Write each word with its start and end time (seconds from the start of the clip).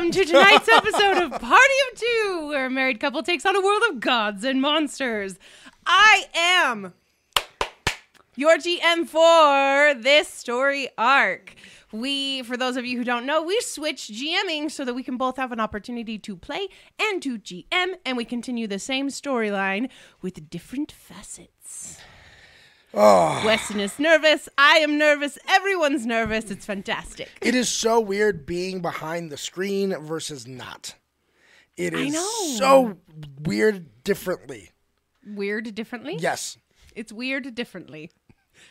Welcome 0.00 0.18
to 0.18 0.24
tonight's 0.24 0.66
episode 0.66 1.18
of 1.18 1.30
Party 1.42 1.74
of 1.92 1.98
Two, 1.98 2.46
where 2.48 2.64
a 2.64 2.70
married 2.70 3.00
couple 3.00 3.22
takes 3.22 3.44
on 3.44 3.54
a 3.54 3.60
world 3.60 3.82
of 3.90 4.00
gods 4.00 4.44
and 4.44 4.58
monsters. 4.58 5.38
I 5.84 6.24
am 6.34 6.94
your 8.34 8.56
GM 8.56 9.06
for 9.06 10.00
this 10.00 10.26
story 10.26 10.88
arc. 10.96 11.54
We, 11.92 12.40
for 12.44 12.56
those 12.56 12.78
of 12.78 12.86
you 12.86 12.96
who 12.96 13.04
don't 13.04 13.26
know, 13.26 13.42
we 13.42 13.60
switch 13.60 14.10
GMing 14.10 14.70
so 14.70 14.86
that 14.86 14.94
we 14.94 15.02
can 15.02 15.18
both 15.18 15.36
have 15.36 15.52
an 15.52 15.60
opportunity 15.60 16.18
to 16.20 16.34
play 16.34 16.68
and 16.98 17.22
to 17.22 17.38
GM, 17.38 17.96
and 18.06 18.16
we 18.16 18.24
continue 18.24 18.66
the 18.66 18.78
same 18.78 19.08
storyline 19.08 19.90
with 20.22 20.48
different 20.48 20.90
facets. 20.90 21.98
Oh, 22.92 23.42
Weston 23.44 23.78
is 23.80 23.98
nervous. 23.98 24.48
I 24.58 24.78
am 24.78 24.98
nervous. 24.98 25.38
Everyone's 25.48 26.06
nervous. 26.06 26.50
It's 26.50 26.66
fantastic. 26.66 27.28
it 27.40 27.54
is 27.54 27.68
so 27.68 28.00
weird 28.00 28.46
being 28.46 28.80
behind 28.82 29.30
the 29.30 29.36
screen 29.36 29.94
versus 30.00 30.46
not. 30.46 30.96
It 31.76 31.94
is 31.94 32.14
so 32.58 32.98
weird 33.42 34.02
differently. 34.04 34.70
Weird 35.26 35.74
differently? 35.74 36.16
Yes, 36.18 36.58
It's 36.94 37.12
weird 37.12 37.54
differently. 37.54 38.10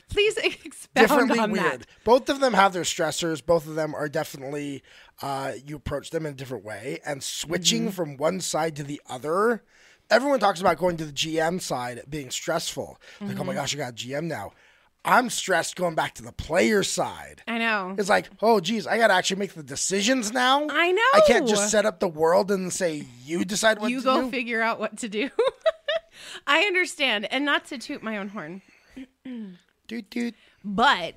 Please 0.09 0.37
expound 0.65 0.89
differently 1.07 1.39
on 1.39 1.51
weird. 1.51 1.81
that. 1.81 1.87
Both 2.03 2.29
of 2.29 2.39
them 2.41 2.53
have 2.53 2.73
their 2.73 2.83
stressors. 2.83 3.43
Both 3.43 3.65
of 3.67 3.75
them 3.75 3.95
are 3.95 4.09
definitely 4.09 4.83
uh, 5.21 5.53
you 5.65 5.75
approach 5.77 6.09
them 6.11 6.25
in 6.25 6.33
a 6.33 6.35
different 6.35 6.63
way, 6.65 6.99
and 7.05 7.23
switching 7.23 7.83
Mm-hmm. 7.83 7.91
from 7.91 8.17
one 8.17 8.41
side 8.41 8.75
to 8.75 8.83
the 8.83 9.01
other. 9.09 9.63
Everyone 10.09 10.39
talks 10.39 10.59
about 10.59 10.77
going 10.77 10.97
to 10.97 11.05
the 11.05 11.11
GM 11.11 11.61
side 11.61 12.01
being 12.09 12.29
stressful. 12.31 12.99
Like, 13.21 13.31
Mm-hmm. 13.31 13.41
oh 13.41 13.43
my 13.43 13.53
gosh, 13.53 13.75
I 13.75 13.77
got 13.77 13.91
a 13.91 13.95
GM 13.95 14.23
now. 14.23 14.51
I'm 15.05 15.29
stressed 15.29 15.75
going 15.77 15.95
back 15.95 16.13
to 16.15 16.23
the 16.23 16.31
player 16.33 16.83
side. 16.83 17.41
I 17.47 17.57
know. 17.57 17.95
It's 17.97 18.09
like, 18.09 18.29
oh, 18.41 18.59
geez, 18.59 18.85
I 18.85 18.97
got 18.97 19.07
to 19.07 19.13
actually 19.13 19.39
make 19.39 19.53
the 19.53 19.63
decisions 19.63 20.33
now. 20.33 20.67
I 20.69 20.91
know. 20.91 21.01
I 21.13 21.21
can't 21.25 21.47
just 21.47 21.71
set 21.71 21.85
up 21.85 21.99
the 22.01 22.07
world 22.07 22.51
and 22.51 22.71
say 22.73 23.05
you 23.23 23.45
decide 23.45 23.79
what 23.79 23.87
to 23.87 23.93
do. 23.93 23.95
you 23.95 24.01
go 24.03 24.21
do. 24.23 24.29
figure 24.29 24.61
out 24.61 24.77
what 24.79 24.97
to 24.97 25.07
do. 25.09 25.29
I 26.47 26.63
understand, 26.63 27.31
and 27.31 27.45
not 27.45 27.65
to 27.67 27.77
toot 27.77 28.03
my 28.03 28.17
own 28.17 28.29
horn, 28.29 28.61
Doot, 29.87 30.09
doot. 30.09 30.35
but 30.65 31.15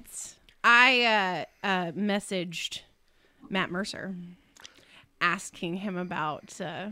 I 0.63 1.47
uh, 1.65 1.67
uh, 1.67 1.93
messaged 1.93 2.81
Matt 3.51 3.71
Mercer 3.71 4.15
asking 5.21 5.79
him 5.79 5.97
about 5.97 6.61
uh, 6.61 6.91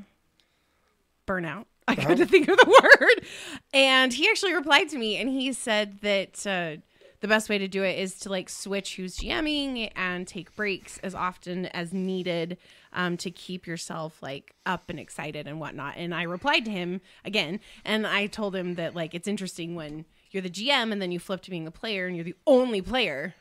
burnout. 1.26 1.66
I 1.88 1.94
couldn't 1.96 2.28
think 2.28 2.49
of 2.49 2.56
the 2.58 2.66
word, 3.00 3.26
and 3.75 4.12
he 4.12 4.28
actually 4.28 4.54
replied 4.54 4.88
to 4.90 4.99
me, 4.99 5.16
and 5.16 5.28
he 5.28 5.52
said 5.52 6.00
that 6.02 6.46
uh, 6.46 6.80
the 7.20 7.28
best 7.28 7.49
way 7.49 7.58
to 7.58 7.68
do 7.68 7.82
it 7.82 7.99
is 7.99 8.14
to 8.20 8.28
like 8.28 8.49
switch 8.49 8.96
who's 8.96 9.16
GMing 9.18 9.90
and 9.96 10.26
take 10.26 10.54
breaks 10.54 10.99
as 10.99 11.14
often 11.14 11.66
as 11.66 11.92
needed 11.92 12.56
um, 12.92 13.16
to 13.18 13.30
keep 13.30 13.66
yourself 13.66 14.22
like 14.22 14.54
up 14.66 14.88
and 14.88 14.99
excited 15.00 15.46
and 15.46 15.60
whatnot. 15.60 15.94
And 15.96 16.14
I 16.14 16.22
replied 16.22 16.64
to 16.66 16.70
him 16.70 17.00
again, 17.25 17.60
and 17.84 18.06
I 18.06 18.26
told 18.26 18.54
him 18.56 18.76
that 18.76 18.94
like 18.94 19.14
it's 19.14 19.28
interesting 19.28 19.75
when 19.75 20.04
you're 20.30 20.42
the 20.42 20.50
GM 20.50 20.92
and 20.92 21.02
then 21.02 21.10
you 21.12 21.18
flip 21.18 21.42
to 21.42 21.50
being 21.50 21.64
the 21.64 21.70
player 21.72 22.06
and 22.06 22.14
you're 22.16 22.25
the 22.25 22.37
only 22.46 22.80
player. 22.80 23.34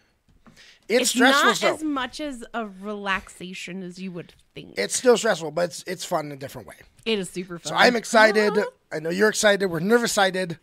It's, 0.89 1.01
It's 1.01 1.09
stressful. 1.11 1.45
not 1.45 1.57
so 1.57 1.73
as 1.75 1.83
much 1.83 2.19
as 2.19 2.43
a 2.53 2.65
relaxation 2.67 3.83
as 3.83 3.99
you 3.99 4.11
would 4.11 4.33
think. 4.55 4.73
it's 4.77 4.95
still 4.95 5.15
stressful, 5.15 5.51
but 5.51 5.65
it's 5.65 5.83
it's 5.87 6.03
fun 6.03 6.25
in 6.25 6.31
a 6.31 6.35
different 6.35 6.67
way. 6.67 6.75
It 7.13 7.17
is 7.19 7.29
super 7.29 7.57
fun. 7.57 7.69
So 7.69 7.75
I'm 7.75 7.95
excited. 7.95 8.53
I 8.91 8.99
know 8.99 9.09
you're 9.09 9.29
excited. 9.29 9.65
We're 9.65 9.79
nervous 9.79 10.11
excited. 10.11 10.59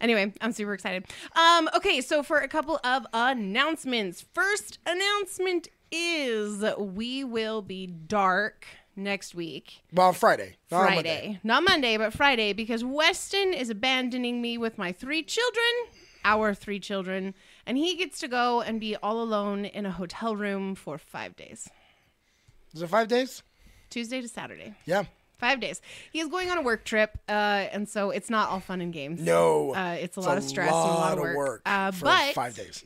Anyway, 0.00 0.32
I'm 0.40 0.52
super 0.52 0.72
excited. 0.72 1.04
Um, 1.34 1.68
okay, 1.74 2.00
so 2.00 2.22
for 2.22 2.38
a 2.38 2.48
couple 2.48 2.78
of 2.84 3.06
announcements. 3.12 4.24
First 4.32 4.78
announcement 4.86 5.68
is 5.90 6.64
we 6.78 7.24
will 7.24 7.60
be 7.60 7.86
dark 7.86 8.66
next 8.94 9.34
week. 9.34 9.82
Well, 9.92 10.12
Friday. 10.12 10.56
not 10.70 10.88
on 10.88 10.94
Monday. 10.94 11.18
Friday. 11.18 11.40
Not 11.42 11.64
Monday, 11.64 11.96
but 11.96 12.12
Friday, 12.12 12.52
because 12.52 12.84
Weston 12.84 13.52
is 13.52 13.68
abandoning 13.68 14.40
me 14.40 14.56
with 14.56 14.78
my 14.78 14.92
three 14.92 15.24
children, 15.24 15.64
our 16.24 16.54
three 16.54 16.78
children, 16.78 17.34
and 17.66 17.76
he 17.76 17.96
gets 17.96 18.20
to 18.20 18.28
go 18.28 18.60
and 18.60 18.80
be 18.80 18.96
all 18.96 19.20
alone 19.20 19.64
in 19.64 19.86
a 19.86 19.90
hotel 19.90 20.36
room 20.36 20.76
for 20.76 20.98
five 20.98 21.34
days. 21.36 21.68
Is 22.74 22.82
it 22.82 22.88
five 22.88 23.08
days? 23.08 23.42
Tuesday 23.90 24.20
to 24.20 24.28
Saturday. 24.28 24.74
Yeah. 24.84 25.04
Five 25.40 25.58
days. 25.60 25.80
He 26.12 26.20
is 26.20 26.28
going 26.28 26.50
on 26.50 26.58
a 26.58 26.62
work 26.62 26.84
trip, 26.84 27.18
uh, 27.28 27.32
and 27.32 27.88
so 27.88 28.10
it's 28.10 28.30
not 28.30 28.50
all 28.50 28.60
fun 28.60 28.80
and 28.80 28.92
games. 28.92 29.20
No. 29.20 29.74
Uh, 29.74 29.96
it's 29.98 30.16
a 30.16 30.20
It's 30.20 30.26
lot 30.26 30.36
of 30.38 30.44
stress 30.44 30.68
and 30.68 30.76
a 30.76 30.94
lot 30.94 31.18
of 31.18 31.24
work. 31.34 31.62
Uh, 31.66 31.90
for 31.90 32.04
but 32.04 32.34
five 32.34 32.54
days. 32.54 32.84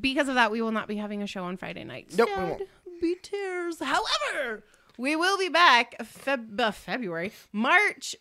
because 0.00 0.28
of 0.28 0.36
that, 0.36 0.50
we 0.50 0.62
will 0.62 0.72
not 0.72 0.86
be 0.88 0.96
having 0.96 1.22
a 1.22 1.26
show 1.26 1.42
on 1.44 1.56
Friday 1.56 1.84
night. 1.84 2.06
Nope, 2.16 2.28
we 2.36 2.42
won't. 2.42 2.62
Be 3.00 3.16
tears. 3.20 3.78
However, 3.80 4.62
we 4.96 5.16
will 5.16 5.36
be 5.36 5.48
back 5.48 5.96
Feb- 6.02 6.60
uh, 6.60 6.70
February, 6.70 7.32
March 7.52 8.14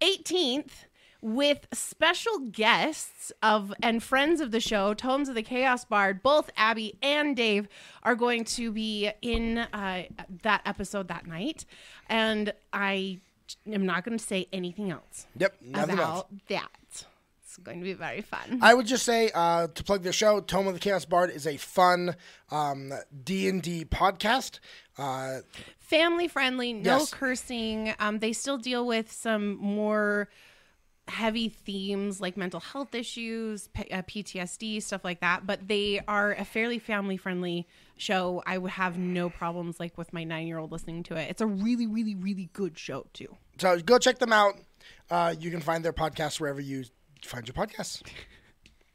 18th 0.00 0.86
with 1.22 1.66
special 1.72 2.38
guests 2.38 3.32
of 3.42 3.72
and 3.82 4.02
friends 4.02 4.40
of 4.40 4.50
the 4.50 4.60
show, 4.60 4.94
Tomes 4.94 5.28
of 5.28 5.34
the 5.34 5.42
Chaos 5.42 5.84
Bard. 5.84 6.22
Both 6.22 6.50
Abby 6.56 6.96
and 7.02 7.36
Dave 7.36 7.68
are 8.02 8.14
going 8.14 8.44
to 8.44 8.72
be 8.72 9.10
in 9.22 9.58
uh, 9.58 10.04
that 10.42 10.62
episode 10.64 11.08
that 11.08 11.26
night, 11.26 11.64
and 12.08 12.52
I 12.72 13.20
am 13.70 13.84
not 13.84 14.04
going 14.04 14.16
to 14.16 14.24
say 14.24 14.46
anything 14.52 14.90
else 14.90 15.26
Yep. 15.36 15.56
Nothing 15.62 15.98
else. 15.98 16.24
that. 16.48 16.68
It's 17.42 17.56
going 17.56 17.80
to 17.80 17.84
be 17.84 17.94
very 17.94 18.20
fun. 18.20 18.60
I 18.62 18.74
would 18.74 18.86
just 18.86 19.04
say 19.04 19.28
uh, 19.34 19.66
to 19.74 19.82
plug 19.82 20.04
the 20.04 20.12
show, 20.12 20.38
Tome 20.40 20.68
of 20.68 20.74
the 20.74 20.78
Chaos 20.78 21.04
Bard 21.04 21.30
is 21.30 21.48
a 21.48 21.56
fun 21.56 22.14
um, 22.52 22.92
D 23.24 23.48
and 23.48 23.60
D 23.60 23.84
podcast. 23.84 24.60
Uh, 24.96 25.38
family 25.80 26.28
friendly, 26.28 26.72
no 26.72 26.98
Yes. 26.98 27.10
cursing. 27.12 27.92
Um, 27.98 28.20
they 28.20 28.32
still 28.32 28.56
deal 28.56 28.86
with 28.86 29.10
some 29.10 29.56
more 29.56 30.28
heavy 31.10 31.48
themes 31.48 32.20
like 32.20 32.36
mental 32.36 32.60
health 32.60 32.94
issues, 32.94 33.68
P- 33.68 33.90
uh, 33.90 34.02
PTSD, 34.02 34.82
stuff 34.82 35.04
like 35.04 35.20
that. 35.20 35.46
But 35.46 35.68
they 35.68 36.00
are 36.08 36.32
a 36.32 36.44
fairly 36.44 36.78
family 36.78 37.16
friendly 37.16 37.66
show. 37.96 38.42
I 38.46 38.56
would 38.58 38.70
have 38.72 38.96
no 38.98 39.28
problems 39.28 39.78
like 39.78 39.98
with 39.98 40.12
my 40.12 40.24
nine 40.24 40.46
year 40.46 40.58
old 40.58 40.72
listening 40.72 41.02
to 41.04 41.16
it. 41.16 41.28
It's 41.30 41.40
a 41.42 41.46
really, 41.46 41.86
really, 41.86 42.14
really 42.14 42.48
good 42.52 42.78
show 42.78 43.06
too. 43.12 43.36
so 43.58 43.78
go 43.80 43.98
check 43.98 44.18
them 44.18 44.32
out. 44.32 44.54
Uh, 45.10 45.34
you 45.38 45.50
can 45.50 45.60
find 45.60 45.84
their 45.84 45.92
podcast 45.92 46.40
wherever 46.40 46.60
you 46.60 46.84
find 47.24 47.46
your 47.46 47.54
podcasts. 47.54 48.02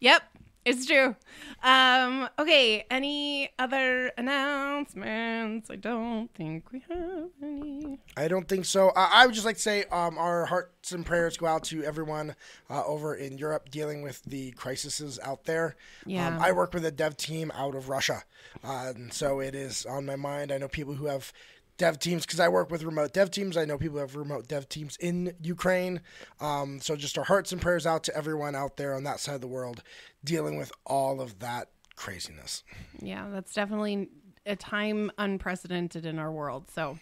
Yep. 0.02 0.24
It's 0.66 0.88
true. 0.88 1.16
Um, 1.62 2.28
okay, 2.40 2.88
any 2.90 3.52
other 3.60 4.12
announcements? 4.18 5.70
I 5.70 5.76
don't 5.76 6.34
think 6.34 6.72
we 6.72 6.84
have 6.90 7.30
any. 7.44 8.00
I 8.18 8.28
don't 8.28 8.48
think 8.48 8.66
so. 8.66 8.90
Uh, 8.90 9.10
I 9.14 9.28
would 9.28 9.36
just 9.36 9.46
like 9.46 9.58
to 9.58 9.62
say 9.62 9.84
um, 9.92 10.18
our 10.18 10.48
hearts 10.48 10.92
and 10.92 11.06
prayers 11.06 11.38
go 11.38 11.46
out 11.46 11.66
to 11.66 11.84
everyone 11.84 12.36
uh, 12.68 12.84
over 12.84 13.14
in 13.14 13.38
Europe 13.38 13.70
dealing 13.70 14.02
with 14.02 14.24
the 14.24 14.52
crises 14.52 15.20
out 15.22 15.44
there. 15.44 15.76
Yeah. 16.08 16.28
Um, 16.28 16.40
I 16.42 16.52
work 16.52 16.74
with 16.74 16.84
a 16.84 16.92
dev 16.92 17.16
team 17.16 17.52
out 17.54 17.76
of 17.76 17.88
Russia, 17.88 18.24
uh, 18.64 18.94
and 18.96 19.14
so 19.14 19.40
it 19.42 19.54
is 19.54 19.86
on 19.86 20.08
my 20.08 20.16
mind. 20.16 20.52
I 20.52 20.58
know 20.58 20.68
people 20.68 20.96
who 20.96 21.06
have 21.06 21.32
dev 21.78 22.00
teams 22.00 22.26
because 22.26 22.40
I 22.40 22.48
work 22.48 22.72
with 22.72 22.84
remote 22.84 23.14
dev 23.14 23.32
teams. 23.32 23.58
I 23.58 23.66
know 23.66 23.78
people 23.78 24.00
have 24.00 24.16
remote 24.16 24.48
dev 24.48 24.70
teams 24.70 24.98
in 24.98 25.34
Ukraine. 25.42 26.02
Um, 26.40 26.80
so 26.82 26.96
just 26.96 27.18
our 27.18 27.24
hearts 27.26 27.52
and 27.52 27.62
prayers 27.62 27.86
out 27.86 28.04
to 28.06 28.16
everyone 28.16 28.56
out 28.56 28.78
there 28.78 28.94
on 28.94 29.04
that 29.04 29.20
side 29.20 29.36
of 29.36 29.42
the 29.42 29.48
world 29.48 29.84
dealing 30.24 30.58
with 30.58 30.72
all 30.86 31.20
of 31.22 31.40
that 31.40 31.70
craziness. 31.96 32.64
Yeah, 33.02 33.28
that's 33.32 33.54
definitely 33.54 34.10
a 34.46 34.56
time 34.56 35.12
unprecedented 35.18 36.06
in 36.06 36.20
our 36.20 36.32
world. 36.32 36.70
So 36.74 36.98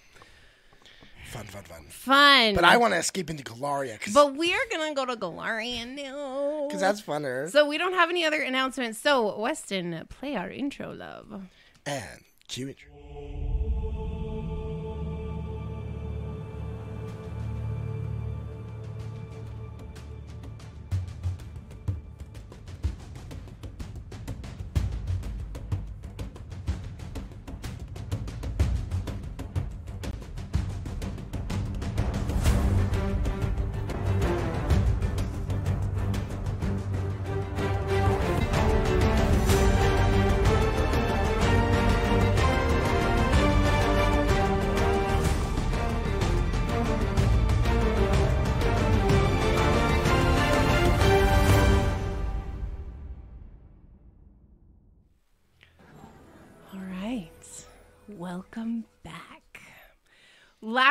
Fun, 1.31 1.45
fun, 1.45 1.63
fun. 1.63 1.85
fun. 1.89 2.53
But 2.53 2.65
I 2.65 2.75
want 2.77 2.93
to 2.93 2.97
escape 2.99 3.29
into 3.29 3.43
Golarion 3.43 3.97
But 4.13 4.35
we're 4.35 4.59
gonna 4.71 4.93
go 4.93 5.05
to 5.05 5.15
Golarion 5.15 5.95
now. 5.95 6.65
Because 6.67 6.81
that's 6.81 7.01
funner. 7.01 7.49
so 7.49 7.65
we 7.65 7.77
don't 7.77 7.93
have 7.93 8.09
any 8.09 8.25
other 8.25 8.41
announcements. 8.41 8.99
So 8.99 9.39
Weston, 9.39 10.05
play 10.09 10.35
our 10.35 10.49
intro, 10.51 10.93
love. 10.93 11.43
and 11.85 12.23
cue 12.47 12.67
intro. 12.69 12.91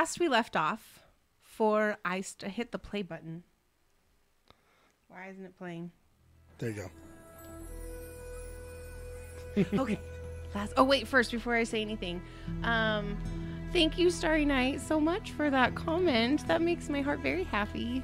Last 0.02 0.18
we 0.18 0.28
left 0.28 0.56
off, 0.56 0.98
for 1.42 1.96
I 2.04 2.22
st- 2.22 2.50
hit 2.50 2.72
the 2.72 2.78
play 2.80 3.02
button. 3.02 3.44
Why 5.06 5.28
isn't 5.30 5.44
it 5.44 5.56
playing? 5.56 5.92
There 6.58 6.70
you 6.70 6.90
go. 9.56 9.80
okay. 9.80 10.00
Last. 10.56 10.72
Oh 10.76 10.82
wait, 10.82 11.06
first 11.06 11.30
before 11.30 11.54
I 11.54 11.62
say 11.62 11.80
anything, 11.82 12.20
um, 12.64 13.16
thank 13.72 13.96
you, 13.96 14.10
Starry 14.10 14.44
Night, 14.44 14.80
so 14.80 14.98
much 14.98 15.30
for 15.30 15.50
that 15.50 15.76
comment. 15.76 16.48
That 16.48 16.62
makes 16.62 16.88
my 16.88 17.00
heart 17.00 17.20
very 17.20 17.44
happy. 17.44 18.02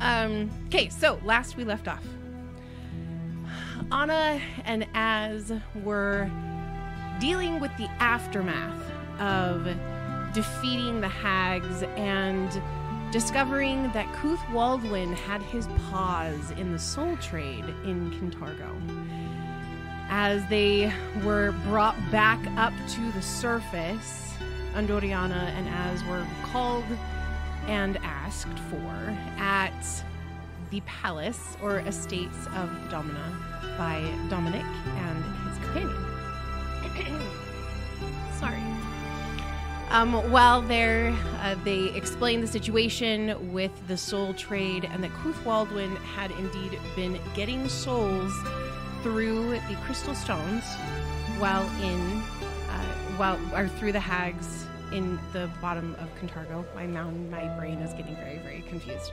Um. 0.00 0.50
Okay, 0.66 0.88
so 0.88 1.20
last 1.22 1.56
we 1.56 1.62
left 1.62 1.86
off, 1.86 2.04
Anna 3.92 4.40
and 4.64 4.84
Az 4.94 5.52
were 5.84 6.28
dealing 7.20 7.60
with 7.60 7.70
the 7.76 7.88
aftermath 8.00 8.82
of 9.20 9.68
defeating 10.32 11.00
the 11.00 11.08
hags 11.08 11.82
and 11.96 12.62
discovering 13.12 13.92
that 13.92 14.10
Kuth 14.14 14.40
Waldwin 14.50 15.12
had 15.12 15.42
his 15.42 15.66
paws 15.90 16.50
in 16.52 16.72
the 16.72 16.78
soul 16.78 17.16
trade 17.16 17.64
in 17.84 18.10
Kintargo. 18.12 18.70
As 20.08 20.46
they 20.48 20.92
were 21.22 21.52
brought 21.64 21.96
back 22.10 22.40
up 22.56 22.72
to 22.90 23.12
the 23.12 23.22
surface, 23.22 24.32
Andoriana 24.74 25.50
and 25.56 25.68
Az 25.68 26.02
were 26.04 26.26
called 26.44 26.84
and 27.66 27.98
asked 27.98 28.58
for 28.70 29.16
at 29.38 30.04
the 30.70 30.80
palace 30.82 31.56
or 31.62 31.80
estates 31.80 32.46
of 32.56 32.70
Domina 32.90 33.36
by 33.76 34.00
Dominic 34.30 34.64
and 34.64 35.24
his 35.46 35.58
companion. 35.58 36.12
Sorry. 38.38 38.71
Um, 39.92 40.14
while 40.32 40.62
there, 40.62 41.14
uh, 41.42 41.54
they 41.64 41.90
explained 41.94 42.42
the 42.42 42.46
situation 42.46 43.52
with 43.52 43.70
the 43.88 43.96
soul 43.98 44.32
trade 44.32 44.88
and 44.90 45.04
that 45.04 45.12
Kuth 45.22 45.44
Waldwin 45.44 45.94
had 45.96 46.30
indeed 46.30 46.78
been 46.96 47.20
getting 47.34 47.68
souls 47.68 48.32
through 49.02 49.50
the 49.50 49.76
crystal 49.84 50.14
stones 50.14 50.64
while 51.38 51.68
in, 51.82 52.00
uh, 52.70 52.94
while 53.18 53.38
or 53.54 53.68
through 53.68 53.92
the 53.92 54.00
hags 54.00 54.64
in 54.92 55.18
the 55.34 55.50
bottom 55.60 55.94
of 56.00 56.08
Kintargo. 56.18 56.64
My 56.74 56.86
my 56.86 57.58
brain 57.58 57.78
is 57.80 57.92
getting 57.92 58.16
very 58.16 58.38
very 58.38 58.62
confused. 58.62 59.12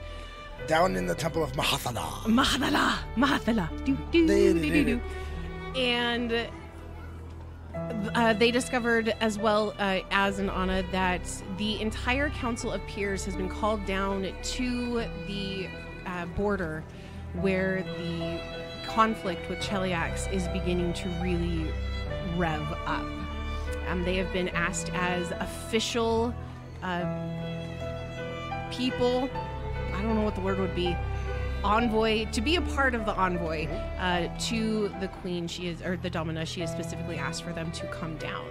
Down 0.66 0.96
in 0.96 1.04
the 1.04 1.14
temple 1.14 1.44
of 1.44 1.52
Mahathallah. 1.52 2.24
Mahathala, 2.24 2.94
Mahathala, 3.16 3.68
do 3.84 3.98
do 4.12 4.26
do 4.26 4.54
do 4.54 4.84
do, 4.84 5.00
and 5.78 6.48
uh, 8.14 8.32
they 8.32 8.50
discovered 8.50 9.14
as 9.20 9.38
well 9.38 9.74
uh, 9.78 10.00
as 10.10 10.38
an 10.38 10.50
Anna 10.50 10.82
that 10.92 11.20
the 11.58 11.80
entire 11.80 12.30
Council 12.30 12.72
of 12.72 12.84
Peers 12.86 13.24
has 13.24 13.36
been 13.36 13.48
called 13.48 13.84
down 13.86 14.32
to 14.42 15.04
the 15.26 15.68
uh, 16.06 16.26
border 16.26 16.82
where 17.34 17.82
the 17.98 18.40
conflict 18.86 19.48
with 19.48 19.58
Cheliax 19.60 20.32
is 20.32 20.48
beginning 20.48 20.92
to 20.94 21.08
really 21.22 21.70
rev 22.36 22.62
up. 22.86 23.04
Um, 23.88 24.04
they 24.04 24.16
have 24.16 24.32
been 24.32 24.48
asked 24.50 24.90
as 24.94 25.30
official 25.32 26.34
uh, 26.82 27.04
people. 28.70 29.28
I 29.94 30.02
don't 30.02 30.14
know 30.14 30.22
what 30.22 30.34
the 30.34 30.40
word 30.40 30.58
would 30.58 30.74
be 30.74 30.96
envoy 31.64 32.26
to 32.32 32.40
be 32.40 32.56
a 32.56 32.62
part 32.62 32.94
of 32.94 33.04
the 33.04 33.14
envoy 33.14 33.66
uh, 33.66 34.28
to 34.38 34.88
the 35.00 35.08
queen 35.08 35.46
she 35.46 35.68
is 35.68 35.82
or 35.82 35.96
the 35.96 36.10
domina 36.10 36.44
she 36.46 36.60
has 36.60 36.70
specifically 36.70 37.16
asked 37.16 37.42
for 37.42 37.52
them 37.52 37.70
to 37.72 37.86
come 37.88 38.16
down. 38.16 38.46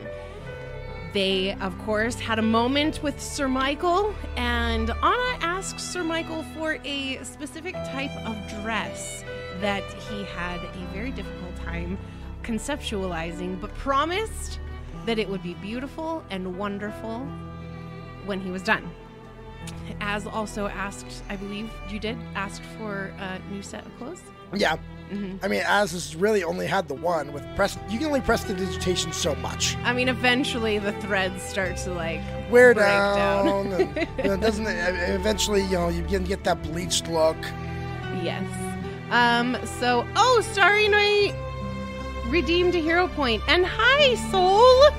They 1.14 1.54
of 1.54 1.78
course 1.80 2.20
had 2.20 2.38
a 2.38 2.44
moment 2.44 3.02
with 3.02 3.20
sir 3.20 3.48
michael 3.48 4.14
and 4.38 4.92
anna 4.92 5.38
asked 5.42 5.80
sir 5.80 6.04
michael 6.04 6.44
for 6.56 6.78
a 6.84 7.24
specific 7.24 7.74
type 7.74 8.16
of 8.28 8.36
dress 8.62 9.24
that 9.60 9.84
he 10.04 10.24
had 10.26 10.60
a 10.60 10.88
very 10.94 11.12
difficult 11.12 11.56
time 11.56 11.98
conceptualizing 12.44 13.60
but 13.60 13.74
promised 13.74 14.60
that 15.06 15.18
it 15.18 15.28
would 15.28 15.42
be 15.42 15.56
beautiful 15.56 16.24
and 16.30 16.58
wonderful 16.58 17.22
when 18.26 18.40
he 18.40 18.52
was 18.52 18.62
done 18.62 18.90
as 20.02 20.26
also 20.28 20.68
asked, 20.68 21.24
I 21.30 21.36
believe 21.36 21.72
you 21.90 22.00
did, 22.00 22.18
asked 22.36 22.64
for 22.78 23.14
a 23.20 23.40
new 23.52 23.62
set 23.62 23.86
of 23.86 23.98
clothes. 23.98 24.22
Yeah. 24.54 24.78
I 25.42 25.48
mean, 25.48 25.64
Az 25.66 25.92
has 25.94 26.16
really 26.16 26.44
only 26.44 26.68
had 26.68 26.88
the 26.88 26.94
one 26.94 27.34
with 27.34 27.44
press, 27.56 27.80
you 27.90 27.98
can 27.98 28.08
only 28.08 28.22
prestidigitation 28.22 29.12
so 29.12 29.34
much. 29.36 29.76
I 29.78 29.92
mean, 29.92 30.08
eventually 30.08 30.78
the 30.78 30.92
threads 31.02 31.42
start 31.42 31.78
to 31.78 31.94
like 31.94 32.22
Wear 32.52 32.76
break 32.76 32.86
down, 32.86 33.72
and, 33.74 34.08
you 34.20 34.24
know, 34.24 34.38
doesn't 34.40 34.68
it, 34.68 35.10
eventually 35.16 35.64
you 35.64 35.72
know 35.78 35.90
you 35.90 36.04
begin 36.04 36.24
to 36.24 36.30
get 36.30 36.44
that 36.44 36.62
bleached 36.62 37.08
look. 37.08 37.38
yes. 38.22 38.46
Um. 39.10 39.58
So, 39.80 40.06
oh, 40.16 40.42
Starry 40.52 40.88
Night 40.88 41.34
redeemed 42.28 42.76
a 42.76 42.80
hero 42.80 43.08
point, 43.08 43.42
and 43.48 43.66
hi, 43.66 44.14
Soul. 44.30 44.94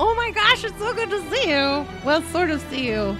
Oh 0.00 0.14
my 0.16 0.32
gosh, 0.32 0.64
it's 0.64 0.76
so 0.80 0.92
good 0.94 1.10
to 1.10 1.20
see 1.30 1.48
you. 1.50 1.86
Well, 2.04 2.22
sort 2.22 2.50
of 2.50 2.60
see 2.70 2.88
you. 2.88 3.16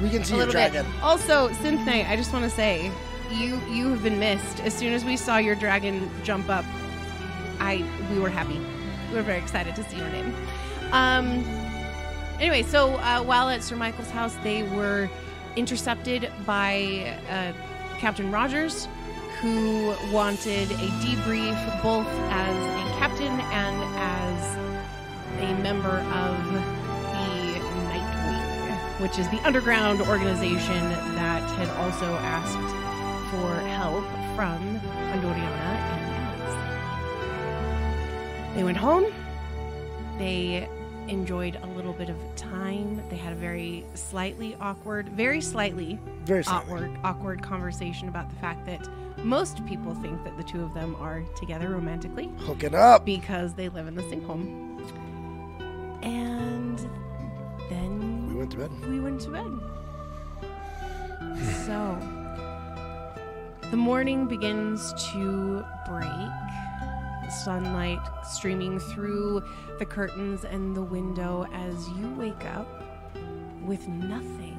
We 0.00 0.10
can 0.10 0.24
see 0.24 0.34
a 0.34 0.38
your 0.38 0.46
dragon. 0.46 0.84
bit. 0.86 1.02
Also, 1.02 1.48
Synth 1.50 1.84
Knight, 1.84 2.06
I 2.08 2.16
just 2.16 2.32
want 2.32 2.44
to 2.44 2.50
say, 2.50 2.90
you 3.30 3.60
you 3.68 3.90
have 3.90 4.02
been 4.02 4.18
missed. 4.18 4.60
As 4.60 4.74
soon 4.74 4.92
as 4.92 5.04
we 5.04 5.16
saw 5.16 5.38
your 5.38 5.54
dragon 5.54 6.10
jump 6.24 6.48
up, 6.48 6.64
I 7.60 7.84
we 8.10 8.18
were 8.18 8.30
happy. 8.30 8.60
We 9.10 9.16
were 9.16 9.22
very 9.22 9.38
excited 9.38 9.74
to 9.76 9.84
see 9.84 9.96
your 9.96 10.08
name. 10.10 10.34
Um. 10.92 11.44
Anyway, 12.40 12.62
so 12.62 12.94
uh, 12.94 13.20
while 13.22 13.48
at 13.48 13.64
Sir 13.64 13.74
Michael's 13.74 14.10
house, 14.10 14.36
they 14.44 14.62
were 14.62 15.10
intercepted 15.56 16.30
by 16.46 17.18
uh, 17.28 17.52
Captain 17.98 18.30
Rogers, 18.30 18.86
who 19.40 19.92
wanted 20.12 20.70
a 20.70 20.88
debrief 21.02 21.82
both 21.82 22.06
as 22.30 22.56
a 22.56 22.98
captain 22.98 23.40
and 23.40 23.82
as 23.96 24.56
a 25.42 25.62
member 25.62 25.98
of 26.14 26.77
which 28.98 29.18
is 29.18 29.28
the 29.30 29.38
underground 29.46 30.00
organization 30.02 30.82
that 31.14 31.42
had 31.50 31.68
also 31.84 32.06
asked 32.16 32.74
for 33.30 33.54
help 33.68 34.04
from 34.34 34.80
Andoriana 35.12 35.76
and 35.94 36.02
Az. 38.50 38.56
They 38.56 38.64
went 38.64 38.76
home. 38.76 39.06
They 40.18 40.68
enjoyed 41.06 41.58
a 41.62 41.66
little 41.68 41.92
bit 41.92 42.08
of 42.10 42.16
time. 42.36 43.00
They 43.08 43.16
had 43.16 43.32
a 43.32 43.36
very 43.36 43.84
slightly 43.94 44.56
awkward, 44.60 45.08
very 45.10 45.40
slightly 45.40 45.98
Very 46.24 46.42
slightly. 46.44 46.72
awkward, 46.72 46.90
awkward 47.04 47.42
conversation 47.42 48.08
about 48.08 48.28
the 48.30 48.36
fact 48.36 48.66
that 48.66 48.86
most 49.24 49.64
people 49.66 49.94
think 49.96 50.22
that 50.24 50.36
the 50.36 50.42
two 50.44 50.62
of 50.62 50.74
them 50.74 50.94
are 51.00 51.22
together 51.38 51.68
romantically 51.70 52.30
Hook 52.40 52.62
it 52.62 52.74
up. 52.74 53.04
because 53.04 53.54
they 53.54 53.68
live 53.68 53.86
in 53.88 53.94
the 53.94 54.02
same 54.10 54.22
home. 54.24 54.64
And 56.02 56.78
then 57.70 58.17
went 58.38 58.52
to 58.52 58.56
bed. 58.56 58.70
we 58.88 59.00
went 59.00 59.20
to 59.20 59.30
bed. 59.30 59.50
so 61.66 61.98
the 63.70 63.76
morning 63.76 64.26
begins 64.26 64.94
to 65.12 65.64
break. 65.86 66.08
Sunlight 67.44 67.98
streaming 68.24 68.78
through 68.78 69.42
the 69.78 69.84
curtains 69.84 70.44
and 70.44 70.74
the 70.74 70.82
window 70.82 71.46
as 71.52 71.86
you 71.90 72.14
wake 72.16 72.44
up 72.56 72.66
with 73.66 73.86
nothing 73.86 74.56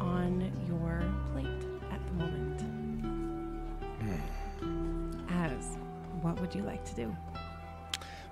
on 0.00 0.52
your 0.68 1.02
plate 1.32 1.46
at 1.90 2.06
the 2.08 2.12
moment. 2.12 2.62
Az 5.30 5.78
what 6.20 6.38
would 6.40 6.54
you 6.54 6.62
like 6.62 6.84
to 6.84 6.94
do? 6.94 7.16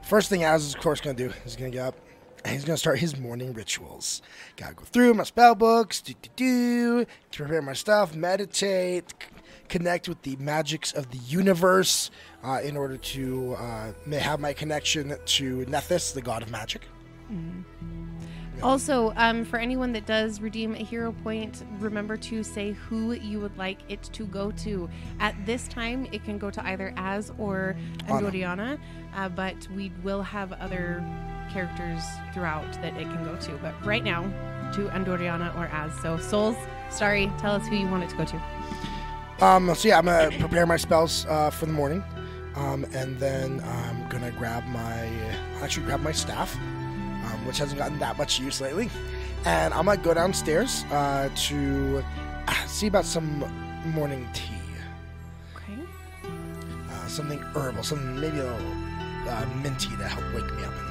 First 0.03 0.29
thing 0.29 0.45
Az 0.45 0.65
is 0.65 0.75
of 0.75 0.81
course 0.81 1.01
gonna 1.01 1.17
do 1.17 1.33
is 1.47 1.57
gonna 1.57 1.71
get 1.71 1.87
up 1.87 1.95
and 2.45 2.55
he's 2.55 2.65
gonna 2.65 2.77
start 2.77 2.99
his 2.99 3.17
morning 3.19 3.53
rituals. 3.53 4.23
Gotta 4.57 4.75
go 4.75 4.85
through 4.85 5.15
my 5.15 5.25
spell 5.25 5.55
books, 5.55 6.01
do 6.01 6.15
do 6.23 6.31
do, 6.37 7.05
to 7.33 7.39
prepare 7.43 7.63
my 7.63 7.73
stuff, 7.73 8.15
meditate, 8.15 9.11
c- 9.11 9.29
connect 9.69 10.09
with 10.09 10.23
the 10.23 10.37
magics 10.37 10.93
of 10.93 11.11
the 11.11 11.19
universe 11.19 12.11
uh, 12.45 12.61
in 12.63 12.77
order 12.77 12.97
to 12.97 13.55
uh, 13.59 13.93
have 14.13 14.41
my 14.41 14.53
connection 14.53 15.17
to 15.25 15.65
Nethys, 15.67 16.15
the 16.15 16.23
god 16.23 16.43
of 16.43 16.51
magic. 16.51 16.83
Also, 18.61 19.13
um, 19.17 19.45
for 19.45 19.59
anyone 19.59 19.93
that 19.93 20.05
does 20.05 20.41
redeem 20.41 20.75
a 20.75 20.79
hero 20.79 21.13
point, 21.13 21.63
remember 21.79 22.17
to 22.17 22.43
say 22.43 22.73
who 22.73 23.13
you 23.13 23.39
would 23.39 23.57
like 23.57 23.79
it 23.89 24.03
to 24.03 24.27
go 24.27 24.51
to. 24.51 24.89
At 25.21 25.37
this 25.47 25.69
time, 25.69 26.09
it 26.11 26.25
can 26.25 26.39
go 26.39 26.51
to 26.51 26.67
either 26.67 26.93
Az 26.97 27.31
or. 27.39 27.77
Andoriana, 28.09 28.79
uh, 29.15 29.29
but 29.29 29.69
we 29.77 29.93
will 30.03 30.23
have 30.23 30.53
other 30.55 31.05
characters 31.53 32.03
throughout 32.33 32.71
that 32.83 32.97
it 32.97 33.05
can 33.05 33.25
go 33.25 33.37
to. 33.37 33.53
But 33.59 33.75
right 33.85 34.05
now, 34.05 34.23
to 34.75 34.89
Andoriana 34.89 35.55
or 35.57 35.67
Az. 35.69 35.93
So, 36.03 36.19
Souls, 36.19 36.57
sorry, 36.91 37.31
tell 37.39 37.55
us 37.55 37.67
who 37.67 37.77
you 37.77 37.89
want 37.89 38.05
it 38.05 38.11
to 38.11 38.17
go 38.17 38.25
to. 38.25 38.43
Um, 39.41 39.75
so 39.75 39.89
yeah, 39.89 39.99
I'm 39.99 40.05
gonna 40.07 40.31
prepare 40.39 40.67
my 40.67 40.77
spells 40.77 41.25
uh, 41.27 41.51
for 41.51 41.67
the 41.67 41.73
morning. 41.73 42.03
Um, 42.57 42.85
and 42.93 43.19
then 43.21 43.63
I'm 43.65 44.09
gonna 44.09 44.33
grab 44.33 44.67
my 44.67 45.09
actually 45.63 45.87
grab 45.87 46.01
my 46.01 46.11
staff, 46.11 46.57
um, 46.57 47.47
which 47.47 47.59
hasn't 47.59 47.79
gotten 47.79 47.99
that 48.01 48.19
much 48.19 48.41
use 48.41 48.61
lately, 48.61 48.91
and 49.45 49.73
I'm 49.73 49.85
gonna 49.85 49.99
go 50.03 50.13
downstairs 50.13 50.83
uh, 50.91 51.29
to 51.47 52.03
uh, 52.49 52.67
see 52.67 52.89
about 52.89 53.05
some 53.05 53.45
morning 53.95 54.27
tea, 54.33 54.55
Okay. 55.55 55.81
uh, 56.91 57.07
something 57.07 57.39
herbal, 57.55 57.85
something 57.85 58.21
maybe 58.21 58.41
a 58.41 58.45
little 58.45 58.73
uh, 59.29 59.47
minty 59.63 59.91
to 59.97 60.09
help 60.09 60.25
wake 60.35 60.53
me 60.57 60.65
up 60.65 60.73
in 60.73 60.79
the 60.79 60.83
morning. 60.83 60.88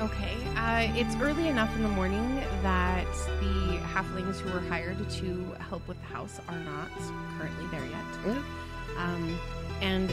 Okay. 0.00 0.36
Uh, 0.56 0.86
it's 0.96 1.16
early 1.16 1.48
enough 1.48 1.74
in 1.76 1.82
the 1.82 1.88
morning 1.88 2.36
that 2.62 3.06
the 3.40 3.78
halflings 3.92 4.36
who 4.38 4.52
were 4.52 4.60
hired 4.68 4.96
to 5.10 5.54
help 5.68 5.86
with 5.88 5.98
the 6.00 6.06
house 6.14 6.40
are 6.48 6.58
not 6.58 6.88
currently 7.38 7.66
there 7.72 7.84
yet. 7.84 8.36
Um, 8.96 9.38
and 9.80 10.12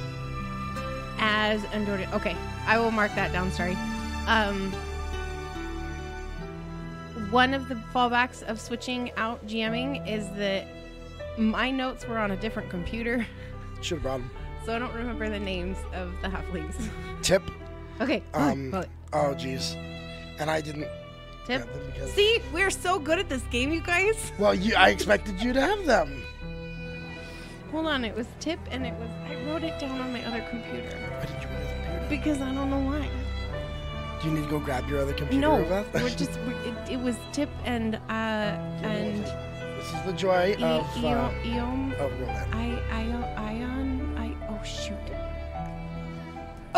as 1.19 1.63
Andorra, 1.65 2.08
okay, 2.13 2.36
I 2.65 2.80
will 2.80 2.91
mark 2.91 3.13
that 3.15 3.32
down. 3.32 3.52
Sorry. 3.52 3.78
Um, 4.28 4.71
one 7.30 7.54
of 7.54 7.67
the 7.69 7.76
fallbacks 7.93 8.41
of 8.43 8.60
switching 8.60 9.12
out 9.17 9.45
GMing 9.48 10.08
is 10.08 10.28
that 10.32 10.65
my 11.38 11.69
notes 11.69 12.08
were 12.08 12.17
on 12.17 12.32
a 12.32 12.38
different 12.38 12.69
computer, 12.69 13.26
Should 13.82 13.95
have 13.98 14.04
brought 14.04 14.19
'em. 14.21 14.32
so 14.65 14.76
I 14.76 14.80
don't 14.80 14.93
remember 14.95 15.30
the 15.30 15.39
names 15.39 15.78
of 15.93 16.12
the 16.24 16.28
halflings. 16.28 16.76
Tip. 17.21 17.43
Okay. 18.02 18.21
Um, 18.34 18.71
well, 18.71 18.84
Oh, 19.17 19.34
jeez. 19.34 19.75
And 20.39 20.49
I 20.51 20.60
didn't. 20.62 20.88
Tip. 21.47 21.62
them 21.62 21.82
because- 21.93 22.12
See, 22.13 22.41
we're 22.54 22.69
so 22.71 22.97
good 22.99 23.19
at 23.19 23.30
this 23.30 23.43
game, 23.51 23.71
you 23.71 23.82
guys. 23.82 24.32
Well, 24.39 24.54
you, 24.54 24.75
I 24.75 24.89
expected 24.89 25.41
you 25.41 25.54
to 25.54 25.62
have 25.62 25.86
them. 25.86 26.10
Hold 27.71 27.88
on, 27.88 28.04
it 28.04 28.15
was 28.15 28.28
Tip, 28.39 28.60
and 28.71 28.86
it 28.86 28.93
was 28.95 29.10
I 29.30 29.36
wrote 29.45 29.63
it 29.63 29.80
down 29.80 29.99
on 30.01 30.12
my 30.13 30.23
other 30.25 30.41
computer 30.49 30.89
Why 30.95 31.25
did 31.25 31.41
you 31.41 31.47
bring 31.47 31.67
the 31.67 31.73
computer? 31.84 32.06
because 32.10 32.41
I 32.41 32.54
don't 32.54 32.69
know 32.69 32.80
why. 32.80 33.10
Do 34.21 34.28
you 34.30 34.34
need 34.36 34.43
to 34.45 34.49
go 34.49 34.60
grab 34.60 34.88
your 34.89 34.99
other 35.01 35.13
computer? 35.13 35.41
No, 35.41 35.56
we're 35.93 36.10
just 36.10 36.32
we're, 36.47 36.54
it, 36.63 36.75
it 36.95 36.99
was 36.99 37.15
Tip 37.34 37.49
and 37.65 37.95
uh 37.95 38.58
and 38.91 39.23
This 39.25 39.93
is 39.93 40.01
the 40.06 40.13
joy 40.13 40.56
E- 40.58 40.63
of 40.63 40.86
uh, 41.04 42.04
of 42.04 42.19
Roland. 42.21 42.56
I 42.56 42.65
Ion 42.91 43.23
Ion 43.38 44.15
I 44.17 44.28
oh 44.49 44.63
shoot. 44.63 44.95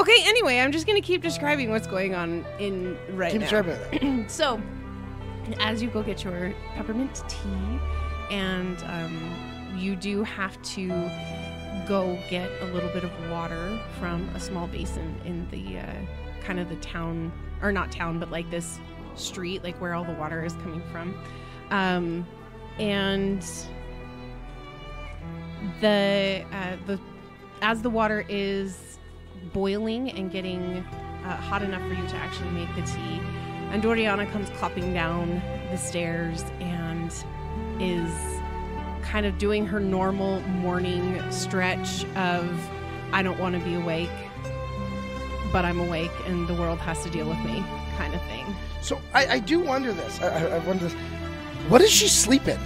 Okay, 0.08 0.24
anyway, 0.24 0.60
I'm 0.60 0.72
just 0.72 0.88
gonna 0.88 1.02
keep 1.02 1.22
describing 1.22 1.70
what's 1.70 1.86
going 1.86 2.16
on 2.16 2.46
in 2.60 2.98
right 3.10 3.30
Keep 3.30 3.42
now. 3.42 3.50
describing 3.50 3.78
it. 3.92 4.32
so, 4.32 4.62
as 5.60 5.84
you 5.84 5.90
go 5.90 6.02
get 6.02 6.24
your 6.24 6.54
peppermint 6.76 7.24
tea, 7.28 7.80
and 8.32 8.82
um, 8.84 9.76
you 9.76 9.98
do 9.98 10.24
have 10.24 10.62
to 10.62 10.88
go 11.90 12.18
get 12.30 12.50
a 12.62 12.66
little 12.68 12.90
bit 12.92 13.04
of 13.04 13.12
water 13.30 13.78
from 14.00 14.30
a 14.30 14.40
small 14.40 14.66
basin 14.68 15.14
in 15.26 15.46
the 15.52 15.80
uh, 15.80 15.94
kind 16.42 16.62
of 16.62 16.70
the 16.70 16.78
town, 16.78 17.30
or 17.62 17.74
not 17.74 17.92
town, 17.92 18.18
but 18.18 18.32
like 18.32 18.50
this 18.50 18.80
street, 19.16 19.62
like 19.62 19.76
where 19.82 19.94
all 19.94 20.06
the 20.06 20.14
water 20.14 20.42
is 20.42 20.54
coming 20.54 20.82
from. 20.90 21.22
Um, 21.70 22.26
and 22.80 23.46
the 25.82 26.46
uh, 26.54 26.78
the 26.86 26.98
as 27.62 27.82
the 27.82 27.90
water 27.90 28.26
is 28.30 28.98
boiling 29.54 30.12
and 30.12 30.32
getting 30.32 30.78
uh, 31.26 31.36
hot 31.38 31.62
enough 31.62 31.82
for 31.82 31.94
you 31.94 32.08
to 32.08 32.16
actually 32.16 32.50
make 32.52 32.74
the 32.76 32.82
tea, 32.84 33.22
Andoriana 33.72 34.30
comes 34.32 34.50
clopping 34.52 34.94
down 34.94 35.42
the 35.72 35.78
stairs 35.78 36.44
and 36.60 37.12
is 37.80 38.14
kind 39.02 39.26
of 39.26 39.38
doing 39.38 39.66
her 39.66 39.80
normal 39.80 40.42
morning 40.42 41.22
stretch 41.32 42.06
of 42.16 42.70
I 43.12 43.24
don't 43.24 43.40
want 43.40 43.58
to 43.58 43.64
be 43.64 43.76
awake, 43.76 44.10
but 45.52 45.64
I'm 45.66 45.80
awake 45.80 46.12
and 46.26 46.48
the 46.48 46.54
world 46.54 46.80
has 46.80 47.04
to 47.04 47.10
deal 47.10 47.28
with 47.28 47.40
me 47.40 47.64
kind 47.98 48.14
of 48.14 48.22
thing. 48.24 48.46
So 48.82 49.00
I, 49.14 49.28
I 49.28 49.40
do 49.40 49.60
wonder 49.60 49.92
this. 49.94 50.22
I, 50.22 50.56
I- 50.56 50.58
wonder 50.60 50.86
this. 50.86 50.94
What 51.70 51.80
does 51.80 51.92
she 51.92 52.08
sleep 52.08 52.48
in? 52.48 52.60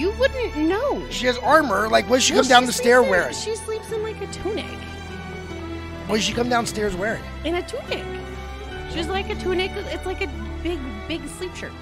You 0.00 0.12
wouldn't 0.18 0.56
know. 0.56 1.06
She 1.10 1.26
has 1.26 1.36
armor. 1.38 1.88
Like, 1.88 2.08
what 2.08 2.16
does 2.16 2.24
she 2.24 2.32
Well, 2.32 2.42
come 2.42 2.48
down 2.48 2.62
she 2.62 2.66
the 2.68 2.72
stair 2.72 3.02
in- 3.02 3.10
wearing? 3.10 3.34
She 3.34 3.54
sleeps 3.56 3.90
in 3.92 4.02
like 4.02 4.20
a 4.22 4.26
tunic. 4.28 4.64
What 6.06 6.16
does 6.16 6.24
she 6.24 6.32
come 6.32 6.48
downstairs 6.48 6.96
wearing? 6.96 7.22
In 7.44 7.54
a 7.56 7.62
tunic. 7.62 8.04
She's 8.92 9.06
like 9.08 9.28
a 9.30 9.34
tunic. 9.36 9.70
It's 9.76 10.06
like 10.06 10.22
a 10.22 10.26
big, 10.62 10.78
big 11.06 11.20
sleep 11.28 11.54
shirt. 11.54 11.72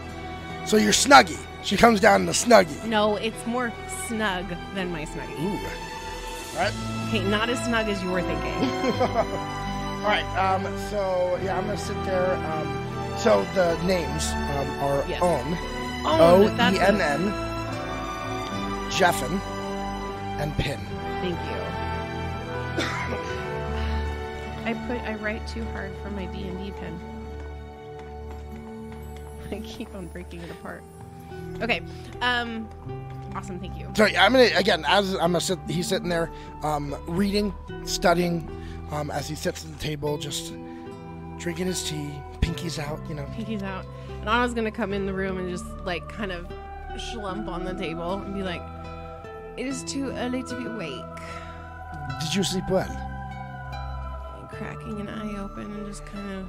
So 0.67 0.77
you're 0.77 0.93
snuggy. 0.93 1.39
She 1.63 1.77
comes 1.77 2.01
down 2.01 2.23
in 2.23 2.29
a 2.29 2.33
snuggie. 2.33 2.85
No, 2.85 3.17
it's 3.17 3.47
more 3.47 3.73
snug 4.09 4.47
than 4.75 4.91
my 4.93 5.05
snuggie. 5.05 5.41
Ooh. 5.41 6.59
All 6.59 6.65
right. 6.65 6.73
Okay, 7.09 7.23
not 7.29 7.49
as 7.49 7.59
snug 7.65 7.89
as 7.89 8.03
you 8.03 8.11
were 8.11 8.23
thinking. 8.23 8.53
All 9.01 10.05
right. 10.05 10.25
Um. 10.37 10.65
So 10.91 11.39
yeah, 11.43 11.57
I'm 11.57 11.67
gonna 11.67 11.79
sit 11.79 12.03
there. 12.05 12.35
Um. 12.37 13.17
So 13.19 13.45
the 13.55 13.77
names 13.85 14.27
um, 14.33 14.69
are 14.81 15.05
Yes. 15.09 15.23
On, 15.23 15.57
Oh, 16.05 16.45
O 16.45 16.73
E 16.75 16.79
N 16.79 17.01
N, 17.01 17.29
Jeffin, 18.91 19.41
and 20.39 20.57
Pin. 20.57 20.81
Thank 21.21 21.39
you. 21.51 21.59
I 24.65 24.75
put 24.87 24.99
I 25.01 25.15
write 25.17 25.47
too 25.47 25.65
hard 25.67 25.93
for 26.03 26.11
my 26.11 26.27
D 26.27 26.49
and 26.49 26.59
D 26.59 26.73
pen. 26.73 27.01
I 29.51 29.61
keep 29.61 29.95
on 29.95 30.07
breaking 30.09 30.41
it 30.41 30.51
apart. 30.51 30.83
Okay. 31.63 31.83
Um. 32.21 32.69
Awesome. 33.35 33.61
Thank 33.61 33.79
you. 33.79 33.89
So 33.95 34.05
I'm 34.05 34.33
gonna 34.33 34.51
again 34.57 34.85
as 34.87 35.15
I'm 35.15 35.33
gonna 35.33 35.41
sit. 35.41 35.59
He's 35.69 35.87
sitting 35.89 36.09
there, 36.09 36.31
um, 36.63 36.97
reading, 37.07 37.55
studying, 37.85 38.49
um, 38.91 39.11
as 39.11 39.29
he 39.29 39.35
sits 39.35 39.65
at 39.65 39.73
the 39.73 39.79
table, 39.79 40.19
just 40.19 40.53
drinking 41.39 41.67
his 41.67 41.89
tea, 41.89 42.11
pinkies 42.41 42.79
out. 42.79 43.01
You 43.09 43.15
know. 43.17 43.27
Pinky's 43.35 43.63
out. 43.63 43.85
And 44.21 44.29
Anna's 44.29 44.55
gonna 44.55 44.71
come 44.71 44.93
in 44.93 45.07
the 45.07 45.13
room 45.13 45.39
and 45.39 45.49
just 45.49 45.67
like 45.85 46.09
kind 46.09 46.33
of 46.33 46.51
slump 46.99 47.49
on 47.49 47.65
the 47.65 47.75
table 47.75 48.15
and 48.15 48.35
be 48.35 48.43
like, 48.43 48.63
"It 49.59 49.67
is 49.67 49.83
too 49.85 50.11
early 50.13 50.43
to 50.45 50.55
be 50.57 50.67
awake." 50.67 51.19
Did 52.21 52.35
you 52.35 52.45
sleep 52.45 52.69
well? 52.71 52.95
Cracking 54.51 55.01
an 55.01 55.09
eye 55.09 55.39
open 55.39 55.67
and 55.75 55.87
just 55.87 56.05
kind 56.07 56.31
of 56.41 56.47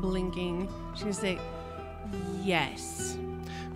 blinking. 0.00 0.68
She's 0.94 1.02
gonna 1.02 1.14
say, 1.14 1.38
"Yes." 2.42 3.16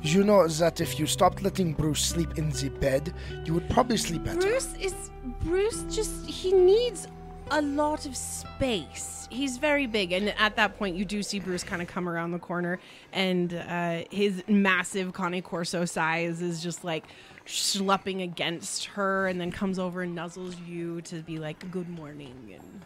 You 0.02 0.24
know 0.24 0.48
that 0.48 0.80
if 0.80 0.98
you 0.98 1.06
stopped 1.06 1.42
letting 1.42 1.74
Bruce 1.74 2.04
sleep 2.04 2.37
in 2.37 2.50
the 2.50 2.70
bed, 2.70 3.14
you 3.44 3.54
would 3.54 3.68
probably 3.70 3.96
sleep 3.96 4.24
better. 4.24 4.40
Bruce 4.40 4.74
is 4.80 5.11
Bruce 5.44 5.85
just 5.88 6.26
he 6.26 6.52
needs 6.52 7.06
a 7.52 7.62
lot 7.62 8.06
of 8.06 8.16
space. 8.16 9.28
He's 9.30 9.58
very 9.58 9.87
big, 9.87 10.12
and 10.12 10.35
at 10.38 10.56
that 10.56 10.76
point, 10.78 10.96
you 10.96 11.04
do 11.04 11.22
see 11.22 11.38
Bruce 11.38 11.62
kind 11.62 11.80
of 11.80 11.88
come 11.88 12.08
around 12.08 12.32
the 12.32 12.38
corner, 12.38 12.80
and 13.12 13.54
uh, 13.54 14.02
his 14.11 14.42
massive 14.48 15.14
Cane 15.14 15.40
Corso 15.42 15.85
size 15.85 16.42
is 16.42 16.62
just 16.62 16.82
like 16.85 17.04
schlepping 17.46 18.22
against 18.22 18.87
her, 18.87 19.26
and 19.28 19.40
then 19.40 19.50
comes 19.50 19.78
over 19.78 20.02
and 20.02 20.16
nuzzles 20.16 20.55
you 20.66 21.00
to 21.02 21.16
be 21.22 21.38
like 21.38 21.70
"Good 21.70 21.88
morning," 21.88 22.55
and 22.55 22.83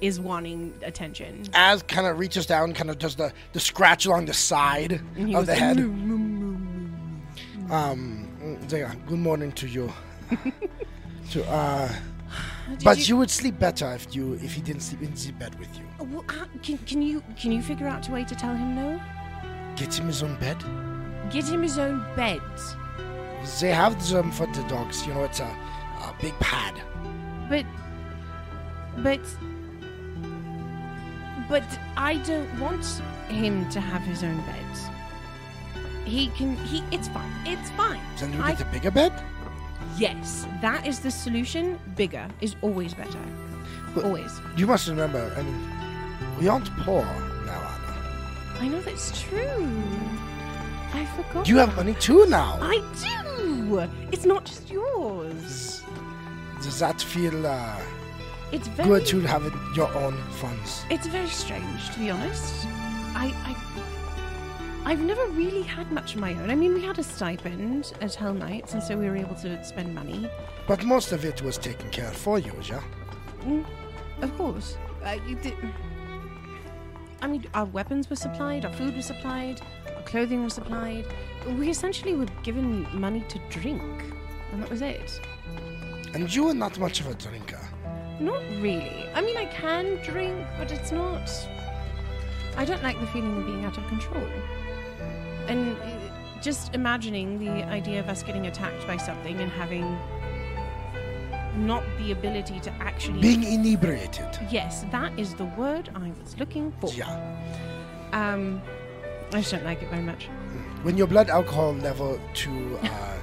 is 0.00 0.20
wanting 0.20 0.74
attention. 0.82 1.44
Az 1.54 1.82
kind 1.82 2.06
of 2.06 2.18
reaches 2.18 2.46
down, 2.46 2.72
kind 2.72 2.90
of 2.90 2.98
does 2.98 3.16
the, 3.16 3.32
the 3.52 3.60
scratch 3.60 4.06
along 4.06 4.26
the 4.26 4.34
side 4.34 5.00
of 5.34 5.46
the 5.46 5.54
head. 5.54 5.78
Um, 7.70 8.28
good 8.68 9.18
morning 9.18 9.52
to 9.52 9.66
you. 9.66 9.92
to 11.30 11.44
uh, 11.50 11.88
Did 12.68 12.84
but 12.84 13.08
you... 13.08 13.16
would 13.16 13.30
sleep 13.30 13.58
better 13.58 13.92
if 13.94 14.14
you 14.14 14.34
if 14.34 14.52
he 14.52 14.60
didn't 14.60 14.82
sleep 14.82 15.02
in 15.02 15.14
the 15.14 15.32
bed 15.32 15.58
with 15.58 15.68
you. 15.78 15.84
Well, 15.98 16.24
uh, 16.28 16.44
can, 16.62 16.78
can 16.78 17.02
you 17.02 17.22
can 17.38 17.52
you 17.52 17.62
figure 17.62 17.88
out 17.88 18.08
a 18.08 18.12
way 18.12 18.24
to 18.24 18.34
tell 18.34 18.54
him 18.54 18.74
no? 18.74 19.00
Get 19.76 19.98
him 19.98 20.06
his 20.06 20.22
own 20.22 20.36
bed. 20.36 20.62
Get 21.30 21.48
him 21.48 21.62
his 21.62 21.78
own 21.78 22.04
bed. 22.14 22.42
They 23.60 23.70
have 23.72 24.08
them 24.08 24.30
for 24.30 24.46
the 24.46 24.62
dogs. 24.64 25.06
You 25.06 25.14
know, 25.14 25.24
it's 25.24 25.40
a, 25.40 25.44
a 25.44 26.14
big 26.20 26.34
pad. 26.40 26.74
But, 27.48 27.66
but, 28.98 29.20
but 31.48 31.64
I 31.96 32.16
don't 32.26 32.58
want 32.58 32.84
him 33.28 33.68
to 33.70 33.80
have 33.80 34.02
his 34.02 34.22
own 34.22 34.36
bed. 34.38 34.64
He 36.04 36.28
can. 36.28 36.56
He. 36.66 36.82
It's 36.90 37.08
fine. 37.08 37.32
It's 37.46 37.70
fine. 37.70 38.00
Then 38.18 38.32
you 38.32 38.42
I- 38.42 38.52
get 38.52 38.60
a 38.62 38.64
bigger 38.66 38.90
bed. 38.90 39.12
Yes, 39.96 40.46
that 40.60 40.86
is 40.86 41.00
the 41.00 41.10
solution. 41.10 41.78
Bigger 41.96 42.26
is 42.40 42.56
always 42.62 42.94
better. 42.94 43.18
But- 43.94 44.04
always. 44.04 44.32
You 44.56 44.66
must 44.66 44.88
remember. 44.88 45.32
I 45.36 45.42
mean, 45.42 45.70
we 46.38 46.48
aren't 46.48 46.70
poor 46.78 47.04
now, 47.46 47.60
Anna. 47.74 48.60
I 48.60 48.68
know 48.68 48.80
that's 48.80 49.22
true. 49.22 49.68
I 50.92 51.06
forgot. 51.16 51.48
You 51.48 51.56
have 51.58 51.74
money 51.76 51.94
too 51.94 52.26
now. 52.26 52.58
I 52.60 52.78
do. 53.02 53.23
It's 54.12 54.24
not 54.24 54.44
just 54.44 54.70
yours. 54.70 55.82
Does 56.62 56.78
that 56.78 57.00
feel 57.00 57.46
uh, 57.46 57.80
It's 58.52 58.68
very 58.68 58.88
good 58.88 59.06
to 59.06 59.20
have 59.20 59.44
it, 59.44 59.52
your 59.76 59.92
own 59.94 60.16
funds? 60.40 60.84
It's 60.88 61.06
very 61.06 61.28
strange, 61.28 61.90
to 61.90 61.98
be 61.98 62.10
honest. 62.10 62.66
I, 63.14 63.34
I, 63.44 64.90
I've 64.90 65.00
never 65.00 65.26
really 65.26 65.62
had 65.62 65.90
much 65.92 66.14
of 66.14 66.20
my 66.20 66.32
own. 66.34 66.50
I 66.50 66.54
mean, 66.54 66.74
we 66.74 66.82
had 66.82 66.98
a 66.98 67.02
stipend 67.02 67.92
at 68.00 68.12
Hellknights, 68.12 68.72
and 68.72 68.82
so 68.82 68.96
we 68.96 69.06
were 69.06 69.16
able 69.16 69.34
to 69.36 69.62
spend 69.64 69.94
money. 69.94 70.30
But 70.66 70.84
most 70.84 71.12
of 71.12 71.24
it 71.24 71.42
was 71.42 71.58
taken 71.58 71.90
care 71.90 72.08
of 72.08 72.16
for 72.16 72.38
you, 72.38 72.52
yeah? 72.62 72.82
Mm, 73.40 73.64
of 74.22 74.34
course. 74.36 74.76
Uh, 75.04 75.18
you 75.26 75.36
did. 75.36 75.54
I 77.20 77.26
mean, 77.26 77.44
our 77.54 77.66
weapons 77.66 78.08
were 78.08 78.16
supplied, 78.16 78.64
our 78.64 78.72
food 78.72 78.96
was 78.96 79.06
supplied, 79.06 79.60
clothing 80.04 80.44
was 80.44 80.54
supplied. 80.54 81.06
We 81.58 81.70
essentially 81.70 82.14
were 82.14 82.28
given 82.42 82.86
money 82.98 83.24
to 83.28 83.38
drink, 83.50 83.82
and 84.52 84.62
that 84.62 84.70
was 84.70 84.82
it. 84.82 85.20
And 86.14 86.32
you 86.32 86.44
were 86.44 86.54
not 86.54 86.78
much 86.78 87.00
of 87.00 87.08
a 87.08 87.14
drinker. 87.14 87.60
Not 88.20 88.40
really. 88.60 89.08
I 89.14 89.20
mean, 89.20 89.36
I 89.36 89.46
can 89.46 89.96
drink, 90.04 90.46
but 90.58 90.70
it's 90.70 90.92
not. 90.92 91.28
I 92.56 92.64
don't 92.64 92.82
like 92.82 92.98
the 93.00 93.06
feeling 93.08 93.36
of 93.36 93.46
being 93.46 93.64
out 93.64 93.76
of 93.76 93.86
control. 93.88 94.28
And 95.48 95.76
uh, 95.76 96.40
just 96.40 96.74
imagining 96.74 97.38
the 97.38 97.64
idea 97.64 97.98
of 98.00 98.08
us 98.08 98.22
getting 98.22 98.46
attacked 98.46 98.86
by 98.86 98.96
something 98.96 99.40
and 99.40 99.50
having 99.50 99.98
not 101.56 101.82
the 101.98 102.12
ability 102.12 102.60
to 102.60 102.70
actually. 102.80 103.20
Being 103.20 103.42
inebriated. 103.42 104.38
Yes, 104.50 104.84
that 104.92 105.18
is 105.18 105.34
the 105.34 105.44
word 105.44 105.90
I 105.94 106.12
was 106.22 106.38
looking 106.38 106.72
for. 106.80 106.92
Yeah. 106.92 107.10
Um, 108.12 108.62
I 109.32 109.38
just 109.40 109.50
don't 109.50 109.64
like 109.64 109.82
it 109.82 109.90
very 109.90 110.02
much. 110.02 110.28
When 110.82 110.96
your 110.96 111.06
blood 111.06 111.28
alcohol 111.30 111.72
level 111.74 112.20
to 112.34 112.78
uh, 112.82 113.16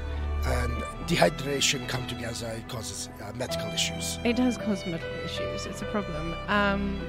and 0.45 0.73
dehydration 1.07 1.87
come 1.87 2.05
together, 2.07 2.47
it 2.47 2.67
causes 2.67 3.09
uh, 3.23 3.31
medical 3.33 3.67
issues. 3.71 4.17
It 4.23 4.35
does 4.35 4.57
cause 4.57 4.85
medical 4.85 5.13
issues. 5.23 5.65
It's 5.65 5.81
a 5.81 5.85
problem. 5.85 6.35
Um, 6.47 6.99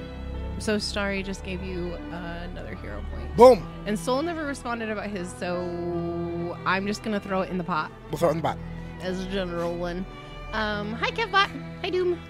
so 0.59 0.79
Starry 0.79 1.23
just 1.25 1.43
gave 1.43 1.63
you 1.63 1.95
uh, 2.13 2.47
another 2.51 2.75
hero 2.77 3.03
point. 3.13 3.37
Boom! 3.37 3.67
And 3.87 3.99
Soul 3.99 4.23
never 4.23 4.45
responded 4.45 4.91
about 4.91 5.09
his, 5.09 5.33
so 5.33 6.57
I'm 6.65 6.87
just 6.87 7.03
gonna 7.03 7.19
throw 7.19 7.41
it 7.41 7.51
in 7.51 7.59
the 7.59 7.65
pot 7.65 7.91
We'll 8.11 8.19
throw 8.19 8.29
it 8.29 8.33
in 8.33 8.37
the 8.39 8.43
back. 8.45 8.59
as 9.01 9.25
a 9.25 9.29
general 9.31 9.75
one. 9.75 10.07
Um, 10.53 10.93
hi 10.93 11.11
Kevbot. 11.11 11.49
Hi 11.83 11.91
Doom. 11.91 12.21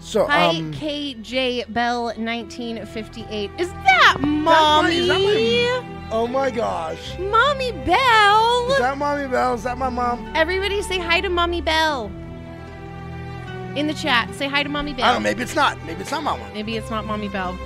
So, 0.00 0.26
Hi 0.26 0.46
um, 0.46 0.72
KJ 0.72 1.72
Bell 1.72 2.04
1958. 2.04 3.50
Is 3.58 3.68
that 3.68 4.16
mommy? 4.20 4.96
is 4.96 5.08
that 5.08 6.08
oh 6.10 6.26
my 6.26 6.50
gosh. 6.50 7.18
Mommy 7.18 7.72
Bell. 7.72 8.72
Is 8.72 8.78
that 8.78 8.96
Mommy 8.96 9.28
Bell? 9.28 9.54
Is 9.54 9.64
that 9.64 9.76
my 9.76 9.90
mom? 9.90 10.32
Everybody 10.34 10.80
say 10.80 10.98
hi 10.98 11.20
to 11.20 11.28
Mommy 11.28 11.60
Bell. 11.60 12.10
In 13.76 13.86
the 13.86 13.94
chat, 13.94 14.34
say 14.34 14.48
hi 14.48 14.62
to 14.62 14.70
Mommy 14.70 14.94
Bell. 14.94 15.04
I 15.04 15.12
don't 15.12 15.22
know, 15.22 15.28
maybe 15.28 15.42
it's 15.42 15.54
not. 15.54 15.78
Maybe 15.84 16.00
it's 16.00 16.10
not 16.10 16.24
my 16.24 16.36
mom. 16.36 16.52
Maybe 16.54 16.76
it's 16.78 16.90
not 16.90 17.04
Mommy 17.04 17.28
Bell. 17.28 17.56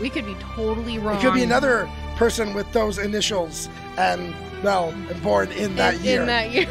We 0.00 0.08
could 0.08 0.24
be 0.24 0.36
totally 0.54 1.00
wrong. 1.00 1.18
It 1.18 1.20
could 1.20 1.34
be 1.34 1.42
another 1.42 1.90
person 2.14 2.54
with 2.54 2.72
those 2.72 2.96
initials 2.96 3.68
and, 3.98 4.32
and 4.64 5.22
born 5.22 5.50
in 5.50 5.74
that 5.76 5.96
in, 5.96 6.04
year. 6.04 6.20
In 6.20 6.26
that 6.28 6.50
year. 6.52 6.68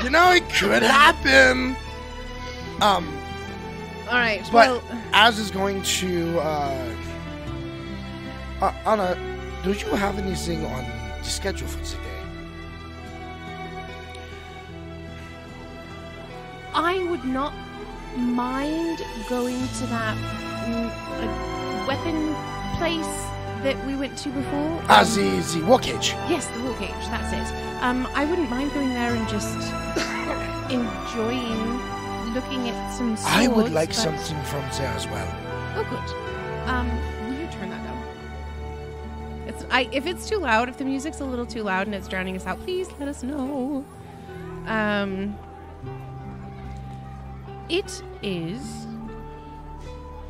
you 0.02 0.08
know, 0.08 0.32
it 0.32 0.48
could 0.48 0.82
happen. 0.82 1.76
Um, 2.80 3.19
All 4.10 4.16
right. 4.16 4.42
But 4.50 4.52
well, 4.52 4.82
Az 5.12 5.38
is 5.38 5.52
going 5.52 5.82
to. 5.82 6.40
Uh, 6.40 6.96
uh, 8.60 8.74
Anna, 8.84 9.16
do 9.62 9.72
you 9.72 9.86
have 9.94 10.18
anything 10.18 10.66
on 10.66 10.84
the 11.18 11.24
schedule 11.24 11.68
for 11.68 11.84
today? 11.84 12.02
I 16.74 16.98
would 17.04 17.24
not 17.24 17.54
mind 18.16 19.00
going 19.28 19.60
to 19.60 19.86
that 19.86 20.16
mm, 20.66 20.90
uh, 21.22 21.86
weapon 21.86 22.34
place 22.78 23.06
that 23.62 23.76
we 23.86 23.94
went 23.94 24.18
to 24.18 24.28
before. 24.30 24.82
Um, 24.88 25.06
the, 25.14 25.58
the 25.60 25.64
war 25.64 25.78
cage. 25.78 26.14
Yes, 26.28 26.48
the 26.48 26.62
war 26.64 26.74
cage. 26.78 26.90
That's 27.10 27.32
it. 27.32 27.82
Um, 27.82 28.08
I 28.14 28.24
wouldn't 28.24 28.50
mind 28.50 28.72
going 28.72 28.88
there 28.88 29.14
and 29.14 29.28
just 29.28 29.54
enjoying 30.70 31.89
looking 32.34 32.68
at 32.68 32.92
some. 32.92 33.16
Swords, 33.16 33.36
I 33.36 33.48
would 33.48 33.72
like 33.72 33.90
but- 33.90 33.96
something 33.96 34.42
from 34.44 34.62
there 34.78 34.92
as 34.94 35.06
well. 35.08 35.28
Oh, 35.76 35.84
good. 35.88 36.68
Um, 36.68 36.88
will 37.26 37.38
you 37.40 37.46
turn 37.48 37.70
that 37.70 37.82
down? 37.84 38.02
It's 39.46 39.64
I. 39.70 39.88
If 39.92 40.06
it's 40.06 40.28
too 40.28 40.38
loud, 40.38 40.68
if 40.68 40.76
the 40.78 40.84
music's 40.84 41.20
a 41.20 41.24
little 41.24 41.46
too 41.46 41.62
loud 41.62 41.86
and 41.86 41.94
it's 41.94 42.08
drowning 42.08 42.36
us 42.36 42.46
out, 42.46 42.60
please 42.60 42.88
let 42.98 43.08
us 43.08 43.22
know. 43.22 43.84
Um, 44.66 45.36
it 47.68 48.02
is. 48.22 48.86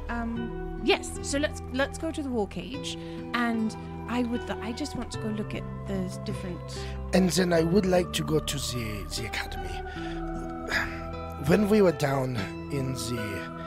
Um, 0.09 0.81
yes. 0.85 1.19
So 1.23 1.39
let's 1.39 1.63
let's 1.73 1.99
go 1.99 2.11
to 2.11 2.23
the 2.23 2.29
wall 2.29 2.47
cage, 2.47 2.97
and 3.35 3.77
I 4.09 4.23
would. 4.23 4.49
I 4.51 4.73
just 4.73 4.97
want 4.97 5.11
to 5.13 5.19
go 5.19 5.29
look 5.29 5.55
at 5.55 5.65
the 5.87 6.19
different. 6.25 6.79
And 7.13 7.31
then 7.31 7.53
I 7.53 7.63
would 7.63 7.87
like 7.87 8.13
to 8.15 8.23
go 8.23 8.39
to 8.39 8.57
the, 8.57 9.05
the 9.17 9.27
academy. 9.27 11.10
When 11.47 11.69
we 11.69 11.83
were 11.83 11.93
down 11.93 12.37
in 12.71 12.93
the 12.95 13.61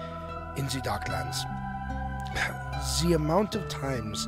in 0.57 0.65
the 0.65 0.81
Darklands, 0.83 1.38
the 3.01 3.13
amount 3.13 3.55
of 3.55 3.67
times 3.69 4.27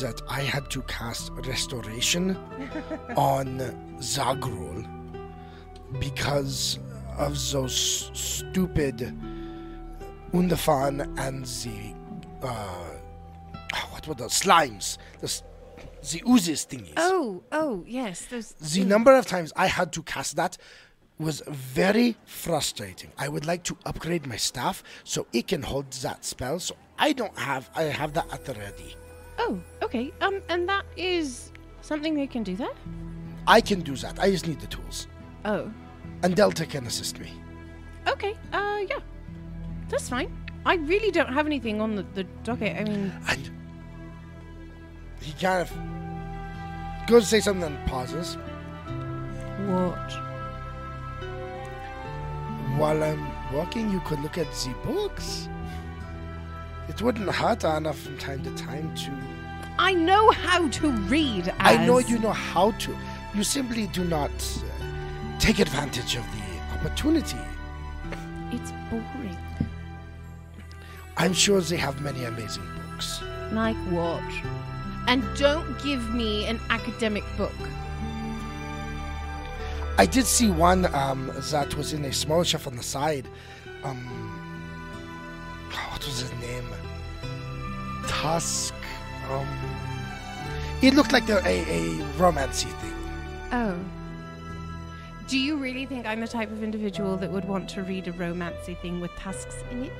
that 0.00 0.20
I 0.28 0.40
had 0.40 0.70
to 0.70 0.82
cast 0.82 1.30
restoration 1.46 2.36
on 3.16 3.58
Zagrul 3.98 4.86
because 6.00 6.78
of 7.18 7.32
those 7.50 8.10
stupid 8.12 8.98
Urdefhan 10.32 11.18
and 11.18 11.44
the 11.44 12.46
uh, 12.46 12.96
what 13.90 14.06
were 14.06 14.14
those 14.14 14.40
slimes, 14.40 14.98
the 15.20 15.42
the 16.12 16.22
oozes 16.28 16.66
thingies. 16.66 16.94
Oh, 16.96 17.42
oh, 17.52 17.84
yes. 17.86 18.26
Those. 18.26 18.52
The 18.52 18.84
number 18.84 19.16
of 19.16 19.26
times 19.26 19.52
I 19.56 19.66
had 19.66 19.92
to 19.94 20.02
cast 20.02 20.36
that 20.36 20.56
was 21.18 21.42
very 21.48 22.16
frustrating. 22.26 23.10
I 23.18 23.28
would 23.28 23.46
like 23.46 23.62
to 23.64 23.76
upgrade 23.86 24.26
my 24.26 24.36
staff 24.36 24.82
so 25.04 25.26
it 25.32 25.46
can 25.48 25.62
hold 25.62 25.90
that 25.92 26.24
spell. 26.24 26.58
So 26.60 26.76
I 26.98 27.12
don't 27.12 27.36
have. 27.38 27.70
I 27.74 27.84
have 27.84 28.12
that 28.14 28.32
at 28.32 28.44
the 28.44 28.54
ready. 28.54 28.94
Oh, 29.38 29.58
okay. 29.82 30.12
Um, 30.20 30.40
and 30.48 30.68
that 30.68 30.84
is 30.96 31.52
something 31.80 32.14
they 32.14 32.26
can 32.26 32.42
do 32.42 32.56
that. 32.56 32.74
I 33.46 33.60
can 33.60 33.80
do 33.80 33.94
that. 33.96 34.18
I 34.18 34.30
just 34.30 34.46
need 34.48 34.60
the 34.60 34.66
tools, 34.66 35.06
Oh, 35.44 35.70
and 36.22 36.34
Delta 36.34 36.66
can 36.66 36.84
assist 36.86 37.20
me. 37.20 37.30
okay. 38.08 38.34
Uh, 38.52 38.80
yeah, 38.88 38.98
that's 39.88 40.08
fine. 40.08 40.36
I 40.64 40.74
really 40.74 41.12
don't 41.12 41.32
have 41.32 41.46
anything 41.46 41.80
on 41.80 41.94
the, 41.94 42.02
the 42.14 42.24
docket. 42.42 42.76
I 42.76 42.84
mean, 42.84 43.12
And 43.28 43.50
he 45.20 45.32
kind 45.32 45.62
of 45.62 45.70
goes 47.06 47.22
to 47.24 47.28
say 47.28 47.40
something, 47.40 47.62
and 47.72 47.86
pauses. 47.86 48.36
what? 49.66 50.25
While 52.76 53.02
I'm 53.02 53.26
walking, 53.54 53.90
you 53.90 54.00
could 54.00 54.20
look 54.20 54.36
at 54.36 54.50
the 54.52 54.74
books. 54.84 55.48
It 56.88 57.00
wouldn't 57.00 57.28
hurt 57.30 57.64
Anna 57.64 57.92
from 57.92 58.18
time 58.18 58.42
to 58.44 58.54
time 58.54 58.94
to 58.96 59.10
I 59.78 59.92
know 59.92 60.30
how 60.30 60.68
to 60.68 60.90
read. 60.90 61.52
I 61.58 61.84
know 61.84 61.98
you 61.98 62.18
know 62.18 62.32
how 62.32 62.70
to. 62.72 62.96
You 63.34 63.44
simply 63.44 63.86
do 63.88 64.04
not 64.04 64.30
uh, 64.30 65.38
take 65.38 65.58
advantage 65.58 66.16
of 66.16 66.24
the 66.32 66.78
opportunity. 66.78 67.38
It's 68.52 68.72
boring. 68.90 69.36
I'm 71.18 71.34
sure 71.34 71.60
they 71.60 71.76
have 71.76 72.00
many 72.00 72.24
amazing 72.24 72.66
books. 72.76 73.22
Like 73.52 73.76
what? 73.90 74.22
And 75.08 75.22
don't 75.36 75.78
give 75.82 76.14
me 76.14 76.46
an 76.46 76.58
academic 76.70 77.24
book. 77.36 77.52
I 79.98 80.06
did 80.06 80.26
see 80.26 80.50
one 80.50 80.92
um, 80.94 81.32
that 81.50 81.74
was 81.74 81.92
in 81.92 82.04
a 82.04 82.12
small 82.12 82.44
shelf 82.44 82.66
on 82.66 82.76
the 82.76 82.82
side. 82.82 83.26
Um, 83.82 84.04
what 85.90 86.04
was 86.04 86.20
his 86.20 86.32
name? 86.40 86.68
Tusk. 88.06 88.74
Um, 89.30 89.48
it 90.82 90.94
looked 90.94 91.12
like 91.12 91.28
a, 91.28 91.38
a, 91.46 91.62
a 91.62 91.80
romancy 92.18 92.70
thing. 92.80 92.92
Oh. 93.52 93.78
Do 95.28 95.38
you 95.38 95.56
really 95.56 95.86
think 95.86 96.06
I'm 96.06 96.20
the 96.20 96.28
type 96.28 96.52
of 96.52 96.62
individual 96.62 97.16
that 97.16 97.30
would 97.30 97.46
want 97.46 97.68
to 97.70 97.82
read 97.82 98.06
a 98.06 98.12
romancy 98.12 98.78
thing 98.80 99.00
with 99.00 99.10
tusks 99.16 99.56
in 99.70 99.84
it? 99.84 99.92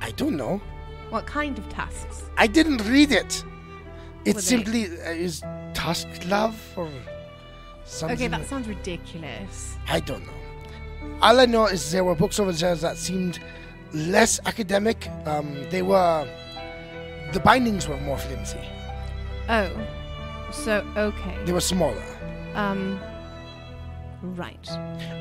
I 0.00 0.12
don't 0.12 0.36
know. 0.36 0.62
What 1.10 1.26
kind 1.26 1.58
of 1.58 1.68
tusks? 1.68 2.22
I 2.38 2.46
didn't 2.46 2.78
read 2.88 3.10
it. 3.10 3.44
It 4.24 4.38
simply 4.38 4.86
uh, 4.86 5.10
is 5.10 5.42
Tusk 5.74 6.08
love 6.28 6.56
or 6.76 6.88
something. 7.84 8.16
Okay, 8.16 8.28
that 8.28 8.46
sounds 8.46 8.68
ridiculous. 8.68 9.76
I 9.88 10.00
don't 10.00 10.24
know. 10.26 10.32
All 11.20 11.40
I 11.40 11.46
know 11.46 11.66
is 11.66 11.90
there 11.90 12.04
were 12.04 12.14
books 12.14 12.38
over 12.40 12.52
there 12.52 12.74
that 12.74 12.96
seemed 12.96 13.38
less 13.92 14.40
academic. 14.46 15.08
Um, 15.26 15.54
they 15.70 15.82
were. 15.82 16.28
The 17.32 17.40
bindings 17.40 17.88
were 17.88 17.96
more 17.98 18.18
flimsy. 18.18 18.60
Oh. 19.48 19.70
So, 20.52 20.86
okay. 20.96 21.38
They 21.44 21.52
were 21.52 21.60
smaller. 21.60 22.04
Um. 22.54 23.00
Right. 24.22 24.66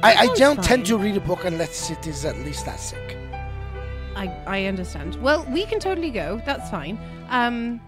I, 0.02 0.15
I 0.15 0.28
don't 0.36 0.63
tend 0.63 0.86
to 0.86 0.97
read 0.97 1.17
a 1.17 1.19
book 1.19 1.43
unless 1.43 1.89
it 1.89 2.08
is 2.08 2.23
at 2.23 2.38
least 2.39 2.65
that 2.65 2.80
sick. 2.80 3.17
I, 4.15 4.28
I 4.47 4.65
understand. 4.65 5.21
Well, 5.21 5.45
we 5.52 5.65
can 5.65 5.80
totally 5.80 6.10
go. 6.10 6.41
That's 6.45 6.69
fine. 6.69 6.97
Um, 7.30 7.82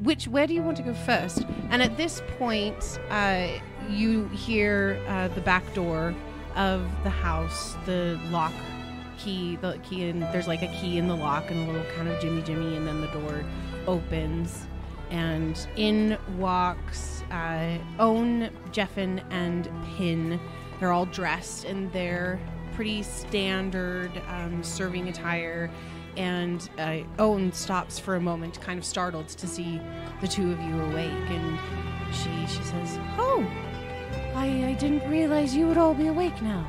which 0.00 0.28
where 0.28 0.46
do 0.46 0.52
you 0.52 0.62
want 0.62 0.76
to 0.78 0.82
go 0.82 0.92
first? 0.92 1.46
And 1.70 1.80
at 1.82 1.96
this 1.96 2.22
point, 2.38 2.98
uh, 3.08 3.48
you 3.90 4.28
hear 4.28 5.02
uh, 5.08 5.28
the 5.28 5.40
back 5.40 5.74
door 5.74 6.14
of 6.56 6.86
the 7.02 7.10
house, 7.10 7.76
the 7.86 8.20
lock 8.30 8.52
key, 9.18 9.56
the 9.56 9.78
key, 9.82 10.08
and 10.08 10.22
there's 10.22 10.48
like 10.48 10.62
a 10.62 10.72
key 10.80 10.98
in 10.98 11.08
the 11.08 11.16
lock 11.16 11.50
and 11.50 11.68
a 11.68 11.72
little 11.72 11.90
kind 11.92 12.08
of 12.08 12.20
jimmy 12.20 12.42
jimmy, 12.42 12.76
and 12.76 12.86
then 12.86 13.00
the 13.00 13.06
door 13.08 13.44
opens, 13.86 14.66
and 15.10 15.66
in 15.76 16.18
walks 16.38 17.22
uh, 17.32 17.78
Own, 17.98 18.50
Jeffin, 18.70 19.20
and 19.30 19.68
Pin. 19.96 20.38
They're 20.78 20.92
all 20.92 21.06
dressed 21.06 21.64
in 21.64 21.90
their 21.90 22.38
pretty 22.74 23.02
standard 23.02 24.10
um, 24.28 24.62
serving 24.62 25.08
attire. 25.08 25.70
And 26.16 26.68
uh, 26.78 26.98
Owen 27.18 27.52
stops 27.52 27.98
for 27.98 28.16
a 28.16 28.20
moment, 28.20 28.60
kind 28.60 28.78
of 28.78 28.84
startled 28.84 29.28
to 29.28 29.46
see 29.46 29.80
the 30.20 30.28
two 30.28 30.52
of 30.52 30.60
you 30.60 30.78
awake, 30.82 31.10
and 31.10 31.58
she 32.12 32.54
she 32.54 32.62
says, 32.64 32.98
"Oh, 33.16 33.46
I, 34.34 34.46
I 34.70 34.72
didn't 34.74 35.08
realize 35.10 35.54
you 35.54 35.66
would 35.68 35.78
all 35.78 35.94
be 35.94 36.06
awake 36.08 36.40
now. 36.42 36.66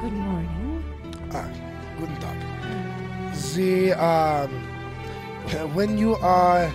Good 0.00 0.12
morning." 0.12 0.84
Ah, 1.32 1.48
guten 1.98 2.16
Tag. 2.16 2.38
The 3.54 3.92
um, 3.92 4.50
when 5.74 5.98
you 5.98 6.16
are 6.16 6.70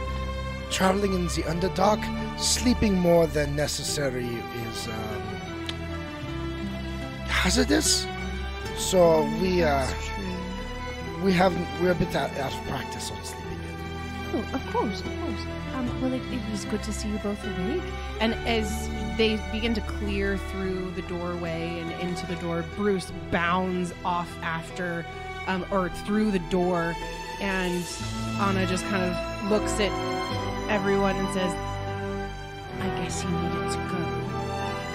traveling 0.71 1.13
in 1.13 1.25
the 1.27 1.43
Underdark, 1.43 2.01
sleeping 2.39 2.95
more 2.95 3.27
than 3.27 3.55
necessary 3.55 4.25
is 4.25 4.87
um, 4.87 5.21
hazardous. 7.27 8.07
So 8.77 9.23
we 9.41 9.63
uh, 9.63 9.87
we 11.23 11.31
have 11.33 11.53
we're 11.81 11.91
a 11.91 11.95
bit 11.95 12.15
out, 12.15 12.31
out 12.39 12.53
of 12.53 12.63
practice 12.67 13.11
on 13.11 13.23
sleeping. 13.23 13.59
Oh, 14.33 14.45
of 14.53 14.65
course, 14.73 15.01
of 15.01 15.13
course. 15.21 15.43
Um, 15.79 16.01
well, 16.01 16.11
it, 16.11 16.21
it 16.33 16.41
was 16.51 16.65
good 16.65 16.83
to 16.83 16.91
see 16.91 17.07
you 17.07 17.17
both 17.19 17.41
awake. 17.45 17.81
And 18.19 18.33
as 18.45 18.89
they 19.17 19.39
begin 19.49 19.73
to 19.75 19.81
clear 19.81 20.37
through 20.37 20.91
the 20.91 21.03
doorway 21.03 21.79
and 21.79 21.89
into 22.01 22.27
the 22.27 22.35
door, 22.35 22.65
Bruce 22.75 23.13
bounds 23.31 23.93
off 24.03 24.29
after, 24.41 25.05
um, 25.47 25.65
or 25.71 25.87
through 25.89 26.31
the 26.31 26.43
door, 26.49 26.95
and 27.39 27.85
Anna 28.41 28.65
just 28.65 28.83
kind 28.87 29.03
of 29.03 29.49
looks 29.49 29.79
at 29.79 29.91
everyone 30.69 31.15
and 31.15 31.33
says, 31.33 31.53
"I 32.81 32.87
guess 33.01 33.21
he 33.21 33.29
needed 33.29 33.71
to 33.71 33.77
go. 33.87 34.03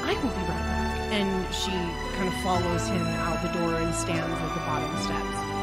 I 0.04 0.12
will 0.22 0.28
be 0.28 0.36
right 0.36 0.48
back." 0.48 0.98
And 1.12 1.54
she 1.54 1.70
kind 2.16 2.28
of 2.28 2.34
follows 2.42 2.88
him 2.88 3.06
out 3.24 3.40
the 3.42 3.58
door 3.58 3.74
and 3.76 3.94
stands 3.94 4.20
at 4.20 4.54
the 4.54 4.60
bottom 4.60 5.02
steps. 5.02 5.53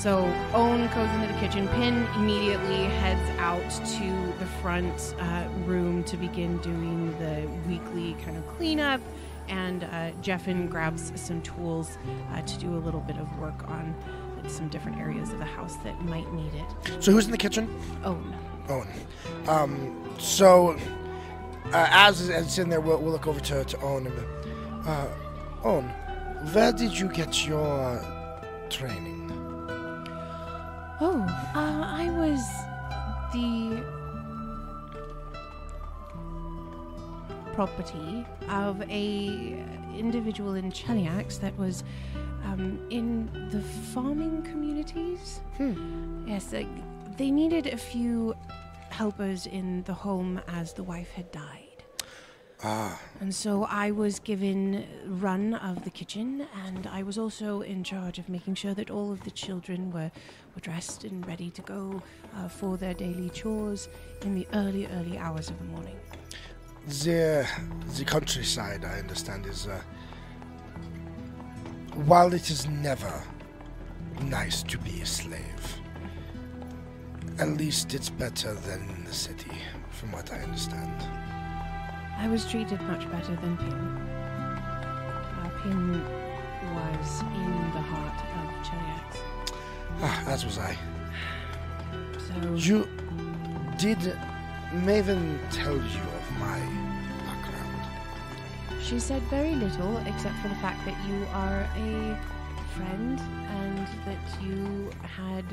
So 0.00 0.24
Owen 0.54 0.86
goes 0.94 1.10
into 1.10 1.26
the 1.30 1.38
kitchen. 1.40 1.68
Pin 1.68 2.06
immediately 2.14 2.84
heads 2.84 3.38
out 3.38 3.60
to 3.98 4.38
the 4.38 4.46
front 4.62 5.14
uh, 5.20 5.46
room 5.66 6.04
to 6.04 6.16
begin 6.16 6.56
doing 6.62 7.10
the 7.18 7.46
weekly 7.68 8.16
kind 8.24 8.38
of 8.38 8.46
cleanup. 8.56 9.02
And 9.48 9.84
uh, 9.84 10.12
Jeffin 10.22 10.68
grabs 10.68 11.12
some 11.20 11.42
tools 11.42 11.98
uh, 12.32 12.40
to 12.40 12.58
do 12.58 12.74
a 12.76 12.80
little 12.80 13.00
bit 13.00 13.18
of 13.18 13.38
work 13.38 13.68
on 13.68 13.94
some 14.48 14.68
different 14.68 14.96
areas 14.96 15.34
of 15.34 15.38
the 15.38 15.44
house 15.44 15.76
that 15.84 16.02
might 16.06 16.32
need 16.32 16.52
it. 16.54 17.02
So 17.02 17.12
who's 17.12 17.26
in 17.26 17.30
the 17.30 17.36
kitchen? 17.36 17.68
Owen. 18.02 18.34
Owen. 18.70 18.88
Um, 19.48 20.14
so 20.18 20.78
uh, 21.74 21.88
as 21.90 22.30
as 22.30 22.46
it's 22.46 22.56
in 22.56 22.70
there, 22.70 22.80
we'll, 22.80 22.96
we'll 23.02 23.12
look 23.12 23.26
over 23.26 23.40
to 23.40 23.64
to 23.66 23.80
Owen. 23.82 24.06
And, 24.06 24.88
uh, 24.88 25.06
Owen, 25.62 25.88
where 26.54 26.72
did 26.72 26.98
you 26.98 27.08
get 27.08 27.46
your 27.46 28.02
training? 28.70 29.19
Oh, 31.02 31.22
uh, 31.54 31.82
I 31.86 32.10
was 32.10 32.40
the 33.32 33.82
property 37.54 38.26
of 38.50 38.82
a 38.82 39.64
individual 39.96 40.54
in 40.54 40.70
Cheliax 40.70 41.40
that 41.40 41.56
was 41.56 41.84
um, 42.44 42.86
in 42.90 43.30
the 43.50 43.60
farming 43.94 44.42
communities. 44.42 45.40
Hmm. 45.56 46.28
Yes, 46.28 46.52
uh, 46.52 46.64
they 47.16 47.30
needed 47.30 47.66
a 47.66 47.76
few 47.76 48.34
helpers 48.90 49.46
in 49.46 49.82
the 49.84 49.94
home 49.94 50.40
as 50.48 50.74
the 50.74 50.82
wife 50.82 51.10
had 51.12 51.32
died. 51.32 51.59
Ah, 52.62 53.00
And 53.20 53.34
so 53.34 53.64
I 53.64 53.90
was 53.90 54.18
given 54.18 54.84
run 55.06 55.54
of 55.54 55.84
the 55.84 55.90
kitchen, 55.90 56.46
and 56.66 56.86
I 56.86 57.02
was 57.02 57.16
also 57.16 57.62
in 57.62 57.82
charge 57.84 58.18
of 58.18 58.28
making 58.28 58.54
sure 58.54 58.74
that 58.74 58.90
all 58.90 59.10
of 59.12 59.24
the 59.24 59.30
children 59.30 59.90
were, 59.90 60.10
were 60.54 60.60
dressed 60.60 61.04
and 61.04 61.26
ready 61.26 61.50
to 61.50 61.62
go 61.62 62.02
uh, 62.36 62.48
for 62.48 62.76
their 62.76 62.92
daily 62.92 63.30
chores 63.30 63.88
in 64.22 64.34
the 64.34 64.46
early, 64.52 64.86
early 64.88 65.16
hours 65.16 65.48
of 65.48 65.58
the 65.58 65.64
morning. 65.64 65.96
the 67.04 67.46
the 67.98 68.04
countryside, 68.04 68.84
I 68.84 68.98
understand, 68.98 69.46
is 69.46 69.66
uh, 69.66 69.80
while 72.06 72.34
it 72.34 72.50
is 72.50 72.66
never 72.68 73.22
nice 74.22 74.62
to 74.64 74.76
be 74.78 75.00
a 75.00 75.06
slave, 75.06 75.64
at 77.38 77.48
least 77.48 77.94
it's 77.94 78.10
better 78.10 78.52
than 78.68 79.04
the 79.06 79.14
city, 79.14 79.52
from 79.90 80.12
what 80.12 80.30
I 80.32 80.38
understand. 80.42 80.92
I 82.20 82.28
was 82.28 82.44
treated 82.44 82.78
much 82.82 83.10
better 83.10 83.34
than 83.36 83.56
Pin. 83.56 83.72
Uh, 85.40 85.50
Pin 85.62 86.04
was 86.74 87.22
in 87.22 87.52
the 87.72 87.80
heart 87.80 88.18
of 88.36 88.46
Cheliax. 88.66 89.10
Ah, 90.02 90.28
as 90.28 90.44
was 90.44 90.58
I. 90.58 90.76
So 92.18 92.54
You 92.56 92.86
did 93.78 94.00
Maven 94.84 95.38
tell 95.50 95.74
you 95.74 96.02
of 96.18 96.38
my 96.38 96.60
background? 97.24 97.88
She 98.82 99.00
said 99.00 99.22
very 99.30 99.54
little, 99.54 99.96
except 100.06 100.36
for 100.42 100.48
the 100.48 100.56
fact 100.56 100.84
that 100.84 100.98
you 101.08 101.26
are 101.32 101.66
a 101.74 102.18
friend 102.76 103.18
and 103.18 103.78
that 104.04 104.42
you 104.42 104.90
had 105.00 105.46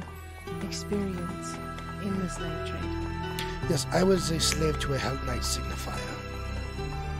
experience 0.63 1.55
in 2.03 2.19
the 2.19 2.29
slave 2.29 2.67
trade. 2.67 3.39
Yes, 3.69 3.87
I 3.93 4.03
was 4.03 4.31
a 4.31 4.39
slave 4.41 4.77
to 4.81 4.95
a 4.95 4.97
Hellknight 4.97 5.43
signifier. 5.43 6.16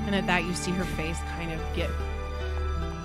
And 0.08 0.15
at 0.15 0.26
that, 0.28 0.46
you 0.46 0.54
see 0.54 0.72
her 0.72 0.86
face 0.86 1.20
kind 1.36 1.52
of 1.52 1.60
get 1.76 1.89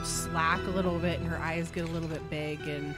slack 0.04 0.60
a 0.68 0.70
little 0.70 1.00
bit, 1.00 1.18
and 1.18 1.28
her 1.28 1.36
eyes 1.36 1.68
get 1.72 1.84
a 1.84 1.88
little 1.88 2.08
bit 2.08 2.30
big, 2.30 2.60
and 2.60 2.94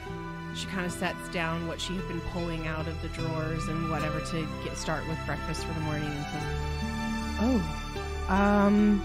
she 0.54 0.66
kind 0.66 0.84
of 0.84 0.92
sets 0.92 1.26
down 1.30 1.66
what 1.66 1.80
she 1.80 1.96
had 1.96 2.06
been 2.06 2.20
pulling 2.32 2.66
out 2.66 2.86
of 2.86 3.00
the 3.00 3.08
drawers 3.08 3.66
and 3.66 3.90
whatever 3.90 4.20
to 4.20 4.46
get 4.62 4.76
start 4.76 5.08
with 5.08 5.18
breakfast 5.24 5.64
for 5.64 5.72
the 5.72 5.80
morning, 5.80 6.06
and 6.06 6.26
says, 6.26 6.42
"Oh, 7.40 8.32
um, 8.32 9.02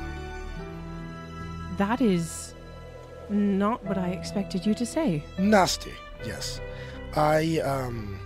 that 1.78 2.02
is 2.02 2.54
not 3.30 3.82
what 3.86 3.98
I 3.98 4.10
expected 4.10 4.66
you 4.66 4.74
to 4.74 4.86
say." 4.86 5.24
Nasty, 5.38 5.94
yes. 6.26 6.60
I, 7.16 7.60
um, 7.60 8.20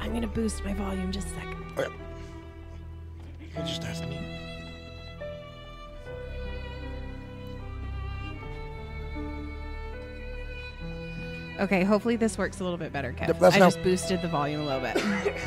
I'm 0.00 0.14
gonna 0.14 0.26
boost 0.26 0.64
my 0.64 0.72
volume 0.72 1.12
just 1.12 1.26
a 1.26 1.30
second. 1.30 1.56
you 3.54 3.62
just 3.64 3.82
asked 3.82 4.06
me. 4.06 4.39
Okay, 11.60 11.84
hopefully 11.84 12.16
this 12.16 12.38
works 12.38 12.60
a 12.60 12.64
little 12.64 12.78
bit 12.78 12.90
better, 12.90 13.12
Kev. 13.12 13.38
That's 13.38 13.54
I 13.54 13.58
now- 13.58 13.66
just 13.66 13.82
boosted 13.82 14.22
the 14.22 14.28
volume 14.28 14.62
a 14.62 14.64
little 14.64 14.80
bit. 14.80 15.34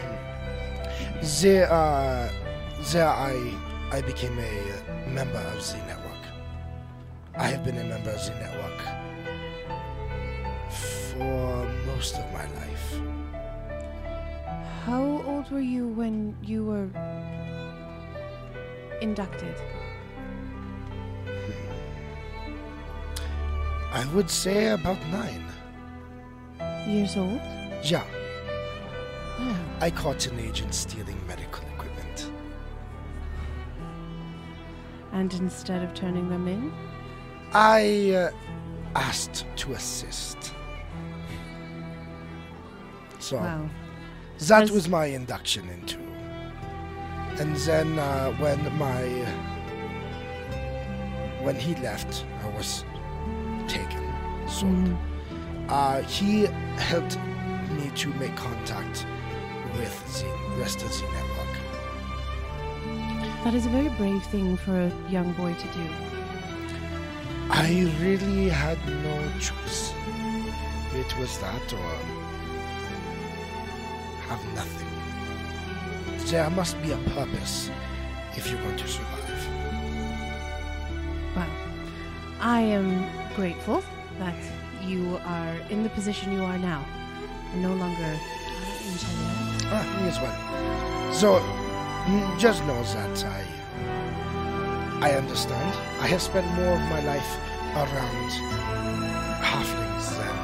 There, 1.42 1.72
uh, 1.72 2.30
there 2.92 3.08
I, 3.08 3.54
I 3.94 4.02
became 4.02 4.38
a 4.38 5.10
member 5.10 5.38
of 5.38 5.66
the 5.72 5.78
network. 5.88 6.20
I 7.38 7.48
have 7.48 7.64
been 7.64 7.78
a 7.78 7.84
member 7.86 8.10
of 8.10 8.26
the 8.26 8.34
network 8.34 8.82
for 10.70 11.66
most 11.86 12.16
of 12.16 12.26
my 12.34 12.46
life. 12.60 13.00
How 14.86 15.24
old 15.26 15.50
were 15.50 15.62
you 15.62 15.88
when 15.88 16.36
you 16.44 16.66
were 16.66 16.90
inducted? 19.00 19.56
I 23.94 24.06
would 24.14 24.30
say 24.30 24.72
about 24.72 25.00
nine. 25.08 25.53
Years 26.88 27.16
old? 27.18 27.40
Yeah, 27.84 28.04
Oh. 29.40 29.58
I 29.82 29.90
caught 29.90 30.28
an 30.28 30.40
agent 30.40 30.74
stealing 30.76 31.20
medical 31.28 31.64
equipment. 31.76 32.30
And 35.12 35.34
instead 35.36 35.84
of 35.84 35.94
turning 35.94 36.30
them 36.30 36.48
in? 36.48 36.72
I 37.54 38.12
uh, 38.12 38.32
asked 38.96 39.46
to 39.58 39.74
assist. 39.74 40.54
So 43.20 43.38
Wow. 43.38 43.70
that 44.48 44.70
was 44.72 44.88
my 44.90 45.06
induction 45.06 45.70
into. 45.70 45.98
And 47.42 47.56
then 47.58 47.98
uh, 48.00 48.32
when 48.34 48.60
my 48.78 49.02
when 51.44 51.56
he 51.56 51.76
left, 51.76 52.26
I 52.44 52.50
was 52.50 52.86
taken. 53.68 54.04
So 54.48 54.66
Mhm. 54.66 54.98
Uh, 55.70 56.02
he 56.04 56.46
helped 56.78 57.18
me 57.72 57.92
to 57.96 58.10
make 58.16 58.36
contact 58.36 59.06
with 59.78 60.22
the 60.22 60.60
rest 60.60 60.82
of 60.84 60.90
the 60.90 61.08
network. 61.12 61.44
That 63.44 63.54
is 63.54 63.66
a 63.66 63.70
very 63.70 63.90
brave 63.90 64.24
thing 64.24 64.56
for 64.58 64.72
a 64.72 64.92
young 65.10 65.34
boy 65.34 65.54
to 65.54 65.68
do. 65.68 65.88
I 67.50 67.92
really 68.00 68.50
had 68.50 68.78
no 68.88 69.40
choice. 69.40 69.94
It 70.96 71.18
was 71.20 71.38
that 71.40 71.74
or 71.74 71.96
have 74.30 74.44
nothing. 74.56 74.88
There 76.28 76.50
must 76.52 76.82
be 76.82 76.92
a 76.92 76.98
purpose 77.14 77.70
if 78.36 78.50
you're 78.50 78.62
going 78.62 78.78
to 78.78 78.88
survive. 78.88 79.48
Well, 81.36 81.50
I 82.40 82.62
am 82.62 83.06
grateful 83.36 83.84
that 84.20 84.36
you 84.88 85.20
are 85.26 85.56
in 85.70 85.84
the 85.84 85.90
position 85.90 86.32
you 86.32 86.44
are 86.44 86.58
now, 86.58 86.86
no 87.56 87.74
longer 87.74 88.04
uh, 88.04 88.88
in 88.88 88.98
China. 88.98 89.26
Ah, 89.76 89.86
me 90.02 90.08
as 90.10 90.20
well. 90.20 90.38
So, 91.14 91.40
just 92.38 92.64
know 92.66 92.84
that 92.84 93.26
I, 93.26 93.46
I 95.02 95.12
understand. 95.14 95.74
I 96.00 96.08
have 96.08 96.22
spent 96.22 96.46
more 96.54 96.74
of 96.74 96.82
my 96.82 97.02
life 97.04 97.38
around 97.76 98.32
halflings 99.42 100.18
than 100.18 100.36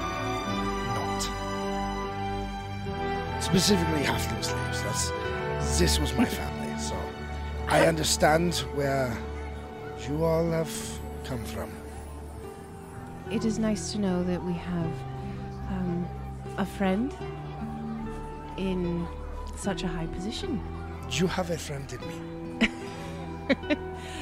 not. 0.96 1.22
Specifically, 3.42 4.04
halfling 4.04 4.44
slaves. 4.44 4.82
That's 4.84 5.12
this 5.80 6.00
was 6.00 6.14
my 6.14 6.26
family, 6.26 6.78
so 6.80 6.96
I 7.68 7.86
understand 7.88 8.56
where 8.74 9.16
you 10.08 10.24
all 10.24 10.50
have 10.52 10.72
come 11.24 11.44
from. 11.46 11.79
It 13.32 13.46
is 13.46 13.60
nice 13.60 13.92
to 13.92 14.00
know 14.00 14.24
that 14.24 14.44
we 14.44 14.54
have 14.54 14.92
um, 15.70 16.08
a 16.58 16.66
friend 16.66 17.16
in 18.58 19.08
such 19.56 19.84
a 19.84 19.88
high 19.88 20.08
position. 20.08 20.60
You 21.12 21.28
have 21.28 21.50
a 21.52 21.58
friend 21.58 21.92
in 21.92 22.08
me. 22.08 22.70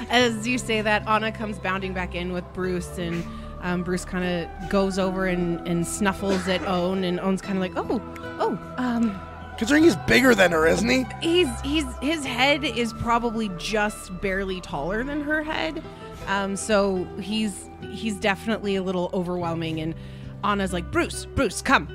As 0.09 0.47
you 0.47 0.57
say 0.57 0.81
that, 0.81 1.07
Anna 1.07 1.31
comes 1.31 1.57
bounding 1.59 1.93
back 1.93 2.15
in 2.15 2.33
with 2.33 2.45
Bruce, 2.53 2.97
and 2.97 3.23
um, 3.61 3.83
Bruce 3.83 4.05
kind 4.05 4.25
of 4.25 4.69
goes 4.69 4.99
over 4.99 5.25
and, 5.25 5.65
and 5.67 5.85
snuffles 5.85 6.47
at 6.47 6.61
Owen, 6.67 7.03
and 7.03 7.19
Owen's 7.19 7.41
kind 7.41 7.57
of 7.57 7.61
like, 7.61 7.73
"Oh, 7.75 8.01
oh, 8.39 8.73
um, 8.77 9.19
Considering 9.57 9.83
he's 9.83 9.95
bigger 9.95 10.35
than 10.35 10.51
her, 10.51 10.67
isn't 10.67 10.87
he? 10.87 11.05
he's 11.19 11.61
he's 11.61 11.85
his 11.97 12.23
head 12.25 12.63
is 12.63 12.93
probably 12.93 13.49
just 13.57 14.19
barely 14.21 14.61
taller 14.61 15.03
than 15.03 15.21
her 15.21 15.41
head, 15.41 15.83
um, 16.27 16.55
so 16.55 17.05
he's 17.21 17.69
he's 17.91 18.15
definitely 18.15 18.75
a 18.75 18.83
little 18.83 19.09
overwhelming." 19.13 19.79
And 19.79 19.95
Anna's 20.43 20.73
like, 20.73 20.91
"Bruce, 20.91 21.25
Bruce, 21.25 21.61
come," 21.61 21.87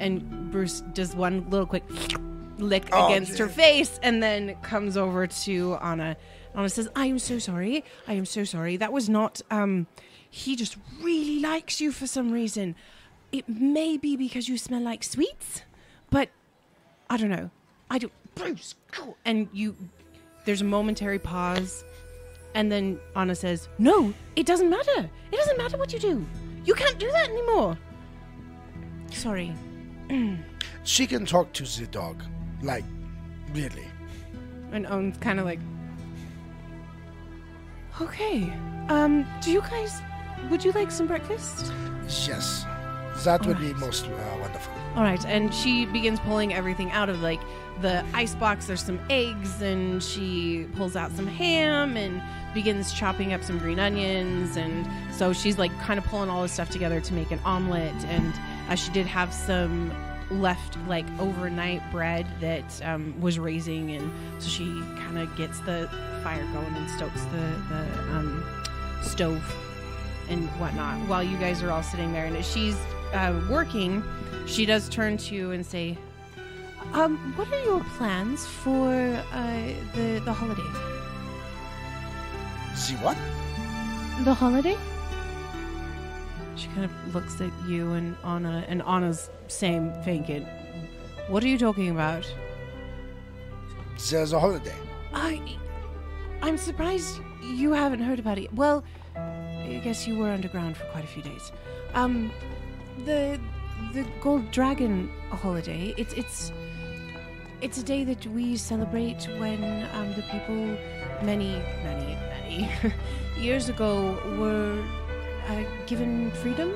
and 0.00 0.50
Bruce 0.50 0.80
does 0.94 1.14
one 1.14 1.48
little 1.50 1.66
quick 1.66 1.84
lick 2.58 2.88
Oh, 2.92 3.06
against 3.06 3.38
her 3.38 3.48
face, 3.48 4.00
and 4.02 4.22
then 4.22 4.54
comes 4.62 4.96
over 4.96 5.26
to 5.26 5.74
Anna. 5.82 6.16
Anna 6.54 6.68
says, 6.68 6.88
"I 6.96 7.06
am 7.06 7.18
so 7.18 7.38
sorry. 7.38 7.84
I 8.08 8.14
am 8.14 8.24
so 8.24 8.44
sorry. 8.44 8.76
That 8.76 8.92
was 8.92 9.08
not. 9.08 9.42
Um, 9.50 9.86
he 10.30 10.56
just 10.56 10.76
really 11.02 11.40
likes 11.40 11.80
you 11.80 11.92
for 11.92 12.06
some 12.06 12.30
reason. 12.32 12.74
It 13.32 13.48
may 13.48 13.96
be 13.96 14.16
because 14.16 14.48
you 14.48 14.56
smell 14.56 14.80
like 14.80 15.02
sweets, 15.04 15.62
but 16.10 16.30
I 17.10 17.16
don't 17.16 17.30
know. 17.30 17.50
I 17.90 17.98
do. 17.98 18.10
Bruce, 18.34 18.74
go. 18.92 19.16
And 19.24 19.48
you, 19.52 19.76
there's 20.44 20.60
a 20.60 20.64
momentary 20.64 21.18
pause, 21.18 21.84
and 22.56 22.72
then 22.72 22.98
Anna 23.14 23.36
says, 23.36 23.68
"No, 23.78 24.12
it 24.34 24.46
doesn't 24.46 24.70
matter. 24.70 25.08
It 25.30 25.36
doesn't 25.36 25.58
matter 25.58 25.76
what 25.76 25.92
you 25.92 26.00
do. 26.00 26.26
You 26.64 26.74
can't 26.74 26.98
do 26.98 27.10
that 27.12 27.28
anymore." 27.30 27.78
Sorry. 29.12 29.54
She 30.86 31.04
can 31.04 31.26
talk 31.26 31.52
to 31.54 31.64
the 31.64 31.88
dog. 31.88 32.22
Like, 32.62 32.84
really. 33.52 33.88
And 34.70 34.86
Owen's 34.86 35.18
kind 35.18 35.40
of 35.40 35.44
like, 35.44 35.58
okay. 38.00 38.52
Um, 38.88 39.26
do 39.42 39.50
you 39.50 39.62
guys? 39.62 40.00
Would 40.48 40.64
you 40.64 40.70
like 40.72 40.92
some 40.92 41.08
breakfast? 41.08 41.72
Yes. 42.04 42.64
That 43.24 43.44
would 43.46 43.58
be 43.58 43.74
most 43.74 44.06
uh, 44.06 44.36
wonderful. 44.40 44.72
All 44.94 45.02
right, 45.02 45.24
and 45.26 45.52
she 45.52 45.86
begins 45.86 46.20
pulling 46.20 46.54
everything 46.54 46.92
out 46.92 47.08
of 47.08 47.20
like 47.20 47.40
the 47.80 48.04
ice 48.14 48.36
box. 48.36 48.66
There's 48.66 48.82
some 48.84 49.00
eggs, 49.10 49.60
and 49.62 50.00
she 50.00 50.66
pulls 50.76 50.94
out 50.94 51.10
some 51.12 51.26
ham 51.26 51.96
and 51.96 52.22
begins 52.56 52.90
chopping 52.90 53.34
up 53.34 53.44
some 53.44 53.58
green 53.58 53.78
onions. 53.78 54.56
And 54.56 54.88
so 55.14 55.34
she's 55.34 55.58
like 55.58 55.70
kind 55.80 55.98
of 55.98 56.06
pulling 56.06 56.30
all 56.30 56.42
this 56.42 56.52
stuff 56.52 56.70
together 56.70 57.02
to 57.02 57.14
make 57.14 57.30
an 57.30 57.38
omelet. 57.44 57.94
And 58.06 58.32
uh, 58.70 58.74
she 58.74 58.90
did 58.92 59.06
have 59.06 59.32
some 59.32 59.92
left 60.30 60.76
like 60.88 61.06
overnight 61.20 61.82
bread 61.92 62.26
that 62.40 62.80
um, 62.82 63.14
was 63.20 63.38
raising, 63.38 63.92
and 63.92 64.10
so 64.42 64.48
she 64.48 64.64
kind 64.96 65.18
of 65.18 65.36
gets 65.36 65.60
the 65.60 65.88
fire 66.24 66.42
going 66.52 66.74
and 66.74 66.90
stokes 66.90 67.22
the 67.26 67.46
the 67.68 67.82
um, 68.10 68.44
stove 69.02 69.44
and 70.28 70.48
whatnot 70.58 70.98
while 71.08 71.22
you 71.22 71.36
guys 71.38 71.62
are 71.62 71.70
all 71.70 71.82
sitting 71.82 72.12
there. 72.12 72.24
And 72.24 72.36
as 72.36 72.50
she's 72.50 72.76
uh, 73.12 73.40
working, 73.48 74.02
she 74.46 74.66
does 74.66 74.88
turn 74.88 75.16
to 75.18 75.34
you 75.36 75.52
and 75.52 75.64
say, 75.64 75.96
"Um, 76.92 77.18
what 77.36 77.52
are 77.52 77.64
your 77.64 77.84
plans 77.96 78.44
for 78.46 78.88
uh, 79.32 79.62
the 79.94 80.20
the 80.24 80.32
holiday? 80.32 80.95
See 82.76 82.94
what? 82.96 83.16
The 84.24 84.34
holiday?" 84.34 84.76
She 86.54 86.68
kind 86.68 86.84
of 86.84 87.14
looks 87.14 87.40
at 87.40 87.50
you 87.66 87.92
and 87.92 88.16
Anna, 88.24 88.64
and 88.68 88.82
Anna's 88.82 89.28
same 89.48 89.92
thinking. 90.04 90.46
What 91.28 91.42
are 91.44 91.48
you 91.48 91.58
talking 91.58 91.90
about? 91.90 92.24
There's 94.10 94.32
a 94.32 94.40
holiday. 94.40 94.74
I, 95.12 95.40
I'm 96.42 96.56
surprised 96.56 97.20
you 97.42 97.72
haven't 97.72 98.00
heard 98.00 98.18
about 98.18 98.38
it. 98.38 98.52
Well, 98.54 98.84
I 99.16 99.80
guess 99.82 100.06
you 100.06 100.16
were 100.18 100.30
underground 100.30 100.76
for 100.76 100.84
quite 100.86 101.04
a 101.04 101.06
few 101.06 101.22
days. 101.22 101.52
Um, 101.94 102.30
the 103.04 103.38
the 103.92 104.06
Gold 104.20 104.50
Dragon 104.50 105.10
holiday. 105.30 105.94
It's 105.96 106.14
it's 106.14 106.52
it's 107.60 107.78
a 107.78 107.82
day 107.82 108.04
that 108.04 108.26
we 108.28 108.56
celebrate 108.56 109.28
when 109.38 109.88
um, 109.92 110.14
the 110.14 110.22
people 110.30 110.56
many 111.22 111.58
many 111.82 112.16
many 112.46 112.68
years 113.38 113.68
ago 113.68 114.18
were 114.38 114.82
uh, 115.48 115.64
given 115.86 116.30
freedom 116.32 116.74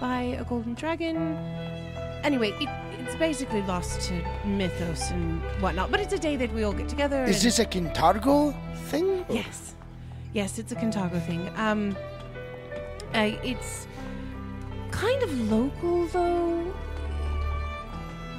by 0.00 0.22
a 0.40 0.44
golden 0.44 0.74
dragon. 0.74 1.36
Anyway, 2.22 2.50
it, 2.60 2.68
it's 2.98 3.16
basically 3.16 3.62
lost 3.62 4.00
to 4.08 4.14
mythos 4.44 5.10
and 5.10 5.40
whatnot, 5.60 5.90
but 5.90 6.00
it's 6.00 6.12
a 6.12 6.18
day 6.18 6.36
that 6.36 6.52
we 6.52 6.62
all 6.62 6.72
get 6.72 6.88
together. 6.88 7.24
Is 7.24 7.42
this 7.42 7.58
a 7.58 7.64
Kintargo 7.64 8.54
thing? 8.88 9.24
Yes. 9.28 9.74
Yes, 10.32 10.58
it's 10.58 10.72
a 10.72 10.76
Kintargo 10.76 11.24
thing. 11.26 11.50
Um, 11.56 11.96
uh, 13.14 13.32
it's 13.42 13.86
kind 14.90 15.22
of 15.22 15.50
local, 15.50 16.06
though. 16.08 16.72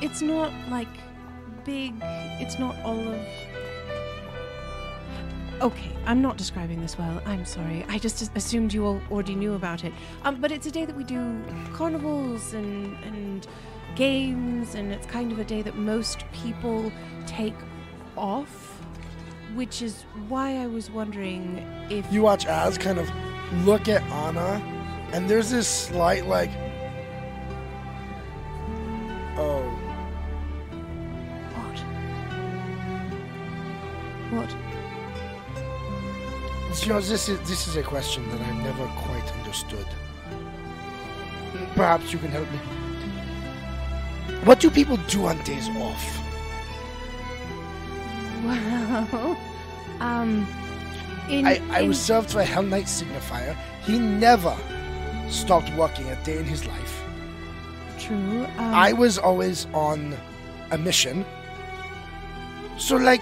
It's 0.01 0.21
not 0.21 0.53
like 0.69 0.87
big. 1.65 1.93
It's 2.01 2.57
not 2.57 2.75
all 2.83 3.07
of. 3.07 3.19
Okay, 5.61 5.91
I'm 6.07 6.23
not 6.23 6.37
describing 6.37 6.81
this 6.81 6.97
well. 6.97 7.21
I'm 7.23 7.45
sorry. 7.45 7.85
I 7.87 7.99
just 7.99 8.35
assumed 8.35 8.73
you 8.73 8.83
all 8.83 8.99
already 9.11 9.35
knew 9.35 9.53
about 9.53 9.83
it. 9.83 9.93
Um, 10.23 10.41
but 10.41 10.51
it's 10.51 10.65
a 10.65 10.71
day 10.71 10.85
that 10.85 10.95
we 10.95 11.03
do 11.03 11.39
carnivals 11.71 12.53
and 12.55 12.97
and 13.03 13.45
games, 13.95 14.73
and 14.73 14.91
it's 14.91 15.05
kind 15.05 15.31
of 15.31 15.37
a 15.37 15.43
day 15.43 15.61
that 15.61 15.75
most 15.75 16.23
people 16.31 16.91
take 17.27 17.53
off, 18.17 18.81
which 19.53 19.83
is 19.83 20.03
why 20.27 20.57
I 20.57 20.65
was 20.65 20.89
wondering 20.89 21.63
if 21.91 22.11
You 22.11 22.23
watch 22.23 22.47
Az 22.47 22.79
kind 22.79 22.97
of 22.97 23.07
look 23.63 23.87
at 23.87 24.01
Anna, 24.03 24.59
and 25.13 25.29
there's 25.29 25.51
this 25.51 25.67
slight, 25.67 26.25
like, 26.25 26.49
oh, 29.37 29.61
What? 34.31 34.49
What? 34.49 34.60
You 36.79 36.87
know, 36.87 37.01
this 37.01 37.27
is 37.29 37.37
this 37.41 37.67
is 37.67 37.75
a 37.75 37.83
question 37.83 38.27
that 38.31 38.41
I've 38.41 38.55
never 38.63 38.85
quite 39.05 39.31
understood. 39.39 39.85
Perhaps 41.75 42.11
you 42.13 42.17
can 42.19 42.29
help 42.29 42.49
me. 42.51 42.59
What 44.45 44.59
do 44.59 44.69
people 44.71 44.97
do 45.07 45.25
on 45.27 45.37
days 45.43 45.67
off? 45.69 46.17
Well, 48.43 49.37
um, 49.99 50.47
in, 51.29 51.45
I, 51.45 51.61
I 51.69 51.81
in- 51.81 51.89
was 51.89 51.99
served 52.01 52.33
by 52.33 52.45
Hellknight 52.45 52.87
Signifier. 52.87 53.55
He 53.83 53.99
never 53.99 54.55
stopped 55.29 55.71
working 55.75 56.07
a 56.09 56.15
day 56.23 56.37
in 56.39 56.45
his 56.45 56.65
life. 56.65 57.03
true. 57.99 58.45
Um, 58.57 58.73
I 58.73 58.93
was 58.93 59.17
always 59.19 59.67
on 59.73 60.15
a 60.71 60.77
mission. 60.77 61.25
So, 62.77 62.95
like, 62.95 63.21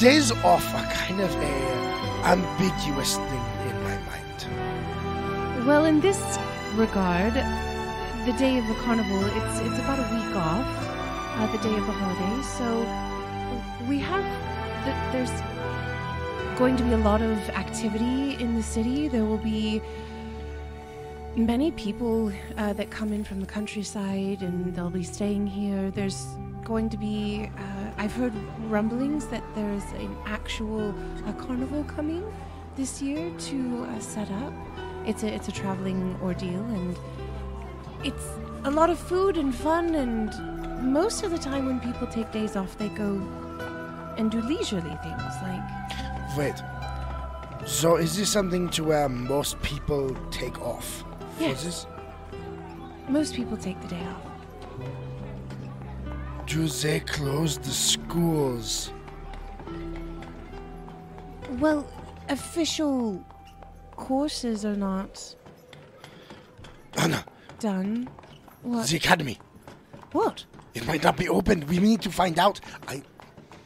days 0.00 0.32
off 0.42 0.64
are 0.74 0.92
kind 0.92 1.20
of 1.20 1.30
a 1.36 1.89
ambiguous 2.24 3.16
thing 3.16 3.44
in 3.68 3.82
my 3.82 3.96
mind. 4.10 5.66
Well, 5.66 5.84
in 5.84 6.00
this 6.00 6.38
regard, 6.74 7.34
the 7.34 8.32
day 8.38 8.58
of 8.58 8.66
the 8.66 8.74
carnival, 8.74 9.24
it's 9.24 9.60
it's 9.60 9.78
about 9.78 9.98
a 9.98 10.14
week 10.14 10.36
off. 10.36 10.66
uh, 11.36 11.46
the 11.52 11.58
day 11.58 11.74
of 11.74 11.86
the 11.86 11.92
holiday. 11.92 12.42
So 12.42 12.66
we 13.88 13.98
have 13.98 14.24
th- 14.84 15.12
there's 15.12 15.32
going 16.58 16.76
to 16.76 16.82
be 16.84 16.92
a 16.92 16.98
lot 16.98 17.22
of 17.22 17.38
activity 17.50 18.34
in 18.42 18.54
the 18.56 18.62
city. 18.62 19.08
There 19.08 19.24
will 19.24 19.38
be 19.38 19.80
many 21.36 21.70
people 21.70 22.32
uh, 22.58 22.72
that 22.74 22.90
come 22.90 23.12
in 23.12 23.24
from 23.24 23.40
the 23.40 23.46
countryside, 23.46 24.42
and 24.42 24.74
they'll 24.74 24.90
be 24.90 25.02
staying 25.04 25.46
here. 25.46 25.90
There's 25.90 26.26
going 26.64 26.88
to 26.90 26.96
be 26.96 27.50
uh, 27.56 27.90
I've 27.98 28.14
heard 28.14 28.32
rumblings 28.68 29.26
that 29.26 29.42
there's 29.54 29.84
an 29.92 30.16
actual 30.26 30.94
carnival 31.38 31.84
coming 31.84 32.24
this 32.76 33.02
year 33.02 33.30
to 33.38 33.86
uh, 33.88 34.00
set 34.00 34.30
up. 34.30 34.52
It's 35.06 35.22
a 35.22 35.34
it's 35.34 35.48
a 35.48 35.52
traveling 35.52 36.16
ordeal, 36.22 36.64
and 36.64 36.96
it's 38.04 38.26
a 38.64 38.70
lot 38.70 38.90
of 38.90 38.98
food 38.98 39.36
and 39.36 39.54
fun. 39.54 39.94
And 39.94 40.92
most 40.92 41.22
of 41.22 41.30
the 41.30 41.38
time, 41.38 41.66
when 41.66 41.80
people 41.80 42.06
take 42.06 42.30
days 42.32 42.56
off, 42.56 42.76
they 42.78 42.88
go 42.88 43.20
and 44.16 44.30
do 44.30 44.40
leisurely 44.40 44.96
things 45.02 45.34
like 45.42 46.36
Wait. 46.36 46.54
So 47.66 47.96
is 47.96 48.16
this 48.16 48.30
something 48.30 48.68
to 48.70 48.84
where 48.84 49.08
most 49.08 49.60
people 49.62 50.16
take 50.30 50.60
off? 50.60 51.04
Yes. 51.38 51.86
most 53.08 53.34
people 53.34 53.56
take 53.56 53.80
the 53.80 53.88
day 53.88 54.06
off. 54.06 54.29
Do 56.46 56.66
they 56.68 57.00
close 57.00 57.58
the 57.58 57.70
schools? 57.70 58.92
Well, 61.58 61.86
official 62.28 63.24
courses 63.96 64.64
are 64.64 64.76
not 64.76 65.34
Anna, 66.96 67.24
done. 67.58 68.08
What? 68.62 68.88
the 68.88 68.96
academy. 68.96 69.38
What? 70.12 70.44
It 70.74 70.86
might 70.86 71.02
not 71.02 71.16
be 71.16 71.28
open. 71.28 71.66
We 71.66 71.78
need 71.78 72.02
to 72.02 72.10
find 72.10 72.38
out. 72.38 72.60
I. 72.88 73.02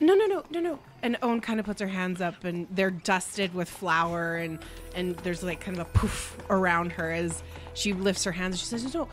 No, 0.00 0.14
no, 0.14 0.26
no, 0.26 0.42
no, 0.50 0.60
no. 0.60 0.78
And 1.02 1.16
Owen 1.22 1.40
kind 1.40 1.60
of 1.60 1.66
puts 1.66 1.80
her 1.80 1.86
hands 1.86 2.20
up, 2.20 2.44
and 2.44 2.66
they're 2.70 2.90
dusted 2.90 3.54
with 3.54 3.68
flour, 3.68 4.36
and 4.36 4.58
and 4.94 5.16
there's 5.18 5.42
like 5.42 5.60
kind 5.60 5.78
of 5.78 5.86
a 5.86 5.90
poof 5.90 6.36
around 6.50 6.92
her 6.92 7.10
as 7.10 7.42
she 7.74 7.92
lifts 7.92 8.24
her 8.24 8.32
hands. 8.32 8.58
She 8.58 8.66
says, 8.66 8.92
"No, 8.94 9.08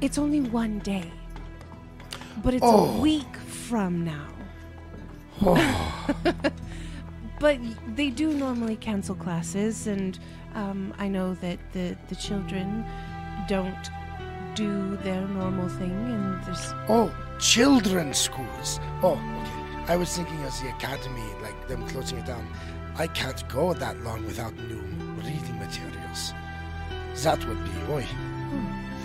it's 0.00 0.18
only 0.18 0.40
one 0.40 0.78
day, 0.80 1.10
but 2.42 2.54
it's 2.54 2.64
Oh. 2.64 2.96
a 2.96 3.00
week 3.00 3.36
from 3.36 4.04
now." 4.04 4.26
but 7.40 7.58
they 7.96 8.10
do 8.10 8.32
normally 8.32 8.76
cancel 8.76 9.14
classes, 9.14 9.86
and 9.86 10.18
um, 10.54 10.94
I 10.98 11.08
know 11.08 11.34
that 11.34 11.58
the 11.72 11.96
the 12.08 12.16
children 12.16 12.84
don't 13.48 13.90
do 14.54 14.96
their 14.98 15.26
normal 15.28 15.68
thing, 15.68 15.90
and 15.90 16.42
there's 16.44 16.72
Oh, 16.88 17.12
children's 17.38 18.18
schools. 18.18 18.78
Oh, 19.02 19.12
okay. 19.12 19.92
I 19.92 19.96
was 19.96 20.14
thinking 20.16 20.42
of 20.44 20.52
the 20.62 20.68
academy, 20.70 21.26
like 21.42 21.68
them 21.68 21.86
closing 21.88 22.18
it 22.18 22.26
down. 22.26 22.46
I 22.96 23.08
can't 23.08 23.46
go 23.48 23.74
that 23.74 24.00
long 24.04 24.24
without 24.24 24.54
new 24.56 24.80
reading 25.16 25.58
materials. 25.58 26.32
That 27.24 27.44
would 27.48 27.62
be, 27.64 27.70
oi. 27.92 28.06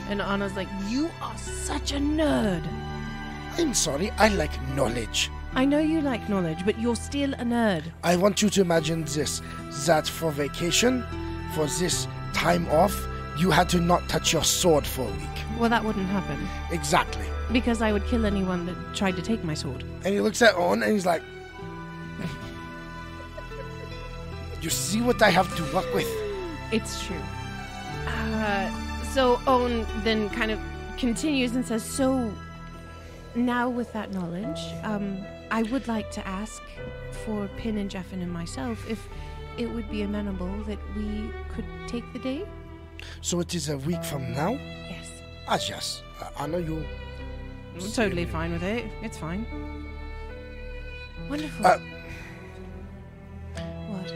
And 0.10 0.22
Anna's 0.22 0.56
like, 0.56 0.70
You 0.88 1.10
are 1.22 1.38
such 1.38 1.92
a 1.92 1.98
nerd. 1.98 2.64
I'm 3.60 3.74
sorry, 3.74 4.10
I 4.12 4.30
like 4.30 4.54
knowledge. 4.70 5.30
I 5.54 5.66
know 5.66 5.80
you 5.80 6.00
like 6.00 6.30
knowledge, 6.30 6.64
but 6.64 6.80
you're 6.80 6.96
still 6.96 7.34
a 7.34 7.44
nerd. 7.44 7.84
I 8.06 8.16
want 8.16 8.42
you 8.42 8.50
to 8.52 8.62
imagine 8.62 9.04
this 9.04 9.42
that 9.86 10.08
for 10.08 10.32
vacation, 10.32 11.04
for 11.54 11.66
this 11.66 12.08
time 12.34 12.70
off, 12.70 13.06
you 13.38 13.52
had 13.52 13.68
to 13.70 13.82
not 13.82 14.08
touch 14.08 14.32
your 14.32 14.46
sword 14.46 14.88
for 14.88 15.02
a 15.02 15.12
week. 15.12 15.38
Well, 15.60 15.70
that 15.70 15.84
wouldn't 15.84 16.08
happen. 16.08 16.40
Exactly. 16.72 17.26
Because 17.52 17.82
I 17.82 17.92
would 17.92 18.06
kill 18.06 18.26
anyone 18.26 18.66
that 18.66 18.96
tried 18.96 19.18
to 19.18 19.22
take 19.22 19.44
my 19.44 19.56
sword. 19.56 19.84
And 20.06 20.14
he 20.14 20.22
looks 20.22 20.42
at 20.42 20.56
Owen 20.56 20.82
and 20.82 20.94
he's 20.94 21.06
like, 21.06 21.22
You 24.62 24.70
see 24.70 25.02
what 25.02 25.22
I 25.22 25.32
have 25.32 25.54
to 25.58 25.64
work 25.76 25.94
with? 25.94 26.08
It's 26.72 27.06
true. 27.06 27.22
Uh, 28.08 28.72
so 29.12 29.42
Owen 29.48 29.86
then 30.06 30.30
kind 30.30 30.50
of 30.50 30.60
continues 30.98 31.56
and 31.56 31.66
says, 31.66 31.84
So 31.84 32.32
now 33.36 33.70
with 33.70 33.92
that 33.94 34.12
knowledge, 34.14 34.60
um, 34.84 35.26
I 35.52 35.64
would 35.64 35.88
like 35.88 36.12
to 36.12 36.28
ask 36.28 36.62
for 37.26 37.50
Pin 37.58 37.78
and 37.78 37.90
Jeffin 37.90 38.22
and 38.22 38.32
myself 38.32 38.90
if 38.90 39.08
it 39.58 39.70
would 39.70 39.90
be 39.90 40.04
amenable 40.04 40.64
that 40.64 40.80
we 40.96 41.30
could 41.54 41.66
take 41.88 42.04
the 42.14 42.20
day. 42.20 42.46
So 43.22 43.40
it 43.40 43.54
is 43.56 43.70
a 43.70 43.78
week 43.78 44.04
from 44.04 44.32
now? 44.34 44.52
Yes. 44.52 45.10
Ah, 45.48 45.60
yes. 45.68 46.04
Uh, 46.22 46.30
I 46.38 46.48
know 46.48 46.58
you. 46.58 46.86
I'm 47.76 47.92
totally 47.92 48.26
fine 48.26 48.52
with 48.52 48.64
it. 48.64 48.86
It's 49.02 49.18
fine. 49.18 49.46
Wonderful. 51.30 51.66
Uh, 51.66 51.80
what? 53.88 54.14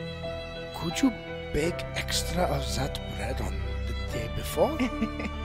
Could 0.75 1.01
you 1.01 1.11
bake 1.53 1.83
extra 1.95 2.43
of 2.43 2.75
that 2.75 2.99
bread 3.15 3.39
on 3.41 3.53
the 3.87 3.93
day 4.11 4.29
before? 4.35 4.77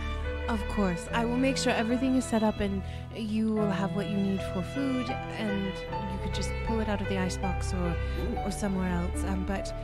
Of 0.48 0.66
course. 0.68 1.06
I 1.12 1.26
will 1.26 1.36
make 1.36 1.58
sure 1.58 1.72
everything 1.72 2.16
is 2.16 2.24
set 2.24 2.42
up 2.42 2.60
and 2.60 2.82
you 3.14 3.52
will 3.52 3.70
have 3.70 3.94
what 3.94 4.08
you 4.08 4.16
need 4.16 4.40
for 4.54 4.62
food 4.62 5.10
and 5.10 5.66
you 5.66 6.18
could 6.22 6.34
just 6.34 6.50
pull 6.66 6.80
it 6.80 6.88
out 6.88 7.02
of 7.02 7.08
the 7.08 7.18
icebox 7.18 7.74
or 7.74 7.94
or 8.44 8.50
somewhere 8.50 8.88
else. 8.88 9.24
Um, 9.24 9.44
but 9.44 9.74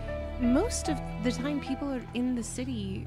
most 0.41 0.89
of 0.89 0.99
the 1.23 1.33
time 1.33 1.61
people 1.61 1.93
are 1.93 2.03
in 2.15 2.35
the 2.35 2.43
city, 2.43 3.07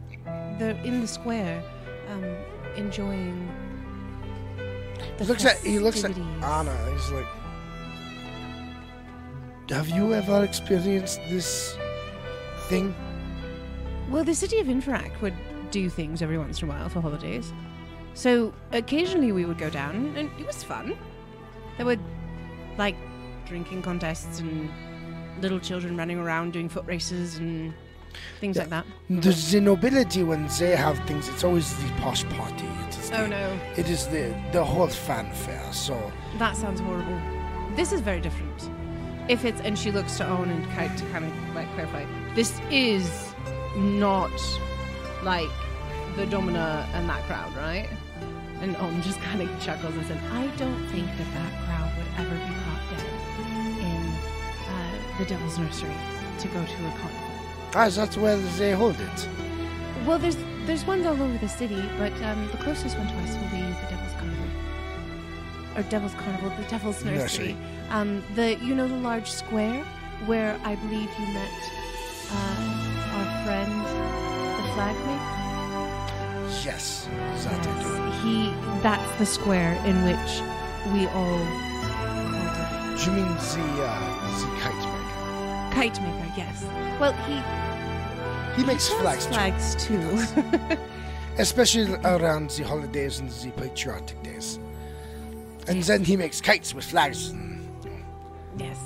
they're 0.59 0.79
in 0.83 1.01
the 1.01 1.07
square, 1.07 1.63
um, 2.09 2.23
enjoying 2.75 3.49
the 5.17 5.23
he 5.23 5.29
looks 5.29 5.45
at 5.45 5.57
he 5.57 5.79
looks 5.79 6.03
at. 6.03 6.11
Anna. 6.15 6.75
He's 6.93 7.09
like, 7.11 7.25
"Have 9.69 9.89
you 9.89 10.13
ever 10.13 10.43
experienced 10.43 11.19
this 11.29 11.75
thing?" 12.69 12.93
Well, 14.09 14.23
the 14.23 14.35
city 14.35 14.59
of 14.59 14.69
Infract 14.69 15.21
would 15.21 15.33
do 15.71 15.89
things 15.89 16.21
every 16.21 16.37
once 16.37 16.61
in 16.61 16.69
a 16.69 16.71
while 16.71 16.89
for 16.89 17.01
holidays. 17.01 17.53
So 18.13 18.53
occasionally 18.71 19.31
we 19.31 19.45
would 19.45 19.57
go 19.57 19.69
down, 19.69 20.13
and 20.17 20.29
it 20.39 20.47
was 20.47 20.63
fun. 20.63 20.97
There 21.77 21.85
were 21.85 21.97
like 22.77 22.95
drinking 23.45 23.81
contests 23.83 24.39
and 24.39 24.69
little 25.41 25.59
children 25.59 25.95
running 25.95 26.17
around 26.17 26.53
doing 26.53 26.67
foot 26.69 26.85
races 26.85 27.37
and 27.37 27.73
things 28.39 28.55
Yeah. 28.57 28.63
like 28.63 28.69
that. 28.71 28.85
The, 29.09 29.31
the 29.51 29.61
nobility 29.61 30.23
when 30.23 30.47
they 30.59 30.75
have 30.75 30.97
things, 31.05 31.29
it's 31.29 31.43
always 31.43 31.75
the 31.77 31.89
posh 32.01 32.23
party. 32.29 32.65
It 32.87 32.97
is 32.97 33.11
oh, 33.11 33.17
the, 33.17 33.23
Oh 33.23 33.27
no, 33.27 33.59
It 33.75 33.89
is 33.89 34.07
the 34.07 34.33
the 34.51 34.63
whole 34.63 34.87
fanfare. 34.87 35.71
So 35.71 36.11
that 36.39 36.55
sounds 36.57 36.79
horrible. 36.79 37.19
This 37.75 37.91
is 37.91 38.01
very 38.01 38.19
different. 38.19 38.69
If 39.29 39.45
it's 39.45 39.61
and 39.61 39.77
she 39.77 39.91
looks 39.91 40.17
to 40.17 40.27
Owen 40.27 40.49
and 40.49 40.65
kind 40.71 40.97
to 40.97 41.05
kind 41.11 41.25
of 41.25 41.55
like 41.55 41.71
clarify, 41.75 42.05
this 42.33 42.59
is 42.71 43.07
not 43.75 44.31
like 45.27 45.51
the 46.15 46.25
Domina 46.25 46.87
and 46.93 47.07
that 47.09 47.21
crowd, 47.27 47.53
right? 47.57 47.89
And 48.61 48.77
Owen 48.77 49.01
just 49.01 49.19
kind 49.19 49.41
of 49.41 49.49
chuckles 49.61 49.93
and 49.93 50.05
says, 50.07 50.21
"I 50.31 50.47
don't 50.55 50.87
think 50.87 51.05
that 51.19 51.29
that 51.37 51.51
crowd 51.65 51.89
would 51.97 52.11
ever 52.21 52.35
be 52.47 52.53
caught 52.63 52.83
dead 52.91 53.11
in 53.91 54.03
uh, 54.73 55.17
the 55.19 55.25
Devil's 55.25 55.59
Nursery 55.59 55.99
to 56.39 56.47
go 56.47 56.61
to 56.73 56.77
a 56.87 56.93
carnival." 56.99 57.27
ah, 57.75 57.89
that's 57.89 58.17
where 58.17 58.37
they 58.57 58.71
hold 58.71 58.99
it. 58.99 59.29
Well, 60.05 60.17
there's 60.17 60.37
there's 60.65 60.85
ones 60.85 61.05
all 61.05 61.21
over 61.21 61.37
the 61.37 61.49
city, 61.49 61.83
but 61.97 62.13
um, 62.23 62.47
the 62.53 62.57
closest 62.57 62.97
one 62.97 63.07
to 63.07 63.13
us 63.23 63.35
will 63.35 63.51
be 63.51 63.63
the 63.81 63.87
Devil's 63.91 64.13
Carnival, 64.19 64.49
or 65.75 65.83
Devil's 65.83 66.13
Carnival, 66.13 66.49
the 66.61 66.67
Devil's 66.69 67.03
Nursery. 67.03 67.53
Nursery. 67.53 67.57
Um, 67.89 68.23
the 68.35 68.55
you 68.67 68.73
know 68.73 68.87
the 68.87 69.01
large 69.09 69.29
square 69.29 69.83
where 70.25 70.59
I 70.63 70.75
believe 70.75 71.09
you 71.19 71.27
met 71.33 71.57
uh, 72.31 73.15
our 73.17 73.27
friend, 73.45 74.26
flag. 74.77 74.95
Yes, 76.63 77.07
that 77.43 77.67
I. 77.67 78.19
He 78.21 78.53
that's 78.81 79.11
the 79.19 79.25
square 79.25 79.73
in 79.85 80.03
which 80.03 80.31
we 80.93 81.07
all 81.07 81.39
Do 82.97 83.03
you 83.05 83.11
mean 83.17 83.33
the 83.51 83.65
uh, 83.83 84.39
the 84.41 84.49
kite 84.61 84.85
maker? 84.93 85.75
kite 85.75 86.01
maker. 86.01 86.33
Yes. 86.37 86.63
Well, 86.99 87.13
he 87.27 88.61
He 88.61 88.65
makes 88.67 88.89
does 88.89 88.99
flags, 89.01 89.25
too, 89.25 89.31
flags 89.33 89.75
too. 89.75 90.77
especially 91.37 91.93
around 92.03 92.49
the 92.51 92.63
holidays 92.63 93.19
and 93.19 93.29
the 93.29 93.51
patriotic 93.51 94.21
days. 94.23 94.59
And 95.67 95.81
then 95.83 96.03
he 96.03 96.15
makes 96.17 96.39
kites 96.41 96.73
with 96.73 96.85
flags. 96.85 97.33
Yes, 98.57 98.79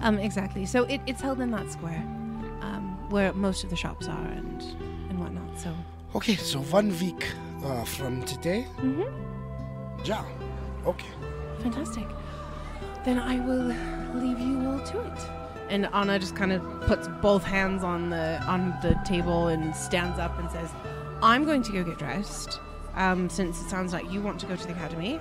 um, 0.00 0.18
exactly. 0.18 0.66
So 0.66 0.84
it, 0.84 1.00
it's 1.06 1.20
held 1.22 1.40
in 1.40 1.50
that 1.52 1.70
square, 1.70 2.02
um, 2.60 2.96
where 3.10 3.32
most 3.32 3.64
of 3.64 3.70
the 3.70 3.76
shops 3.76 4.08
are 4.08 4.26
and. 4.38 4.62
So 5.58 5.74
okay, 6.14 6.36
so 6.36 6.60
one 6.60 6.90
week 7.00 7.26
uh, 7.64 7.84
from 7.84 8.22
today. 8.22 8.66
Mhm. 8.78 9.10
Yeah. 10.04 10.24
Okay. 10.86 11.08
fantastic. 11.62 12.06
Then 13.04 13.18
I 13.18 13.40
will 13.40 13.74
leave 14.22 14.38
you 14.38 14.70
all 14.70 14.80
to 14.86 15.00
it. 15.00 15.18
And 15.70 15.86
Anna 15.92 16.18
just 16.18 16.36
kind 16.36 16.52
of 16.52 16.62
puts 16.86 17.08
both 17.20 17.42
hands 17.44 17.82
on 17.84 18.10
the 18.10 18.40
on 18.46 18.74
the 18.82 18.94
table 19.04 19.48
and 19.48 19.74
stands 19.74 20.18
up 20.18 20.38
and 20.38 20.48
says, 20.50 20.70
"I'm 21.22 21.44
going 21.44 21.62
to 21.62 21.72
go 21.72 21.82
get 21.84 21.98
dressed, 21.98 22.60
um, 22.94 23.28
since 23.28 23.60
it 23.60 23.68
sounds 23.68 23.92
like 23.92 24.10
you 24.10 24.22
want 24.22 24.38
to 24.40 24.46
go 24.46 24.56
to 24.56 24.66
the 24.66 24.72
academy. 24.72 25.20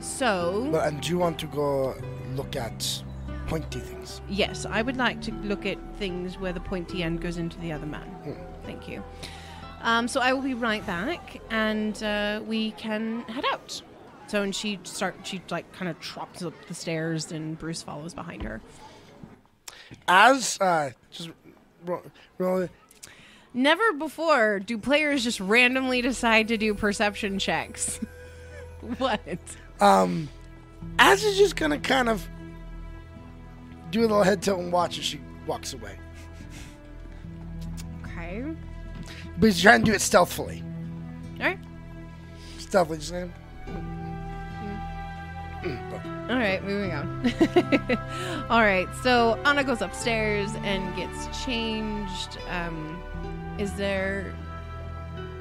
So, 0.00 0.68
But 0.70 0.86
and 0.86 1.00
do 1.02 1.08
you 1.10 1.18
want 1.18 1.38
to 1.40 1.46
go 1.46 1.94
look 2.36 2.54
at 2.56 3.02
pointy 3.48 3.80
things? 3.80 4.20
yes, 4.28 4.64
I 4.64 4.80
would 4.82 4.96
like 4.96 5.20
to 5.22 5.32
look 5.50 5.66
at 5.66 5.76
things 5.98 6.38
where 6.38 6.52
the 6.52 6.60
pointy 6.60 7.02
end 7.02 7.20
goes 7.20 7.36
into 7.36 7.58
the 7.58 7.72
other 7.72 7.86
man. 7.86 8.08
Thank 8.64 8.88
you. 8.88 9.02
Um, 9.80 10.08
so 10.08 10.20
I 10.20 10.32
will 10.32 10.42
be 10.42 10.54
right 10.54 10.84
back, 10.86 11.40
and 11.50 12.00
uh, 12.02 12.40
we 12.46 12.72
can 12.72 13.20
head 13.22 13.44
out. 13.52 13.80
So, 14.26 14.42
and 14.42 14.54
she 14.54 14.78
start 14.82 15.16
she 15.24 15.40
like 15.50 15.72
kind 15.72 15.88
of 15.88 15.98
trots 16.00 16.42
up 16.42 16.52
the 16.66 16.74
stairs, 16.74 17.32
and 17.32 17.58
Bruce 17.58 17.82
follows 17.82 18.14
behind 18.14 18.42
her. 18.42 18.60
As 20.06 20.58
uh, 20.60 20.90
just 21.10 21.30
roll, 21.86 22.02
roll 22.36 22.68
Never 23.54 23.92
before 23.94 24.60
do 24.60 24.76
players 24.76 25.24
just 25.24 25.40
randomly 25.40 26.02
decide 26.02 26.48
to 26.48 26.56
do 26.56 26.74
perception 26.74 27.38
checks. 27.38 27.98
what? 28.98 29.38
Um, 29.80 30.28
Az 30.98 31.24
is 31.24 31.38
just 31.38 31.56
gonna 31.56 31.78
kind 31.78 32.08
of 32.08 32.28
do 33.90 34.00
a 34.00 34.02
little 34.02 34.22
head 34.22 34.42
tilt 34.42 34.60
and 34.60 34.70
watch 34.70 34.98
as 34.98 35.04
she 35.04 35.20
walks 35.46 35.72
away. 35.72 35.98
Okay. 38.04 38.44
But 39.38 39.46
he's 39.46 39.62
trying 39.62 39.80
to 39.80 39.86
do 39.86 39.94
it 39.94 40.00
stealthily. 40.00 40.62
All 41.40 41.46
right. 41.46 41.58
Stealthily, 42.58 42.98
just 42.98 43.10
saying. 43.10 43.32
All 46.28 46.36
right, 46.36 46.62
moving 46.62 46.92
on. 46.92 47.32
All 48.50 48.60
right, 48.60 48.86
so 49.02 49.40
Anna 49.46 49.64
goes 49.64 49.80
upstairs 49.80 50.50
and 50.62 50.94
gets 50.94 51.44
changed. 51.44 52.38
Um, 52.50 53.02
is 53.58 53.72
there 53.74 54.34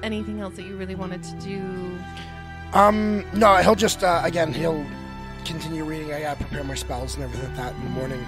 anything 0.01 0.39
else 0.39 0.55
that 0.55 0.63
you 0.63 0.77
really 0.77 0.95
wanted 0.95 1.23
to 1.23 1.35
do? 1.39 1.99
Um, 2.71 3.25
no, 3.33 3.57
he'll 3.57 3.75
just 3.75 4.03
uh, 4.03 4.21
again 4.23 4.53
he'll 4.53 4.85
continue 5.43 5.83
reading. 5.83 6.13
I 6.13 6.21
gotta 6.21 6.37
prepare 6.37 6.63
my 6.63 6.75
spells 6.75 7.15
and 7.15 7.23
everything 7.25 7.47
like 7.49 7.57
that 7.57 7.75
in 7.75 7.83
the 7.83 7.89
morning. 7.89 8.25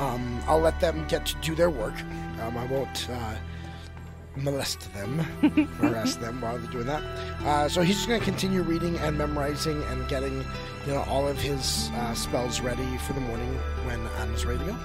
Um, 0.00 0.40
I'll 0.46 0.60
let 0.60 0.80
them 0.80 1.06
get 1.08 1.26
to 1.26 1.36
do 1.42 1.54
their 1.54 1.70
work. 1.70 1.94
Um, 2.40 2.56
I 2.56 2.64
won't 2.66 3.08
uh, 3.10 3.34
molest 4.42 4.92
them, 4.94 5.18
harass 5.80 6.16
them 6.16 6.40
while 6.40 6.58
they're 6.58 6.70
doing 6.70 6.86
that. 6.86 7.02
Uh, 7.44 7.68
so 7.68 7.82
he's 7.82 7.96
just 7.96 8.08
gonna 8.08 8.24
continue 8.24 8.62
reading 8.62 8.96
and 8.98 9.16
memorizing 9.16 9.82
and 9.84 10.08
getting, 10.08 10.44
you 10.86 10.92
know, 10.92 11.04
all 11.08 11.26
of 11.26 11.38
his 11.38 11.90
uh, 11.94 12.14
spells 12.14 12.60
ready 12.60 12.96
for 12.98 13.12
the 13.12 13.20
morning 13.20 13.54
when 13.86 14.00
Anna's 14.18 14.44
ready 14.46 14.58
to 14.60 14.64
go. 14.66 14.76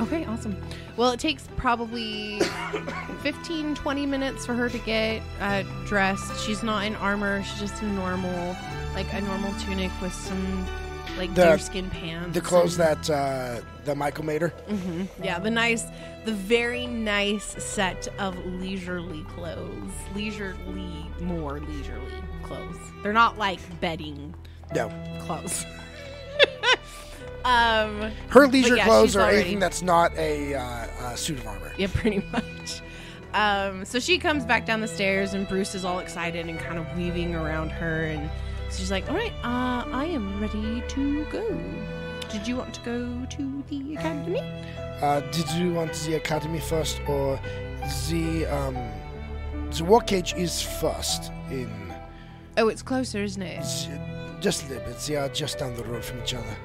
Okay, 0.00 0.24
awesome. 0.26 0.56
Well, 0.96 1.10
it 1.10 1.20
takes 1.20 1.48
probably 1.56 2.40
15, 3.22 3.74
20 3.74 4.06
minutes 4.06 4.46
for 4.46 4.54
her 4.54 4.68
to 4.68 4.78
get 4.78 5.22
uh, 5.40 5.62
dressed. 5.86 6.44
She's 6.44 6.62
not 6.62 6.84
in 6.84 6.94
armor, 6.96 7.42
she's 7.42 7.60
just 7.60 7.82
in 7.82 7.94
normal, 7.94 8.56
like 8.94 9.12
a 9.12 9.20
normal 9.22 9.52
tunic 9.60 9.90
with 10.00 10.12
some 10.14 10.66
like 11.18 11.34
The- 11.34 11.42
deerskin 11.44 11.90
pants. 11.90 12.32
The 12.34 12.40
clothes 12.40 12.76
that 12.76 13.08
uh, 13.10 13.60
that 13.84 13.96
Michael 13.96 14.24
made 14.24 14.40
her. 14.42 14.52
Yeah, 15.22 15.38
the 15.38 15.50
nice, 15.50 15.84
the 16.24 16.32
very 16.32 16.86
nice 16.86 17.44
set 17.62 18.08
of 18.18 18.36
leisurely 18.46 19.24
clothes. 19.24 19.90
Leisurely, 20.14 21.06
more 21.20 21.60
leisurely 21.60 22.12
clothes. 22.42 22.76
They're 23.02 23.12
not 23.12 23.36
like 23.38 23.58
bedding 23.80 24.34
No, 24.74 24.88
clothes. 25.20 25.64
um, 27.44 28.10
her 28.28 28.46
leisure 28.46 28.76
yeah, 28.76 28.84
clothes 28.84 29.16
are 29.16 29.20
already- 29.22 29.38
anything 29.40 29.58
that's 29.58 29.82
not 29.82 30.16
a, 30.16 30.54
uh, 30.54 30.86
a 31.12 31.16
suit 31.16 31.38
of 31.38 31.46
armor. 31.46 31.72
yeah, 31.78 31.86
pretty 31.92 32.22
much. 32.32 32.80
Um, 33.34 33.84
so 33.84 33.98
she 34.00 34.18
comes 34.18 34.44
back 34.44 34.66
down 34.66 34.80
the 34.80 34.88
stairs, 34.88 35.34
and 35.34 35.46
Bruce 35.48 35.74
is 35.74 35.84
all 35.84 35.98
excited 35.98 36.46
and 36.48 36.58
kind 36.58 36.78
of 36.78 36.96
weaving 36.96 37.34
around 37.34 37.70
her, 37.70 38.04
and 38.04 38.30
she's 38.70 38.90
like, 38.90 39.08
"All 39.08 39.16
right, 39.16 39.32
uh, 39.44 39.84
I 39.92 40.06
am 40.06 40.40
ready 40.40 40.82
to 40.88 41.24
go. 41.26 41.60
Did 42.30 42.46
you 42.46 42.56
want 42.56 42.74
to 42.74 42.80
go 42.80 43.26
to 43.36 43.64
the 43.68 43.94
academy?" 43.96 44.42
Uh, 45.00 45.20
did 45.30 45.48
you 45.52 45.72
want 45.72 45.92
the 46.06 46.14
academy 46.16 46.60
first 46.60 47.00
or 47.06 47.38
the 48.08 48.46
um, 48.46 48.76
the 49.70 49.84
war 49.84 50.00
cage 50.00 50.34
is 50.34 50.60
first 50.62 51.30
in 51.50 51.70
Oh, 52.56 52.68
it's 52.68 52.82
closer, 52.82 53.22
isn't 53.22 53.42
it? 53.42 53.64
just 54.40 54.64
a 54.64 54.68
little 54.68 54.84
bit. 54.86 54.98
They 55.00 55.16
are 55.16 55.28
just 55.28 55.58
down 55.58 55.74
the 55.74 55.84
road 55.84 56.04
from 56.04 56.20
each 56.22 56.34
other. 56.34 56.56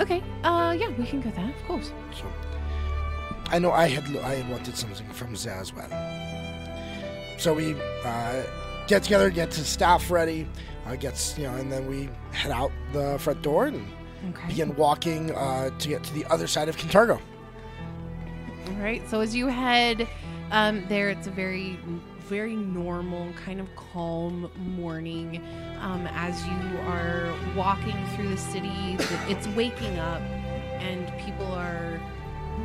Okay. 0.00 0.22
Uh, 0.44 0.76
yeah, 0.78 0.90
we 0.98 1.06
can 1.06 1.20
go 1.20 1.30
there, 1.30 1.48
of 1.48 1.64
course. 1.66 1.92
So 2.14 2.24
I 3.48 3.58
know 3.58 3.72
I 3.72 3.88
had 3.88 4.04
I 4.24 4.36
had 4.36 4.48
wanted 4.50 4.76
something 4.76 5.08
from 5.10 5.34
there 5.34 5.54
as 5.54 5.72
well. 5.74 5.88
So 7.38 7.54
we 7.54 7.76
uh, 8.04 8.42
get 8.86 9.04
together, 9.04 9.30
get 9.30 9.50
the 9.50 9.64
staff 9.64 10.10
ready, 10.10 10.46
uh, 10.88 10.96
gets 10.96 11.36
you 11.38 11.44
know, 11.44 11.54
and 11.54 11.70
then 11.70 11.86
we 11.86 12.08
head 12.32 12.50
out 12.50 12.72
the 12.92 13.18
front 13.18 13.42
door 13.42 13.66
and 13.66 13.86
Okay. 14.30 14.48
begin 14.48 14.74
walking 14.74 15.30
uh, 15.32 15.70
to 15.78 15.88
get 15.88 16.02
to 16.02 16.12
the 16.12 16.24
other 16.26 16.48
side 16.48 16.68
of 16.68 16.76
Kintargo. 16.76 17.20
All 18.66 18.74
right. 18.82 19.00
So 19.08 19.20
as 19.20 19.34
you 19.34 19.46
head 19.46 20.08
um, 20.50 20.84
there, 20.88 21.08
it's 21.08 21.28
a 21.28 21.30
very, 21.30 21.78
very 22.26 22.56
normal, 22.56 23.32
kind 23.34 23.60
of 23.60 23.68
calm 23.76 24.50
morning. 24.76 25.40
Um, 25.80 26.08
as 26.08 26.44
you 26.46 26.78
are 26.88 27.32
walking 27.56 27.96
through 28.16 28.30
the 28.30 28.36
city, 28.36 28.96
it's 29.28 29.46
waking 29.48 30.00
up, 30.00 30.20
and 30.80 31.06
people 31.24 31.46
are 31.52 32.00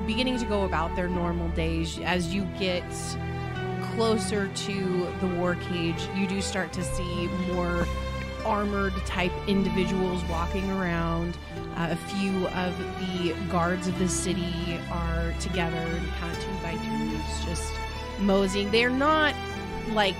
beginning 0.07 0.39
to 0.39 0.45
go 0.45 0.63
about 0.63 0.95
their 0.95 1.07
normal 1.07 1.49
days. 1.49 1.99
As 1.99 2.33
you 2.33 2.45
get 2.57 2.83
closer 3.95 4.47
to 4.47 5.07
the 5.21 5.27
war 5.37 5.53
cage, 5.55 6.01
you 6.15 6.25
do 6.27 6.41
start 6.41 6.73
to 6.73 6.83
see 6.83 7.27
more 7.53 7.87
armored 8.45 8.93
type 9.05 9.31
individuals 9.47 10.23
walking 10.25 10.69
around. 10.71 11.37
Uh, 11.75 11.89
a 11.91 11.95
few 11.95 12.47
of 12.49 12.77
the 12.99 13.33
guards 13.49 13.87
of 13.87 13.97
the 13.99 14.07
city 14.07 14.79
are 14.91 15.33
together, 15.39 15.85
kind 16.19 16.31
of 16.35 16.43
two 16.43 16.51
by 16.61 16.73
twos, 16.73 17.45
just 17.45 17.73
moseying. 18.19 18.69
They're 18.71 18.89
not 18.89 19.33
like 19.91 20.15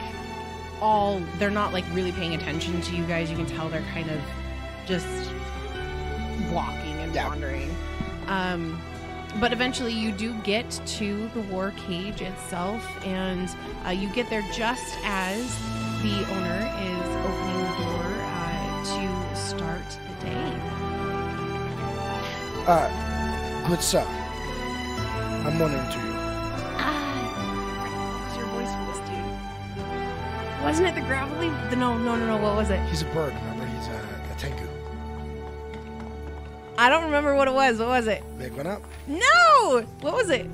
all, 0.81 1.21
they're 1.37 1.51
not 1.51 1.73
like 1.73 1.85
really 1.93 2.11
paying 2.11 2.33
attention 2.35 2.81
to 2.81 2.95
you 2.95 3.05
guys. 3.05 3.29
You 3.29 3.37
can 3.37 3.45
tell 3.45 3.69
they're 3.69 3.81
kind 3.93 4.09
of 4.09 4.19
just 4.85 5.07
walking 6.51 6.93
and 6.99 7.13
Yeah. 7.13 7.27
wandering. 7.29 7.75
Um, 8.27 8.81
but 9.39 9.51
eventually 9.53 9.93
you 9.93 10.11
do 10.11 10.33
get 10.43 10.69
to 10.85 11.27
the 11.29 11.41
war 11.41 11.73
cage 11.87 12.21
itself, 12.21 12.85
and 13.05 13.49
uh, 13.85 13.89
you 13.89 14.07
get 14.09 14.29
there 14.29 14.43
just 14.53 14.95
as 15.03 15.37
the 16.03 16.13
owner 16.35 16.59
is 16.81 17.07
opening 17.25 17.62
to 18.83 19.35
start 19.35 19.81
the 20.19 20.25
day. 20.25 20.59
Uh, 22.67 23.67
good 23.67 23.81
sir, 23.81 24.01
I'm 24.01 25.57
wondering 25.57 25.89
to 25.89 25.99
you. 25.99 26.13
Ah, 26.77 28.25
what's 28.25 28.37
your 28.37 28.47
voice 28.47 28.73
for 28.75 28.85
this 28.91 28.99
dude? 29.09 30.63
Wasn't 30.63 30.87
it 30.87 30.95
the 30.95 31.01
gravelly? 31.01 31.49
The, 31.69 31.77
no, 31.77 31.97
no, 31.97 32.15
no, 32.17 32.27
no. 32.27 32.37
What 32.43 32.55
was 32.57 32.69
it? 32.71 32.79
He's 32.89 33.01
a 33.01 33.05
bird, 33.05 33.33
remember? 33.33 33.65
He's 33.65 33.87
a, 33.87 33.99
a 34.31 34.35
tengu. 34.37 34.67
I 36.77 36.89
don't 36.89 37.05
remember 37.05 37.35
what 37.35 37.47
it 37.47 37.53
was. 37.53 37.79
What 37.79 37.87
was 37.87 38.07
it? 38.07 38.21
Big 38.37 38.51
one 38.53 38.67
up. 38.67 38.83
No. 39.07 39.85
What 40.01 40.13
was 40.13 40.29
it? 40.29 40.45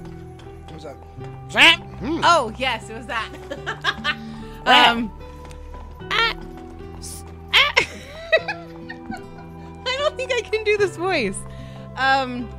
What 0.65 0.73
was 0.75 0.83
that? 0.83 0.95
Zap! 1.51 1.79
Hmm. 1.97 2.21
Oh, 2.23 2.53
yes, 2.59 2.89
it 2.91 2.93
was 2.95 3.07
that. 3.07 3.27
um. 4.65 5.11
Think 10.27 10.33
I 10.33 10.41
can 10.49 10.63
do 10.63 10.77
this 10.77 10.97
voice. 10.97 11.37
Um. 11.95 12.49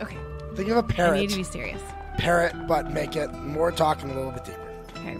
Okay, 0.00 0.16
Think 0.54 0.68
of 0.70 0.76
a 0.78 0.82
parrot. 0.82 1.20
need 1.20 1.30
to 1.30 1.36
be 1.36 1.42
serious. 1.44 1.80
Parrot, 2.18 2.66
but 2.66 2.90
make 2.90 3.16
it 3.16 3.32
more 3.34 3.70
talking 3.72 4.10
a 4.10 4.14
little 4.14 4.32
bit 4.32 4.44
deeper. 4.44 4.68
Okay. 4.98 5.16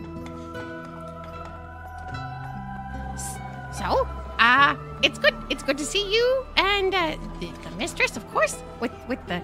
So, 3.72 4.06
uh, 4.38 4.76
it's 5.02 5.18
good. 5.18 5.34
It's 5.50 5.62
good 5.62 5.78
to 5.78 5.84
see 5.84 6.04
you 6.12 6.44
and 6.56 6.94
uh, 6.94 7.16
the, 7.40 7.46
the 7.64 7.70
mistress, 7.76 8.16
of 8.16 8.28
course, 8.32 8.62
with 8.80 8.92
with 9.08 9.18
the 9.26 9.40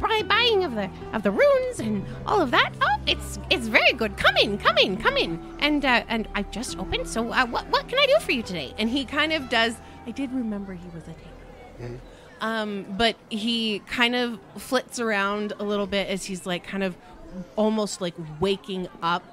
buy- 0.00 0.22
buying 0.26 0.64
of 0.64 0.74
the 0.74 0.90
of 1.12 1.22
the 1.22 1.30
runes 1.30 1.78
and 1.80 2.04
all 2.26 2.40
of 2.40 2.50
that. 2.50 2.72
Oh, 2.82 2.96
it's 3.06 3.38
it's 3.50 3.68
very 3.68 3.92
good. 3.92 4.16
Come 4.16 4.36
in, 4.36 4.58
come 4.58 4.76
in, 4.78 4.96
come 4.96 5.16
in. 5.16 5.38
And 5.60 5.84
uh, 5.84 6.02
and 6.08 6.28
I've 6.34 6.50
just 6.50 6.78
opened. 6.78 7.06
So, 7.08 7.32
uh, 7.32 7.46
what 7.46 7.66
what 7.68 7.88
can 7.88 7.98
I 7.98 8.06
do 8.06 8.24
for 8.24 8.32
you 8.32 8.42
today? 8.42 8.74
And 8.78 8.90
he 8.90 9.04
kind 9.04 9.32
of 9.32 9.48
does. 9.48 9.74
I 10.06 10.10
did 10.10 10.32
remember 10.32 10.74
he 10.74 10.88
was 10.94 11.04
a 11.08 11.14
taker. 11.78 12.00
Um, 12.40 12.86
but 12.96 13.16
he 13.30 13.80
kind 13.80 14.14
of 14.14 14.38
flits 14.56 15.00
around 15.00 15.52
a 15.58 15.64
little 15.64 15.86
bit 15.86 16.08
as 16.08 16.24
he's 16.24 16.46
like 16.46 16.64
kind 16.64 16.84
of 16.84 16.96
almost 17.56 18.00
like 18.00 18.14
waking 18.40 18.88
up 19.02 19.24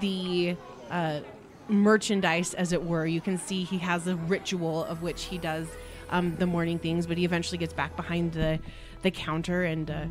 the 0.00 0.56
uh, 0.90 1.20
merchandise, 1.68 2.54
as 2.54 2.72
it 2.72 2.84
were. 2.84 3.06
You 3.06 3.20
can 3.20 3.38
see 3.38 3.64
he 3.64 3.78
has 3.78 4.06
a 4.06 4.16
ritual 4.16 4.84
of 4.84 5.02
which 5.02 5.24
he 5.24 5.38
does 5.38 5.66
um, 6.10 6.36
the 6.36 6.46
morning 6.46 6.78
things, 6.78 7.06
but 7.06 7.18
he 7.18 7.24
eventually 7.24 7.58
gets 7.58 7.72
back 7.72 7.96
behind 7.96 8.32
the 8.32 8.58
the 9.02 9.10
counter 9.10 9.64
and 9.64 9.90
uh, 9.90 10.06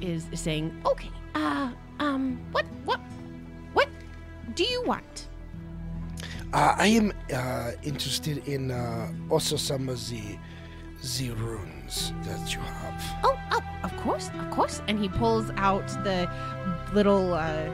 is, 0.00 0.26
is 0.32 0.40
saying, 0.40 0.74
"Okay, 0.84 1.10
uh, 1.34 1.70
um, 2.00 2.40
what, 2.52 2.64
what, 2.84 3.00
what 3.72 3.88
do 4.54 4.64
you 4.64 4.82
want?" 4.84 5.28
Uh, 6.52 6.74
I 6.78 6.86
am 6.88 7.12
uh, 7.32 7.72
interested 7.82 8.46
in 8.48 8.70
uh, 8.70 9.12
also 9.30 9.56
some 9.56 9.88
of 9.88 10.08
the 10.08 10.38
the 11.02 11.30
runes 11.32 12.12
that 12.24 12.54
you 12.54 12.60
have? 12.60 13.02
Oh, 13.24 13.38
oh, 13.52 13.62
of 13.84 13.96
course, 13.98 14.30
of 14.38 14.50
course. 14.50 14.82
And 14.88 14.98
he 14.98 15.08
pulls 15.08 15.50
out 15.56 15.86
the 16.04 16.28
little 16.92 17.34
uh, 17.34 17.68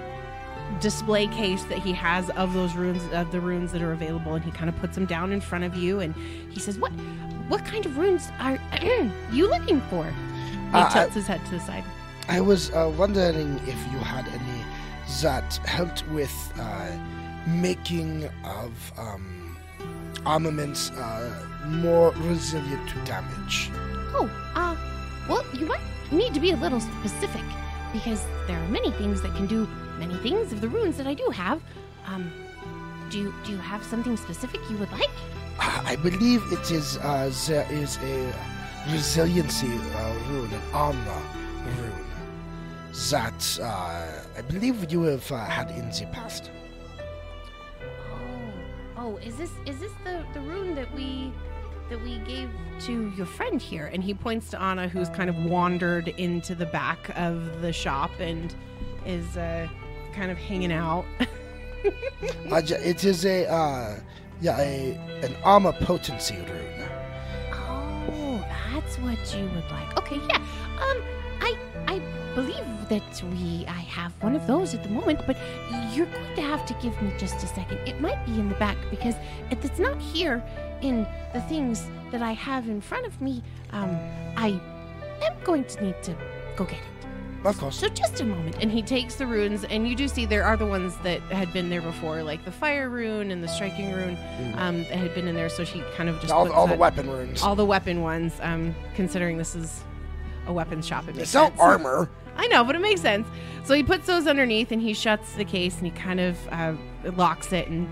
display 0.80 1.26
case 1.28 1.64
that 1.64 1.78
he 1.78 1.92
has 1.92 2.30
of 2.30 2.52
those 2.54 2.74
runes, 2.74 3.02
of 3.12 3.30
the 3.32 3.40
runes 3.40 3.72
that 3.72 3.82
are 3.82 3.92
available, 3.92 4.34
and 4.34 4.44
he 4.44 4.50
kind 4.50 4.68
of 4.68 4.76
puts 4.76 4.94
them 4.94 5.06
down 5.06 5.32
in 5.32 5.40
front 5.40 5.64
of 5.64 5.74
you, 5.74 6.00
and 6.00 6.14
he 6.50 6.60
says, 6.60 6.78
"What, 6.78 6.92
what 7.48 7.64
kind 7.64 7.86
of 7.86 7.96
runes 7.98 8.30
are 8.40 8.58
you 9.32 9.48
looking 9.48 9.80
for?" 9.82 10.04
He 10.04 10.78
Uh, 10.78 10.88
tilts 10.90 11.14
his 11.14 11.26
head 11.26 11.44
to 11.46 11.50
the 11.52 11.60
side. 11.60 11.84
I 12.28 12.40
was 12.40 12.70
uh, 12.70 12.90
wondering 12.96 13.58
if 13.66 13.76
you 13.92 13.98
had 13.98 14.26
any 14.28 14.64
that 15.20 15.56
helped 15.66 16.08
with 16.08 16.32
uh, 16.58 16.86
making 17.46 18.28
of 18.44 18.92
um, 18.96 19.56
armaments 20.24 20.90
uh, 20.92 21.46
more 21.66 22.12
resilient 22.18 22.88
to 22.90 22.96
damage. 23.04 23.70
Oh, 24.14 24.30
uh, 24.54 24.76
well, 25.28 25.44
you 25.54 25.66
might 25.66 25.80
need 26.10 26.34
to 26.34 26.40
be 26.40 26.50
a 26.50 26.56
little 26.56 26.80
specific 26.80 27.44
because 27.92 28.24
there 28.46 28.58
are 28.58 28.68
many 28.68 28.90
things 28.92 29.22
that 29.22 29.34
can 29.34 29.46
do 29.46 29.66
many 29.98 30.16
things 30.16 30.52
of 30.52 30.60
the 30.60 30.68
runes 30.68 30.96
that 30.96 31.06
I 31.06 31.14
do 31.14 31.28
have. 31.30 31.60
Um, 32.06 32.32
do 33.10 33.18
you 33.18 33.34
do 33.44 33.52
you 33.52 33.58
have 33.58 33.84
something 33.84 34.16
specific 34.16 34.60
you 34.70 34.76
would 34.78 34.90
like? 34.92 35.10
Uh, 35.60 35.82
I 35.84 35.96
believe 35.96 36.42
it 36.50 36.70
is 36.70 36.96
uh, 36.98 37.30
there 37.46 37.66
is 37.70 37.98
a 37.98 38.32
resiliency 38.90 39.72
uh, 39.72 40.14
rune, 40.28 40.52
an 40.52 40.62
armor 40.72 41.22
rune, 41.78 42.06
that 43.10 43.60
uh, 43.62 44.38
I 44.38 44.42
believe 44.48 44.90
you 44.90 45.02
have 45.02 45.30
uh, 45.30 45.44
had 45.44 45.70
in 45.70 45.88
the 45.90 46.06
past. 46.12 46.50
Oh, 48.10 48.18
oh, 48.96 49.16
is 49.18 49.36
this 49.36 49.52
is 49.66 49.78
this 49.78 49.92
the 50.04 50.24
the 50.34 50.40
rune 50.40 50.74
that 50.74 50.92
we 50.94 51.32
that 51.92 52.02
we 52.02 52.16
gave 52.20 52.48
to 52.80 53.12
your 53.18 53.26
friend 53.26 53.60
here 53.60 53.90
and 53.92 54.02
he 54.02 54.14
points 54.14 54.48
to 54.48 54.58
anna 54.62 54.88
who's 54.88 55.10
kind 55.10 55.28
of 55.28 55.36
wandered 55.44 56.08
into 56.08 56.54
the 56.54 56.64
back 56.64 57.10
of 57.18 57.60
the 57.60 57.70
shop 57.70 58.10
and 58.18 58.54
is 59.04 59.36
uh, 59.36 59.68
kind 60.14 60.30
of 60.30 60.38
hanging 60.38 60.72
out 60.72 61.04
Uh, 62.50 62.62
j- 62.62 62.76
it 62.76 63.04
is 63.04 63.26
a 63.26 63.44
uh, 63.46 63.98
yeah 64.40 64.56
a 64.60 64.92
an 65.24 65.34
armor 65.42 65.72
potency 65.72 66.36
rune. 66.36 66.88
Oh, 67.50 68.44
that's 68.72 68.96
what 68.98 69.18
you 69.36 69.46
would 69.46 69.68
like. 69.68 69.98
Okay, 69.98 70.20
yeah. 70.30 70.36
Um, 70.36 71.02
I 71.40 71.58
I 71.88 72.00
believe 72.36 72.64
that 72.88 73.22
we 73.32 73.66
I 73.66 73.80
have 73.98 74.12
one 74.22 74.36
of 74.36 74.46
those 74.46 74.74
at 74.74 74.84
the 74.84 74.90
moment, 74.90 75.22
but 75.26 75.36
you're 75.92 76.06
going 76.06 76.36
to 76.36 76.42
have 76.42 76.64
to 76.66 76.74
give 76.74 76.94
me 77.02 77.12
just 77.18 77.42
a 77.42 77.48
second. 77.48 77.78
It 77.78 78.00
might 78.00 78.24
be 78.26 78.38
in 78.38 78.48
the 78.48 78.54
back 78.54 78.76
because 78.88 79.16
if 79.50 79.64
it's 79.64 79.80
not 79.80 80.00
here 80.00 80.40
in 80.82 81.06
the 81.32 81.40
things 81.42 81.88
that 82.10 82.22
I 82.22 82.32
have 82.32 82.68
in 82.68 82.80
front 82.80 83.06
of 83.06 83.20
me. 83.20 83.42
Um, 83.70 83.90
I 84.36 84.60
am 85.22 85.34
going 85.44 85.64
to 85.64 85.84
need 85.84 86.02
to 86.02 86.16
go 86.56 86.64
get 86.64 86.74
it. 86.74 86.92
Of 87.44 87.58
course. 87.58 87.76
So 87.76 87.88
just 87.88 88.20
a 88.20 88.24
moment, 88.24 88.56
and 88.60 88.70
he 88.70 88.82
takes 88.82 89.16
the 89.16 89.26
runes, 89.26 89.64
and 89.64 89.88
you 89.88 89.96
do 89.96 90.06
see 90.06 90.26
there 90.26 90.44
are 90.44 90.56
the 90.56 90.66
ones 90.66 90.96
that 91.02 91.20
had 91.22 91.52
been 91.52 91.70
there 91.70 91.82
before, 91.82 92.22
like 92.22 92.44
the 92.44 92.52
fire 92.52 92.88
rune 92.88 93.32
and 93.32 93.42
the 93.42 93.48
striking 93.48 93.92
rune, 93.92 94.16
um, 94.56 94.84
that 94.84 94.92
had 94.92 95.12
been 95.14 95.26
in 95.26 95.34
there. 95.34 95.48
So 95.48 95.64
she 95.64 95.82
kind 95.96 96.08
of 96.08 96.20
just 96.20 96.32
all, 96.32 96.44
puts 96.44 96.54
all 96.54 96.68
the 96.68 96.76
weapon 96.76 97.10
runes. 97.10 97.42
all 97.42 97.56
the 97.56 97.64
weapon 97.64 98.00
ones. 98.00 98.34
Um, 98.42 98.74
considering 98.94 99.38
this 99.38 99.56
is 99.56 99.82
a 100.46 100.52
weapons 100.52 100.86
shop, 100.86 101.08
it 101.08 101.16
makes 101.16 101.18
it's 101.18 101.34
not 101.34 101.48
sense. 101.48 101.60
armor. 101.60 102.08
I 102.36 102.46
know, 102.46 102.62
but 102.62 102.76
it 102.76 102.80
makes 102.80 103.00
sense. 103.00 103.26
So 103.64 103.74
he 103.74 103.82
puts 103.82 104.06
those 104.06 104.28
underneath, 104.28 104.70
and 104.70 104.80
he 104.80 104.94
shuts 104.94 105.32
the 105.34 105.44
case, 105.44 105.76
and 105.78 105.86
he 105.86 105.90
kind 105.92 106.20
of 106.20 106.38
uh, 106.48 106.74
locks 107.16 107.52
it 107.52 107.66
and 107.66 107.88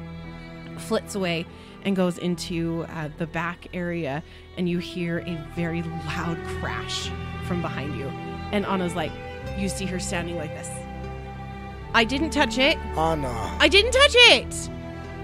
flits 0.81 1.17
away, 1.17 1.45
and 1.85 1.97
goes 1.97 2.19
into 2.19 2.85
uh, 2.91 3.09
the 3.19 3.27
back 3.27 3.69
area, 3.73 4.23
and 4.57 4.69
you 4.69 4.79
hear 4.79 5.19
a 5.21 5.35
very 5.55 5.83
loud 5.83 6.39
crash 6.59 7.11
from 7.47 7.63
behind 7.63 7.97
you, 7.99 8.07
and 8.53 8.65
Anna's 8.67 8.95
like, 8.95 9.13
you 9.59 9.69
see 9.69 9.87
her 9.87 9.99
standing 9.99 10.37
like 10.37 10.51
this. 10.51 10.71
I 11.93 12.05
didn't 12.05 12.31
touch 12.31 12.59
it. 12.59 12.79
Anna. 12.97 13.57
I 13.59 13.69
didn't 13.69 13.93
touch 13.93 14.15
it. 14.15 14.71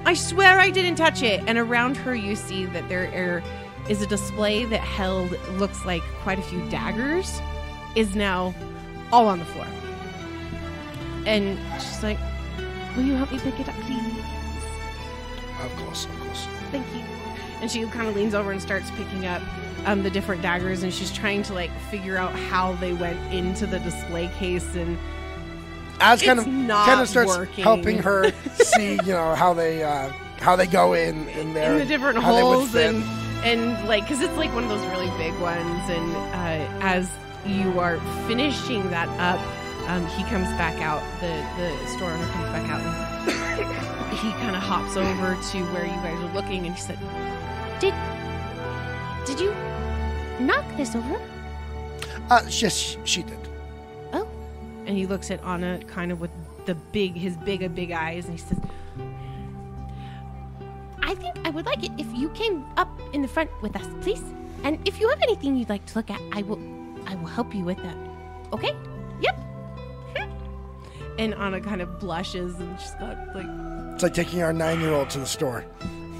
I 0.04 0.14
swear 0.14 0.58
I 0.58 0.70
didn't 0.70 0.96
touch 0.96 1.22
it. 1.22 1.42
And 1.46 1.58
around 1.58 1.96
her, 1.98 2.14
you 2.14 2.36
see 2.36 2.64
that 2.66 2.88
there 2.88 3.04
are, 3.14 3.42
is 3.88 4.02
a 4.02 4.06
display 4.06 4.64
that 4.64 4.80
held 4.80 5.30
looks 5.58 5.84
like 5.84 6.02
quite 6.22 6.38
a 6.38 6.42
few 6.42 6.68
daggers, 6.68 7.40
is 7.94 8.16
now 8.16 8.54
all 9.12 9.28
on 9.28 9.38
the 9.38 9.44
floor. 9.44 9.66
And 11.24 11.58
she's 11.80 12.02
like, 12.02 12.18
Will 12.96 13.04
you 13.04 13.14
help 13.14 13.30
me 13.30 13.38
pick 13.38 13.60
it 13.60 13.68
up, 13.68 13.74
please? 13.82 14.24
Of 15.62 15.76
course, 15.76 16.06
of 16.06 16.18
course. 16.18 16.25
"Thank 16.70 16.86
you." 16.94 17.02
And 17.60 17.70
she 17.70 17.84
kind 17.86 18.08
of 18.08 18.14
leans 18.14 18.34
over 18.34 18.52
and 18.52 18.60
starts 18.60 18.90
picking 18.92 19.26
up 19.26 19.42
um, 19.86 20.02
the 20.02 20.10
different 20.10 20.42
daggers, 20.42 20.82
and 20.82 20.92
she's 20.92 21.12
trying 21.12 21.42
to 21.44 21.54
like 21.54 21.70
figure 21.90 22.16
out 22.16 22.32
how 22.32 22.72
they 22.74 22.92
went 22.92 23.18
into 23.32 23.66
the 23.66 23.78
display 23.80 24.28
case 24.38 24.74
and 24.74 24.98
As 26.00 26.22
kind 26.22 26.38
of 26.38 26.44
kind 26.44 27.00
of 27.00 27.08
starts 27.08 27.36
working. 27.36 27.64
helping 27.64 27.98
her 27.98 28.30
see, 28.54 28.92
you 28.92 29.12
know, 29.12 29.34
how 29.34 29.54
they 29.54 29.82
uh, 29.82 30.10
how 30.40 30.56
they 30.56 30.66
go 30.66 30.92
in 30.92 31.28
in 31.30 31.54
there, 31.54 31.72
in 31.72 31.78
the 31.78 31.86
different 31.86 32.18
how 32.18 32.34
they 32.34 32.42
would 32.42 32.54
holes 32.56 32.74
and 32.74 33.02
and 33.44 33.88
like 33.88 34.02
because 34.04 34.20
it's 34.20 34.36
like 34.36 34.52
one 34.54 34.64
of 34.64 34.68
those 34.70 34.84
really 34.88 35.10
big 35.18 35.38
ones 35.40 35.90
and 35.90 36.16
uh, 36.16 36.84
as 36.84 37.08
you 37.46 37.78
are 37.78 37.98
finishing 38.26 38.88
that 38.90 39.08
up 39.20 39.40
um, 39.88 40.04
he 40.06 40.24
comes 40.24 40.48
back 40.58 40.80
out 40.80 41.02
the 41.20 41.26
the 41.56 41.86
store 41.86 42.10
owner 42.10 42.26
comes 42.32 42.48
back 42.48 42.68
out 42.70 42.80
and 42.80 43.86
he 44.16 44.30
kind 44.32 44.56
of 44.56 44.62
hops 44.62 44.96
over 44.96 45.34
to 45.50 45.64
where 45.72 45.84
you 45.84 45.92
guys 45.92 46.18
are 46.22 46.34
looking 46.34 46.66
and 46.66 46.74
he 46.74 46.80
said 46.80 46.98
Did 47.80 47.94
did 49.24 49.40
you 49.40 49.52
knock 50.44 50.64
this 50.76 50.94
over? 50.94 51.20
Uh, 52.30 52.42
yes, 52.48 52.96
she 53.04 53.22
did. 53.22 53.38
Oh, 54.12 54.28
and 54.86 54.96
he 54.96 55.06
looks 55.06 55.30
at 55.30 55.42
Anna 55.44 55.80
kind 55.86 56.12
of 56.12 56.20
with 56.20 56.30
the 56.64 56.74
big 56.74 57.14
his 57.14 57.36
big 57.36 57.74
big 57.74 57.92
eyes 57.92 58.26
and 58.26 58.38
he 58.38 58.44
says 58.44 58.58
I 61.02 61.14
think 61.14 61.36
I 61.44 61.50
would 61.50 61.66
like 61.66 61.84
it 61.84 61.92
if 61.98 62.12
you 62.12 62.28
came 62.30 62.64
up 62.76 62.88
in 63.12 63.22
the 63.22 63.28
front 63.28 63.50
with 63.62 63.76
us, 63.76 63.86
please. 64.00 64.22
And 64.64 64.80
if 64.88 65.00
you 65.00 65.08
have 65.08 65.22
anything 65.22 65.54
you'd 65.54 65.68
like 65.68 65.86
to 65.86 65.94
look 65.98 66.10
at, 66.10 66.20
I 66.32 66.42
will 66.42 66.58
I 67.06 67.14
will 67.14 67.28
help 67.28 67.54
you 67.54 67.64
with 67.64 67.80
that. 67.82 67.96
Okay? 68.52 68.74
Yep. 69.20 69.40
and 71.18 71.34
Anna 71.34 71.60
kind 71.60 71.80
of 71.80 72.00
blushes 72.00 72.58
and 72.58 72.80
she's 72.80 72.90
got 72.94 73.16
like 73.34 73.46
It's 73.96 74.02
like 74.02 74.12
taking 74.12 74.42
our 74.42 74.52
nine-year-old 74.52 75.08
to 75.08 75.20
the 75.20 75.26
store. 75.26 75.64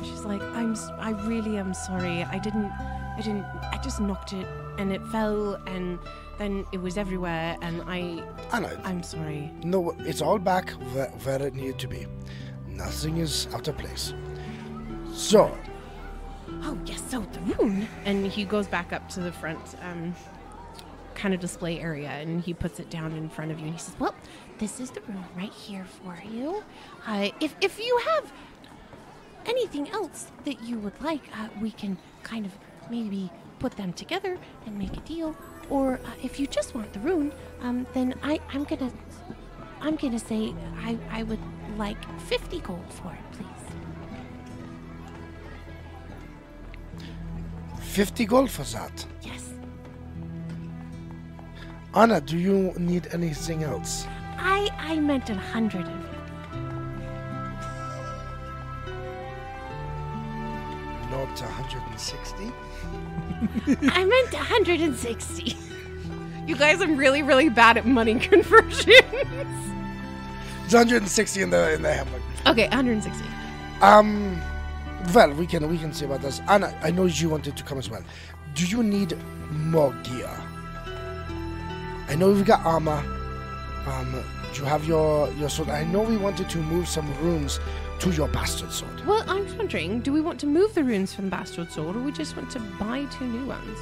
She's 0.02 0.24
like, 0.24 0.40
I'm, 0.40 0.74
I 0.98 1.10
really 1.26 1.58
am 1.58 1.74
sorry. 1.74 2.24
I 2.24 2.38
didn't, 2.38 2.72
I 2.72 3.20
didn't, 3.22 3.44
I 3.44 3.78
just 3.84 4.00
knocked 4.00 4.32
it 4.32 4.46
and 4.78 4.90
it 4.90 5.06
fell 5.08 5.56
and 5.66 5.98
then 6.38 6.64
it 6.72 6.80
was 6.80 6.96
everywhere 6.96 7.54
and 7.60 7.82
I, 7.86 8.24
Anna, 8.50 8.80
I'm 8.82 9.02
sorry. 9.02 9.52
no, 9.62 9.94
it's 9.98 10.22
all 10.22 10.38
back 10.38 10.70
where, 10.94 11.08
where 11.08 11.42
it 11.42 11.54
needed 11.54 11.78
to 11.80 11.86
be. 11.86 12.06
Nothing 12.66 13.18
is 13.18 13.46
out 13.52 13.68
of 13.68 13.76
place. 13.76 14.14
So, 15.12 15.54
Oh 16.62 16.78
yes, 16.86 17.02
so 17.10 17.20
the 17.20 17.40
rune. 17.40 17.86
And 18.06 18.26
he 18.26 18.46
goes 18.46 18.66
back 18.66 18.94
up 18.94 19.06
to 19.10 19.20
the 19.20 19.32
front, 19.32 19.60
um, 19.82 20.14
kind 21.14 21.34
of 21.34 21.40
display 21.40 21.78
area 21.78 22.08
and 22.08 22.40
he 22.42 22.54
puts 22.54 22.80
it 22.80 22.88
down 22.88 23.12
in 23.12 23.28
front 23.28 23.50
of 23.50 23.58
you 23.58 23.66
and 23.66 23.74
he 23.74 23.78
says, 23.78 23.96
Well, 23.98 24.14
this 24.58 24.80
is 24.80 24.90
the 24.90 25.00
room 25.02 25.24
right 25.36 25.52
here 25.52 25.84
for 25.84 26.16
you. 26.28 26.62
Uh, 27.06 27.30
if 27.40 27.54
if 27.60 27.78
you 27.78 28.00
have 28.06 28.32
anything 29.46 29.88
else 29.90 30.28
that 30.44 30.62
you 30.62 30.78
would 30.78 31.00
like, 31.00 31.22
uh, 31.38 31.48
we 31.60 31.70
can 31.70 31.98
kind 32.22 32.46
of 32.46 32.52
maybe 32.90 33.30
put 33.58 33.72
them 33.76 33.92
together 33.92 34.38
and 34.66 34.78
make 34.78 34.96
a 34.96 35.00
deal. 35.00 35.36
Or 35.68 35.94
uh, 36.04 36.10
if 36.22 36.38
you 36.38 36.46
just 36.46 36.74
want 36.74 36.92
the 36.92 37.00
rune, 37.00 37.32
um, 37.62 37.86
then 37.94 38.14
I 38.22 38.40
I'm 38.52 38.64
gonna 38.64 38.92
I'm 39.80 39.96
gonna 39.96 40.18
say 40.18 40.54
I 40.78 40.98
I 41.10 41.22
would 41.24 41.40
like 41.76 42.02
fifty 42.20 42.60
gold 42.60 42.92
for 42.92 43.12
it, 43.12 43.32
please. 43.32 43.76
50 47.96 48.26
gold 48.26 48.50
for 48.50 48.62
that. 48.76 49.06
Yes. 49.22 49.54
Anna, 51.94 52.20
do 52.20 52.36
you 52.36 52.74
need 52.76 53.08
anything 53.14 53.62
else? 53.62 54.06
I 54.38 54.68
I 54.78 54.98
meant 55.00 55.30
a 55.30 55.34
hundred 55.34 55.86
of 55.86 56.06
Not 61.10 61.40
160? 61.40 62.52
I 63.90 64.04
meant 64.04 64.34
a 64.34 64.38
hundred 64.38 64.80
and 64.80 64.96
sixty. 64.96 65.56
You 66.46 66.56
guys, 66.56 66.80
I'm 66.80 66.96
really, 66.96 67.22
really 67.22 67.48
bad 67.48 67.76
at 67.76 67.86
money 67.86 68.18
conversions. 68.20 68.86
It's 70.64 70.74
160 70.74 71.42
in 71.42 71.50
the 71.50 71.72
in 71.74 71.82
the 71.82 71.92
handbook. 71.92 72.20
okay, 72.46 72.68
160. 72.68 73.24
Um, 73.82 74.40
well, 75.14 75.32
we 75.32 75.46
can 75.46 75.68
we 75.68 75.78
can 75.78 75.92
see 75.92 76.04
about 76.04 76.22
this. 76.22 76.40
Anna, 76.48 76.76
I 76.82 76.90
know 76.90 77.04
you 77.06 77.28
wanted 77.28 77.56
to 77.56 77.62
come 77.62 77.78
as 77.78 77.88
well. 77.88 78.02
Do 78.54 78.66
you 78.66 78.82
need 78.82 79.16
more 79.50 79.92
gear? 80.02 80.30
I 82.08 82.14
know 82.16 82.30
we've 82.32 82.44
got 82.44 82.64
armor. 82.66 83.02
Um, 83.86 84.24
you 84.54 84.64
have 84.64 84.84
your 84.86 85.30
your 85.34 85.48
sword. 85.48 85.68
I 85.68 85.84
know 85.84 86.02
we 86.02 86.16
wanted 86.16 86.48
to 86.50 86.58
move 86.58 86.88
some 86.88 87.06
rooms 87.18 87.60
to 88.00 88.10
your 88.10 88.28
bastard 88.28 88.72
sword. 88.72 89.06
Well, 89.06 89.24
I 89.28 89.40
was 89.40 89.54
wondering, 89.54 90.00
do 90.00 90.12
we 90.12 90.20
want 90.20 90.40
to 90.40 90.46
move 90.46 90.74
the 90.74 90.84
runes 90.84 91.14
from 91.14 91.26
the 91.26 91.30
bastard 91.30 91.70
sword, 91.70 91.96
or 91.96 92.00
we 92.00 92.12
just 92.12 92.36
want 92.36 92.50
to 92.50 92.60
buy 92.78 93.04
two 93.06 93.26
new 93.26 93.46
ones? 93.46 93.78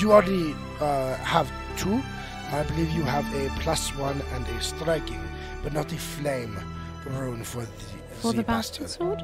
You 0.00 0.12
already 0.12 0.54
uh, 0.80 1.14
have 1.16 1.50
two. 1.76 2.02
I 2.52 2.62
believe 2.64 2.90
you 2.92 3.02
have 3.02 3.26
a 3.34 3.48
plus 3.60 3.94
one 3.96 4.22
and 4.34 4.46
a 4.46 4.60
striking, 4.60 5.20
but 5.62 5.72
not 5.72 5.92
a 5.92 5.96
flame 5.96 6.58
rune 7.06 7.44
for 7.44 7.62
the, 7.62 7.68
For 8.20 8.32
the 8.32 8.42
bastard 8.42 8.88
sword? 8.88 9.22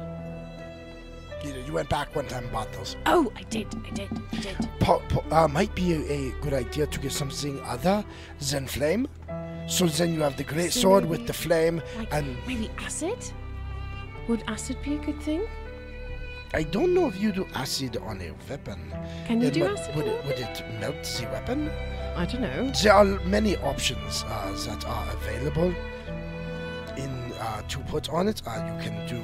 You, 1.45 1.53
you 1.67 1.73
went 1.73 1.89
back 1.89 2.15
one 2.15 2.27
time 2.27 2.43
and 2.43 2.51
bought 2.51 2.71
those. 2.73 2.95
Oh, 3.05 3.31
I 3.35 3.43
did, 3.43 3.67
I 3.85 3.89
did, 3.91 4.09
I 4.33 4.35
did. 4.37 4.69
Po- 4.79 5.01
po- 5.09 5.23
uh, 5.31 5.47
might 5.47 5.73
be 5.75 5.93
a, 5.93 5.99
a 6.11 6.31
good 6.41 6.53
idea 6.53 6.87
to 6.87 6.99
get 6.99 7.11
something 7.11 7.59
other 7.61 8.03
than 8.49 8.67
flame. 8.67 9.07
So 9.67 9.85
then 9.87 10.13
you 10.13 10.21
have 10.21 10.37
the 10.37 10.43
great 10.43 10.71
So 10.73 10.81
sword 10.81 11.03
maybe- 11.03 11.17
with 11.17 11.27
the 11.27 11.33
flame, 11.33 11.81
Like, 11.97 12.13
and 12.13 12.35
maybe 12.47 12.69
acid? 12.79 13.17
Would 14.27 14.43
acid 14.47 14.77
be 14.83 14.95
a 14.95 14.97
good 14.97 15.21
thing? 15.21 15.43
I 16.53 16.63
don't 16.63 16.93
know 16.93 17.07
if 17.07 17.19
you 17.19 17.31
do 17.31 17.45
acid 17.53 17.97
on 17.97 18.21
a 18.21 18.31
weapon. 18.49 18.93
Can 19.27 19.41
you 19.41 19.49
Then 19.49 19.53
do 19.53 19.65
acid? 19.77 19.95
Would 19.95 20.05
it, 20.07 20.09
it? 20.13 20.25
would 20.25 20.39
it 20.39 20.63
melt 20.79 21.03
the 21.03 21.27
weapon? 21.31 21.69
I 22.15 22.25
don't 22.25 22.41
know. 22.41 22.71
There 22.81 22.93
are 22.93 23.05
many 23.25 23.57
options 23.57 24.23
uh, 24.27 24.51
that 24.65 24.85
are 24.85 25.09
available 25.13 25.73
in 26.97 27.33
uh, 27.39 27.61
to 27.67 27.79
put 27.79 28.09
on 28.09 28.27
it. 28.29 28.41
Uh, 28.47 28.51
you 28.65 28.83
can 28.89 29.05
do. 29.07 29.21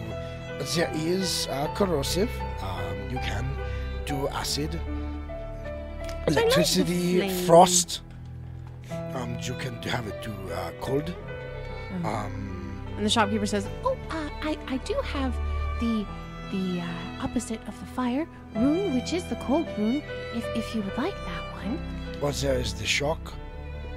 There 0.62 0.92
is 0.94 1.48
uh, 1.50 1.68
corrosive. 1.74 2.30
Um, 2.62 3.10
you 3.10 3.18
can 3.18 3.46
do 4.06 4.28
acid, 4.30 4.80
electricity, 6.28 7.18
flame. 7.20 7.46
frost. 7.48 8.02
Um, 9.14 9.38
you 9.42 9.54
can 9.56 9.82
have 9.84 10.06
it 10.08 10.22
do 10.22 10.32
uh, 10.54 10.72
cold. 10.80 11.14
Um, 12.04 12.06
Um, 12.06 12.88
and 12.98 13.06
the 13.06 13.10
shopkeeper 13.10 13.46
says, 13.48 13.68
Oh, 13.84 13.98
uh, 14.12 14.30
I, 14.44 14.58
I 14.68 14.78
do 14.78 14.94
have 15.04 15.34
the 15.80 16.06
the 16.52 16.82
uh, 16.82 17.24
opposite 17.26 17.62
of 17.68 17.80
the 17.80 17.86
fire 17.88 18.28
rune, 18.56 18.94
which 18.94 19.14
is 19.14 19.24
the 19.26 19.38
cold 19.38 19.68
rune. 19.78 20.04
If 20.36 20.46
if 20.56 20.76
you 20.76 20.82
would 20.84 20.98
like 20.98 21.16
that 21.26 21.44
one, 21.54 21.80
well, 22.22 22.32
there 22.34 22.60
is 22.60 22.74
the 22.74 22.86
shock. 22.86 23.34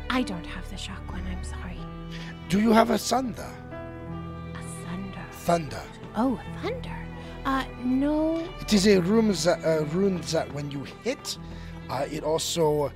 I 0.09 0.23
don't 0.23 0.47
have 0.47 0.69
the 0.71 0.79
shock 0.79 1.03
one. 1.13 1.25
I'm 1.31 1.45
sorry. 1.45 1.79
Do 2.49 2.61
you 2.61 2.73
have 2.73 2.91
a 2.91 2.99
thunder? 2.99 3.51
A 4.55 4.63
thunder. 4.85 5.25
Thunder. 5.47 5.83
Oh, 6.17 6.41
thunder. 6.63 6.97
Uh, 7.45 7.65
no. 7.83 8.39
It 8.61 8.73
is 8.73 8.87
a 8.87 9.01
rune 9.01 9.33
that, 9.33 9.65
uh, 9.65 9.85
rune 9.87 10.21
that 10.33 10.53
when 10.55 10.71
you 10.71 10.85
hit, 11.03 11.39
uh, 11.91 12.07
it 12.11 12.25
also 12.25 12.93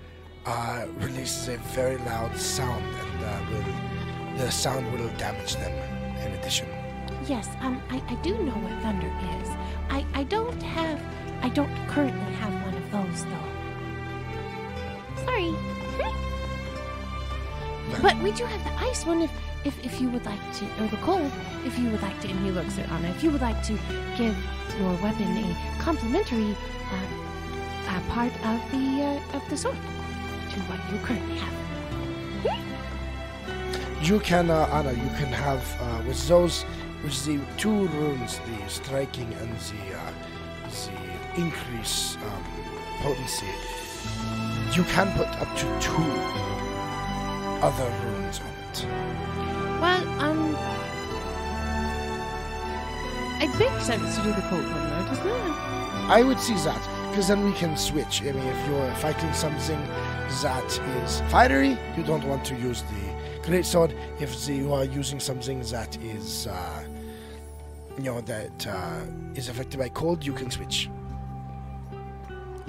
uh, 0.46 0.86
releases 0.98 1.48
a 1.48 1.58
very 1.74 1.98
loud 1.98 2.36
sound, 2.36 2.84
and 2.84 3.24
uh, 3.24 3.40
will, 3.50 4.38
the 4.38 4.50
sound 4.50 4.90
will 4.92 5.08
damage 5.18 5.56
them. 5.56 5.72
In 6.24 6.32
addition, 6.34 6.68
Yes. 7.26 7.48
Um, 7.60 7.82
I, 7.90 8.02
I 8.08 8.14
do 8.22 8.38
know 8.38 8.52
what 8.52 8.72
thunder 8.82 9.06
is. 9.42 9.48
I 9.90 10.06
I 10.14 10.24
don't 10.24 10.62
have. 10.62 11.00
I 11.42 11.48
don't 11.50 11.74
currently 11.88 12.34
have 12.36 12.52
one 12.64 12.74
of 12.74 12.90
those 12.90 13.24
though. 13.24 13.48
Sorry. 15.24 15.54
But 18.02 18.16
we 18.22 18.32
do 18.32 18.44
have 18.44 18.64
the 18.64 18.72
ice 18.80 19.04
one 19.04 19.22
if, 19.22 19.30
if, 19.68 19.84
if 19.84 20.00
you 20.00 20.08
would 20.08 20.24
like 20.24 20.40
to, 20.54 20.64
or 20.82 20.88
the 20.88 20.96
cold, 20.98 21.30
if 21.66 21.78
you 21.78 21.90
would 21.90 22.00
like 22.00 22.18
to, 22.22 22.28
and 22.28 22.38
he 22.40 22.50
looks 22.50 22.78
at 22.78 22.88
Anna, 22.90 23.08
if 23.10 23.22
you 23.22 23.30
would 23.30 23.42
like 23.42 23.62
to 23.64 23.74
give 24.16 24.34
your 24.80 24.94
weapon 25.02 25.28
a 25.36 25.56
complimentary 25.78 26.56
uh, 26.90 27.06
uh, 27.88 28.00
part 28.08 28.32
of 28.46 28.58
the 28.72 29.02
uh, 29.02 29.36
of 29.36 29.42
the 29.50 29.56
sword 29.56 29.76
to 29.76 30.58
what 30.68 30.80
you 30.90 30.98
currently 31.04 31.36
have. 31.36 31.56
you 34.02 34.18
can, 34.20 34.50
uh, 34.50 34.68
Anna, 34.72 34.92
you 34.92 35.10
can 35.20 35.32
have 35.32 35.62
uh, 35.80 36.02
with 36.06 36.26
those, 36.28 36.64
with 37.04 37.24
the 37.26 37.38
two 37.58 37.86
runes, 37.88 38.38
the 38.38 38.68
striking 38.68 39.30
and 39.34 39.54
the 39.68 39.78
the 40.86 41.40
increase 41.40 42.16
um, 42.16 42.44
potency. 43.02 43.52
You 44.76 44.84
can 44.94 45.12
put 45.16 45.28
up 45.42 45.50
to 45.56 45.66
two 45.80 46.12
other 47.60 47.90
runes 48.04 48.40
on 48.40 48.52
it. 48.70 49.07
Well, 49.80 50.08
um, 50.20 50.56
it 53.40 53.58
makes 53.58 53.84
sense 53.84 54.16
to 54.16 54.22
do 54.22 54.32
the 54.32 54.42
cold 54.42 54.64
one, 54.64 54.90
though, 54.90 55.06
doesn't 55.06 55.26
it? 55.26 55.68
I 56.10 56.22
would 56.24 56.40
see 56.40 56.54
that 56.54 57.10
because 57.10 57.28
then 57.28 57.44
we 57.44 57.52
can 57.52 57.76
switch. 57.76 58.22
I 58.22 58.32
mean, 58.32 58.46
if 58.46 58.68
you're 58.68 58.94
fighting 58.94 59.32
something 59.32 59.78
that 60.42 60.80
is 61.02 61.20
fiery, 61.30 61.76
you 61.96 62.02
don't 62.02 62.24
want 62.24 62.44
to 62.46 62.54
use 62.56 62.82
the 62.82 63.46
great 63.46 63.66
sword. 63.66 63.94
If 64.20 64.46
the, 64.46 64.54
you 64.54 64.72
are 64.72 64.84
using 64.84 65.20
something 65.20 65.60
that 65.62 65.96
is, 66.02 66.46
uh, 66.46 66.84
you 67.96 68.04
know, 68.04 68.20
that 68.22 68.66
uh, 68.66 69.00
is 69.34 69.48
affected 69.48 69.78
by 69.78 69.88
cold, 69.90 70.24
you 70.24 70.32
can 70.32 70.50
switch. 70.50 70.88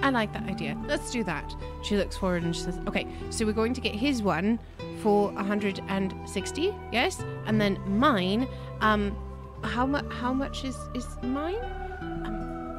I 0.01 0.09
like 0.09 0.33
that 0.33 0.43
idea. 0.43 0.77
Let's 0.87 1.11
do 1.11 1.23
that. 1.25 1.55
She 1.83 1.97
looks 1.97 2.17
forward 2.17 2.43
and 2.43 2.55
she 2.55 2.61
says, 2.63 2.79
okay, 2.87 3.07
so 3.29 3.45
we're 3.45 3.53
going 3.53 3.73
to 3.73 3.81
get 3.81 3.95
his 3.95 4.23
one 4.23 4.59
for 5.01 5.31
160, 5.31 6.75
yes? 6.91 7.23
And 7.45 7.59
then 7.59 7.79
mine, 7.85 8.47
um, 8.81 9.15
how, 9.63 9.85
mu- 9.85 10.07
how 10.09 10.33
much 10.33 10.63
is, 10.63 10.77
is 10.93 11.05
mine? 11.21 11.59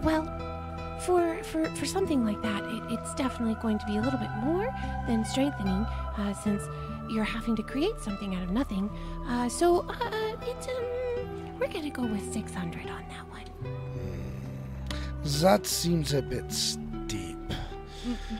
well, 0.02 0.24
for 1.00 1.42
for 1.44 1.64
for 1.76 1.86
something 1.86 2.24
like 2.24 2.40
that, 2.42 2.62
it, 2.64 2.82
it's 2.90 3.14
definitely 3.14 3.56
going 3.62 3.78
to 3.78 3.86
be 3.86 3.96
a 3.96 4.00
little 4.00 4.18
bit 4.18 4.30
more 4.42 4.68
than 5.06 5.24
strengthening, 5.24 5.86
uh, 6.18 6.34
since 6.34 6.62
you're 7.08 7.24
having 7.24 7.56
to 7.56 7.62
create 7.62 7.98
something 8.00 8.34
out 8.34 8.42
of 8.42 8.50
nothing. 8.50 8.90
Uh, 9.26 9.48
so 9.48 9.86
uh, 9.88 10.36
it's 10.42 10.68
um, 10.68 11.58
we're 11.58 11.68
gonna 11.68 11.90
go 11.90 12.04
with 12.04 12.32
six 12.32 12.54
hundred 12.54 12.86
on 12.88 13.04
that 13.08 13.26
one. 13.30 13.44
That 15.40 15.66
seems 15.66 16.14
a 16.14 16.22
bit. 16.22 16.52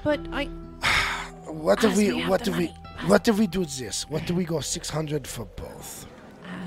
But 0.03 0.21
I, 0.33 0.45
What 1.47 1.81
do 1.81 1.91
we? 1.91 2.25
what 2.27 2.45
do 2.45 2.53
we? 2.53 2.67
What 3.07 3.25
do 3.25 3.33
we 3.33 3.47
do 3.47 3.65
this? 3.65 4.09
What 4.09 4.27
do 4.27 4.35
we 4.35 4.45
go 4.45 4.61
six 4.61 4.91
hundred 4.91 5.27
for 5.27 5.47
both? 5.57 6.07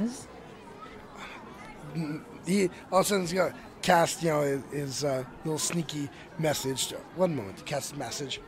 as, 0.01 0.27
He 2.45 2.69
all 2.91 2.99
of 2.99 3.05
a 3.05 3.07
sudden 3.07 3.21
he's 3.21 3.33
gonna 3.33 3.53
cast, 3.81 4.23
you 4.23 4.29
know, 4.29 4.61
his 4.71 5.03
uh, 5.03 5.23
little 5.45 5.59
sneaky 5.59 6.09
message. 6.39 6.91
One 7.15 7.35
moment, 7.35 7.61
a 7.69 7.95
message. 7.95 8.41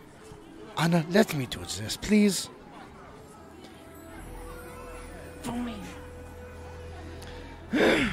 Anna, 0.78 1.06
let 1.12 1.34
me 1.36 1.45
do 1.45 1.60
this, 1.60 1.97
please. 1.97 2.49
For 5.41 5.53
me. 5.53 5.76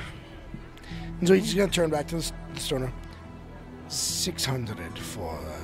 So 1.25 1.35
he's 1.35 1.55
gonna 1.55 1.71
turn 1.71 1.89
back 1.89 2.09
to 2.09 2.17
the, 2.17 2.33
the 2.53 2.61
stoner. 2.61 2.93
Six 3.87 4.45
hundred 4.45 4.99
for 4.99 5.39
uh, 5.39 5.62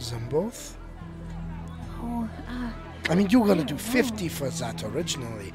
them 0.00 0.28
both. 0.28 0.76
Oh, 2.02 2.28
uh, 2.48 2.70
I 3.10 3.14
mean, 3.14 3.28
you 3.30 3.40
were 3.40 3.46
gonna 3.46 3.64
do 3.64 3.76
fifty 3.76 4.28
for 4.28 4.48
that 4.50 4.82
originally. 4.84 5.52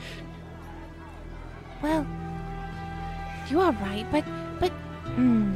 well, 1.82 2.06
you 3.50 3.60
are 3.60 3.72
right, 3.74 4.06
but 4.12 4.26
but 4.60 4.72
hmm, 5.16 5.54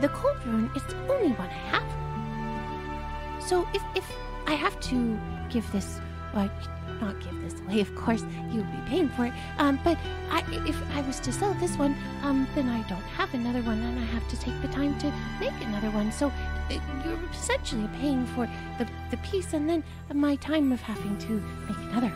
the 0.00 0.08
cold 0.08 0.36
rune 0.46 0.70
is 0.76 0.82
the 0.84 0.96
only 1.12 1.32
one 1.32 1.48
I 1.48 1.62
have. 1.74 3.42
So 3.42 3.66
if 3.74 3.82
if 3.94 4.06
I 4.46 4.54
have 4.54 4.78
to 4.90 5.18
give 5.50 5.70
this, 5.72 6.00
well, 6.34 6.50
not 7.00 7.20
give 7.20 7.40
this 7.42 7.60
away, 7.60 7.80
of 7.80 7.94
course, 7.94 8.22
you 8.50 8.58
would 8.58 8.72
be 8.72 8.90
paying 8.90 9.08
for 9.10 9.26
it. 9.26 9.32
Um, 9.58 9.78
but 9.84 9.98
I, 10.30 10.42
if 10.66 10.76
I 10.92 11.00
was 11.02 11.20
to 11.20 11.32
sell 11.32 11.54
this 11.54 11.76
one, 11.76 11.96
um, 12.22 12.46
then 12.54 12.68
I 12.68 12.82
don't 12.88 13.08
have 13.16 13.32
another 13.34 13.62
one, 13.62 13.80
and 13.80 13.98
I 13.98 14.04
have 14.04 14.26
to 14.28 14.36
take 14.38 14.60
the 14.62 14.68
time 14.68 14.98
to 14.98 15.12
make 15.40 15.52
another 15.62 15.90
one. 15.90 16.12
So 16.12 16.28
uh, 16.28 16.78
you're 17.04 17.18
essentially 17.32 17.88
paying 18.00 18.26
for 18.26 18.48
the 18.78 18.88
the 19.10 19.16
piece, 19.18 19.52
and 19.54 19.68
then 19.68 19.84
my 20.12 20.36
time 20.36 20.72
of 20.72 20.80
having 20.80 21.16
to 21.18 21.32
make 21.68 21.78
another. 21.90 22.12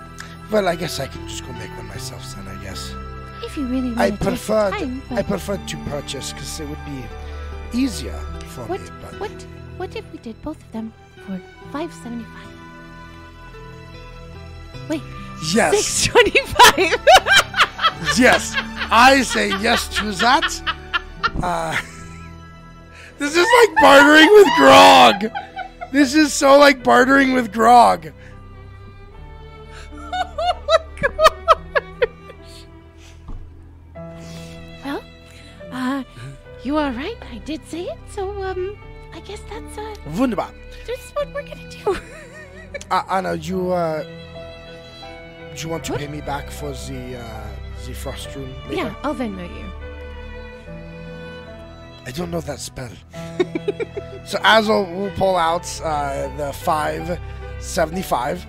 Well, 0.51 0.69
I 0.69 0.77
guess 0.77 1.01
I 1.01 1.07
can 1.07 1.27
just 1.29 1.45
go 1.47 1.53
make 1.53 1.71
one 1.77 1.87
myself 1.87 2.35
then. 2.35 2.49
I 2.49 2.63
guess. 2.63 2.93
If 3.45 3.57
you 3.57 3.67
really 3.67 3.89
want 3.89 4.01
I 4.01 4.11
to 4.11 4.17
preferred. 4.17 4.73
time, 4.73 5.03
I 5.11 5.17
but 5.17 5.27
preferred 5.27 5.69
to 5.69 5.77
purchase 5.85 6.33
because 6.33 6.61
it 6.61 6.69
would 6.69 6.85
be 6.85 7.05
easier 7.73 8.19
for 8.55 8.65
what 8.65 8.81
me. 8.81 8.91
But 9.03 9.21
what 9.21 9.47
what 9.77 9.97
if 9.97 10.11
we 10.13 10.19
did 10.19 10.41
both 10.43 10.61
of 10.61 10.73
them 10.73 10.93
for 11.27 11.41
five 11.71 11.93
seventy 11.93 12.25
five? 12.25 12.58
Wait, 14.89 15.03
yes, 15.53 15.85
six 15.85 16.07
twenty-five. 16.13 16.97
yes, 18.19 18.55
I 18.91 19.23
say 19.23 19.49
yes 19.61 19.89
to 19.99 20.13
that. 20.13 20.63
Uh, 21.43 21.77
this 23.19 23.37
is 23.37 23.47
like 23.61 23.77
bartering 23.77 24.29
with 24.33 24.49
Grog. 24.57 25.27
This 25.93 26.15
is 26.15 26.33
so 26.33 26.59
like 26.59 26.83
bartering 26.83 27.33
with 27.33 27.53
Grog. 27.53 28.13
oh 29.93 30.67
my 30.69 30.79
god! 31.01 32.09
well, 34.85 35.05
uh, 35.73 36.05
you 36.63 36.77
are 36.77 36.93
right. 36.93 37.17
I 37.33 37.39
did 37.39 37.65
say 37.67 37.85
it, 37.85 37.99
so 38.11 38.43
um, 38.43 38.77
I 39.13 39.21
guess 39.21 39.41
that's 39.51 39.79
uh, 39.79 39.95
Wunderbar. 40.17 40.53
This 40.87 40.99
is 41.05 41.11
what 41.13 41.33
we're 41.35 41.47
gonna 41.47 41.71
do. 41.71 41.97
Uh, 42.91 43.03
Anna, 43.11 43.35
you 43.35 43.73
uh, 43.73 44.05
do 45.59 45.65
you 45.67 45.71
want 45.71 45.85
to 45.85 45.93
What? 45.93 46.01
pay 46.01 46.07
me 46.09 46.21
back 46.21 46.51
for 46.51 46.71
the 46.71 47.19
uh, 47.19 47.47
the 47.87 47.93
frost 47.95 48.35
rune. 48.37 48.53
maker? 48.69 48.75
Yeah, 48.75 48.95
I'll 49.03 49.15
Venmo 49.15 49.49
you. 49.59 49.67
I 52.07 52.11
don't 52.13 52.31
know 52.31 52.41
that 52.41 52.59
spell. 52.61 52.91
so 54.25 54.39
Azel 54.45 54.85
will 54.87 55.11
pull 55.17 55.37
out 55.37 55.67
uh, 55.83 56.29
the 56.37 56.53
five 56.53 57.19
seventy-five 57.61 58.47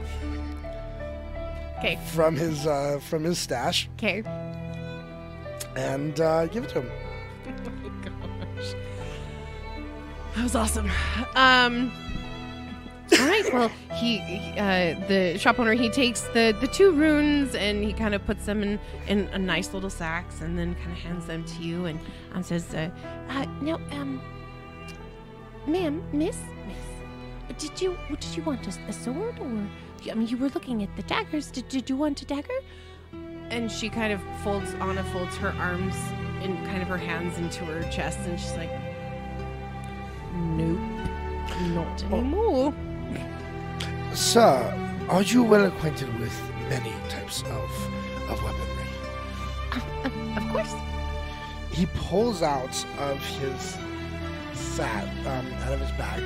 Okay. 1.79 1.97
from 2.13 2.35
his 2.35 2.67
uh, 2.67 2.99
from 3.09 3.23
his 3.23 3.37
stash 3.39 3.89
Okay. 3.97 4.23
and 5.75 6.19
uh, 6.19 6.45
give 6.47 6.63
it 6.63 6.69
to 6.71 6.81
him. 6.81 6.91
That 10.35 10.43
was 10.43 10.55
awesome. 10.55 10.89
Um, 11.35 11.91
All 13.17 13.27
right. 13.27 13.53
Well, 13.53 13.69
he, 13.95 14.19
uh, 14.57 15.07
the 15.07 15.37
shop 15.37 15.59
owner, 15.59 15.73
he 15.73 15.89
takes 15.89 16.21
the 16.21 16.55
the 16.59 16.67
two 16.67 16.91
runes 16.91 17.55
and 17.55 17.83
he 17.83 17.93
kind 17.93 18.13
of 18.13 18.25
puts 18.25 18.45
them 18.45 18.61
in 18.61 18.79
in 19.07 19.27
a 19.29 19.39
nice 19.39 19.73
little 19.73 19.89
sacks 19.89 20.41
and 20.41 20.57
then 20.57 20.75
kind 20.75 20.91
of 20.91 20.97
hands 20.97 21.25
them 21.25 21.43
to 21.45 21.63
you 21.63 21.85
and 21.85 21.99
um, 22.33 22.43
says, 22.43 22.73
uh, 22.73 22.89
uh, 23.29 23.45
now, 23.61 23.79
um, 23.91 24.21
ma'am, 25.65 26.03
miss, 26.13 26.37
miss, 26.67 27.57
did 27.57 27.81
you 27.81 27.97
did 28.09 28.37
you 28.37 28.43
want 28.43 28.65
a, 28.67 28.89
a 28.89 28.93
sword 28.93 29.39
or? 29.39 29.67
I 30.09 30.13
mean, 30.13 30.29
you 30.29 30.37
were 30.37 30.49
looking 30.49 30.81
at 30.81 30.95
the 30.95 31.03
daggers. 31.03 31.51
Did, 31.51 31.67
did 31.67 31.89
you 31.89 31.97
want 31.97 32.21
a 32.21 32.25
dagger? 32.25 32.59
and 33.51 33.71
she 33.71 33.89
kind 33.89 34.13
of 34.13 34.21
folds 34.43 34.73
Anna 34.75 35.03
folds 35.05 35.35
her 35.37 35.49
arms 35.59 35.95
and 36.41 36.65
kind 36.65 36.81
of 36.81 36.87
her 36.87 36.97
hands 36.97 37.37
into 37.37 37.65
her 37.65 37.81
chest 37.91 38.19
and 38.19 38.39
she's 38.39 38.55
like, 38.55 38.71
nope, 40.33 40.79
not 41.73 42.03
anymore. 42.05 42.73
Sir, 44.13 45.05
are 45.07 45.21
you 45.21 45.43
well 45.43 45.65
acquainted 45.65 46.07
with 46.19 46.33
many 46.69 46.93
types 47.09 47.43
of 47.43 47.69
of 48.29 48.43
weaponry? 48.43 48.85
Uh, 49.71 50.37
of 50.37 50.51
course. 50.51 50.73
He 51.71 51.85
pulls 51.95 52.41
out 52.41 52.85
of 52.97 53.23
his 53.39 53.77
fat, 54.75 55.07
um, 55.27 55.53
out 55.63 55.73
of 55.73 55.79
his 55.79 55.91
bag, 55.91 56.21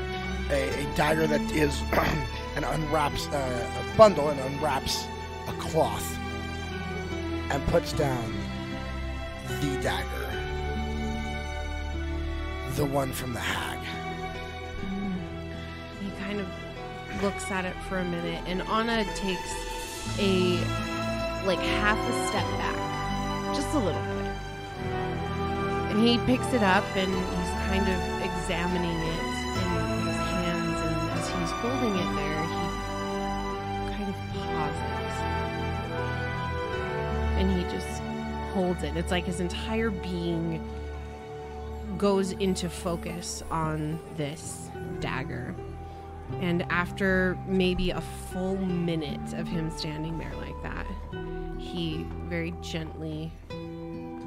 a, 0.50 0.70
a 0.84 0.96
dagger 0.96 1.28
that 1.28 1.42
is, 1.52 1.82
and 2.56 2.66
unwraps 2.66 3.28
uh, 3.28 3.70
a 3.94 3.98
bundle 3.98 4.30
and 4.30 4.40
unwraps 4.40 5.06
a 5.48 5.54
cloth, 5.54 6.18
and 7.52 7.64
puts 7.68 7.94
down 7.94 8.34
the 9.62 9.78
dagger, 9.82 10.30
the 12.76 12.86
one 12.86 13.12
from 13.12 13.34
the 13.34 13.40
hag. 13.40 13.80
He 16.02 16.10
kind 16.22 16.40
of 16.40 16.48
looks 17.24 17.50
at 17.52 17.64
it 17.64 17.74
for 17.88 18.00
a 18.00 18.04
minute, 18.04 18.44
and 18.48 18.62
Anna 18.64 19.06
takes 19.16 19.56
a 20.20 20.58
like 21.46 21.60
half 21.60 21.98
a 21.98 22.28
step 22.28 22.46
back, 22.60 23.56
just 23.56 23.74
a 23.74 23.80
little 23.80 24.02
bit. 24.02 24.32
And 25.90 26.06
he 26.06 26.18
picks 26.26 26.54
it 26.54 26.62
up 26.62 26.84
and 26.98 27.10
he's 27.10 27.54
kind 27.70 27.88
of 27.88 28.22
examining 28.22 29.00
it 29.00 29.24
in 29.24 29.70
his 30.06 30.18
hands, 30.18 30.78
and 30.82 30.96
as 31.12 31.30
he's 31.30 31.52
holding 31.62 31.96
it 31.96 32.12
there, 32.14 32.44
he 32.44 32.64
kind 33.96 34.10
of 34.10 34.16
pauses. 34.34 35.16
And 37.40 37.50
he 37.58 37.64
just 37.74 38.02
holds 38.54 38.84
it. 38.84 38.98
It's 38.98 39.12
like 39.12 39.24
his 39.24 39.40
entire 39.40 39.92
being 39.92 40.62
goes 41.98 42.34
into 42.34 42.70
focus 42.70 43.44
on 43.50 43.98
this 44.18 44.70
dagger. 45.00 45.56
And 46.42 46.64
after 46.70 47.38
maybe 47.48 47.92
a 47.92 48.02
full 48.02 48.58
minute 48.58 49.34
of 49.34 49.48
him 49.48 49.70
standing 49.70 50.18
there 50.18 50.34
like 50.36 50.62
that, 50.64 50.86
he 51.58 52.06
very 52.28 52.54
gently 52.62 53.32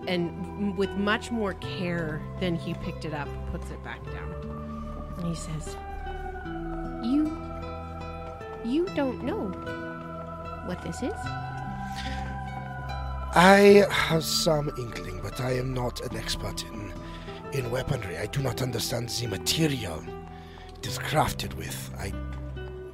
and 0.08 0.76
with 0.76 0.90
much 0.90 1.30
more 1.30 1.54
care 1.54 2.22
than 2.40 2.54
he 2.54 2.74
picked 2.74 3.04
it 3.04 3.14
up, 3.14 3.28
puts 3.50 3.70
it 3.70 3.82
back 3.82 4.04
down. 4.04 4.32
And 5.18 5.26
he 5.26 5.34
says, 5.34 5.76
You 7.02 7.36
you 8.64 8.86
don't 8.94 9.22
know 9.22 9.48
what 10.66 10.82
this 10.82 11.02
is? 11.02 11.12
I 13.34 13.86
have 13.90 14.24
some 14.24 14.70
inkling, 14.78 15.20
but 15.22 15.40
I 15.40 15.52
am 15.52 15.72
not 15.74 16.00
an 16.00 16.16
expert 16.16 16.64
in 16.64 16.92
in 17.52 17.70
weaponry. 17.70 18.18
I 18.18 18.26
do 18.26 18.42
not 18.42 18.62
understand 18.62 19.08
the 19.08 19.26
material 19.28 20.02
it 20.78 20.86
is 20.86 20.98
crafted 20.98 21.54
with. 21.54 21.90
I 21.98 22.12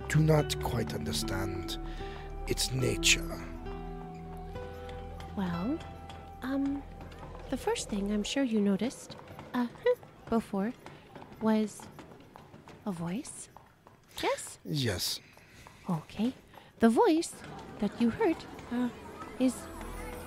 do 0.09 0.20
not 0.20 0.61
quite 0.62 0.95
understand 0.95 1.78
its 2.47 2.72
nature. 2.72 3.39
Well, 5.37 5.78
um, 6.43 6.83
the 7.51 7.57
first 7.57 7.89
thing 7.89 8.12
I'm 8.12 8.22
sure 8.22 8.43
you 8.43 8.61
noticed, 8.61 9.16
uh, 9.55 9.66
before, 10.30 10.72
was 11.41 11.80
a 12.87 12.93
voice. 12.93 13.49
Yes? 14.22 14.59
Yes. 14.64 15.20
Okay. 15.89 16.33
The 16.80 16.89
voice 16.89 17.33
that 17.78 17.91
you 18.01 18.11
heard, 18.11 18.37
uh, 18.72 18.89
is 19.39 19.55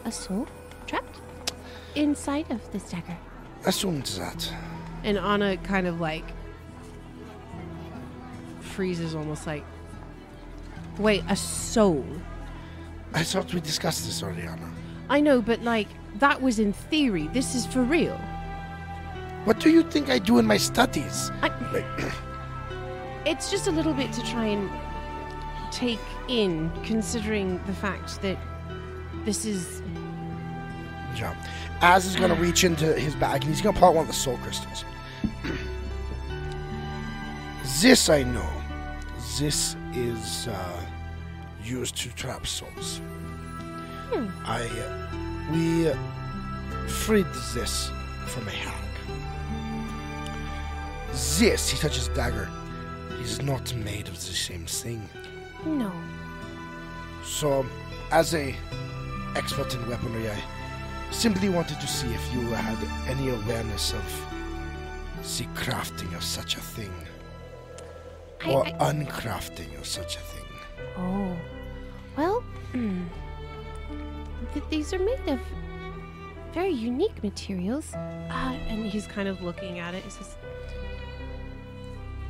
a 0.06 0.12
soul 0.12 0.48
trapped 0.88 1.20
inside 1.96 2.50
of 2.52 2.60
this 2.72 2.90
dagger. 2.90 3.18
Assumed 3.66 4.06
that. 4.18 4.52
and 5.04 5.18
Anna 5.18 5.56
kind 5.58 5.86
of 5.88 6.02
like 6.02 6.26
freezes 8.76 9.16
almost 9.16 9.48
like, 9.48 9.64
wait, 11.00 11.24
a 11.30 11.36
soul. 11.36 12.06
I 13.14 13.24
thought 13.24 13.54
we 13.54 13.62
discussed 13.62 14.06
this, 14.06 14.22
Oriana. 14.22 14.70
I 15.10 15.22
know, 15.22 15.42
but 15.42 15.62
like, 15.62 15.88
that 16.20 16.42
was 16.42 16.60
in 16.60 16.74
theory. 16.74 17.28
This 17.30 17.56
is 17.56 17.66
for 17.66 17.84
real. 17.84 18.18
What 19.46 19.60
do 19.60 19.70
you 19.70 19.84
think 19.84 20.10
I 20.10 20.20
do 20.20 20.40
in 20.40 20.46
my 20.46 20.58
studies? 20.58 21.32
I, 21.42 21.50
it's 23.26 23.50
just 23.50 23.68
a 23.68 23.72
little 23.72 23.94
bit 23.94 24.12
to 24.14 24.24
try 24.24 24.46
and 24.46 24.70
take 25.72 26.00
in, 26.28 26.72
considering 26.84 27.62
the 27.68 27.74
fact 27.74 28.22
that 28.24 28.38
this 29.24 29.46
is. 29.46 29.82
yeah. 31.16 31.36
Az 31.82 32.06
is 32.06 32.16
gonna 32.16 32.36
reach 32.36 32.64
into 32.64 32.94
his 32.94 33.16
bag 33.16 33.44
and 33.44 33.54
he's 33.54 33.62
gonna 33.62 33.78
pull 33.78 33.90
out 33.90 33.96
one 33.96 34.04
of 34.04 34.08
the 34.08 34.14
soul 34.14 34.38
crystals. 34.38 34.84
this 37.82 38.10
I 38.10 38.24
know. 38.24 38.65
This 39.40 39.76
is 39.94 40.48
uh, 40.48 40.82
used 41.62 41.98
to 41.98 42.10
trap 42.16 42.48
souls. 42.48 43.02
I 44.46 44.62
uh, 44.64 45.52
we 45.52 45.90
uh, 45.90 45.98
freed 46.88 47.26
this 47.54 47.92
from 48.28 48.48
a 48.48 48.52
hag. 48.52 48.86
This, 51.38 51.70
he 51.70 51.78
touches 51.78 52.08
dagger, 52.10 52.50
is 53.20 53.42
not 53.42 53.76
made 53.76 54.08
of 54.08 54.16
the 54.16 54.34
same 54.34 54.66
thing. 54.66 55.10
No. 55.66 55.92
So, 57.26 57.66
as 58.12 58.34
a 58.36 58.56
expert 59.36 59.74
in 59.76 59.86
weaponry, 59.90 60.30
I 60.30 60.42
simply 61.12 61.50
wanted 61.50 61.82
to 61.82 61.88
see 61.88 62.08
if 62.08 62.34
you 62.34 62.40
had 62.52 62.78
any 63.10 63.32
awareness 63.32 63.94
of 63.94 64.06
the 65.38 65.44
crafting 65.60 66.16
of 66.16 66.24
such 66.24 66.56
a 66.56 66.62
thing, 66.62 66.94
I, 68.46 68.50
or 68.50 68.66
I 68.68 68.72
uncrafting 68.72 69.80
or 69.80 69.84
such 69.84 70.16
a 70.18 70.20
thing. 70.20 70.46
Oh. 70.98 71.36
Well, 72.18 72.44
mm, 72.74 73.06
th- 74.54 74.66
these 74.70 74.94
are 74.94 75.00
made 75.00 75.28
of 75.28 75.40
very 76.54 76.72
unique 76.72 77.22
materials. 77.22 77.94
Uh, 77.94 78.56
and 78.70 78.86
he's 78.86 79.08
kind 79.08 79.28
of 79.28 79.42
looking 79.42 79.80
at 79.80 79.94
it. 79.94 80.04
He 80.04 80.10
says, 80.10 80.36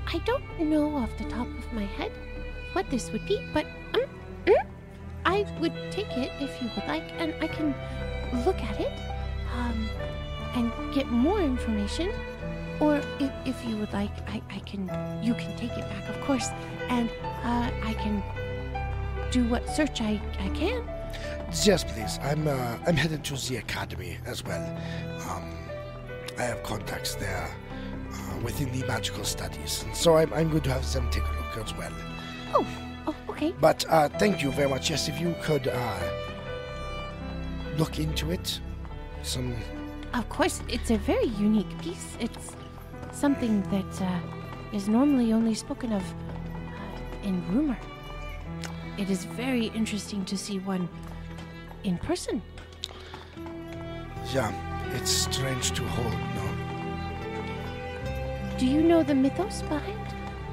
I 0.07 0.17
don't 0.19 0.59
know 0.59 0.95
off 0.95 1.15
the 1.17 1.25
top 1.25 1.47
of 1.47 1.73
my 1.73 1.85
head 1.85 2.11
what 2.73 2.89
this 2.89 3.11
would 3.11 3.25
be, 3.25 3.39
but 3.53 3.65
um, 3.93 4.01
mm, 4.45 4.55
I 5.25 5.45
would 5.59 5.73
take 5.91 6.11
it 6.17 6.31
if 6.41 6.61
you 6.61 6.69
would 6.75 6.87
like, 6.87 7.03
and 7.19 7.33
I 7.41 7.47
can 7.47 7.73
look 8.45 8.61
at 8.61 8.79
it 8.79 8.91
um, 9.55 9.89
and 10.55 10.93
get 10.93 11.07
more 11.07 11.39
information. 11.39 12.11
Or 12.79 12.97
if, 13.19 13.31
if 13.45 13.65
you 13.65 13.77
would 13.77 13.93
like, 13.93 14.11
I, 14.27 14.41
I 14.49 14.59
can 14.59 14.89
you 15.23 15.33
can 15.33 15.55
take 15.57 15.71
it 15.71 15.87
back, 15.89 16.09
of 16.09 16.19
course, 16.21 16.49
and 16.89 17.09
uh, 17.43 17.71
I 17.83 17.93
can 17.93 18.21
do 19.31 19.47
what 19.47 19.67
search 19.69 20.01
I, 20.01 20.21
I 20.39 20.49
can. 20.49 20.83
Yes, 21.63 21.83
please. 21.83 22.19
I'm 22.21 22.47
uh, 22.47 22.77
I'm 22.85 22.95
headed 22.97 23.23
to 23.25 23.35
the 23.49 23.57
academy 23.57 24.17
as 24.25 24.43
well. 24.43 24.63
Um, 25.29 25.57
I 26.37 26.41
have 26.43 26.63
contacts 26.63 27.15
there 27.15 27.47
uh, 28.11 28.39
within 28.43 28.71
the 28.77 28.85
magical 28.87 29.23
studies, 29.23 29.83
and 29.83 29.95
so 29.95 30.17
I'm, 30.17 30.33
I'm 30.33 30.49
going 30.49 30.63
to 30.63 30.73
have 30.73 30.91
them 30.91 31.09
take 31.11 31.23
a 31.23 31.31
look 31.41 31.65
as 31.65 31.73
well. 31.77 31.93
Oh, 32.53 32.67
oh, 33.07 33.15
okay. 33.29 33.53
But 33.61 33.85
uh, 33.89 34.09
thank 34.09 34.43
you 34.43 34.51
very 34.51 34.69
much. 34.69 34.89
Yes, 34.89 35.07
if 35.07 35.19
you 35.21 35.33
could 35.41 35.69
uh, 35.69 35.99
look 37.77 37.99
into 37.99 38.31
it, 38.31 38.59
some 39.23 39.55
Of 40.13 40.27
course, 40.29 40.61
it's 40.67 40.91
a 40.91 40.97
very 40.97 41.27
unique 41.39 41.77
piece. 41.81 42.17
It's 42.19 42.55
something 43.15 43.61
that 43.71 44.01
uh, 44.01 44.19
is 44.73 44.89
normally 44.89 45.31
only 45.31 45.53
spoken 45.53 45.93
of 45.93 46.03
uh, 46.03 47.27
in 47.27 47.41
rumor. 47.47 47.77
It 48.97 49.09
is 49.09 49.23
very 49.23 49.67
interesting 49.67 50.25
to 50.25 50.37
see 50.37 50.59
one 50.59 50.89
in 51.83 51.97
person. 51.97 52.41
Yeah, 54.33 54.51
it's 54.95 55.11
strange 55.11 55.71
to 55.71 55.83
hold, 55.83 56.13
no? 56.35 56.45
Do 58.57 58.65
you 58.65 58.81
know 58.81 59.01
the 59.03 59.15
mythos 59.15 59.61
behind 59.63 59.99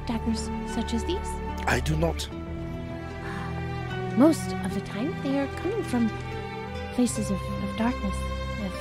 daggers 0.06 0.50
such 0.66 0.94
as 0.94 1.04
these? 1.04 1.28
I 1.66 1.80
do 1.80 1.96
not. 1.96 2.28
Most 4.16 4.52
of 4.64 4.74
the 4.74 4.82
time, 4.82 5.14
they 5.22 5.38
are 5.38 5.48
coming 5.56 5.82
from 5.84 6.10
places 6.94 7.30
of, 7.30 7.40
of 7.40 7.76
darkness, 7.76 8.16
of 8.64 8.72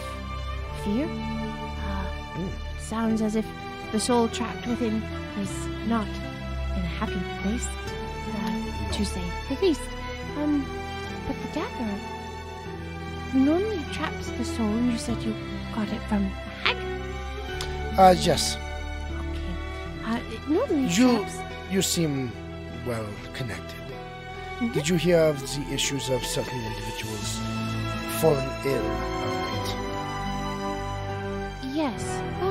fear. 0.84 1.08
Uh, 1.08 2.50
sounds 2.80 3.22
as 3.22 3.36
if 3.36 3.46
the 3.92 4.00
soul 4.00 4.28
trapped 4.30 4.66
within 4.68 5.02
is 5.40 5.52
not 5.88 6.08
in 6.76 6.82
a 6.82 6.92
happy 7.00 7.22
place, 7.42 7.68
uh, 7.68 8.94
to 8.94 9.06
say 9.06 9.24
the 9.50 9.56
least. 9.66 9.82
Um, 10.38 10.66
but 11.28 11.36
the 11.44 11.60
dagger 11.60 11.94
normally 13.34 13.82
traps 13.92 14.30
the 14.32 14.46
soul, 14.46 14.66
and 14.68 14.92
you 14.92 14.98
said 14.98 15.22
you 15.24 15.34
got 15.76 15.88
it 15.90 16.02
from 16.10 16.26
a 16.26 16.30
hag. 16.64 16.78
Uh, 18.00 18.16
yes, 18.20 18.58
Okay. 19.20 19.54
Uh, 20.06 20.20
it 20.34 20.50
normally 20.50 20.88
You- 20.88 21.20
traps. 21.20 21.36
you 21.72 21.82
seem 21.82 22.32
well 22.86 23.06
connected. 23.34 23.78
Mhm. 24.60 24.74
Did 24.74 24.88
you 24.90 24.96
hear 24.96 25.20
of 25.20 25.40
the 25.42 25.74
issues 25.74 26.10
of 26.10 26.24
certain 26.26 26.60
individuals 26.70 27.40
falling 28.22 28.50
ill 28.66 28.88
of 29.26 29.32
late? 29.52 29.76
Yes. 31.74 32.02
Well, 32.42 32.51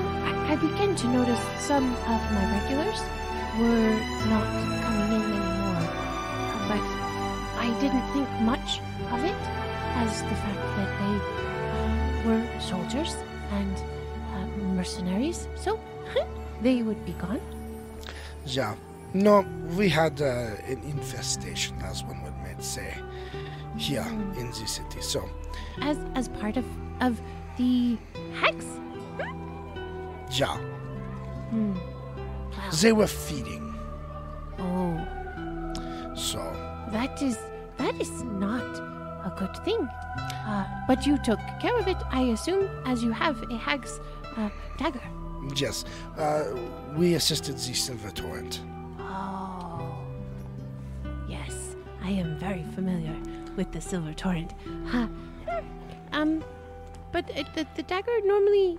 I, 0.50 0.56
began 0.56 0.96
to 0.96 1.06
notice 1.08 1.40
some 1.60 1.94
of 1.94 2.20
my 2.34 2.44
regulars 2.58 3.00
were 3.60 3.94
not 4.28 4.48
coming 4.82 5.10
in 5.16 5.22
anymore. 5.30 5.86
But 6.66 6.84
I 7.56 7.76
didn't 7.80 8.06
think 8.12 8.28
much 8.40 8.80
of 9.12 9.22
it 9.24 9.42
as 10.02 10.22
the 10.22 10.36
fact 10.44 10.62
that 10.76 10.90
they 11.00 11.14
uh, 11.78 12.28
were 12.28 12.60
soldiers 12.60 13.14
and 13.52 13.76
uh, 14.34 14.46
mercenaries. 14.74 15.46
So 15.54 15.78
they 16.62 16.82
would 16.82 17.06
be 17.06 17.12
gone. 17.12 17.40
Yeah. 18.44 18.74
No, 19.14 19.44
we 19.76 19.88
had 19.88 20.20
uh, 20.20 20.56
an 20.66 20.80
infestation, 20.84 21.76
as 21.82 22.02
one 22.02 22.22
would 22.24 22.36
might 22.42 22.62
say, 22.62 22.94
here 23.76 24.06
in 24.36 24.48
the 24.50 24.66
city. 24.66 25.00
So, 25.00 25.28
As 25.80 25.98
as 26.14 26.28
part 26.28 26.56
of 26.56 26.64
of 27.00 27.20
the 27.56 27.96
hex. 28.34 28.64
Hmm. 30.38 31.74
Well, 31.74 32.70
they 32.80 32.92
were 32.92 33.06
feeding. 33.06 33.74
oh, 34.58 35.06
So, 36.14 36.38
That 36.92 37.20
is 37.22 37.38
that 37.78 37.94
is 38.00 38.22
not 38.22 38.62
a 39.24 39.32
good 39.38 39.56
thing. 39.64 39.80
Uh, 40.46 40.64
but 40.86 41.06
you 41.06 41.16
took 41.18 41.40
care 41.60 41.76
of 41.78 41.88
it, 41.88 41.96
I 42.10 42.22
assume, 42.34 42.68
as 42.84 43.02
you 43.02 43.12
have 43.12 43.42
a 43.50 43.56
hag's 43.56 44.00
uh, 44.36 44.50
dagger. 44.78 45.00
yes, 45.56 45.84
uh, 46.18 46.44
we 46.96 47.14
assisted 47.14 47.56
the 47.56 47.74
Silver 47.74 48.10
Torrent. 48.10 48.60
Oh, 48.98 49.96
yes, 51.28 51.74
I 52.02 52.10
am 52.10 52.38
very 52.38 52.64
familiar 52.74 53.16
with 53.56 53.72
the 53.72 53.80
Silver 53.80 54.12
Torrent. 54.14 54.52
Huh. 54.86 55.08
Um, 56.12 56.42
but 57.12 57.24
uh, 57.30 57.44
the 57.54 57.66
the 57.76 57.82
dagger 57.84 58.16
normally 58.24 58.78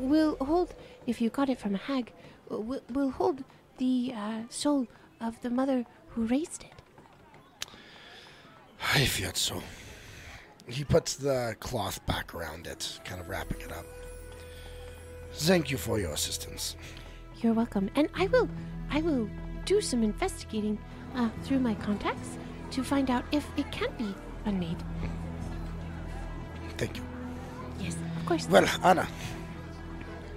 will 0.00 0.36
hold, 0.40 0.74
if 1.06 1.20
you 1.20 1.30
got 1.30 1.48
it 1.48 1.58
from 1.58 1.74
a 1.74 1.78
hag, 1.78 2.12
will, 2.48 2.80
will 2.90 3.10
hold 3.10 3.44
the 3.78 4.12
uh, 4.16 4.40
soul 4.48 4.86
of 5.20 5.40
the 5.42 5.50
mother 5.50 5.84
who 6.08 6.26
raised 6.26 6.64
it. 6.64 7.68
I 8.94 9.04
feared 9.04 9.36
so. 9.36 9.62
He 10.66 10.84
puts 10.84 11.16
the 11.16 11.56
cloth 11.60 12.04
back 12.06 12.34
around 12.34 12.66
it, 12.66 13.00
kind 13.04 13.20
of 13.20 13.28
wrapping 13.28 13.60
it 13.60 13.72
up. 13.72 13.84
Thank 15.32 15.70
you 15.70 15.76
for 15.76 15.98
your 15.98 16.12
assistance. 16.12 16.76
You're 17.40 17.54
welcome. 17.54 17.90
And 17.94 18.08
I 18.14 18.26
will 18.26 18.48
I 18.90 19.00
will 19.00 19.28
do 19.64 19.80
some 19.80 20.02
investigating 20.02 20.78
uh, 21.14 21.28
through 21.44 21.60
my 21.60 21.74
contacts 21.74 22.38
to 22.72 22.84
find 22.84 23.10
out 23.10 23.24
if 23.32 23.46
it 23.56 23.70
can 23.70 23.88
be 23.96 24.14
unmade. 24.44 24.82
Thank 26.76 26.96
you. 26.96 27.02
Yes, 27.80 27.96
of 28.18 28.26
course. 28.26 28.48
Well, 28.48 28.66
Anna, 28.82 29.06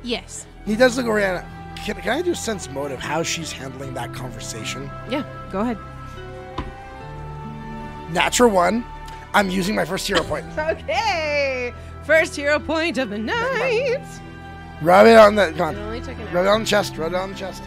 Yes. 0.03 0.45
he 0.65 0.75
does 0.75 0.97
look 0.97 1.05
around. 1.07 1.45
Can, 1.77 1.95
can 1.95 2.09
I 2.17 2.21
do 2.21 2.31
a 2.31 2.35
sense 2.35 2.69
motive 2.69 2.99
how 2.99 3.23
she's 3.23 3.51
handling 3.51 3.93
that 3.95 4.13
conversation? 4.13 4.89
Yeah. 5.09 5.23
Go 5.51 5.59
ahead. 5.61 5.77
Natural 8.11 8.49
one. 8.49 8.85
I'm 9.33 9.49
using 9.49 9.75
my 9.75 9.85
first 9.85 10.07
hero 10.07 10.23
point. 10.23 10.45
Okay. 10.57 11.73
First 12.05 12.35
hero 12.35 12.59
point 12.59 12.97
of 12.97 13.09
the 13.09 13.17
night. 13.17 14.03
Rub 14.81 15.07
it 15.07 15.17
on 15.17 15.35
the. 15.35 15.53
Come 15.57 15.75
It 15.75 15.79
on. 15.79 15.85
only 15.85 16.01
took 16.01 16.17
an 16.19 16.25
Rub 16.33 16.45
it 16.45 16.49
on 16.49 16.59
the 16.61 16.65
chest. 16.65 16.97
Rub 16.97 17.13
it 17.13 17.15
on 17.15 17.29
the 17.31 17.35
chest. 17.35 17.63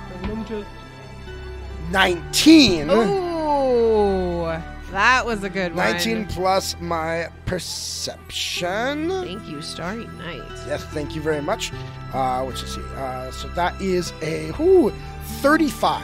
19. 1.91 2.89
Oh, 2.91 4.63
that 4.91 5.27
was 5.27 5.43
a 5.43 5.51
good 5.51 5.75
one. 5.75 5.93
19 5.93 6.27
plus 6.27 6.77
my 6.81 7.29
perception. 7.47 9.11
Thank 9.11 9.49
you, 9.49 9.61
Starry 9.63 10.07
Night. 10.07 10.43
Yes, 10.67 10.85
thank 10.87 11.15
you 11.15 11.21
very 11.21 11.43
much. 11.43 11.73
Uh, 12.13 12.43
what 12.43 12.61
you 12.61 12.67
see? 12.67 12.83
Uh, 12.95 13.31
so 13.31 13.49
that 13.49 13.81
is 13.81 14.13
a 14.23 14.51
ooh, 14.61 14.93
35. 15.41 16.03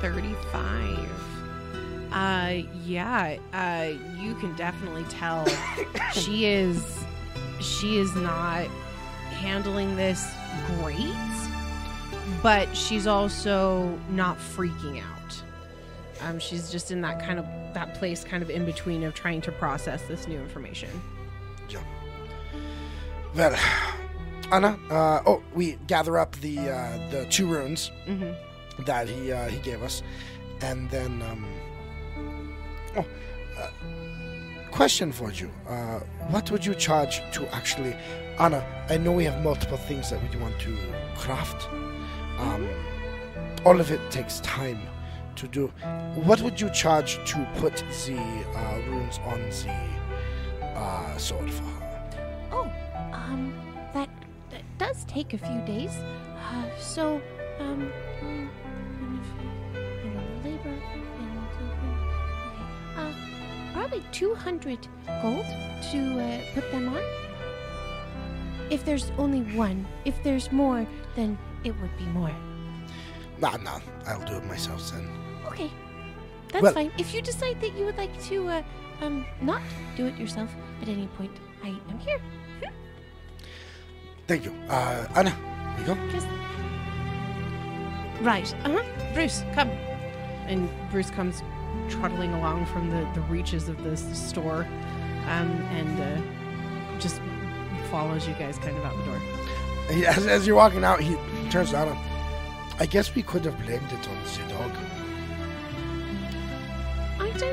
35. 0.00 1.10
Uh, 2.12 2.62
yeah, 2.84 3.36
uh, 3.52 3.92
you 4.18 4.34
can 4.36 4.54
definitely 4.56 5.04
tell 5.04 5.46
she 6.12 6.46
is, 6.46 7.04
she 7.60 7.98
is 7.98 8.14
not 8.16 8.66
handling 9.30 9.94
this 9.94 10.32
great, 10.78 11.14
but 12.42 12.74
she's 12.76 13.06
also 13.06 13.96
not 14.10 14.36
freaking 14.38 15.00
out. 15.00 15.09
Um, 16.22 16.38
she's 16.38 16.70
just 16.70 16.90
in 16.90 17.00
that 17.02 17.20
kind 17.24 17.38
of, 17.38 17.46
that 17.74 17.94
place 17.94 18.24
kind 18.24 18.42
of 18.42 18.50
in 18.50 18.64
between 18.64 19.04
of 19.04 19.14
trying 19.14 19.40
to 19.42 19.52
process 19.52 20.02
this 20.02 20.26
new 20.28 20.38
information. 20.38 20.90
Yeah. 21.68 21.80
Well, 23.34 23.56
Anna, 24.52 24.78
uh, 24.90 25.22
oh, 25.26 25.42
we 25.54 25.78
gather 25.86 26.18
up 26.18 26.34
the 26.36 26.58
uh, 26.58 27.10
the 27.10 27.26
two 27.30 27.46
runes 27.46 27.90
Mm-hmm. 28.08 28.82
that 28.84 29.08
he 29.08 29.30
uh, 29.32 29.48
he 29.48 29.58
gave 29.60 29.82
us, 29.82 30.02
and 30.60 30.90
then 30.90 31.22
um, 31.22 31.46
oh, 32.96 33.06
uh, 33.58 33.70
question 34.72 35.12
for 35.12 35.30
you: 35.30 35.48
uh, 35.68 36.00
What 36.30 36.50
would 36.50 36.66
you 36.66 36.74
charge 36.74 37.22
to 37.32 37.54
actually, 37.54 37.94
Anna? 38.40 38.64
I 38.88 38.96
know 38.96 39.12
we 39.12 39.24
have 39.24 39.40
multiple 39.44 39.78
things 39.78 40.10
that 40.10 40.20
we 40.20 40.40
want 40.40 40.58
to 40.60 40.76
craft. 41.16 41.68
Um, 42.38 42.68
all 43.64 43.78
of 43.78 43.92
it 43.92 44.00
takes 44.10 44.40
time 44.40 44.80
to 45.36 45.48
do. 45.48 45.68
What 46.24 46.40
would 46.42 46.60
you 46.60 46.70
charge 46.70 47.18
to 47.30 47.48
put 47.56 47.76
the 47.76 48.18
uh, 48.54 48.78
runes 48.88 49.18
on 49.24 49.40
the 49.40 50.78
uh, 50.78 51.16
sword 51.16 51.50
for 51.50 51.64
her? 51.64 52.48
Oh, 52.52 52.72
um, 53.12 53.54
that, 53.94 54.08
that 54.50 54.62
does 54.78 55.04
take 55.04 55.34
a 55.34 55.38
few 55.38 55.60
days. 55.66 55.90
Uh, 55.90 56.64
so, 56.78 57.20
um, 57.58 57.92
and 58.22 58.50
then 59.72 60.12
the 60.42 60.48
labor 60.48 60.76
and 61.18 61.38
uh, 62.96 63.12
probably 63.72 64.02
two 64.12 64.34
hundred 64.34 64.88
gold 65.22 65.46
to 65.92 66.20
uh, 66.20 66.40
put 66.54 66.70
them 66.70 66.88
on. 66.88 67.02
If 68.70 68.84
there's 68.84 69.10
only 69.18 69.42
one, 69.56 69.86
if 70.04 70.22
there's 70.22 70.52
more, 70.52 70.86
then 71.16 71.38
it 71.64 71.74
would 71.80 71.96
be 71.98 72.04
more. 72.06 72.34
Nah, 73.40 73.56
nah, 73.56 73.80
I'll 74.06 74.24
do 74.24 74.36
it 74.36 74.44
myself 74.44 74.90
then. 74.92 75.08
Okay, 75.50 75.70
that's 76.48 76.62
Well- 76.62 76.72
fine. 76.74 76.92
If 76.98 77.14
you 77.14 77.22
decide 77.22 77.60
that 77.60 77.76
you 77.76 77.84
would 77.84 77.96
like 77.98 78.20
to, 78.24 78.48
uh, 78.48 78.62
um, 79.02 79.26
not 79.40 79.62
do 79.96 80.06
it 80.06 80.16
yourself 80.16 80.50
at 80.82 80.88
any 80.88 81.06
point, 81.18 81.32
I 81.62 81.68
am 81.90 81.98
here. 81.98 82.20
Thank 84.26 84.44
you. 84.44 84.54
Uh, 84.68 85.06
Anna, 85.16 85.34
you 85.78 85.84
go. 85.84 85.94
Just 86.12 86.28
Right. 88.22 88.54
Uh 88.64 88.70
huh. 88.76 89.12
Bruce, 89.14 89.42
come. 89.54 89.68
And 90.46 90.68
Bruce 90.90 91.10
comes 91.10 91.42
trotting 91.88 92.32
along 92.34 92.66
from 92.66 92.90
the, 92.90 93.08
the 93.14 93.22
reaches 93.22 93.68
of 93.68 93.82
this 93.82 94.02
store 94.16 94.66
um, 95.26 95.50
and 95.72 96.00
uh, 96.00 96.98
just 96.98 97.20
follows 97.90 98.28
you 98.28 98.34
guys 98.34 98.58
kind 98.58 98.76
of 98.76 98.84
out 98.84 98.96
the 98.98 99.04
door. 99.04 99.20
As, 100.06 100.26
as 100.26 100.46
you're 100.46 100.56
walking 100.56 100.84
out, 100.84 101.00
he 101.00 101.16
turns 101.50 101.72
down. 101.72 101.96
I 102.78 102.86
guess 102.86 103.14
we 103.14 103.22
could 103.22 103.44
have 103.44 103.58
blamed 103.64 103.90
it 103.92 104.08
on 104.08 104.16
the 104.48 104.54
dog. 104.54 104.70
I 107.40 107.46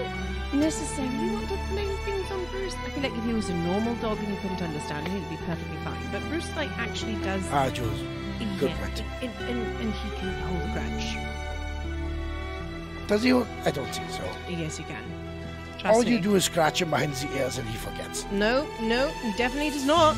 don't 0.51 0.59
necessarily 0.59 1.31
want 1.31 1.47
to 1.47 1.57
blame 1.69 1.95
things 1.97 2.30
on 2.30 2.43
Bruce. 2.47 2.76
I 2.85 2.89
feel 2.89 3.03
like 3.03 3.18
if 3.18 3.23
he 3.23 3.34
was 3.34 3.49
a 3.49 3.53
normal 3.55 3.95
dog 3.95 4.18
and 4.18 4.27
he 4.27 4.35
couldn't 4.38 4.61
understand 4.61 5.07
him, 5.07 5.22
he'd 5.22 5.30
be 5.30 5.38
perfectly 5.45 5.77
fine. 5.77 6.11
But 6.11 6.22
Bruce, 6.23 6.53
like, 6.57 6.69
actually 6.77 7.15
does. 7.23 7.41
Ah, 7.51 7.69
Jules. 7.69 7.99
good 8.59 8.69
yeah, 8.72 8.77
point. 8.80 9.03
And, 9.22 9.31
and, 9.49 9.59
and 9.80 9.93
he 9.93 10.09
can 10.18 10.34
hold 10.41 10.61
a 10.61 10.73
grudge. 10.73 11.18
Does 13.07 13.23
he? 13.23 13.31
I 13.31 13.72
don't 13.72 13.88
think 13.88 14.09
so. 14.09 14.23
Yes, 14.49 14.77
you 14.77 14.84
can. 14.84 15.03
Trust 15.80 15.95
All 15.95 16.03
me. 16.03 16.11
you 16.11 16.19
do 16.19 16.35
is 16.35 16.43
scratch 16.43 16.81
him 16.81 16.89
behind 16.89 17.14
the 17.14 17.38
ears 17.38 17.57
and 17.57 17.69
he 17.69 17.77
forgets. 17.77 18.26
No, 18.31 18.68
no, 18.81 19.07
he 19.23 19.31
definitely 19.38 19.69
does 19.69 19.85
not. 19.85 20.18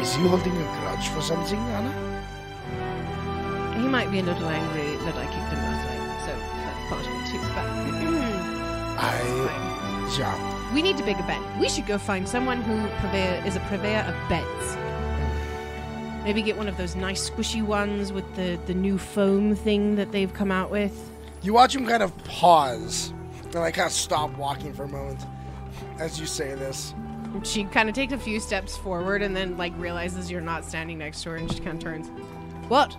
Is 0.00 0.14
he 0.14 0.22
holding 0.26 0.56
a 0.56 0.80
grudge 0.80 1.08
for 1.08 1.20
something, 1.20 1.58
Anna? 1.58 1.92
He 3.78 3.86
might 3.86 4.10
be 4.10 4.20
a 4.20 4.22
little 4.22 4.48
angry 4.48 4.96
that 5.04 5.16
I 5.16 5.24
kicked 5.26 5.52
him 5.52 5.58
last 5.58 5.84
night, 5.86 6.20
so 6.24 6.32
that's 6.38 6.88
part 6.88 7.06
of 7.06 7.12
it 7.12 7.12
too. 7.12 7.23
But 7.23 7.23
I. 8.98 9.64
Yeah. 10.18 10.74
we 10.74 10.82
need 10.82 10.96
to 10.98 11.02
big 11.02 11.18
a 11.18 11.22
bed. 11.22 11.42
We 11.60 11.68
should 11.68 11.86
go 11.86 11.98
find 11.98 12.28
someone 12.28 12.62
who 12.62 12.88
purveyor, 12.98 13.42
is 13.46 13.56
a 13.56 13.60
purveyor 13.60 14.00
of 14.00 14.28
beds. 14.28 14.76
Maybe 16.24 16.42
get 16.42 16.56
one 16.56 16.68
of 16.68 16.76
those 16.76 16.94
nice 16.94 17.28
squishy 17.28 17.62
ones 17.62 18.12
with 18.12 18.34
the, 18.36 18.58
the 18.66 18.74
new 18.74 18.96
foam 18.96 19.54
thing 19.54 19.96
that 19.96 20.12
they've 20.12 20.32
come 20.32 20.50
out 20.50 20.70
with. 20.70 21.10
You 21.42 21.52
watch 21.52 21.74
him 21.74 21.86
kind 21.86 22.02
of 22.02 22.16
pause 22.24 23.12
and 23.44 23.54
like 23.54 23.74
kind 23.74 23.86
of 23.86 23.92
stop 23.92 24.36
walking 24.36 24.72
for 24.72 24.84
a 24.84 24.88
moment 24.88 25.20
as 25.98 26.18
you 26.18 26.26
say 26.26 26.54
this. 26.54 26.94
She 27.42 27.64
kind 27.64 27.88
of 27.88 27.94
takes 27.94 28.12
a 28.12 28.18
few 28.18 28.40
steps 28.40 28.76
forward 28.76 29.22
and 29.22 29.34
then 29.36 29.56
like 29.56 29.72
realizes 29.76 30.30
you're 30.30 30.40
not 30.40 30.64
standing 30.64 30.98
next 30.98 31.22
to 31.24 31.30
her 31.30 31.36
and 31.36 31.52
she 31.52 31.58
kind 31.60 31.76
of 31.76 31.82
turns. 31.82 32.08
What? 32.68 32.96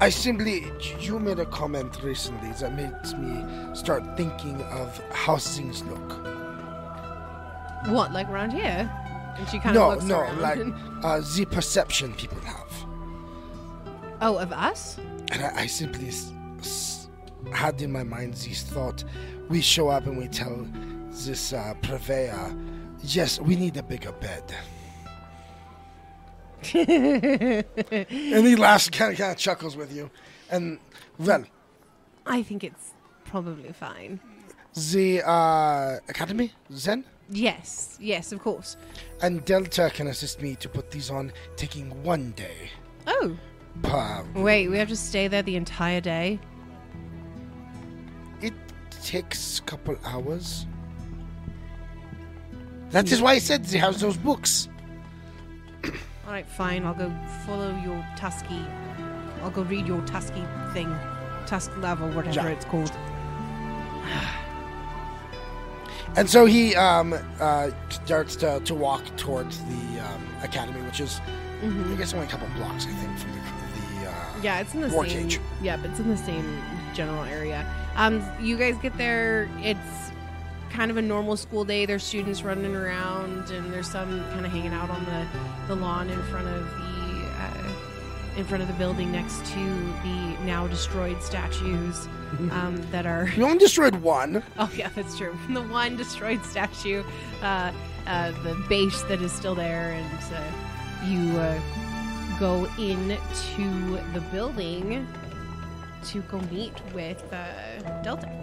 I 0.00 0.10
simply, 0.10 0.64
you 1.00 1.18
made 1.18 1.40
a 1.40 1.46
comment 1.46 2.02
recently 2.04 2.50
that 2.60 2.74
makes 2.76 3.14
me 3.14 3.44
start 3.74 4.04
thinking 4.16 4.60
of 4.62 4.96
how 5.12 5.36
things 5.38 5.82
look. 5.84 6.08
What? 7.88 8.12
Like 8.12 8.28
around 8.28 8.52
here? 8.52 8.88
And 9.36 9.48
she 9.48 9.58
kind 9.58 9.76
of 9.76 9.82
No, 9.82 9.88
looks 9.90 10.04
no, 10.04 10.20
around. 10.20 10.40
like 10.40 10.58
uh, 11.04 11.20
the 11.36 11.44
perception 11.46 12.14
people 12.14 12.38
have. 12.40 12.72
oh, 14.20 14.36
of 14.38 14.52
us? 14.52 14.98
And 15.32 15.42
I, 15.42 15.62
I 15.62 15.66
simply 15.66 16.08
s- 16.08 16.32
s- 16.60 17.08
had 17.52 17.80
in 17.82 17.90
my 17.90 18.04
mind 18.04 18.34
this 18.34 18.62
thought 18.62 19.02
we 19.48 19.60
show 19.60 19.88
up 19.88 20.06
and 20.06 20.16
we 20.16 20.28
tell 20.28 20.66
this 21.10 21.52
uh, 21.52 21.74
purveyor, 21.82 22.54
yes, 23.02 23.40
we 23.40 23.56
need 23.56 23.76
a 23.76 23.82
bigger 23.82 24.12
bed. 24.12 24.44
and 26.74 28.46
he 28.46 28.56
laughs, 28.56 28.88
kind 28.90 29.12
of, 29.12 29.18
kind 29.18 29.32
of 29.32 29.36
chuckles 29.38 29.76
with 29.76 29.94
you. 29.94 30.10
And, 30.50 30.78
well, 31.18 31.44
I 32.26 32.42
think 32.42 32.64
it's 32.64 32.92
probably 33.24 33.72
fine. 33.72 34.20
the 34.92 35.22
uh, 35.28 35.98
academy, 36.08 36.52
Zen, 36.72 37.04
Yes, 37.30 37.98
yes, 38.00 38.32
of 38.32 38.40
course. 38.40 38.76
and 39.20 39.44
Delta 39.44 39.90
can 39.94 40.06
assist 40.06 40.40
me 40.40 40.54
to 40.56 40.68
put 40.68 40.90
these 40.90 41.10
on, 41.10 41.30
taking 41.56 41.90
one 42.02 42.30
day 42.32 42.70
Oh, 43.06 43.36
per. 43.82 44.24
wait, 44.34 44.68
we 44.68 44.78
have 44.78 44.88
to 44.88 44.96
stay 44.96 45.28
there 45.28 45.42
the 45.42 45.56
entire 45.56 46.00
day? 46.00 46.38
It 48.40 48.54
takes 49.02 49.58
a 49.58 49.62
couple 49.62 49.96
hours. 50.04 50.66
That 52.90 53.12
is 53.12 53.20
why 53.20 53.32
I 53.32 53.38
said 53.38 53.64
they 53.66 53.76
have 53.78 53.98
those 54.00 54.16
books. 54.16 54.68
All 56.28 56.34
right, 56.34 56.46
fine. 56.46 56.84
I'll 56.84 56.92
go 56.92 57.10
follow 57.46 57.74
your 57.82 58.04
Tusky. 58.14 58.62
I'll 59.42 59.48
go 59.50 59.62
read 59.62 59.86
your 59.86 60.02
Tusky 60.02 60.44
thing. 60.74 60.94
Tusk 61.46 61.74
level, 61.78 62.06
whatever 62.10 62.34
Ja. 62.34 62.46
it's 62.48 62.66
called. 62.66 62.92
And 66.16 66.28
so 66.28 66.44
he 66.44 66.76
um, 66.76 67.14
uh, 67.40 67.70
starts 68.04 68.36
to, 68.36 68.60
to 68.60 68.74
walk 68.74 69.04
towards 69.16 69.64
the 69.64 70.00
um, 70.00 70.28
academy, 70.42 70.82
which 70.82 71.00
is, 71.00 71.18
I 71.62 71.94
guess, 71.96 72.12
only 72.12 72.26
a 72.26 72.28
couple 72.28 72.46
blocks, 72.56 72.84
I 72.84 72.90
think, 72.90 73.18
from 73.18 73.32
the. 73.32 73.38
the 74.02 74.10
uh, 74.10 74.24
Yeah, 74.42 74.60
it's 74.60 74.74
in 74.74 74.82
the 74.82 74.88
War 74.88 75.06
same. 75.06 75.30
cage. 75.30 75.40
Yeah, 75.62 75.78
but 75.78 75.88
it's 75.88 75.98
in 76.00 76.10
the 76.10 76.16
same 76.18 76.60
general 76.92 77.24
area. 77.24 77.64
Um, 77.96 78.22
you 78.38 78.58
guys 78.58 78.76
get 78.82 78.98
there. 78.98 79.48
It's 79.60 80.07
kind 80.70 80.90
of 80.90 80.96
a 80.96 81.02
normal 81.02 81.36
school 81.36 81.64
day. 81.64 81.86
There's 81.86 82.04
students 82.04 82.42
running 82.42 82.74
around, 82.74 83.50
and 83.50 83.72
there's 83.72 83.90
some 83.90 84.20
kind 84.30 84.44
of 84.44 84.52
hanging 84.52 84.72
out 84.72 84.90
on 84.90 85.04
the, 85.04 85.26
the 85.68 85.76
lawn 85.76 86.08
in 86.08 86.22
front 86.24 86.48
of 86.48 86.64
the 86.70 87.28
uh, 87.38 88.38
in 88.38 88.44
front 88.44 88.62
of 88.62 88.68
the 88.68 88.74
building 88.74 89.10
next 89.10 89.44
to 89.46 89.58
the 90.02 90.36
now 90.44 90.66
destroyed 90.68 91.20
statues 91.22 92.06
um, 92.50 92.80
that 92.90 93.06
are. 93.06 93.30
We 93.36 93.42
only 93.42 93.58
destroyed 93.58 93.96
one. 93.96 94.42
Oh 94.58 94.70
yeah, 94.74 94.88
that's 94.94 95.16
true. 95.16 95.36
The 95.50 95.62
one 95.62 95.96
destroyed 95.96 96.44
statue, 96.44 97.02
uh, 97.42 97.72
uh, 98.06 98.30
the 98.42 98.54
base 98.68 99.02
that 99.02 99.22
is 99.22 99.32
still 99.32 99.54
there, 99.54 99.92
and 99.92 100.34
uh, 100.34 101.06
you 101.06 101.38
uh, 101.38 101.58
go 102.38 102.64
into 102.78 104.00
the 104.12 104.20
building 104.32 105.06
to 106.06 106.20
go 106.22 106.40
meet 106.52 106.74
with 106.94 107.22
uh, 107.32 108.02
Delta. 108.02 108.37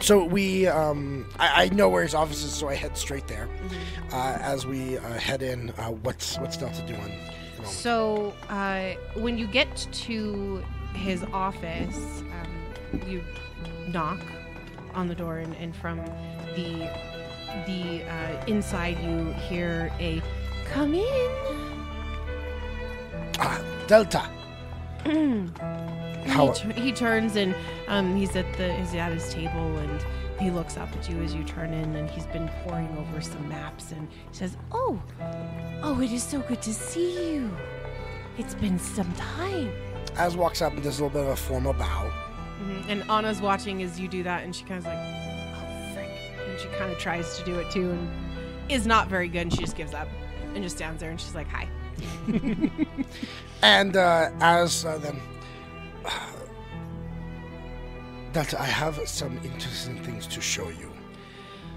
So 0.00 0.24
we, 0.24 0.66
um, 0.66 1.26
I, 1.38 1.64
I 1.64 1.68
know 1.70 1.88
where 1.88 2.02
his 2.02 2.14
office 2.14 2.42
is, 2.44 2.52
so 2.52 2.68
I 2.68 2.74
head 2.74 2.96
straight 2.96 3.26
there. 3.26 3.48
Mm-hmm. 3.48 4.14
Uh, 4.14 4.38
as 4.40 4.66
we 4.66 4.98
uh, 4.98 5.18
head 5.18 5.42
in, 5.42 5.70
uh, 5.70 5.90
what's 5.90 6.38
what's 6.38 6.56
Delta 6.56 6.82
doing? 6.82 7.00
at 7.00 7.06
the 7.06 7.62
moment? 7.62 7.70
So 7.70 8.34
uh, 8.48 8.92
when 9.14 9.36
you 9.36 9.46
get 9.46 9.74
to 9.76 10.62
his 10.94 11.24
office, 11.32 12.22
um, 12.32 13.02
you 13.08 13.22
knock 13.88 14.20
on 14.94 15.08
the 15.08 15.14
door, 15.14 15.38
and, 15.38 15.54
and 15.56 15.74
from 15.74 15.98
the 16.54 16.88
the 17.66 18.04
uh, 18.04 18.44
inside 18.46 18.98
you 19.02 19.32
hear 19.32 19.92
a 19.98 20.22
"Come 20.66 20.94
in." 20.94 21.30
Ah, 23.40 23.60
Delta. 23.88 24.28
How? 26.26 26.52
He, 26.52 26.72
he 26.80 26.92
turns 26.92 27.36
and 27.36 27.54
um, 27.86 28.16
he's 28.16 28.34
at 28.36 28.52
the 28.56 28.72
he's 28.74 28.94
at 28.94 29.12
his 29.12 29.32
table 29.32 29.76
and 29.78 30.04
he 30.40 30.50
looks 30.50 30.76
up 30.76 30.88
at 30.96 31.08
you 31.08 31.20
as 31.22 31.34
you 31.34 31.42
turn 31.44 31.72
in 31.72 31.96
and 31.96 32.08
he's 32.10 32.26
been 32.26 32.48
poring 32.64 32.88
over 32.98 33.20
some 33.20 33.48
maps 33.48 33.92
and 33.92 34.08
he 34.10 34.36
says, 34.36 34.56
Oh, 34.72 35.00
oh, 35.82 36.00
it 36.00 36.12
is 36.12 36.22
so 36.22 36.40
good 36.40 36.62
to 36.62 36.72
see 36.74 37.34
you. 37.34 37.50
It's 38.36 38.54
been 38.54 38.78
some 38.78 39.12
time. 39.14 39.70
Az 40.16 40.36
walks 40.36 40.62
up 40.62 40.72
and 40.74 40.82
does 40.82 41.00
a 41.00 41.04
little 41.04 41.20
bit 41.20 41.26
of 41.26 41.32
a 41.32 41.36
formal 41.36 41.72
bow. 41.72 42.12
Mhm. 42.62 42.84
and 42.88 43.02
Anna's 43.10 43.40
watching 43.40 43.82
as 43.84 44.00
you 44.00 44.08
do 44.08 44.24
that 44.24 44.42
and 44.42 44.54
she 44.54 44.64
kind 44.64 44.78
of 44.78 44.84
like, 44.86 44.98
oh 44.98 45.94
frick, 45.94 46.10
and 46.48 46.58
she 46.58 46.66
kind 46.76 46.90
of 46.90 46.98
tries 46.98 47.38
to 47.38 47.44
do 47.44 47.56
it 47.60 47.70
too 47.70 47.90
and 47.92 48.08
is 48.68 48.84
not 48.86 49.06
very 49.08 49.28
good 49.28 49.42
and 49.42 49.52
she 49.52 49.58
just 49.60 49.76
gives 49.76 49.94
up 49.94 50.08
and 50.54 50.62
just 50.64 50.76
stands 50.76 51.00
there 51.00 51.10
and 51.10 51.20
she's 51.20 51.34
like, 51.36 51.46
hi. 51.48 51.68
And 53.62 53.96
uh, 53.96 54.30
as 54.40 54.84
uh, 54.84 54.98
then, 54.98 55.20
Delta, 58.32 58.60
I 58.60 58.66
have 58.66 59.00
some 59.08 59.38
interesting 59.38 60.02
things 60.02 60.26
to 60.28 60.40
show 60.40 60.68
you. 60.68 60.92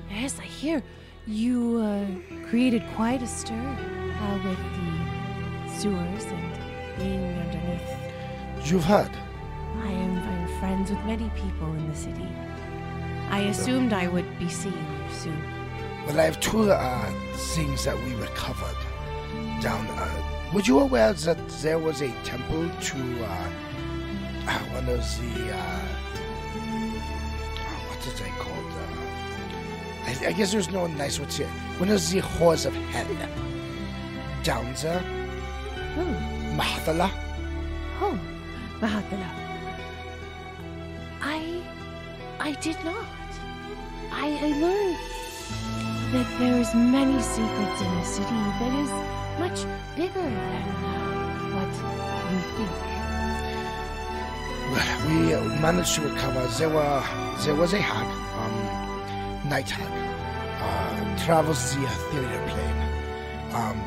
Yes, 0.10 0.38
I 0.40 0.44
hear 0.44 0.84
you 1.26 1.78
uh, 1.78 2.48
created 2.49 2.84
quite 2.95 3.22
a 3.22 3.28
stir 3.28 3.56
uh, 3.56 4.40
with 4.44 4.58
the 4.58 5.80
sewers 5.80 6.26
and 6.26 6.98
being 6.98 7.38
underneath. 7.38 8.70
You've 8.70 8.84
heard. 8.84 9.12
I 9.84 9.91
am 9.91 10.18
I'm 10.18 10.60
friends 10.60 10.91
with 10.91 10.99
many 11.06 11.30
people 11.30 11.68
in 11.74 11.90
the 11.90 11.95
city. 11.95 12.28
I 13.30 13.40
assumed 13.49 13.94
I 13.94 14.08
would 14.08 14.38
be 14.38 14.49
seeing 14.49 14.76
you 14.76 15.14
soon. 15.14 15.41
Well, 16.06 16.20
I 16.20 16.24
have 16.24 16.40
two 16.41 16.72
uh, 16.72 17.12
things 17.56 17.86
that 17.86 17.95
we 18.03 18.14
recovered 18.16 18.76
down. 19.62 19.88
Uh, 19.88 20.52
were 20.53 20.62
you 20.62 20.80
aware 20.80 21.14
that 21.14 21.48
there 21.64 21.80
was 21.80 22.02
a 22.02 22.12
temple 22.24 22.70
to 22.70 23.24
uh, 23.24 23.49
one 24.45 24.89
of 24.89 25.01
the 25.19 25.53
uh, 25.53 25.88
oh, 27.57 27.81
what 27.88 28.07
is 28.07 28.19
it 28.19 28.27
called? 28.39 28.73
Uh, 28.73 30.26
I, 30.26 30.30
I 30.30 30.31
guess 30.34 30.51
there's 30.51 30.72
no 30.72 30.88
nice 30.88 31.18
to 31.18 31.43
it. 31.43 31.47
One 31.80 31.89
of 31.89 32.01
the 32.09 32.22
whores 32.22 32.65
of 32.65 32.73
hell 32.73 33.07
down 34.43 34.73
there, 34.81 35.03
Oh, 35.97 36.55
Mahathallah. 36.57 37.11
Mahathallah. 38.80 39.31
I, 41.22 41.61
I 42.39 42.51
did 42.53 42.77
not. 42.84 43.05
I, 44.11 44.27
I 44.41 44.47
learned 44.59 44.97
that 46.13 46.39
there 46.39 46.57
is 46.57 46.73
many 46.73 47.22
secrets 47.22 47.81
in 47.81 47.95
the 47.95 48.03
city 48.03 48.41
that 48.59 48.73
is 48.84 48.91
much 49.39 49.59
bigger 49.95 50.13
than 50.19 50.34
uh, 50.34 51.55
what 51.55 51.73
we 52.31 52.65
think. 52.65 52.90
We 54.72 55.34
managed 55.60 55.95
to 55.95 56.02
recover. 56.02 56.48
There 56.57 56.69
were 56.69 57.03
there 57.43 57.56
was 57.56 57.73
a 57.73 57.80
hag, 57.80 58.07
um, 58.39 59.49
night 59.49 59.69
hag, 59.69 59.91
uh, 60.61 61.26
travels 61.26 61.76
the 61.76 61.84
ethereal 61.84 62.48
plane. 62.48 63.53
Um, 63.53 63.81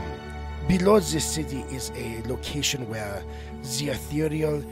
below 0.68 1.00
this 1.00 1.24
city 1.24 1.60
is 1.70 1.90
a 1.96 2.22
location 2.28 2.86
where 2.90 3.22
the 3.78 3.88
ethereal, 3.90 4.62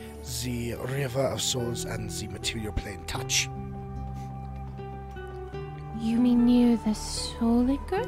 the 0.43 0.75
river 0.75 1.27
of 1.29 1.41
souls, 1.41 1.87
and 1.87 2.11
the 2.11 2.29
material 2.29 2.75
plane 2.75 3.03
touch. 3.07 3.49
You 5.99 6.19
mean 6.19 6.45
near 6.45 6.77
the 6.77 6.95
Soul 6.95 7.71
Anchor? 7.71 8.05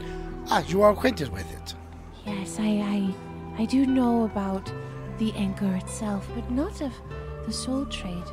Ah, 0.50 0.62
you 0.66 0.82
are 0.82 0.90
acquainted 0.90 1.32
with 1.32 1.50
it. 1.52 1.74
Yes, 2.26 2.58
I, 2.58 3.14
I, 3.56 3.62
I 3.62 3.64
do 3.64 3.86
know 3.86 4.24
about 4.24 4.70
the 5.18 5.32
anchor 5.36 5.72
itself, 5.76 6.28
but 6.34 6.50
not 6.50 6.82
of 6.82 6.92
the 7.46 7.52
soul 7.52 7.84
trade. 7.86 8.24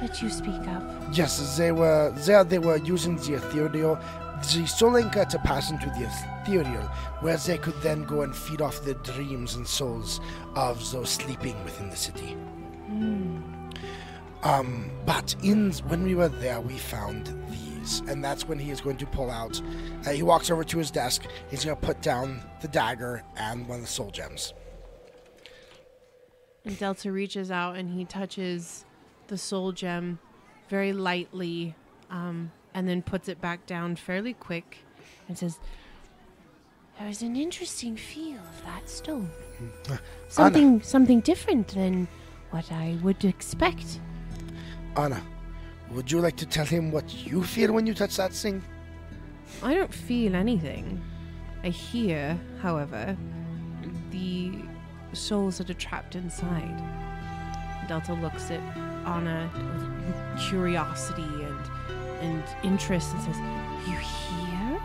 that 0.00 0.20
you 0.22 0.28
speak 0.28 0.66
of? 0.68 1.16
Yes, 1.16 1.56
they 1.56 1.72
were 1.72 2.12
there. 2.18 2.44
They 2.44 2.58
were 2.58 2.76
using 2.76 3.16
the 3.16 3.34
ethereal, 3.34 3.98
the 4.42 4.66
soul 4.66 4.96
anchor 4.96 5.24
to 5.24 5.38
pass 5.38 5.70
into 5.70 5.86
the 5.86 6.10
ethereal, 6.42 6.82
where 7.20 7.36
they 7.36 7.58
could 7.58 7.80
then 7.82 8.04
go 8.04 8.22
and 8.22 8.34
feed 8.34 8.60
off 8.60 8.82
the 8.82 8.94
dreams 8.94 9.54
and 9.54 9.66
souls 9.66 10.20
of 10.54 10.90
those 10.92 11.10
sleeping 11.10 11.62
within 11.64 11.90
the 11.90 11.96
city. 11.96 12.36
Um, 14.42 14.90
but 15.04 15.34
in 15.42 15.72
when 15.88 16.04
we 16.04 16.14
were 16.14 16.28
there, 16.28 16.60
we 16.60 16.78
found 16.78 17.26
these, 17.50 18.02
and 18.06 18.22
that's 18.22 18.46
when 18.46 18.58
he 18.58 18.70
is 18.70 18.80
going 18.80 18.96
to 18.98 19.06
pull 19.06 19.30
out. 19.30 19.60
Uh, 20.06 20.10
he 20.10 20.22
walks 20.22 20.50
over 20.50 20.62
to 20.64 20.78
his 20.78 20.90
desk. 20.90 21.26
He's 21.50 21.64
going 21.64 21.76
to 21.76 21.82
put 21.82 22.00
down 22.00 22.40
the 22.60 22.68
dagger 22.68 23.22
and 23.36 23.66
one 23.66 23.78
of 23.78 23.84
the 23.86 23.90
soul 23.90 24.10
gems. 24.10 24.54
And 26.66 26.76
Delta 26.76 27.12
reaches 27.12 27.52
out 27.52 27.76
and 27.76 27.88
he 27.88 28.04
touches 28.04 28.84
the 29.28 29.38
soul 29.38 29.70
gem 29.70 30.18
very 30.68 30.92
lightly 30.92 31.76
um, 32.10 32.50
and 32.74 32.88
then 32.88 33.02
puts 33.02 33.28
it 33.28 33.40
back 33.40 33.66
down 33.66 33.94
fairly 33.94 34.34
quick 34.34 34.78
and 35.28 35.38
says, 35.38 35.60
There 36.98 37.06
is 37.08 37.22
an 37.22 37.36
interesting 37.36 37.96
feel 37.96 38.38
of 38.38 38.64
that 38.64 38.90
stone. 38.90 39.30
Something, 40.28 40.82
something 40.82 41.20
different 41.20 41.68
than 41.68 42.08
what 42.50 42.70
I 42.72 42.98
would 43.00 43.24
expect. 43.24 44.00
Anna, 44.96 45.22
would 45.92 46.10
you 46.10 46.20
like 46.20 46.36
to 46.36 46.46
tell 46.46 46.66
him 46.66 46.90
what 46.90 47.14
you 47.24 47.44
feel 47.44 47.72
when 47.72 47.86
you 47.86 47.94
touch 47.94 48.16
that 48.16 48.32
thing? 48.32 48.60
I 49.62 49.72
don't 49.72 49.94
feel 49.94 50.34
anything. 50.34 51.00
I 51.62 51.68
hear, 51.68 52.38
however, 52.60 53.16
the 54.10 54.52
souls 55.16 55.58
that 55.58 55.70
are 55.70 55.74
trapped 55.74 56.14
inside. 56.14 56.82
Delta 57.88 58.14
looks 58.14 58.50
at 58.50 58.60
Anna 59.06 59.50
with 60.06 60.48
curiosity 60.48 61.22
and 61.22 61.70
and 62.20 62.44
interest 62.62 63.12
and 63.14 63.22
says, 63.22 63.36
You 63.86 63.96
hear? 63.96 64.80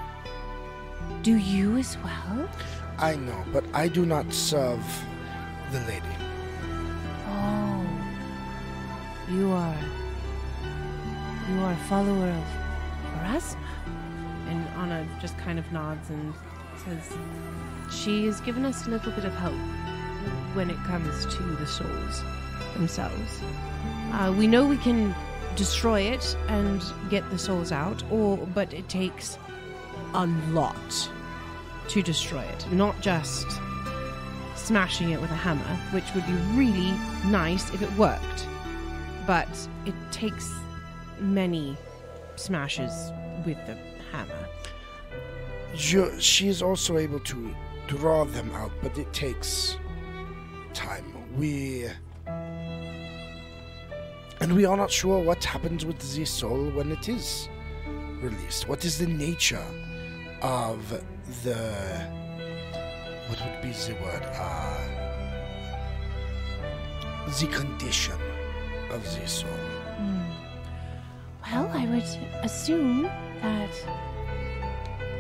Do 1.24 1.36
you 1.36 1.78
as 1.78 1.98
well? 2.00 2.50
I 2.98 3.16
know, 3.16 3.44
but 3.52 3.64
I 3.74 3.88
do 3.88 4.06
not 4.06 4.32
serve 4.34 4.84
the 5.72 5.80
lady. 5.82 6.16
Oh, 7.28 7.86
you 9.32 9.52
are. 9.52 9.78
You 11.50 11.60
are 11.62 11.74
a 11.74 11.84
follower 11.88 12.30
of 12.30 12.44
Pharasma. 13.06 13.58
And 14.50 14.68
Anna 14.78 15.08
just 15.22 15.38
kind 15.38 15.58
of 15.58 15.72
nods 15.72 16.10
and 16.10 16.34
says, 16.84 17.18
She 17.92 18.26
has 18.26 18.42
given 18.42 18.66
us 18.66 18.88
a 18.88 18.90
little 18.90 19.12
bit 19.14 19.26
of 19.26 19.34
help 19.34 19.56
when 20.54 20.70
it 20.70 20.78
comes 20.84 21.26
to 21.28 21.44
the 21.44 21.66
souls 21.66 22.24
themselves. 22.74 23.42
Uh, 24.12 24.34
we 24.38 24.48
know 24.48 24.66
we 24.66 24.78
can 24.78 25.16
destroy 25.56 26.02
it 26.02 26.36
and 26.48 26.84
get 27.10 27.30
the 27.30 27.38
souls 27.38 27.72
out, 27.72 28.04
or 28.12 28.38
but 28.38 28.74
it 28.74 28.88
takes 28.90 29.38
a 30.14 30.26
lot 30.50 31.10
to 31.90 32.02
destroy 32.02 32.42
it. 32.42 32.72
Not 32.72 33.00
just 33.02 33.48
smashing 34.56 35.12
it 35.12 35.20
with 35.20 35.32
a 35.32 35.36
hammer, 35.36 35.80
which 35.92 36.14
would 36.14 36.26
be 36.26 36.34
really 36.54 36.92
nice 37.26 37.74
if 37.74 37.82
it 37.82 37.92
worked. 37.94 38.48
But 39.28 39.50
it 39.86 39.96
takes 40.12 40.54
many 41.20 41.78
smashes 42.36 43.12
with 43.46 43.58
the 43.68 43.78
hammer. 44.12 44.48
You, 45.76 46.20
she 46.20 46.48
is 46.48 46.62
also 46.62 46.98
able 46.98 47.20
to 47.20 47.56
draw 47.88 48.26
them 48.26 48.52
out, 48.52 48.72
but 48.82 48.98
it 48.98 49.12
takes 49.14 49.78
time. 50.74 51.06
We. 51.38 51.88
And 54.40 54.56
we 54.56 54.66
are 54.66 54.76
not 54.76 54.90
sure 54.90 55.24
what 55.24 55.44
happens 55.44 55.86
with 55.86 56.00
the 56.00 56.26
soul 56.26 56.72
when 56.72 56.92
it 56.92 57.08
is 57.08 57.48
released. 58.22 58.68
What 58.68 58.86
is 58.86 58.98
the 58.98 59.08
nature 59.08 59.66
of 60.42 61.02
the. 61.44 61.58
What 63.28 63.40
would 63.40 63.62
be 63.62 63.72
the 63.72 63.94
word? 64.02 64.24
Uh, 64.34 65.02
the 67.40 67.48
condition 67.48 68.20
of 68.90 69.04
the 69.04 69.28
soul. 69.28 69.50
Well, 71.52 71.70
I 71.74 71.86
would 71.86 72.04
assume 72.44 73.04
that 73.42 73.70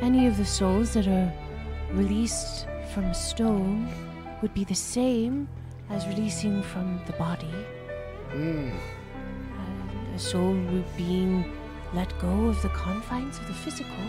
any 0.01 0.27
of 0.27 0.37
the 0.37 0.45
souls 0.45 0.93
that 0.93 1.07
are 1.07 1.31
released 1.91 2.67
from 2.93 3.13
stone 3.13 3.89
would 4.41 4.53
be 4.53 4.63
the 4.63 4.75
same 4.75 5.47
as 5.89 6.07
releasing 6.07 6.61
from 6.63 6.99
the 7.05 7.13
body. 7.13 7.53
Mm. 8.31 8.71
And 8.73 10.15
a 10.15 10.19
soul 10.19 10.55
being 10.97 11.45
let 11.93 12.17
go 12.19 12.47
of 12.47 12.61
the 12.61 12.69
confines 12.69 13.37
of 13.37 13.47
the 13.47 13.53
physical 13.53 14.05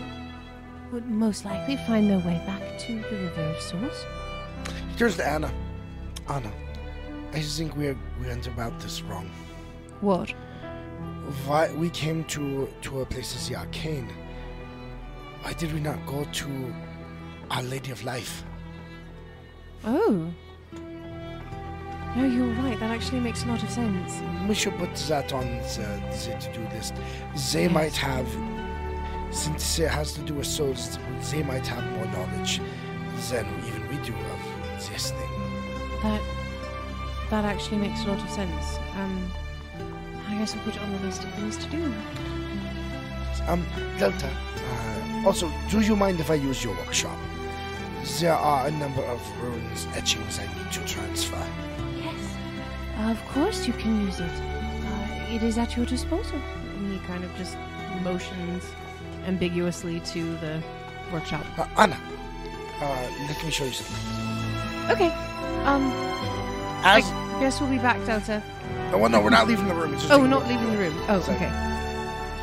would 0.91 1.09
most 1.09 1.43
likely 1.43 1.75
find 1.87 2.09
their 2.09 2.19
way 2.19 2.41
back 2.45 2.79
to 2.79 2.95
the 3.09 3.17
River 3.17 3.41
of 3.41 3.59
Souls. 3.59 4.05
Here's 4.95 5.17
to 5.17 5.27
Anna. 5.27 5.51
Anna, 6.29 6.51
I 7.33 7.37
just 7.37 7.57
think 7.57 7.75
we 7.75 7.87
we 8.19 8.27
went 8.27 8.47
about 8.47 8.79
this 8.79 9.01
wrong. 9.01 9.29
What? 10.01 10.31
Why 11.45 11.71
we 11.73 11.89
came 11.89 12.23
to 12.25 12.69
to 12.83 13.01
a 13.01 13.05
place 13.05 13.35
as 13.35 13.49
the 13.49 13.55
arcane? 13.55 14.09
Why 15.41 15.53
did 15.53 15.73
we 15.73 15.79
not 15.79 16.05
go 16.05 16.23
to 16.23 16.73
Our 17.51 17.63
Lady 17.63 17.91
of 17.91 18.03
Life? 18.03 18.43
Oh. 19.85 20.31
No, 22.15 22.25
you're 22.25 22.53
right. 22.61 22.79
That 22.79 22.91
actually 22.91 23.21
makes 23.21 23.43
a 23.43 23.47
lot 23.47 23.63
of 23.63 23.69
sense. 23.69 24.21
We 24.47 24.53
should 24.53 24.77
put 24.77 24.93
that 24.95 25.33
on 25.33 25.45
the, 25.57 26.01
the 26.11 26.37
to-do 26.39 26.61
list. 26.75 26.93
They 27.51 27.67
might 27.67 27.95
have, 27.95 28.27
since 29.31 29.79
it 29.79 29.89
has 29.89 30.13
to 30.13 30.21
do 30.21 30.35
with 30.35 30.45
souls, 30.45 30.99
they 31.31 31.41
might 31.43 31.65
have 31.67 31.83
more 31.93 32.05
knowledge 32.05 32.61
than 33.29 33.47
even 33.67 33.87
we 33.87 33.97
do 34.05 34.13
of 34.13 34.89
this 34.89 35.11
thing. 35.11 35.29
That 36.03 36.21
that 37.29 37.45
actually 37.45 37.77
makes 37.77 38.03
a 38.03 38.09
lot 38.09 38.21
of 38.21 38.29
sense. 38.29 38.77
Um, 38.95 39.31
I 40.27 40.35
guess 40.35 40.53
we'll 40.53 40.63
put 40.65 40.75
it 40.75 40.81
on 40.81 40.91
the 40.91 40.99
list 40.99 41.23
of 41.23 41.33
things 41.33 41.57
to 41.57 41.69
do. 41.69 41.93
Um, 43.47 43.65
Delta. 43.97 44.27
Uh, 44.27 45.25
also, 45.25 45.51
do 45.69 45.79
you 45.79 45.95
mind 45.95 46.19
if 46.19 46.29
I 46.29 46.35
use 46.35 46.63
your 46.63 46.75
workshop? 46.75 47.17
There 48.19 48.33
are 48.33 48.67
a 48.67 48.71
number 48.71 49.01
of 49.03 49.41
runes 49.41 49.87
etchings 49.95 50.39
I 50.39 50.43
need 50.57 50.71
to 50.73 50.85
transfer. 50.85 51.41
Yes, 51.97 52.35
of 52.99 53.25
course 53.29 53.65
you 53.65 53.73
can 53.73 54.01
use 54.05 54.19
it. 54.19 54.29
Uh, 54.29 55.33
it 55.33 55.41
is 55.43 55.57
at 55.57 55.75
your 55.77 55.85
disposal. 55.85 56.37
And 56.75 56.91
he 56.91 56.99
kind 57.07 57.23
of 57.23 57.33
just 57.35 57.55
motions 58.03 58.63
ambiguously 59.25 59.99
to 60.01 60.35
the 60.37 60.61
workshop. 61.13 61.45
Uh, 61.57 61.65
Anna, 61.77 61.97
uh, 62.81 63.07
let 63.27 63.43
me 63.43 63.51
show 63.51 63.63
you 63.65 63.71
something. 63.71 64.91
Okay. 64.91 65.07
Um, 65.63 65.83
As 66.83 67.05
I 67.05 67.37
guess 67.39 67.61
we'll 67.61 67.69
be 67.69 67.77
back, 67.77 68.05
Delta. 68.05 68.43
oh, 68.91 68.97
well, 68.97 69.09
no, 69.09 69.21
we're 69.21 69.29
not 69.29 69.47
leaving 69.47 69.67
the 69.67 69.75
room. 69.75 69.93
It's 69.93 70.01
just 70.03 70.13
Oh, 70.13 70.17
taking 70.17 70.29
not 70.29 70.47
leaving 70.47 70.71
the 70.71 70.77
room. 70.77 70.93
Oh, 71.07 71.21
Sorry. 71.21 71.37
okay. 71.37 71.47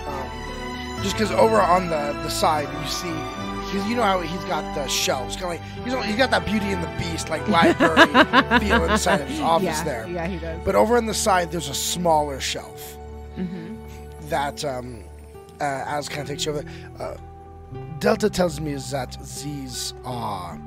Um, 0.06 1.02
just 1.02 1.16
because 1.16 1.30
over 1.32 1.60
on 1.60 1.88
the, 1.88 2.12
the 2.22 2.30
side 2.30 2.68
you 2.82 2.88
see, 2.88 3.12
because 3.70 3.88
you 3.88 3.94
know 3.94 4.02
how 4.02 4.20
he's 4.20 4.44
got 4.44 4.74
the 4.74 4.88
shelves, 4.88 5.36
kind 5.36 5.54
of 5.54 5.60
like 5.60 5.84
he's 5.84 6.06
he's 6.06 6.16
got 6.16 6.30
that 6.30 6.44
Beauty 6.44 6.72
and 6.72 6.82
the 6.82 6.88
Beast 6.98 7.28
like 7.28 7.46
library 7.48 8.06
feel 8.60 8.84
inside 8.84 9.20
of 9.20 9.28
his 9.28 9.40
office 9.40 9.64
yeah, 9.64 9.84
there. 9.84 10.08
Yeah, 10.08 10.26
he 10.26 10.38
does. 10.38 10.60
But 10.64 10.74
over 10.74 10.96
on 10.96 11.06
the 11.06 11.14
side, 11.14 11.52
there's 11.52 11.68
a 11.68 11.74
smaller 11.74 12.40
shelf 12.40 12.96
hmm 13.36 13.76
that 14.28 14.64
um, 14.64 15.02
uh, 15.60 15.84
as 15.86 16.08
kind 16.08 16.22
of 16.22 16.28
takes 16.28 16.46
over. 16.46 16.64
Uh, 16.98 17.16
Delta 17.98 18.30
tells 18.30 18.60
me 18.60 18.72
is 18.72 18.90
that 18.90 19.16
these 19.44 19.92
are 20.04 20.60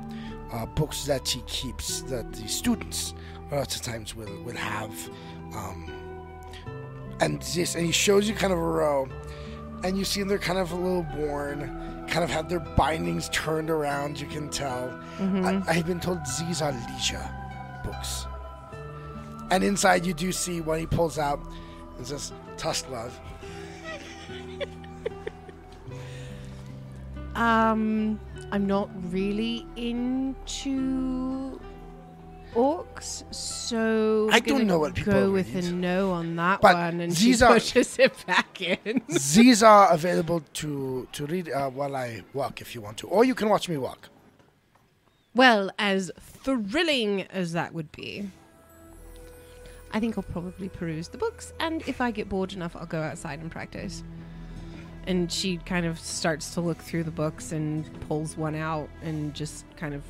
uh, 0.52 0.66
books 0.66 1.04
that 1.04 1.26
he 1.28 1.40
keeps 1.42 2.02
that 2.02 2.32
the 2.32 2.46
students 2.46 3.14
lots 3.50 3.76
of 3.76 3.82
times 3.82 4.14
will 4.14 4.42
will 4.44 4.56
have, 4.56 5.10
um, 5.54 5.90
and 7.20 7.42
this 7.42 7.74
and 7.74 7.84
he 7.84 7.92
shows 7.92 8.28
you 8.28 8.34
kind 8.34 8.52
of 8.52 8.58
a 8.58 8.62
row, 8.62 9.08
and 9.82 9.98
you 9.98 10.04
see 10.04 10.22
they're 10.22 10.38
kind 10.38 10.58
of 10.58 10.72
a 10.72 10.76
little 10.76 11.06
worn, 11.16 11.60
kind 12.08 12.24
of 12.24 12.30
have 12.30 12.48
their 12.48 12.60
bindings 12.60 13.28
turned 13.30 13.70
around. 13.70 14.20
You 14.20 14.26
can 14.26 14.48
tell. 14.48 14.92
I, 15.20 15.62
I've 15.66 15.86
been 15.86 16.00
told 16.00 16.18
these 16.46 16.62
are 16.62 16.72
leisure 16.90 17.28
books, 17.84 18.26
and 19.50 19.62
inside 19.64 20.06
you 20.06 20.14
do 20.14 20.32
see 20.32 20.60
when 20.60 20.80
he 20.80 20.86
pulls 20.86 21.18
out. 21.18 21.40
It 22.00 22.06
says 22.06 22.32
Tusk 22.56 22.88
Love. 22.90 23.18
Um, 27.36 28.20
I'm 28.52 28.66
not 28.66 28.88
really 29.10 29.66
into 29.74 31.58
orcs, 32.54 33.24
so 33.34 34.28
I 34.32 34.40
don't 34.40 34.66
know 34.66 34.78
what 34.78 34.94
people 34.94 35.12
go 35.12 35.30
with 35.30 35.54
read. 35.54 35.64
a 35.64 35.72
no 35.72 36.10
on 36.12 36.36
that 36.36 36.60
But 36.60 36.74
one, 36.74 37.00
and 37.00 37.16
she 37.16 37.26
these 37.26 37.42
are- 37.42 37.54
pushes 37.60 37.98
it 37.98 38.12
back 38.26 38.60
in. 38.60 39.02
These 39.08 39.62
are 39.62 39.92
available 39.92 40.42
to 40.54 41.06
to 41.12 41.26
read 41.26 41.50
uh, 41.50 41.68
while 41.70 41.94
I 41.96 42.22
walk 42.32 42.60
if 42.60 42.74
you 42.74 42.80
want 42.80 42.96
to, 42.98 43.08
or 43.08 43.24
you 43.24 43.34
can 43.34 43.48
watch 43.48 43.68
me 43.68 43.76
walk. 43.76 44.08
well, 45.34 45.70
as 45.78 46.10
thrilling 46.20 47.22
as 47.30 47.52
that 47.52 47.74
would 47.74 47.90
be, 47.92 48.30
I 49.92 50.00
think 50.00 50.16
I'll 50.16 50.22
probably 50.24 50.68
peruse 50.68 51.08
the 51.08 51.18
books, 51.18 51.52
and 51.60 51.82
if 51.88 52.00
I 52.00 52.10
get 52.10 52.28
bored 52.28 52.52
enough, 52.52 52.74
I'll 52.76 52.86
go 52.86 53.02
outside 53.02 53.40
and 53.40 53.50
practice. 53.50 54.02
And 55.06 55.30
she 55.30 55.58
kind 55.58 55.84
of 55.84 55.98
starts 56.00 56.54
to 56.54 56.62
look 56.62 56.78
through 56.78 57.04
the 57.04 57.10
books 57.10 57.52
and 57.52 57.84
pulls 58.08 58.38
one 58.38 58.54
out 58.54 58.88
and 59.02 59.34
just 59.34 59.66
kind 59.76 59.92
of, 59.94 60.02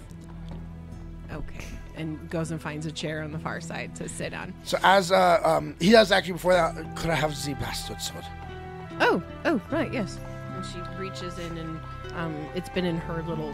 okay, 1.32 1.64
and 1.96 2.28
goes 2.30 2.50
and 2.50 2.60
finds 2.60 2.86
a 2.86 2.92
chair 2.92 3.22
on 3.22 3.32
the 3.32 3.38
far 3.38 3.60
side 3.60 3.94
to 3.96 4.08
sit 4.08 4.34
on. 4.34 4.52
So 4.64 4.78
as 4.82 5.12
uh, 5.12 5.40
um, 5.44 5.76
he 5.80 5.90
does 5.90 6.12
actually 6.12 6.34
before 6.34 6.54
that, 6.54 6.96
could 6.96 7.10
I 7.10 7.14
have 7.14 7.30
the 7.44 7.54
bastard 7.54 8.00
sword? 8.00 8.24
Oh, 9.00 9.22
oh, 9.44 9.60
right, 9.70 9.92
yes. 9.92 10.18
And 10.54 10.64
she 10.64 10.78
reaches 11.00 11.38
in, 11.38 11.58
and 11.58 11.80
um, 12.14 12.34
it's 12.54 12.68
been 12.68 12.84
in 12.84 12.96
her 12.98 13.22
little 13.22 13.50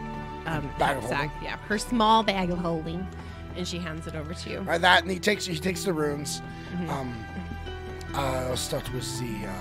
um, 0.46 0.70
Bag 0.78 0.98
of 0.98 1.04
sack, 1.04 1.34
yeah, 1.42 1.56
her 1.56 1.78
small 1.78 2.22
bag 2.22 2.50
of 2.50 2.58
holding, 2.58 3.06
and 3.56 3.66
she 3.66 3.78
hands 3.78 4.06
it 4.06 4.14
over 4.14 4.34
to 4.34 4.50
you. 4.50 4.60
Right, 4.60 4.80
that 4.80 5.02
and 5.02 5.10
he 5.10 5.18
takes 5.18 5.46
he 5.46 5.58
takes 5.58 5.84
the 5.84 5.92
runes. 5.92 6.40
Mm-hmm. 6.72 6.90
Um, 6.90 7.24
uh, 8.14 8.48
I'll 8.48 8.56
start 8.56 8.92
with 8.92 9.18
the 9.18 9.46
uh, 9.46 9.52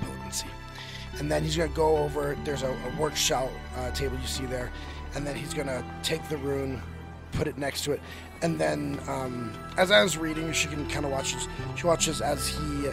the 0.00 0.06
potency, 0.06 0.48
and 1.18 1.30
then 1.30 1.42
he's 1.42 1.56
gonna 1.56 1.68
go 1.70 1.96
over. 1.98 2.36
There's 2.44 2.62
a, 2.62 2.70
a 2.70 3.00
workshop 3.00 3.50
uh, 3.76 3.90
table 3.92 4.16
you 4.20 4.26
see 4.26 4.46
there, 4.46 4.70
and 5.14 5.26
then 5.26 5.34
he's 5.36 5.54
gonna 5.54 5.84
take 6.02 6.26
the 6.28 6.36
rune, 6.36 6.82
put 7.32 7.46
it 7.46 7.58
next 7.58 7.84
to 7.84 7.92
it, 7.92 8.00
and 8.42 8.58
then 8.58 8.98
um, 9.08 9.52
as 9.76 9.90
I 9.90 10.02
was 10.02 10.16
reading, 10.18 10.52
she 10.52 10.68
can 10.68 10.88
kind 10.88 11.04
of 11.04 11.10
watch. 11.12 11.34
this- 11.34 11.48
She 11.76 11.86
watches 11.86 12.20
as 12.20 12.46
he 12.48 12.88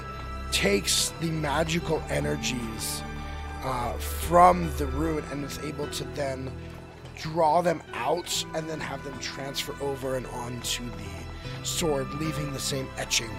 takes 0.51 1.09
the 1.21 1.31
magical 1.31 2.03
energies 2.09 3.01
uh, 3.63 3.93
from 3.93 4.71
the 4.77 4.85
rune 4.87 5.23
and 5.31 5.43
is 5.45 5.57
able 5.59 5.87
to 5.87 6.03
then 6.15 6.51
draw 7.17 7.61
them 7.61 7.81
out 7.93 8.43
and 8.53 8.69
then 8.69 8.79
have 8.79 9.03
them 9.03 9.17
transfer 9.19 9.73
over 9.81 10.15
and 10.17 10.25
onto 10.27 10.83
the 10.83 11.65
sword, 11.65 12.11
leaving 12.15 12.51
the 12.53 12.59
same 12.59 12.87
etching 12.97 13.29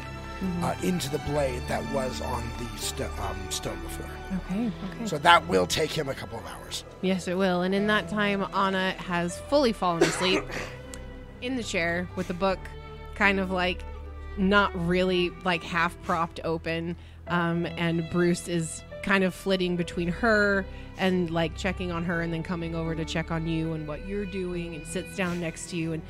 uh, 0.62 0.74
into 0.82 1.08
the 1.10 1.18
blade 1.20 1.62
that 1.68 1.82
was 1.92 2.20
on 2.20 2.42
the 2.58 2.78
sto- 2.78 3.10
um, 3.22 3.36
stone 3.50 3.78
before. 3.82 4.10
Okay, 4.46 4.66
okay. 4.92 5.06
So 5.06 5.16
that 5.18 5.46
will 5.48 5.66
take 5.66 5.90
him 5.90 6.08
a 6.08 6.14
couple 6.14 6.38
of 6.38 6.46
hours. 6.46 6.84
Yes, 7.02 7.28
it 7.28 7.36
will. 7.38 7.62
And 7.62 7.74
in 7.74 7.86
that 7.86 8.08
time, 8.08 8.44
Anna 8.54 8.92
has 8.92 9.38
fully 9.48 9.72
fallen 9.72 10.02
asleep 10.02 10.42
in 11.44 11.56
the 11.56 11.62
chair 11.62 12.08
with 12.16 12.28
the 12.28 12.34
book 12.34 12.58
kind 13.14 13.38
of 13.38 13.50
like 13.50 13.82
not 14.36 14.74
really 14.86 15.30
like 15.44 15.62
half 15.62 16.00
propped 16.02 16.40
open. 16.44 16.96
Um, 17.28 17.66
and 17.66 18.08
Bruce 18.10 18.48
is 18.48 18.82
kind 19.02 19.24
of 19.24 19.34
flitting 19.34 19.76
between 19.76 20.08
her 20.08 20.64
and 20.98 21.30
like 21.30 21.56
checking 21.56 21.92
on 21.92 22.04
her 22.04 22.20
and 22.22 22.32
then 22.32 22.42
coming 22.42 22.74
over 22.74 22.94
to 22.94 23.04
check 23.04 23.30
on 23.30 23.46
you 23.46 23.74
and 23.74 23.86
what 23.86 24.06
you're 24.06 24.26
doing 24.26 24.74
and 24.74 24.86
sits 24.86 25.16
down 25.16 25.40
next 25.40 25.70
to 25.70 25.76
you. 25.76 25.92
And 25.92 26.02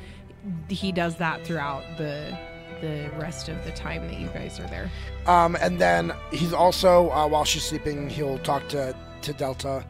he 0.69 0.91
does 0.91 1.17
that 1.17 1.45
throughout 1.45 1.83
the 1.97 2.37
the 2.81 3.09
rest 3.17 3.47
of 3.47 3.63
the 3.63 3.71
time 3.71 4.05
that 4.07 4.19
you 4.19 4.27
guys 4.27 4.59
are 4.59 4.67
there. 4.67 4.91
Um, 5.27 5.55
and 5.61 5.79
then 5.79 6.13
he's 6.31 6.51
also, 6.53 7.09
uh, 7.11 7.25
while 7.25 7.45
she's 7.45 7.63
sleeping, 7.63 8.09
he'll 8.09 8.37
talk 8.39 8.67
to, 8.69 8.93
to 9.21 9.33
Delta 9.33 9.85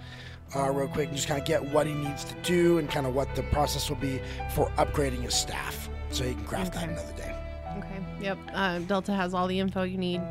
uh, 0.56 0.72
real 0.72 0.88
quick 0.88 1.08
and 1.10 1.16
just 1.16 1.28
kind 1.28 1.40
of 1.40 1.46
get 1.48 1.64
what 1.64 1.86
he 1.88 1.94
needs 1.94 2.24
to 2.24 2.34
do 2.44 2.78
and 2.78 2.90
kind 2.90 3.06
of 3.06 3.14
what 3.14 3.34
the 3.36 3.44
process 3.44 3.90
will 3.90 3.98
be 3.98 4.20
for 4.54 4.70
upgrading 4.78 5.22
his 5.22 5.34
staff. 5.36 5.90
So 6.12 6.24
he 6.24 6.34
can 6.34 6.46
craft 6.46 6.74
that 6.74 6.88
another 6.90 7.14
day. 7.18 7.36
Okay. 7.78 8.00
Yep. 8.22 8.38
Uh, 8.54 8.80
Delta 8.80 9.12
has 9.14 9.34
all 9.34 9.48
the 9.48 9.60
info 9.60 9.84
you 9.84 9.98
need, 9.98 10.22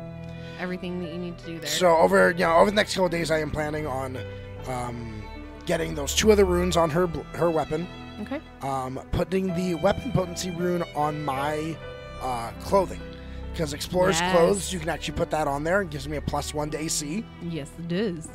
everything 0.59 0.99
that 1.03 1.11
you 1.11 1.19
need 1.19 1.37
to 1.39 1.45
do 1.45 1.59
there. 1.59 1.69
So 1.69 1.95
over 1.97 2.31
you 2.31 2.39
know 2.39 2.55
over 2.57 2.69
the 2.71 2.75
next 2.75 2.93
couple 2.93 3.05
of 3.05 3.11
days, 3.11 3.29
I 3.29 3.39
am 3.39 3.51
planning 3.51 3.85
on 3.85 4.17
um, 4.67 5.23
getting 5.65 5.93
those 5.93 6.15
two 6.15 6.31
other 6.31 6.45
runes 6.45 6.75
on 6.75 6.89
her 6.89 7.05
her 7.33 7.51
weapon, 7.51 7.87
okay. 8.21 8.41
um, 8.61 8.99
putting 9.11 9.53
the 9.55 9.75
weapon 9.75 10.11
potency 10.11 10.49
rune 10.51 10.83
on 10.95 11.23
my 11.23 11.77
uh, 12.21 12.51
clothing. 12.61 13.01
Because 13.51 13.73
explorer's 13.73 14.19
Yes. 14.19 14.35
clothes, 14.35 14.73
you 14.73 14.79
can 14.79 14.89
actually 14.89 15.15
put 15.15 15.29
that 15.31 15.47
on 15.47 15.63
there. 15.63 15.81
It 15.81 15.89
gives 15.89 16.09
me 16.09 16.17
a 16.17 16.21
plus 16.21 16.53
one 16.53 16.69
to 16.71 16.77
AC. 16.77 17.23
Yes, 17.41 17.69
it 17.79 17.87
does. 17.87 18.27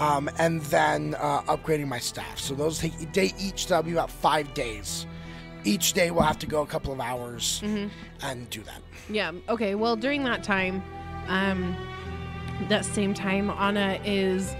Um, 0.00 0.30
and 0.38 0.60
then 0.62 1.14
uh, 1.18 1.42
upgrading 1.42 1.86
my 1.86 1.98
staff. 1.98 2.38
So 2.38 2.54
those 2.54 2.78
take 2.78 3.12
day 3.12 3.34
each. 3.38 3.66
That'll 3.66 3.82
be 3.82 3.92
about 3.92 4.10
five 4.10 4.54
days. 4.54 5.06
Each 5.64 5.92
day 5.92 6.10
we'll 6.10 6.24
have 6.24 6.38
to 6.40 6.46
go 6.46 6.62
a 6.62 6.66
couple 6.66 6.92
of 6.92 7.00
hours 7.00 7.60
and 7.62 8.50
do 8.50 8.62
that. 8.62 8.80
Yeah. 9.08 9.32
Okay. 9.48 9.74
Well, 9.74 9.94
during 9.96 10.24
that 10.24 10.42
time, 10.42 10.82
um, 11.28 11.76
that 12.68 12.84
same 12.84 13.14
time, 13.14 13.50
Anna 13.50 14.00
is 14.04 14.56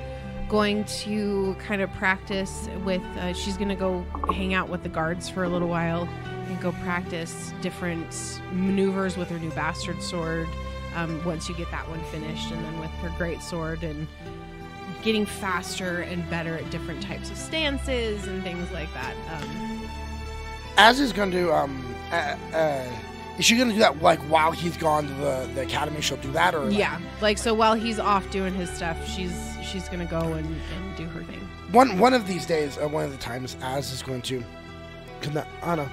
going 0.48 0.84
to 0.84 1.56
kind 1.59 1.80
of 1.80 1.90
practice 1.94 2.68
with. 2.84 3.02
Uh, 3.16 3.32
she's 3.32 3.56
going 3.56 3.70
to 3.70 3.74
go 3.74 4.02
hang 4.32 4.54
out 4.54 4.68
with 4.68 4.82
the 4.82 4.88
guards 4.88 5.28
for 5.28 5.44
a 5.44 5.48
little 5.48 5.68
while 5.68 6.02
and 6.04 6.60
go 6.60 6.72
practice 6.84 7.52
different 7.62 8.40
maneuvers 8.52 9.16
with 9.16 9.28
her 9.30 9.38
new 9.38 9.50
bastard 9.50 10.00
sword. 10.02 10.46
Um, 10.94 11.24
once 11.24 11.48
you 11.48 11.54
get 11.54 11.70
that 11.70 11.88
one 11.88 12.04
finished, 12.04 12.50
and 12.52 12.62
then 12.64 12.78
with 12.78 12.90
her 12.90 13.09
great 13.16 13.40
sword 13.42 13.82
and 13.82 14.06
getting 15.03 15.27
faster 15.27 16.01
and 16.01 16.29
better 16.31 16.57
at 16.57 16.70
different 16.70 17.03
types 17.03 17.31
of 17.31 17.37
stances 17.37 18.27
and 18.27 18.43
things 18.43 18.70
like 18.73 18.93
that. 18.95 19.15
Um, 19.33 19.89
Az 20.79 21.01
is 21.01 21.12
going 21.12 21.31
to. 21.33 21.53
Um, 21.53 21.95
uh, 22.11 22.37
uh, 22.55 22.89
is 23.39 23.45
she 23.47 23.57
going 23.57 23.69
to 23.69 23.74
do 23.74 23.81
that 23.81 24.01
like 24.03 24.19
while 24.20 24.53
he's 24.53 24.77
gone 24.77 25.07
to 25.07 25.15
the, 25.15 25.51
the 25.55 25.62
academy? 25.62 26.01
She'll 26.01 26.16
do 26.19 26.31
that, 26.33 26.55
or 26.55 26.65
like- 26.65 26.79
Yeah, 26.79 27.01
like 27.20 27.39
so 27.39 27.55
while 27.55 27.74
he's 27.74 27.99
off 27.99 28.31
doing 28.31 28.55
his 28.55 28.70
stuff, 28.70 28.97
she's 29.09 29.33
she's 29.65 29.89
gonna 29.89 30.05
go 30.07 30.20
and, 30.20 30.47
and 30.47 30.97
do 30.97 31.05
her 31.07 31.23
thing. 31.24 31.41
one 31.73 31.99
one 31.99 32.12
of 32.15 32.27
these 32.27 32.45
days, 32.47 32.77
uh, 32.79 32.89
one 32.89 33.05
of 33.05 33.11
the 33.11 33.16
times, 33.19 33.57
Az 33.62 33.91
is 33.93 34.03
going 34.03 34.23
to. 34.23 34.43
Anna, 35.62 35.85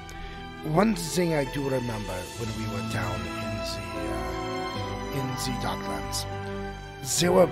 one 0.64 0.96
thing 0.96 1.34
I 1.36 1.46
do 1.54 1.64
remember 1.64 2.14
when 2.40 2.50
we 2.58 2.66
were 2.74 2.92
down 2.92 3.16
in 3.22 3.26
the 3.26 3.80
uh, 3.80 5.20
in 5.20 5.28
the 5.28 5.52
Docklands, 5.66 6.26
there 7.20 7.32
were 7.32 7.50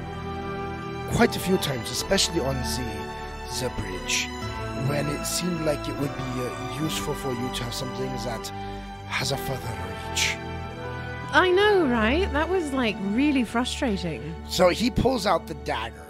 quite 1.13 1.35
a 1.35 1.39
few 1.39 1.57
times, 1.57 1.89
especially 1.91 2.39
on 2.41 2.55
the 2.55 3.07
the 3.61 3.69
bridge, 3.79 4.27
when 4.87 5.07
it 5.07 5.25
seemed 5.25 5.61
like 5.61 5.79
it 5.87 5.97
would 5.99 6.15
be 6.15 6.23
uh, 6.41 6.81
useful 6.81 7.13
for 7.15 7.31
you 7.31 7.49
to 7.55 7.63
have 7.63 7.73
something 7.73 8.09
that 8.25 8.47
has 9.07 9.31
a 9.31 9.37
further 9.37 9.73
reach. 10.09 10.35
I 11.31 11.49
know, 11.51 11.87
right? 11.87 12.31
That 12.33 12.49
was 12.49 12.73
like 12.73 12.95
really 13.11 13.43
frustrating. 13.43 14.35
So 14.47 14.69
he 14.69 14.89
pulls 14.91 15.25
out 15.25 15.47
the 15.47 15.53
dagger, 15.55 16.05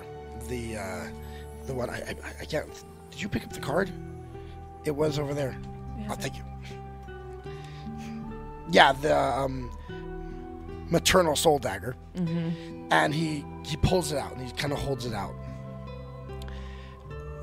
the 0.47 0.77
uh, 0.77 1.07
the 1.67 1.73
one 1.73 1.89
I, 1.89 1.97
I 1.97 2.15
I 2.41 2.45
can't. 2.45 2.67
Did 3.11 3.21
you 3.21 3.29
pick 3.29 3.43
up 3.43 3.53
the 3.53 3.59
card? 3.59 3.89
It 4.85 4.91
was 4.95 5.19
over 5.19 5.33
there. 5.33 5.55
Oh, 6.09 6.15
thank 6.15 6.37
you. 6.37 6.43
Yeah, 8.69 8.93
the 8.93 9.15
um, 9.17 9.71
maternal 10.89 11.35
soul 11.35 11.59
dagger, 11.59 11.95
Mm-hmm. 12.15 12.76
And 12.91 13.13
he 13.13 13.45
he 13.65 13.77
pulls 13.77 14.11
it 14.11 14.17
out 14.17 14.33
and 14.35 14.45
he 14.45 14.51
kind 14.53 14.71
of 14.73 14.79
holds 14.79 15.05
it 15.05 15.13
out. 15.13 15.35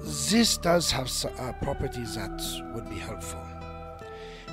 This 0.02 0.58
does 0.58 0.90
have 0.90 1.10
uh, 1.38 1.52
properties 1.62 2.14
that 2.14 2.40
would 2.74 2.88
be 2.88 2.96
helpful. 2.96 3.40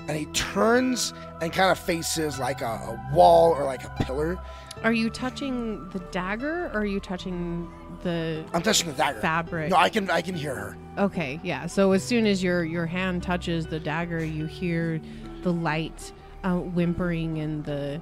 And 0.08 0.18
he 0.18 0.26
turns 0.28 1.14
and 1.42 1.54
kind 1.54 1.72
of 1.72 1.78
faces 1.78 2.40
like 2.40 2.62
a, 2.62 2.66
a 2.66 3.10
wall 3.14 3.52
or 3.52 3.66
like 3.66 3.84
a 3.84 3.90
pillar. 4.04 4.40
Are 4.84 4.94
you 4.94 5.10
touching 5.10 5.88
the 5.90 6.00
dagger 6.12 6.68
or 6.68 6.80
are 6.82 6.86
you 6.86 7.00
touching 7.00 7.70
the 8.02 8.44
I'm 8.54 8.64
touching 8.64 8.88
the 8.90 8.98
dagger. 8.98 9.20
fabric? 9.20 9.70
No, 9.70 9.76
I 9.76 9.90
can 9.90 10.10
I 10.10 10.22
can 10.22 10.36
hear 10.36 10.56
her. 10.56 10.78
Okay, 10.98 11.40
yeah. 11.44 11.68
So 11.68 11.92
as 11.92 12.04
soon 12.04 12.26
as 12.26 12.42
your 12.42 12.64
your 12.64 12.86
hand 12.86 13.22
touches 13.22 13.68
the 13.68 13.80
dagger, 13.80 14.24
you 14.24 14.46
hear 14.48 15.00
the 15.44 15.54
light 15.54 16.12
uh, 16.44 16.56
whimpering 16.56 17.38
and 17.38 17.64
the 17.64 18.02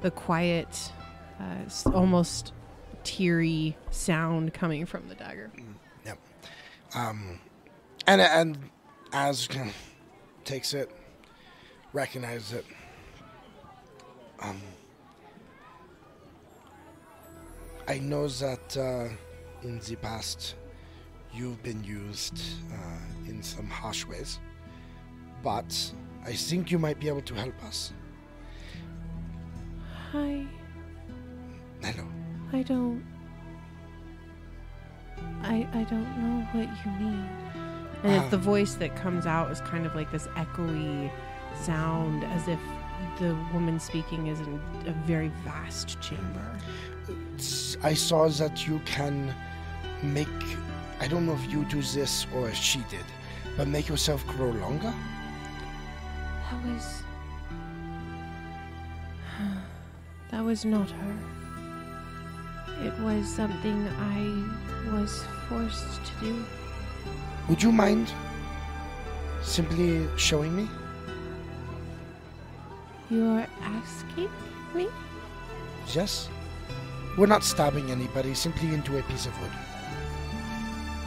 the 0.00 0.10
quiet, 0.10 0.92
uh, 1.40 1.90
almost 1.90 2.52
teary 3.04 3.76
sound 3.90 4.52
coming 4.52 4.86
from 4.86 5.08
the 5.08 5.14
dagger. 5.14 5.50
Yep. 6.04 6.18
Um, 6.94 7.40
and 8.06 8.20
and 8.20 8.58
Az 9.12 9.48
takes 10.44 10.74
it, 10.74 10.90
recognizes 11.92 12.52
it. 12.52 12.66
Um, 14.40 14.60
I 17.88 17.98
know 17.98 18.28
that 18.28 18.76
uh, 18.76 19.08
in 19.62 19.78
the 19.80 19.96
past 19.96 20.56
you've 21.32 21.62
been 21.62 21.82
used 21.84 22.40
uh, 22.72 23.28
in 23.28 23.42
some 23.42 23.68
harsh 23.68 24.04
ways, 24.06 24.40
but 25.42 25.92
I 26.24 26.32
think 26.32 26.70
you 26.70 26.78
might 26.78 26.98
be 26.98 27.08
able 27.08 27.22
to 27.22 27.34
help 27.34 27.54
us. 27.64 27.92
Hi. 30.12 30.46
Hello. 31.82 32.04
I 32.52 32.62
don't. 32.62 33.04
I 35.42 35.66
I 35.72 35.82
don't 35.84 36.10
know 36.22 36.46
what 36.52 36.68
you 36.84 36.90
mean. 36.92 37.28
And 38.02 38.12
Ah. 38.12 38.20
it's 38.22 38.30
the 38.30 38.38
voice 38.38 38.74
that 38.74 38.94
comes 38.96 39.26
out 39.26 39.50
is 39.50 39.60
kind 39.62 39.86
of 39.86 39.94
like 39.94 40.10
this 40.10 40.26
echoey 40.36 41.10
sound, 41.62 42.24
as 42.24 42.46
if 42.48 42.58
the 43.18 43.34
woman 43.52 43.80
speaking 43.80 44.26
is 44.26 44.40
in 44.40 44.60
a 44.86 44.92
very 45.06 45.30
vast 45.44 46.00
chamber. 46.00 46.46
I 47.82 47.94
saw 47.94 48.28
that 48.28 48.66
you 48.66 48.80
can 48.84 49.32
make. 50.02 50.28
I 51.00 51.08
don't 51.08 51.26
know 51.26 51.34
if 51.34 51.50
you 51.50 51.64
do 51.64 51.82
this 51.82 52.26
or 52.34 52.52
she 52.52 52.80
did, 52.90 53.04
but 53.56 53.68
make 53.68 53.88
yourself 53.88 54.26
grow 54.26 54.50
longer. 54.50 54.92
That 56.50 56.64
was. 56.66 57.02
That 60.32 60.44
was 60.44 60.64
not 60.64 60.90
her. 60.90 61.16
It 62.82 62.98
was 63.00 63.26
something 63.26 63.88
I 63.88 64.92
was 64.92 65.24
forced 65.48 66.04
to 66.04 66.12
do. 66.20 66.44
Would 67.48 67.62
you 67.62 67.72
mind 67.72 68.12
simply 69.42 70.06
showing 70.16 70.54
me? 70.54 70.68
You're 73.08 73.46
asking 73.62 74.28
me? 74.74 74.88
Yes? 75.94 76.28
We're 77.16 77.26
not 77.26 77.44
stabbing 77.44 77.90
anybody, 77.90 78.34
simply 78.34 78.74
into 78.74 78.98
a 78.98 79.02
piece 79.04 79.26
of 79.26 79.40
wood. 79.40 79.50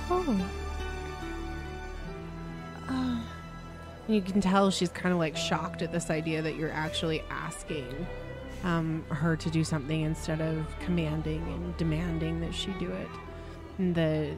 Oh. 0.10 0.50
Uh, 2.88 3.20
You 4.08 4.22
can 4.22 4.42
tell 4.42 4.72
she's 4.72 4.90
kind 4.90 5.14
of 5.14 5.20
like 5.20 5.38
shocked 5.38 5.84
at 5.84 5.92
this 5.92 6.10
idea 6.10 6.42
that 6.42 6.56
you're 6.56 6.72
actually 6.72 7.22
asking 7.30 8.08
um, 8.64 9.04
her 9.10 9.36
to 9.38 9.50
do 9.50 9.64
something 9.64 10.02
instead 10.02 10.42
of 10.42 10.66
commanding 10.80 11.42
and 11.54 11.76
demanding 11.78 12.42
that 12.42 12.54
she 12.54 12.72
do 12.80 12.92
it. 12.92 13.08
And 13.78 13.96
the 13.96 14.36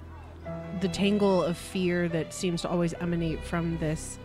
the 0.79 0.87
tangle 0.87 1.43
of 1.43 1.55
fear 1.57 2.09
that 2.09 2.33
seems 2.33 2.61
to 2.63 2.69
always 2.69 2.93
emanate 2.95 3.43
from 3.43 3.77
this 3.77 4.17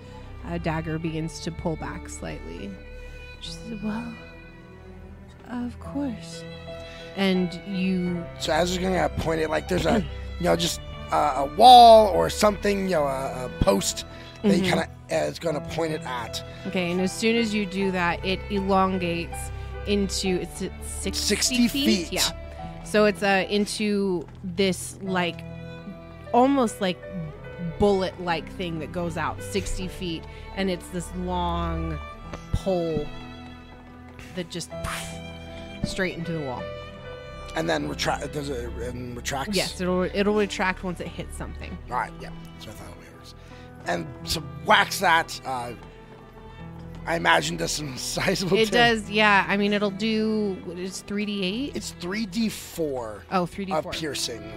uh, 0.47 0.56
dagger 0.59 0.98
begins 0.98 1.40
to 1.40 1.51
pull 1.51 1.77
back 1.77 2.09
slightly. 2.09 2.70
she 3.40 3.51
says, 3.51 3.82
well, 3.82 4.14
of 5.51 5.78
course. 5.78 6.43
And 7.16 7.55
you 7.68 8.24
So 8.39 8.52
as 8.52 8.77
you're 8.77 8.82
gonna 8.90 9.09
point 9.23 9.40
it, 9.40 9.51
like 9.51 9.68
there's 9.68 9.86
a, 9.86 10.05
you 10.39 10.44
know, 10.44 10.56
just 10.56 10.81
uh, 11.10 11.35
a 11.48 11.55
wall 11.56 12.09
or 12.09 12.28
something, 12.31 12.85
you 12.85 12.97
know, 12.97 13.05
a, 13.06 13.47
a 13.47 13.51
post 13.60 14.05
that 14.43 14.56
you 14.56 14.62
Mhm. 14.62 14.68
kind 14.70 14.81
of 14.81 15.12
uh, 15.12 15.24
is 15.31 15.39
gonna 15.39 15.60
point 15.60 15.93
it 15.93 16.02
at. 16.05 16.43
Okay, 16.66 16.90
and 16.90 17.01
as 17.01 17.12
soon 17.12 17.36
as 17.36 17.55
you 17.55 17.64
do 17.66 17.90
that, 17.93 18.24
it 18.24 18.40
elongates 18.51 19.51
into 19.86 20.40
it's 20.40 20.58
60, 20.82 21.12
60 21.12 21.68
feet. 21.68 22.12
Yeah. 22.12 22.22
So 22.84 23.04
it's 23.04 23.22
uh 23.22 23.46
into 23.48 24.26
this 24.42 24.98
like 25.02 25.44
almost 26.32 26.80
like 26.80 26.98
bullet 27.78 28.18
like 28.20 28.50
thing 28.52 28.78
that 28.78 28.92
goes 28.92 29.16
out 29.16 29.42
60 29.42 29.88
feet 29.88 30.22
and 30.56 30.70
it's 30.70 30.88
this 30.88 31.08
long 31.16 31.98
pole 32.52 33.06
that 34.34 34.50
just 34.50 34.70
straight 35.84 36.16
into 36.16 36.32
the 36.32 36.40
wall. 36.40 36.62
And 37.54 37.68
then 37.68 37.88
retract. 37.88 38.32
Does 38.32 38.50
it 38.50 38.70
and 38.82 39.16
retracts? 39.16 39.56
Yes, 39.56 39.80
it'll 39.80 40.02
it'll 40.02 40.34
retract 40.34 40.84
once 40.84 41.00
it 41.00 41.08
hits 41.08 41.36
something. 41.36 41.76
All 41.90 41.96
right. 41.96 42.12
Yeah. 42.20 42.28
So 42.58 42.68
I 42.70 42.72
thought 42.74 42.90
it 42.90 43.16
works. 43.16 43.34
And 43.86 44.06
so 44.24 44.42
wax 44.66 45.00
that. 45.00 45.40
Uh, 45.44 45.72
I 47.06 47.16
imagine 47.16 47.56
does 47.56 47.70
some 47.72 47.96
sizable. 48.14 48.56
It 48.58 48.70
damage. 48.70 49.00
does, 49.02 49.10
yeah. 49.10 49.44
I 49.48 49.56
mean, 49.56 49.72
it'll 49.72 49.90
do 49.90 50.56
It's 50.76 51.02
3d8? 51.04 51.74
It's 51.76 51.92
three 51.92 52.26
d 52.26 52.48
four 52.48 53.22
Oh, 53.30 53.44
3d4. 53.46 53.78
of 53.86 53.90
piercing. 53.92 54.52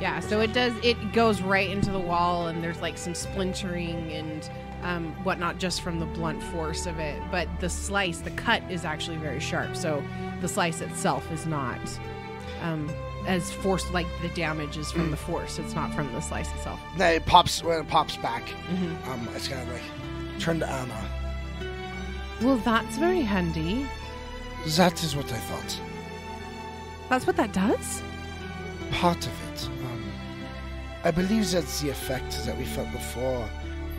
Yeah, 0.00 0.20
so 0.20 0.40
it 0.40 0.52
does. 0.52 0.72
It 0.84 0.96
goes 1.12 1.40
right 1.42 1.68
into 1.68 1.90
the 1.90 1.98
wall, 1.98 2.46
and 2.46 2.62
there's 2.62 2.80
like 2.80 2.96
some 2.96 3.14
splintering 3.14 4.12
and 4.12 4.48
um, 4.84 5.12
whatnot 5.24 5.58
just 5.58 5.80
from 5.82 5.98
the 5.98 6.06
blunt 6.06 6.40
force 6.40 6.86
of 6.86 6.98
it. 7.00 7.20
But 7.32 7.48
the 7.60 7.68
slice, 7.68 8.18
the 8.18 8.30
cut, 8.30 8.62
is 8.70 8.84
actually 8.84 9.16
very 9.16 9.40
sharp. 9.40 9.74
So 9.76 10.02
the 10.40 10.46
slice 10.48 10.80
itself 10.80 11.28
is 11.32 11.46
not 11.46 11.80
um, 12.62 12.88
as 13.26 13.50
force 13.52 13.90
like 13.90 14.06
the 14.22 14.28
damage 14.28 14.76
is 14.76 14.92
from 14.92 15.10
the 15.10 15.16
force. 15.16 15.58
It's 15.58 15.74
not 15.74 15.92
from 15.92 16.12
the 16.12 16.20
slice 16.20 16.48
itself. 16.54 16.78
Then 16.96 17.14
it 17.16 17.26
pops 17.26 17.64
when 17.64 17.80
it 17.80 17.88
pops 17.88 18.16
back. 18.18 18.44
Mhm. 18.70 19.06
Um, 19.08 19.28
it's 19.34 19.48
kind 19.48 19.60
of 19.68 19.74
like 19.74 19.82
turn 20.40 20.60
to 20.60 20.68
Anna. 20.68 21.10
Well, 22.42 22.56
that's 22.58 22.96
very 22.98 23.22
handy. 23.22 23.86
That 24.76 25.02
is 25.02 25.16
what 25.16 25.30
I 25.32 25.36
thought. 25.38 25.80
That's 27.08 27.26
what 27.26 27.36
that 27.36 27.52
does. 27.52 28.02
Part 28.92 29.26
of 29.26 29.32
it. 29.52 29.66
Um, 29.66 30.12
I 31.04 31.10
believe 31.10 31.50
that's 31.50 31.80
the 31.80 31.90
effect 31.90 32.44
that 32.46 32.56
we 32.56 32.64
felt 32.64 32.90
before 32.92 33.48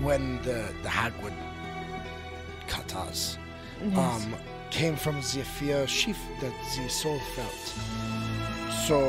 when 0.01 0.41
the 0.43 0.71
the 0.83 0.89
hag 0.89 1.13
would 1.23 1.33
cut 2.67 2.95
us. 2.95 3.37
Um, 3.95 4.35
came 4.69 4.95
from 4.95 5.15
the 5.15 5.43
fear 5.43 5.87
she 5.87 6.11
f- 6.11 6.17
that 6.41 6.53
the 6.75 6.87
soul 6.89 7.19
felt. 7.35 7.73
So 8.87 8.99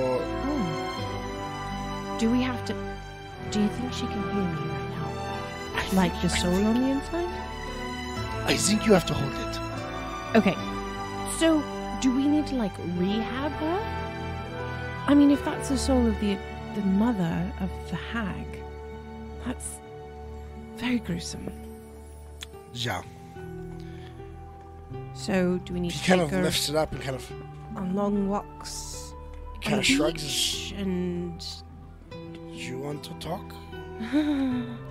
Oh. 0.46 2.16
Do 2.18 2.30
we 2.30 2.42
have 2.42 2.64
to. 2.66 2.74
Do 3.50 3.60
you 3.60 3.68
think 3.68 3.92
she 3.92 4.06
can 4.06 4.22
hear 4.22 4.42
me 4.42 4.70
right 4.70 4.90
now? 4.90 5.92
Like 5.92 6.14
the 6.22 6.28
soul 6.28 6.64
on 6.66 6.80
the 6.80 6.88
inside? 6.88 7.28
I 8.50 8.56
think 8.56 8.84
you 8.86 8.92
have 8.92 9.06
to 9.06 9.14
hold 9.14 9.32
it. 9.46 10.36
Okay. 10.36 10.56
So, 11.38 11.62
do 12.00 12.14
we 12.14 12.26
need 12.26 12.46
to, 12.48 12.56
like, 12.56 12.72
rehab 12.96 13.52
her? 13.52 15.04
I 15.06 15.14
mean, 15.14 15.30
if 15.30 15.44
that's 15.44 15.68
the 15.68 15.78
soul 15.78 16.06
of 16.06 16.18
the 16.20 16.36
the 16.74 16.82
mother 16.82 17.52
of 17.60 17.70
the 17.90 17.96
hag, 17.96 18.46
that's 19.44 19.78
very 20.76 20.98
gruesome. 20.98 21.50
Yeah. 22.72 23.02
So, 25.14 25.58
do 25.64 25.72
we 25.74 25.80
need 25.80 25.92
He 25.92 25.98
to 26.00 26.06
kind 26.06 26.20
of 26.20 26.32
lifts 26.32 26.68
it 26.68 26.76
up 26.76 26.92
and 26.92 27.00
kind 27.00 27.16
of 27.16 27.32
on 27.76 27.94
long 27.94 28.28
walks? 28.28 29.12
kind 29.62 29.78
of 29.78 29.84
shrugs. 29.86 30.72
And 30.76 31.44
You 32.52 32.78
want 32.78 33.02
to 33.04 33.14
talk 33.14 33.44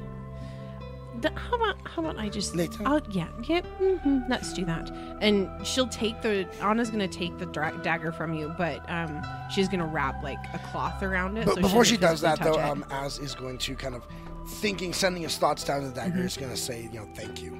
The- 1.21 1.31
how 1.35 1.55
about 1.57 1.75
how 1.87 2.01
about 2.03 2.17
I 2.17 2.29
just 2.29 2.55
later? 2.55 2.83
Oh 2.85 3.01
yeah, 3.11 3.27
yeah. 3.43 3.61
hmm 3.61 4.19
Let's 4.29 4.53
do 4.53 4.63
that. 4.65 4.89
And 5.21 5.49
she'll 5.65 5.87
take 5.87 6.21
the 6.21 6.47
Anna's 6.61 6.89
gonna 6.89 7.07
take 7.07 7.37
the 7.37 7.45
dra- 7.45 7.77
dagger 7.83 8.11
from 8.11 8.33
you, 8.33 8.53
but 8.57 8.87
um, 8.89 9.21
she's 9.51 9.67
gonna 9.67 9.85
wrap 9.87 10.23
like 10.23 10.39
a 10.53 10.59
cloth 10.71 11.01
around 11.03 11.37
it. 11.37 11.45
But 11.45 11.55
so 11.55 11.61
before 11.61 11.83
she 11.85 11.97
doesn't 11.97 12.27
does 12.29 12.37
that, 12.39 12.43
though, 12.45 12.55
touch 12.55 12.69
um, 12.71 12.85
Az 12.91 13.19
is 13.19 13.35
going 13.35 13.57
to 13.59 13.75
kind 13.75 13.95
of 13.95 14.05
thinking, 14.47 14.93
sending 14.93 15.23
his 15.23 15.37
thoughts 15.37 15.63
down 15.63 15.81
to 15.81 15.87
the 15.89 15.93
dagger, 15.93 16.17
Mm-hmm. 16.17 16.25
is 16.25 16.37
going 16.37 16.51
to 16.51 16.57
say, 16.57 16.83
you 16.91 16.99
know, 16.99 17.07
thank 17.15 17.41
you. 17.41 17.53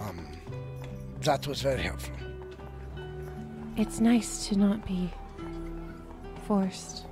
Um, 0.00 0.26
that 1.22 1.46
was 1.46 1.60
very 1.62 1.82
helpful. 1.82 2.14
It's 3.76 4.00
nice 4.00 4.46
to 4.48 4.56
not 4.56 4.86
be 4.86 5.10
forced. 6.46 7.04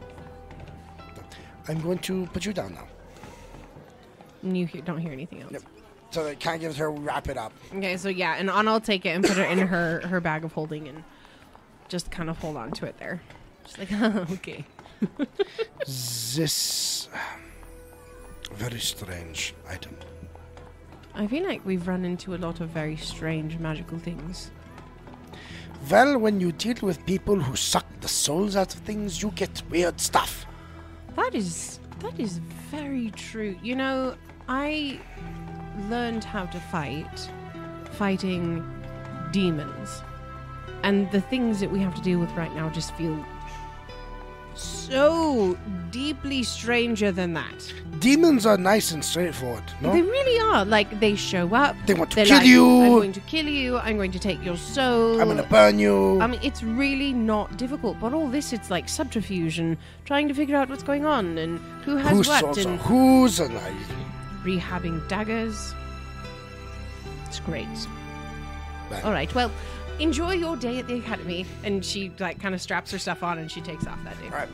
I'm 1.69 1.81
going 1.81 1.99
to 2.01 2.27
put 2.33 2.45
you 2.47 2.53
down 2.53 2.75
now. 2.75 2.87
And 4.45 4.57
you 4.57 4.67
hear, 4.67 4.83
don't 4.83 4.99
hear 4.99 5.13
anything 5.13 5.43
else. 5.43 5.53
Yep. 5.53 5.63
So 6.11 6.27
it 6.27 6.39
kind 6.39 6.55
of 6.55 6.61
gives 6.61 6.77
her 6.77 6.93
wrap 6.93 7.29
it 7.29 7.37
up. 7.37 7.53
Okay, 7.75 7.97
so 7.97 8.09
yeah, 8.09 8.37
and 8.39 8.49
Anna 8.49 8.73
will 8.73 8.81
take 8.81 9.05
it 9.05 9.11
and 9.11 9.25
put 9.25 9.37
it 9.37 9.51
in 9.51 9.59
her 9.59 10.01
her 10.07 10.21
bag 10.21 10.45
of 10.45 10.53
holding 10.53 10.87
and 10.87 11.03
just 11.89 12.11
kind 12.11 12.31
of 12.31 12.39
hold 12.39 12.57
on 12.57 12.71
to 12.73 12.87
it 12.87 12.97
there. 12.99 13.21
Just 13.65 13.79
like 13.79 13.93
okay. 14.31 14.65
This 15.81 17.09
um, 17.13 17.21
very 18.55 18.79
strange 18.79 19.55
item. 19.69 19.97
I 21.17 21.27
feel 21.27 21.45
like 21.45 21.65
we've 21.65 21.87
run 21.87 22.05
into 22.05 22.35
a 22.35 22.39
lot 22.39 22.61
of 22.61 22.69
very 22.69 22.97
strange 22.97 23.59
magical 23.59 23.99
things. 23.99 24.51
Well, 25.91 26.19
when 26.19 26.41
you 26.41 26.53
deal 26.53 26.77
with 26.83 27.05
people 27.07 27.41
who 27.41 27.57
suck 27.57 27.87
the 28.01 28.09
souls 28.09 28.57
out 28.57 28.75
of 28.75 28.81
things, 28.81 29.23
you 29.23 29.31
get 29.33 29.63
weird 29.71 30.01
stuff. 30.01 30.47
That 31.17 31.35
is 31.35 31.79
that 32.01 32.19
is 32.19 32.39
very 32.71 33.11
true. 33.11 33.57
You 33.63 33.77
know, 33.77 34.15
I 34.49 34.99
learned 35.89 36.25
how 36.25 36.47
to 36.47 36.61
fight 36.61 37.31
fighting 37.93 38.65
demons. 39.33 40.03
And 40.83 41.11
the 41.11 41.21
things 41.21 41.61
that 41.61 41.71
we 41.71 41.81
have 41.81 41.95
to 41.95 42.03
deal 42.03 42.19
with 42.19 42.31
right 42.33 42.55
now 42.55 42.69
just 42.69 42.95
feel 42.95 43.25
so 44.55 45.59
deeply 45.91 46.43
stranger 46.43 47.11
than 47.11 47.33
that. 47.33 47.73
Demons 47.99 48.47
are 48.47 48.57
nice 48.57 48.93
and 48.93 49.05
straightforward, 49.05 49.65
no? 49.81 49.93
They 49.93 50.03
really 50.03 50.41
are. 50.41 50.65
Like 50.65 51.01
they 51.01 51.17
show 51.17 51.53
up. 51.55 51.75
They 51.87 51.95
want 51.95 52.11
to 52.13 52.25
kill 52.25 52.37
like, 52.37 52.47
you. 52.47 52.83
I'm 52.83 52.91
going 52.91 53.13
to 53.13 53.21
kill 53.21 53.47
you. 53.47 53.79
I'm 53.79 53.97
going 53.97 54.13
to 54.13 54.19
take 54.19 54.45
your 54.45 54.57
soul. 54.57 55.21
I'm 55.21 55.29
gonna 55.29 55.43
burn 55.45 55.79
you. 55.79 56.21
I 56.21 56.27
mean, 56.27 56.41
it's 56.43 56.63
really 56.63 57.13
not 57.13 57.57
difficult. 57.57 57.99
But 57.99 58.13
all 58.13 58.29
this, 58.29 58.53
it's 58.53 58.71
like 58.71 58.89
subterfuge 58.89 59.59
and 59.59 59.77
trying 60.05 60.29
to 60.29 60.35
figure 60.35 60.57
out 60.57 60.69
what's 60.69 60.85
going 60.85 61.05
on 61.05 61.39
and 61.39 61.59
who 61.85 61.97
has 61.97 62.29
what 62.29 62.59
and 62.59 62.79
and 62.79 63.59
I, 63.59 63.75
rehabbing 64.45 65.07
daggers. 65.09 65.75
It's 67.27 67.41
great. 67.41 67.67
All 69.03 69.13
right. 69.13 69.33
Well, 69.35 69.51
enjoy 69.99 70.35
your 70.35 70.57
day 70.57 70.79
at 70.79 70.87
the 70.87 70.99
academy. 70.99 71.47
And 71.65 71.85
she 71.85 72.13
like 72.19 72.41
kind 72.41 72.55
of 72.55 72.61
straps 72.61 72.91
her 72.93 72.99
stuff 72.99 73.23
on 73.23 73.39
and 73.39 73.51
she 73.51 73.61
takes 73.61 73.87
off 73.87 74.03
that 74.05 74.21
day. 74.21 74.27
All 74.27 74.39
right. 74.39 74.49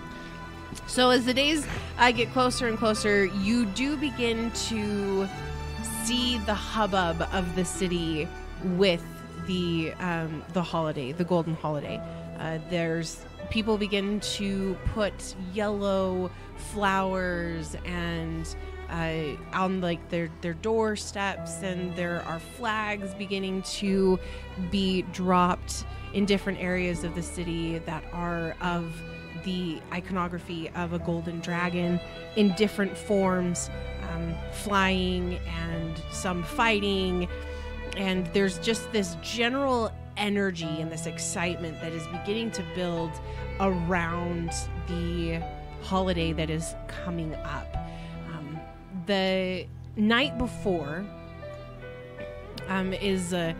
So 0.87 1.11
as 1.11 1.27
the 1.27 1.35
days 1.35 1.67
uh, 1.99 2.13
get 2.13 2.33
closer 2.33 2.69
and 2.69 2.79
closer, 2.79 3.27
you 3.27 3.67
do 3.67 3.97
begin 3.97 4.51
to 4.53 5.29
see 6.05 6.39
the 6.39 6.55
hubbub 6.55 7.29
of 7.33 7.55
the 7.57 7.65
city 7.65 8.29
with 8.77 9.05
the 9.47 9.93
um, 9.99 10.45
the 10.53 10.63
holiday, 10.63 11.13
the 11.13 11.25
golden 11.25 11.55
holiday. 11.55 12.01
Uh, 12.39 12.59
there's 12.71 13.25
people 13.51 13.77
begin 13.77 14.21
to 14.21 14.77
put 14.95 15.35
yellow 15.53 16.31
flowers 16.57 17.77
and 17.85 18.55
uh, 18.91 19.37
on 19.57 19.81
like 19.81 20.09
their 20.11 20.31
their 20.41 20.55
doorsteps, 20.55 21.63
and 21.63 21.95
there 21.97 22.23
are 22.27 22.41
flags 22.41 23.15
beginning 23.15 23.63
to 23.63 24.19
be 24.71 25.03
dropped 25.13 25.85
in 26.13 26.27
different 26.27 26.59
areas 26.59 27.05
of 27.05 27.15
the 27.15 27.23
city 27.23 27.79
that 27.79 28.05
are 28.13 28.57
of 28.61 28.93
the 29.45 29.81
iconography 29.93 30.69
of 30.71 30.93
a 30.93 30.99
golden 30.99 31.41
dragon 31.41 32.01
in 32.37 32.53
different 32.55 32.97
forms, 32.97 33.71
um, 34.11 34.35
flying 34.53 35.39
and 35.49 36.03
some 36.11 36.43
fighting. 36.43 37.29
And 37.97 38.27
there's 38.29 38.59
just 38.59 38.91
this 38.93 39.17
general 39.23 39.93
energy 40.17 40.81
and 40.81 40.93
this 40.93 41.07
excitement 41.07 41.81
that 41.81 41.93
is 41.93 42.07
beginning 42.09 42.51
to 42.53 42.65
build 42.75 43.11
around 43.61 44.51
the 44.87 45.43
holiday 45.83 46.33
that 46.33 46.51
is 46.51 46.75
coming 46.87 47.35
up. 47.37 47.77
The 49.07 49.67
night 49.97 50.39
before 50.39 51.05
um, 52.69 52.93
is 52.93 53.33
uh, 53.33 53.55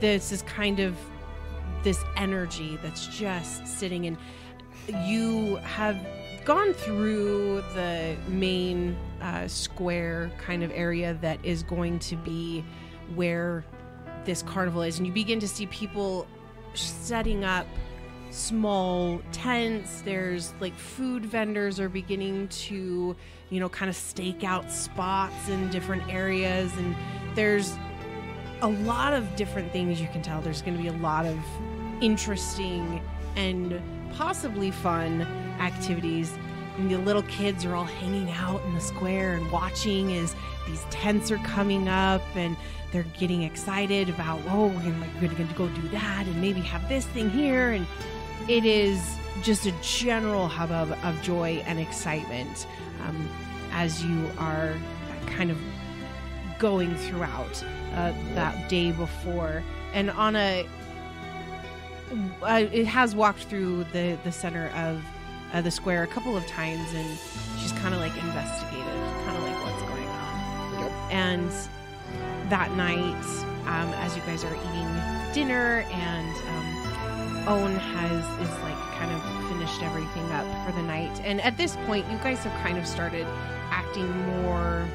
this 0.00 0.32
is 0.32 0.42
kind 0.42 0.80
of 0.80 0.96
this 1.82 2.02
energy 2.16 2.78
that's 2.82 3.06
just 3.06 3.66
sitting 3.66 4.04
in. 4.04 4.18
You 5.06 5.56
have 5.56 5.96
gone 6.44 6.72
through 6.72 7.62
the 7.74 8.16
main 8.28 8.96
uh, 9.20 9.48
square 9.48 10.30
kind 10.38 10.62
of 10.62 10.70
area 10.72 11.18
that 11.20 11.44
is 11.44 11.62
going 11.62 11.98
to 11.98 12.16
be 12.16 12.64
where 13.14 13.64
this 14.24 14.42
carnival 14.42 14.82
is, 14.82 14.98
and 14.98 15.06
you 15.06 15.12
begin 15.12 15.40
to 15.40 15.48
see 15.48 15.66
people 15.66 16.26
setting 16.74 17.44
up 17.44 17.66
small 18.36 19.20
tents. 19.32 20.02
There's 20.02 20.52
like 20.60 20.74
food 20.76 21.24
vendors 21.24 21.80
are 21.80 21.88
beginning 21.88 22.48
to, 22.48 23.16
you 23.50 23.60
know, 23.60 23.68
kind 23.68 23.88
of 23.88 23.96
stake 23.96 24.44
out 24.44 24.70
spots 24.70 25.48
in 25.48 25.70
different 25.70 26.08
areas, 26.12 26.72
and 26.76 26.94
there's 27.34 27.76
a 28.62 28.68
lot 28.68 29.12
of 29.12 29.36
different 29.36 29.72
things 29.72 30.00
you 30.00 30.08
can 30.08 30.22
tell. 30.22 30.40
There's 30.40 30.62
going 30.62 30.76
to 30.76 30.82
be 30.82 30.88
a 30.88 31.00
lot 31.02 31.26
of 31.26 31.38
interesting 32.00 33.00
and 33.36 33.80
possibly 34.14 34.70
fun 34.70 35.22
activities. 35.60 36.38
And 36.76 36.90
the 36.90 36.98
little 36.98 37.22
kids 37.22 37.64
are 37.64 37.74
all 37.74 37.84
hanging 37.84 38.30
out 38.30 38.62
in 38.64 38.74
the 38.74 38.80
square 38.80 39.34
and 39.34 39.50
watching 39.50 40.12
as 40.12 40.34
these 40.66 40.84
tents 40.90 41.30
are 41.30 41.38
coming 41.38 41.88
up 41.88 42.22
and 42.34 42.54
they're 42.92 43.06
getting 43.18 43.42
excited 43.42 44.08
about, 44.08 44.40
oh, 44.48 44.66
we're 44.68 45.28
gonna, 45.28 45.52
go 45.54 45.68
do 45.68 45.88
that 45.88 46.26
and 46.26 46.40
maybe 46.40 46.60
have 46.60 46.86
this 46.88 47.06
thing 47.06 47.30
here. 47.30 47.70
And 47.70 47.86
it 48.48 48.64
is 48.64 49.16
just 49.42 49.66
a 49.66 49.72
general 49.82 50.48
hubbub 50.48 50.96
of 51.02 51.20
joy 51.22 51.62
and 51.66 51.78
excitement 51.78 52.66
um, 53.06 53.28
as 53.72 54.04
you 54.04 54.30
are 54.38 54.74
kind 55.26 55.50
of 55.50 55.58
going 56.58 56.94
throughout 56.96 57.62
uh, 57.94 58.12
that 58.34 58.68
day 58.68 58.92
before. 58.92 59.62
And 59.92 60.10
Anna, 60.10 60.64
uh, 62.42 62.66
it 62.72 62.86
has 62.86 63.14
walked 63.14 63.44
through 63.44 63.84
the 63.92 64.18
the 64.24 64.32
center 64.32 64.68
of 64.74 65.02
uh, 65.52 65.60
the 65.60 65.70
square 65.70 66.02
a 66.02 66.06
couple 66.06 66.36
of 66.36 66.46
times, 66.46 66.92
and 66.94 67.18
she's 67.58 67.72
kind 67.72 67.94
of 67.94 68.00
like 68.00 68.16
investigated, 68.16 68.86
kind 69.24 69.36
of 69.36 69.42
like 69.42 69.64
what's 69.64 69.82
going 69.82 70.08
on. 70.08 70.82
Yep. 70.82 70.92
And 71.10 72.50
that 72.50 72.72
night, 72.76 73.24
um, 73.66 73.92
as 73.94 74.16
you 74.16 74.22
guys 74.22 74.44
are 74.44 74.54
eating 74.54 75.34
dinner, 75.34 75.84
and 75.90 76.36
um, 76.48 76.85
Owen 77.46 77.76
has 77.76 78.24
is 78.40 78.62
like 78.62 78.76
kind 78.98 79.12
of 79.12 79.48
finished 79.48 79.82
everything 79.82 80.30
up 80.32 80.66
for 80.66 80.72
the 80.72 80.82
night, 80.82 81.20
and 81.24 81.40
at 81.40 81.56
this 81.56 81.76
point, 81.86 82.04
you 82.10 82.18
guys 82.18 82.38
have 82.40 82.52
kind 82.62 82.78
of 82.78 82.86
started 82.86 83.26
acting 83.70 84.10
more 84.26 84.86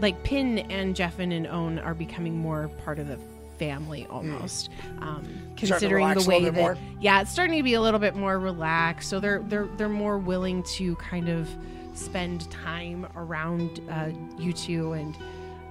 like 0.00 0.22
Pin 0.24 0.58
and 0.58 0.94
Jeffin 0.94 1.32
and 1.32 1.46
Owen 1.46 1.78
are 1.78 1.94
becoming 1.94 2.36
more 2.36 2.68
part 2.84 2.98
of 2.98 3.08
the 3.08 3.18
family 3.58 4.06
almost. 4.10 4.70
Um, 5.00 5.26
considering 5.56 6.14
the 6.14 6.24
way 6.28 6.44
that 6.44 6.54
more? 6.54 6.76
yeah, 7.00 7.22
it's 7.22 7.30
starting 7.30 7.56
to 7.56 7.62
be 7.62 7.74
a 7.74 7.80
little 7.80 8.00
bit 8.00 8.14
more 8.14 8.38
relaxed. 8.38 9.08
So 9.08 9.20
they're 9.20 9.42
they're 9.46 9.68
they're 9.76 9.88
more 9.88 10.18
willing 10.18 10.62
to 10.74 10.96
kind 10.96 11.28
of 11.28 11.48
spend 11.94 12.50
time 12.50 13.06
around 13.16 13.80
uh, 13.90 14.10
you 14.38 14.52
two 14.52 14.92
and 14.92 15.16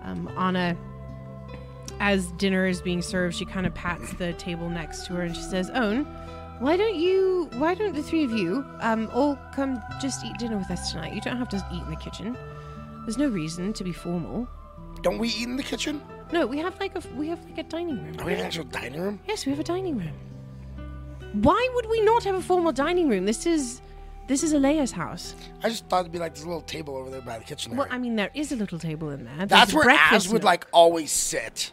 um, 0.03 0.29
Anna. 0.37 0.75
As 1.99 2.27
dinner 2.33 2.65
is 2.67 2.81
being 2.81 3.01
served, 3.01 3.35
she 3.35 3.45
kind 3.45 3.65
of 3.65 3.73
pats 3.73 4.13
the 4.13 4.33
table 4.33 4.69
next 4.69 5.05
to 5.07 5.13
her 5.13 5.21
and 5.21 5.35
she 5.35 5.41
says, 5.41 5.71
"Owen, 5.73 6.05
why 6.59 6.77
don't 6.77 6.95
you? 6.95 7.49
Why 7.57 7.73
don't 7.73 7.93
the 7.95 8.03
three 8.03 8.23
of 8.23 8.31
you 8.31 8.65
um, 8.81 9.09
all 9.13 9.37
come 9.53 9.81
just 10.01 10.23
eat 10.25 10.37
dinner 10.37 10.57
with 10.57 10.69
us 10.71 10.91
tonight? 10.91 11.13
You 11.13 11.21
don't 11.21 11.37
have 11.37 11.49
to 11.49 11.65
eat 11.73 11.81
in 11.83 11.89
the 11.89 11.95
kitchen. 11.97 12.37
There's 13.05 13.17
no 13.17 13.27
reason 13.27 13.73
to 13.73 13.83
be 13.83 13.91
formal. 13.91 14.47
Don't 15.01 15.17
we 15.19 15.29
eat 15.29 15.47
in 15.47 15.57
the 15.57 15.63
kitchen? 15.63 16.01
No, 16.31 16.47
we 16.47 16.57
have 16.59 16.79
like 16.79 16.95
a 16.95 17.01
we 17.15 17.27
have 17.27 17.43
like 17.45 17.57
a 17.59 17.63
dining 17.63 18.03
room. 18.03 18.19
Are 18.19 18.25
we 18.25 18.31
have 18.31 18.39
an 18.41 18.45
actual 18.47 18.63
dining 18.65 18.99
room? 19.01 19.19
Yes, 19.27 19.45
we 19.45 19.51
have 19.51 19.59
a 19.59 19.63
dining 19.63 19.97
room. 19.97 20.13
Why 21.33 21.69
would 21.75 21.87
we 21.89 22.01
not 22.01 22.23
have 22.23 22.35
a 22.35 22.41
formal 22.41 22.71
dining 22.71 23.09
room? 23.09 23.25
This 23.25 23.45
is 23.45 23.81
this 24.27 24.41
is 24.41 24.53
Alea's 24.53 24.91
house. 24.91 25.35
I 25.63 25.69
just 25.69 25.85
thought 25.87 25.99
it'd 26.01 26.11
be 26.11 26.17
like 26.17 26.33
this 26.33 26.45
little 26.45 26.61
table 26.61 26.95
over 26.95 27.09
there 27.11 27.21
by 27.21 27.37
the 27.37 27.43
kitchen. 27.43 27.75
Well, 27.75 27.83
area. 27.85 27.93
I 27.93 27.97
mean, 27.99 28.15
there 28.15 28.31
is 28.33 28.51
a 28.51 28.55
little 28.55 28.79
table 28.79 29.11
in 29.11 29.25
there. 29.25 29.45
That's 29.45 29.71
where 29.73 29.87
Az 29.89 30.27
would 30.29 30.35
nook. 30.41 30.43
like 30.43 30.67
always 30.71 31.11
sit. 31.11 31.71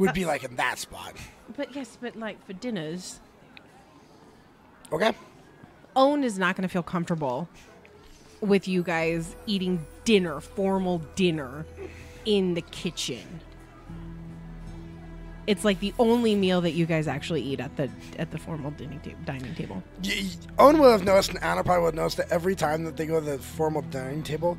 Would 0.00 0.14
be 0.14 0.24
like 0.24 0.42
in 0.44 0.56
that 0.56 0.78
spot. 0.78 1.14
But 1.56 1.74
yes, 1.74 1.96
but 2.00 2.16
like 2.16 2.44
for 2.46 2.52
dinners, 2.54 3.20
Okay. 4.92 5.12
Owen 5.94 6.24
is 6.24 6.38
not 6.38 6.56
going 6.56 6.62
to 6.68 6.72
feel 6.72 6.82
comfortable 6.82 7.48
with 8.40 8.66
you 8.66 8.82
guys 8.82 9.36
eating 9.46 9.84
dinner, 10.04 10.40
formal 10.40 10.98
dinner, 11.14 11.64
in 12.24 12.54
the 12.54 12.60
kitchen. 12.62 13.40
It's 15.46 15.64
like 15.64 15.80
the 15.80 15.92
only 15.98 16.34
meal 16.34 16.60
that 16.60 16.72
you 16.72 16.86
guys 16.86 17.08
actually 17.08 17.42
eat 17.42 17.60
at 17.60 17.76
the 17.76 17.90
at 18.18 18.30
the 18.30 18.38
formal 18.38 18.70
dining, 18.72 19.00
ta- 19.00 19.10
dining 19.24 19.54
table. 19.54 19.82
Y- 20.04 20.24
Owen 20.58 20.78
will 20.78 20.90
have 20.92 21.04
noticed, 21.04 21.30
and 21.30 21.42
Anna 21.42 21.64
probably 21.64 21.82
would 21.84 21.94
have 21.94 22.02
noticed 22.02 22.16
that 22.18 22.30
every 22.30 22.54
time 22.54 22.84
that 22.84 22.96
they 22.96 23.06
go 23.06 23.18
to 23.20 23.26
the 23.26 23.38
formal 23.38 23.82
dining 23.82 24.22
table, 24.22 24.56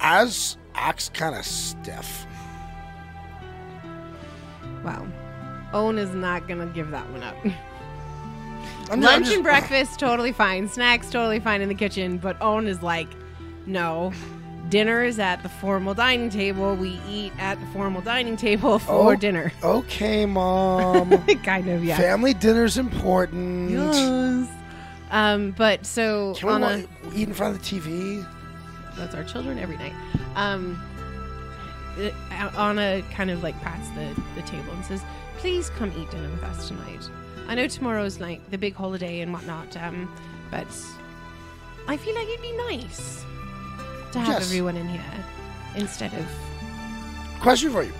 Az 0.00 0.56
acts 0.74 1.08
kind 1.08 1.34
of 1.34 1.44
stiff. 1.44 2.26
Wow. 4.84 5.06
Owen 5.72 5.98
is 5.98 6.14
not 6.14 6.46
going 6.48 6.60
to 6.60 6.66
give 6.74 6.90
that 6.90 7.08
one 7.10 7.22
up. 7.22 7.36
I'm 8.90 9.00
Lunch 9.00 9.24
just- 9.24 9.34
and 9.36 9.44
breakfast, 9.44 9.98
totally 9.98 10.32
fine. 10.32 10.68
Snacks, 10.68 11.10
totally 11.10 11.40
fine 11.40 11.60
in 11.62 11.68
the 11.68 11.74
kitchen. 11.74 12.18
But 12.18 12.36
Owen 12.40 12.66
is 12.66 12.82
like, 12.82 13.08
no. 13.66 14.12
Dinner 14.68 15.02
is 15.04 15.18
at 15.18 15.42
the 15.42 15.48
formal 15.48 15.92
dining 15.94 16.30
table. 16.30 16.74
We 16.76 17.00
eat 17.08 17.32
at 17.38 17.58
the 17.60 17.66
formal 17.66 18.00
dining 18.00 18.36
table 18.36 18.78
for 18.80 19.12
Oh. 19.12 19.16
dinner. 19.16 19.52
Okay, 19.62 20.24
mom. 20.26 21.10
kind 21.38 21.68
of, 21.68 21.84
yeah. 21.84 21.96
Family 21.96 22.34
dinner's 22.34 22.78
important. 22.78 23.70
Yes. 23.70 24.48
Um, 25.10 25.50
but 25.52 25.84
so 25.84 26.34
Can 26.36 26.48
we 26.48 26.54
Anna, 26.54 26.86
wa- 27.04 27.10
eat 27.14 27.28
in 27.28 27.34
front 27.34 27.54
of 27.56 27.62
the 27.62 27.80
TV? 27.80 28.26
that's 28.96 29.14
our 29.14 29.24
children 29.24 29.58
every 29.58 29.76
night. 29.78 29.92
Um, 30.36 30.80
Anna 32.30 33.02
kind 33.12 33.30
of 33.30 33.42
like 33.42 33.58
pats 33.60 33.88
the, 33.90 34.14
the 34.34 34.42
table 34.42 34.72
and 34.72 34.84
says, 34.84 35.02
"Please 35.38 35.70
come 35.70 35.92
eat 35.98 36.10
dinner 36.10 36.30
with 36.30 36.42
us 36.44 36.68
tonight. 36.68 37.08
I 37.48 37.54
know 37.54 37.66
tomorrow's 37.66 38.20
like 38.20 38.48
the 38.50 38.58
big 38.58 38.74
holiday 38.74 39.20
and 39.20 39.32
whatnot, 39.32 39.76
um, 39.76 40.12
but 40.50 40.66
I 41.88 41.96
feel 41.96 42.14
like 42.14 42.28
it'd 42.28 42.40
be 42.42 42.52
nice 42.68 43.24
to 44.12 44.20
have 44.20 44.28
Yes. 44.40 44.46
everyone 44.48 44.76
in 44.76 44.88
here 44.88 45.24
instead 45.76 46.12
of 46.14 46.26
Question 47.40 47.70
for 47.72 47.82
you: 47.82 47.92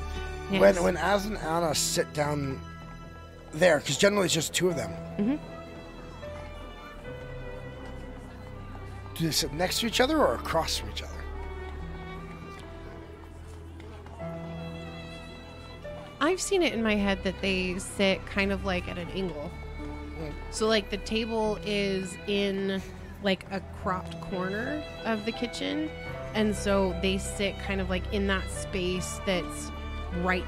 Yes. 0.50 0.60
When 0.60 0.82
when 0.84 0.96
Az 0.96 1.26
and 1.26 1.36
Anna 1.38 1.74
sit 1.74 2.12
down 2.14 2.60
there, 3.52 3.78
because 3.78 3.96
generally 3.98 4.26
it's 4.26 4.34
just 4.34 4.54
two 4.54 4.68
of 4.68 4.76
them. 4.76 4.90
Mhm. 5.18 5.38
Do 9.16 9.26
they 9.26 9.32
sit 9.32 9.52
next 9.52 9.80
to 9.80 9.86
each 9.86 10.00
other 10.00 10.18
or 10.18 10.34
across 10.36 10.78
from 10.78 10.90
each 10.90 11.02
other? 11.02 11.11
I've 16.22 16.40
seen 16.40 16.62
it 16.62 16.72
in 16.72 16.84
my 16.84 16.94
head 16.94 17.24
that 17.24 17.34
they 17.40 17.76
sit 17.80 18.24
kind 18.26 18.52
of 18.52 18.64
like 18.64 18.86
at 18.86 18.96
an 18.96 19.08
angle. 19.08 19.50
So 20.52 20.68
like 20.68 20.88
the 20.88 20.98
table 20.98 21.58
is 21.66 22.16
in 22.28 22.80
like 23.24 23.44
a 23.50 23.60
cropped 23.82 24.20
corner 24.20 24.84
of 25.04 25.24
the 25.24 25.32
kitchen 25.32 25.90
and 26.34 26.54
so 26.54 26.96
they 27.02 27.18
sit 27.18 27.58
kind 27.58 27.80
of 27.80 27.90
like 27.90 28.04
in 28.12 28.28
that 28.28 28.48
space 28.50 29.18
that's 29.26 29.72
right 30.22 30.44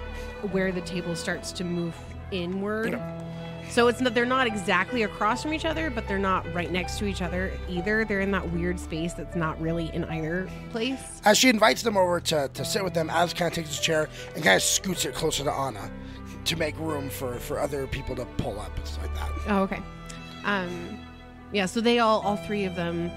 where 0.52 0.70
the 0.70 0.80
table 0.82 1.16
starts 1.16 1.50
to 1.52 1.64
move 1.64 1.96
inward. 2.30 3.00
So 3.74 3.88
it's 3.88 4.00
not, 4.00 4.14
they're 4.14 4.24
not 4.24 4.46
exactly 4.46 5.02
across 5.02 5.42
from 5.42 5.52
each 5.52 5.64
other, 5.64 5.90
but 5.90 6.06
they're 6.06 6.16
not 6.16 6.46
right 6.54 6.70
next 6.70 6.96
to 7.00 7.06
each 7.06 7.20
other 7.20 7.50
either. 7.68 8.04
They're 8.04 8.20
in 8.20 8.30
that 8.30 8.48
weird 8.52 8.78
space 8.78 9.14
that's 9.14 9.34
not 9.34 9.60
really 9.60 9.92
in 9.92 10.04
either 10.04 10.48
place. 10.70 11.00
As 11.24 11.38
she 11.38 11.48
invites 11.48 11.82
them 11.82 11.96
over 11.96 12.20
to, 12.20 12.48
to 12.54 12.64
sit 12.64 12.84
with 12.84 12.94
them, 12.94 13.10
Az 13.10 13.34
kind 13.34 13.50
of 13.50 13.52
takes 13.56 13.70
his 13.70 13.80
chair 13.80 14.08
and 14.36 14.44
kind 14.44 14.54
of 14.54 14.62
scoots 14.62 15.04
it 15.06 15.12
closer 15.12 15.42
to 15.42 15.50
Anna 15.50 15.90
to 16.44 16.56
make 16.56 16.78
room 16.78 17.10
for, 17.10 17.34
for 17.40 17.58
other 17.58 17.88
people 17.88 18.14
to 18.14 18.24
pull 18.36 18.60
up 18.60 18.76
and 18.76 18.86
stuff 18.86 19.08
like 19.08 19.14
that. 19.16 19.30
Oh, 19.48 19.62
okay. 19.62 19.82
Um, 20.44 20.96
yeah. 21.50 21.66
So 21.66 21.80
they 21.80 21.98
all, 21.98 22.20
all 22.20 22.36
three 22.36 22.66
of 22.66 22.76
them, 22.76 23.10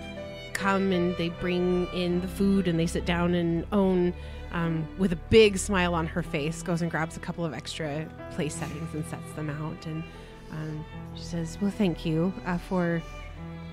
come 0.54 0.92
and 0.92 1.16
they 1.18 1.30
bring 1.30 1.86
in 1.94 2.20
the 2.20 2.28
food 2.28 2.68
and 2.68 2.80
they 2.80 2.88
sit 2.88 3.06
down 3.06 3.36
and 3.36 3.64
Owen 3.72 4.12
um, 4.54 4.88
with 4.98 5.14
a 5.14 5.18
big 5.30 5.60
smile 5.60 5.94
on 5.94 6.08
her 6.08 6.24
face 6.24 6.64
goes 6.64 6.82
and 6.82 6.90
grabs 6.90 7.16
a 7.16 7.20
couple 7.20 7.46
of 7.46 7.54
extra 7.54 8.10
place 8.32 8.56
settings 8.56 8.92
and 8.96 9.06
sets 9.06 9.32
them 9.34 9.52
out 9.52 9.86
and 9.86 10.04
um, 10.52 10.86
she 11.16 11.24
says 11.24 11.58
well 11.62 11.72
thank 11.72 12.06
you 12.06 12.34
uh, 12.46 12.58
for 12.58 13.02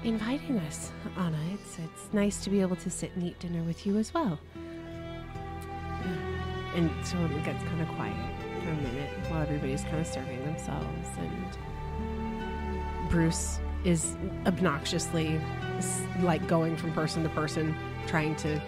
inviting 0.02 0.58
us 0.60 0.90
anna 1.16 1.38
it's 1.54 1.78
it's 1.78 2.12
nice 2.12 2.42
to 2.44 2.50
be 2.50 2.60
able 2.60 2.76
to 2.76 2.90
sit 2.90 3.10
and 3.14 3.24
eat 3.26 3.38
dinner 3.38 3.62
with 3.62 3.86
you 3.86 3.96
as 3.96 4.12
well 4.12 4.38
Yeah. 4.54 6.74
and 6.76 6.90
so 7.06 7.16
it 7.24 7.44
gets 7.44 7.62
kind 7.64 7.80
of 7.80 7.88
quiet 7.88 8.14
for 8.62 8.70
a 8.70 8.74
minute 8.76 9.10
while 9.30 9.42
everybody's 9.42 9.82
kind 9.84 9.98
of 9.98 10.06
serving 10.06 10.44
themselves 10.44 11.08
and 11.18 11.58
bruce 13.10 13.58
is 13.84 14.16
obnoxiously 14.46 15.40
like 16.22 16.46
going 16.48 16.76
from 16.76 16.92
person 16.92 17.22
to 17.22 17.28
person 17.30 17.74
trying 18.06 18.34
to 18.36 18.60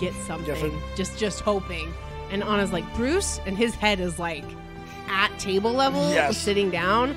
get 0.00 0.12
something 0.26 0.46
Different. 0.46 0.74
just 0.96 1.18
just 1.18 1.40
hoping 1.40 1.92
and 2.30 2.42
anna's 2.42 2.72
like 2.72 2.84
bruce 2.94 3.40
and 3.46 3.56
his 3.56 3.74
head 3.74 4.00
is 4.00 4.18
like 4.18 4.44
at 5.08 5.36
table 5.38 5.72
level 5.72 6.10
Yes. 6.12 6.38
sitting 6.38 6.70
down 6.70 7.14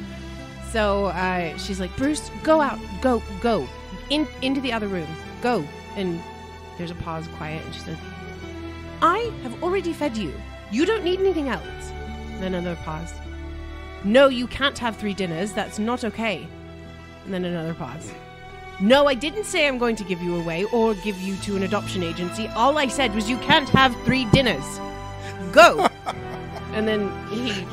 so 0.71 1.05
uh, 1.05 1.57
she's 1.57 1.79
like 1.79 1.95
bruce 1.97 2.29
go 2.43 2.61
out 2.61 2.79
go 3.01 3.21
go. 3.41 3.67
In 4.09 4.27
into 4.41 4.61
the 4.61 4.71
other 4.71 4.87
room. 4.87 5.07
Go. 5.41 5.63
And 5.95 6.21
there's 6.77 6.91
a 6.91 6.95
pause 6.95 7.27
quiet 7.37 7.65
and 7.65 7.73
she 7.73 7.81
says 7.81 7.97
i 9.01 9.31
have 9.43 9.63
already 9.63 9.93
fed 9.93 10.17
you. 10.17 10.33
You 10.71 10.85
don't 10.85 11.03
need 11.03 11.19
anything 11.19 11.49
else. 11.49 11.91
Then 12.39 12.53
another 12.53 12.79
pause. 12.83 13.13
No 14.03 14.27
you 14.27 14.47
can't 14.47 14.77
have 14.77 14.95
three 14.97 15.13
dinners. 15.13 15.53
That's 15.53 15.79
not 15.79 16.03
okay. 16.03 16.47
And 17.25 17.33
then 17.33 17.45
another 17.45 17.73
pause. 17.73 18.11
No, 18.79 19.07
I 19.07 19.15
didn't 19.15 19.45
say 19.45 19.67
I'm 19.67 19.79
going 19.79 19.95
to 19.95 20.03
give 20.03 20.21
you 20.21 20.35
away 20.35 20.65
or 20.65 20.93
give 20.93 21.19
you 21.19 21.35
to 21.37 21.55
an 21.55 21.63
adoption 21.63 22.03
agency. 22.03 22.47
All 22.49 22.77
I 22.77 22.87
said 22.87 23.15
was 23.15 23.27
you 23.27 23.37
can't 23.37 23.67
have 23.69 23.95
three 24.05 24.25
dinners. 24.25 24.79
Go. 25.51 25.87
and 26.73 26.87
then 26.87 27.11
he 27.29 27.65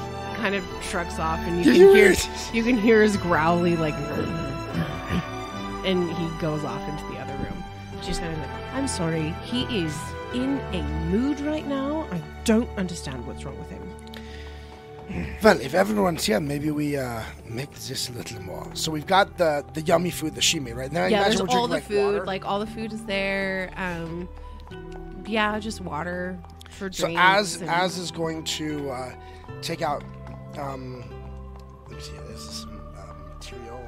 kind 0.45 0.55
of 0.57 0.65
shrugs 0.85 1.19
off, 1.19 1.39
and 1.47 1.57
you 1.57 1.65
Did 1.65 1.73
can 1.73 1.81
you 1.81 1.95
hear 1.95 2.15
you 2.53 2.62
can 2.62 2.77
hear 2.77 3.01
his 3.03 3.16
growly 3.16 3.77
like, 3.77 3.95
and 5.87 6.12
he 6.12 6.29
goes 6.39 6.65
off 6.65 6.87
into 6.87 7.03
the 7.11 7.19
other 7.19 7.33
room. 7.43 7.65
She's 8.03 8.19
kind 8.19 8.31
of 8.31 8.39
like, 8.39 8.51
I'm 8.75 8.87
sorry, 8.87 9.31
he 9.45 9.62
is 9.85 9.97
in 10.35 10.61
a 10.75 10.83
mood 11.11 11.41
right 11.41 11.66
now. 11.66 12.07
I 12.12 12.21
don't 12.45 12.69
understand 12.77 13.27
what's 13.27 13.43
wrong 13.45 13.59
with 13.59 13.71
him. 13.71 13.91
Well, 15.43 15.59
if 15.62 15.73
everyone's 15.73 16.27
here, 16.27 16.41
maybe 16.41 16.71
we 16.71 16.99
uh, 16.99 17.23
make 17.49 17.71
this 17.73 18.11
a 18.11 18.12
little 18.12 18.43
more. 18.43 18.71
So 18.75 18.93
we've 18.93 19.07
got 19.07 19.39
the 19.39 19.65
the 19.73 19.81
yummy 19.81 20.11
food 20.11 20.35
that 20.35 20.45
she 20.45 20.61
made, 20.61 20.75
right? 20.75 20.93
Now 20.93 21.07
yeah, 21.07 21.23
there's 21.23 21.41
we're 21.41 21.49
all 21.49 21.69
the 21.69 21.77
like, 21.77 21.85
food. 21.85 22.05
water. 22.16 22.27
Like 22.27 22.45
all 22.45 22.61
the 22.61 22.66
food 22.66 22.93
is 22.93 23.03
there. 23.07 23.71
Um, 23.77 24.29
yeah, 25.27 25.59
just 25.59 25.81
water 25.81 26.39
for 26.69 26.93
So 26.93 27.07
drinks. 27.07 27.23
as 27.23 27.57
and- 27.62 27.71
Az 27.71 27.97
is 27.97 28.11
going 28.11 28.45
to 28.59 28.91
uh, 28.91 29.15
take 29.62 29.81
out. 29.81 30.05
Um, 30.59 31.05
let 31.89 31.97
me 31.97 32.03
see. 32.03 32.13
This 32.29 32.41
is 32.41 32.55
some 32.61 32.81
uh, 32.97 33.15
material. 33.35 33.81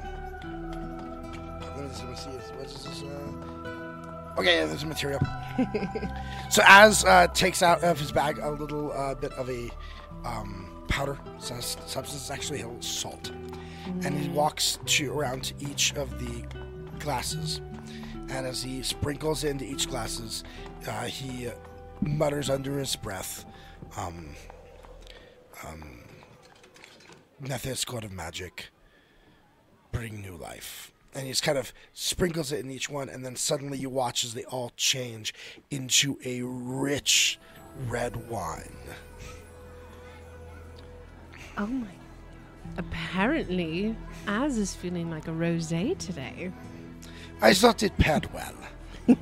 Let 0.43 1.77
me, 1.77 1.89
let 1.99 2.09
me 2.09 2.15
see. 2.15 2.29
What 2.29 2.65
is 2.65 2.83
this? 2.83 3.03
Uh, 3.03 4.39
okay, 4.39 4.59
yeah, 4.59 4.65
there's 4.65 4.83
a 4.83 4.87
material. 4.87 5.19
so 6.49 6.61
Az 6.65 7.05
uh, 7.05 7.27
takes 7.27 7.61
out 7.61 7.83
of 7.83 7.99
his 7.99 8.11
bag 8.11 8.39
a 8.39 8.51
little 8.51 8.91
uh, 8.91 9.15
bit 9.15 9.31
of 9.33 9.49
a 9.49 9.69
um, 10.25 10.69
powder 10.87 11.17
substance, 11.39 12.31
actually 12.31 12.61
a 12.61 12.67
little 12.67 12.81
salt, 12.81 13.31
and 14.03 14.17
he 14.17 14.29
walks 14.29 14.79
to 14.85 15.11
around 15.11 15.43
to 15.45 15.53
each 15.59 15.93
of 15.95 16.19
the 16.19 16.43
glasses, 16.99 17.61
and 18.29 18.45
as 18.45 18.61
he 18.63 18.83
sprinkles 18.83 19.43
into 19.43 19.65
each 19.65 19.87
glasses, 19.87 20.43
uh, 20.87 21.03
he 21.03 21.47
uh, 21.47 21.51
mutters 22.01 22.49
under 22.49 22.77
his 22.77 22.95
breath, 22.95 23.45
um, 23.95 24.29
um, 25.65 25.96
"Nethys 27.41 27.85
God 27.85 28.03
of 28.03 28.11
Magic, 28.11 28.69
bring 29.91 30.21
new 30.21 30.35
life." 30.35 30.91
And 31.13 31.25
he 31.25 31.31
just 31.31 31.43
kind 31.43 31.57
of 31.57 31.73
sprinkles 31.93 32.51
it 32.51 32.63
in 32.63 32.69
each 32.69 32.89
one, 32.89 33.09
and 33.09 33.25
then 33.25 33.35
suddenly 33.35 33.77
you 33.77 33.89
watch 33.89 34.23
as 34.23 34.33
they 34.33 34.43
all 34.45 34.71
change 34.75 35.33
into 35.71 36.19
a 36.23 36.41
rich 36.41 37.39
red 37.87 38.29
wine. 38.29 38.77
Oh 41.57 41.65
my. 41.65 41.87
Apparently, 42.77 43.95
Az 44.27 44.57
is 44.57 44.75
feeling 44.75 45.09
like 45.09 45.27
a 45.27 45.31
rosé 45.31 45.97
today. 45.97 46.51
I 47.41 47.53
thought 47.53 47.81
it 47.83 47.97
paired 47.97 48.31
well. 48.33 48.53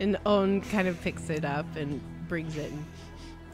And 0.00 0.18
On 0.26 0.60
kind 0.62 0.88
of 0.88 1.00
picks 1.02 1.30
it 1.30 1.44
up 1.44 1.76
and 1.76 2.00
brings 2.26 2.56
it 2.56 2.72
and 2.72 2.84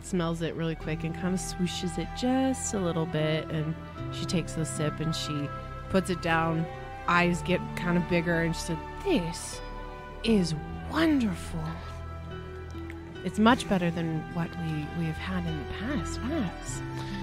smells 0.08 0.42
it 0.42 0.54
really 0.54 0.74
quick 0.74 1.04
and 1.04 1.14
kind 1.14 1.34
of 1.34 1.40
swooshes 1.40 1.98
it 1.98 2.08
just 2.16 2.74
a 2.74 2.78
little 2.78 3.06
bit. 3.06 3.48
And 3.50 3.74
she 4.12 4.24
takes 4.24 4.56
a 4.56 4.64
sip 4.64 5.00
and 5.00 5.14
she 5.14 5.48
puts 5.90 6.10
it 6.10 6.22
down. 6.22 6.66
Eyes 7.06 7.42
get 7.42 7.60
kind 7.76 7.96
of 7.96 8.08
bigger 8.08 8.42
and 8.42 8.54
she 8.54 8.62
said, 8.62 8.78
This 9.04 9.60
is 10.24 10.54
wonderful. 10.90 11.64
It's 13.24 13.38
much 13.38 13.68
better 13.68 13.90
than 13.90 14.20
what 14.34 14.48
we, 14.62 14.86
we 14.98 15.04
have 15.06 15.16
had 15.16 15.44
in 15.46 15.58
the 15.58 15.72
past. 16.04 16.20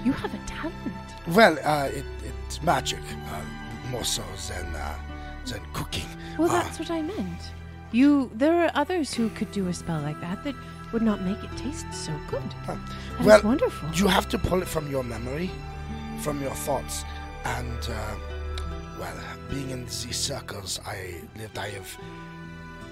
You 0.04 0.12
have 0.12 0.32
a 0.34 0.38
talent. 0.46 0.74
Well, 1.28 1.58
uh, 1.64 1.88
it, 1.92 2.04
it's 2.46 2.62
magic, 2.62 3.00
uh, 3.32 3.42
more 3.90 4.04
so 4.04 4.22
than 4.48 4.66
uh, 4.74 4.94
than 5.46 5.60
cooking. 5.72 6.06
Well, 6.38 6.50
Uh, 6.50 6.62
that's 6.62 6.78
what 6.78 6.90
I 6.90 7.02
meant. 7.02 7.40
You, 7.92 8.30
there 8.34 8.62
are 8.64 8.70
others 8.74 9.14
who 9.14 9.30
could 9.30 9.50
do 9.52 9.68
a 9.68 9.72
spell 9.72 10.00
like 10.02 10.20
that 10.20 10.44
that 10.44 10.54
would 10.96 11.02
not 11.02 11.20
make 11.20 11.44
it 11.44 11.54
taste 11.58 11.84
so 11.92 12.10
good. 12.26 12.42
Huh. 12.64 12.74
That 12.74 13.20
is 13.20 13.26
Well, 13.26 13.42
wonderful. 13.42 13.90
You 13.92 14.06
have 14.06 14.30
to 14.30 14.38
pull 14.38 14.62
it 14.62 14.68
from 14.68 14.90
your 14.90 15.04
memory, 15.04 15.50
from 16.22 16.40
your 16.40 16.54
thoughts, 16.66 17.04
and 17.44 17.78
uh, 17.90 18.14
well, 18.98 19.14
being 19.50 19.68
in 19.68 19.84
these 19.84 20.16
circles 20.16 20.80
I 20.86 21.20
lived, 21.36 21.58
I 21.58 21.68
have 21.68 21.94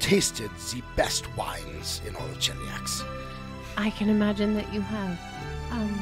tasted 0.00 0.50
the 0.70 0.82
best 0.96 1.34
wines 1.34 2.02
in 2.06 2.14
all 2.14 2.26
of 2.26 2.38
Cheliax. 2.38 3.06
I 3.78 3.88
can 3.88 4.10
imagine 4.10 4.52
that 4.52 4.70
you 4.74 4.82
have. 4.82 5.18
Um, 5.70 5.98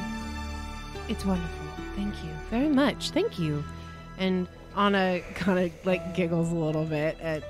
it's 1.07 1.25
wonderful. 1.25 1.67
Thank 1.95 2.15
you 2.21 2.31
very 2.49 2.67
much. 2.67 3.11
Thank 3.11 3.39
you. 3.39 3.63
And 4.17 4.49
Anna 4.75 5.21
kind 5.35 5.57
of 5.57 5.71
like 5.85 6.15
giggles 6.15 6.51
a 6.51 6.55
little 6.55 6.83
bit 6.83 7.17
at 7.21 7.45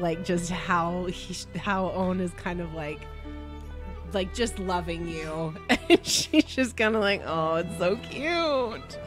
like 0.00 0.24
just 0.24 0.48
how 0.48 1.04
he, 1.04 1.36
how 1.58 1.90
Owen 1.90 2.20
is 2.20 2.32
kind 2.32 2.62
of 2.62 2.72
like 2.72 3.00
like 4.14 4.34
just 4.34 4.58
loving 4.58 5.08
you, 5.08 5.54
and 5.88 6.04
she's 6.06 6.44
just 6.44 6.76
kind 6.76 6.94
of 6.94 7.00
like, 7.00 7.22
oh, 7.24 7.56
it's 7.56 7.78
so 7.78 7.96
cute. 7.96 8.98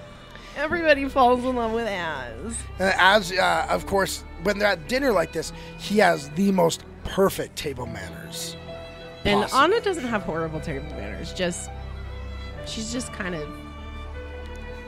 Everybody 0.58 1.10
falls 1.10 1.44
in 1.44 1.56
love 1.56 1.74
with 1.74 1.88
Az. 1.88 2.56
And 2.80 2.94
Az, 2.98 3.32
uh, 3.32 3.68
of 3.70 3.86
course, 3.86 4.24
when 4.44 4.58
they're 4.58 4.70
at 4.70 4.88
dinner 4.88 5.12
like 5.12 5.34
this, 5.34 5.52
he 5.78 5.98
has 5.98 6.30
the 6.32 6.52
most 6.52 6.84
perfect 7.04 7.56
table 7.58 7.86
manners. 7.86 8.56
And 9.26 9.42
possible. 9.42 9.60
Anna 9.60 9.82
doesn't 9.82 10.06
have 10.06 10.22
horrible 10.24 10.62
table 10.62 10.90
manners. 10.92 11.34
Just 11.34 11.70
she's 12.66 12.92
just 12.92 13.12
kind 13.12 13.36
of 13.36 13.48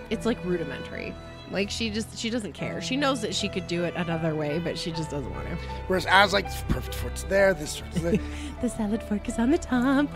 it's 0.10 0.26
like 0.26 0.44
rudimentary. 0.46 1.14
Like 1.52 1.70
she 1.70 1.90
just 1.90 2.18
she 2.18 2.30
doesn't 2.30 2.54
care. 2.54 2.82
She 2.82 2.98
knows 2.98 3.22
that 3.22 3.34
she 3.34 3.48
could 3.48 3.68
do 3.68 3.84
it 3.86 3.94
another 3.96 4.36
way, 4.36 4.60
but 4.60 4.78
she 4.78 4.92
just 4.92 5.10
doesn't 5.10 5.32
want 5.34 5.48
to. 5.48 5.56
Whereas 5.88 6.06
Az 6.06 6.34
like 6.34 6.50
perfect 6.68 6.96
fork's 6.96 7.24
there, 7.24 7.54
this 7.54 7.78
fork's 7.78 8.02
there. 8.02 8.20
The 8.62 8.70
salad 8.70 9.02
fork 9.04 9.28
is 9.30 9.38
on 9.40 9.52
the 9.52 9.58
top. 9.58 10.10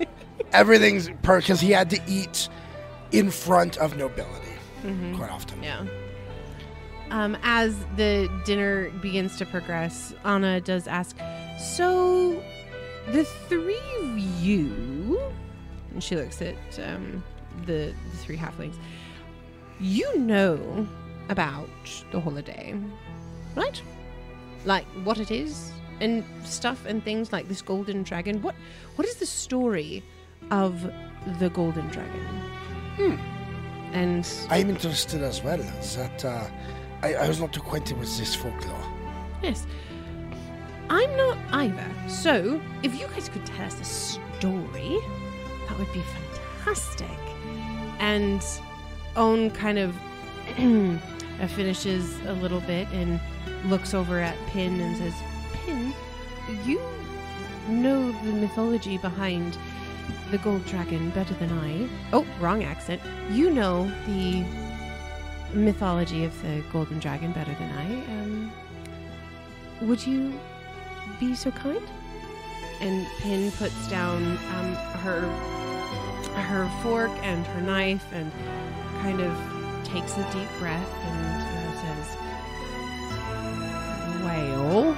everything's 0.52 1.08
per 1.22 1.38
because 1.40 1.60
he 1.60 1.70
had 1.70 1.88
to 1.90 2.00
eat 2.08 2.48
in 3.12 3.30
front 3.30 3.76
of 3.78 3.96
nobility 3.96 4.48
quite 5.14 5.30
often. 5.30 5.62
yeah. 5.62 5.84
Um, 7.10 7.36
as 7.42 7.76
the 7.96 8.28
dinner 8.46 8.88
begins 9.02 9.36
to 9.36 9.44
progress, 9.46 10.14
Anna 10.24 10.60
does 10.62 10.86
ask, 10.88 11.16
"So, 11.76 12.42
the 13.12 13.24
three 13.48 13.78
of 14.00 14.18
you," 14.18 15.20
and 15.92 16.02
she 16.02 16.16
looks 16.16 16.40
at 16.40 16.56
um, 16.82 17.22
the 17.66 17.92
the 18.10 18.16
three 18.16 18.36
halflings. 18.38 18.74
You 19.82 20.16
know 20.16 20.86
about 21.28 21.68
the 22.12 22.20
holiday, 22.20 22.74
right? 23.56 23.82
Like 24.64 24.86
what 25.02 25.18
it 25.18 25.32
is 25.32 25.72
and 26.00 26.24
stuff 26.44 26.86
and 26.86 27.02
things 27.04 27.32
like 27.32 27.48
this 27.48 27.60
golden 27.62 28.04
dragon. 28.04 28.40
What 28.42 28.54
what 28.94 29.08
is 29.08 29.16
the 29.16 29.26
story 29.26 30.04
of 30.52 30.88
the 31.40 31.50
golden 31.50 31.88
dragon? 31.88 33.18
And 33.92 34.26
I 34.48 34.58
am 34.58 34.70
interested 34.70 35.20
as 35.22 35.42
well. 35.42 35.58
That 35.58 36.24
uh, 36.24 36.46
I, 37.02 37.14
I 37.14 37.28
was 37.28 37.40
not 37.40 37.56
acquainted 37.56 37.98
with 37.98 38.16
this 38.16 38.36
folklore. 38.36 38.86
Yes. 39.42 39.66
I'm 40.90 41.16
not 41.16 41.38
either. 41.52 41.90
So, 42.08 42.60
if 42.82 42.98
you 43.00 43.06
guys 43.08 43.28
could 43.28 43.44
tell 43.46 43.66
us 43.66 43.80
a 43.80 43.84
story, 43.84 44.98
that 45.68 45.78
would 45.78 45.92
be 45.92 46.02
fantastic. 46.62 47.08
And 47.98 48.44
Owen 49.16 49.50
kind 49.50 49.78
of 49.78 49.94
finishes 51.50 52.18
a 52.26 52.32
little 52.34 52.60
bit 52.60 52.88
and 52.92 53.20
looks 53.66 53.94
over 53.94 54.18
at 54.18 54.36
Pin 54.48 54.80
and 54.80 54.96
says, 54.96 55.14
Pin, 55.52 55.92
you 56.64 56.80
know 57.68 58.12
the 58.24 58.32
mythology 58.32 58.98
behind 58.98 59.56
the 60.30 60.38
gold 60.38 60.64
dragon 60.66 61.10
better 61.10 61.34
than 61.34 61.50
I. 61.58 61.88
Oh, 62.12 62.26
wrong 62.40 62.64
accent. 62.64 63.00
You 63.30 63.50
know 63.50 63.90
the 64.06 64.44
mythology 65.54 66.24
of 66.24 66.42
the 66.42 66.62
golden 66.72 66.98
dragon 66.98 67.32
better 67.32 67.54
than 67.54 67.70
I. 67.70 67.86
Um, 68.12 68.52
would 69.82 70.04
you 70.06 70.38
be 71.20 71.34
so 71.34 71.50
kind? 71.50 71.82
And 72.80 73.06
Pin 73.18 73.52
puts 73.52 73.88
down 73.88 74.22
um, 74.54 74.74
her 75.02 75.20
her 76.42 76.68
fork 76.82 77.10
and 77.22 77.46
her 77.46 77.60
knife 77.60 78.04
and 78.12 78.32
kind 79.02 79.20
of 79.20 79.36
takes 79.84 80.16
a 80.16 80.22
deep 80.32 80.48
breath 80.60 80.94
and 81.04 81.74
says, 81.82 82.16
"Well, 84.22 84.96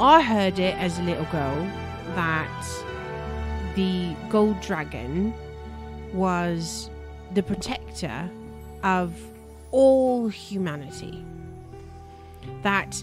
I 0.00 0.20
heard 0.20 0.58
it 0.58 0.76
as 0.76 0.98
a 0.98 1.02
little 1.02 1.24
girl 1.26 1.70
that 2.16 2.66
the 3.76 4.16
gold 4.28 4.60
dragon 4.60 5.32
was 6.12 6.90
the 7.32 7.44
protector 7.44 8.28
of 8.82 9.14
all 9.70 10.26
humanity. 10.28 11.24
That 12.62 13.02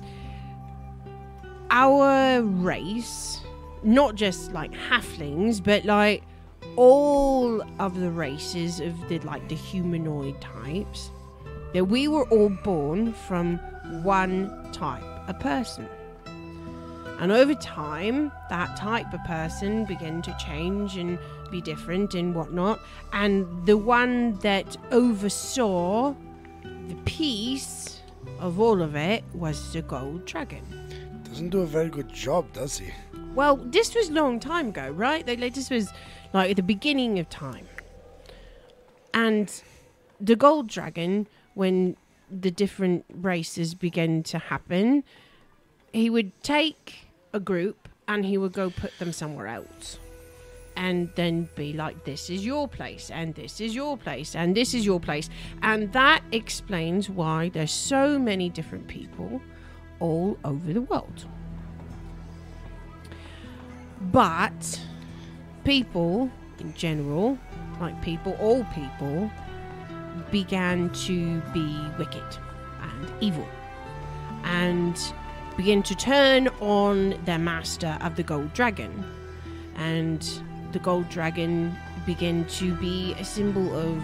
our 1.72 2.41
race, 2.41 3.40
not 3.84 4.15
just 4.15 4.52
like 4.52 4.73
halflings, 4.73 5.64
but 5.64 5.86
like 5.86 6.23
all 6.80 7.61
of 7.77 7.99
the 7.99 8.10
races 8.10 8.80
of 8.80 9.10
the 9.10 9.19
like 9.19 9.49
the 9.49 9.56
humanoid 9.56 10.39
types, 10.39 11.11
that 11.73 11.84
we 11.84 12.07
were 12.07 12.26
all 12.30 12.47
born 12.47 13.11
from 13.11 13.57
one 14.01 14.72
type, 14.72 15.03
a 15.27 15.34
person. 15.34 15.89
And 17.19 17.34
over 17.34 17.53
time, 17.53 18.31
that 18.49 18.77
type 18.77 19.14
of 19.14 19.22
person 19.26 19.84
began 19.84 20.22
to 20.22 20.34
change 20.39 20.95
and 20.95 21.19
be 21.51 21.60
different 21.60 22.14
and 22.14 22.34
whatnot. 22.34 22.80
And 23.11 23.65
the 23.65 23.77
one 23.77 24.35
that 24.35 24.77
oversaw 24.93 26.15
the 26.64 26.95
peace 27.03 27.99
of 28.39 28.57
all 28.57 28.81
of 28.81 28.95
it 28.95 29.26
was 29.34 29.73
the 29.73 29.81
gold 29.81 30.23
dragon. 30.26 30.64
Doesn't 31.26 31.49
do 31.49 31.60
a 31.60 31.65
very 31.65 31.89
good 31.89 32.07
job, 32.07 32.53
does 32.53 32.77
he? 32.77 32.93
Well, 33.35 33.57
this 33.57 33.93
was 33.93 34.10
long 34.10 34.39
time 34.39 34.69
ago, 34.69 34.89
right? 34.91 35.27
Like, 35.27 35.53
this 35.53 35.69
was 35.69 35.91
like 36.34 36.56
the 36.56 36.64
beginning 36.64 37.19
of 37.19 37.30
time. 37.30 37.68
And 39.14 39.51
the 40.19 40.35
gold 40.35 40.68
dragon, 40.68 41.27
when 41.53 41.97
the 42.30 42.51
different 42.51 43.06
races 43.10 43.73
began 43.73 44.23
to 44.23 44.38
happen, 44.38 45.03
he 45.91 46.10
would 46.10 46.31
take 46.43 47.10
a 47.34 47.39
group 47.39 47.89
and 48.07 48.26
he 48.26 48.38
would 48.38 48.53
go 48.53 48.69
put 48.69 48.97
them 48.99 49.11
somewhere 49.11 49.47
else. 49.47 49.99
And 50.76 51.10
then 51.15 51.49
be 51.56 51.73
like, 51.73 52.06
this 52.06 52.30
is 52.30 52.45
your 52.45 52.65
place, 52.65 53.11
and 53.11 53.35
this 53.35 53.60
is 53.60 53.76
your 53.76 53.97
place, 53.97 54.34
and 54.34 54.56
this 54.56 54.73
is 54.73 54.85
your 54.85 55.01
place. 55.01 55.30
And 55.61 55.91
that 55.91 56.23
explains 56.31 57.10
why 57.10 57.49
there's 57.49 57.73
so 57.73 58.18
many 58.18 58.49
different 58.49 58.88
people 58.88 59.41
all 59.99 60.38
over 60.45 60.72
the 60.72 60.81
world. 60.81 61.26
But 63.99 64.80
people 65.64 66.30
in 66.60 66.73
general, 66.73 67.38
like 67.80 67.99
people, 68.02 68.36
all 68.40 68.64
people, 68.76 69.31
began 70.31 70.90
to 70.91 71.40
be 71.53 71.80
wicked 71.98 72.38
and 72.81 73.11
evil 73.22 73.48
and 74.44 75.14
begin 75.57 75.84
to 75.84 75.95
turn 75.95 76.48
on 76.60 77.15
their 77.26 77.40
master 77.40 77.98
of 78.02 78.15
the 78.15 78.23
gold 78.23 78.53
dragon. 78.53 79.03
And 79.76 80.27
the 80.72 80.80
gold 80.80 81.10
dragon 81.10 81.76
began 82.06 82.45
to 82.45 82.73
be 82.76 83.14
a 83.14 83.23
symbol 83.23 83.76
of, 83.76 84.02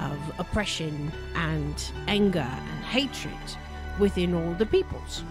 of 0.00 0.18
oppression 0.38 1.12
and 1.34 1.92
anger 2.08 2.40
and 2.40 2.84
hatred 2.84 3.32
within 3.98 4.34
all 4.34 4.52
the 4.54 4.66
peoples. 4.66 5.24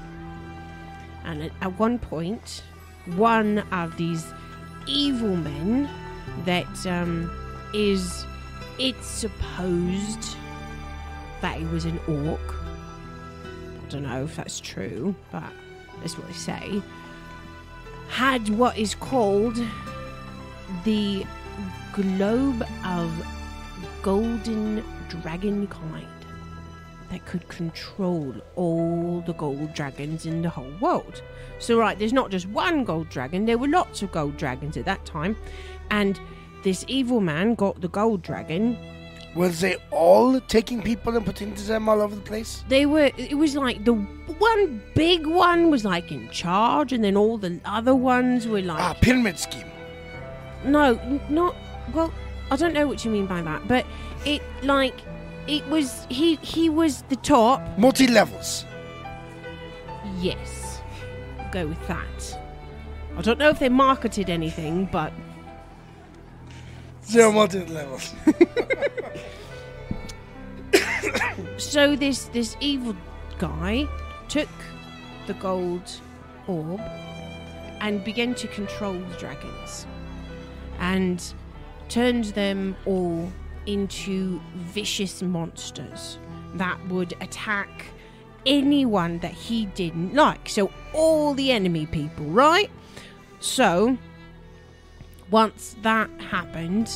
And 1.23 1.43
at, 1.43 1.51
at 1.61 1.79
one 1.79 1.99
point, 1.99 2.63
one 3.15 3.59
of 3.71 3.97
these 3.97 4.25
evil 4.91 5.35
men 5.35 5.89
that 6.45 6.85
um, 6.87 7.31
is 7.73 8.25
it's 8.77 9.07
supposed 9.07 10.35
that 11.41 11.57
he 11.57 11.65
was 11.65 11.85
an 11.85 11.99
orc. 12.07 12.39
I 13.45 13.89
don't 13.89 14.03
know 14.03 14.23
if 14.23 14.35
that's 14.35 14.59
true, 14.59 15.15
but 15.31 15.51
that's 15.99 16.17
what 16.17 16.27
they 16.27 16.33
say. 16.33 16.81
Had 18.09 18.49
what 18.49 18.77
is 18.77 18.95
called 18.95 19.57
the 20.83 21.25
globe 21.93 22.63
of 22.85 23.11
golden 24.01 24.83
dragonkind 25.09 26.10
that 27.11 27.25
could 27.25 27.47
control 27.49 28.33
all 28.55 29.21
the 29.25 29.33
gold 29.33 29.73
dragons 29.73 30.25
in 30.25 30.41
the 30.41 30.49
whole 30.49 30.71
world. 30.79 31.21
So, 31.59 31.77
right, 31.77 31.99
there's 31.99 32.13
not 32.13 32.31
just 32.31 32.47
one 32.47 32.83
gold 32.85 33.09
dragon, 33.09 33.45
there 33.45 33.57
were 33.57 33.67
lots 33.67 34.01
of 34.01 34.11
gold 34.11 34.37
dragons 34.37 34.77
at 34.77 34.85
that 34.85 35.05
time. 35.05 35.35
And 35.91 36.19
this 36.63 36.85
evil 36.87 37.19
man 37.19 37.55
got 37.55 37.81
the 37.81 37.89
gold 37.89 38.21
dragon. 38.21 38.77
Was 39.35 39.61
they 39.61 39.77
all 39.91 40.39
taking 40.41 40.81
people 40.81 41.15
and 41.15 41.25
putting 41.25 41.53
them 41.53 41.87
all 41.87 42.01
over 42.01 42.15
the 42.15 42.21
place? 42.21 42.63
They 42.67 42.85
were, 42.85 43.11
it 43.17 43.37
was 43.37 43.55
like 43.55 43.83
the 43.85 43.93
one 43.93 44.81
big 44.95 45.27
one 45.27 45.69
was 45.69 45.85
like 45.85 46.11
in 46.11 46.29
charge, 46.29 46.91
and 46.93 47.03
then 47.03 47.15
all 47.15 47.37
the 47.37 47.59
other 47.65 47.95
ones 47.95 48.47
were 48.47 48.61
like. 48.61 48.79
Ah, 48.79 48.93
pyramid 48.99 49.37
scheme. 49.37 49.67
No, 50.65 50.99
not. 51.29 51.55
Well, 51.93 52.13
I 52.49 52.55
don't 52.55 52.73
know 52.73 52.87
what 52.87 53.05
you 53.05 53.11
mean 53.11 53.25
by 53.25 53.41
that, 53.41 53.67
but 53.67 53.85
it, 54.25 54.41
like, 54.63 54.95
it 55.47 55.65
was. 55.67 56.05
He, 56.09 56.35
he 56.37 56.69
was 56.69 57.03
the 57.09 57.15
top. 57.17 57.61
Multi 57.77 58.07
levels. 58.07 58.65
Yes. 60.19 60.81
Go 61.51 61.67
with 61.67 61.87
that. 61.87 62.39
I 63.17 63.21
don't 63.21 63.39
know 63.39 63.49
if 63.49 63.59
they 63.59 63.69
marketed 63.69 64.29
anything, 64.29 64.87
but 64.91 65.11
Zero 67.11 67.31
multi 67.31 67.65
levels. 67.65 68.13
so 71.57 71.95
this 71.95 72.25
this 72.25 72.55
evil 72.61 72.95
guy 73.37 73.87
took 74.29 74.47
the 75.27 75.33
gold 75.33 75.91
orb 76.47 76.79
and 77.81 78.03
began 78.05 78.33
to 78.35 78.47
control 78.47 78.93
the 78.93 79.15
dragons 79.17 79.85
and 80.79 81.33
turned 81.89 82.25
them 82.25 82.77
all 82.85 83.29
into 83.65 84.41
vicious 84.55 85.21
monsters 85.21 86.17
that 86.55 86.77
would 86.87 87.13
attack 87.21 87.85
anyone 88.45 89.19
that 89.19 89.31
he 89.31 89.65
didn't 89.67 90.13
like. 90.13 90.49
So 90.49 90.71
all 90.93 91.33
the 91.33 91.51
enemy 91.51 91.85
people 91.85 92.25
right? 92.25 92.69
So 93.39 93.97
once 95.29 95.75
that 95.81 96.09
happened 96.21 96.91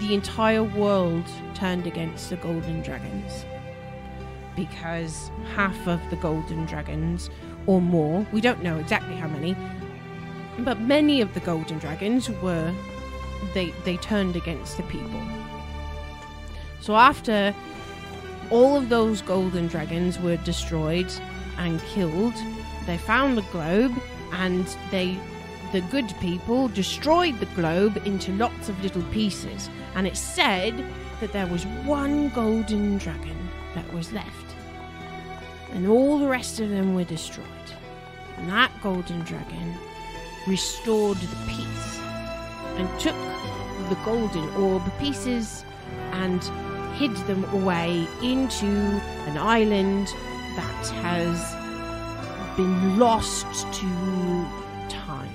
the 0.00 0.12
entire 0.12 0.64
world 0.64 1.24
turned 1.54 1.86
against 1.86 2.30
the 2.30 2.36
golden 2.36 2.82
dragons. 2.82 3.44
Because 4.56 5.30
half 5.54 5.86
of 5.86 6.00
the 6.10 6.16
golden 6.16 6.66
dragons 6.66 7.30
or 7.66 7.80
more 7.80 8.26
we 8.32 8.40
don't 8.40 8.62
know 8.62 8.76
exactly 8.78 9.14
how 9.16 9.28
many 9.28 9.56
but 10.58 10.80
many 10.80 11.20
of 11.20 11.32
the 11.34 11.40
golden 11.40 11.78
dragons 11.78 12.30
were 12.30 12.72
they 13.54 13.70
they 13.84 13.96
turned 13.98 14.36
against 14.36 14.76
the 14.76 14.82
people 14.84 15.20
so 16.84 16.96
after 16.96 17.54
all 18.50 18.76
of 18.76 18.88
those 18.90 19.22
golden 19.22 19.68
dragons 19.68 20.18
were 20.18 20.36
destroyed 20.38 21.10
and 21.56 21.80
killed 21.94 22.34
they 22.86 22.98
found 22.98 23.38
the 23.38 23.42
globe 23.52 23.94
and 24.32 24.66
they 24.90 25.18
the 25.72 25.80
good 25.80 26.14
people 26.20 26.68
destroyed 26.68 27.40
the 27.40 27.46
globe 27.46 28.00
into 28.04 28.30
lots 28.34 28.68
of 28.68 28.80
little 28.80 29.02
pieces. 29.10 29.68
And 29.96 30.06
it 30.06 30.16
said 30.16 30.84
that 31.20 31.32
there 31.32 31.48
was 31.48 31.66
one 31.84 32.28
golden 32.28 32.98
dragon 32.98 33.36
that 33.74 33.92
was 33.92 34.12
left. 34.12 34.54
And 35.72 35.88
all 35.88 36.20
the 36.20 36.28
rest 36.28 36.60
of 36.60 36.70
them 36.70 36.94
were 36.94 37.02
destroyed. 37.02 37.48
And 38.36 38.48
that 38.50 38.70
golden 38.84 39.22
dragon 39.22 39.74
restored 40.46 41.16
the 41.16 41.46
peace 41.48 41.98
and 42.76 42.88
took 43.00 43.16
the 43.88 43.98
golden 44.04 44.48
orb 44.50 44.82
pieces 45.00 45.64
and 46.12 46.40
hid 46.94 47.14
them 47.28 47.44
away 47.52 48.06
into 48.22 48.66
an 49.26 49.36
island 49.36 50.06
that 50.56 50.86
has 51.02 51.54
been 52.56 52.98
lost 52.98 53.46
to 53.72 53.86
time. 54.88 55.30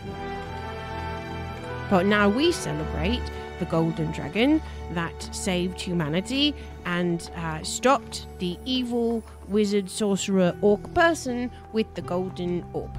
But 1.90 2.06
now 2.06 2.30
we 2.30 2.52
celebrate 2.52 3.22
the 3.60 3.66
golden 3.66 4.12
dragon 4.12 4.62
that 4.92 5.36
saved 5.36 5.80
humanity 5.80 6.56
and 6.86 7.30
uh, 7.36 7.62
stopped 7.64 8.28
the 8.40 8.58
evil 8.66 9.24
wizard, 9.48 9.90
sorcerer, 9.90 10.56
orc 10.62 10.94
person 10.94 11.52
with 11.74 11.94
the 11.96 12.02
golden 12.02 12.66
orb. 12.74 12.98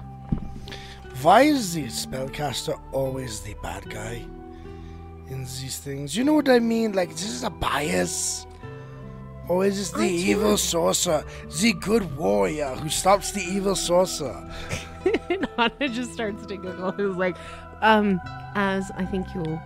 Why 1.23 1.43
is 1.43 1.75
the 1.75 1.87
spellcaster 1.87 2.81
always 2.93 3.41
the 3.41 3.55
bad 3.63 3.89
guy 3.91 4.25
in 5.29 5.41
these 5.41 5.79
things? 5.79 6.17
You 6.17 6.25
know 6.25 6.35
what 6.35 6.49
I 6.49 6.59
mean? 6.59 6.93
Like, 6.93 7.11
this 7.11 7.25
is 7.25 7.43
a 7.43 7.51
bias. 7.51 8.47
Or 9.51 9.65
is 9.67 9.77
this 9.79 9.91
the 9.91 10.09
evil 10.09 10.57
sorcerer, 10.57 11.25
the 11.61 11.73
good 11.73 12.17
warrior 12.17 12.69
who 12.77 12.89
stops 12.89 13.33
the 13.33 13.41
evil 13.41 13.75
sorcerer? 13.75 14.49
and 15.29 15.49
Anna 15.59 15.89
just 15.89 16.13
starts 16.13 16.47
to 16.47 16.57
giggle. 16.57 16.93
Who's 16.93 17.17
like, 17.17 17.37
um, 17.81 18.21
Az 18.55 18.93
I 18.97 19.05
think 19.05 19.27
you're, 19.35 19.61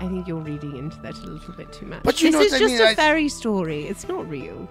I 0.00 0.06
think 0.06 0.28
you're 0.28 0.38
reading 0.38 0.76
into 0.76 1.00
that 1.00 1.18
a 1.18 1.26
little 1.26 1.54
bit 1.54 1.72
too 1.72 1.86
much. 1.86 2.04
But 2.04 2.22
you 2.22 2.30
this 2.30 2.34
know 2.34 2.40
is 2.42 2.52
what 2.52 2.56
I 2.56 2.60
just 2.60 2.72
mean, 2.74 2.82
a 2.82 2.90
I- 2.90 2.94
fairy 2.94 3.28
story. 3.28 3.86
It's 3.88 4.06
not 4.06 4.30
real. 4.30 4.68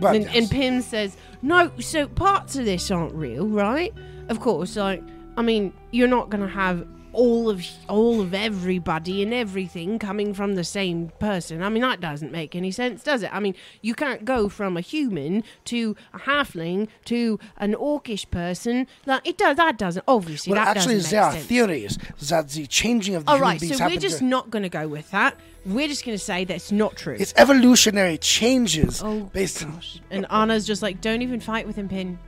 But 0.00 0.16
and, 0.16 0.24
yes. 0.24 0.34
and 0.36 0.50
Pin 0.50 0.82
says, 0.82 1.16
no. 1.40 1.70
So 1.78 2.08
parts 2.08 2.56
of 2.56 2.64
this 2.64 2.90
aren't 2.90 3.14
real, 3.14 3.46
right? 3.46 3.94
Of 4.28 4.40
course. 4.40 4.74
Like, 4.74 5.04
I 5.36 5.42
mean, 5.42 5.72
you're 5.92 6.08
not 6.08 6.30
gonna 6.30 6.48
have 6.48 6.84
all 7.14 7.48
of 7.48 7.64
all 7.88 8.20
of 8.20 8.34
everybody 8.34 9.22
and 9.22 9.32
everything 9.32 9.98
coming 9.98 10.34
from 10.34 10.54
the 10.54 10.64
same 10.64 11.10
person. 11.18 11.62
I 11.62 11.68
mean, 11.68 11.82
that 11.82 12.00
doesn't 12.00 12.32
make 12.32 12.54
any 12.54 12.70
sense, 12.70 13.02
does 13.02 13.22
it? 13.22 13.30
I 13.32 13.40
mean, 13.40 13.54
you 13.80 13.94
can't 13.94 14.24
go 14.24 14.48
from 14.48 14.76
a 14.76 14.80
human 14.80 15.44
to 15.66 15.96
a 16.12 16.18
halfling 16.20 16.88
to 17.06 17.38
an 17.56 17.74
orcish 17.74 18.30
person. 18.30 18.86
Like, 19.06 19.26
it 19.26 19.38
does. 19.38 19.56
That 19.56 19.78
doesn't. 19.78 20.04
Obviously, 20.06 20.52
well, 20.52 20.64
that 20.64 20.76
actually, 20.76 20.96
doesn't 20.96 21.10
there 21.10 21.22
are 21.22 21.32
sense. 21.32 21.46
theories 21.46 21.98
that 22.28 22.48
the 22.50 22.66
changing 22.66 23.14
of 23.14 23.24
the 23.24 23.30
All 23.30 23.40
right, 23.40 23.60
so 23.60 23.86
we're 23.86 23.96
just 23.96 24.22
not 24.22 24.50
going 24.50 24.64
to 24.64 24.68
go 24.68 24.88
with 24.88 25.10
that. 25.12 25.38
We're 25.64 25.88
just 25.88 26.04
going 26.04 26.18
to 26.18 26.22
say 26.22 26.44
that's 26.44 26.70
not 26.70 26.96
true. 26.96 27.16
It's 27.18 27.32
evolutionary 27.36 28.18
changes 28.18 29.02
oh 29.02 29.30
based 29.32 29.64
on. 29.64 29.80
And 30.10 30.26
Anna's 30.30 30.66
just 30.66 30.82
like, 30.82 31.00
don't 31.00 31.22
even 31.22 31.40
fight 31.40 31.66
with 31.66 31.76
him, 31.76 31.88
Pin. 31.88 32.18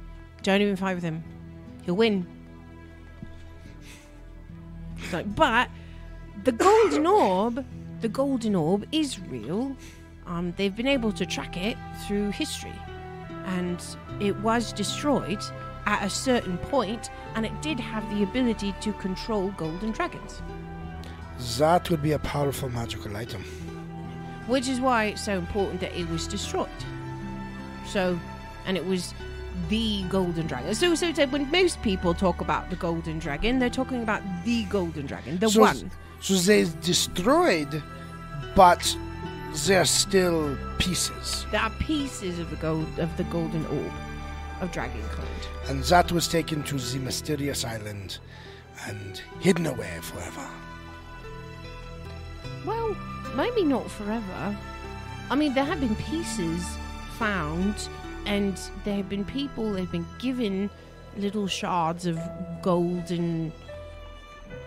Don't 0.42 0.62
even 0.62 0.76
fight 0.76 0.94
with 0.94 1.04
him. 1.04 1.22
He'll 1.84 1.96
win. 1.96 2.26
But 5.10 5.68
the 6.44 6.52
golden 6.52 7.06
orb, 7.24 7.64
the 8.00 8.08
golden 8.08 8.54
orb 8.54 8.86
is 8.92 9.18
real. 9.20 9.76
Um, 10.26 10.52
they've 10.56 10.74
been 10.74 10.88
able 10.88 11.12
to 11.12 11.24
track 11.24 11.56
it 11.56 11.76
through 12.06 12.30
history, 12.30 12.74
and 13.44 13.82
it 14.20 14.36
was 14.40 14.72
destroyed 14.72 15.42
at 15.86 16.04
a 16.04 16.10
certain 16.10 16.58
point, 16.58 17.10
and 17.36 17.46
it 17.46 17.62
did 17.62 17.78
have 17.78 18.08
the 18.10 18.24
ability 18.24 18.74
to 18.80 18.92
control 18.94 19.50
golden 19.56 19.92
dragons. 19.92 20.42
That 21.58 21.90
would 21.90 22.02
be 22.02 22.12
a 22.12 22.18
powerful 22.18 22.68
magical 22.68 23.16
item. 23.16 23.44
which 24.46 24.68
is 24.68 24.80
why 24.80 25.04
it's 25.06 25.24
so 25.24 25.36
important 25.38 25.80
that 25.80 25.92
it 25.98 26.08
was 26.08 26.26
destroyed. 26.28 26.68
So, 27.84 28.18
and 28.64 28.76
it 28.76 28.84
was 28.86 29.12
the 29.68 30.02
golden 30.08 30.46
dragon. 30.46 30.74
So, 30.74 30.94
so, 30.94 31.12
so 31.12 31.26
when 31.26 31.50
most 31.50 31.82
people 31.82 32.14
talk 32.14 32.40
about 32.40 32.70
the 32.70 32.76
golden 32.76 33.18
dragon, 33.18 33.58
they're 33.58 33.70
talking 33.70 34.02
about 34.02 34.22
the 34.44 34.64
golden 34.64 35.06
dragon, 35.06 35.38
the 35.38 35.48
So- 35.48 35.60
one. 35.60 35.90
So 36.20 36.34
they 36.34 36.64
destroyed, 36.82 37.82
but 38.54 38.96
they're 39.66 39.84
still 39.84 40.56
pieces. 40.78 41.46
There 41.50 41.60
are 41.60 41.70
pieces 41.78 42.38
of 42.38 42.48
the 42.50 42.56
gold 42.56 42.86
of 42.98 43.14
the 43.16 43.24
golden 43.24 43.64
orb 43.66 43.92
of 44.60 44.70
dragonkind. 44.72 45.68
And 45.68 45.82
that 45.84 46.10
was 46.12 46.26
taken 46.26 46.62
to 46.64 46.76
the 46.78 46.98
mysterious 46.98 47.64
island 47.64 48.18
and 48.86 49.20
hidden 49.40 49.66
away 49.66 49.98
forever. 50.00 50.46
Well, 52.64 52.96
maybe 53.34 53.62
not 53.62 53.90
forever. 53.90 54.56
I 55.30 55.34
mean, 55.34 55.54
there 55.54 55.64
have 55.64 55.80
been 55.80 55.96
pieces 55.96 56.64
found, 57.18 57.88
and 58.26 58.60
there 58.84 58.96
have 58.96 59.08
been 59.08 59.24
people 59.24 59.72
that 59.72 59.80
have 59.80 59.92
been 59.92 60.06
given 60.18 60.68
little 61.16 61.46
shards 61.46 62.06
of 62.06 62.18
golden 62.62 63.52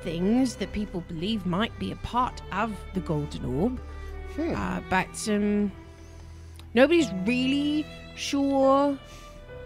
things 0.01 0.55
that 0.55 0.71
people 0.71 1.01
believe 1.07 1.45
might 1.45 1.77
be 1.77 1.91
a 1.91 1.95
part 1.97 2.41
of 2.51 2.75
the 2.93 2.99
golden 3.01 3.45
orb. 3.45 3.79
Hmm. 4.35 4.55
Uh, 4.55 4.79
but 4.89 5.29
um, 5.29 5.71
nobody's 6.73 7.11
really 7.25 7.85
sure, 8.15 8.97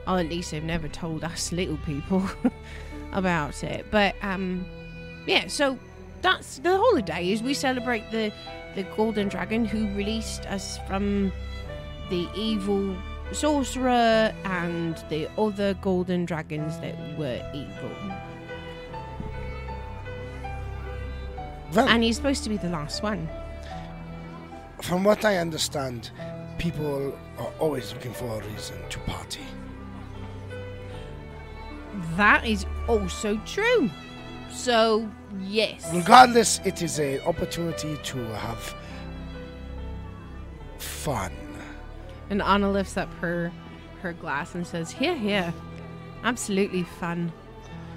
or 0.07 0.19
at 0.19 0.27
least 0.27 0.51
they've 0.51 0.63
never 0.63 0.87
told 0.87 1.23
us 1.23 1.51
little 1.51 1.77
people 1.85 2.27
about 3.13 3.63
it. 3.63 3.85
But 3.91 4.15
um, 4.21 4.65
yeah, 5.27 5.47
so 5.47 5.77
that's 6.21 6.59
the 6.59 6.77
holiday 6.77 7.31
is 7.31 7.43
We 7.43 7.53
celebrate 7.53 8.09
the 8.11 8.31
the 8.75 8.83
golden 8.95 9.27
dragon 9.27 9.65
who 9.65 9.87
released 9.95 10.47
us 10.47 10.79
from 10.87 11.31
the 12.09 12.27
evil 12.35 12.95
sorcerer 13.33 14.33
and 14.45 15.03
the 15.09 15.29
other 15.37 15.73
golden 15.75 16.25
dragons 16.25 16.77
that 16.79 16.95
were 17.17 17.41
evil. 17.53 17.91
Well, 21.73 21.87
And 21.89 22.03
he's 22.03 22.17
supposed 22.17 22.43
to 22.43 22.49
be 22.49 22.57
the 22.57 22.69
last 22.69 23.01
one. 23.03 23.27
from 24.81 25.03
what 25.03 25.23
I 25.25 25.37
understand, 25.37 26.11
people 26.57 27.17
are 27.39 27.51
always 27.59 27.93
looking 27.93 28.13
for 28.13 28.25
a 28.41 28.45
reason 28.47 28.77
to 28.89 28.99
party. 28.99 29.41
That 32.17 32.45
is 32.45 32.65
also 32.87 33.37
true. 33.45 33.89
So 34.51 35.09
yes. 35.41 35.89
Regardless, 35.93 36.59
it 36.65 36.81
is 36.81 36.99
an 36.99 37.21
opportunity 37.21 37.97
to 38.03 38.17
have 38.35 38.75
fun. 40.77 41.31
And 42.33 42.41
Anna 42.41 42.69
lifts 42.71 42.97
up 42.97 43.13
her 43.21 43.51
her 44.01 44.13
glass 44.13 44.55
and 44.55 44.65
says, 44.65 44.89
"Here, 44.89 45.15
here, 45.15 45.53
absolutely 46.23 46.81
fun." 46.81 47.31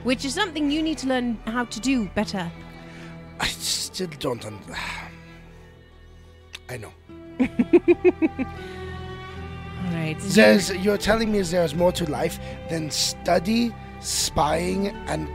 Which 0.05 0.27
is 0.27 0.35
something 0.35 0.71
you 0.71 0.83
need 0.83 0.99
to 0.99 1.07
learn 1.07 1.39
how 1.47 1.65
to 1.65 1.81
do 1.81 2.11
better. 2.15 2.53
I 3.41 3.47
still 3.47 4.11
don't. 4.19 4.45
Un- 4.45 4.61
I 6.69 6.77
know. 6.77 6.93
All 7.41 7.49
right. 9.95 10.17
There's, 10.21 10.71
you're 10.85 10.99
telling 10.99 11.33
me 11.33 11.41
there's 11.41 11.75
more 11.75 11.93
to 11.93 12.05
life 12.11 12.39
than 12.69 12.91
study, 12.91 13.75
spying, 14.01 14.89
and 15.07 15.31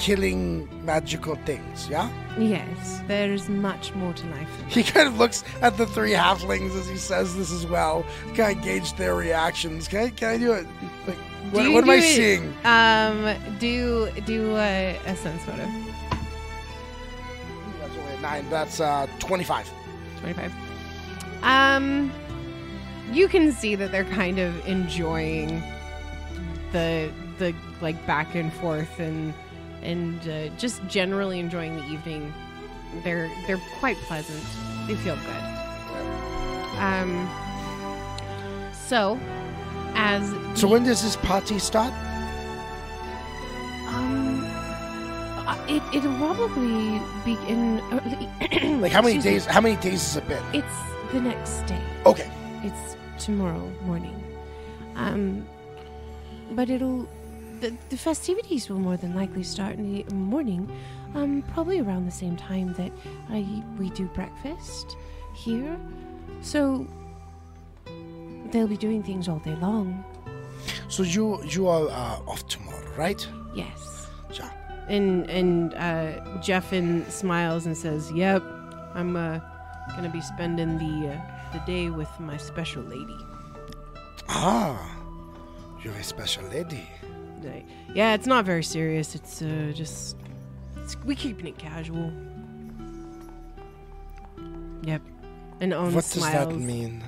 killing 0.00 0.66
magical 0.84 1.36
things, 1.44 1.86
yeah? 1.90 2.10
Yes, 2.38 3.02
there 3.06 3.30
is 3.30 3.48
much 3.50 3.94
more 3.94 4.14
to 4.14 4.26
life. 4.28 4.48
He 4.68 4.82
kind 4.82 5.06
of 5.06 5.18
looks 5.18 5.44
at 5.60 5.76
the 5.76 5.86
three 5.86 6.12
halflings 6.12 6.74
as 6.78 6.88
he 6.88 6.96
says 6.96 7.36
this 7.36 7.52
as 7.52 7.66
well, 7.66 8.04
kind 8.34 8.56
of 8.56 8.64
gauge 8.64 8.94
their 8.94 9.14
reactions. 9.14 9.86
Can 9.88 10.04
I, 10.04 10.10
can 10.10 10.28
I 10.30 10.38
do 10.38 10.52
it? 10.54 10.66
Like, 11.06 11.16
Do 11.16 11.50
what, 11.52 11.72
what 11.72 11.78
am 11.82 11.84
do 11.84 11.90
I 11.92 12.00
seeing? 12.00 12.54
Um, 12.64 13.36
do 13.58 14.10
do 14.24 14.56
a, 14.56 14.98
a 15.06 15.16
sense 15.16 15.46
motive. 15.46 15.68
That's 17.80 17.96
only 17.96 18.14
a 18.14 18.20
nine. 18.20 18.48
That's 18.48 18.80
uh, 18.80 19.06
25. 19.18 19.70
Twenty-five. 20.20 20.52
Um, 21.42 22.10
you 23.12 23.28
can 23.28 23.52
see 23.52 23.74
that 23.74 23.90
they're 23.92 24.04
kind 24.04 24.38
of 24.38 24.66
enjoying 24.66 25.62
the 26.72 27.10
the 27.38 27.54
like 27.80 28.06
back 28.06 28.34
and 28.34 28.52
forth 28.54 28.98
and 29.00 29.34
and 29.82 30.20
uh, 30.28 30.48
just 30.56 30.84
generally 30.88 31.38
enjoying 31.40 31.76
the 31.76 31.84
evening. 31.86 32.32
They're 33.04 33.30
they're 33.46 33.60
quite 33.78 33.96
pleasant. 34.08 34.42
They 34.86 34.94
feel 34.96 35.16
good. 35.16 35.44
Um. 36.78 37.28
So, 38.72 39.18
as 39.94 40.28
So 40.58 40.66
when 40.68 40.82
does 40.84 41.02
this 41.02 41.16
party 41.16 41.58
start? 41.58 41.92
um, 43.88 44.44
uh, 45.46 45.56
it 45.68 45.82
it'll 45.94 46.16
probably 46.16 47.00
begin 47.24 47.80
early. 47.92 48.28
Like 48.80 48.92
how 48.92 49.02
many 49.02 49.16
Excuse 49.16 49.24
me. 49.24 49.30
days? 49.32 49.46
How 49.46 49.60
many 49.60 49.76
days 49.76 50.02
has 50.02 50.16
it 50.16 50.28
been? 50.28 50.42
It's 50.52 51.12
the 51.12 51.20
next 51.20 51.66
day. 51.66 51.82
Okay. 52.06 52.30
It's 52.62 52.96
tomorrow 53.24 53.70
morning. 53.84 54.16
Um, 54.96 55.46
but 56.52 56.70
it'll. 56.70 57.06
The, 57.60 57.76
the 57.90 57.96
festivities 57.96 58.70
will 58.70 58.78
more 58.78 58.96
than 58.96 59.14
likely 59.14 59.42
start 59.42 59.76
in 59.76 59.92
the 59.92 60.14
morning, 60.14 60.70
um, 61.14 61.42
probably 61.52 61.80
around 61.80 62.06
the 62.06 62.10
same 62.10 62.36
time 62.36 62.72
that 62.74 62.90
I 63.28 63.62
we 63.78 63.90
do 63.90 64.06
breakfast 64.06 64.96
here. 65.34 65.78
So 66.40 66.86
they'll 68.50 68.66
be 68.66 68.76
doing 68.76 69.02
things 69.02 69.28
all 69.28 69.40
day 69.40 69.54
long. 69.56 70.04
So 70.88 71.02
you 71.02 71.42
you 71.44 71.66
all 71.68 71.90
are 71.90 72.22
off 72.26 72.46
tomorrow, 72.48 72.90
right? 72.96 73.26
Yes. 73.54 74.06
Yeah. 74.32 74.50
And 74.88 75.28
and 75.28 75.74
uh, 75.74 76.40
Jeffin 76.40 77.08
smiles 77.10 77.66
and 77.66 77.76
says, 77.76 78.10
"Yep, 78.12 78.42
I'm 78.94 79.16
uh, 79.16 79.38
gonna 79.96 80.08
be 80.10 80.20
spending 80.20 80.78
the 80.78 81.12
uh, 81.12 81.20
the 81.52 81.60
day 81.66 81.90
with 81.90 82.10
my 82.18 82.36
special 82.36 82.82
lady." 82.82 83.18
Ah, 84.28 84.96
you're 85.82 85.94
a 85.94 86.04
special 86.04 86.44
lady. 86.44 86.88
Like, 87.44 87.66
yeah, 87.94 88.14
it's 88.14 88.26
not 88.26 88.44
very 88.44 88.62
serious. 88.62 89.14
It's 89.14 89.42
uh, 89.42 89.72
just 89.74 90.16
it's, 90.76 90.96
we 91.04 91.14
keeping 91.14 91.46
it 91.46 91.58
casual. 91.58 92.12
Yep. 94.82 95.02
And 95.60 95.74
Owen 95.74 95.94
what 95.94 96.04
smiles. 96.04 96.48
does 96.48 96.56
that 96.56 96.58
mean? 96.58 97.04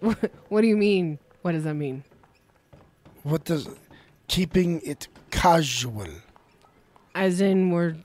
what 0.48 0.60
do 0.60 0.66
you 0.66 0.76
mean? 0.76 1.18
What 1.42 1.52
does 1.52 1.64
that 1.64 1.74
mean? 1.74 2.04
What 3.22 3.44
does 3.44 3.68
keeping 4.28 4.80
it 4.84 5.08
casual? 5.30 6.08
As 7.14 7.40
in 7.40 7.70
we're 7.70 7.96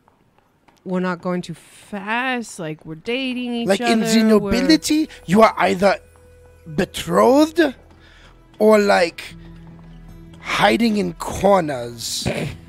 we're 0.86 1.00
not 1.02 1.22
going 1.22 1.42
too 1.42 1.54
fast, 1.54 2.60
like 2.60 2.86
we're 2.86 2.96
dating 2.96 3.54
each 3.54 3.68
like 3.68 3.82
other. 3.82 3.96
Like 3.98 4.16
in 4.16 4.30
the 4.30 4.30
nobility, 4.30 5.10
you 5.26 5.42
are 5.42 5.54
either 5.58 6.00
betrothed 6.76 7.76
or 8.60 8.78
like 8.80 9.24
hiding 10.42 10.98
in 10.98 11.14
corners 11.14 12.28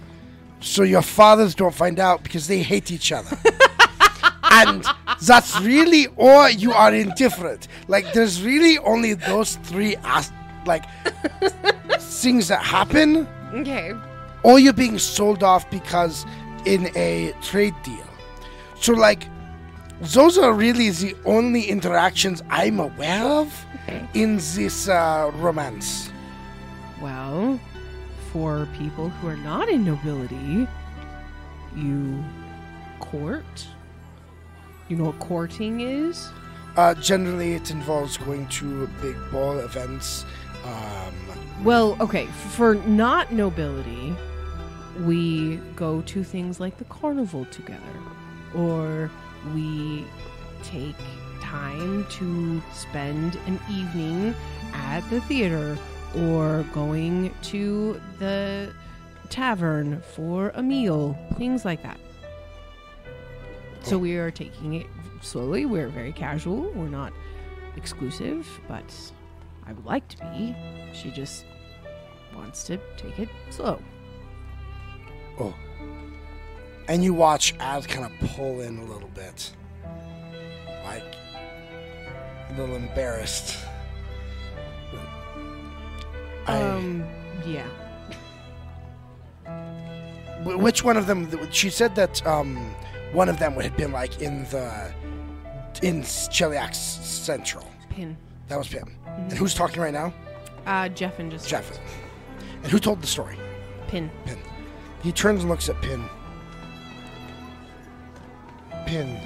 so 0.61 0.83
your 0.83 1.03
fathers 1.03 1.55
don't 1.55 1.75
find 1.75 1.99
out 1.99 2.23
because 2.23 2.47
they 2.47 2.63
hate 2.63 2.91
each 2.91 3.13
other. 3.13 3.37
and 4.53 4.85
that's 5.23 5.59
really 5.61 6.07
or 6.17 6.51
you 6.51 6.73
are 6.73 6.95
indifferent. 6.95 7.69
Like 7.89 8.13
there's 8.13 8.43
really 8.43 8.79
only 8.79 9.15
those 9.15 9.57
three 9.57 9.97
as- 10.05 10.33
like 10.67 10.85
things 12.01 12.49
that 12.49 12.63
happen 12.63 13.27
Okay. 13.55 13.93
or 14.43 14.59
you're 14.59 14.73
being 14.73 14.99
sold 14.99 15.43
off 15.43 15.69
because 15.71 16.27
in 16.67 16.91
a 16.97 17.33
trade 17.43 17.75
deal. 17.83 18.07
So 18.81 18.93
like 18.93 19.27
those 20.01 20.37
are 20.39 20.53
really 20.53 20.91
the 20.91 21.15
only 21.25 21.63
interactions 21.63 22.43
I'm 22.51 22.81
aware 22.81 23.25
of 23.25 23.53
in 24.15 24.37
this 24.37 24.89
uh, 24.89 25.31
romance. 25.37 26.11
Well, 27.01 27.59
for 28.33 28.69
people 28.77 29.09
who 29.09 29.29
are 29.29 29.37
not 29.37 29.69
in 29.69 29.85
nobility, 29.85 30.69
you 31.75 32.23
court. 33.01 33.67
You 34.89 34.97
know 34.97 35.05
what 35.05 35.19
courting 35.19 35.81
is? 35.81 36.29
Uh, 36.77 36.95
generally, 36.95 37.55
it 37.55 37.71
involves 37.71 38.17
going 38.17 38.47
to 38.49 38.87
big 39.01 39.17
ball 39.33 39.59
events. 39.59 40.25
Um, 40.65 41.15
Well, 41.65 41.97
okay, 42.01 42.27
for 42.27 42.75
not 42.75 43.33
nobility, 43.33 44.15
we 45.01 45.57
go 45.77 46.03
to 46.03 46.23
things 46.23 46.61
like 46.61 46.77
the 46.79 46.85
carnival 46.85 47.47
together, 47.47 47.81
or 48.55 49.11
we 49.55 50.05
take 50.63 50.97
time 51.41 52.07
to 52.11 52.63
spend 52.73 53.37
an 53.47 53.59
evening 53.71 54.35
at 54.73 55.01
the 55.11 55.21
theater, 55.23 55.79
or 56.17 56.65
going 56.73 57.35
to 57.43 58.01
the 58.19 58.73
tavern 59.29 60.03
for 60.15 60.51
a 60.55 60.63
meal, 60.63 61.17
things 61.39 61.65
like 61.65 61.83
that. 61.83 61.99
So 63.83 63.97
we 63.97 64.17
are 64.17 64.31
taking 64.31 64.75
it 64.75 64.87
slowly. 65.23 65.67
We're 65.67 65.89
very 65.89 66.13
casual. 66.13 66.71
We're 66.73 66.89
not 66.89 67.13
exclusive, 67.77 68.47
but 68.69 68.85
I 69.67 69.73
would 69.73 69.87
like 69.87 70.07
to 70.09 70.17
be. 70.37 70.55
She 70.93 71.11
just 71.11 71.45
wants 72.35 72.65
to 72.65 72.79
take 72.97 73.19
it 73.19 73.29
slow. 73.51 73.81
oh. 75.39 75.55
And 76.89 77.05
you 77.05 77.15
watch 77.15 77.55
Az 77.61 77.87
kind 77.87 78.05
of 78.05 78.31
pull 78.31 78.61
in 78.61 78.79
a 78.79 78.85
little 78.85 79.11
bit. 79.11 79.53
Like, 80.85 81.15
a 82.55 82.61
little 82.61 82.77
embarrassed. 82.77 83.59
I- 86.47 86.61
Um, 86.63 87.05
yeah. 87.47 87.67
Wh- 90.45 90.59
Which 90.59 90.83
one 90.85 90.97
of 90.97 91.07
them? 91.07 91.29
She 91.53 91.71
said 91.71 91.95
that 91.97 92.25
um, 92.27 92.57
one 93.13 93.29
of 93.29 93.39
them 93.39 93.55
had 93.55 93.77
been 93.77 93.93
like 93.93 94.21
in 94.21 94.45
the 94.51 94.93
in 95.83 96.03
Cheliax 96.03 96.75
Central. 96.77 97.67
Pin. 97.91 98.17
That 98.49 98.59
was 98.59 98.69
Pim. 98.69 98.97
And 99.07 99.33
who's 99.33 99.55
talking 99.55 99.81
right 99.81 99.93
now? 99.95 100.13
Uh, 100.67 100.89
Jeff 100.89 101.19
and 101.19 101.31
just 101.31 101.49
Jeff. 101.49 101.79
And 102.63 102.71
who 102.73 102.79
told 102.79 103.01
the 103.01 103.07
story? 103.07 103.37
Pin. 103.89 104.11
Pin. 104.27 104.39
He 105.03 105.13
turns 105.13 105.41
and 105.43 105.49
looks 105.51 105.69
at 105.69 105.81
Pin. 105.81 106.05
Pin. 108.87 109.19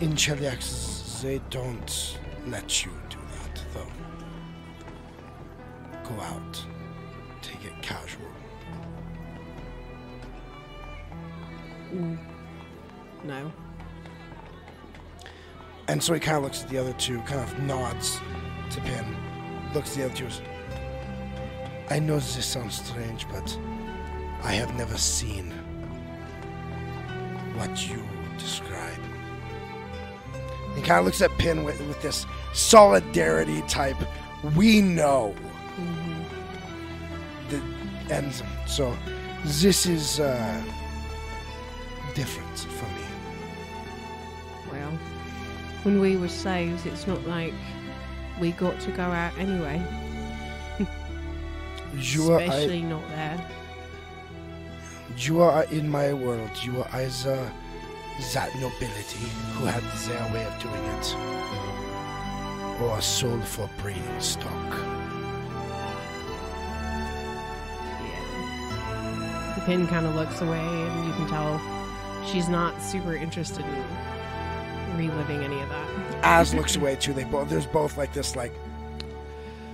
In 0.00 0.12
Cheliax, 0.12 1.20
they 1.22 1.40
don't 1.50 2.18
let 2.46 2.84
you 2.84 2.92
do 3.10 3.16
that, 3.32 3.62
though. 3.74 3.92
Go 6.08 6.20
out. 6.20 6.64
Take 7.42 7.64
it 7.64 7.82
casual. 7.82 8.28
Mm. 11.92 12.16
No. 13.24 13.52
And 15.88 16.00
so 16.00 16.14
he 16.14 16.20
kind 16.20 16.36
of 16.36 16.44
looks 16.44 16.62
at 16.62 16.68
the 16.68 16.78
other 16.78 16.92
two, 16.92 17.18
kind 17.22 17.40
of 17.40 17.58
nods 17.58 18.20
to 18.70 18.80
Pin, 18.82 19.16
looks 19.74 19.90
at 19.90 19.96
the 19.96 20.04
other 20.04 20.14
two. 20.14 20.28
I 21.90 21.98
know 21.98 22.20
this 22.20 22.46
sounds 22.46 22.76
strange, 22.86 23.26
but 23.32 23.58
I 24.44 24.52
have 24.52 24.72
never 24.76 24.96
seen 24.96 25.50
what 27.56 27.88
you 27.88 28.00
describe. 28.38 29.07
He 30.74 30.82
kind 30.82 31.00
of 31.00 31.04
looks 31.04 31.22
at 31.22 31.36
Pin 31.38 31.64
with, 31.64 31.80
with 31.82 32.00
this 32.02 32.26
solidarity 32.52 33.62
type. 33.62 33.96
We 34.56 34.80
know. 34.80 35.34
The, 37.48 37.62
and 38.10 38.32
so 38.66 38.96
this 39.44 39.86
is 39.86 40.20
uh, 40.20 40.62
different 42.14 42.58
for 42.58 42.86
me. 42.86 43.02
Well, 44.70 44.90
when 45.82 46.00
we 46.00 46.16
were 46.16 46.28
slaves, 46.28 46.86
it's 46.86 47.06
not 47.06 47.26
like 47.26 47.54
we 48.40 48.52
got 48.52 48.78
to 48.80 48.92
go 48.92 49.02
out 49.02 49.36
anyway. 49.38 49.82
You 51.96 52.32
are, 52.32 52.38
I, 52.38 52.42
Especially 52.42 52.82
not 52.82 53.08
there. 53.08 53.50
You 55.16 55.40
are 55.40 55.64
in 55.64 55.88
my 55.88 56.12
world. 56.12 56.50
You 56.62 56.82
are 56.82 56.88
either 56.92 57.50
that 58.34 58.54
nobility 58.56 59.26
who 59.54 59.64
had 59.64 59.82
their 60.06 60.32
way 60.34 60.44
of 60.44 60.58
doing 60.60 60.84
it, 60.84 61.16
or 62.80 62.98
a 62.98 63.02
soul 63.02 63.40
for 63.40 63.68
breeding 63.78 64.20
stock. 64.20 64.70
Yeah. 68.02 69.54
The 69.56 69.62
pin 69.64 69.86
kind 69.86 70.06
of 70.06 70.14
looks 70.14 70.40
away, 70.40 70.58
and 70.58 71.06
you 71.06 71.12
can 71.14 71.28
tell 71.28 71.60
she's 72.26 72.48
not 72.48 72.80
super 72.82 73.14
interested 73.14 73.64
in 73.64 73.84
reliving 74.96 75.42
any 75.42 75.60
of 75.60 75.68
that. 75.68 75.88
Az 76.24 76.54
looks 76.54 76.76
away 76.76 76.96
too. 76.96 77.12
They 77.12 77.24
both 77.24 77.48
there's 77.48 77.66
both 77.66 77.96
like 77.96 78.12
this 78.12 78.34
like 78.36 78.52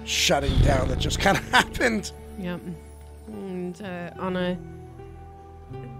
shutting 0.04 0.56
down 0.60 0.88
that 0.88 0.98
just 0.98 1.18
kind 1.18 1.36
of 1.38 1.48
happened. 1.50 2.12
Yep. 2.38 2.60
And 3.28 3.80
uh, 3.82 4.10
Anna, 4.20 4.58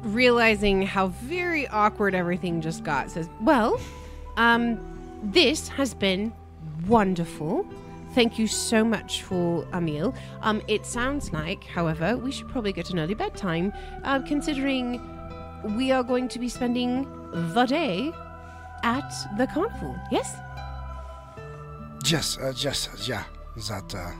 realizing 0.02 0.82
how 0.82 1.08
very 1.08 1.66
awkward 1.68 2.14
everything 2.14 2.60
just 2.60 2.84
got, 2.84 3.10
says, 3.10 3.28
Well, 3.40 3.80
um, 4.36 4.78
this 5.22 5.68
has 5.68 5.94
been 5.94 6.32
wonderful. 6.86 7.66
Thank 8.14 8.38
you 8.38 8.46
so 8.46 8.84
much 8.84 9.22
for 9.22 9.66
a 9.72 9.80
meal. 9.80 10.14
Um, 10.42 10.62
it 10.68 10.86
sounds 10.86 11.32
like, 11.32 11.64
however, 11.64 12.16
we 12.16 12.30
should 12.30 12.48
probably 12.48 12.72
get 12.72 12.90
an 12.90 13.00
early 13.00 13.14
bedtime, 13.14 13.72
uh, 14.04 14.20
considering 14.20 15.00
we 15.76 15.90
are 15.90 16.04
going 16.04 16.28
to 16.28 16.38
be 16.38 16.48
spending 16.48 17.08
the 17.54 17.64
day 17.64 18.12
at 18.84 19.10
the 19.36 19.46
carnival. 19.48 19.96
Yes? 20.12 20.36
Yes, 22.04 22.38
uh, 22.38 22.52
yes, 22.56 22.88
yeah. 23.08 23.24
That 23.68 23.94
uh, 23.94 24.10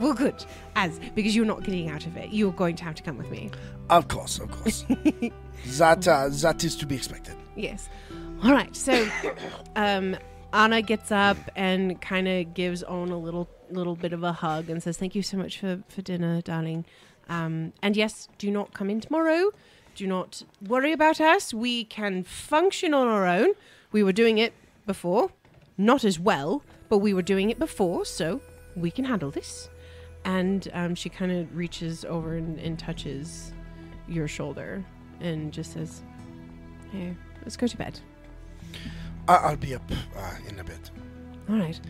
Well, 0.00 0.14
good. 0.14 0.44
As 0.76 0.98
because 1.14 1.34
you're 1.36 1.44
not 1.44 1.62
getting 1.62 1.88
out 1.88 2.06
of 2.06 2.16
it, 2.16 2.30
you're 2.30 2.52
going 2.52 2.76
to 2.76 2.84
have 2.84 2.94
to 2.96 3.02
come 3.02 3.18
with 3.18 3.30
me. 3.30 3.50
of 3.90 4.08
course, 4.08 4.38
of 4.38 4.50
course. 4.50 4.84
that 5.78 6.08
uh, 6.08 6.28
that 6.30 6.64
is 6.64 6.76
to 6.76 6.86
be 6.86 6.96
expected. 6.96 7.36
Yes. 7.56 7.88
All 8.42 8.52
right. 8.52 8.74
So, 8.74 9.08
um, 9.76 10.16
Anna 10.52 10.82
gets 10.82 11.12
up 11.12 11.36
and 11.56 12.00
kind 12.00 12.28
of 12.28 12.54
gives 12.54 12.82
Owen 12.86 13.10
a 13.10 13.18
little 13.18 13.48
little 13.70 13.96
bit 13.96 14.12
of 14.12 14.22
a 14.22 14.32
hug 14.32 14.68
and 14.70 14.82
says, 14.82 14.96
"Thank 14.98 15.14
you 15.14 15.22
so 15.22 15.36
much 15.36 15.58
for 15.58 15.82
for 15.88 16.02
dinner, 16.02 16.40
darling." 16.40 16.84
Um, 17.28 17.72
and 17.82 17.96
yes, 17.96 18.28
do 18.38 18.50
not 18.50 18.74
come 18.74 18.90
in 18.90 19.00
tomorrow. 19.00 19.50
Do 19.94 20.06
not 20.06 20.42
worry 20.66 20.92
about 20.92 21.20
us. 21.20 21.52
We 21.52 21.84
can 21.84 22.24
function 22.24 22.94
on 22.94 23.06
our 23.08 23.26
own. 23.26 23.50
We 23.92 24.02
were 24.02 24.12
doing 24.12 24.38
it 24.38 24.54
before, 24.86 25.30
not 25.76 26.04
as 26.04 26.18
well, 26.18 26.62
but 26.88 26.98
we 26.98 27.12
were 27.12 27.22
doing 27.22 27.50
it 27.50 27.58
before, 27.58 28.04
so 28.04 28.40
we 28.74 28.90
can 28.90 29.04
handle 29.04 29.30
this. 29.30 29.68
And 30.24 30.68
um, 30.72 30.94
she 30.94 31.08
kind 31.08 31.32
of 31.32 31.54
reaches 31.56 32.04
over 32.04 32.36
and, 32.36 32.58
and 32.60 32.78
touches 32.78 33.52
your 34.08 34.28
shoulder 34.28 34.84
and 35.20 35.52
just 35.52 35.72
says, 35.72 36.02
"Hey, 36.92 37.16
let's 37.42 37.56
go 37.56 37.66
to 37.66 37.76
bed." 37.76 37.98
I- 39.28 39.36
I'll 39.36 39.56
be 39.56 39.74
up 39.74 39.90
uh, 40.16 40.34
in 40.48 40.58
a 40.58 40.64
bit. 40.64 40.90
All 41.48 41.56
right. 41.56 41.80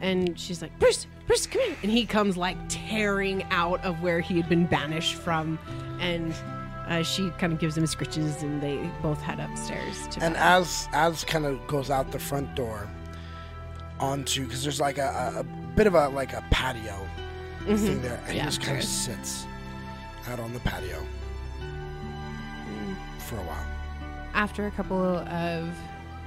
And 0.00 0.38
she's 0.38 0.62
like, 0.62 0.78
Bruce, 0.78 1.06
Bruce, 1.26 1.46
come 1.46 1.60
here. 1.62 1.76
And 1.82 1.90
he 1.90 2.06
comes 2.06 2.36
like 2.36 2.56
tearing 2.68 3.42
out 3.50 3.84
of 3.84 4.00
where 4.00 4.20
he 4.20 4.36
had 4.36 4.48
been 4.48 4.66
banished 4.66 5.14
from. 5.14 5.58
And 6.00 6.34
Uh, 6.88 7.02
she 7.02 7.28
kind 7.38 7.52
of 7.52 7.58
gives 7.58 7.76
him 7.76 7.84
scritches, 7.84 8.42
and 8.42 8.62
they 8.62 8.78
both 9.02 9.20
head 9.20 9.38
upstairs. 9.40 10.06
To 10.08 10.22
And 10.22 10.32
bed. 10.34 10.42
as 10.42 10.88
as 10.92 11.22
kind 11.24 11.44
of 11.44 11.66
goes 11.66 11.90
out 11.90 12.10
the 12.12 12.18
front 12.18 12.54
door 12.54 12.88
onto 14.00 14.44
because 14.44 14.62
there's 14.62 14.80
like 14.80 14.96
a, 14.98 15.32
a, 15.36 15.40
a 15.40 15.44
bit 15.74 15.86
of 15.86 15.94
a 15.94 16.08
like 16.08 16.32
a 16.32 16.42
patio 16.50 17.06
thing 17.76 18.00
there, 18.02 18.14
and 18.14 18.20
Mm-hmm. 18.22 18.36
Yeah, 18.36 18.42
he 18.44 18.44
just 18.44 18.60
kind 18.62 18.78
of 18.78 18.84
sits 18.84 19.46
out 20.28 20.40
on 20.40 20.52
the 20.52 20.60
patio 20.60 21.02
for 23.28 23.36
a 23.36 23.42
while. 23.42 23.66
after 24.34 24.66
a 24.66 24.70
couple 24.70 25.02
of 25.18 25.68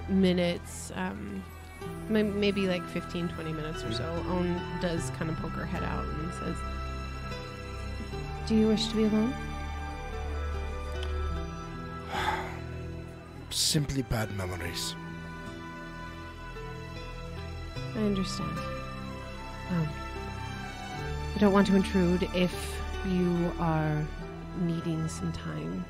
minutes, 0.10 0.92
um, 0.96 1.44
may- 2.10 2.22
maybe 2.24 2.68
like 2.68 2.84
15, 2.90 3.28
20 3.30 3.54
minutes 3.54 3.84
or 3.84 3.92
so, 3.92 4.04
Owen 4.30 4.60
does 4.82 5.10
kind 5.12 5.30
of 5.32 5.38
poke 5.38 5.52
her 5.54 5.66
head 5.66 5.84
out 5.84 6.06
and 6.06 6.34
says, 6.34 6.58
Do 8.48 8.56
you 8.56 8.68
wish 8.68 8.88
to 8.88 8.96
be 8.96 9.04
alone? 9.06 9.34
Simply 13.50 14.02
bad 14.04 14.36
memories. 14.38 14.96
I 17.96 18.00
understand. 18.00 18.58
Um, 19.70 19.88
I 21.36 21.40
don't 21.40 21.54
want 21.54 21.68
to 21.68 21.76
intrude 21.76 22.24
if 22.36 22.76
you 23.08 23.52
are 23.60 24.06
needing 24.60 25.08
some 25.08 25.32
time. 25.32 25.86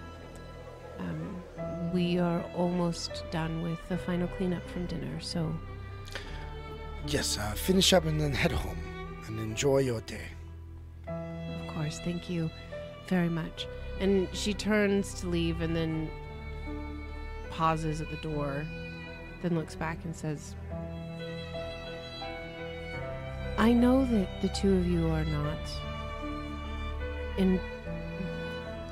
Um, 1.00 1.92
we 1.94 2.20
are 2.20 2.42
almost 2.56 3.24
done 3.32 3.62
with 3.62 3.80
the 3.90 3.98
final 3.98 4.28
cleanup 4.28 4.68
from 4.70 4.86
dinner, 4.86 5.20
so 5.20 5.52
Yes, 7.08 7.38
uh, 7.38 7.52
finish 7.54 7.94
up 7.94 8.06
and 8.06 8.22
then 8.22 8.32
head 8.32 8.52
home 8.52 8.78
and 9.28 9.40
enjoy 9.40 9.80
your 9.80 10.02
day. 10.02 10.28
Of 11.08 11.74
course, 11.74 12.00
thank 12.00 12.30
you 12.30 12.50
very 13.08 13.30
much. 13.30 13.68
And 14.00 14.28
she 14.34 14.54
turns 14.54 15.16
to 15.22 15.28
leave 15.28 15.62
and 15.62 15.76
then 15.76 16.10
pauses 17.50 18.02
at 18.02 18.10
the 18.12 18.18
door, 18.18 18.66
then 19.42 19.56
looks 19.56 19.76
back 19.76 19.98
and 20.06 20.16
says, 20.16 20.56
I 23.58 23.74
know 23.74 24.06
that 24.06 24.42
the 24.42 24.50
two 24.50 24.74
of 24.78 24.88
you 24.88 25.08
are 25.10 25.26
not 25.26 25.60
in, 27.38 27.60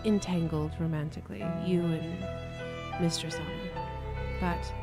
entangled 0.06 0.72
romantically, 0.80 1.46
you 1.66 1.82
and 1.82 2.24
Mr. 3.00 3.32
Summer, 3.32 3.46
but 4.40 4.74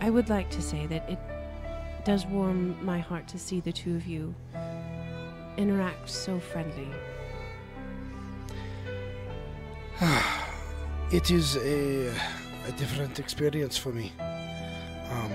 I 0.00 0.10
would 0.10 0.28
like 0.28 0.50
to 0.50 0.62
say 0.62 0.86
that 0.86 1.08
it 1.08 1.18
does 2.04 2.26
warm 2.26 2.84
my 2.84 2.98
heart 2.98 3.28
to 3.28 3.38
see 3.38 3.60
the 3.60 3.72
two 3.72 3.94
of 3.96 4.06
you 4.06 4.34
interact 5.56 6.08
so 6.08 6.38
friendly. 6.38 6.88
It 11.12 11.30
is 11.30 11.56
a, 11.56 12.08
a 12.08 12.72
different 12.78 13.18
experience 13.20 13.76
for 13.76 13.92
me. 13.92 14.12
Um, 15.10 15.30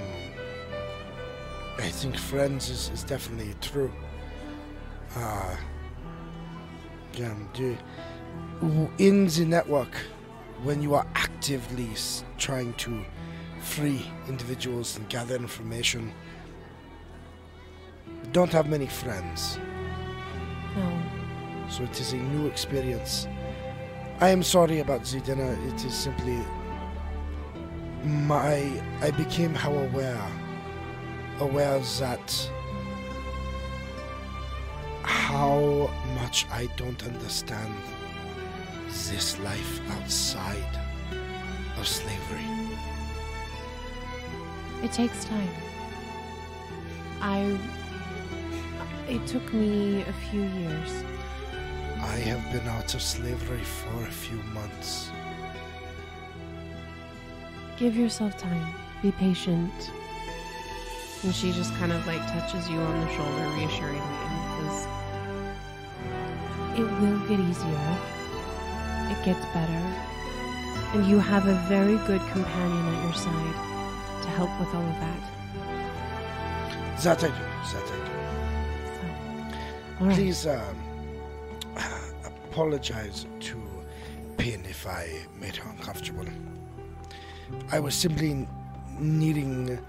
I 1.78 1.90
think 1.90 2.18
friends 2.18 2.70
is, 2.70 2.90
is 2.90 3.04
definitely 3.04 3.54
true. 3.62 3.92
Uh, 5.16 5.56
do, 7.54 7.78
in 8.98 9.28
the 9.28 9.46
network, 9.46 9.96
when 10.64 10.82
you 10.82 10.94
are 10.94 11.06
actively 11.16 11.90
trying 12.38 12.74
to 12.76 13.04
free 13.62 14.06
individuals 14.28 14.98
and 14.98 15.08
gather 15.10 15.36
information, 15.36 16.14
don't 18.32 18.52
have 18.52 18.70
many 18.70 18.88
friends. 18.88 19.60
No, 20.76 21.04
So 21.70 21.84
it 21.84 22.00
is 22.00 22.14
a 22.14 22.18
new 22.18 22.48
experience. 22.48 23.28
I 24.20 24.30
am 24.30 24.44
sorry 24.44 24.80
about 24.80 25.04
the 25.06 25.20
dinner. 25.22 25.58
It 25.68 25.86
is 25.86 25.94
simply 25.94 26.40
my. 28.04 28.82
I 29.02 29.12
became 29.12 29.54
how 29.54 29.74
aware, 29.74 30.28
aware 31.40 31.80
that 31.80 32.52
how 35.04 35.90
much 36.16 36.46
I 36.52 36.68
don't 36.78 37.04
understand 37.04 37.74
this 38.88 39.40
life 39.40 39.82
outside 39.92 40.82
of 41.78 41.88
slavery. 41.88 42.46
it 44.84 44.92
takes 44.92 45.26
time. 45.26 45.50
I. 47.22 47.58
It 49.08 49.26
took 49.26 49.54
me 49.54 50.02
a 50.02 50.14
few 50.30 50.42
years. 50.42 51.04
I 52.00 52.18
have 52.30 52.52
been 52.52 52.68
out 52.68 52.94
of 52.94 53.02
slavery 53.02 53.64
for 53.64 54.04
a 54.04 54.12
few 54.12 54.38
months. 54.54 55.12
Give 57.78 57.96
yourself 57.96 58.38
time. 58.38 58.74
Be 59.02 59.12
patient. 59.12 59.92
And 61.24 61.34
she 61.34 61.52
just 61.52 61.74
kind 61.76 61.92
of 61.92 62.06
like 62.06 62.22
touches 62.28 62.70
you 62.70 62.80
on 62.80 63.02
the 63.02 63.08
shoulder 63.14 63.48
reassuringly 63.58 64.00
and 64.00 64.70
says, 64.70 64.88
It 66.80 66.86
will 67.02 67.20
get 67.28 67.40
easier. 67.40 67.98
It 69.12 69.24
gets 69.26 69.44
better. 69.54 69.84
And 70.94 71.06
you 71.08 71.20
have 71.20 71.48
a 71.48 71.56
very 71.68 71.98
good 72.06 72.22
companion 72.32 72.88
at 72.94 73.04
your 73.04 73.14
side 73.14 73.56
to 74.24 74.30
help 74.30 74.50
with 74.60 74.74
all 74.76 74.86
of 74.86 75.00
that. 75.00 75.22
That 77.04 77.24
I 77.24 77.28
do. 77.28 77.34
That 77.74 77.92
I 77.92 77.96
do. 78.06 78.12
Right. 80.06 80.16
Please 80.16 80.46
um, 80.46 80.78
apologize 82.26 83.26
to 83.40 83.58
Pin 84.38 84.66
if 84.66 84.86
I 84.86 85.26
made 85.40 85.56
her 85.56 85.70
uncomfortable. 85.70 86.26
I 87.72 87.80
was 87.80 87.96
simply 87.96 88.48
needing 89.00 89.80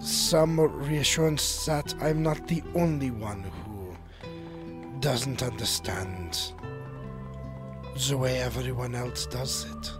some 0.00 0.58
reassurance 0.60 1.66
that 1.66 1.94
I'm 2.00 2.22
not 2.22 2.46
the 2.48 2.62
only 2.74 3.10
one 3.10 3.42
who 3.42 3.96
doesn't 5.00 5.42
understand 5.42 6.52
the 8.08 8.16
way 8.16 8.40
everyone 8.40 8.94
else 8.94 9.26
does 9.26 9.66
it. 9.66 9.92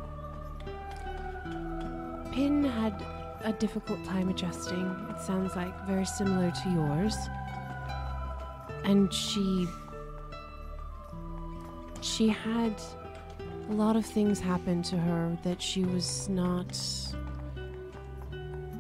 Pin 2.32 2.64
had 2.64 3.05
a 3.43 3.52
difficult 3.52 4.02
time 4.05 4.28
adjusting. 4.28 5.06
It 5.10 5.20
sounds 5.20 5.55
like 5.56 5.74
very 5.86 6.06
similar 6.06 6.51
to 6.51 6.70
yours. 6.70 7.16
And 8.85 9.12
she. 9.12 9.68
She 12.01 12.28
had 12.28 12.81
a 13.68 13.72
lot 13.72 13.97
of 13.97 14.06
things 14.06 14.40
happen 14.40 14.82
to 14.85 14.97
her 14.97 15.36
that 15.43 15.60
she 15.60 15.85
was 15.85 16.28
not. 16.28 16.74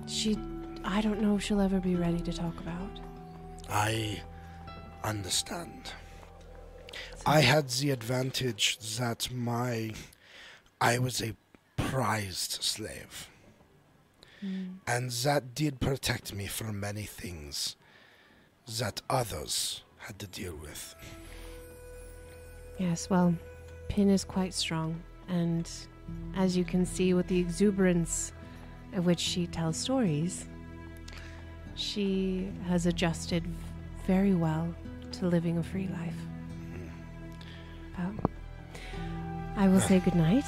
She. 0.06 0.38
I 0.84 1.00
don't 1.00 1.20
know 1.20 1.36
if 1.36 1.42
she'll 1.42 1.60
ever 1.60 1.80
be 1.80 1.96
ready 1.96 2.20
to 2.20 2.32
talk 2.32 2.58
about. 2.60 3.00
I 3.68 4.22
understand. 5.04 5.92
I 7.26 7.40
had 7.40 7.68
the 7.68 7.90
advantage 7.90 8.78
that 8.96 9.28
my 9.32 9.92
I 10.80 10.98
was 10.98 11.22
a 11.22 11.34
prized 11.76 12.62
slave. 12.62 13.28
Hmm. 14.40 14.64
And 14.86 15.10
that 15.10 15.54
did 15.54 15.80
protect 15.80 16.34
me 16.34 16.46
from 16.46 16.80
many 16.80 17.02
things 17.02 17.76
that 18.78 19.02
others 19.10 19.82
had 19.98 20.18
to 20.20 20.26
deal 20.26 20.56
with. 20.56 20.94
Yes, 22.78 23.10
well, 23.10 23.34
Pin 23.88 24.08
is 24.08 24.24
quite 24.24 24.54
strong, 24.54 25.02
and 25.28 25.70
as 26.34 26.56
you 26.56 26.64
can 26.64 26.86
see 26.86 27.12
with 27.12 27.26
the 27.26 27.38
exuberance 27.38 28.32
at 28.94 29.04
which 29.04 29.20
she 29.20 29.46
tells 29.46 29.76
stories, 29.76 30.46
she 31.74 32.48
has 32.68 32.86
adjusted 32.86 33.42
very 34.06 34.34
well 34.34 34.74
to 35.12 35.26
living 35.26 35.58
a 35.58 35.62
free 35.62 35.88
life. 35.88 36.16
But 37.96 38.30
I 39.56 39.68
will 39.68 39.80
say 39.80 39.98
goodnight, 40.00 40.46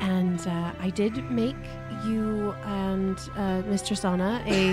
and 0.00 0.40
uh, 0.46 0.72
I 0.80 0.90
did 0.90 1.30
make 1.30 1.56
you 2.06 2.52
and 2.64 3.16
uh, 3.36 3.62
Mr. 3.72 3.96
Sana 3.96 4.42
a, 4.46 4.72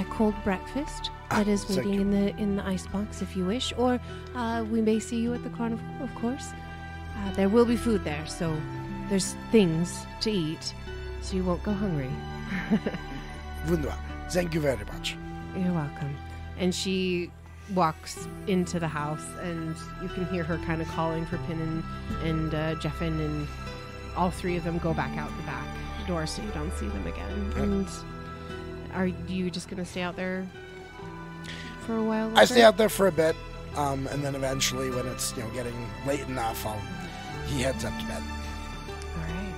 a 0.00 0.04
cold 0.10 0.34
breakfast 0.44 1.10
that 1.30 1.48
is 1.48 1.64
Ah, 1.64 1.74
waiting 1.74 2.00
in 2.00 2.10
the 2.10 2.36
in 2.36 2.56
the 2.56 2.66
icebox 2.66 3.22
if 3.22 3.36
you 3.36 3.44
wish, 3.44 3.72
or 3.76 4.00
uh, 4.34 4.64
we 4.70 4.80
may 4.80 4.98
see 4.98 5.16
you 5.20 5.34
at 5.34 5.42
the 5.42 5.50
carnival, 5.50 5.84
of 6.00 6.14
course. 6.14 6.52
Uh, 7.16 7.32
there 7.32 7.48
will 7.48 7.64
be 7.64 7.76
food 7.76 8.04
there, 8.04 8.26
so 8.26 8.54
there's 9.08 9.34
things 9.50 10.06
to 10.20 10.30
eat, 10.30 10.74
so 11.22 11.34
you 11.36 11.42
won't 11.44 11.62
go 11.62 11.72
hungry. 11.72 12.10
Wunderbar. 13.68 13.98
Thank 14.28 14.54
you 14.54 14.60
very 14.60 14.84
much. 14.92 15.16
You're 15.56 15.72
welcome. 15.72 16.16
And 16.58 16.74
she 16.74 17.30
walks 17.74 18.28
into 18.46 18.78
the 18.78 18.88
house, 18.88 19.26
and 19.42 19.76
you 20.02 20.08
can 20.08 20.26
hear 20.26 20.44
her 20.44 20.58
kind 20.58 20.80
of 20.80 20.88
calling 20.88 21.26
for 21.26 21.38
Pin 21.38 21.60
and, 21.60 21.84
and 22.22 22.54
uh, 22.54 22.74
Jeffin, 22.76 23.20
and 23.20 23.48
all 24.16 24.30
three 24.30 24.56
of 24.56 24.64
them 24.64 24.78
go 24.78 24.94
back 24.94 25.16
out 25.18 25.30
the 25.36 25.42
back 25.42 25.66
door 26.06 26.26
so 26.26 26.42
you 26.42 26.50
don't 26.50 26.72
see 26.74 26.88
them 26.88 27.06
again. 27.06 27.52
And 27.56 27.88
are 28.94 29.06
you 29.06 29.50
just 29.50 29.68
going 29.68 29.82
to 29.82 29.84
stay 29.84 30.02
out 30.02 30.16
there 30.16 30.46
for 31.84 31.96
a 31.96 32.04
while? 32.04 32.36
I 32.36 32.44
stay 32.44 32.62
out 32.62 32.76
there 32.76 32.88
for 32.88 33.08
a 33.08 33.12
bit, 33.12 33.36
um, 33.74 34.06
and 34.08 34.22
then 34.22 34.34
eventually, 34.34 34.90
when 34.90 35.06
it's 35.08 35.36
you 35.36 35.42
know 35.42 35.50
getting 35.50 35.74
late 36.06 36.20
enough, 36.20 36.64
I'll 36.64 36.80
he 37.46 37.62
heads 37.62 37.84
up 37.84 37.96
to 37.98 38.06
bed. 38.06 38.22
All 39.14 39.22
right. 39.22 39.54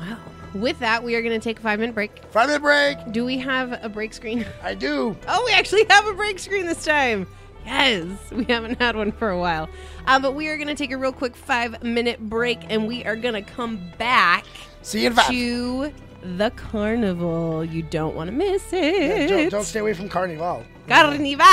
Well, 0.00 0.18
with 0.54 0.78
that, 0.80 1.02
we 1.04 1.14
are 1.14 1.22
going 1.22 1.38
to 1.38 1.42
take 1.42 1.58
a 1.58 1.62
five 1.62 1.78
minute 1.80 1.94
break. 1.94 2.22
Five 2.30 2.48
minute 2.48 2.62
break. 2.62 3.12
Do 3.12 3.24
we 3.24 3.38
have 3.38 3.78
a 3.82 3.88
break 3.88 4.12
screen? 4.14 4.44
I 4.62 4.74
do. 4.74 5.16
Oh, 5.28 5.42
we 5.46 5.52
actually 5.52 5.84
have 5.90 6.06
a 6.06 6.14
break 6.14 6.38
screen 6.38 6.66
this 6.66 6.84
time. 6.84 7.26
Yes, 7.66 8.06
we 8.32 8.44
haven't 8.44 8.78
had 8.80 8.96
one 8.96 9.12
for 9.12 9.28
a 9.30 9.38
while. 9.38 9.68
Um, 10.06 10.22
but 10.22 10.32
we 10.34 10.48
are 10.48 10.56
going 10.56 10.68
to 10.68 10.74
take 10.74 10.92
a 10.92 10.96
real 10.96 11.12
quick 11.12 11.36
five 11.36 11.82
minute 11.82 12.18
break 12.18 12.58
and 12.70 12.88
we 12.88 13.04
are 13.04 13.16
going 13.16 13.34
to 13.34 13.42
come 13.42 13.92
back 13.98 14.44
See 14.82 15.02
you 15.02 15.08
in 15.08 15.12
five. 15.12 15.28
to 15.28 15.92
the 16.22 16.50
carnival. 16.52 17.62
You 17.64 17.82
don't 17.82 18.14
want 18.16 18.28
to 18.30 18.32
miss 18.36 18.72
Yeah, 18.72 18.80
it. 18.80 19.28
don't, 19.28 19.50
don't 19.50 19.64
stay 19.64 19.80
away 19.80 19.92
from 19.92 20.08
Carnival. 20.08 20.64
Carnival. 20.88 21.44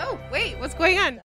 Oh, 0.00 0.18
wait, 0.32 0.58
what's 0.58 0.74
going 0.74 0.98
on? 0.98 1.20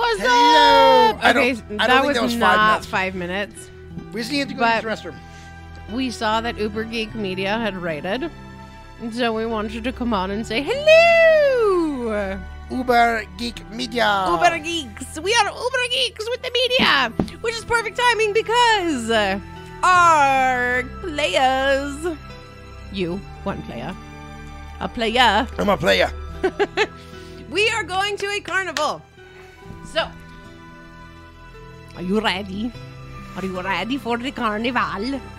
What's 0.00 0.20
Hello. 0.22 1.10
up? 1.10 1.18
I 1.24 1.32
don't, 1.34 1.44
I 1.44 1.52
don't 1.52 1.76
that 1.78 1.88
think 1.88 2.06
was, 2.06 2.14
that 2.16 2.22
was 2.22 2.36
not 2.36 2.84
five 2.86 3.14
minutes. 3.14 3.68
five 3.68 3.96
minutes. 3.96 4.12
We 4.12 4.20
just 4.22 4.32
need 4.32 4.48
to 4.48 4.54
go 4.54 4.60
But- 4.60 4.80
to 4.80 4.86
the 4.86 4.92
restroom. 4.94 5.14
We 5.92 6.10
saw 6.10 6.40
that 6.40 6.56
Uber 6.56 6.84
Geek 6.84 7.14
Media 7.14 7.58
had 7.58 7.76
rated, 7.76 8.30
and 9.00 9.12
so 9.14 9.32
we 9.34 9.44
wanted 9.44 9.84
to 9.84 9.92
come 9.92 10.14
on 10.14 10.30
and 10.30 10.46
say 10.46 10.62
hello. 10.62 12.38
Uber 12.70 13.24
Geek 13.36 13.68
Media. 13.70 14.26
Uber 14.30 14.58
Geeks. 14.60 15.18
We 15.20 15.34
are 15.34 15.46
Uber 15.50 15.84
Geeks 15.90 16.28
with 16.30 16.42
the 16.42 16.50
media, 16.52 17.12
which 17.40 17.54
is 17.56 17.64
perfect 17.64 17.98
timing 17.98 18.32
because 18.32 19.10
uh, 19.10 19.38
our 19.82 20.84
players, 21.02 22.16
you, 22.92 23.16
one 23.42 23.60
player, 23.62 23.94
a 24.80 24.88
player, 24.88 25.46
I'm 25.58 25.68
a 25.68 25.76
player. 25.76 26.10
we 27.50 27.68
are 27.70 27.82
going 27.82 28.16
to 28.18 28.26
a 28.30 28.40
carnival. 28.40 29.02
So, 29.92 30.08
are 31.96 32.02
you 32.02 32.20
ready? 32.20 32.72
Are 33.36 33.44
you 33.44 33.60
ready 33.60 33.98
for 33.98 34.18
the 34.18 34.30
carnival? 34.30 35.20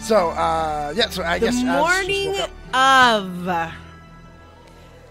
So, 0.00 0.30
uh, 0.30 0.92
yeah, 0.96 1.08
so 1.10 1.24
I 1.24 1.38
the 1.38 1.46
guess 1.46 1.62
Alice 1.64 2.06
just 2.06 2.24
morning 2.26 2.40
of 2.72 3.72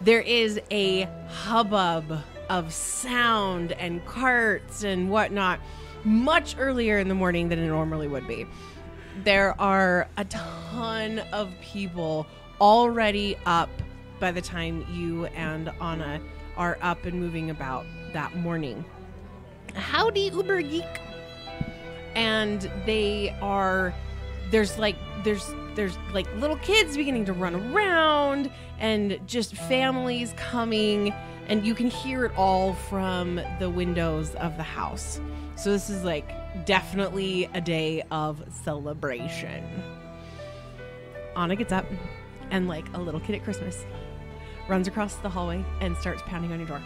there 0.01 0.21
is 0.21 0.59
a 0.71 1.03
hubbub 1.27 2.19
of 2.49 2.73
sound 2.73 3.73
and 3.73 4.03
carts 4.05 4.83
and 4.83 5.09
whatnot 5.09 5.59
much 6.05 6.55
earlier 6.57 6.99
in 6.99 7.09
the 7.09 7.15
morning 7.15 7.49
than 7.49 7.59
it 7.59 7.67
normally 7.67 8.07
would 8.07 8.25
be 8.27 8.45
there 9.23 9.59
are 9.59 10.07
a 10.17 10.25
ton 10.25 11.19
of 11.33 11.51
people 11.61 12.25
already 12.61 13.35
up 13.45 13.69
by 14.19 14.31
the 14.31 14.41
time 14.41 14.85
you 14.93 15.25
and 15.27 15.69
anna 15.81 16.21
are 16.55 16.77
up 16.81 17.05
and 17.05 17.19
moving 17.19 17.49
about 17.49 17.85
that 18.17 18.35
morning 18.37 18.83
howdy 19.75 20.31
uber 20.33 20.59
geek 20.59 20.83
and 22.15 22.71
they 22.87 23.29
are 23.43 23.93
there's 24.49 24.79
like 24.79 24.95
there's 25.23 25.53
there's 25.75 25.95
like 26.13 26.25
little 26.37 26.57
kids 26.57 26.97
beginning 26.97 27.25
to 27.25 27.31
run 27.31 27.53
around 27.53 28.49
and 28.79 29.19
just 29.27 29.53
families 29.53 30.33
coming 30.35 31.13
and 31.47 31.63
you 31.63 31.75
can 31.75 31.85
hear 31.85 32.25
it 32.25 32.31
all 32.35 32.73
from 32.73 33.39
the 33.59 33.69
windows 33.69 34.33
of 34.35 34.57
the 34.57 34.63
house. 34.63 35.21
So 35.55 35.71
this 35.71 35.87
is 35.91 36.03
like 36.03 36.65
definitely 36.65 37.47
a 37.53 37.61
day 37.61 38.01
of 38.09 38.43
celebration. 38.63 39.63
Anna 41.35 41.55
gets 41.55 41.71
up 41.71 41.85
and 42.49 42.67
like 42.67 42.91
a 42.95 42.99
little 42.99 43.19
kid 43.19 43.35
at 43.35 43.43
Christmas 43.43 43.85
runs 44.67 44.87
across 44.87 45.17
the 45.17 45.29
hallway 45.29 45.63
and 45.81 45.95
starts 45.97 46.23
pounding 46.23 46.51
on 46.51 46.57
your 46.57 46.67
door. 46.67 46.81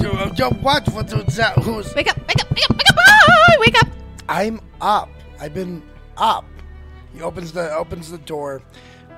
Yo, 0.00 0.32
yo, 0.36 0.50
what? 0.50 0.88
What 0.88 1.12
was 1.12 1.36
that? 1.36 1.56
Who's? 1.58 1.94
Wake 1.94 2.10
up, 2.10 2.18
wake 2.28 2.40
up, 2.40 2.50
wake 2.50 2.70
up, 2.70 2.76
wake 2.76 2.90
up, 2.90 2.96
ah, 2.98 3.56
wake 3.58 3.82
up. 3.82 3.88
I'm 4.28 4.60
up. 4.80 5.10
I've 5.38 5.54
been 5.54 5.82
up. 6.16 6.44
He 7.12 7.22
opens 7.22 7.52
the 7.52 7.74
opens 7.74 8.10
the 8.10 8.18
door. 8.18 8.62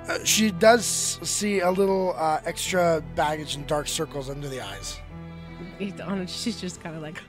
Uh, 0.09 0.19
she 0.25 0.51
does 0.51 0.85
see 0.85 1.61
a 1.61 1.71
little 1.71 2.15
uh, 2.17 2.41
extra 2.45 3.03
baggage 3.15 3.55
and 3.55 3.67
dark 3.67 3.87
circles 3.87 4.29
under 4.29 4.49
the 4.49 4.61
eyes. 4.61 4.99
She's 6.27 6.61
just 6.61 6.83
kind 6.83 6.97
of 6.97 7.03
like, 7.03 7.21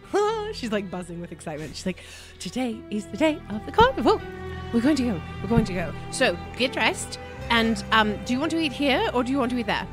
she's 0.53 0.71
like 0.71 0.89
buzzing 0.89 1.19
with 1.21 1.31
excitement. 1.31 1.75
She's 1.75 1.85
like, 1.85 2.03
today 2.39 2.79
is 2.89 3.05
the 3.07 3.17
day 3.17 3.39
of 3.49 3.65
the 3.65 3.71
carnival. 3.71 4.21
We're 4.73 4.81
going 4.81 4.95
to 4.95 5.03
go. 5.03 5.21
We're 5.41 5.49
going 5.49 5.65
to 5.65 5.73
go. 5.73 5.93
So 6.11 6.37
get 6.57 6.73
dressed. 6.73 7.19
And 7.49 7.83
um, 7.91 8.17
do 8.25 8.33
you 8.33 8.39
want 8.39 8.51
to 8.51 8.59
eat 8.59 8.71
here 8.71 9.09
or 9.13 9.23
do 9.23 9.31
you 9.31 9.37
want 9.37 9.51
to 9.51 9.57
eat 9.57 9.67
there? 9.67 9.87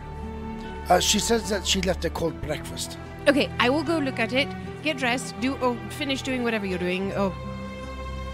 Uh, 0.88 1.00
she 1.00 1.18
says 1.18 1.48
that 1.50 1.66
she 1.66 1.80
left 1.82 2.04
a 2.04 2.10
cold 2.10 2.40
breakfast. 2.42 2.98
Okay, 3.28 3.50
I 3.58 3.68
will 3.68 3.84
go 3.84 3.98
look 3.98 4.18
at 4.18 4.32
it. 4.32 4.48
Get 4.82 4.96
dressed. 4.96 5.38
Do 5.40 5.56
or 5.56 5.76
finish 5.90 6.22
doing 6.22 6.42
whatever 6.42 6.66
you're 6.66 6.78
doing 6.78 7.12
or 7.12 7.30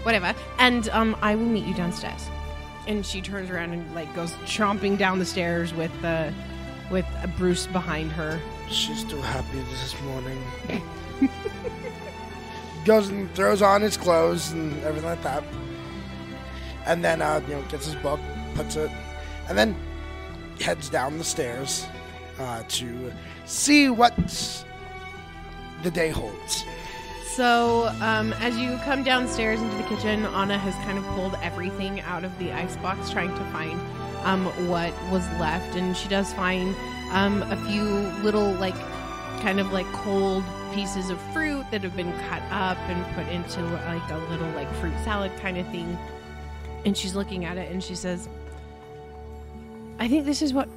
whatever, 0.03 0.33
and 0.59 0.87
um, 0.89 1.17
I 1.21 1.35
will 1.35 1.45
meet 1.45 1.65
you 1.65 1.73
downstairs. 1.73 2.29
And 2.87 3.05
she 3.05 3.21
turns 3.21 3.49
around 3.49 3.73
and 3.73 3.93
like 3.93 4.13
goes 4.15 4.31
chomping 4.45 4.97
down 4.97 5.19
the 5.19 5.25
stairs 5.25 5.73
with 5.73 5.91
uh, 6.03 6.31
with 6.89 7.05
Bruce 7.37 7.67
behind 7.67 8.11
her. 8.13 8.39
She's 8.69 9.03
too 9.03 9.21
happy 9.21 9.59
this 9.59 10.01
morning. 10.03 10.41
Goes 12.85 13.09
and 13.09 13.29
throws 13.35 13.61
on 13.61 13.81
his 13.81 13.97
clothes 13.97 14.51
and 14.51 14.81
everything 14.83 15.09
like 15.09 15.21
that. 15.23 15.43
And 16.85 17.03
then, 17.03 17.21
uh, 17.21 17.41
you 17.45 17.55
know, 17.55 17.61
gets 17.63 17.85
his 17.85 17.95
book, 17.95 18.19
puts 18.55 18.77
it, 18.77 18.89
and 19.49 19.57
then 19.57 19.75
heads 20.61 20.89
down 20.89 21.17
the 21.17 21.23
stairs 21.25 21.85
uh, 22.39 22.63
to 22.69 23.11
see 23.45 23.89
what 23.89 24.13
the 25.83 25.91
day 25.91 26.09
holds. 26.09 26.65
So, 27.25 27.93
um, 28.01 28.33
as 28.33 28.57
you 28.57 28.77
come 28.83 29.03
downstairs 29.03 29.61
into 29.61 29.75
the 29.77 29.83
kitchen, 29.83 30.25
Anna 30.25 30.57
has 30.57 30.73
kind 30.85 30.97
of 30.97 31.05
pulled 31.15 31.35
everything 31.43 32.01
out 32.01 32.23
of 32.23 32.35
the 32.39 32.51
icebox, 32.51 33.11
trying 33.11 33.29
to 33.29 33.43
find 33.51 33.79
um, 34.23 34.45
what 34.67 34.91
was 35.11 35.23
left. 35.39 35.75
And 35.75 35.95
she 35.95 36.07
does 36.07 36.33
find 36.33 36.75
um, 37.11 37.43
a 37.43 37.57
few 37.67 37.83
little, 38.23 38.53
like, 38.53 38.73
kind 39.41 39.59
of 39.59 39.71
like 39.71 39.85
cold 39.93 40.43
pieces 40.73 41.11
of 41.11 41.21
fruit 41.31 41.63
that 41.69 41.83
have 41.83 41.95
been 41.95 42.11
cut 42.27 42.41
up 42.49 42.77
and 42.89 43.15
put 43.15 43.27
into 43.31 43.61
like 43.85 44.09
a 44.09 44.17
little, 44.31 44.49
like, 44.51 44.71
fruit 44.75 44.95
salad 45.03 45.31
kind 45.37 45.59
of 45.59 45.67
thing. 45.67 45.95
And 46.85 46.97
she's 46.97 47.15
looking 47.15 47.45
at 47.45 47.57
it 47.57 47.71
and 47.71 47.83
she 47.83 47.93
says, 47.93 48.27
I 49.99 50.07
think 50.07 50.25
this 50.25 50.41
is 50.41 50.53
what 50.53 50.69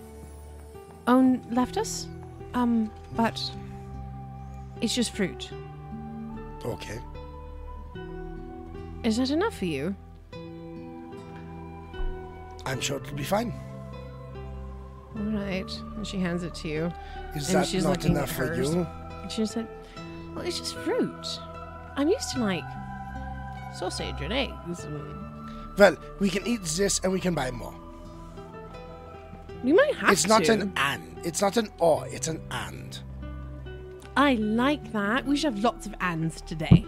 Owen 1.06 1.42
left 1.50 1.78
us. 1.78 2.06
Um, 2.52 2.90
but 3.16 3.40
it's 4.80 4.94
just 4.94 5.12
fruit. 5.14 5.50
Okay. 6.64 6.98
Is 9.04 9.16
that 9.16 9.30
enough 9.30 9.56
for 9.56 9.64
you? 9.66 9.94
I'm 12.66 12.80
sure 12.80 12.98
it'll 12.98 13.16
be 13.16 13.24
fine. 13.24 13.52
All 15.16 15.22
right. 15.24 15.70
And 15.96 16.06
she 16.06 16.18
hands 16.18 16.42
it 16.44 16.54
to 16.56 16.68
you. 16.68 16.92
Is 17.34 17.48
And 17.48 17.58
that 17.62 17.66
she's 17.66 17.84
not 17.84 17.90
looking 17.96 18.12
enough 18.12 18.30
at 18.30 18.36
for 18.36 18.46
hers. 18.46 18.74
you? 18.74 18.86
And 19.22 19.32
she 19.32 19.46
said, 19.46 19.66
Well, 20.34 20.44
it's 20.44 20.58
just 20.58 20.74
fruit. 20.76 21.26
I'm 21.96 22.08
used 22.08 22.30
to 22.34 22.40
like 22.40 22.64
sausage 23.74 24.20
and 24.20 24.32
eggs. 24.32 24.84
And 24.84 25.76
Well, 25.78 25.96
we 26.20 26.28
can 26.30 26.46
eat 26.46 26.62
this 26.62 27.00
and 27.02 27.12
we 27.12 27.20
can 27.20 27.34
buy 27.34 27.50
more. 27.50 27.74
we 29.64 29.72
might 29.72 29.94
have 29.96 30.10
it's 30.12 30.26
not 30.28 30.48
an 30.48 30.72
and. 30.76 31.18
It's 31.24 31.40
not 31.42 31.56
an 31.56 31.70
or. 31.78 32.06
It's 32.08 32.28
an 32.28 32.40
and. 32.50 32.98
I 34.20 34.34
like 34.34 34.92
that. 34.92 35.24
We 35.24 35.34
should 35.34 35.54
have 35.54 35.64
lots 35.64 35.86
of 35.86 35.94
ands 35.98 36.42
today. 36.42 36.84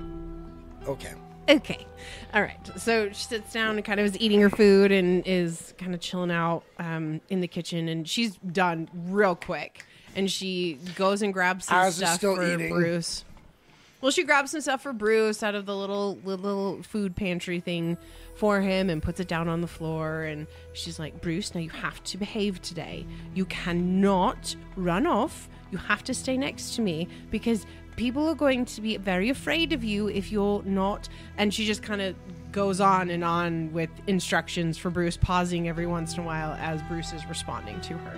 Okay. 0.87 1.15
Okay. 1.49 1.87
All 2.35 2.43
right. 2.43 2.59
So 2.77 3.09
she 3.09 3.25
sits 3.25 3.55
down 3.55 3.77
and 3.77 3.85
kind 3.85 3.99
of 3.99 4.05
is 4.05 4.21
eating 4.21 4.43
her 4.43 4.51
food 4.51 4.93
and 4.93 5.27
is 5.27 5.73
kind 5.79 5.95
of 5.95 6.01
chilling 6.01 6.31
out 6.31 6.63
um, 6.79 7.23
in 7.31 7.41
the 7.41 7.49
kitchen. 7.49 7.89
And 7.89 8.07
she's 8.07 8.37
done 8.37 8.91
real 8.93 9.35
quick. 9.35 9.87
And 10.15 10.31
she 10.31 10.79
goes 10.95 11.23
and 11.23 11.33
grabs 11.33 11.65
some 11.65 11.87
is 11.87 11.97
stuff 11.97 12.17
still 12.17 12.37
for 12.37 12.47
eating. 12.47 12.71
Bruce. 12.71 13.25
Well, 14.03 14.11
she 14.11 14.25
grabs 14.25 14.51
some 14.51 14.61
stuff 14.61 14.83
for 14.83 14.93
Bruce 14.93 15.43
out 15.43 15.55
of 15.55 15.65
the 15.65 15.75
little 15.75 16.19
little 16.25 16.83
food 16.83 17.17
pantry 17.17 17.61
thing 17.61 17.97
for 18.35 18.61
him 18.61 18.91
and 18.91 19.03
puts 19.03 19.21
it 19.21 19.29
down 19.29 19.49
on 19.49 19.63
the 19.63 19.67
floor. 19.67 20.25
And 20.25 20.47
she's 20.75 20.99
like, 20.99 21.23
Bruce, 21.23 21.55
now 21.55 21.63
you 21.63 21.71
have 21.71 22.05
to 22.05 22.19
behave 22.19 22.61
today. 22.61 23.07
You 23.35 23.47
cannot 23.47 24.55
run 24.77 25.07
off. 25.07 25.49
You 25.73 25.79
have 25.79 26.05
to 26.05 26.15
stay 26.15 26.37
next 26.37 26.77
to 26.77 26.83
me 26.83 27.09
because 27.31 27.67
people 27.97 28.29
are 28.29 28.35
going 28.35 28.67
to 28.67 28.81
be 28.81 28.97
very 28.99 29.31
afraid 29.31 29.73
of 29.73 29.83
you 29.83 30.09
if 30.09 30.31
you're 30.31 30.63
not. 30.65 31.09
And 31.39 31.53
she 31.53 31.65
just 31.65 31.83
kind 31.83 32.03
of 32.03 32.15
goes 32.53 32.81
on 32.81 33.09
and 33.09 33.25
on 33.25 33.73
with 33.73 33.91
instructions 34.07 34.77
for 34.77 34.91
Bruce, 34.91 35.17
pausing 35.17 35.69
every 35.69 35.87
once 35.87 36.15
in 36.15 36.21
a 36.21 36.23
while 36.27 36.53
as 36.61 36.83
Bruce 36.83 37.13
is 37.15 37.27
responding 37.27 37.81
to 37.81 37.95
her. 37.95 38.17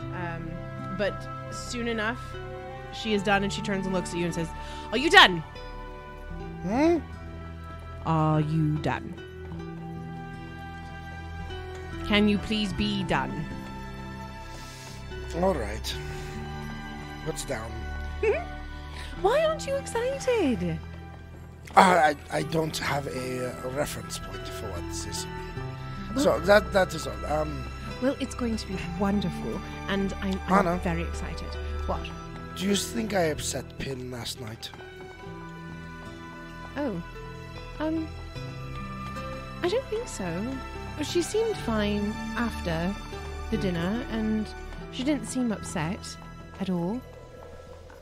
Um, 0.00 0.50
but 0.96 1.28
soon 1.50 1.88
enough, 1.88 2.20
she 2.92 3.12
is 3.12 3.22
done 3.24 3.42
and 3.42 3.52
she 3.52 3.60
turns 3.60 3.84
and 3.84 3.94
looks 3.94 4.12
at 4.12 4.18
you 4.18 4.24
and 4.24 4.34
says, 4.34 4.48
Are 4.92 4.98
you 4.98 5.10
done? 5.10 5.40
Hmm? 6.62 6.98
Are 8.06 8.40
you 8.40 8.76
done? 8.78 9.14
Can 12.06 12.28
you 12.28 12.38
please 12.38 12.72
be 12.72 13.02
done? 13.02 13.44
All 15.42 15.54
right. 15.54 15.94
What's 17.28 17.44
down? 17.44 17.70
Why 19.20 19.44
aren't 19.44 19.66
you 19.66 19.76
excited? 19.76 20.78
Uh, 21.76 21.80
I, 21.80 22.16
I 22.32 22.42
don't 22.44 22.74
have 22.78 23.06
a, 23.06 23.50
uh 23.50 23.68
reference 23.72 24.18
point 24.18 24.48
for 24.48 24.70
what 24.70 24.80
this 24.88 25.06
is. 25.06 25.26
So 26.16 26.40
that 26.40 26.72
that 26.72 26.94
is 26.94 27.06
all. 27.06 27.26
Um, 27.26 27.62
Well, 28.00 28.16
it's 28.18 28.34
going 28.34 28.56
to 28.56 28.66
be 28.66 28.78
wonderful, 28.98 29.60
and 29.88 30.14
I'm, 30.22 30.40
I'm 30.48 30.80
very 30.80 31.02
excited. 31.02 31.54
What? 31.84 32.00
do 32.56 32.66
you 32.66 32.74
think 32.74 33.12
I 33.12 33.24
upset 33.24 33.66
Pin 33.78 34.10
last 34.10 34.40
night? 34.40 34.70
Oh, 36.78 37.02
um, 37.78 38.08
I 39.62 39.68
don't 39.68 39.84
think 39.90 40.08
so. 40.08 40.30
She 41.02 41.20
seemed 41.20 41.58
fine 41.58 42.14
after 42.38 42.94
the 43.50 43.58
dinner, 43.58 44.02
and 44.12 44.46
she 44.92 45.04
didn't 45.04 45.26
seem 45.26 45.52
upset 45.52 46.16
at 46.60 46.70
all. 46.70 47.02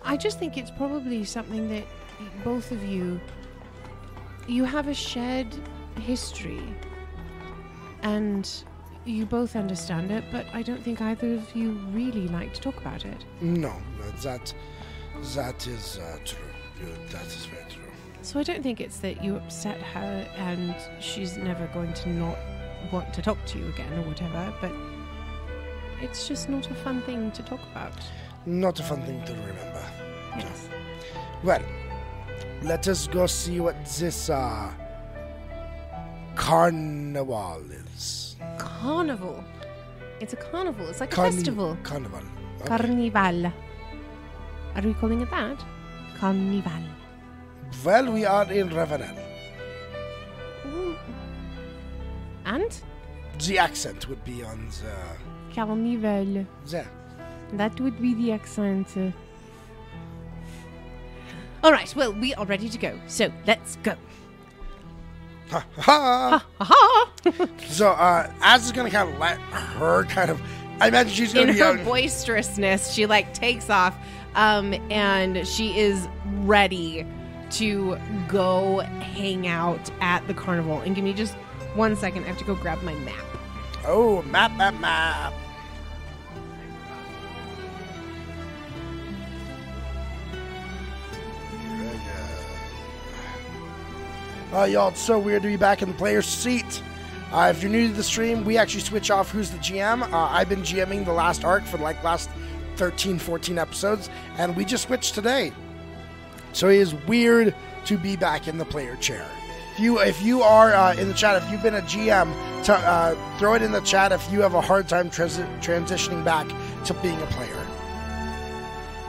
I 0.07 0.17
just 0.17 0.39
think 0.39 0.57
it's 0.57 0.71
probably 0.71 1.25
something 1.25 1.69
that 1.69 1.85
both 2.45 2.71
of 2.71 2.83
you 2.85 3.21
you 4.47 4.65
have 4.65 4.87
a 4.87 4.95
shared 4.95 5.49
history, 6.01 6.63
and 8.03 8.49
you 9.05 9.27
both 9.27 9.57
understand 9.57 10.13
it. 10.13 10.23
But 10.31 10.47
I 10.53 10.63
don't 10.63 10.83
think 10.83 11.03
either 11.03 11.35
of 11.35 11.55
you 11.57 11.73
really 11.91 12.29
like 12.29 12.55
to 12.55 12.61
talk 12.61 12.77
about 12.77 13.05
it. 13.05 13.25
No, 13.41 13.75
that 14.23 14.55
that 15.35 15.67
is 15.67 15.99
uh, 15.99 16.19
true. 16.25 16.39
That 17.11 17.27
is 17.27 17.47
very 17.47 17.69
true. 17.69 17.83
So 18.23 18.39
I 18.39 18.43
don't 18.45 18.63
think 18.63 18.81
it's 18.81 18.99
that 18.99 19.25
you 19.25 19.37
upset 19.37 19.81
her 19.81 20.29
and 20.37 20.75
she's 21.01 21.37
never 21.37 21.67
going 21.69 21.93
to 21.95 22.09
not 22.09 22.39
want 22.93 23.15
to 23.15 23.23
talk 23.23 23.39
to 23.47 23.59
you 23.59 23.69
again 23.69 23.93
or 23.93 24.03
whatever, 24.03 24.53
but 24.61 24.73
it's 26.03 26.29
just 26.29 26.49
not 26.49 26.71
a 26.71 26.75
fun 26.75 27.03
thing 27.03 27.31
to 27.33 27.43
talk 27.43 27.61
about. 27.71 27.95
Not 28.45 28.79
a 28.81 28.83
fun 28.83 29.03
thing 29.03 29.25
to 29.25 29.33
remember. 29.33 29.85
Yes. 30.39 30.69
Well, 31.43 31.63
let 32.63 32.89
us 32.89 33.07
go 33.07 33.27
see 33.27 33.61
what 33.61 33.77
this 33.87 34.31
uh, 34.31 34.71
carnival 36.35 37.63
is. 37.95 38.37
Carnival. 38.59 39.45
It's 40.21 40.33
a 40.33 40.37
carnival. 40.37 40.89
It's 40.89 41.01
like 41.01 41.13
a 41.13 41.17
festival. 41.17 41.77
Carnival. 41.83 42.23
Okay. 42.61 42.69
Carnival. 42.69 43.53
Are 44.75 44.83
we 44.83 44.95
calling 44.95 45.21
it 45.21 45.31
that? 45.31 45.63
Carnival. 46.19 46.73
well, 47.85 48.11
we 48.13 48.25
are 48.25 48.51
in 48.51 48.71
Ravounel. 48.71 49.19
Mm. 50.67 50.97
And? 52.47 52.81
The 53.47 53.59
accent 53.59 54.09
would 54.09 54.25
be 54.25 54.43
on 54.43 54.69
the 54.69 55.55
Carnival. 55.55 56.47
there. 56.67 56.91
That 57.53 57.79
would 57.81 58.01
be 58.01 58.15
the 58.15 58.33
accent. 58.33 58.89
All 61.67 61.73
right, 61.73 61.93
well, 61.97 62.13
we 62.13 62.33
are 62.35 62.47
ready 62.47 62.69
to 62.69 62.79
go. 62.79 62.97
So 63.09 63.29
let's 63.45 63.75
go. 63.83 63.97
Ha 65.51 65.67
ha! 65.81 66.47
Ha 66.61 66.65
ha! 66.65 67.13
So, 67.67 67.89
uh, 67.89 68.31
Az 68.41 68.67
is 68.67 68.71
gonna 68.71 68.89
kind 68.89 69.13
of 69.13 69.19
let 69.19 69.41
her 69.41 70.05
kind 70.05 70.31
of 70.31 70.41
I 70.79 70.87
imagine 70.87 71.13
she's 71.13 71.35
in 71.35 71.41
gonna 71.41 71.55
be 71.55 71.59
her 71.59 71.85
boisterousness, 71.85 72.95
she 72.95 73.07
like 73.07 73.35
takes 73.35 73.69
off, 73.69 73.97
um, 74.37 74.75
and 74.93 75.45
she 75.45 75.77
is 75.77 76.07
ready 76.43 77.05
to 77.51 77.99
go 78.29 78.79
hang 79.01 79.49
out 79.49 79.91
at 80.01 80.25
the 80.29 80.35
carnival. 80.35 80.83
And 80.83 80.95
give 80.95 81.03
me 81.03 81.15
just 81.15 81.35
one 81.75 81.97
second. 81.97 82.23
I 82.23 82.27
have 82.29 82.39
to 82.39 82.45
go 82.45 82.55
grab 82.55 82.81
my 82.85 82.95
map. 82.95 83.25
Oh, 83.85 84.23
map, 84.23 84.57
map, 84.57 84.75
map. 84.75 85.35
Uh, 94.53 94.65
y'all, 94.65 94.89
it's 94.89 95.01
so 95.01 95.19
weird 95.19 95.43
to 95.43 95.49
be 95.49 95.57
back 95.57 95.83
in 95.83 95.89
the 95.89 95.95
player's 95.95 96.27
seat. 96.27 96.83
Uh, 97.33 97.53
if 97.55 97.63
you're 97.63 97.71
new 97.71 97.89
to 97.89 97.95
the 97.95 98.03
stream, 98.03 98.45
we 98.45 98.57
actually 98.57 98.81
switch 98.81 99.11
off 99.11 99.31
who's 99.31 99.51
the 99.51 99.59
GM. 99.59 100.03
Uh, 100.13 100.17
I've 100.31 100.49
been 100.49 100.63
GMing 100.63 101.05
the 101.05 101.13
last 101.13 101.45
arc 101.45 101.65
for 101.65 101.79
like 101.79 102.03
last 102.05 102.31
13, 102.77 103.19
14 103.19 103.59
episodes, 103.59 104.09
and 104.39 104.55
we 104.57 104.65
just 104.65 104.85
switched 104.85 105.15
today. 105.15 105.53
So 106.53 106.69
it 106.69 106.77
is 106.77 106.95
weird 106.95 107.55
to 107.87 107.99
be 107.99 108.17
back 108.17 108.47
in 108.47 108.59
the 108.59 108.65
player 108.65 108.97
chair. 108.97 109.27
If 109.73 109.81
you 109.81 109.99
if 109.99 110.23
you 110.23 110.43
are 110.43 110.73
uh, 110.73 110.95
in 110.95 111.09
the 111.09 111.15
chat, 111.15 111.43
if 111.43 111.51
you've 111.51 111.63
been 111.63 111.75
a 111.75 111.83
GM, 111.83 112.33
to, 112.65 112.75
uh, 112.75 113.39
throw 113.39 113.55
it 113.55 113.63
in 113.63 113.73
the 113.73 113.81
chat 113.81 114.13
if 114.13 114.33
you 114.33 114.41
have 114.41 114.55
a 114.55 114.61
hard 114.61 114.89
time 114.89 115.11
transi- 115.11 115.61
transitioning 115.61 116.25
back 116.25 116.49
to 116.85 116.95
being 116.95 117.21
a 117.21 117.27
player. 117.27 117.67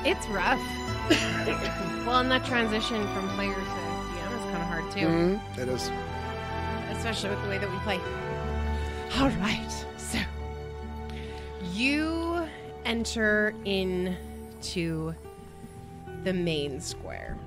It's 0.03 0.27
rough. 0.27 0.59
well, 2.05 2.19
in 2.19 2.29
that 2.29 2.43
transition 2.45 3.01
from 3.13 3.29
player 3.29 3.55
too, 4.91 5.07
Mm-hmm. 5.07 5.61
It 5.61 5.67
is. 5.69 5.91
especially 6.97 7.29
with 7.31 7.41
the 7.43 7.49
way 7.49 7.57
that 7.57 7.69
we 7.71 7.77
play. 7.79 7.99
All 9.17 9.29
right, 9.41 9.85
so 9.97 10.19
you 11.73 12.47
enter 12.85 13.53
into 13.65 15.13
the 16.23 16.33
main 16.33 16.79
square. 16.81 17.37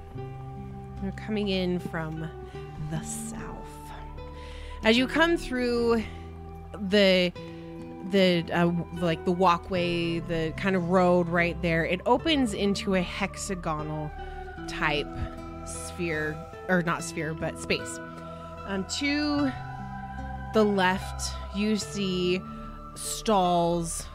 You're 1.02 1.12
coming 1.12 1.48
in 1.48 1.78
from 1.78 2.28
the 2.90 3.02
south. 3.02 3.46
As 4.84 4.96
you 4.96 5.06
come 5.06 5.36
through 5.36 6.02
the 6.88 7.32
the 8.10 8.44
uh, 8.52 8.70
like 8.94 9.24
the 9.24 9.32
walkway, 9.32 10.20
the 10.20 10.52
kind 10.56 10.74
of 10.74 10.88
road 10.88 11.28
right 11.28 11.60
there, 11.62 11.84
it 11.84 12.00
opens 12.06 12.54
into 12.54 12.94
a 12.94 13.02
hexagonal 13.02 14.10
type 14.68 15.06
sphere 15.66 16.36
or 16.70 16.82
not 16.82 17.02
sphere, 17.02 17.34
but 17.34 17.60
space. 17.60 17.98
Um, 18.66 18.86
to 18.98 19.52
the 20.54 20.64
left, 20.64 21.34
you 21.54 21.76
see 21.76 22.40
stalls 22.94 24.06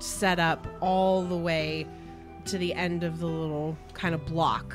set 0.00 0.38
up 0.38 0.66
all 0.80 1.22
the 1.22 1.36
way 1.36 1.86
to 2.46 2.58
the 2.58 2.74
end 2.74 3.04
of 3.04 3.20
the 3.20 3.26
little 3.26 3.76
kind 3.94 4.14
of 4.14 4.24
block. 4.26 4.74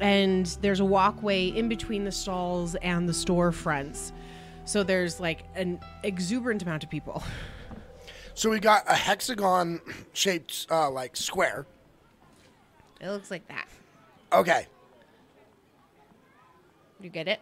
And 0.00 0.46
there's 0.62 0.80
a 0.80 0.84
walkway 0.84 1.46
in 1.46 1.68
between 1.68 2.04
the 2.04 2.12
stalls 2.12 2.74
and 2.76 3.08
the 3.08 3.12
storefronts. 3.12 4.12
So 4.64 4.82
there's 4.82 5.20
like 5.20 5.44
an 5.54 5.80
exuberant 6.02 6.62
amount 6.62 6.84
of 6.84 6.90
people. 6.90 7.22
So 8.34 8.48
we 8.48 8.60
got 8.60 8.84
a 8.88 8.94
hexagon 8.94 9.80
shaped 10.14 10.66
uh, 10.70 10.90
like 10.90 11.16
square. 11.16 11.66
It 13.00 13.10
looks 13.10 13.30
like 13.30 13.46
that. 13.48 13.66
Okay. 14.32 14.66
You 17.02 17.10
get 17.10 17.28
it? 17.28 17.40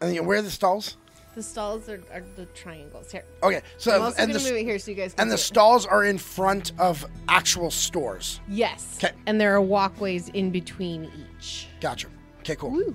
And 0.00 0.14
then 0.16 0.26
where 0.26 0.38
are 0.38 0.42
the 0.42 0.50
stalls? 0.50 0.96
The 1.34 1.42
stalls 1.42 1.88
are, 1.88 2.02
are 2.12 2.22
the 2.36 2.44
triangles 2.46 3.10
here. 3.10 3.24
Okay. 3.42 3.62
So 3.78 3.94
I'm 3.94 4.02
also 4.02 4.18
and 4.22 4.30
gonna 4.32 4.44
the 4.44 4.50
move 4.50 4.58
it 4.58 4.64
here 4.64 4.78
so 4.78 4.90
you 4.90 4.96
guys 4.96 5.14
can 5.14 5.22
and 5.22 5.30
the 5.32 5.38
see 5.38 5.42
it. 5.42 5.46
stalls 5.46 5.86
are 5.86 6.04
in 6.04 6.18
front 6.18 6.72
of 6.78 7.06
actual 7.28 7.70
stores. 7.70 8.40
Yes. 8.48 8.98
'Kay. 9.00 9.12
And 9.26 9.40
there 9.40 9.54
are 9.54 9.60
walkways 9.62 10.28
in 10.30 10.50
between 10.50 11.10
each. 11.36 11.68
Gotcha. 11.80 12.08
Okay, 12.40 12.54
cool. 12.56 12.70
Woo. 12.70 12.94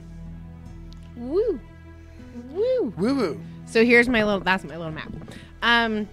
Woo. 1.16 1.60
Woo. 2.52 2.94
Woo 2.96 3.16
woo. 3.16 3.42
So 3.66 3.84
here's 3.84 4.08
my 4.08 4.24
little 4.24 4.42
that's 4.42 4.64
my 4.64 4.78
little 4.78 4.94
map. 4.94 5.12
Um 5.64 6.08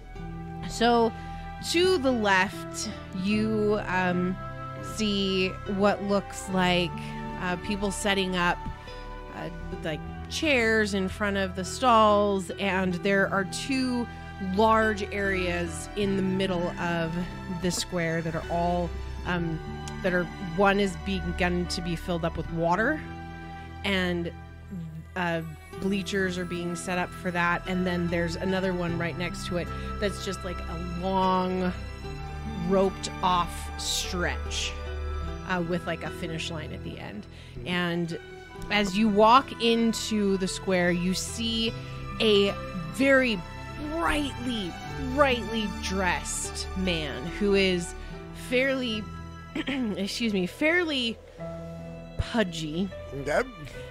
so 0.67 1.11
to 1.71 1.97
the 1.99 2.11
left 2.11 2.89
you 3.23 3.79
um 3.85 4.35
see 4.95 5.49
what 5.77 6.01
looks 6.03 6.49
like 6.49 6.91
uh, 7.41 7.55
people 7.57 7.91
setting 7.91 8.35
up 8.35 8.57
uh, 9.35 9.49
like 9.83 9.99
chairs 10.29 10.93
in 10.93 11.07
front 11.07 11.37
of 11.37 11.55
the 11.55 11.63
stalls 11.63 12.49
and 12.59 12.95
there 12.95 13.27
are 13.31 13.45
two 13.45 14.07
large 14.55 15.03
areas 15.13 15.87
in 15.95 16.15
the 16.15 16.21
middle 16.21 16.67
of 16.79 17.13
the 17.61 17.71
square 17.71 18.21
that 18.21 18.35
are 18.35 18.43
all 18.49 18.89
um, 19.25 19.59
that 20.03 20.13
are 20.13 20.25
one 20.55 20.79
is 20.79 20.95
begun 21.05 21.65
to 21.67 21.81
be 21.81 21.95
filled 21.95 22.25
up 22.25 22.37
with 22.37 22.49
water 22.51 22.99
and 23.83 24.31
uh, 25.15 25.41
bleachers 25.81 26.37
are 26.37 26.45
being 26.45 26.75
set 26.75 26.97
up 26.97 27.09
for 27.09 27.31
that 27.31 27.61
and 27.67 27.85
then 27.85 28.07
there's 28.07 28.35
another 28.35 28.73
one 28.73 28.97
right 28.97 29.17
next 29.17 29.47
to 29.47 29.57
it 29.57 29.67
that's 29.99 30.25
just 30.25 30.43
like 30.43 30.57
a 30.57 30.99
long 31.01 31.71
roped 32.67 33.11
off 33.21 33.69
stretch 33.79 34.71
uh, 35.47 35.63
with 35.67 35.85
like 35.85 36.03
a 36.03 36.09
finish 36.09 36.51
line 36.51 36.71
at 36.71 36.83
the 36.83 36.99
end. 36.99 37.25
And 37.65 38.17
as 38.71 38.97
you 38.97 39.07
walk 39.07 39.61
into 39.63 40.37
the 40.37 40.47
square 40.47 40.91
you 40.91 41.13
see 41.13 41.73
a 42.21 42.51
very 42.93 43.39
brightly 43.91 44.71
brightly 45.13 45.67
dressed 45.83 46.67
man 46.77 47.25
who 47.39 47.53
is 47.53 47.93
fairly 48.49 49.03
excuse 49.55 50.33
me 50.33 50.45
fairly 50.47 51.17
pudgy 52.17 52.89
Okay. 53.21 53.47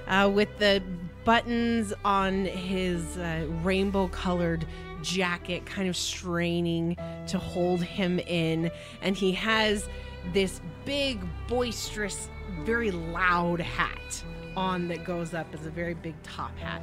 uh, 0.09 0.31
with 0.33 0.59
the 0.59 0.83
buttons 1.25 1.93
on 2.05 2.45
his 2.45 3.17
uh, 3.17 3.47
rainbow 3.63 4.09
colored 4.09 4.67
jacket 5.03 5.65
kind 5.67 5.89
of 5.89 5.97
straining 5.97 6.97
to 7.27 7.39
hold 7.39 7.83
him 7.83 8.19
in. 8.21 8.71
And 9.03 9.17
he 9.17 9.33
has 9.33 9.89
this 10.33 10.61
big, 10.85 11.21
boisterous, 11.49 12.29
very 12.65 12.91
loud 12.91 13.61
hat 13.61 14.23
on 14.57 14.89
that 14.89 15.05
goes 15.05 15.35
up 15.35 15.47
as 15.55 15.67
a 15.67 15.71
very 15.71 15.95
big 15.95 16.15
top 16.23 16.57
hat 16.59 16.83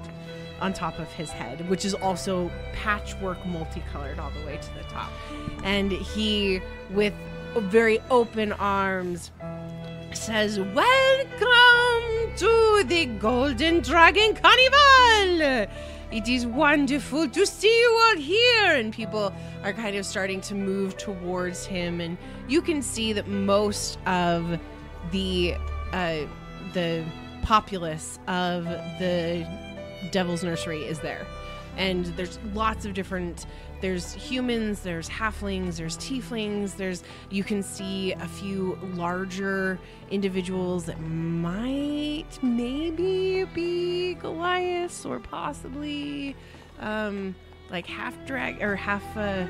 on 0.60 0.73
top 0.73 0.99
of 0.99 1.11
his 1.14 1.30
head, 1.31 1.68
which 1.69 1.85
is 1.85 1.93
also 1.93 2.52
patchwork 2.73 3.43
multicolored 3.45 4.19
all 4.19 4.31
the 4.31 4.45
way 4.45 4.57
to 4.57 4.73
the 4.76 4.84
top. 4.89 5.11
And 5.64 5.91
he, 5.91 6.61
with 6.91 7.14
very 7.56 7.99
open 8.10 8.53
arms, 8.53 9.31
says, 10.14 10.60
Welcome 10.60 12.35
to 12.38 12.84
the 12.88 13.06
Golden 13.19 13.81
Dragon 13.81 14.35
Carnival! 14.35 15.68
It 16.11 16.27
is 16.27 16.45
wonderful 16.45 17.30
to 17.30 17.45
see 17.45 17.80
you 17.80 18.02
all 18.03 18.18
here. 18.18 18.73
And 18.73 18.93
people 18.93 19.34
are 19.64 19.72
kind 19.72 19.95
of 19.95 20.06
starting 20.06 20.41
to 20.41 20.56
move 20.56 20.98
towards 20.98 21.65
him. 21.65 22.02
And 22.02 22.18
you 22.49 22.61
can 22.61 22.81
see 22.81 23.14
that 23.14 23.27
most 23.27 23.98
of 24.06 24.60
the 25.11 25.56
uh, 25.93 26.26
the 26.73 27.03
populace 27.43 28.19
of 28.27 28.65
the 28.65 29.47
Devil's 30.11 30.43
Nursery 30.43 30.84
is 30.84 30.99
there. 30.99 31.26
And 31.77 32.05
there's 32.18 32.38
lots 32.53 32.85
of 32.85 32.93
different 32.93 33.45
there's 33.81 34.13
humans, 34.13 34.81
there's 34.81 35.09
halflings, 35.09 35.77
there's 35.77 35.97
tieflings, 35.97 36.76
there's 36.76 37.03
you 37.30 37.43
can 37.43 37.63
see 37.63 38.13
a 38.13 38.27
few 38.27 38.77
larger 38.93 39.80
individuals 40.11 40.85
that 40.85 40.99
might 40.99 42.27
maybe 42.43 43.45
be 43.45 44.13
Goliath 44.15 45.05
or 45.05 45.19
possibly 45.19 46.35
um 46.80 47.34
like 47.72 47.88
half 47.88 48.13
drag 48.26 48.61
or 48.61 48.76
half 48.76 49.03
a 49.18 49.49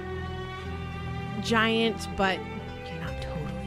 giant, 1.41 2.07
but 2.15 2.39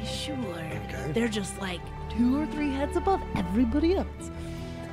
sure. 0.04 0.34
Okay. 0.34 1.12
They're 1.12 1.28
just 1.28 1.60
like 1.60 1.80
two 2.10 2.40
or 2.40 2.46
three 2.46 2.70
heads 2.70 2.96
above 2.96 3.22
everybody 3.36 3.96
else. 3.96 4.30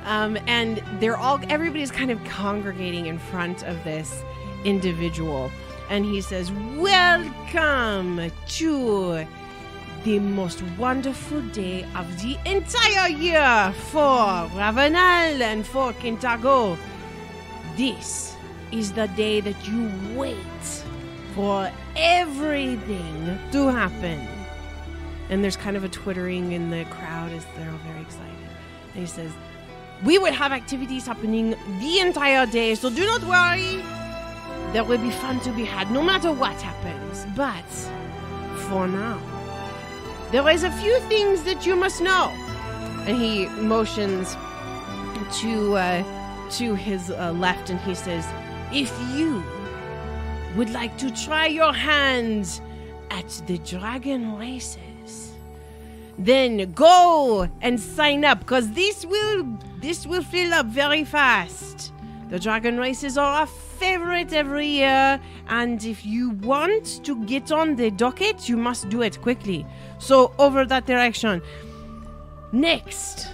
Um, 0.04 0.36
and 0.46 0.82
they're 0.98 1.16
all 1.16 1.38
everybody's 1.48 1.92
kind 1.92 2.10
of 2.10 2.22
congregating 2.24 3.06
in 3.06 3.18
front 3.18 3.62
of 3.62 3.82
this 3.84 4.22
individual 4.64 5.50
and 5.90 6.04
he 6.04 6.20
says 6.20 6.50
welcome 6.78 8.30
to 8.48 9.26
the 10.04 10.18
most 10.18 10.62
wonderful 10.78 11.40
day 11.48 11.84
of 11.94 12.22
the 12.22 12.36
entire 12.44 13.08
year 13.10 13.74
for 13.90 14.48
Ravounel 14.56 15.40
and 15.40 15.66
for 15.66 15.92
Kintargo. 15.92 16.76
This 17.76 18.34
is 18.72 18.92
the 18.92 19.06
day 19.08 19.40
that 19.40 19.68
you 19.68 19.90
wait 20.16 20.36
for 21.34 21.70
everything 21.94 23.38
to 23.52 23.68
happen. 23.68 24.31
And 25.30 25.42
there's 25.42 25.56
kind 25.56 25.76
of 25.76 25.84
a 25.84 25.88
twittering 25.88 26.52
in 26.52 26.70
the 26.70 26.84
crowd 26.86 27.32
as 27.32 27.44
they're 27.56 27.70
all 27.70 27.78
very 27.78 28.00
excited. 28.02 28.36
And 28.94 29.00
he 29.00 29.06
says, 29.06 29.32
We 30.04 30.18
will 30.18 30.32
have 30.32 30.52
activities 30.52 31.06
happening 31.06 31.54
the 31.80 32.00
entire 32.00 32.46
day, 32.46 32.74
so 32.74 32.90
do 32.90 33.06
not 33.06 33.22
worry. 33.24 33.82
there 34.72 34.84
will 34.84 34.98
be 34.98 35.10
fun 35.10 35.38
to 35.40 35.50
be 35.52 35.64
had 35.64 35.90
no 35.90 36.02
matter 36.02 36.32
what 36.32 36.60
happens. 36.60 37.26
But 37.36 37.70
for 38.68 38.86
now, 38.88 39.20
there 40.30 40.48
is 40.48 40.64
a 40.64 40.70
few 40.70 40.98
things 41.08 41.42
that 41.44 41.66
you 41.66 41.76
must 41.76 42.00
know. 42.00 42.28
And 43.06 43.16
he 43.16 43.46
motions 43.60 44.36
to 45.40 45.76
uh, 45.76 46.48
to 46.50 46.74
his 46.74 47.10
uh, 47.10 47.32
left, 47.32 47.70
and 47.70 47.80
he 47.80 47.94
says, 47.94 48.24
"If 48.72 48.92
you 49.14 49.42
would 50.56 50.70
like 50.70 50.96
to 50.98 51.10
try 51.10 51.46
your 51.46 51.72
hand 51.72 52.60
at 53.10 53.28
the 53.46 53.58
dragon 53.58 54.36
races, 54.38 54.91
then 56.24 56.72
go 56.72 57.48
and 57.60 57.78
sign 57.78 58.24
up, 58.24 58.40
because 58.40 58.70
this 58.72 59.04
will 59.04 59.58
this 59.80 60.06
will 60.06 60.22
fill 60.22 60.54
up 60.54 60.66
very 60.66 61.04
fast. 61.04 61.92
The 62.28 62.38
dragon 62.38 62.78
races 62.78 63.18
are 63.18 63.42
a 63.42 63.46
favorite 63.46 64.32
every 64.32 64.66
year, 64.66 65.20
and 65.48 65.84
if 65.84 66.06
you 66.06 66.30
want 66.30 67.04
to 67.04 67.24
get 67.24 67.52
on 67.52 67.76
the 67.76 67.90
docket, 67.90 68.48
you 68.48 68.56
must 68.56 68.88
do 68.88 69.02
it 69.02 69.20
quickly. 69.20 69.66
So 69.98 70.32
over 70.38 70.64
that 70.64 70.86
direction." 70.86 71.42
Next, 72.52 73.28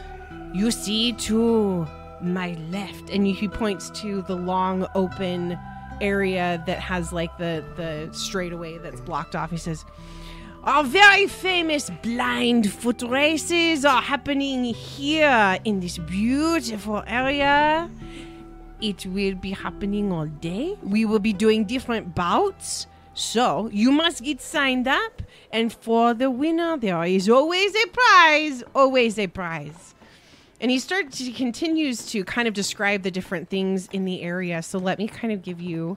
you 0.52 0.70
see 0.70 1.12
to 1.12 1.86
my 2.22 2.56
left, 2.70 3.10
and 3.10 3.26
he 3.26 3.48
points 3.48 3.90
to 4.00 4.22
the 4.22 4.34
long 4.34 4.86
open 4.94 5.58
area 6.00 6.62
that 6.66 6.78
has 6.78 7.12
like 7.12 7.36
the 7.38 7.64
the 7.76 8.08
straightaway 8.12 8.78
that's 8.78 9.00
blocked 9.00 9.34
off. 9.36 9.50
He 9.50 9.56
says, 9.56 9.84
"Our 10.68 10.84
very 10.84 11.26
famous 11.26 11.88
blind 12.02 12.70
foot 12.70 13.00
races 13.00 13.86
are 13.86 14.02
happening 14.02 14.64
here 14.64 15.58
in 15.64 15.80
this 15.80 15.96
beautiful 15.96 17.02
area. 17.06 17.88
It 18.78 19.06
will 19.06 19.34
be 19.34 19.52
happening 19.52 20.12
all 20.12 20.26
day. 20.26 20.76
We 20.82 21.06
will 21.06 21.20
be 21.20 21.32
doing 21.32 21.64
different 21.64 22.14
bouts." 22.14 22.86
So 23.14 23.70
you 23.72 23.90
must 23.90 24.22
get 24.22 24.42
signed 24.42 24.86
up, 24.86 25.22
and 25.50 25.72
for 25.72 26.12
the 26.12 26.30
winner, 26.30 26.76
there 26.76 27.02
is 27.02 27.30
always 27.30 27.74
a 27.74 27.86
prize. 27.88 28.62
Always 28.74 29.18
a 29.18 29.26
prize. 29.26 29.94
And 30.60 30.70
he 30.70 30.78
starts, 30.78 31.16
he 31.16 31.32
continues 31.32 32.04
to 32.12 32.24
kind 32.24 32.46
of 32.46 32.52
describe 32.52 33.04
the 33.04 33.10
different 33.10 33.48
things 33.48 33.88
in 33.90 34.04
the 34.04 34.20
area. 34.20 34.62
So 34.62 34.78
let 34.78 34.98
me 34.98 35.08
kind 35.08 35.32
of 35.32 35.40
give 35.42 35.62
you 35.62 35.96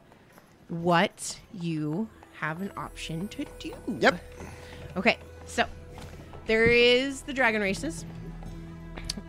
what 0.70 1.42
you 1.52 2.08
have 2.40 2.62
an 2.62 2.72
option 2.78 3.28
to 3.28 3.46
do. 3.60 3.74
Yep. 4.00 4.16
Okay, 4.98 5.18
so 5.46 5.66
there 6.48 6.66
is 6.66 7.22
the 7.22 7.34
dragon 7.34 7.62
races. 7.62 8.06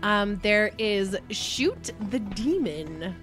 Um, 0.02 0.39
there 0.43 0.72
is 0.78 1.16
shoot 1.30 1.93
the 2.10 2.18
demon. 2.18 3.14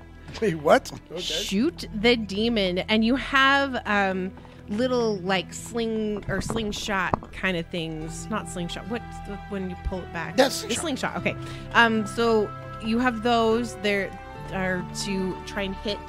Wait, 0.42 0.56
what? 0.56 0.92
Okay. 1.12 1.20
Shoot 1.20 1.86
the 1.94 2.16
demon, 2.16 2.80
and 2.80 3.04
you 3.04 3.16
have 3.16 3.82
um 3.86 4.32
little 4.70 5.18
like 5.18 5.52
sling 5.54 6.24
or 6.28 6.42
slingshot 6.42 7.34
kind 7.34 7.58
of 7.58 7.66
things. 7.68 8.28
Not 8.30 8.48
slingshot. 8.48 8.88
What 8.90 9.02
when 9.50 9.70
you 9.70 9.76
pull 9.86 10.00
it 10.00 10.14
back? 10.14 10.40
It's 10.40 10.56
slingshot. 10.56 10.80
slingshot. 10.80 11.18
Okay. 11.18 11.36
Um, 11.74 12.06
so 12.06 12.50
you 12.84 13.00
have 13.00 13.24
those. 13.24 13.76
There 13.78 14.12
are 14.54 14.86
to 15.04 15.38
try 15.46 15.64
and 15.64 15.76
hit 15.78 16.00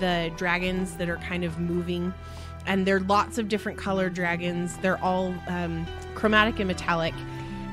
the 0.00 0.30
dragons 0.36 0.96
that 0.96 1.08
are 1.08 1.16
kind 1.16 1.44
of 1.44 1.58
moving, 1.58 2.14
and 2.68 2.86
there 2.86 2.96
are 2.96 3.00
lots 3.00 3.38
of 3.38 3.48
different 3.48 3.78
color 3.78 4.08
dragons. 4.08 4.76
They're 4.76 5.02
all 5.02 5.34
um, 5.48 5.84
chromatic 6.14 6.60
and 6.60 6.68
metallic. 6.68 7.14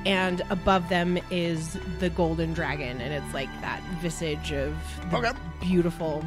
And 0.08 0.42
above 0.52 0.88
them 0.90 1.18
is 1.32 1.78
the 2.00 2.10
golden 2.12 2.54
dragon, 2.54 3.02
and 3.02 3.12
it's 3.12 3.34
like 3.34 3.50
that 3.62 3.82
visage 4.02 4.52
of 4.54 4.76
the 5.10 5.18
Okay. 5.18 5.32
beautiful 5.62 6.24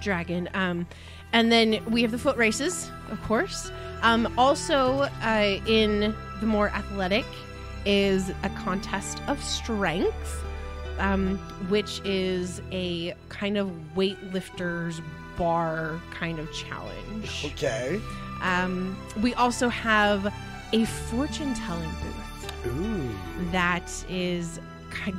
dragon. 0.00 0.48
Um, 0.54 0.86
and 1.34 1.52
then 1.52 1.84
we 1.90 2.00
have 2.02 2.10
the 2.12 2.18
foot 2.18 2.36
races, 2.38 2.90
of 3.10 3.22
course. 3.22 3.70
Um, 4.02 4.32
also, 4.38 5.02
uh, 5.22 5.58
in 5.66 6.14
the 6.40 6.46
more 6.46 6.68
athletic, 6.70 7.26
is 7.84 8.30
a 8.42 8.48
contest 8.64 9.20
of 9.28 9.42
strength, 9.44 10.42
um, 10.98 11.36
which 11.68 12.00
is 12.04 12.62
a 12.70 13.14
kind 13.28 13.58
of 13.58 13.70
weightlifter's 13.94 15.00
bar 15.36 16.00
kind 16.10 16.38
of 16.38 16.52
challenge. 16.52 17.44
Okay. 17.52 18.00
Um, 18.42 18.96
we 19.22 19.34
also 19.34 19.68
have 19.68 20.32
a 20.72 20.84
fortune 20.84 21.54
telling 21.54 21.90
booth 21.90 22.66
Ooh. 22.66 23.10
that 23.52 23.90
is 24.08 24.60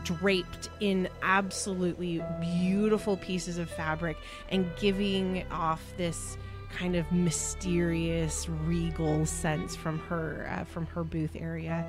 draped 0.04 0.70
in 0.80 1.10
absolutely 1.24 2.24
beautiful 2.40 3.18
pieces 3.18 3.58
of 3.58 3.70
fabric 3.70 4.18
and 4.50 4.70
giving 4.80 5.46
off 5.52 5.82
this 5.98 6.38
kind 6.78 6.96
of 6.96 7.12
mysterious 7.12 8.48
regal 8.66 9.26
sense 9.26 9.76
from 9.76 10.00
her 10.00 10.50
uh, 10.52 10.64
from 10.64 10.86
her 10.88 11.04
booth 11.04 11.36
area 11.36 11.86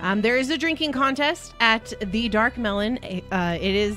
um, 0.00 0.20
there 0.22 0.36
is 0.36 0.50
a 0.50 0.58
drinking 0.58 0.92
contest 0.92 1.54
at 1.60 1.92
the 2.12 2.28
dark 2.28 2.58
melon 2.58 2.98
uh, 3.32 3.56
it 3.60 3.74
is 3.74 3.96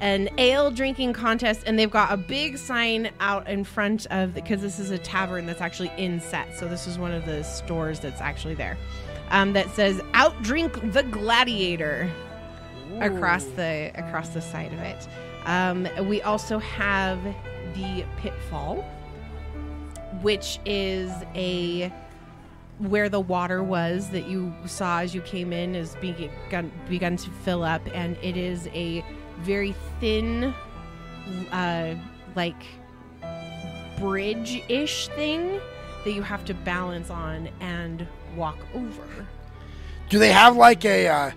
an 0.00 0.28
ale 0.38 0.70
drinking 0.70 1.12
contest 1.12 1.62
and 1.66 1.78
they've 1.78 1.90
got 1.90 2.12
a 2.12 2.16
big 2.16 2.58
sign 2.58 3.10
out 3.20 3.48
in 3.48 3.64
front 3.64 4.06
of 4.10 4.34
because 4.34 4.60
this 4.60 4.78
is 4.78 4.90
a 4.90 4.98
tavern 4.98 5.46
that's 5.46 5.60
actually 5.60 5.90
in 5.96 6.20
set 6.20 6.56
so 6.56 6.68
this 6.68 6.86
is 6.86 6.98
one 6.98 7.12
of 7.12 7.24
the 7.24 7.42
stores 7.42 7.98
that's 8.00 8.20
actually 8.20 8.54
there 8.54 8.76
um, 9.30 9.52
that 9.52 9.68
says 9.70 10.00
"Outdrink 10.12 10.92
the 10.92 11.02
Gladiator" 11.02 12.10
across 13.00 13.44
the 13.44 13.90
across 13.94 14.30
the 14.30 14.40
side 14.40 14.72
of 14.72 14.80
it. 14.80 15.08
Um, 15.44 15.88
we 16.08 16.22
also 16.22 16.58
have 16.58 17.22
the 17.74 18.04
Pitfall, 18.16 18.82
which 20.22 20.58
is 20.64 21.12
a 21.34 21.92
where 22.78 23.08
the 23.08 23.20
water 23.20 23.62
was 23.62 24.10
that 24.10 24.26
you 24.26 24.52
saw 24.66 25.00
as 25.00 25.14
you 25.14 25.22
came 25.22 25.52
in 25.52 25.74
is 25.74 25.96
begun 25.96 26.70
begun 26.88 27.16
to 27.16 27.30
fill 27.30 27.64
up, 27.64 27.82
and 27.94 28.16
it 28.22 28.36
is 28.36 28.68
a 28.68 29.04
very 29.38 29.74
thin, 30.00 30.54
uh, 31.52 31.94
like 32.34 32.62
bridge-ish 33.98 35.08
thing 35.08 35.60
that 36.04 36.12
you 36.12 36.22
have 36.22 36.44
to 36.44 36.54
balance 36.54 37.10
on 37.10 37.48
and 37.60 38.06
walk 38.36 38.58
over. 38.74 39.26
Do 40.08 40.18
they 40.18 40.30
have 40.30 40.56
like 40.56 40.84
a 40.84 41.08
uh, 41.08 41.30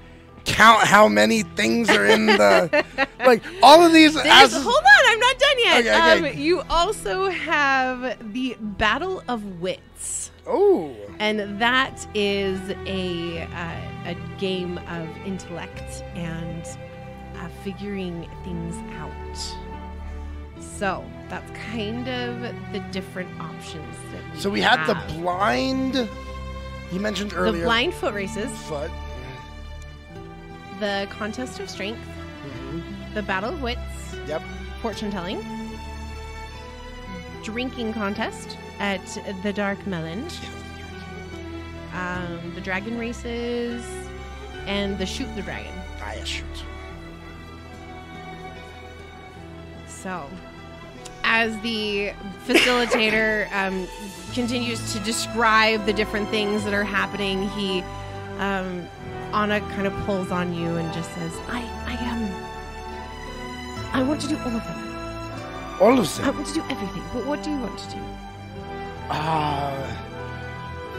count 0.45 0.83
how 0.85 1.07
many 1.07 1.43
things 1.43 1.89
are 1.89 2.05
in 2.05 2.27
the 2.27 2.85
like 3.25 3.43
all 3.63 3.83
of 3.83 3.93
these? 3.93 4.15
As- 4.15 4.53
hold 4.53 4.75
on, 4.75 5.05
I'm 5.05 5.19
not 5.19 5.39
done 5.39 5.55
yet. 5.57 5.79
Okay, 5.79 6.17
okay. 6.19 6.31
Um, 6.31 6.37
you 6.37 6.61
also 6.69 7.29
have 7.29 8.33
the 8.33 8.55
Battle 8.59 9.23
of 9.27 9.59
Wits, 9.59 10.31
oh, 10.45 10.95
and 11.19 11.59
that 11.59 12.05
is 12.13 12.59
a 12.85 13.41
uh, 13.43 14.09
a 14.11 14.15
game 14.37 14.77
of 14.89 15.07
intellect 15.25 16.03
and 16.15 16.63
figuring 17.63 18.29
things 18.43 18.75
out. 18.97 19.55
So 20.61 21.03
that's 21.29 21.49
kind 21.71 22.07
of 22.07 22.41
the 22.73 22.79
different 22.91 23.29
options 23.39 23.95
that 24.11 24.33
we 24.33 24.39
so 24.39 24.49
we 24.49 24.61
had 24.61 24.85
the 24.85 24.95
blind. 25.19 25.95
You 26.91 26.99
mentioned 26.99 27.33
earlier. 27.35 27.61
the 27.61 27.65
blind 27.67 27.93
foot 27.93 28.13
races, 28.13 28.49
foot. 28.63 28.91
the 30.79 31.07
contest 31.09 31.59
of 31.59 31.69
strength, 31.69 31.99
Mhm. 32.47 33.13
the 33.13 33.21
battle 33.21 33.49
of 33.53 33.61
wits, 33.61 34.15
Yep. 34.27 34.41
fortune 34.81 35.11
telling, 35.11 35.43
drinking 37.43 37.93
contest 37.93 38.57
at 38.79 39.01
the 39.43 39.51
Dark 39.51 39.85
Melon, 39.85 40.25
um, 41.93 42.53
the 42.55 42.61
dragon 42.61 42.97
races, 42.97 43.83
and 44.67 44.97
the 44.97 45.05
shoot 45.05 45.27
the 45.35 45.41
dragon. 45.41 45.73
Ah, 46.01 46.13
yeah, 46.13 46.23
shoot. 46.23 46.45
So, 50.01 50.29
as 51.23 51.59
the 51.59 52.13
facilitator 52.47 53.51
um, 53.53 53.85
continues 54.33 54.93
to 54.93 54.99
describe 55.01 55.85
the 55.85 55.91
different 55.91 56.29
things 56.29 56.63
that 56.63 56.73
are 56.73 56.85
happening, 56.85 57.49
he, 57.49 57.81
um, 58.37 58.87
Anna 59.33 59.59
kind 59.75 59.87
of 59.87 59.93
pulls 60.05 60.31
on 60.31 60.53
you 60.53 60.77
and 60.77 60.93
just 60.93 61.13
says, 61.15 61.33
"I, 61.49 61.61
I 61.85 61.95
am. 62.01 62.21
I 63.93 64.03
want 64.03 64.21
to 64.21 64.27
do 64.29 64.37
all 64.37 64.55
of 64.55 64.63
them. 64.63 65.77
All 65.81 65.99
of 65.99 66.15
them. 66.15 66.25
I 66.25 66.29
want 66.31 66.47
to 66.47 66.53
do 66.53 66.63
everything. 66.69 67.03
But 67.13 67.25
what 67.25 67.43
do 67.43 67.51
you 67.51 67.59
want 67.59 67.77
to 67.77 67.89
do?" 67.91 68.01
Ah. 69.11 70.05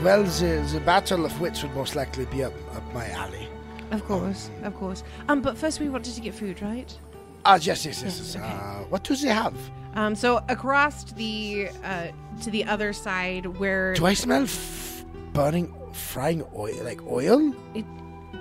well, 0.02 0.24
the, 0.24 0.68
the 0.72 0.80
battle 0.80 1.24
of 1.24 1.40
wits 1.40 1.62
would 1.62 1.74
most 1.74 1.96
likely 1.96 2.26
be 2.26 2.44
up 2.44 2.52
up 2.74 2.84
my 2.92 3.08
alley. 3.10 3.48
Of 3.92 4.04
course, 4.04 4.50
of 4.62 4.74
course. 4.76 5.02
Um, 5.28 5.40
but 5.40 5.56
first 5.56 5.80
we 5.80 5.88
wanted 5.88 6.14
to 6.14 6.20
get 6.20 6.34
food, 6.34 6.60
right? 6.60 6.96
Ah, 7.44 7.54
yes, 7.56 7.84
yes, 7.86 8.02
yes. 8.02 8.18
Yes, 8.18 8.36
okay. 8.36 8.44
Uh, 8.44 8.84
what 8.90 9.02
do 9.04 9.16
they 9.16 9.28
have? 9.28 9.54
Um, 9.94 10.14
so 10.14 10.40
across 10.48 11.04
the 11.12 11.68
uh, 11.84 12.08
to 12.42 12.50
the 12.50 12.64
other 12.64 12.92
side 12.92 13.46
where 13.46 13.94
Do 13.94 14.06
I 14.06 14.14
smell 14.14 14.42
f- 14.44 15.04
burning, 15.32 15.74
frying 15.92 16.44
oil, 16.54 16.74
like 16.84 17.02
oil? 17.06 17.52
it 17.74 17.84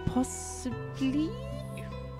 possibly 0.05 1.29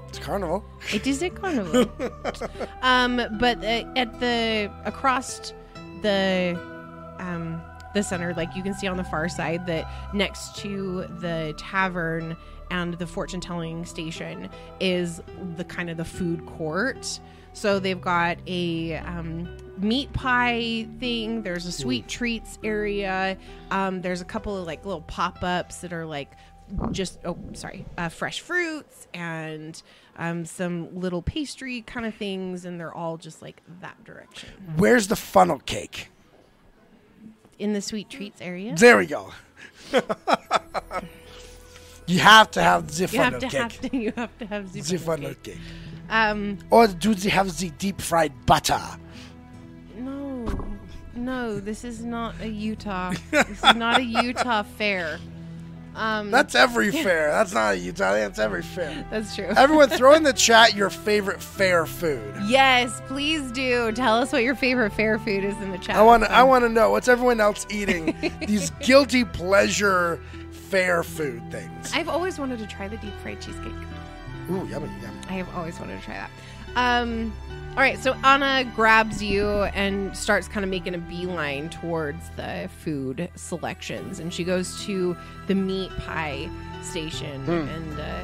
It's 0.07 0.19
carnival. 0.19 0.63
it 0.93 1.05
is 1.05 1.21
a 1.21 1.29
carnival. 1.29 1.89
um, 2.81 3.21
but 3.39 3.57
uh, 3.63 3.83
at 3.95 4.19
the 4.19 4.71
across 4.85 5.53
the 6.01 6.57
um 7.19 7.61
the 7.93 8.01
center 8.03 8.33
like 8.35 8.55
you 8.55 8.63
can 8.63 8.73
see 8.73 8.87
on 8.87 8.97
the 8.97 9.03
far 9.03 9.27
side 9.27 9.65
that 9.67 9.85
next 10.13 10.55
to 10.57 11.05
the 11.19 11.53
tavern 11.57 12.37
and 12.71 12.93
the 12.95 13.07
fortune 13.07 13.39
telling 13.41 13.85
station 13.85 14.49
is 14.79 15.21
the 15.55 15.63
kind 15.63 15.89
of 15.89 15.97
the 15.97 16.05
food 16.05 16.45
court 16.45 17.19
so 17.53 17.79
they've 17.79 18.01
got 18.01 18.37
a 18.47 18.95
um, 18.97 19.57
meat 19.77 20.11
pie 20.13 20.87
thing 20.99 21.41
there's 21.41 21.65
a 21.65 21.71
sweet 21.71 22.07
treats 22.07 22.59
area 22.63 23.37
um, 23.71 24.01
there's 24.01 24.21
a 24.21 24.25
couple 24.25 24.55
of 24.57 24.65
like 24.67 24.85
little 24.85 25.01
pop-ups 25.01 25.77
that 25.79 25.91
are 25.93 26.05
like 26.05 26.31
just 26.91 27.17
oh 27.25 27.35
sorry 27.53 27.85
uh, 27.97 28.09
fresh 28.09 28.41
fruits 28.41 29.07
and 29.13 29.81
um, 30.17 30.45
some 30.45 30.93
little 30.99 31.21
pastry 31.21 31.81
kind 31.81 32.05
of 32.05 32.13
things 32.13 32.65
and 32.65 32.79
they're 32.79 32.93
all 32.93 33.17
just 33.17 33.41
like 33.41 33.61
that 33.81 34.01
direction 34.03 34.49
Where's 34.75 35.07
the 35.07 35.15
funnel 35.15 35.59
cake? 35.59 36.09
in 37.57 37.73
the 37.73 37.81
sweet 37.81 38.09
treats 38.09 38.39
area 38.41 38.73
There 38.75 38.97
we 38.97 39.05
go. 39.05 39.33
you 42.11 42.19
have 42.19 42.49
to 42.51 42.61
have 42.61 42.81
the 42.95 43.01
you 43.03 43.07
funnel 43.07 43.31
have 43.31 43.39
to 43.39 43.47
cake. 43.47 43.61
have 43.61 43.79
to 43.91 43.97
you 43.97 44.11
have 44.15 44.37
to 44.39 44.45
have 44.45 44.63
the 44.73 44.79
zuppa 44.81 44.99
funnel 44.99 45.29
cake. 45.29 45.43
cake. 45.43 45.57
um 46.09 46.57
Or 46.69 46.87
do 46.87 47.13
they 47.13 47.29
have 47.29 47.49
the 47.57 47.69
deep 47.83 47.99
fried 48.01 48.33
butter? 48.45 48.81
no 49.97 50.45
no 51.15 51.59
this 51.59 51.83
is 51.83 52.03
not 52.03 52.33
a 52.41 52.47
utah 52.47 53.11
this 53.31 53.49
is 53.63 53.75
not 53.75 53.99
a 53.99 54.03
utah 54.03 54.63
fair 54.77 55.19
um 55.95 56.29
That's 56.31 56.53
every 56.55 56.91
fair. 57.05 57.31
That's 57.31 57.51
not 57.51 57.73
a 57.73 57.77
Utah. 57.77 58.11
That's 58.13 58.37
every 58.39 58.61
fair. 58.61 59.05
that's 59.09 59.35
true 59.35 59.45
Everyone, 59.45 59.89
throw 59.89 60.13
in 60.13 60.21
the 60.23 60.31
chat 60.47 60.75
your 60.75 60.91
favorite 60.91 61.41
fair 61.41 61.85
food. 61.87 62.31
yes 62.45 63.01
please 63.07 63.51
do 63.51 63.91
tell 63.93 64.15
us 64.21 64.31
what 64.31 64.43
your 64.43 64.55
favorite 64.55 64.93
fair 64.93 65.17
food 65.17 65.43
is 65.43 65.55
in 65.57 65.71
the 65.71 65.79
chat 65.79 65.95
I 65.95 66.03
want. 66.03 66.23
I 66.25 66.43
want 66.43 66.63
to 66.63 66.69
know 66.69 66.91
what's 66.91 67.07
everyone 67.07 67.41
else 67.41 67.65
eating. 67.71 68.15
These 68.47 68.69
guilty 68.81 69.25
pleasure 69.25 70.21
fair 70.69 71.03
food 71.03 71.41
things. 71.51 71.91
i've 71.93 72.09
always 72.09 72.39
wanted 72.39 72.59
to 72.59 72.67
try 72.67 72.87
the 72.87 72.97
deep 72.97 73.13
fried 73.21 73.41
cheesecake 73.41 73.73
Ooh, 74.51 74.65
yummy, 74.67 74.89
yummy. 75.01 75.17
I 75.29 75.33
have 75.33 75.55
always 75.55 75.79
wanted 75.79 75.99
to 75.99 76.03
try 76.05 76.15
that. 76.15 76.31
Um, 76.75 77.31
all 77.71 77.83
right, 77.83 77.99
so 77.99 78.15
Anna 78.23 78.63
grabs 78.75 79.21
you 79.21 79.45
and 79.47 80.17
starts 80.17 80.47
kind 80.47 80.63
of 80.63 80.71
making 80.71 80.95
a 80.95 80.97
beeline 80.97 81.69
towards 81.69 82.29
the 82.35 82.67
food 82.79 83.29
selections, 83.35 84.19
and 84.19 84.33
she 84.33 84.43
goes 84.43 84.83
to 84.85 85.15
the 85.45 85.53
meat 85.53 85.91
pie 85.99 86.49
station, 86.81 87.47
and 87.47 87.99
uh, 87.99 88.23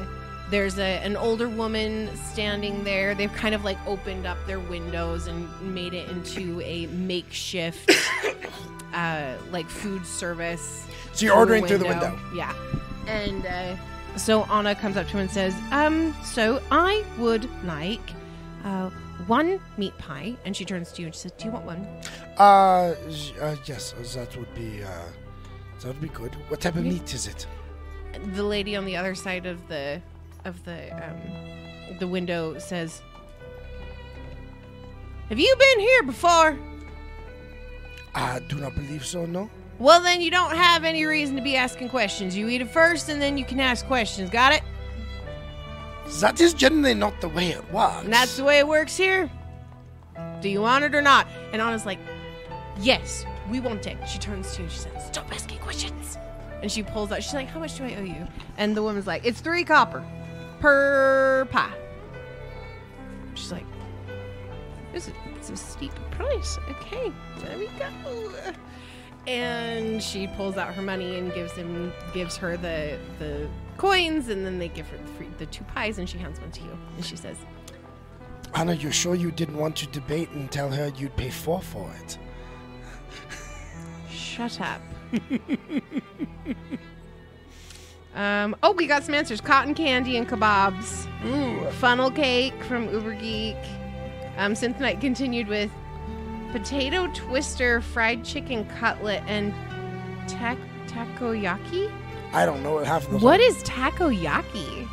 there's 0.50 0.78
a, 0.80 0.98
an 1.04 1.16
older 1.16 1.48
woman 1.48 2.10
standing 2.16 2.82
there. 2.82 3.14
They've 3.14 3.32
kind 3.32 3.54
of 3.54 3.64
like 3.64 3.78
opened 3.86 4.26
up 4.26 4.38
their 4.48 4.58
windows 4.60 5.28
and 5.28 5.48
made 5.74 5.94
it 5.94 6.08
into 6.08 6.60
a 6.62 6.86
makeshift, 6.86 7.88
uh, 8.92 9.34
like 9.50 9.68
food 9.68 10.06
service. 10.06 10.86
So 11.12 11.26
you're 11.26 11.34
ordering 11.34 11.66
through 11.66 11.78
the 11.78 11.86
window. 11.86 12.18
Yeah. 12.34 12.54
And 13.06 13.46
uh, 13.46 13.76
so 14.16 14.44
Anna 14.44 14.74
comes 14.74 14.96
up 14.96 15.06
to 15.06 15.12
him 15.12 15.20
and 15.20 15.30
says, 15.30 15.54
um, 15.70 16.14
so 16.24 16.60
I 16.70 17.04
would 17.18 17.48
like 17.64 18.00
uh, 18.64 18.90
one 19.26 19.60
meat 19.76 19.96
pie. 19.98 20.36
And 20.44 20.56
she 20.56 20.64
turns 20.64 20.92
to 20.92 21.02
you 21.02 21.06
and 21.06 21.14
she 21.14 21.22
says, 21.22 21.32
do 21.32 21.46
you 21.46 21.50
want 21.50 21.64
one? 21.64 21.86
Uh, 22.38 22.94
uh 23.40 23.56
yes, 23.64 23.94
uh, 23.94 24.18
that 24.18 24.36
would 24.36 24.54
be. 24.54 24.82
Uh, 24.82 24.90
that 25.80 25.88
would 25.88 26.00
be 26.00 26.08
good. 26.08 26.34
What 26.48 26.60
type 26.60 26.76
of 26.76 26.84
Yeah. 26.84 26.92
meat 26.92 27.14
is 27.14 27.26
it? 27.26 27.46
The 28.34 28.42
lady 28.42 28.76
on 28.76 28.86
the 28.86 28.96
other 28.96 29.14
side 29.14 29.46
of 29.46 29.68
the 29.68 30.00
of 30.44 30.64
the 30.64 30.90
um, 31.04 31.98
the 31.98 32.08
window 32.08 32.58
says, 32.58 33.02
have 35.28 35.38
you 35.38 35.54
been 35.58 35.80
here 35.80 36.02
before? 36.02 36.58
I 38.16 38.40
do 38.48 38.56
not 38.56 38.74
believe 38.74 39.04
so. 39.04 39.26
No. 39.26 39.50
Well, 39.78 40.02
then 40.02 40.22
you 40.22 40.30
don't 40.30 40.56
have 40.56 40.84
any 40.84 41.04
reason 41.04 41.36
to 41.36 41.42
be 41.42 41.54
asking 41.54 41.90
questions. 41.90 42.34
You 42.34 42.48
eat 42.48 42.62
it 42.62 42.70
first 42.70 43.10
and 43.10 43.20
then 43.20 43.36
you 43.36 43.44
can 43.44 43.60
ask 43.60 43.86
questions. 43.86 44.30
Got 44.30 44.54
it? 44.54 44.62
That 46.20 46.40
is 46.40 46.54
generally 46.54 46.94
not 46.94 47.20
the 47.20 47.28
way 47.28 47.50
it 47.50 47.72
works. 47.72 48.04
And 48.04 48.12
that's 48.12 48.38
the 48.38 48.44
way 48.44 48.58
it 48.58 48.66
works 48.66 48.96
here. 48.96 49.30
Do 50.40 50.48
you 50.48 50.62
want 50.62 50.84
it 50.84 50.94
or 50.94 51.02
not? 51.02 51.28
And 51.52 51.60
Anna's 51.60 51.84
like, 51.84 51.98
Yes, 52.80 53.26
we 53.50 53.60
want 53.60 53.86
it. 53.86 53.98
She 54.08 54.18
turns 54.18 54.52
to 54.52 54.58
you 54.58 54.64
and 54.64 54.72
she 54.72 54.78
says, 54.78 55.06
Stop 55.06 55.30
asking 55.32 55.58
questions. 55.58 56.16
And 56.62 56.72
she 56.72 56.82
pulls 56.82 57.12
out, 57.12 57.22
she's 57.22 57.34
like, 57.34 57.48
How 57.48 57.60
much 57.60 57.76
do 57.76 57.84
I 57.84 57.96
owe 57.96 58.02
you? 58.02 58.26
And 58.56 58.74
the 58.74 58.82
woman's 58.82 59.06
like, 59.06 59.26
It's 59.26 59.40
three 59.40 59.64
copper 59.64 60.02
per 60.60 61.46
pie. 61.50 61.74
She's 63.34 63.52
like, 63.52 63.66
This 64.96 65.08
is 65.08 65.14
it's 65.36 65.50
a 65.50 65.56
steep 65.58 65.92
price. 66.10 66.56
Okay, 66.70 67.12
there 67.40 67.58
we 67.58 67.68
go. 67.78 68.32
And 69.26 70.02
she 70.02 70.26
pulls 70.26 70.56
out 70.56 70.72
her 70.72 70.80
money 70.80 71.18
and 71.18 71.34
gives 71.34 71.52
him 71.52 71.92
gives 72.14 72.38
her 72.38 72.56
the 72.56 72.98
the 73.18 73.46
coins 73.76 74.30
and 74.30 74.46
then 74.46 74.58
they 74.58 74.68
give 74.68 74.88
her 74.88 74.96
the, 74.96 75.12
free, 75.12 75.28
the 75.36 75.44
two 75.44 75.64
pies 75.64 75.98
and 75.98 76.08
she 76.08 76.16
hands 76.16 76.40
one 76.40 76.50
to 76.50 76.62
you 76.62 76.78
and 76.96 77.04
she 77.04 77.14
says 77.14 77.36
Anna, 78.54 78.72
you're 78.72 78.90
sure 78.90 79.14
you 79.14 79.30
didn't 79.30 79.58
want 79.58 79.76
to 79.76 79.86
debate 79.88 80.30
and 80.30 80.50
tell 80.50 80.70
her 80.70 80.90
you'd 80.96 81.14
pay 81.14 81.28
four 81.28 81.60
for 81.60 81.92
it? 82.02 82.16
Shut 84.10 84.58
up. 84.62 84.80
um, 88.14 88.56
oh, 88.62 88.72
we 88.72 88.86
got 88.86 89.04
some 89.04 89.14
answers. 89.14 89.42
Cotton 89.42 89.74
candy 89.74 90.16
and 90.16 90.26
kebabs. 90.26 91.06
Ooh. 91.26 91.70
Funnel 91.72 92.10
cake 92.10 92.54
from 92.64 92.90
Uber 92.90 93.12
Geek. 93.12 93.58
Um, 94.36 94.52
Synth 94.52 94.78
Night 94.80 95.00
continued 95.00 95.48
with 95.48 95.70
potato 96.52 97.08
twister, 97.14 97.80
fried 97.80 98.24
chicken 98.24 98.66
cutlet, 98.78 99.22
and 99.26 99.52
tak- 100.28 100.58
takoyaki. 100.86 101.92
I 102.32 102.44
don't 102.44 102.62
know 102.62 102.74
what 102.74 102.86
half 102.86 103.04
of 103.06 103.12
those. 103.12 103.22
What 103.22 103.40
are. 103.40 103.44
is 103.44 103.62
takoyaki? 103.64 104.88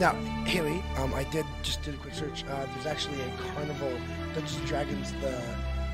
Now, 0.00 0.14
Haley, 0.46 0.82
um, 0.96 1.12
I 1.14 1.24
did 1.24 1.44
just 1.62 1.82
did 1.82 1.94
a 1.94 1.96
quick 1.98 2.14
search. 2.14 2.44
Uh, 2.44 2.66
there's 2.74 2.86
actually 2.86 3.20
a 3.20 3.28
carnival, 3.54 3.92
Dungeons 4.34 4.56
and 4.56 4.66
Dragons, 4.66 5.12
the 5.20 5.40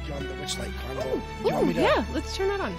Beyond 0.07 0.29
the 0.29 0.35
Witchlight 0.35 0.73
Carnival. 0.87 1.21
You 1.45 1.53
want 1.53 1.65
Ooh, 1.65 1.67
me 1.67 1.73
to- 1.75 1.81
yeah, 1.83 2.05
let's 2.15 2.35
turn 2.37 2.49
that 2.49 2.61
on. 2.61 2.75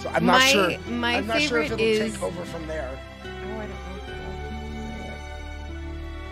So 0.00 0.10
I'm 0.10 0.26
not 0.26 0.40
my 0.40 0.46
sure. 0.48 0.78
my 0.88 1.16
I'm 1.16 1.26
not 1.26 1.40
sure 1.40 1.62
favorite 1.62 1.80
if 1.80 1.88
it'll 2.00 2.06
is. 2.06 2.12
take 2.14 2.22
over 2.22 2.44
from 2.44 2.66
there. 2.66 2.98
Oh, 3.24 3.28
I 3.28 3.66
don't 3.66 3.68
know. 3.68 3.93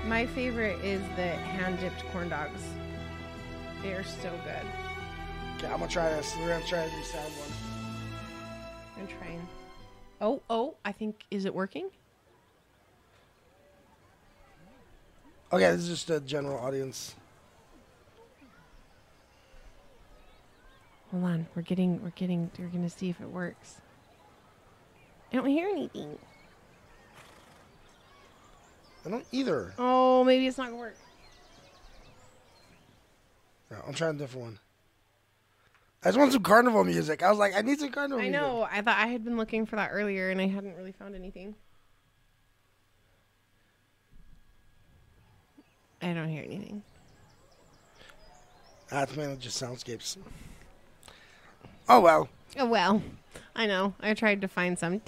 If 0.02 0.08
it 0.08 0.08
will. 0.08 0.08
My 0.08 0.26
favorite 0.26 0.84
is 0.84 1.00
the 1.16 1.28
hand 1.28 1.78
dipped 1.80 2.04
corn 2.12 2.28
dogs. 2.28 2.62
They 3.82 3.92
are 3.94 4.04
so 4.04 4.30
good. 4.44 4.66
Okay, 5.58 5.66
I'm 5.72 5.78
gonna 5.80 5.88
try 5.88 6.08
this. 6.10 6.34
We're 6.38 6.48
gonna 6.48 6.66
try 6.66 6.84
the 6.84 7.04
sound 7.04 7.32
one. 7.34 7.50
I'm 8.98 9.06
trying. 9.06 9.48
Oh, 10.20 10.40
oh, 10.48 10.74
I 10.84 10.92
think 10.92 11.24
is 11.30 11.44
it 11.44 11.54
working? 11.54 11.90
Okay, 15.52 15.70
this 15.72 15.82
is 15.82 15.88
just 15.88 16.10
a 16.10 16.20
general 16.20 16.58
audience. 16.58 17.14
Hold 21.10 21.24
on, 21.24 21.46
we're 21.54 21.60
getting, 21.60 22.02
we're 22.02 22.10
getting, 22.10 22.50
we're 22.58 22.68
gonna 22.68 22.88
see 22.88 23.10
if 23.10 23.20
it 23.20 23.28
works. 23.28 23.82
I 25.30 25.36
don't 25.36 25.46
hear 25.46 25.68
anything. 25.68 26.18
I 29.04 29.10
don't 29.10 29.26
either. 29.32 29.74
Oh, 29.78 30.24
maybe 30.24 30.46
it's 30.46 30.58
not 30.58 30.68
gonna 30.68 30.78
work. 30.78 30.96
No, 33.70 33.78
I'm 33.86 33.94
trying 33.94 34.16
a 34.16 34.18
different 34.18 34.44
one. 34.46 34.58
I 36.04 36.08
just 36.08 36.18
want 36.18 36.32
some 36.32 36.42
carnival 36.42 36.84
music. 36.84 37.22
I 37.22 37.30
was 37.30 37.38
like, 37.38 37.54
I 37.56 37.62
need 37.62 37.78
some 37.78 37.90
carnival 37.90 38.18
music. 38.18 38.34
I 38.34 38.38
music. 38.38 38.56
know. 38.56 38.68
I 38.70 38.82
thought 38.82 38.98
I 38.98 39.06
had 39.06 39.24
been 39.24 39.36
looking 39.36 39.66
for 39.66 39.76
that 39.76 39.90
earlier, 39.92 40.30
and 40.30 40.40
I 40.40 40.46
hadn't 40.46 40.76
really 40.76 40.92
found 40.92 41.14
anything. 41.14 41.54
I 46.02 46.12
don't 46.12 46.28
hear 46.28 46.42
anything. 46.42 46.82
That's 48.88 49.16
mainly 49.16 49.36
just 49.36 49.62
soundscapes. 49.62 50.18
Oh 51.88 52.00
well. 52.00 52.28
Oh 52.58 52.66
well, 52.66 53.00
I 53.54 53.66
know. 53.66 53.94
I 54.00 54.14
tried 54.14 54.40
to 54.40 54.48
find 54.48 54.78
some 54.78 55.00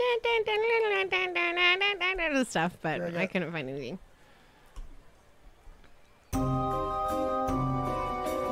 stuff, 2.45 2.77
but 2.83 2.99
There 2.99 3.11
you 3.11 3.19
I 3.19 3.27
couldn't 3.27 3.53
find 3.53 3.69
anything. 3.69 3.99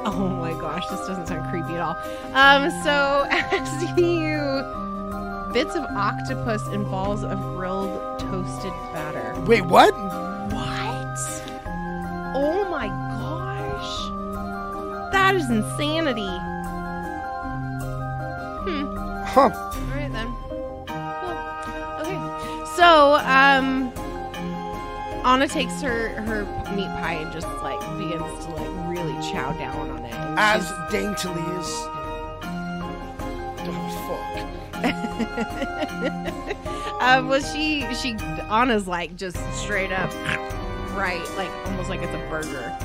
Oh 0.05 0.29
my 0.41 0.53
gosh, 0.53 0.87
this 0.89 1.01
doesn't 1.07 1.29
sound 1.29 1.49
creepy 1.51 1.75
at 1.75 1.81
all. 1.81 1.97
Um, 2.35 2.71
so 2.83 3.27
as 3.31 3.83
you 3.99 4.83
bits 5.53 5.77
of 5.77 5.85
octopus 5.85 6.63
and 6.69 6.85
balls 6.87 7.23
of 7.23 7.39
grilled 7.57 8.19
toasted 8.19 8.73
batter. 8.93 9.39
Wait, 9.43 9.61
what? 9.63 9.95
What? 9.95 11.19
Oh 12.35 12.67
my 12.71 12.89
gosh, 12.89 14.09
that 15.13 15.35
is 15.35 15.51
insanity. 15.51 16.52
Huh. 19.35 19.51
All 19.53 19.97
right 19.97 20.13
then. 20.13 20.29
Cool. 20.47 20.85
Okay. 22.01 22.19
So, 22.77 23.15
um, 23.25 23.91
Anna 25.25 25.49
takes 25.49 25.81
her 25.81 26.09
her 26.23 26.45
meat 26.77 26.89
pie 27.01 27.15
and 27.23 27.33
just 27.33 27.47
like 27.63 27.81
begins 27.99 28.45
to 28.47 28.51
like 28.53 28.71
really 28.89 29.15
chow 29.33 29.53
down 29.53 29.91
on 29.91 29.99
it. 30.05 30.13
And 30.15 30.39
As 30.39 30.67
she's- 30.67 30.93
daintily 30.93 31.43
as. 31.59 31.67
Oh, 33.65 34.19
uh, 37.01 37.23
well, 37.27 37.41
she 37.41 37.87
she 37.95 38.15
Anna's 38.51 38.87
like 38.89 39.17
just 39.17 39.37
straight 39.55 39.93
up 39.93 40.13
right, 40.97 41.23
like 41.37 41.51
almost 41.67 41.89
like 41.89 42.03
it's 42.03 42.13
a 42.15 42.19
burger. 42.29 42.77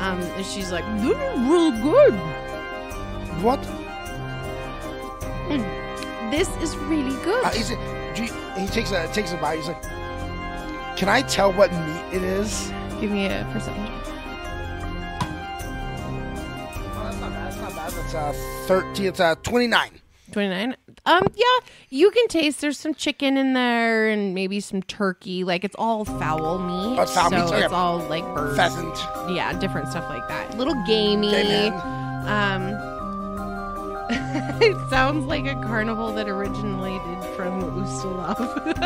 Um, 0.00 0.20
and 0.20 0.44
she's 0.44 0.70
like, 0.72 0.84
"This 1.00 1.16
is 1.16 1.38
real 1.48 1.70
good. 1.82 2.14
fuck. 2.14 3.42
What? 3.42 3.60
This 6.30 6.48
is 6.62 6.76
really 6.76 7.16
good." 7.24 7.44
Uh, 7.44 7.50
he's, 7.50 7.68
do 7.68 8.24
you- 8.24 8.32
he 8.58 8.66
takes 8.66 8.90
a 8.92 9.06
takes 9.12 9.32
a 9.32 9.36
bite. 9.36 9.56
He's 9.58 9.68
like, 9.68 9.82
"Can 10.96 11.08
I 11.08 11.22
tell 11.22 11.52
what 11.52 11.72
meat 11.72 12.16
it 12.16 12.22
is?" 12.22 12.72
Give 13.00 13.10
me 13.10 13.26
a 13.26 13.46
perception. 13.52 13.84
Oh, 15.38 17.02
that's 17.04 17.20
not 17.20 17.30
bad. 17.30 17.52
That's 17.52 17.56
not 17.58 17.74
bad. 17.76 17.92
That's 17.92 18.14
uh, 18.14 18.32
thirteen. 18.66 19.06
It's 19.06 19.20
uh, 19.20 19.34
twenty 19.42 19.66
nine. 19.66 20.00
29 20.32 20.76
um 21.06 21.22
yeah 21.36 21.44
you 21.88 22.10
can 22.10 22.26
taste 22.26 22.60
there's 22.60 22.76
some 22.76 22.92
chicken 22.92 23.36
in 23.36 23.52
there 23.54 24.08
and 24.08 24.34
maybe 24.34 24.58
some 24.58 24.82
turkey 24.82 25.44
like 25.44 25.62
it's 25.62 25.76
all 25.78 26.04
fowl 26.04 26.58
meat 26.58 26.98
Oh, 26.98 27.06
foul 27.06 27.30
so 27.30 27.36
meat, 27.36 27.44
okay. 27.44 27.62
it's 27.64 27.72
all 27.72 27.98
like 28.08 28.24
birds 28.34 28.56
Pheasant. 28.56 28.92
yeah 29.30 29.56
different 29.56 29.88
stuff 29.88 30.04
like 30.10 30.26
that 30.26 30.58
little 30.58 30.74
gamey 30.84 31.28
Okay, 31.28 31.68
um 31.68 32.72
it 34.08 34.90
sounds 34.90 35.24
like 35.26 35.46
a 35.46 35.54
carnival 35.54 36.12
that 36.12 36.28
originated 36.28 37.24
from 37.36 37.62
Ustalav. 37.82 38.38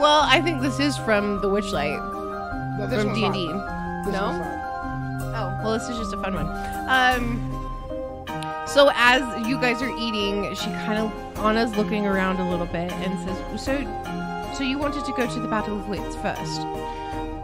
well, 0.00 0.22
I 0.24 0.40
think 0.42 0.60
this 0.62 0.78
is 0.80 0.96
from 0.98 1.40
the 1.40 1.48
Witchlight 1.48 1.98
No, 2.78 2.86
this 2.86 3.00
from 3.02 3.08
one's 3.08 3.18
D 3.18 3.24
and 3.46 3.58
not. 3.58 4.04
D. 4.04 4.10
This 4.10 4.20
No? 4.20 4.26
one's 4.28 4.38
not. 4.40 4.56
Oh, 5.32 5.60
well, 5.64 5.72
this 5.78 5.88
is 5.88 5.98
just 5.98 6.12
a 6.14 6.16
fun 6.18 6.34
one. 6.34 6.48
Um, 6.88 7.46
so 8.66 8.90
as 8.94 9.22
you 9.46 9.60
guys 9.60 9.82
are 9.82 9.94
eating, 9.98 10.52
she 10.54 10.66
kind 10.84 10.98
of 10.98 11.12
Anna's 11.38 11.76
looking 11.76 12.06
around 12.06 12.38
a 12.38 12.50
little 12.50 12.66
bit 12.66 12.90
and 12.92 13.18
says, 13.28 13.62
"So, 13.62 13.76
so 14.54 14.64
you 14.64 14.78
wanted 14.78 15.04
to 15.04 15.12
go 15.12 15.26
to 15.26 15.40
the 15.40 15.48
Battle 15.48 15.78
of 15.78 15.88
Wits 15.88 16.16
first? 16.16 16.60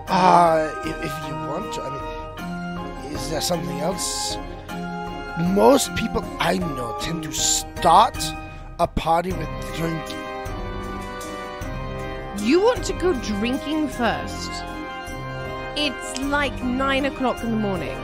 Uh, 0.08 0.70
if, 0.84 0.96
if 1.05 1.28
you 1.28 1.34
want 1.34 1.72
to, 1.74 1.82
I 1.82 3.02
mean, 3.02 3.12
is 3.14 3.30
there 3.30 3.40
something 3.40 3.80
else? 3.80 4.36
Most 5.39 5.94
people 5.97 6.24
I 6.40 6.56
know 6.56 6.97
tend 6.98 7.23
to 7.24 7.32
start 7.32 8.16
a 8.78 8.86
party 8.86 9.32
with 9.32 9.48
drinking. 9.74 10.16
You 12.39 12.62
want 12.62 12.82
to 12.84 12.94
go 12.94 13.12
drinking 13.20 13.89
first? 13.89 14.50
It's 15.76 16.18
like 16.23 16.62
nine 16.62 17.05
o'clock 17.05 17.42
in 17.44 17.50
the 17.50 17.56
morning. 17.56 17.98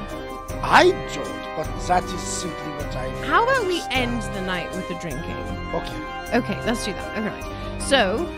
I 0.63 0.91
don't, 1.15 1.57
but 1.57 1.87
that 1.87 2.05
is 2.05 2.21
simply 2.21 2.71
what 2.73 2.95
I. 2.95 3.09
How 3.25 3.45
about 3.45 3.67
we 3.67 3.81
end 3.91 4.21
the 4.35 4.43
night 4.43 4.71
with 4.75 4.87
the 4.89 4.95
drinking? 4.97 5.37
Okay. 5.75 6.37
Okay, 6.37 6.67
let's 6.67 6.85
do 6.85 6.93
that. 6.93 7.17
Okay. 7.17 7.79
So 7.81 8.29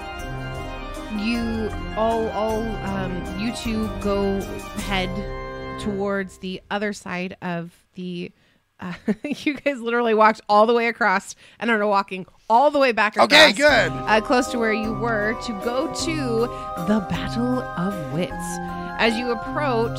you 1.19 1.69
all 1.97 2.29
all 2.29 2.63
um 2.87 3.41
you 3.41 3.53
two 3.57 3.89
go 4.01 4.41
head 4.87 5.11
towards 5.81 6.39
the 6.39 6.63
other 6.71 6.93
side 6.93 7.37
of 7.43 7.73
the 7.97 8.31
uh, 8.85 8.93
you 9.25 9.55
guys 9.55 9.81
literally 9.81 10.15
walked 10.15 10.41
all 10.49 10.67
the 10.67 10.75
way 10.75 10.89
across 10.89 11.35
and 11.59 11.71
are 11.71 11.87
walking 11.87 12.27
all 12.49 12.71
the 12.71 12.79
way 12.79 12.93
back 12.93 13.17
across. 13.17 13.33
Okay, 13.33 13.53
good. 13.53 13.91
Uh, 13.93 14.21
close 14.21 14.49
to 14.49 14.59
where 14.59 14.73
you 14.73 14.93
were 14.93 15.35
to 15.45 15.53
go 15.65 15.93
to 16.05 16.17
the 16.87 17.07
Battle 17.09 17.61
of 17.61 18.13
Wits. 18.13 18.33
As 18.99 19.17
you 19.17 19.33
approach, 19.33 19.99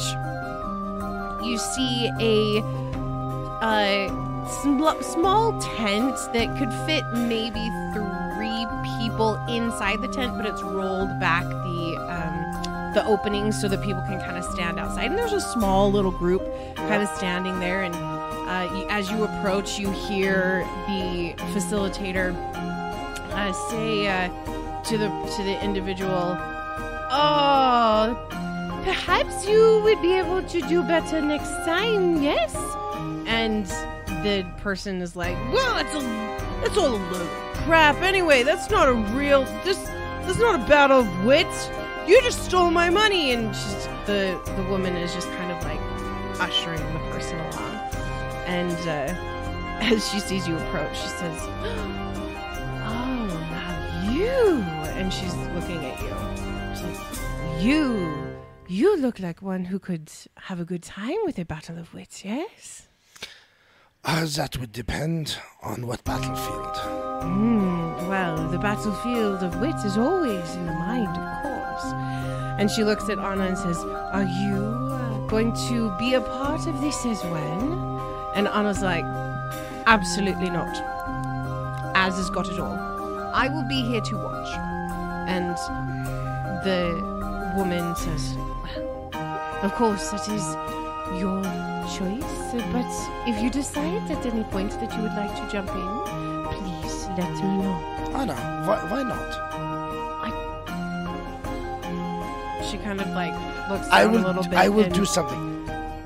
you 1.45 1.57
see 1.57 2.09
a 2.19 2.61
uh, 3.61 4.07
sm- 4.61 5.01
small 5.01 5.59
tent 5.59 6.15
that 6.33 6.55
could 6.57 6.71
fit 6.85 7.03
maybe 7.27 7.59
three 7.93 8.65
people 8.99 9.35
inside 9.49 10.01
the 10.01 10.07
tent, 10.07 10.37
but 10.37 10.45
it's 10.45 10.61
rolled 10.61 11.19
back 11.19 11.43
the 11.43 11.97
um, 12.09 12.93
the 12.93 13.05
opening 13.05 13.51
so 13.51 13.67
that 13.67 13.81
people 13.83 14.01
can 14.03 14.19
kind 14.21 14.37
of 14.37 14.45
stand 14.45 14.79
outside. 14.79 15.09
And 15.09 15.17
there's 15.17 15.33
a 15.33 15.41
small 15.41 15.91
little 15.91 16.11
group 16.11 16.41
kind 16.75 17.03
of 17.03 17.09
standing 17.09 17.59
there. 17.59 17.83
And 17.83 17.93
uh, 18.47 18.85
as 18.89 19.09
you 19.11 19.23
approach, 19.23 19.79
you 19.79 19.91
hear 19.91 20.65
the 20.87 21.33
facilitator 21.53 22.35
uh, 23.31 23.51
say 23.69 24.07
uh, 24.07 24.29
to 24.83 24.97
the 24.97 25.09
to 25.35 25.43
the 25.43 25.63
individual, 25.63 26.37
"Oh, 27.11 28.15
perhaps 28.83 29.47
you 29.47 29.81
would 29.83 30.01
be 30.01 30.13
able 30.13 30.41
to 30.43 30.61
do 30.61 30.83
better 30.83 31.21
next 31.21 31.49
time." 31.65 32.21
Yes, 32.21 32.55
and 33.27 33.65
the 34.23 34.45
person 34.57 35.01
is 35.01 35.15
like, 35.15 35.35
"Well, 35.51 35.75
that's 35.75 35.95
a 35.95 36.01
that's 36.61 36.77
all 36.77 36.95
a 36.95 37.01
load 37.11 37.29
crap. 37.65 38.01
Anyway, 38.01 38.43
that's 38.43 38.69
not 38.69 38.87
a 38.87 38.93
real 38.93 39.43
this 39.63 39.77
that's 40.25 40.39
not 40.39 40.55
a 40.55 40.67
battle 40.67 40.99
of 40.99 41.25
wits. 41.25 41.69
You 42.07 42.21
just 42.21 42.45
stole 42.45 42.71
my 42.71 42.89
money." 42.89 43.31
And 43.31 43.53
the 44.05 44.39
the 44.55 44.63
woman 44.69 44.95
is 44.95 45.13
just 45.13 45.27
kind 45.31 45.51
of 45.51 45.63
like 45.63 45.79
ushering 46.39 46.79
the 46.93 46.99
person 47.11 47.39
along, 47.39 47.64
and 48.45 48.77
uh, 48.87 49.13
as 49.81 50.09
she 50.09 50.19
sees 50.19 50.47
you 50.47 50.55
approach, 50.57 50.97
she 50.97 51.07
says. 51.07 51.41
Oh, 52.87 53.27
now 53.51 54.11
you. 54.11 54.61
And 54.97 55.11
she's 55.11 55.35
looking 55.53 55.83
at 55.85 56.01
you. 56.01 56.15
She's 56.75 56.83
like, 56.83 57.63
You. 57.63 58.35
You 58.67 58.97
look 58.97 59.19
like 59.19 59.41
one 59.41 59.65
who 59.65 59.77
could 59.77 60.09
have 60.35 60.59
a 60.59 60.65
good 60.65 60.81
time 60.81 61.17
with 61.25 61.37
a 61.37 61.45
battle 61.45 61.77
of 61.77 61.93
wits, 61.93 62.25
yes? 62.25 62.87
Uh, 64.03 64.25
that 64.35 64.57
would 64.59 64.71
depend 64.71 65.37
on 65.61 65.87
what 65.87 66.03
battlefield. 66.03 66.77
Hmm. 67.23 68.07
Well, 68.07 68.47
the 68.49 68.59
battlefield 68.59 69.43
of 69.43 69.59
wits 69.59 69.83
is 69.83 69.97
always 69.97 70.55
in 70.55 70.65
the 70.65 70.73
mind, 70.73 71.09
of 71.09 71.43
course. 71.43 71.93
And 72.59 72.69
she 72.69 72.83
looks 72.83 73.09
at 73.09 73.17
Anna 73.17 73.47
and 73.47 73.57
says, 73.57 73.77
Are 73.77 74.23
you 74.23 74.55
uh, 74.55 75.27
going 75.27 75.53
to 75.69 75.95
be 75.97 76.13
a 76.13 76.21
part 76.21 76.67
of 76.67 76.81
this 76.81 77.05
as 77.05 77.23
well? 77.23 77.84
And 78.35 78.47
Anna's 78.47 78.81
like, 78.81 79.05
Absolutely 79.87 80.49
not. 80.49 80.75
Az 81.95 82.15
has 82.17 82.29
got 82.29 82.47
it 82.49 82.59
all. 82.59 82.77
I 83.33 83.47
will 83.47 83.63
be 83.67 83.81
here 83.83 84.01
to 84.01 84.15
watch. 84.17 84.49
And 85.27 85.55
the 86.65 87.53
woman 87.57 87.95
says, 87.95 88.35
Well, 88.35 89.61
of 89.63 89.73
course, 89.75 90.09
that 90.11 90.27
is 90.27 90.43
your 91.19 91.41
choice. 91.97 92.63
But 92.73 92.91
if 93.27 93.41
you 93.41 93.49
decide 93.49 94.09
at 94.11 94.25
any 94.25 94.43
point 94.45 94.71
that 94.79 94.93
you 94.95 95.01
would 95.03 95.13
like 95.13 95.35
to 95.35 95.47
jump 95.51 95.69
in, 95.69 96.51
please 96.59 97.07
let 97.17 97.31
me 97.31 97.57
know. 97.63 97.75
Anna. 98.15 98.35
Why, 98.67 98.77
why 98.91 99.03
not? 99.03 99.31
She 102.69 102.77
kind 102.79 102.99
of 102.99 103.09
like 103.09 103.33
looks 103.69 103.87
I 103.91 104.01
a 104.03 104.09
will. 104.09 104.21
little 104.21 104.43
bit. 104.43 104.53
I 104.55 104.69
will 104.69 104.85
and- 104.85 104.93
do 104.93 105.05
something. 105.05 105.54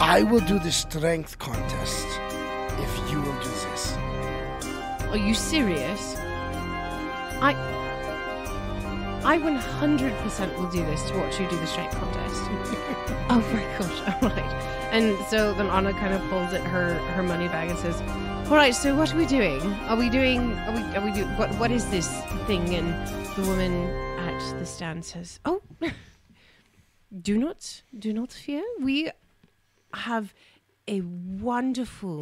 I 0.02 0.24
will 0.24 0.40
do 0.40 0.60
the 0.60 0.72
strength 0.72 1.38
contest 1.40 2.08
if 2.78 3.12
you 3.12 3.22
will 3.22 3.38
do 3.44 3.50
this. 3.50 3.98
Are 5.10 5.18
you 5.18 5.34
serious? 5.34 6.16
I. 7.42 7.54
I 9.26 9.38
100% 9.38 10.58
will 10.58 10.70
do 10.72 10.86
this 10.86 11.04
to 11.10 11.18
watch 11.18 11.38
you 11.38 11.50
do 11.50 11.60
the 11.60 11.68
strength 11.68 11.98
contest. 11.98 12.42
oh 13.30 13.44
my 13.54 13.78
gosh, 13.78 14.24
alright. 14.24 14.54
And 14.94 15.18
so 15.28 15.54
then 15.54 15.68
Anna 15.68 15.92
kind 15.92 16.14
of 16.14 16.22
pulls 16.30 16.54
at 16.54 16.62
her, 16.62 16.94
her 16.94 17.22
money 17.22 17.50
bag 17.50 17.70
and 17.70 17.78
says, 17.78 18.02
Alright, 18.50 18.76
so 18.76 18.96
what 18.96 19.14
are 19.14 19.18
we 19.18 19.26
doing? 19.26 19.62
Are 19.90 19.98
we 19.98 20.10
doing, 20.10 20.54
are 20.60 20.72
we, 20.72 20.82
are 20.96 21.06
we 21.06 21.12
do, 21.12 21.26
what, 21.36 21.54
what 21.56 21.72
is 21.72 21.90
this 21.90 22.08
thing? 22.48 22.74
And 22.74 22.88
the 23.36 23.42
woman 23.42 23.90
at 24.18 24.60
the 24.60 24.66
stand 24.66 25.04
says, 25.04 25.42
Oh, 25.44 25.62
do 27.22 27.38
not, 27.38 27.82
do 28.00 28.14
not 28.14 28.32
fear. 28.32 28.64
We 28.80 29.12
have 29.94 30.34
a 30.88 31.02
wonderful 31.02 32.20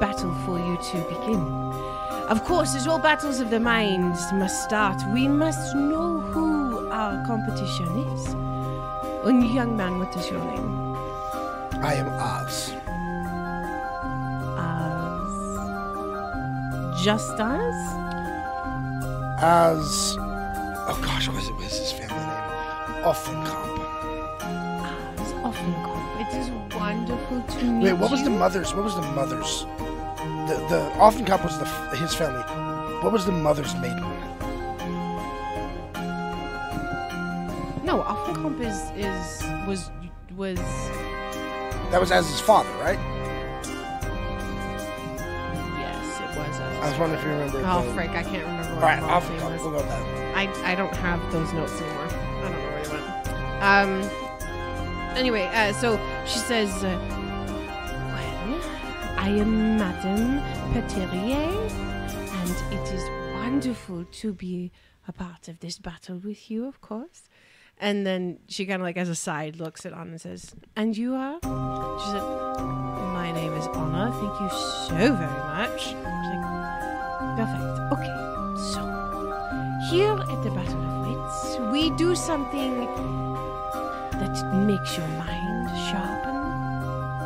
battle 0.00 0.34
for 0.44 0.58
you 0.58 0.76
to 0.90 0.98
begin. 1.08 1.40
Of 2.28 2.44
course, 2.44 2.74
as 2.74 2.86
all 2.86 2.98
battles 2.98 3.40
of 3.40 3.48
the 3.50 3.60
mind 3.60 4.14
must 4.34 4.64
start, 4.64 5.02
we 5.12 5.28
must 5.28 5.74
know 5.74 6.20
who 6.20 6.88
our 6.90 7.24
competition 7.26 7.86
is. 8.14 8.34
And 9.24 9.50
young 9.52 9.76
man, 9.76 9.98
what 9.98 10.16
is 10.16 10.30
your 10.30 10.42
name? 10.44 10.76
I 11.82 11.94
am 11.94 12.08
Oz. 12.08 12.72
As 14.58 15.30
just 17.04 17.40
as? 17.40 17.74
As. 19.42 20.16
Oh 20.18 20.98
gosh, 21.02 21.28
what 21.28 21.36
is 21.38 21.48
it? 21.48 21.54
What 21.54 21.64
is 21.64 21.78
his 21.78 21.92
family 21.92 22.16
name? 22.16 23.04
Offencomp. 23.04 23.79
Wonderful 26.94 27.42
to 27.42 27.64
meet 27.64 27.84
Wait, 27.84 27.92
what 27.94 28.10
was 28.10 28.20
you. 28.20 28.24
the 28.24 28.30
mother's? 28.30 28.74
What 28.74 28.84
was 28.84 28.94
the 28.94 29.02
mother's? 29.02 29.62
The 30.48 30.56
the 30.68 30.90
Offencomp 30.98 31.44
was 31.44 31.58
the 31.58 31.64
his 31.96 32.14
family. 32.14 32.42
What 33.02 33.12
was 33.12 33.24
the 33.24 33.32
mother's 33.32 33.74
maiden? 33.76 34.02
No, 37.84 38.02
Offencomp 38.02 38.60
is 38.60 38.78
is 38.96 39.42
was 39.66 39.90
was. 40.36 40.58
That 41.90 42.00
was 42.00 42.12
as 42.12 42.28
his 42.28 42.40
father, 42.40 42.70
right? 42.80 42.98
Yes, 45.78 46.20
it 46.20 46.38
was. 46.38 46.60
I 46.60 46.90
was 46.90 46.98
wondering 46.98 47.20
if 47.20 47.24
you 47.26 47.30
remember. 47.32 47.62
Oh, 47.66 47.82
the- 47.86 47.94
frick! 47.94 48.10
I 48.10 48.22
can't 48.22 48.44
remember 48.44 48.68
All 48.68 48.74
what 48.76 48.82
right, 48.82 49.00
the 49.00 49.06
I'll, 49.06 49.20
mom's 49.20 49.30
name 49.30 49.40
I'll, 49.42 49.50
was. 49.52 49.60
we'll 49.62 49.70
go 49.70 49.76
with 49.78 49.88
that. 49.88 50.36
I, 50.36 50.72
I 50.72 50.74
don't 50.74 50.94
have 50.96 51.32
those 51.32 51.52
notes 51.52 51.80
anymore. 51.80 52.06
I 52.06 52.42
don't 52.42 52.52
know 52.52 52.58
where 52.58 52.82
they 52.84 52.90
went. 52.90 53.62
Um. 53.62 54.19
Anyway, 55.16 55.46
uh, 55.52 55.72
so 55.74 55.98
she 56.26 56.38
says, 56.38 56.70
uh, 56.84 56.98
Well, 58.14 58.60
I 59.18 59.28
am 59.28 59.76
Madame 59.76 60.40
Peterier, 60.72 61.50
and 62.40 62.50
it 62.72 62.92
is 62.92 63.02
wonderful 63.34 64.04
to 64.04 64.32
be 64.32 64.72
a 65.08 65.12
part 65.12 65.48
of 65.48 65.60
this 65.60 65.78
battle 65.78 66.18
with 66.18 66.50
you, 66.50 66.66
of 66.66 66.80
course. 66.80 67.22
and 67.82 68.06
then 68.06 68.38
she 68.46 68.66
kind 68.66 68.82
of 68.82 68.86
like 68.86 68.98
as 68.98 69.08
a 69.08 69.14
side 69.14 69.56
looks 69.56 69.86
at 69.86 69.92
Anna 69.94 70.10
and 70.10 70.20
says, 70.20 70.54
"And 70.76 70.96
you 70.96 71.14
are?" 71.14 71.38
She 72.00 72.06
said, 72.12 72.26
"My 73.20 73.32
name 73.32 73.52
is 73.54 73.66
Anna. 73.68 74.12
Thank 74.20 74.36
you 74.42 74.50
so 74.88 75.00
very 75.22 75.42
much." 75.56 75.80
She's 75.88 76.30
like, 76.32 76.44
Perfect. 77.40 77.66
Okay, 77.94 78.16
so 78.72 78.80
here 79.90 80.12
at 80.32 80.40
the 80.44 80.50
Battle 80.50 80.82
of 80.90 80.94
Wits, 81.06 81.40
we 81.72 81.82
do 81.96 82.14
something 82.14 82.72
that 84.20 84.54
makes 84.54 84.96
your 84.96 85.06
mind 85.08 85.68
sharpen 85.90 86.36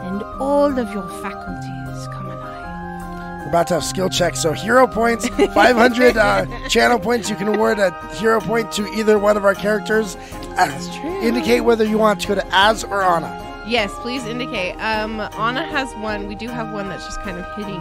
and 0.06 0.23
all 0.40 0.78
of 0.78 0.92
your 0.92 1.08
faculties 1.23 2.06
come 2.12 2.26
alive. 2.31 3.40
We're 3.42 3.48
about 3.48 3.66
to 3.68 3.74
have 3.74 3.84
skill 3.84 4.08
checks, 4.08 4.40
so 4.40 4.52
hero 4.52 4.86
points, 4.86 5.28
500 5.55 6.16
uh, 6.16 6.68
channel 6.68 6.98
points. 6.98 7.28
You 7.28 7.36
can 7.36 7.48
award 7.48 7.78
a 7.78 7.90
hero 8.16 8.40
point 8.40 8.70
to 8.73 8.86
either 8.94 9.18
one 9.18 9.36
of 9.36 9.44
our 9.44 9.55
characters. 9.55 10.16
Uh, 10.56 10.66
true. 11.00 11.20
Indicate 11.23 11.60
whether 11.60 11.84
you 11.84 11.98
want 11.98 12.20
to 12.20 12.28
go 12.28 12.34
to 12.36 12.47
Az 12.55 12.84
or 12.84 13.02
Anna. 13.02 13.40
"Yes, 13.66 13.90
please 14.02 14.24
indicate." 14.26 14.73
Um, 14.74 15.20
Anna 15.20 15.64
has 15.64 15.92
one. 15.97 16.28
We 16.28 16.34
do 16.34 16.48
have 16.48 16.73
one 16.73 16.89
that's 16.89 17.05
just 17.06 17.20
kind 17.23 17.39
of 17.39 17.44
hitting, 17.56 17.81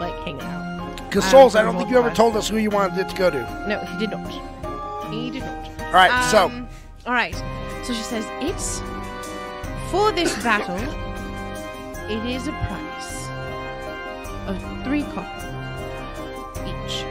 like 0.00 0.14
hanging 0.24 0.40
out. 0.42 0.96
Because 1.08 1.24
Um, 1.24 1.30
Souls, 1.30 1.56
I 1.56 1.62
don't 1.62 1.76
think 1.76 1.90
you 1.90 1.98
ever 1.98 2.10
told 2.10 2.36
us 2.36 2.48
who 2.48 2.56
you 2.58 2.70
wanted 2.70 2.98
it 2.98 3.08
to 3.08 3.16
go 3.16 3.30
to. 3.30 3.64
No, 3.68 3.78
he 3.80 3.98
did 3.98 4.10
not. 4.10 5.10
He 5.12 5.30
did 5.30 5.42
not. 5.42 5.68
All 5.86 5.92
right, 5.92 6.30
so 6.30 6.46
Um, 6.46 6.68
all 7.06 7.12
right. 7.12 7.34
So 7.86 7.92
she 7.92 8.02
says 8.02 8.26
it's 8.40 8.80
for 9.92 10.10
this 10.10 10.34
battle. 10.42 10.76
it 12.10 12.24
is 12.26 12.48
a 12.48 12.52
price 12.52 13.28
of 14.48 14.84
three 14.84 15.02
copper 15.02 15.52
each, 16.66 17.04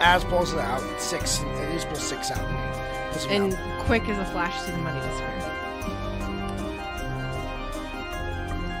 Az 0.00 0.24
pulls 0.24 0.52
it 0.52 0.58
out. 0.58 0.82
Six. 1.00 1.40
At 1.40 1.72
least 1.72 1.88
pull 1.88 1.96
six 1.96 2.30
out. 2.30 3.12
Pulls 3.12 3.26
and 3.28 3.54
out. 3.54 3.84
quick 3.86 4.06
as 4.08 4.18
a 4.18 4.24
flash, 4.30 4.60
see 4.60 4.72
the 4.72 4.78
money 4.78 5.00
disappear. 5.00 5.36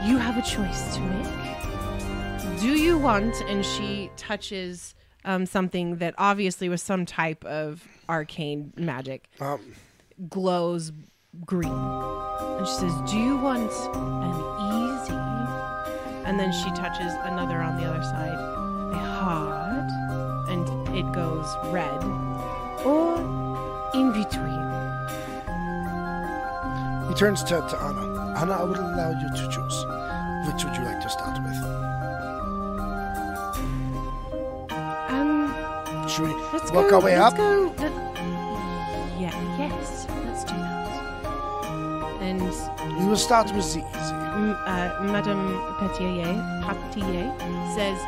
You 0.06 0.18
have 0.18 0.36
a 0.36 0.42
choice 0.42 0.94
to 0.96 1.00
make. 1.00 2.60
Do 2.60 2.68
you 2.78 2.98
want? 2.98 3.40
And 3.42 3.64
she 3.64 4.10
touches 4.16 4.94
um, 5.24 5.46
something 5.46 5.96
that 5.96 6.14
obviously 6.18 6.68
was 6.68 6.82
some 6.82 7.06
type 7.06 7.44
of 7.44 7.86
arcane 8.08 8.72
magic. 8.76 9.28
Um, 9.40 9.60
glows 10.28 10.92
green. 11.46 11.72
And 11.72 12.66
she 12.66 12.74
says, 12.74 12.92
Do 13.10 13.16
you 13.18 13.36
want 13.36 13.70
an 13.94 14.34
easy? 14.74 15.14
And 16.26 16.38
then 16.38 16.52
she 16.52 16.70
touches 16.72 17.12
another 17.24 17.56
on 17.62 17.76
the 17.76 17.84
other 17.86 18.02
side, 18.02 18.38
a 18.92 18.98
hard, 18.98 19.90
and 20.50 20.68
it 20.96 21.10
goes 21.12 21.46
red. 21.72 22.02
Or 22.84 23.18
in 23.94 24.12
between. 24.12 24.66
he 27.08 27.14
turns 27.14 27.42
to, 27.44 27.56
to 27.56 27.76
Anna. 27.82 28.34
Anna, 28.38 28.52
I 28.52 28.62
will 28.64 28.78
allow 28.80 29.10
you 29.10 29.28
to 29.28 29.48
choose. 29.50 29.84
Which 30.46 30.64
would 30.64 30.76
you 30.76 30.84
like 30.84 31.00
to 31.00 31.08
start 31.10 31.38
with? 31.42 31.56
Um, 35.10 36.08
Should 36.08 36.24
we 36.28 36.32
work 36.74 36.90
go. 36.90 36.96
our 36.96 37.02
way 37.02 37.18
let's 37.18 37.32
up? 37.32 37.36
go. 37.36 37.74
let- 37.78 37.92
yeah, 39.20 39.58
yes, 39.58 39.70
let's 39.70 39.90
do 39.90 39.96
that. 39.98 39.99
And 42.20 42.40
We 42.98 43.06
will 43.06 43.16
start 43.16 43.46
with 43.54 43.64
the 43.72 43.78
easy. 43.80 44.14
mm, 44.14 44.54
uh, 44.66 45.02
Madame 45.04 45.54
Petier, 45.78 46.36
Patier 46.62 47.32
says, 47.74 47.98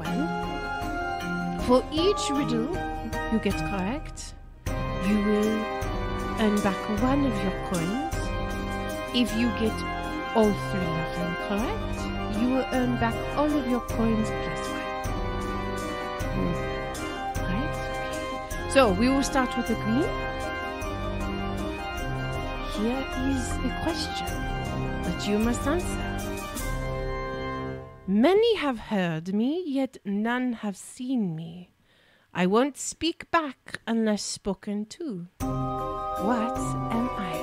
Well, 0.00 1.60
for 1.66 1.84
each 1.92 2.30
riddle 2.30 2.70
you 3.32 3.38
get 3.38 3.54
correct, 3.70 4.34
you 5.06 5.16
will 5.24 5.64
earn 6.40 6.60
back 6.62 6.80
one 7.00 7.24
of 7.26 7.34
your 7.44 7.54
coins. 7.70 8.14
If 9.14 9.34
you 9.36 9.48
get 9.60 9.76
all 10.34 10.52
three 10.70 10.92
of 11.04 11.10
them 11.16 11.36
correct, 11.48 12.40
you 12.40 12.48
will 12.50 12.66
earn 12.72 12.96
back 12.98 13.14
all 13.36 13.50
of 13.50 13.68
your 13.68 13.80
coins 13.80 14.28
plus 14.28 14.68
one. 14.68 14.80
Hmm. 16.34 16.54
Right? 17.50 18.70
So 18.72 18.92
we 18.92 19.08
will 19.08 19.22
start 19.22 19.56
with 19.56 19.68
the 19.68 19.74
green. 19.74 20.29
Here 22.80 23.06
is 23.28 23.48
the 23.58 23.72
question 23.82 24.26
that 25.02 25.28
you 25.28 25.38
must 25.38 25.66
answer. 25.66 26.16
Many 28.06 28.56
have 28.56 28.78
heard 28.78 29.34
me, 29.34 29.62
yet 29.66 29.98
none 30.02 30.54
have 30.54 30.78
seen 30.78 31.36
me. 31.36 31.72
I 32.32 32.46
won't 32.46 32.78
speak 32.78 33.30
back 33.30 33.80
unless 33.86 34.22
spoken 34.22 34.86
to. 34.96 35.26
What 35.40 36.56
am 36.96 37.10
I? 37.18 37.36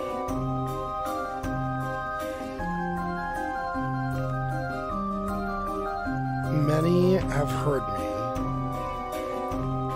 Many 6.65 7.17
have 7.17 7.51
heard 7.51 7.85
me. 7.99 8.05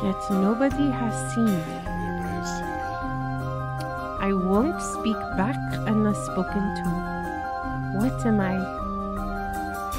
Yet 0.07 0.21
nobody 0.29 0.91
has 0.91 1.33
seen 1.33 1.45
me. 1.45 1.80
I 4.21 4.33
won't 4.33 4.79
speak 4.81 5.17
back 5.35 5.57
unless 5.87 6.17
spoken 6.27 6.61
to. 6.75 7.97
What 7.99 8.25
am 8.25 8.39
I? 8.39 8.79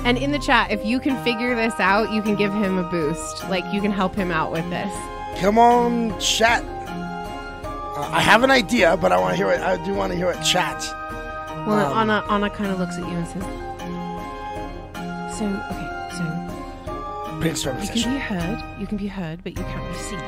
and 0.05 0.18
in 0.18 0.33
the 0.33 0.39
chat, 0.39 0.70
if 0.70 0.84
you 0.84 0.99
can 0.99 1.23
figure 1.23 1.55
this 1.55 1.78
out, 1.78 2.10
you 2.12 2.23
can 2.23 2.34
give 2.34 2.52
him 2.52 2.78
a 2.78 2.83
boost. 2.84 3.49
Like 3.49 3.65
you 3.73 3.81
can 3.81 3.92
help 3.92 4.15
him 4.15 4.31
out 4.31 4.51
with 4.51 4.68
this. 4.70 4.92
Come 5.41 5.59
on, 5.59 6.18
chat. 6.18 6.62
Uh, 6.65 8.09
I 8.12 8.20
have 8.20 8.42
an 8.42 8.51
idea, 8.51 8.97
but 8.97 9.12
I 9.12 9.18
want 9.18 9.33
to 9.33 9.36
hear 9.36 9.51
it. 9.52 9.60
I 9.60 9.76
do 9.84 9.92
want 9.94 10.12
to 10.12 10.17
hear 10.17 10.31
it 10.31 10.42
chat. 10.42 10.81
Well, 11.67 11.92
Um, 11.92 12.10
Anna 12.10 12.25
Anna 12.28 12.51
kind 12.51 12.70
of 12.73 12.78
looks 12.78 12.97
at 12.99 13.09
you 13.09 13.17
and 13.17 13.26
says, 13.28 13.44
So, 15.39 15.47
okay, 15.47 16.09
so 16.17 17.39
Brainstorm 17.41 17.81
you 17.81 17.89
can 17.89 18.12
be 18.12 18.18
heard, 18.18 18.81
you 18.81 18.86
can 18.86 18.97
be 18.99 19.07
heard, 19.09 19.42
but 19.44 19.57
you 19.57 19.65
can't 19.65 19.92
be 19.92 19.99
seen. 19.99 20.20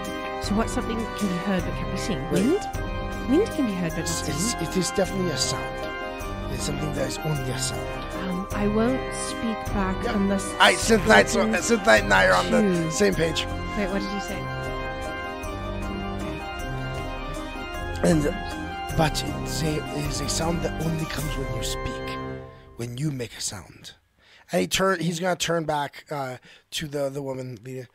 So, 0.43 0.55
what's 0.55 0.73
something 0.73 0.97
can 1.17 1.29
be 1.29 1.35
heard 1.47 1.65
but 1.65 1.75
can't 1.75 1.91
be 1.93 1.99
seen? 1.99 2.31
Wind? 2.31 2.61
Wind 3.29 3.47
can 3.49 3.67
be 3.67 3.73
heard 3.73 3.91
but 3.91 4.01
It's, 4.01 4.29
it's, 4.29 4.55
it 4.55 4.77
is 4.77 4.91
definitely 4.91 5.31
a 5.31 5.37
sound. 5.37 5.65
It's 6.53 6.65
something 6.65 6.93
that 6.95 7.09
is 7.09 7.19
only 7.19 7.51
a 7.51 7.59
sound. 7.59 7.89
Um, 8.29 8.47
I 8.53 8.69
won't 8.69 9.01
speak 9.15 9.59
back 9.75 10.03
Yep. 10.05 10.15
unless. 10.15 10.47
All 10.53 10.59
right, 10.59 10.77
Synth 10.77 11.07
Knight, 11.09 11.29
so, 11.29 11.45
Synth 11.47 11.85
Knight 11.87 12.05
and 12.05 12.13
I 12.15 12.27
are 12.27 12.35
on 12.35 12.51
the 12.51 12.91
same 12.91 13.15
page. 13.15 13.47
"Wait, 13.77 13.89
what 13.91 14.01
did 14.03 14.13
you 14.13 14.21
say?" 14.21 14.39
And 18.05 18.23
but 18.97 19.25
it's 19.27 19.63
a, 19.63 19.77
it 19.77 20.11
is 20.11 20.21
a 20.21 20.29
sound 20.29 20.63
that 20.63 20.81
only 20.85 21.05
comes 21.07 21.37
when 21.37 21.57
you 21.57 21.63
speak, 21.65 22.19
when 22.77 22.97
you 22.99 23.11
make 23.11 23.33
a 23.37 23.41
sound. 23.41 23.93
And 24.53 24.61
he 24.61 24.67
turn 24.69 25.01
he's 25.01 25.19
gonna 25.19 25.37
turn 25.37 25.65
back 25.65 26.05
uh, 26.11 26.37
to 26.73 26.87
the 26.87 27.09
the 27.09 27.23
woman 27.23 27.59
leader. 27.65 27.89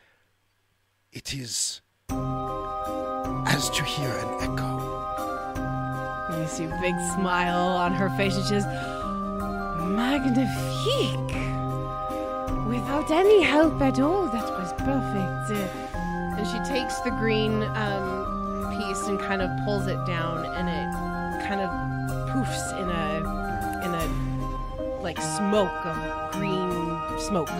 It 1.11 1.33
is 1.33 1.81
as 2.09 3.69
to 3.69 3.83
hear 3.83 4.09
an 4.09 4.27
echo. 4.41 4.78
You 6.39 6.47
see 6.47 6.63
a 6.63 6.77
big 6.81 6.95
smile 7.15 7.67
on 7.67 7.93
her 7.93 8.09
face, 8.11 8.35
and 8.35 8.43
she 8.43 8.49
says, 8.49 8.65
Magnifique! 9.89 11.35
Without 12.67 13.11
any 13.11 13.41
help 13.41 13.81
at 13.81 13.99
all, 13.99 14.27
that 14.27 14.49
was 14.57 14.71
perfect. 14.73 15.51
And 16.37 16.47
she 16.47 16.59
takes 16.71 16.99
the 17.01 17.11
green 17.11 17.63
um, 17.63 18.77
piece 18.77 19.07
and 19.07 19.19
kind 19.19 19.41
of 19.41 19.49
pulls 19.65 19.87
it 19.87 19.99
down, 20.05 20.45
and 20.45 20.69
it 20.69 21.47
kind 21.47 21.59
of 21.59 21.69
poofs 22.29 22.79
in 22.79 22.89
a 22.89 23.39
in 23.85 23.93
a 23.93 25.01
like 25.01 25.19
smoke 25.19 25.85
of 25.85 26.31
green 26.31 27.19
smoke. 27.19 27.51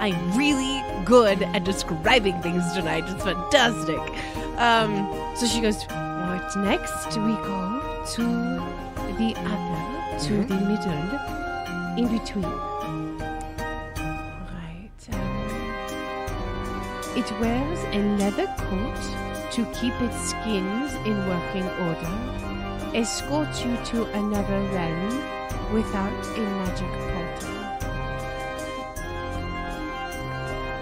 I'm 0.00 0.36
really 0.36 0.82
good 1.04 1.42
at 1.42 1.64
describing 1.64 2.40
things 2.42 2.70
tonight. 2.74 3.04
It's 3.06 3.24
fantastic. 3.24 3.98
Um, 4.58 5.08
so 5.36 5.46
she 5.46 5.60
goes, 5.60 5.84
What 5.84 6.56
next? 6.56 7.16
We 7.16 7.32
go 7.46 7.77
to 8.14 8.22
the 9.18 9.34
other, 9.44 10.18
to 10.24 10.44
the 10.44 10.54
middle, 10.54 11.10
in 11.98 12.06
between. 12.08 12.52
Right. 14.48 15.00
Um, 15.12 15.18
it 17.16 17.30
wears 17.38 17.80
a 17.92 18.00
leather 18.16 18.46
coat 18.56 19.02
to 19.52 19.64
keep 19.78 19.94
its 20.00 20.30
skins 20.30 20.94
in 21.04 21.16
working 21.28 21.68
order, 21.86 22.16
escort 22.96 23.52
you 23.64 23.76
to 23.86 24.04
another 24.12 24.60
realm, 24.72 25.22
without 25.74 26.26
a 26.36 26.40
magic 26.40 26.92
portal. 27.12 27.56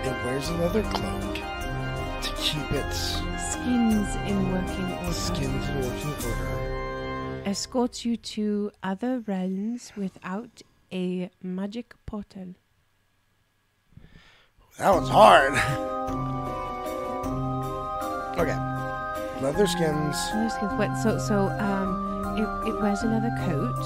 It 0.04 0.16
wears 0.24 0.48
a 0.48 0.54
leather 0.58 0.82
cloak 0.82 1.34
to 2.22 2.30
keep 2.36 2.70
its 2.70 3.20
Skins 3.50 4.14
in 4.26 4.52
working 4.52 4.92
order. 4.92 5.12
skins 5.12 5.68
in 5.68 5.80
working 5.82 6.14
order. 6.30 6.75
Escorts 7.46 8.04
you 8.04 8.16
to 8.16 8.72
other 8.82 9.20
realms 9.20 9.92
without 9.96 10.62
a 10.92 11.30
magic 11.42 11.94
portal. 12.04 12.54
That 14.78 14.90
one's 14.92 15.08
hard. 15.08 15.52
okay. 18.36 18.56
Leather 19.42 19.66
skins. 19.66 20.16
Leather 20.34 20.50
skins. 20.50 20.72
What? 20.72 20.96
So, 20.96 21.18
so, 21.18 21.48
um, 21.60 22.36
it, 22.36 22.68
it 22.68 22.82
wears 22.82 23.02
a 23.04 23.06
leather 23.06 23.30
coat. 23.46 23.84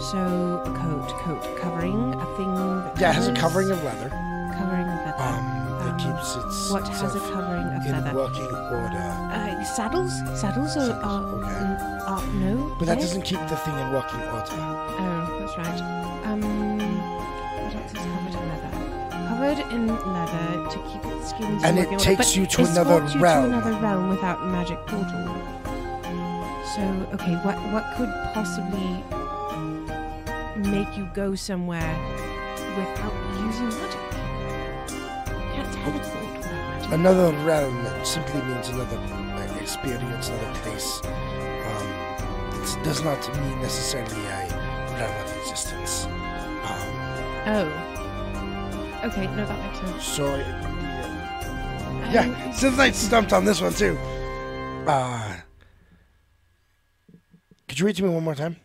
So, 0.00 0.62
coat, 0.64 1.08
coat, 1.20 1.58
covering 1.60 2.14
a 2.14 2.36
thing. 2.36 2.54
That 2.54 2.98
Yeah, 3.00 3.10
it 3.10 3.14
has 3.16 3.28
a 3.28 3.34
covering 3.34 3.70
of 3.70 3.82
leather. 3.84 4.08
covering 4.56 4.88
of 4.88 5.04
leather. 5.04 5.14
Um, 5.18 5.59
keeps 6.02 6.36
its 6.36 6.70
what 6.70 6.86
has 6.88 7.14
a 7.14 7.20
covering 7.20 7.66
of 7.76 7.86
in 7.86 7.92
leather? 7.92 8.14
working 8.16 8.46
order. 8.78 9.06
Uh, 9.32 9.64
saddles? 9.64 10.12
Saddles 10.40 10.76
are, 10.76 10.92
are, 11.02 11.22
Okay. 11.36 11.48
mm, 11.50 12.08
are 12.08 12.26
no. 12.34 12.76
But 12.78 12.86
that 12.86 12.98
doesn't 13.00 13.22
keep 13.22 13.40
the 13.48 13.56
thing 13.56 13.76
in 13.78 13.92
working 13.92 14.20
order. 14.20 14.56
Oh, 14.56 15.38
that's 15.40 15.56
right. 15.58 15.80
Um, 16.24 16.40
what 16.40 17.74
else 17.74 17.92
is 17.92 17.98
covered 17.98 18.34
in 18.40 18.48
leather? 18.50 18.72
Covered 19.28 19.60
in 19.74 19.86
leather 19.88 20.70
to 20.72 20.78
keep 20.90 21.04
its 21.12 21.30
skins. 21.30 21.62
And 21.64 21.78
it 21.78 21.82
working 21.82 21.92
order, 21.94 22.04
takes 22.04 22.26
but 22.32 22.36
you 22.36 22.46
to 22.46 22.60
another 22.70 22.98
you 23.14 23.20
realm. 23.20 23.50
To 23.50 23.56
another 23.58 23.74
realm 23.80 24.08
without 24.08 24.44
magic 24.46 24.78
portal. 24.86 25.26
So, 26.76 26.82
okay, 27.14 27.34
what 27.44 27.56
what 27.72 27.84
could 27.96 28.12
possibly 28.32 29.02
make 30.70 30.96
you 30.96 31.08
go 31.14 31.34
somewhere 31.34 31.92
without 32.76 33.12
using 33.44 33.68
magic? 33.68 34.00
Another 36.92 37.32
realm 37.44 37.86
simply 38.04 38.42
means 38.42 38.68
another 38.68 38.96
uh, 38.98 39.58
experience, 39.60 40.28
another 40.28 40.58
place. 40.60 41.00
Um, 41.04 41.88
it 42.62 42.84
does 42.84 43.02
not 43.02 43.20
mean 43.40 43.60
necessarily 43.62 44.24
a 44.26 44.48
realm 44.98 45.24
of 45.24 45.36
existence. 45.38 46.06
Um, 46.06 46.96
Oh. 47.46 49.00
Okay, 49.04 49.26
no, 49.28 49.46
that 49.46 49.58
makes 49.72 49.78
sense. 49.90 50.04
so 50.04 50.34
it. 50.34 50.46
Um, 50.64 50.76
Yeah, 52.12 52.50
since 52.50 52.78
I 52.78 52.90
stumped 52.90 53.32
on 53.32 53.44
this 53.44 53.60
one 53.62 53.72
too. 53.72 53.96
Uh, 54.86 55.36
could 57.68 57.78
you 57.78 57.86
read 57.86 57.96
to 57.96 58.02
me 58.02 58.08
one 58.10 58.24
more 58.24 58.34
time? 58.34 58.56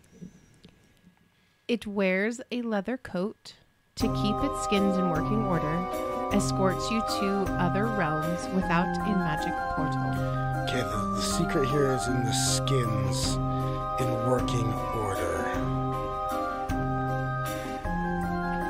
It 1.68 1.86
wears 1.88 2.42
a 2.52 2.62
leather 2.64 2.98
coat 2.98 3.54
to 3.98 4.08
keep 4.16 4.36
its 4.44 4.64
skins 4.66 4.98
in 4.98 5.10
working 5.10 5.46
order, 5.46 5.88
escorts 6.34 6.90
you 6.92 7.02
to 7.20 7.46
other 7.60 7.86
realms 7.86 8.48
without 8.54 8.88
a 8.98 9.16
magic 9.16 9.54
portal. 9.76 10.02
Okay, 10.64 10.82
the, 10.82 11.14
the 11.16 11.22
secret 11.22 11.70
here 11.70 11.92
is 11.92 12.08
in 12.08 12.24
the 12.24 12.34
skins 12.34 13.36
in 14.00 14.08
working 14.28 14.72
order. 15.04 15.52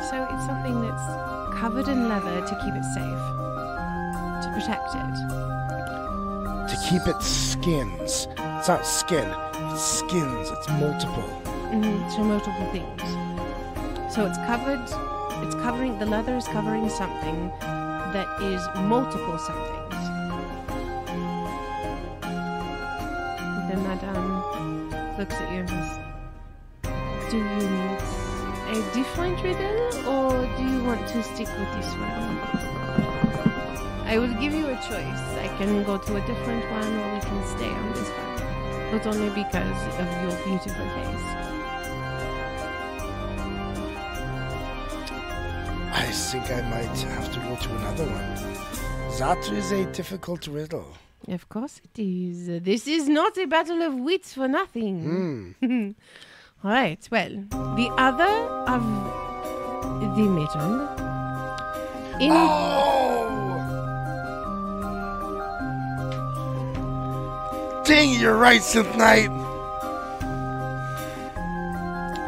So 0.09 0.27
it's 0.29 0.45
something 0.45 0.81
that's 0.81 1.59
covered 1.59 1.87
in 1.87 2.09
leather 2.09 2.41
to 2.41 2.55
keep 2.63 2.73
it 2.75 2.83
safe, 2.93 3.23
to 4.43 4.51
protect 4.53 4.93
it. 4.93 5.15
To 6.69 6.89
keep 6.89 7.07
its 7.07 7.25
skins. 7.25 8.27
It's 8.37 8.67
not 8.67 8.85
skin, 8.85 9.33
it's 9.71 9.83
skins, 9.83 10.49
it's 10.51 10.67
multiple. 10.69 11.41
Mm, 11.71 12.11
so 12.11 12.23
multiple 12.23 12.71
things. 12.71 14.13
So 14.13 14.25
it's 14.25 14.37
covered. 14.39 15.14
It's 15.45 15.53
covering 15.53 15.99
the 15.99 16.07
leather 16.07 16.35
is 16.35 16.47
covering 16.47 16.89
something 16.89 17.51
that 17.59 18.27
is 18.41 18.67
multiple 18.81 19.37
somethings. 19.37 20.03
The 23.69 23.77
madame 23.77 24.89
looks 25.19 25.35
at 25.35 25.51
you 25.51 25.59
and 25.59 25.69
says, 25.69 25.99
"Do 27.29 27.37
you 27.37 27.43
need 27.77 28.01
a 28.73 28.81
different 28.95 29.37
riddle, 29.43 30.09
or 30.09 30.31
do 30.57 30.63
you 30.63 30.83
want 30.83 31.07
to 31.09 31.21
stick 31.21 31.49
with 31.59 31.71
this 31.77 31.93
one?" 31.93 32.39
I 34.07 34.17
will 34.17 34.33
give 34.41 34.51
you 34.51 34.65
a 34.65 34.77
choice. 34.89 35.23
I 35.45 35.47
can 35.59 35.83
go 35.83 35.99
to 35.99 36.15
a 36.15 36.21
different 36.25 36.65
one, 36.71 36.91
or 37.01 37.13
we 37.13 37.19
can 37.21 37.43
stay 37.55 37.69
on 37.69 37.93
this 37.93 38.09
one, 38.09 38.35
but 38.91 39.05
only 39.05 39.29
because 39.29 39.81
of 40.01 40.07
your 40.23 40.35
beautiful 40.43 40.87
face. 40.97 41.44
Think 46.15 46.49
I 46.51 46.61
might 46.69 46.97
have 47.01 47.31
to 47.33 47.39
go 47.39 47.55
to 47.55 47.75
another 47.75 48.05
one. 48.05 49.17
That 49.19 49.49
is 49.51 49.71
a 49.71 49.85
difficult 49.91 50.47
riddle. 50.47 50.87
Of 51.27 51.49
course 51.49 51.81
it 51.83 52.01
is. 52.01 52.47
This 52.63 52.87
is 52.87 53.07
not 53.09 53.37
a 53.37 53.45
battle 53.45 53.81
of 53.81 53.95
wits 53.95 54.33
for 54.33 54.47
nothing. 54.47 55.55
Hmm. 55.59 55.91
All 56.63 56.71
right, 56.71 57.07
well, 57.11 57.29
the 57.75 57.89
other 57.97 58.35
of 58.73 58.83
the 60.15 60.23
metal. 60.23 60.89
In 62.19 62.31
Oh! 62.31 63.31
Dang, 67.85 68.19
you're 68.19 68.37
right, 68.37 68.61
Synth 68.61 68.95
Knight. 68.97 69.29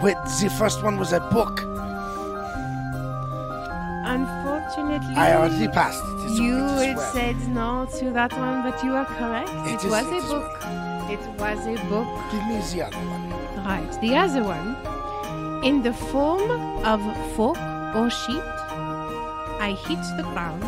Wait, 0.03 0.15
the 0.41 0.49
first 0.57 0.83
one 0.83 0.97
was 0.99 1.13
a 1.13 1.19
book. 1.19 1.61
Unfortunately, 4.15 5.15
I 5.15 5.35
already 5.35 5.67
passed 5.67 6.03
it. 6.03 6.41
You 6.41 6.57
it 6.89 6.95
well. 6.95 7.13
said 7.13 7.37
no 7.49 7.87
to 7.99 8.11
that 8.11 8.31
one, 8.33 8.63
but 8.63 8.83
you 8.83 8.93
are 8.93 9.05
correct. 9.05 9.49
It 9.67 9.73
It, 9.75 9.83
is- 9.85 9.91
was 9.91 10.07
it 10.17 10.23
a 10.23 10.27
book. 10.27 10.51
It 11.15 11.23
was 11.39 11.59
a 11.67 11.75
book. 11.87 12.07
Give 12.31 12.45
me 12.47 12.57
the 12.71 12.81
other 12.87 12.97
one. 12.97 13.23
Right, 13.65 13.91
the 14.01 14.15
other 14.15 14.43
one, 14.43 14.75
in 15.63 15.81
the 15.81 15.93
form 15.93 16.49
of 16.85 16.99
fork 17.35 17.57
or 17.95 18.09
sheet, 18.09 18.43
I 19.67 19.75
hit 19.87 19.99
the 20.17 20.23
ground, 20.33 20.63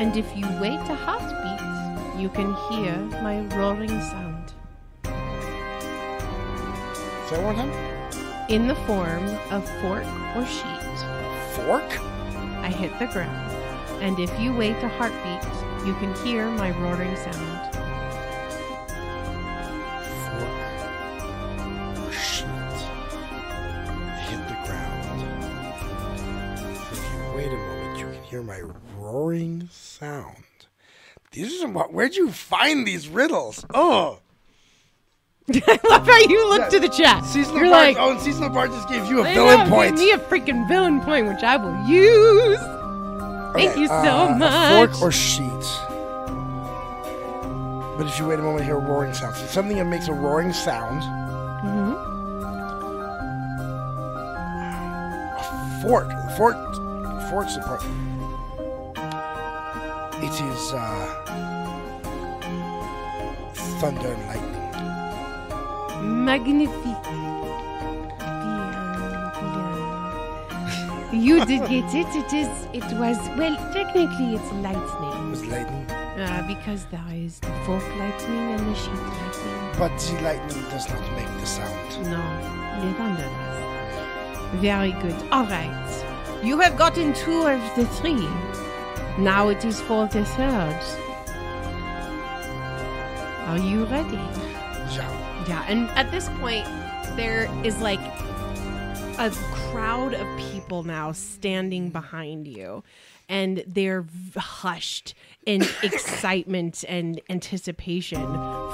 and 0.00 0.16
if 0.16 0.26
you 0.36 0.46
wait 0.60 0.80
a 0.90 0.96
heartbeat, 1.06 1.60
you 2.20 2.28
can 2.30 2.54
hear 2.70 2.94
my 3.22 3.40
roaring 3.56 4.00
sound. 4.10 4.52
Say 7.28 7.42
one 7.42 7.56
time. 7.56 7.72
In 8.48 8.66
the 8.68 8.74
form 8.86 9.24
of 9.50 9.62
fork 9.80 10.04
or 10.36 10.44
sheet, 10.46 10.96
Fork? 11.56 11.88
I 12.64 12.68
hit 12.68 12.98
the 12.98 13.04
ground, 13.04 13.52
and 14.00 14.18
if 14.18 14.40
you 14.40 14.50
wait 14.54 14.82
a 14.82 14.88
heartbeat, 14.88 15.44
you 15.86 15.92
can 15.96 16.14
hear 16.24 16.50
my 16.50 16.70
roaring 16.80 17.14
sound. 17.14 17.76
Oh, 21.98 22.10
Sheet. 22.10 22.46
Hit 24.30 24.48
the 24.48 24.56
ground. 24.64 25.20
If 26.90 27.02
you 27.12 27.18
wait 27.36 27.52
a 27.52 27.56
moment, 27.56 27.98
you 27.98 28.06
can 28.06 28.22
hear 28.22 28.42
my 28.42 28.60
roaring 28.96 29.68
sound. 29.70 30.44
These 31.32 31.52
are 31.52 31.58
some. 31.58 31.74
Where'd 31.74 32.16
you 32.16 32.32
find 32.32 32.86
these 32.86 33.08
riddles? 33.08 33.66
Oh, 33.74 34.20
I 35.52 35.78
love 35.88 36.06
how 36.06 36.18
you 36.20 36.48
look 36.48 36.70
to 36.70 36.80
the 36.80 36.88
chat. 36.88 37.24
seasonal 37.24 37.58
You're 37.58 37.68
like, 37.70 37.96
oh, 37.98 38.12
and 38.12 38.20
seasonal 38.20 38.48
bar 38.50 38.66
just 38.68 38.88
gave 38.88 39.04
you 39.06 39.20
a 39.20 39.24
villain 39.24 39.58
have 39.58 39.68
point. 39.68 39.96
given 39.96 40.06
me 40.06 40.12
a 40.12 40.18
freaking 40.18 40.66
villain 40.68 41.00
point, 41.02 41.26
which 41.28 41.42
I 41.42 41.56
will 41.56 41.76
use. 41.86 42.58
Thank 43.54 43.72
Okay, 43.72 43.80
you 43.80 43.86
so 43.88 43.94
uh, 43.94 44.36
much. 44.38 44.90
fork 44.92 45.02
or 45.02 45.12
sheet. 45.12 45.48
But 47.98 48.06
if 48.08 48.18
you 48.18 48.26
wait 48.26 48.38
a 48.38 48.42
moment, 48.42 48.60
you 48.60 48.72
hear 48.72 48.76
a 48.78 48.80
roaring 48.80 49.12
sound. 49.14 49.36
So 49.36 49.46
something 49.46 49.76
that 49.76 49.84
makes 49.84 50.08
a 50.08 50.12
roaring 50.12 50.52
sound. 50.52 51.02
Mhm. 51.62 51.94
A 55.38 55.82
fork. 55.82 56.08
The 56.08 56.34
fork. 56.36 56.56
Fork's 57.30 57.54
the 57.56 57.62
part. 57.62 57.82
It 60.22 60.32
is 60.32 60.72
uh, 60.72 61.06
thunder 63.78 64.08
and 64.12 64.26
lightning. 64.26 64.53
Magnifique. 66.04 67.02
Bien, 67.04 68.30
bien. 71.12 71.22
You 71.22 71.44
did 71.46 71.60
get 71.68 71.94
it. 71.94 72.14
It 72.14 72.32
is. 72.32 72.48
It 72.72 72.84
was. 72.98 73.18
Well, 73.38 73.56
technically, 73.72 74.34
it's 74.34 74.50
It 74.50 74.62
lightning. 74.62 75.30
was 75.30 75.44
lightning, 75.46 75.86
Uh, 75.90 76.42
because 76.46 76.84
there 76.90 77.00
is 77.12 77.38
the 77.40 77.50
fork 77.64 77.82
lightning 77.98 78.52
and 78.54 78.60
the 78.68 78.74
sheet 78.74 78.92
lightning. 78.94 79.78
but 79.78 79.92
the 79.98 80.14
lightning 80.22 80.64
does 80.70 80.88
not 80.88 81.02
make 81.16 81.30
the 81.40 81.46
sound. 81.46 81.90
No, 82.10 82.20
the 82.82 82.92
thunder 82.98 83.22
does. 83.22 84.60
Very 84.60 84.92
good. 84.92 85.16
All 85.32 85.46
right. 85.46 86.04
You 86.42 86.58
have 86.60 86.76
gotten 86.76 87.12
two 87.14 87.46
of 87.46 87.60
the 87.76 87.86
three. 87.86 88.28
Now 89.18 89.48
it 89.48 89.64
is 89.64 89.80
for 89.80 90.06
the 90.08 90.24
third. 90.24 90.80
Are 93.48 93.58
you 93.58 93.84
ready? 93.86 94.20
Yeah. 94.94 95.10
Yeah, 95.46 95.64
and 95.68 95.90
at 95.90 96.10
this 96.10 96.28
point, 96.40 96.64
there 97.16 97.50
is 97.64 97.80
like 97.80 98.00
a 99.18 99.30
crowd 99.52 100.14
of 100.14 100.38
people 100.38 100.82
now 100.82 101.12
standing 101.12 101.90
behind 101.90 102.48
you, 102.48 102.82
and 103.28 103.62
they're 103.66 104.06
hushed 104.36 105.14
in 105.46 105.62
excitement 105.82 106.84
and 106.88 107.20
anticipation 107.28 108.24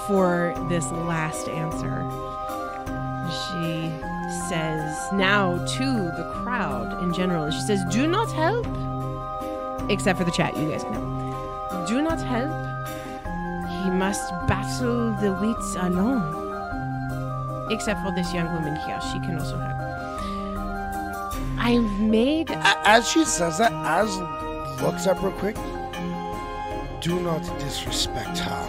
for 0.07 0.55
this 0.68 0.90
last 0.92 1.49
answer. 1.49 2.07
She 3.31 3.90
says 4.49 5.12
now 5.12 5.65
to 5.65 5.84
the 6.16 6.31
crowd 6.42 7.02
in 7.02 7.12
general, 7.12 7.44
and 7.44 7.55
she 7.55 7.60
says, 7.60 7.81
Do 7.90 8.07
not 8.07 8.31
help. 8.32 8.66
Except 9.90 10.18
for 10.18 10.24
the 10.24 10.31
chat, 10.31 10.57
you 10.57 10.70
guys 10.70 10.84
can 10.84 10.92
help. 10.92 11.89
Do 11.89 12.00
not 12.00 12.20
help. 12.20 12.52
He 13.84 13.90
must 13.90 14.31
battle 14.47 15.15
the 15.20 15.32
wits 15.40 15.74
alone. 15.76 16.50
Except 17.70 18.02
for 18.02 18.12
this 18.15 18.32
young 18.34 18.52
woman 18.52 18.74
here, 18.86 19.00
she 19.12 19.20
can 19.20 19.39
also 19.39 19.58
help. 19.58 19.81
I've 21.58 22.00
made 22.00 22.50
As 22.50 23.08
she 23.08 23.24
says 23.24 23.58
that, 23.58 23.73
Az 23.73 24.10
looks 24.82 25.07
up 25.07 25.23
real 25.23 25.32
quick. 25.32 25.57
Do 27.00 27.20
not 27.20 27.42
disrespect 27.60 28.39
her. 28.39 28.66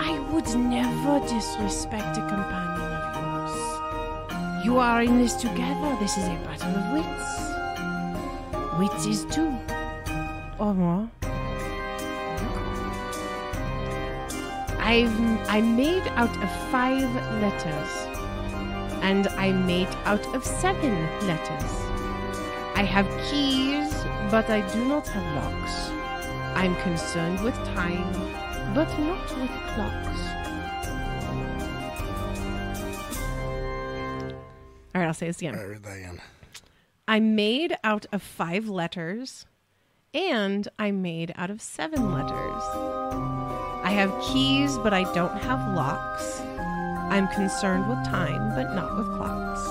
I 0.00 0.18
would 0.30 0.48
never 0.56 1.20
disrespect 1.26 2.16
a 2.16 2.20
companion 2.20 2.92
of 2.98 3.16
yours. 3.16 4.64
You 4.64 4.78
are 4.78 5.02
in 5.02 5.18
this 5.18 5.34
together. 5.34 5.96
This 5.98 6.16
is 6.16 6.24
a 6.24 6.36
battle 6.44 6.74
of 6.76 6.92
wits. 6.94 7.38
Wits 8.78 9.06
is 9.06 9.24
two. 9.34 9.52
Or 10.58 10.72
more. 10.74 11.10
I've 14.88 15.20
I 15.50 15.60
made 15.60 16.06
out 16.16 16.34
of 16.42 16.50
five 16.70 17.14
letters, 17.42 17.90
and 19.02 19.26
I 19.26 19.52
made 19.52 19.94
out 20.06 20.26
of 20.34 20.42
seven 20.42 20.94
letters. 21.26 21.72
I 22.74 22.84
have 22.84 23.06
keys, 23.28 23.92
but 24.30 24.48
I 24.48 24.66
do 24.72 24.82
not 24.86 25.06
have 25.08 25.26
locks. 25.36 25.90
I'm 26.56 26.74
concerned 26.76 27.40
with 27.40 27.54
time, 27.76 28.10
but 28.74 28.88
not 28.98 29.28
with 29.38 29.50
clocks. 29.74 30.20
All 34.94 35.02
right, 35.02 35.06
I'll 35.06 35.12
say 35.12 35.26
this 35.26 35.36
again. 35.36 35.54
I 35.54 35.64
read 35.64 35.82
that 35.82 35.96
again. 35.98 36.20
I'm 37.06 37.36
made 37.36 37.76
out 37.84 38.06
of 38.10 38.22
five 38.22 38.70
letters, 38.70 39.44
and 40.14 40.66
I'm 40.78 41.02
made 41.02 41.34
out 41.36 41.50
of 41.50 41.60
seven 41.60 42.10
letters. 42.10 43.37
I 43.88 43.92
have 43.92 44.12
keys, 44.20 44.76
but 44.76 44.92
I 44.92 45.04
don't 45.14 45.38
have 45.38 45.66
locks. 45.72 46.42
I'm 47.08 47.26
concerned 47.28 47.88
with 47.88 48.04
time, 48.04 48.50
but 48.54 48.74
not 48.74 48.94
with 48.98 49.06
clocks. 49.16 49.64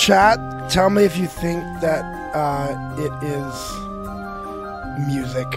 Chat, 0.00 0.38
tell 0.70 0.88
me 0.88 1.04
if 1.04 1.18
you 1.18 1.26
think 1.26 1.62
that 1.82 2.06
uh, 2.34 2.74
it 2.96 3.12
is 3.22 3.54
music. 5.06 5.50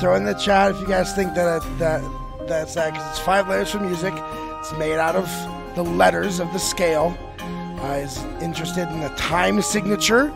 Throw 0.00 0.16
in 0.16 0.24
the 0.24 0.34
chat 0.34 0.72
if 0.72 0.80
you 0.80 0.88
guys 0.88 1.14
think 1.14 1.34
that 1.34 1.62
it, 1.62 1.78
that 1.78 2.02
that's 2.48 2.74
that 2.74 2.92
because 2.92 3.08
it's 3.10 3.20
five 3.20 3.48
letters 3.48 3.70
for 3.70 3.78
music. 3.78 4.14
It's 4.16 4.72
made 4.72 4.98
out 4.98 5.14
of 5.14 5.30
the 5.76 5.84
letters 5.84 6.40
of 6.40 6.52
the 6.52 6.58
scale. 6.58 7.16
Uh, 7.38 8.00
is 8.02 8.18
interested 8.40 8.88
in 8.88 8.98
the 8.98 9.10
time 9.10 9.62
signature, 9.62 10.32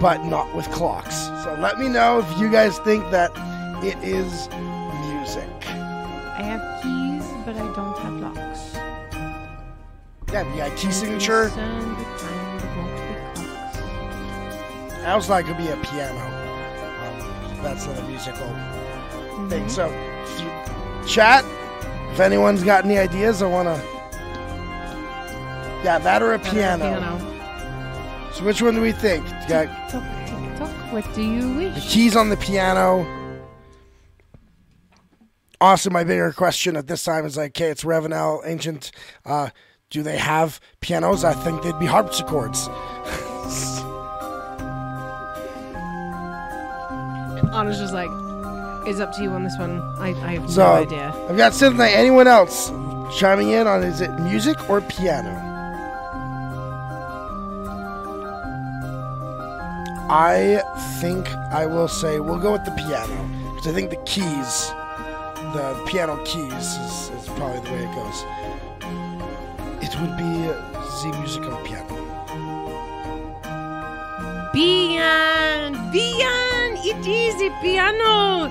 but 0.00 0.24
not 0.24 0.54
with 0.54 0.70
clocks. 0.70 1.26
So 1.44 1.56
let 1.60 1.78
me 1.78 1.88
know 1.88 2.20
if 2.20 2.38
you 2.38 2.50
guys 2.50 2.78
think 2.80 3.10
that 3.10 3.30
it 3.84 3.96
is 4.02 4.48
music. 5.10 5.48
I 5.66 6.42
have 6.42 6.82
keys, 6.82 7.24
but 7.44 7.56
I 7.56 7.74
don't 7.74 7.98
have 7.98 8.14
locks. 8.14 8.74
Yeah, 10.32 10.50
you 10.52 10.56
got 10.58 10.76
key 10.76 10.90
signature. 10.90 11.48
concerned 11.48 11.96
with 11.96 12.20
time, 12.20 12.58
but 12.58 12.76
not 12.76 12.90
with 12.98 13.34
clocks. 13.34 15.02
I 15.04 15.10
also 15.12 15.28
thought 15.28 15.40
it 15.40 15.46
could 15.46 15.56
be 15.56 15.68
a 15.68 15.76
piano. 15.76 16.26
Um, 17.02 17.62
that's 17.62 17.86
not 17.86 17.98
a 17.98 18.02
musical 18.02 18.48
thing. 19.48 19.68
So, 19.68 19.88
chat, 21.06 21.44
if 22.12 22.20
anyone's 22.20 22.62
got 22.62 22.84
any 22.84 22.98
ideas, 22.98 23.42
I 23.42 23.46
want 23.46 23.68
to. 23.68 23.96
Yeah, 25.84 25.98
that 25.98 26.22
or 26.22 26.32
a 26.32 26.38
piano. 26.38 27.35
So, 28.36 28.44
which 28.44 28.60
one 28.60 28.74
do 28.74 28.82
we 28.82 28.92
think? 28.92 29.24
Tick 29.46 29.68
tock, 29.88 30.04
tick 30.26 30.56
tock. 30.58 30.70
What 30.92 31.14
do 31.14 31.22
you 31.22 31.54
wish? 31.54 31.74
the 31.74 31.80
keys 31.80 32.14
on 32.16 32.28
the 32.28 32.36
piano. 32.36 33.06
Awesome. 35.58 35.94
my 35.94 36.04
bigger 36.04 36.32
question 36.32 36.76
at 36.76 36.86
this 36.86 37.02
time 37.02 37.24
is 37.24 37.38
like, 37.38 37.52
okay, 37.52 37.70
it's 37.70 37.82
Ravounel, 37.82 38.42
ancient. 38.44 38.90
Uh, 39.24 39.48
do 39.88 40.02
they 40.02 40.18
have 40.18 40.60
pianos? 40.80 41.24
I 41.24 41.32
think 41.32 41.62
they'd 41.62 41.78
be 41.78 41.86
harpsichords. 41.86 42.68
Anna's 47.54 47.78
just 47.78 47.94
like, 47.94 48.10
it's 48.86 49.00
up 49.00 49.12
to 49.12 49.22
you 49.22 49.30
on 49.30 49.44
this 49.44 49.56
one. 49.58 49.80
I, 49.98 50.08
I 50.08 50.34
have 50.38 50.50
So- 50.50 50.62
no 50.62 50.72
idea. 50.82 51.14
I've 51.30 51.36
got 51.38 51.54
something. 51.54 51.80
Anyone 51.80 52.26
else 52.26 52.70
chiming 53.18 53.48
in 53.50 53.66
on 53.66 53.82
is 53.82 54.02
it 54.02 54.10
music 54.20 54.68
or 54.68 54.82
piano? 54.82 55.45
I 60.08 60.62
think 61.00 61.28
I 61.52 61.66
will 61.66 61.88
say 61.88 62.20
we'll 62.20 62.38
go 62.38 62.52
with 62.52 62.64
the 62.64 62.70
piano 62.72 63.28
because 63.54 63.66
I 63.66 63.72
think 63.72 63.90
the 63.90 64.02
keys, 64.04 64.70
the 65.52 65.82
piano 65.86 66.22
keys, 66.24 66.52
is, 66.52 67.10
is 67.10 67.28
probably 67.30 67.60
the 67.60 67.70
way 67.72 67.84
it 67.84 67.94
goes. 67.94 68.24
It 69.82 70.00
would 70.00 70.16
be 70.16 70.76
the 71.02 71.18
musical 71.18 71.56
piano. 71.64 71.94
Bian, 74.54 75.74
Bian, 75.92 76.84
it 76.84 77.06
is 77.06 77.34
a 77.42 77.50
piano. 77.60 78.48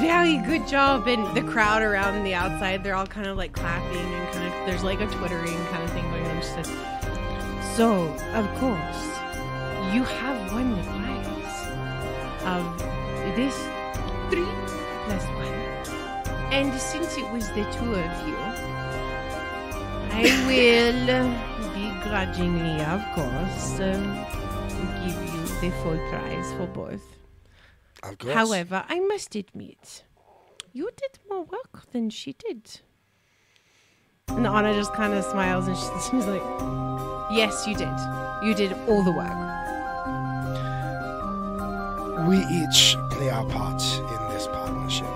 Very 0.00 0.38
good 0.38 0.66
job. 0.66 1.06
And 1.06 1.36
the 1.36 1.42
crowd 1.42 1.82
around 1.82 2.24
the 2.24 2.34
outside, 2.34 2.82
they're 2.82 2.94
all 2.94 3.06
kind 3.06 3.26
of 3.26 3.36
like 3.36 3.52
clapping 3.52 3.96
and 3.96 4.32
kind 4.32 4.46
of, 4.46 4.52
there's 4.66 4.82
like 4.82 5.00
a 5.00 5.06
twittering 5.06 5.64
kind 5.66 5.84
of 5.84 5.90
thing 5.90 6.08
going 6.10 6.26
on. 6.26 6.36
She 6.38 6.48
says, 6.48 6.70
So, 7.76 8.08
of 8.34 8.46
course, 8.58 9.15
you 9.96 10.02
have 10.02 10.52
won 10.52 10.76
the 10.76 10.82
prize 10.82 11.58
of 12.44 12.64
this 13.34 13.56
three 14.28 14.52
plus 15.04 15.24
one. 15.40 15.56
And 16.52 16.78
since 16.78 17.16
it 17.16 17.26
was 17.32 17.48
the 17.56 17.64
two 17.76 17.94
of 17.94 18.28
you, 18.28 18.36
I 20.20 20.24
will 20.48 21.00
begrudgingly, 21.72 22.84
of 22.84 23.00
course, 23.14 23.80
um, 23.80 24.04
give 25.02 25.18
you 25.32 25.42
the 25.62 25.70
full 25.82 25.98
prize 26.10 26.52
for 26.58 26.66
both. 26.66 27.06
Of 28.02 28.18
course. 28.18 28.34
However, 28.34 28.84
I 28.90 29.00
must 29.00 29.34
admit, 29.34 30.04
you 30.74 30.90
did 30.94 31.20
more 31.30 31.44
work 31.44 31.90
than 31.92 32.10
she 32.10 32.34
did. 32.34 32.80
And 34.28 34.46
Anna 34.46 34.74
just 34.74 34.92
kind 34.92 35.14
of 35.14 35.24
smiles 35.24 35.66
and 35.68 35.76
she's, 35.78 36.04
she's 36.10 36.26
like, 36.34 36.42
Yes, 37.30 37.66
you 37.66 37.74
did. 37.74 37.98
You 38.42 38.54
did 38.54 38.72
all 38.88 39.02
the 39.02 39.10
work. 39.10 39.45
We 42.24 42.38
each 42.46 42.96
play 43.10 43.28
our 43.28 43.44
part 43.44 43.82
in 43.82 44.28
this 44.30 44.46
partnership. 44.46 45.06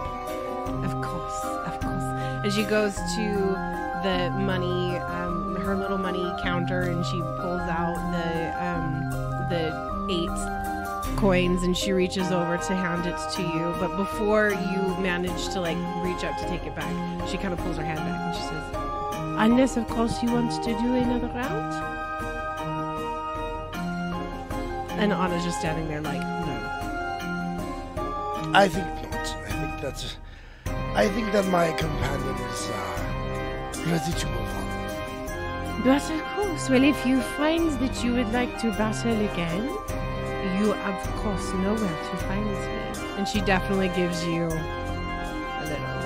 Of 0.85 1.01
course, 1.01 1.45
of 1.45 1.81
course. 1.81 2.03
And 2.45 2.53
she 2.53 2.65
goes 2.65 2.95
to 2.95 3.57
the 4.03 4.31
money, 4.39 4.97
um, 4.99 5.57
her 5.57 5.77
little 5.77 5.99
money 5.99 6.31
counter, 6.43 6.83
and 6.83 7.05
she 7.05 7.21
pulls 7.21 7.63
out 7.63 7.97
the 8.13 8.53
um, 8.63 9.11
the 9.49 9.73
eight 10.11 11.17
coins, 11.17 11.63
and 11.63 11.77
she 11.77 11.93
reaches 11.93 12.31
over 12.31 12.59
to 12.59 12.75
hand 12.75 13.07
it 13.07 13.19
to 13.33 13.43
you. 13.43 13.75
But 13.81 13.97
before 13.97 14.51
you 14.51 14.97
manage 15.01 15.49
to 15.55 15.61
like 15.61 15.79
reach 16.05 16.23
up 16.23 16.37
to 16.39 16.47
take 16.49 16.67
it 16.67 16.75
back, 16.75 16.95
she 17.29 17.39
kind 17.39 17.55
of 17.55 17.61
pulls 17.61 17.79
her 17.79 17.85
hand 17.85 17.99
back, 18.01 18.21
and 18.21 18.35
she 18.37 18.43
says, 18.43 18.65
"Unless, 19.39 19.77
of 19.79 19.89
course, 19.89 20.23
you 20.23 20.31
want 20.31 20.53
to 20.53 20.73
do 20.75 20.95
another 20.95 21.29
round." 21.29 21.87
And 25.01 25.15
Anna's 25.15 25.45
just 25.45 25.61
standing 25.61 25.89
there 25.89 26.03
like. 26.03 26.40
I 28.55 28.69
think 28.69 28.87
not. 29.11 29.27
I 29.47 29.51
think 29.51 29.81
that's. 29.81 30.17
I 30.95 31.09
think 31.09 31.33
that 31.33 31.47
my 31.49 31.73
companion 31.73 32.35
is 32.35 32.69
uh, 32.71 33.85
ready 33.87 34.13
to 34.13 34.27
move 34.27 34.55
on. 34.57 35.83
But 35.85 36.11
of 36.11 36.23
course, 36.35 36.69
well, 36.69 36.83
if 36.85 37.07
you 37.07 37.21
find 37.39 37.71
that 37.81 38.05
you 38.05 38.13
would 38.15 38.33
like 38.33 38.59
to 38.61 38.71
battle 38.73 39.19
again, 39.33 39.69
You, 40.59 40.73
of 40.75 41.01
course, 41.23 41.53
know 41.63 41.75
where 41.75 41.99
to 42.11 42.17
find 42.29 42.45
me. 42.45 42.57
And 43.17 43.27
she 43.29 43.41
definitely 43.41 43.89
gives 43.89 44.25
you 44.27 44.45
a 44.45 45.65
little. 45.71 45.97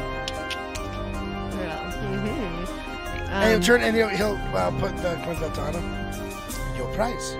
little. 1.58 1.84
mhm. 2.12 2.68
and 3.30 3.48
he'll 3.48 3.56
Um, 3.56 3.62
turn 3.62 3.80
and 3.82 3.96
he'll, 3.96 4.08
he'll 4.08 4.38
uh, 4.54 4.70
put 4.78 4.96
the 4.98 5.16
coins 5.24 5.42
out 5.42 5.54
to 5.54 5.60
Anna. 5.62 5.82
Your 6.76 6.88
prize. 6.94 7.36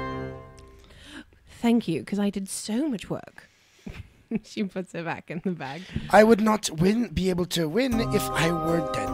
thank 1.61 1.87
you, 1.89 2.01
because 2.01 2.19
I 2.19 2.31
did 2.31 2.49
so 2.49 2.89
much 2.89 3.09
work. 3.11 3.49
she 4.43 4.65
puts 4.65 4.95
it 4.95 5.05
back 5.05 5.31
in 5.31 5.41
the 5.45 5.51
bag. 5.51 5.83
I 6.11 6.25
would 6.25 6.41
not 6.41 6.71
win, 6.81 7.09
be 7.09 7.31
able 7.31 7.47
to 7.47 7.69
win 7.69 8.01
if 8.15 8.23
I 8.31 8.51
were 8.53 8.81
dead. 8.93 9.13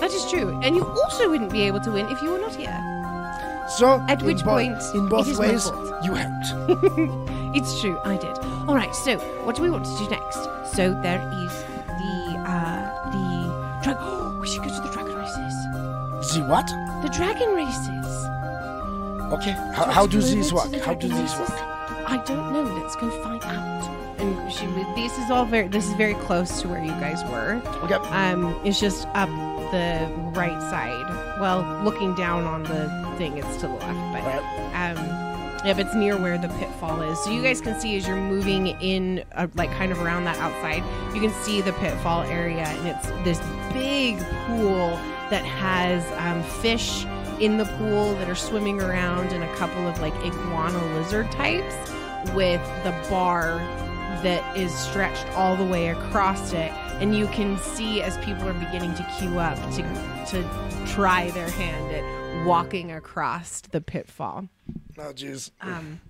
That 0.00 0.12
is 0.12 0.28
true. 0.30 0.58
And 0.62 0.76
you 0.76 0.84
also 0.84 1.28
wouldn't 1.30 1.50
be 1.52 1.62
able 1.62 1.80
to 1.80 1.90
win 1.90 2.06
if 2.08 2.20
you 2.22 2.30
were 2.30 2.38
not 2.40 2.54
here. 2.54 2.82
So, 3.78 4.04
At 4.08 4.22
which 4.22 4.44
bo- 4.44 4.50
point, 4.52 4.80
in 4.94 5.08
both 5.08 5.26
it 5.26 5.32
is 5.32 5.38
my 5.40 5.48
ways, 5.48 5.68
fault. 5.70 6.04
you 6.04 6.14
helped. 6.14 7.26
It's 7.56 7.80
true, 7.80 7.98
I 8.04 8.16
did. 8.18 8.36
All 8.68 8.74
right, 8.74 8.94
so 8.94 9.16
what 9.44 9.56
do 9.56 9.62
we 9.62 9.70
want 9.70 9.86
to 9.86 9.96
do 9.98 10.10
next? 10.10 10.44
So 10.76 10.92
there 11.02 11.20
is 11.42 11.52
the 12.00 12.44
uh 12.46 13.10
the 13.10 13.82
drag. 13.82 13.96
Oh, 14.00 14.38
we 14.40 14.46
should 14.46 14.62
go 14.62 14.68
to 14.68 14.80
the 14.82 14.92
dragon 14.92 15.14
races. 15.16 15.54
The 16.34 16.44
what? 16.50 16.66
The 17.02 17.08
dragon 17.08 17.48
races. 17.54 18.06
Okay. 19.32 19.52
How, 19.74 19.86
Do 19.86 19.90
how 19.90 20.06
do 20.06 20.20
these 20.20 20.52
work? 20.52 20.70
How 20.84 20.94
do 20.94 21.08
these 21.08 21.34
work? 21.38 21.50
I 22.06 22.22
don't 22.26 22.52
know. 22.52 22.62
Let's 22.62 22.94
go 22.96 23.08
find 23.24 23.42
out. 23.42 23.75
And 24.18 24.52
she, 24.52 24.66
this 24.94 25.16
is 25.18 25.30
all 25.30 25.44
very. 25.44 25.68
This 25.68 25.86
is 25.86 25.92
very 25.94 26.14
close 26.14 26.62
to 26.62 26.68
where 26.68 26.82
you 26.82 26.90
guys 26.92 27.22
were. 27.24 27.60
Okay. 27.84 27.94
Um, 27.94 28.58
it's 28.64 28.80
just 28.80 29.06
up 29.08 29.28
the 29.72 30.08
right 30.34 30.60
side. 30.70 31.38
Well, 31.40 31.82
looking 31.84 32.14
down 32.14 32.44
on 32.44 32.62
the 32.62 32.88
thing, 33.18 33.36
it's 33.38 33.56
to 33.56 33.66
the 33.68 33.74
left, 33.74 33.82
but 34.12 34.22
Right. 34.24 34.90
um, 34.90 34.96
yeah, 35.66 35.72
but 35.74 35.86
it's 35.86 35.94
near 35.94 36.16
where 36.16 36.38
the 36.38 36.48
pitfall 36.48 37.02
is. 37.02 37.18
So 37.24 37.30
you 37.30 37.42
guys 37.42 37.60
can 37.60 37.78
see 37.80 37.96
as 37.96 38.06
you're 38.06 38.16
moving 38.16 38.68
in, 38.80 39.24
uh, 39.34 39.48
like 39.54 39.70
kind 39.72 39.90
of 39.90 40.00
around 40.00 40.24
that 40.24 40.38
outside, 40.38 40.82
you 41.14 41.20
can 41.20 41.32
see 41.42 41.60
the 41.60 41.72
pitfall 41.74 42.22
area, 42.22 42.62
and 42.64 42.86
it's 42.86 43.08
this 43.24 43.40
big 43.72 44.18
pool 44.46 44.90
that 45.30 45.44
has 45.44 46.04
um, 46.18 46.42
fish 46.62 47.04
in 47.40 47.58
the 47.58 47.64
pool 47.64 48.14
that 48.14 48.28
are 48.30 48.34
swimming 48.36 48.80
around, 48.80 49.32
and 49.32 49.42
a 49.42 49.54
couple 49.56 49.86
of 49.88 49.98
like 50.00 50.14
iguana 50.24 50.82
lizard 50.94 51.30
types 51.32 51.74
with 52.34 52.62
the 52.84 52.92
bar 53.10 53.58
that 54.26 54.56
is 54.56 54.76
stretched 54.76 55.24
all 55.36 55.54
the 55.54 55.64
way 55.64 55.86
across 55.88 56.52
it 56.52 56.72
and 57.00 57.14
you 57.14 57.28
can 57.28 57.56
see 57.58 58.02
as 58.02 58.18
people 58.24 58.48
are 58.48 58.54
beginning 58.54 58.92
to 58.94 59.06
queue 59.18 59.38
up 59.38 59.56
to 59.72 59.82
to 60.26 60.42
try 60.92 61.30
their 61.30 61.48
hand 61.48 61.92
at 61.92 62.44
walking 62.44 62.90
across 62.90 63.60
the 63.60 63.80
pitfall. 63.80 64.48
Oh, 64.98 65.12
jeez. 65.12 65.52
Um, 65.60 66.00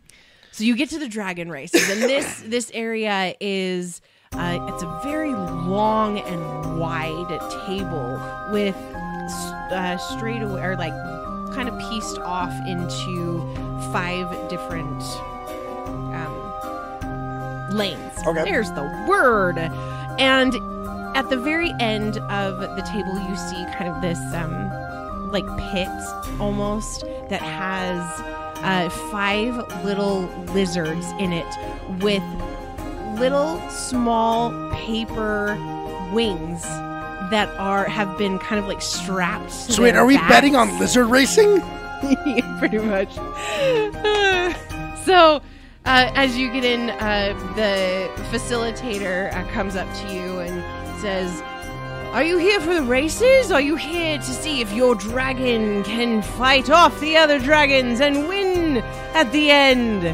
so 0.50 0.64
you 0.64 0.76
get 0.76 0.88
to 0.90 0.98
the 0.98 1.08
dragon 1.08 1.50
races, 1.50 1.90
and 1.90 2.00
this 2.02 2.40
this 2.46 2.70
area 2.72 3.34
is 3.38 4.00
uh, 4.32 4.70
it's 4.72 4.82
a 4.82 5.00
very 5.02 5.32
long 5.32 6.18
and 6.18 6.78
wide 6.78 7.40
table 7.66 8.18
with 8.50 8.76
uh, 8.76 9.98
straight 9.98 10.40
away 10.40 10.62
or 10.62 10.76
like 10.76 10.94
kind 11.54 11.68
of 11.68 11.78
pieced 11.90 12.18
off 12.18 12.54
into 12.66 13.40
five 13.92 14.48
different 14.48 15.02
lanes. 17.76 18.12
Okay. 18.26 18.44
There's 18.44 18.70
the 18.72 18.82
word, 19.08 19.58
and 20.18 20.54
at 21.16 21.28
the 21.30 21.36
very 21.36 21.72
end 21.80 22.18
of 22.18 22.58
the 22.60 22.82
table, 22.82 23.14
you 23.28 23.36
see 23.36 23.64
kind 23.76 23.88
of 23.88 24.00
this 24.02 24.18
um, 24.34 25.30
like 25.32 25.46
pit 25.72 25.88
almost 26.40 27.02
that 27.30 27.40
has 27.42 28.00
uh, 28.64 28.88
five 29.10 29.56
little 29.84 30.22
lizards 30.54 31.06
in 31.18 31.32
it 31.32 31.46
with 32.02 32.22
little 33.18 33.58
small 33.70 34.50
paper 34.74 35.56
wings 36.12 36.62
that 37.30 37.48
are 37.58 37.84
have 37.86 38.16
been 38.18 38.38
kind 38.38 38.58
of 38.60 38.68
like 38.68 38.80
strapped. 38.82 39.48
To 39.66 39.72
So 39.72 39.82
wait, 39.82 39.96
are 39.96 40.04
we 40.06 40.16
backs. 40.16 40.28
betting 40.28 40.54
on 40.56 40.78
lizard 40.78 41.06
racing? 41.06 41.62
Yeah, 42.26 42.58
pretty 42.58 42.76
much. 42.78 43.08
so, 45.06 45.40
uh, 45.86 46.10
as 46.16 46.36
you 46.36 46.50
get 46.50 46.64
in, 46.64 46.90
uh, 46.90 47.32
the 47.54 48.10
facilitator 48.30 49.32
uh, 49.32 49.46
comes 49.52 49.76
up 49.76 49.86
to 49.94 50.12
you 50.12 50.40
and 50.40 51.00
says, 51.00 51.40
Are 52.12 52.24
you 52.24 52.38
here 52.38 52.58
for 52.60 52.74
the 52.74 52.82
races? 52.82 53.52
Are 53.52 53.60
you 53.60 53.76
here 53.76 54.18
to 54.18 54.24
see 54.24 54.60
if 54.60 54.72
your 54.72 54.96
dragon 54.96 55.84
can 55.84 56.22
fight 56.22 56.70
off 56.70 56.98
the 56.98 57.16
other 57.16 57.38
dragons 57.38 58.00
and 58.00 58.26
win 58.26 58.78
at 59.14 59.30
the 59.30 59.52
end? 59.52 60.08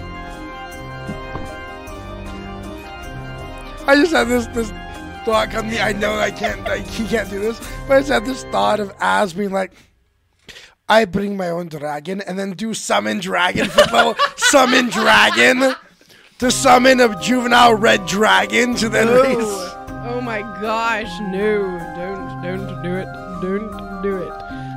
I 3.89 3.97
just 3.97 4.13
had 4.13 4.29
this 4.29 4.47
this 4.49 4.71
thought 5.25 5.49
come 5.51 5.67
to 5.67 5.73
me. 5.73 5.81
I 5.81 5.93
know 5.93 6.19
I 6.19 6.31
can't, 6.31 6.69
I, 6.69 6.81
he 6.81 7.07
can't 7.07 7.31
do 7.31 7.41
this, 7.41 7.59
but 7.89 7.95
I 7.95 8.01
just 8.01 8.13
had 8.13 8.27
this 8.27 8.45
thought 8.45 8.79
of 8.79 8.95
Az 9.01 9.33
being 9.33 9.53
like, 9.53 9.73
I 10.93 11.07
bring 11.07 11.39
my 11.39 11.49
own 11.49 11.69
dragon 11.69 12.21
and 12.21 12.39
then 12.39 12.53
do 12.53 12.75
summon 12.75 13.19
dragon 13.19 13.71
for 13.71 13.81
level 13.91 14.15
summon 14.37 14.91
dragon 14.91 15.75
to 16.39 16.51
summon 16.51 17.01
a 17.01 17.19
juvenile 17.19 17.75
red 17.75 18.05
dragon 18.05 18.75
to 18.75 18.91
then 18.91 19.09
race. 19.09 19.57
Oh 20.05 20.21
my 20.23 20.43
gosh, 20.61 21.09
no. 21.31 21.63
Don't 21.97 22.43
don't 22.43 22.83
do 22.83 22.95
it. 22.97 23.07
Don't 23.41 24.03
do 24.03 24.19
it. 24.19 24.33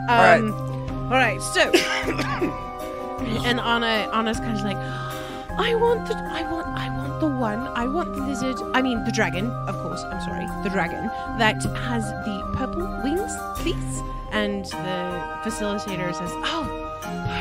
Um 0.08 0.24
right. 0.24 1.12
all 1.12 1.20
right, 1.20 1.42
so 1.42 1.70
and 3.44 3.60
Anna 3.60 4.10
Anna's 4.14 4.40
kind 4.40 4.58
of 4.58 4.64
like 4.64 4.78
I 5.60 5.76
want 5.76 6.08
the 6.08 6.16
I 6.16 6.50
want 6.50 6.68
I 6.68 6.98
want 6.98 7.20
the 7.20 7.28
one. 7.28 7.60
I 7.76 7.88
want 7.88 8.16
the 8.16 8.22
lizard. 8.22 8.56
I 8.74 8.82
mean 8.82 9.04
the 9.04 9.12
dragon, 9.12 9.52
of 9.68 9.76
course. 9.84 10.02
I'm 10.04 10.22
sorry. 10.22 10.46
The 10.64 10.70
dragon 10.70 11.08
that 11.40 11.62
has 11.90 12.06
the 12.24 12.54
purple 12.56 12.88
wings, 13.04 13.36
please. 13.60 14.02
And 14.42 14.66
the 14.66 15.00
facilitator 15.46 16.14
says, 16.14 16.32
"Oh, 16.54 16.66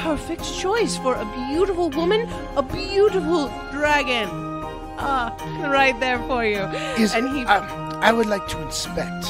perfect 0.02 0.44
choice 0.64 0.96
for 0.96 1.14
a 1.16 1.26
beautiful 1.48 1.90
woman, 1.90 2.28
a 2.56 2.62
beautiful 2.62 3.48
dragon." 3.72 4.28
Ah, 4.96 5.34
right 5.80 5.98
there 5.98 6.20
for 6.28 6.44
you. 6.44 6.62
Is, 7.02 7.12
and 7.14 7.26
he 7.34 7.42
um, 7.46 7.64
I 8.08 8.12
would 8.12 8.26
like 8.34 8.46
to 8.54 8.58
inspect 8.62 9.22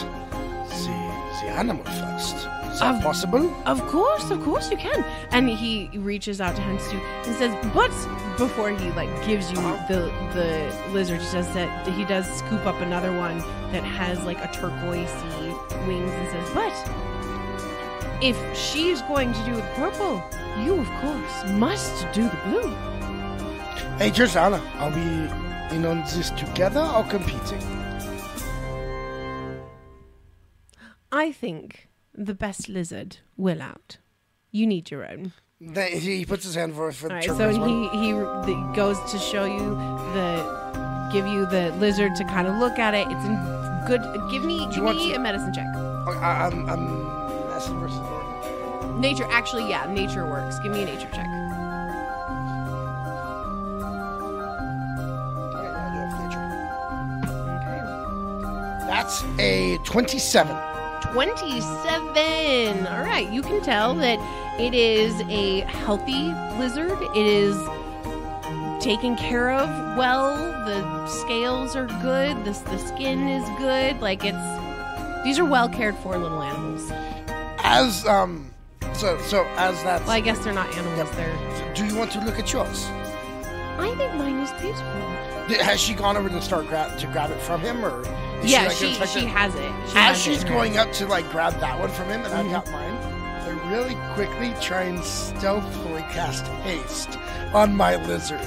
the, 0.84 0.94
the 1.40 1.48
animal 1.62 1.84
first. 1.84 2.36
Is 2.74 2.80
that 2.80 2.96
Of- 2.96 3.02
possible? 3.02 3.44
Of 3.64 3.80
course, 3.86 4.30
of 4.30 4.42
course 4.44 4.70
you 4.70 4.76
can. 4.76 5.00
And 5.30 5.48
he 5.48 5.88
reaches 5.94 6.40
out 6.42 6.56
to 6.56 6.62
Hansu 6.62 6.98
and 7.24 7.34
says, 7.40 7.52
"But 7.72 7.92
before 8.36 8.70
he 8.70 8.90
like 9.00 9.08
gives 9.24 9.50
you 9.52 9.56
the 9.88 10.12
the 10.36 10.50
lizard, 10.92 11.20
he 11.22 11.32
does 11.32 11.48
that. 11.54 11.88
He 11.88 12.04
does 12.04 12.26
scoop 12.40 12.66
up 12.66 12.78
another 12.82 13.12
one 13.16 13.38
that 13.72 13.84
has 13.84 14.22
like 14.24 14.40
a 14.44 14.48
turquoisey 14.48 15.48
wings 15.88 16.12
and 16.12 16.26
says, 16.34 16.46
"But 16.52 16.74
if 18.22 18.36
she's 18.56 19.02
going 19.02 19.32
to 19.32 19.44
do 19.44 19.54
the 19.56 19.62
purple, 19.74 20.22
you 20.64 20.74
of 20.74 20.88
course 21.00 21.50
must 21.52 22.06
do 22.12 22.22
the 22.24 22.36
blue." 22.46 22.70
Hey, 23.98 24.10
Jordana, 24.10 24.60
are 24.80 24.90
we 24.90 25.76
in 25.76 25.84
on 25.86 26.00
this 26.02 26.30
together 26.30 26.80
or 26.80 27.04
competing? 27.04 27.62
I 31.12 31.30
think 31.32 31.88
the 32.12 32.34
best 32.34 32.68
lizard 32.68 33.18
will 33.36 33.62
out. 33.62 33.98
You 34.50 34.66
need 34.66 34.90
your 34.90 35.08
own. 35.08 35.32
Then 35.60 35.92
he 35.92 36.24
puts 36.26 36.44
his 36.44 36.54
hand 36.56 36.74
forward 36.74 36.94
for 36.96 37.08
the 37.08 37.14
All 37.14 37.20
right, 37.20 37.24
so 37.28 37.38
turquoise 37.38 37.58
one. 37.58 37.68
he 37.68 37.88
he 38.06 38.12
the, 38.12 38.72
goes 38.74 38.98
to 39.12 39.18
show 39.18 39.44
you 39.44 39.70
the 40.12 41.08
give 41.12 41.26
you 41.26 41.46
the 41.46 41.70
lizard 41.78 42.14
to 42.16 42.24
kind 42.24 42.48
of 42.48 42.56
look 42.56 42.78
at 42.78 42.94
it. 42.94 43.06
It's 43.10 43.24
in 43.24 43.36
good. 43.86 44.02
Give 44.30 44.44
me 44.44 44.66
give 44.74 44.82
want 44.84 44.96
me 44.98 45.10
to- 45.10 45.14
a 45.16 45.18
medicine 45.20 45.52
check. 45.54 45.66
I, 45.66 46.48
I'm, 46.50 46.68
I'm 46.68 47.23
Messi 47.68 47.80
versus. 47.80 49.00
Nature, 49.00 49.26
actually, 49.30 49.68
yeah, 49.68 49.86
nature 49.92 50.24
works. 50.26 50.58
Give 50.60 50.72
me 50.72 50.82
a 50.82 50.86
nature 50.86 51.08
check. 51.12 51.26
Okay, 55.54 55.66
I 55.66 55.90
do 55.92 55.98
have 55.98 56.14
nature. 56.20 56.44
Okay, 57.56 58.86
That's 58.86 59.24
a 59.38 59.78
27. 59.84 60.56
twenty-seven. 61.12 62.86
All 62.86 63.02
right, 63.04 63.28
you 63.30 63.42
can 63.42 63.60
tell 63.62 63.94
that 63.96 64.18
it 64.60 64.74
is 64.74 65.20
a 65.28 65.60
healthy 65.60 66.32
lizard. 66.58 66.96
It 67.14 67.26
is 67.26 67.56
taken 68.82 69.16
care 69.16 69.50
of 69.52 69.68
well. 69.96 70.36
The 70.66 71.06
scales 71.06 71.74
are 71.76 71.86
good. 72.02 72.44
The 72.44 72.52
the 72.70 72.78
skin 72.78 73.26
is 73.28 73.48
good. 73.58 74.00
Like 74.00 74.24
it's 74.24 75.24
these 75.24 75.38
are 75.38 75.44
well 75.44 75.68
cared 75.68 75.96
for 75.96 76.16
little 76.18 76.42
animals. 76.42 76.90
As, 77.64 78.06
um, 78.06 78.52
so, 78.92 79.18
so 79.22 79.44
as 79.56 79.82
that. 79.82 80.02
Well, 80.02 80.10
I 80.10 80.20
guess 80.20 80.38
they're 80.44 80.52
not 80.52 80.72
animals. 80.76 81.10
They're. 81.16 81.74
do 81.74 81.84
you 81.86 81.96
want 81.96 82.12
to 82.12 82.20
look 82.20 82.38
at 82.38 82.52
yours? 82.52 82.86
I 83.78 83.92
think 83.96 84.14
mine 84.14 84.38
is 84.38 84.52
beautiful. 84.52 84.84
Has 85.64 85.80
she 85.80 85.94
gone 85.94 86.16
over 86.16 86.28
to 86.28 86.40
start 86.40 86.68
grab 86.68 86.98
to 86.98 87.06
grab 87.08 87.30
it 87.30 87.40
from 87.40 87.60
him, 87.60 87.84
or 87.84 88.00
is 88.42 88.50
yeah, 88.50 88.66
like, 88.68 88.76
she 88.76 88.94
she 89.06 89.24
has 89.26 89.54
it. 89.54 89.60
She 89.60 89.96
As 89.96 90.16
has 90.16 90.18
she's 90.22 90.42
it 90.44 90.48
going 90.48 90.78
up 90.78 90.90
to 90.92 91.06
like 91.06 91.28
grab 91.30 91.58
that 91.60 91.78
one 91.78 91.90
from 91.90 92.06
him, 92.06 92.22
and 92.22 92.32
Mhm. 92.32 92.46
I've 92.46 92.50
got 92.64 92.70
mine, 92.72 92.94
I 92.94 93.70
really 93.70 93.96
quickly 94.14 94.54
try 94.60 94.82
and 94.82 95.02
stealthily 95.04 96.02
cast 96.12 96.46
haste 96.62 97.18
on 97.52 97.74
my 97.76 97.96
lizard. 98.06 98.40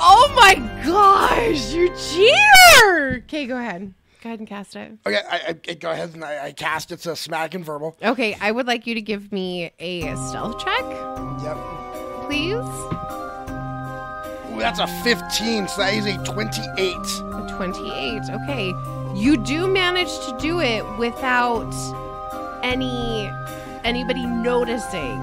Oh 0.00 0.32
my 0.34 0.54
gosh, 0.84 1.72
you 1.72 1.88
cheater! 1.96 3.22
Okay, 3.26 3.46
go 3.46 3.56
ahead. 3.58 3.92
Go 4.24 4.30
ahead 4.30 4.38
and 4.38 4.48
cast 4.48 4.74
it. 4.74 4.90
Okay, 5.06 5.20
I, 5.30 5.54
I, 5.68 5.74
go 5.74 5.90
ahead 5.90 6.14
and 6.14 6.24
I, 6.24 6.46
I 6.46 6.52
cast 6.52 6.90
it 6.90 7.02
somatic 7.02 7.52
and 7.52 7.62
verbal. 7.62 7.94
Okay, 8.02 8.34
I 8.40 8.52
would 8.52 8.66
like 8.66 8.86
you 8.86 8.94
to 8.94 9.02
give 9.02 9.30
me 9.32 9.70
a 9.78 10.00
stealth 10.16 10.64
check, 10.64 10.82
Yep. 11.42 11.58
please. 12.26 12.54
Ooh, 14.50 14.58
that's 14.60 14.78
a 14.78 14.86
15, 15.02 15.68
so 15.68 15.82
that 15.82 15.92
is 15.92 16.06
a 16.06 16.16
28. 16.24 16.96
A 16.96 17.54
28. 17.54 18.22
Okay. 18.30 18.72
You 19.14 19.36
do 19.36 19.66
manage 19.66 20.08
to 20.20 20.34
do 20.40 20.58
it 20.58 20.82
without 20.98 21.70
any 22.62 23.30
anybody 23.84 24.24
noticing. 24.24 25.20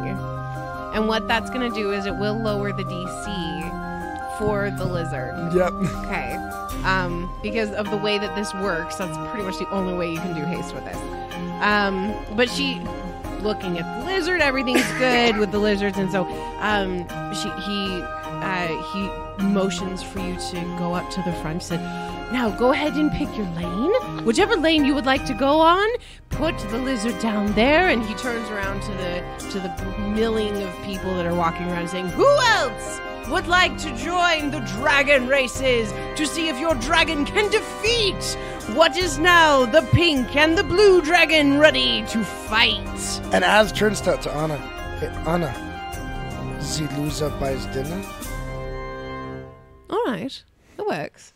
And 0.94 1.08
what 1.08 1.28
that's 1.28 1.50
going 1.50 1.68
to 1.68 1.76
do 1.76 1.92
is 1.92 2.06
it 2.06 2.18
will 2.18 2.38
lower 2.38 2.72
the 2.72 2.84
DC 2.84 4.38
for 4.38 4.70
the 4.70 4.86
lizard. 4.86 5.54
Yep. 5.56 5.74
Okay. 6.06 6.38
Um, 6.84 7.32
because 7.44 7.72
of 7.72 7.90
the 7.92 7.98
way 7.98 8.18
that 8.18 8.36
this 8.36 8.54
works, 8.56 8.96
that's 8.96 9.18
pretty 9.30 9.44
much 9.44 9.58
the 9.60 9.70
only 9.70 9.94
way 9.94 10.12
you 10.12 10.20
can 10.20 10.34
do 10.34 10.44
haste 10.44 10.74
with 10.74 10.84
this. 10.86 10.98
Um, 11.62 12.14
but 12.36 12.50
she, 12.50 12.82
looking 13.42 13.78
at 13.78 14.00
the 14.00 14.06
lizard, 14.06 14.42
everything's 14.42 14.90
good 14.98 15.38
with 15.38 15.52
the 15.52 15.60
lizards, 15.60 15.98
and 15.98 16.12
so 16.12 16.26
um, 16.60 17.08
she 17.34 17.50
he 17.62 18.02
uh, 18.42 18.68
he 18.92 19.44
motions 19.44 20.02
for 20.02 20.20
you 20.20 20.36
to 20.36 20.62
go 20.78 20.94
up 20.94 21.10
to 21.12 21.22
the 21.22 21.34
front. 21.34 21.62
Said, 21.62 21.82
"Now 22.32 22.50
go 22.50 22.72
ahead 22.72 22.94
and 22.94 23.12
pick 23.12 23.36
your 23.38 23.48
lane, 23.52 24.26
whichever 24.26 24.56
lane 24.56 24.86
you 24.86 24.96
would 24.96 25.06
like 25.06 25.26
to 25.26 25.34
go 25.34 25.60
on. 25.60 25.88
Put 26.30 26.58
the 26.70 26.80
lizard 26.80 27.20
down 27.22 27.54
there." 27.54 27.90
And 27.90 28.04
he 28.04 28.16
turns 28.16 28.50
around 28.50 28.82
to 28.82 28.92
the 28.94 29.24
to 29.52 29.60
the 29.60 30.00
milling 30.00 30.64
of 30.64 30.76
people 30.84 31.16
that 31.16 31.26
are 31.28 31.36
walking 31.36 31.70
around, 31.70 31.90
saying, 31.90 32.08
"Who 32.10 32.28
else?" 32.28 33.00
Would 33.32 33.48
like 33.48 33.78
to 33.78 33.96
join 33.96 34.52
the 34.52 34.60
dragon 34.78 35.26
races 35.28 35.94
to 36.18 36.26
see 36.26 36.50
if 36.50 36.60
your 36.60 36.76
dragon 36.76 37.26
can 37.26 37.50
defeat 37.50 38.38
what 38.76 38.98
is 38.98 39.18
now 39.18 39.66
the 39.66 39.84
pink 39.94 40.36
and 40.36 40.58
the 40.58 40.64
blue 40.64 41.02
dragon 41.02 41.58
ready 41.58 42.04
to 42.08 42.24
fight. 42.26 43.22
And 43.32 43.46
Az 43.46 43.72
turns 43.72 44.02
to, 44.02 44.18
to 44.18 44.32
Anna, 44.32 44.58
hey, 45.00 45.08
Anna, 45.26 45.48
the 46.60 47.02
loser 47.02 47.30
buys 47.40 47.66
dinner. 47.68 48.04
All 49.90 50.04
right, 50.08 50.44
it 50.78 50.86
works. 50.86 51.34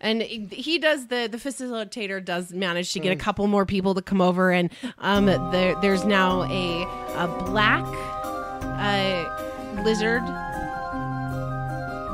And 0.00 0.22
he 0.22 0.78
does 0.78 1.08
the 1.08 1.28
the 1.30 1.38
facilitator 1.38 2.24
does 2.24 2.52
manage 2.52 2.92
to 2.94 3.00
get 3.00 3.12
a 3.12 3.16
couple 3.16 3.46
more 3.46 3.66
people 3.66 3.94
to 3.94 4.02
come 4.02 4.20
over, 4.20 4.52
and 4.52 4.70
um, 4.98 5.26
there 5.26 5.74
there's 5.80 6.04
now 6.04 6.44
a 6.44 6.82
a 7.14 7.44
black 7.46 7.84
uh, 8.62 9.82
lizard, 9.84 10.22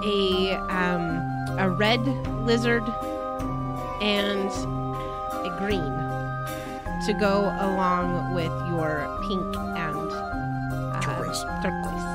a 0.05 0.55
um, 0.69 1.21
a 1.59 1.71
red 1.71 2.05
lizard, 2.45 2.83
and 4.01 4.51
a 5.47 5.57
green 5.59 6.13
to 7.07 7.13
go 7.13 7.53
along 7.61 8.35
with 8.35 8.53
your 8.71 9.07
pink 9.27 9.57
and 9.57 10.13
uh, 10.13 11.01
Turquoise. 11.01 11.43
turquoise. 11.63 12.07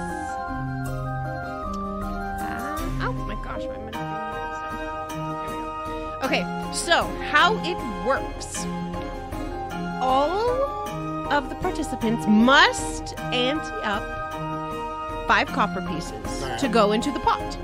Uh, 2.42 2.78
oh 3.02 3.14
my 3.28 3.36
gosh, 3.44 3.64
my 3.66 3.78
minute. 3.78 3.96
Here. 5.12 6.24
Okay, 6.24 6.44
so 6.74 7.08
how 7.32 7.58
it 7.64 7.78
works. 8.06 8.66
All 10.02 10.40
of 11.32 11.50
the 11.50 11.56
participants 11.56 12.26
must 12.28 13.18
ante 13.20 13.72
up 13.84 14.17
five 15.28 15.48
copper 15.48 15.82
pieces 15.82 16.62
to 16.62 16.68
go 16.68 16.92
into 16.92 17.12
the 17.12 17.20
pot. 17.20 17.58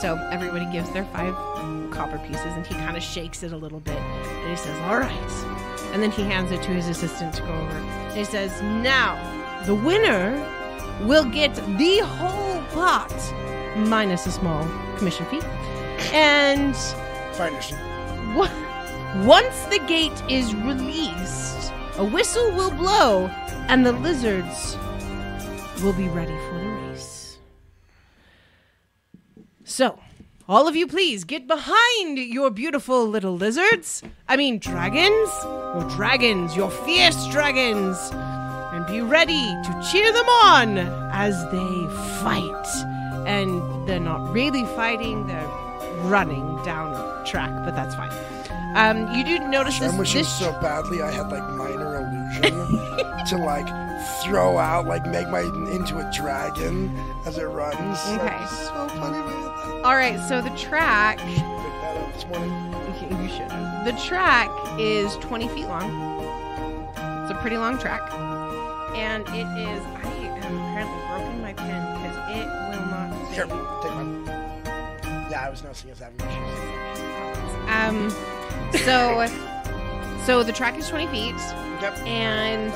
So 0.00 0.16
everybody 0.32 0.66
gives 0.72 0.90
their 0.90 1.04
five 1.06 1.34
copper 1.92 2.18
pieces, 2.26 2.52
and 2.56 2.66
he 2.66 2.74
kind 2.74 2.96
of 2.96 3.02
shakes 3.02 3.42
it 3.42 3.52
a 3.52 3.56
little 3.56 3.80
bit, 3.80 3.96
and 3.96 4.50
he 4.50 4.56
says, 4.56 4.76
"All 4.82 4.98
right." 4.98 5.90
And 5.92 6.02
then 6.02 6.10
he 6.10 6.22
hands 6.22 6.50
it 6.50 6.62
to 6.62 6.70
his 6.72 6.88
assistant 6.88 7.34
to 7.34 7.42
go 7.42 7.48
over. 7.52 7.76
And 7.78 8.18
he 8.18 8.24
says, 8.24 8.60
"Now, 8.62 9.16
the 9.66 9.74
winner 9.74 10.34
will 11.04 11.24
get 11.24 11.54
the 11.78 11.98
whole 12.00 12.60
pot, 12.72 13.12
minus 13.76 14.26
a 14.26 14.32
small 14.32 14.68
commission 14.96 15.26
fee, 15.26 15.40
and." 16.12 16.74
Finder's. 17.34 17.72
Wa- 18.36 18.48
Once 19.24 19.60
the 19.66 19.78
gate 19.86 20.20
is 20.28 20.54
released, 20.56 21.72
a 21.98 22.04
whistle 22.04 22.50
will 22.52 22.70
blow 22.72 23.28
and 23.68 23.86
the 23.86 23.92
lizards 23.92 24.76
will 25.84 25.92
be 25.92 26.08
ready 26.08 26.34
for 26.48 26.58
the 26.58 26.66
race. 26.88 27.38
So, 29.64 29.98
all 30.48 30.66
of 30.66 30.74
you, 30.74 30.86
please 30.86 31.24
get 31.24 31.46
behind 31.46 32.16
your 32.16 32.50
beautiful 32.50 33.06
little 33.06 33.36
lizards. 33.36 34.02
I 34.26 34.36
mean, 34.36 34.58
dragons. 34.58 35.28
Your 35.44 35.86
dragons, 35.90 36.56
your 36.56 36.70
fierce 36.70 37.26
dragons. 37.28 37.98
And 38.12 38.86
be 38.86 39.02
ready 39.02 39.44
to 39.44 39.88
cheer 39.92 40.10
them 40.10 40.28
on 40.28 40.78
as 41.12 41.34
they 41.52 42.20
fight. 42.22 42.66
And 43.26 43.86
they're 43.86 44.00
not 44.00 44.32
really 44.32 44.64
fighting, 44.76 45.26
they're 45.26 45.46
running 46.04 46.62
down 46.64 46.92
a 46.92 47.24
track, 47.26 47.52
but 47.64 47.74
that's 47.74 47.94
fine. 47.94 48.10
Um, 48.74 49.14
you 49.14 49.24
do 49.24 49.38
notice 49.48 49.78
this. 49.78 49.92
I'm 49.92 49.98
wishing 49.98 50.22
this 50.22 50.38
so 50.38 50.52
badly 50.60 51.02
I 51.02 51.10
had 51.10 51.30
like 51.30 51.48
minor 51.50 51.93
to 52.42 53.36
like 53.38 53.66
throw 54.22 54.58
out, 54.58 54.86
like 54.86 55.06
make 55.06 55.28
my 55.28 55.40
into 55.72 55.98
a 55.98 56.10
dragon 56.12 56.96
as 57.24 57.38
it 57.38 57.44
runs. 57.44 57.98
Okay. 58.06 58.18
Like, 58.18 58.48
so 58.48 58.88
funny, 58.88 59.18
man. 59.18 59.84
All 59.84 59.94
right, 59.94 60.18
so 60.28 60.40
the 60.40 60.50
track. 60.50 61.18
Picked 61.18 61.38
that 61.38 61.96
up 61.96 62.14
this 62.14 62.26
morning. 62.26 62.74
You 63.22 63.28
should. 63.28 63.48
The 63.84 63.98
track 64.06 64.50
is 64.78 65.16
20 65.16 65.48
feet 65.48 65.66
long. 65.66 65.90
It's 67.22 67.30
a 67.30 67.38
pretty 67.40 67.56
long 67.56 67.78
track. 67.78 68.02
And 68.94 69.26
it 69.28 69.46
is. 69.58 69.82
I 69.82 70.12
am 70.42 70.58
apparently 70.58 71.00
broken 71.08 71.42
my 71.42 71.52
pen 71.52 71.82
because 71.96 72.16
it 72.30 72.46
will 72.70 72.86
not. 72.86 73.32
Here, 73.32 73.44
take 73.82 73.94
mine. 73.94 74.24
Yeah, 75.30 75.44
I 75.46 75.50
was 75.50 75.62
noticing 75.62 75.90
us 75.90 76.00
having 76.00 76.20
issues. 76.20 76.60
Um. 77.68 78.10
So. 78.84 79.50
So 80.24 80.42
the 80.42 80.52
track 80.52 80.78
is 80.78 80.88
20 80.88 81.06
feet, 81.08 81.34
Yep. 81.82 81.98
and 82.06 82.72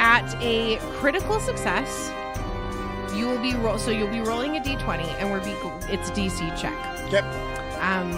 at 0.00 0.34
a 0.42 0.78
critical 0.98 1.38
success, 1.38 2.10
you 3.14 3.28
will 3.28 3.38
be 3.40 3.54
roll. 3.54 3.78
So 3.78 3.90
you'll 3.92 4.08
be 4.08 4.20
rolling 4.20 4.56
a 4.56 4.60
d20, 4.60 5.04
and 5.20 5.30
we're 5.30 5.38
be. 5.40 5.52
It's 5.92 6.10
DC 6.10 6.48
check. 6.60 6.74
Yep. 7.12 7.24
Um, 7.80 8.10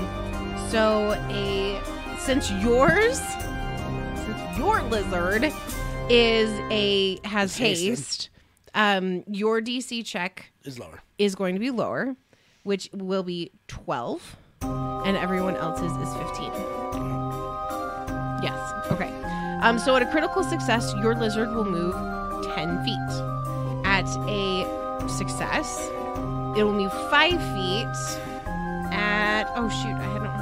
so 0.71 1.13
a 1.31 1.79
since 2.19 2.51
yours, 2.53 3.19
since 3.19 4.59
your 4.59 4.81
lizard 4.85 5.53
is 6.09 6.51
a 6.71 7.19
has 7.27 7.57
haste, 7.59 8.31
um, 8.75 9.25
your 9.27 9.61
DC 9.61 10.05
check 10.07 10.51
Is 10.65 10.79
lower. 10.79 11.01
is 11.19 11.35
going 11.35 11.55
to 11.55 11.61
be 11.61 11.71
lower, 11.71 12.17
which 12.63 12.89
will 12.95 13.25
be 13.25 13.51
twelve, 13.69 14.37
and 14.63 15.17
everyone 15.19 15.57
else's 15.57 15.93
is 15.99 16.15
fifteen. 16.17 17.24
Yes. 18.44 18.92
Okay. 18.92 19.10
Um, 19.62 19.78
so 19.78 19.97
at 19.97 20.02
a 20.02 20.06
critical 20.06 20.44
success, 20.44 20.94
your 21.00 21.14
lizard 21.14 21.55
will 21.55 21.64
move 21.64 21.94
ten 22.55 22.84
feet. 22.84 23.10
At 23.84 24.06
a 24.28 25.08
success, 25.08 25.89
it 26.56 26.62
will 26.64 26.73
move 26.74 26.92
five 27.10 27.40
feet 27.55 27.97
at 28.92 29.50
oh 29.56 29.68
shoot, 29.68 29.97
I 29.97 30.18
don't 30.18 30.34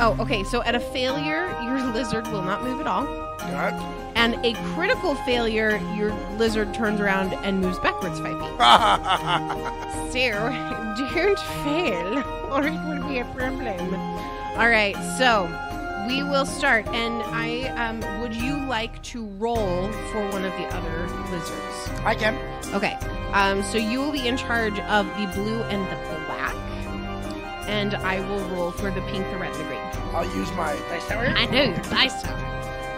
Oh, 0.00 0.16
okay. 0.20 0.44
So 0.44 0.62
at 0.62 0.74
a 0.74 0.80
failure, 0.80 1.46
your 1.62 1.82
lizard 1.92 2.26
will 2.28 2.42
not 2.42 2.62
move 2.62 2.80
at 2.80 2.86
all. 2.86 3.06
Alright. 3.06 3.74
And 4.16 4.34
a 4.44 4.54
critical 4.74 5.14
failure, 5.16 5.76
your 5.96 6.12
lizard 6.36 6.72
turns 6.72 7.00
around 7.00 7.32
and 7.32 7.60
moves 7.60 7.78
backwards 7.78 8.20
five 8.20 8.38
feet. 8.40 9.84
So 10.14 10.74
don't 11.14 11.38
fail, 11.64 12.18
or 12.52 12.66
it 12.66 12.72
will 12.86 13.08
be 13.08 13.18
a 13.18 13.24
problem. 13.34 13.94
All 14.56 14.68
right, 14.68 14.94
so 15.18 15.46
we 16.06 16.22
will 16.22 16.46
start. 16.46 16.86
And 16.88 17.22
I 17.24 17.68
um, 17.76 18.20
would 18.20 18.34
you 18.34 18.56
like 18.66 19.02
to 19.04 19.24
roll 19.38 19.90
for 20.12 20.30
one 20.30 20.44
of 20.44 20.52
the 20.52 20.66
other 20.72 21.08
lizards? 21.30 21.90
I 22.04 22.14
can. 22.14 22.36
Okay. 22.74 22.94
Um, 23.32 23.62
so 23.64 23.78
you 23.78 24.00
will 24.00 24.12
be 24.12 24.28
in 24.28 24.36
charge 24.36 24.78
of 24.80 25.06
the 25.18 25.26
blue 25.34 25.62
and 25.64 25.84
the. 25.86 26.23
And 27.66 27.94
I 27.94 28.20
will 28.28 28.44
roll 28.50 28.70
for 28.70 28.90
the 28.90 29.00
pink, 29.02 29.28
the 29.30 29.36
red, 29.38 29.52
and 29.52 29.60
the 29.60 29.64
green. 29.64 29.80
I'll 30.14 30.24
use 30.36 30.50
my 30.52 30.74
dice 30.88 31.06
tower. 31.08 31.26
I 31.26 31.46
know 31.46 31.62
your 31.62 31.76
dice 31.90 32.22
tower. 32.22 32.36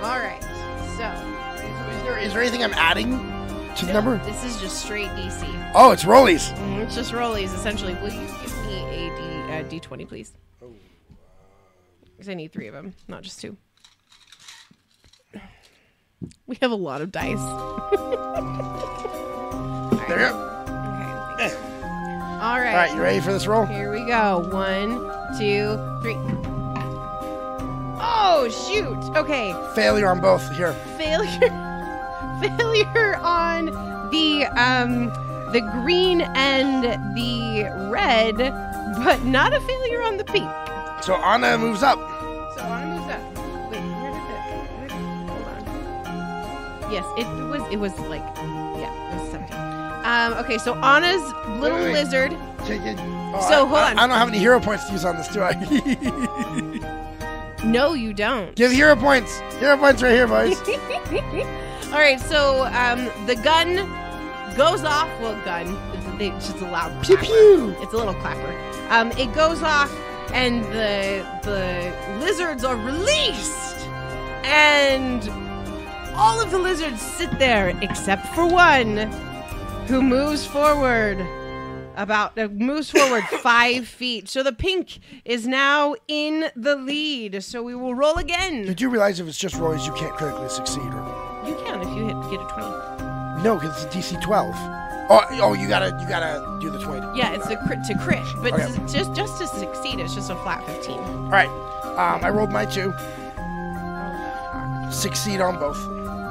All 0.02 0.18
right. 0.18 0.42
So 0.96 1.04
Is 1.96 2.02
there, 2.02 2.18
is 2.18 2.32
there 2.32 2.42
anything 2.42 2.62
I'm 2.64 2.74
adding 2.74 3.10
to 3.76 3.86
the 3.86 3.92
number? 3.92 4.18
this 4.24 4.44
is 4.44 4.60
just 4.60 4.82
straight 4.84 5.08
DC. 5.10 5.72
Oh, 5.74 5.90
it's 5.92 6.04
rollies. 6.04 6.52
Mm, 6.56 6.78
It's 6.84 6.94
just 6.94 7.12
rollies, 7.12 7.54
essentially. 7.54 7.94
Will 7.94 8.12
you 8.12 8.26
give 8.42 8.66
me 8.66 8.82
a 8.84 9.10
D, 9.16 9.22
uh, 9.52 9.64
D20, 9.88 10.08
please? 10.08 10.32
Because 12.16 12.28
I 12.30 12.34
need 12.34 12.50
three 12.52 12.66
of 12.66 12.74
them, 12.74 12.94
not 13.08 13.22
just 13.22 13.40
two. 13.40 13.56
We 16.46 16.56
have 16.62 16.70
a 16.70 16.76
lot 16.76 17.02
of 17.02 17.12
dice. 17.12 17.38
There 20.08 20.20
you 20.20 20.28
go. 20.28 20.52
Okay. 21.38 21.75
All 22.40 22.58
right. 22.60 22.68
All 22.68 22.76
right, 22.76 22.94
you 22.94 23.00
ready 23.00 23.20
for 23.20 23.32
this 23.32 23.46
roll? 23.46 23.64
Here 23.66 23.90
we 23.92 24.04
go. 24.04 24.38
One, 24.50 24.98
two, 25.38 25.78
three. 26.02 26.16
Oh 27.98 28.48
shoot! 28.50 28.98
Okay, 29.16 29.54
Failure 29.74 30.08
on 30.08 30.20
both. 30.20 30.42
Here. 30.54 30.74
failure. 30.98 31.30
failure 32.58 33.16
on 33.22 33.66
the 34.10 34.44
um 34.54 35.06
the 35.52 35.60
green 35.82 36.20
and 36.20 36.84
the 37.16 37.64
red, 37.90 38.36
but 39.02 39.24
not 39.24 39.54
a 39.54 39.60
failure 39.60 40.02
on 40.02 40.18
the 40.18 40.24
pink. 40.24 40.48
So 41.02 41.14
Anna 41.14 41.56
moves 41.56 41.82
up. 41.82 41.98
So 42.54 42.60
Anna 42.62 42.96
moves 42.96 43.10
up. 43.10 43.22
Wait, 43.70 43.80
where 43.80 44.10
did 44.12 44.90
it? 44.90 44.92
Hold 45.30 45.46
on. 45.48 46.92
Yes, 46.92 47.06
it 47.16 47.26
was. 47.48 47.62
It 47.72 47.78
was 47.78 47.98
like, 48.00 48.26
Um. 50.06 50.34
Okay, 50.44 50.58
so 50.58 50.74
Anna's 50.76 51.22
little 51.60 51.78
Wait, 51.78 51.84
wait, 51.86 51.92
wait. 51.92 51.92
lizard. 52.04 52.32
Oh, 52.34 53.46
So, 53.50 53.66
I, 53.66 53.68
hold 53.68 53.72
on. 53.72 53.98
I 53.98 54.06
don't 54.06 54.16
have 54.16 54.28
any 54.28 54.38
hero 54.38 54.60
points 54.60 54.84
to 54.86 54.92
use 54.92 55.04
on 55.04 55.16
this, 55.16 55.28
do 55.28 55.42
I? 55.42 55.52
No, 57.64 57.94
you 57.94 58.12
don't. 58.12 58.54
Give 58.54 58.70
hero 58.70 58.94
points. 58.94 59.38
Hero 59.58 59.76
points 59.76 60.00
right 60.02 60.12
here, 60.12 60.28
boys. 60.28 60.56
All 61.86 61.98
right, 61.98 62.20
so 62.20 62.64
um, 62.66 63.10
the 63.26 63.34
gun 63.34 63.74
goes 64.56 64.84
off. 64.84 65.08
Well, 65.20 65.34
gun. 65.44 65.76
It's, 65.94 66.06
a- 66.06 66.36
it's 66.36 66.48
just 66.52 66.62
a 66.62 66.70
loud 66.70 66.92
Pew 67.04 67.16
clapper. 67.16 67.26
pew. 67.32 67.76
It's 67.80 67.92
a 67.92 67.96
little 67.96 68.14
clapper. 68.14 68.54
Um, 68.90 69.10
it 69.12 69.34
goes 69.34 69.62
off, 69.62 69.90
and 70.32 70.62
the 70.66 71.26
the 71.42 71.92
lizards 72.24 72.62
are 72.62 72.76
released, 72.76 73.78
and 74.44 75.28
all 76.14 76.40
of 76.40 76.50
the 76.52 76.58
lizards 76.58 77.00
sit 77.00 77.36
there 77.40 77.76
except 77.82 78.26
for 78.28 78.46
one, 78.46 78.98
who 79.88 80.02
moves 80.02 80.46
forward. 80.46 81.18
About 81.96 82.36
uh, 82.38 82.48
moves 82.48 82.90
forward 82.90 83.24
five 83.42 83.88
feet. 83.88 84.28
So 84.28 84.42
the 84.42 84.52
pink 84.52 84.98
is 85.24 85.46
now 85.46 85.94
in 86.08 86.50
the 86.54 86.76
lead. 86.76 87.42
So 87.42 87.62
we 87.62 87.74
will 87.74 87.94
roll 87.94 88.16
again. 88.16 88.62
Did 88.66 88.68
you 88.80 88.88
do 88.88 88.90
realize 88.90 89.18
if 89.18 89.26
it's 89.26 89.38
just 89.38 89.54
Roy's, 89.56 89.86
you 89.86 89.92
can't 89.94 90.14
critically 90.14 90.48
succeed, 90.50 90.82
or 90.82 91.42
You 91.48 91.54
can 91.64 91.80
if 91.80 91.88
you 91.96 92.04
hit 92.04 92.30
get 92.30 92.40
a 92.40 92.48
twenty. 92.52 93.42
no? 93.42 93.54
Because 93.58 93.82
it's 93.84 93.94
a 93.94 94.14
DC 94.16 94.20
12. 94.22 94.54
Oh, 95.08 95.24
oh, 95.40 95.52
you 95.54 95.68
gotta, 95.68 95.96
you 96.02 96.08
gotta 96.08 96.58
do 96.60 96.68
the 96.68 96.80
20. 96.82 97.16
Yeah, 97.18 97.32
it's 97.32 97.46
a 97.46 97.56
crit 97.56 97.78
to 97.84 97.96
crit, 97.98 98.24
but 98.42 98.52
Okay. 98.52 98.66
just 98.92 99.14
just 99.14 99.38
to 99.40 99.46
succeed, 99.46 100.00
it's 100.00 100.14
just 100.14 100.30
a 100.30 100.36
flat 100.42 100.66
fifteen. 100.66 100.98
All 100.98 101.30
right. 101.30 101.48
Um, 101.96 102.22
I 102.24 102.28
rolled 102.30 102.50
my 102.50 102.66
two. 102.66 102.92
Succeed 104.92 105.40
on 105.40 105.58
both. 105.58 105.78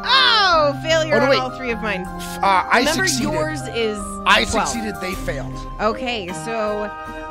Oh, 0.07 0.79
failure 0.83 1.15
Oh, 1.15 1.19
no, 1.19 1.23
on 1.25 1.29
wait. 1.29 1.39
all 1.39 1.49
three 1.57 1.71
of 1.71 1.81
mine. 1.81 2.01
Uh, 2.01 2.67
I 2.71 2.79
Remember, 2.79 3.07
succeeded. 3.07 3.33
yours 3.33 3.61
is 3.69 3.99
I 4.25 4.43
succeeded. 4.45 4.95
They 5.01 5.13
failed. 5.15 5.53
Okay, 5.81 6.27
so 6.45 6.83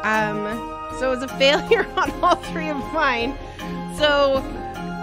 um, 0.03 0.99
so 0.99 1.13
it's 1.13 1.23
a 1.23 1.29
failure 1.39 1.87
on 1.97 2.11
all 2.23 2.37
three 2.37 2.69
of 2.69 2.77
mine. 2.93 3.37
So 3.97 4.41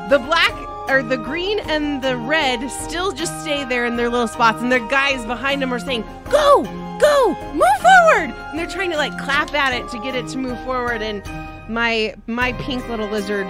the 0.09 0.19
black 0.19 0.51
or 0.90 1.01
the 1.03 1.17
green 1.17 1.59
and 1.59 2.01
the 2.01 2.17
red 2.17 2.69
still 2.69 3.11
just 3.11 3.41
stay 3.41 3.64
there 3.66 3.85
in 3.85 3.95
their 3.95 4.09
little 4.09 4.27
spots, 4.27 4.61
and 4.61 4.72
their 4.72 4.85
guys 4.90 5.25
behind 5.25 5.61
them 5.61 5.74
are 5.74 5.80
saying, 5.80 6.03
"Go, 6.30 6.64
go, 7.00 7.35
move 7.53 7.64
forward!" 7.82 8.33
And 8.50 8.59
they're 8.59 8.67
trying 8.67 8.91
to 8.91 8.98
like 8.98 9.17
clap 9.17 9.53
at 9.53 9.74
it 9.74 9.90
to 9.91 10.00
get 10.00 10.16
it 10.16 10.27
to 10.30 10.38
move 10.38 10.61
forward. 10.66 11.01
And 11.01 11.22
my 11.69 12.16
my 12.27 12.51
pink 12.53 12.88
little 12.90 13.08
lizard 13.08 13.48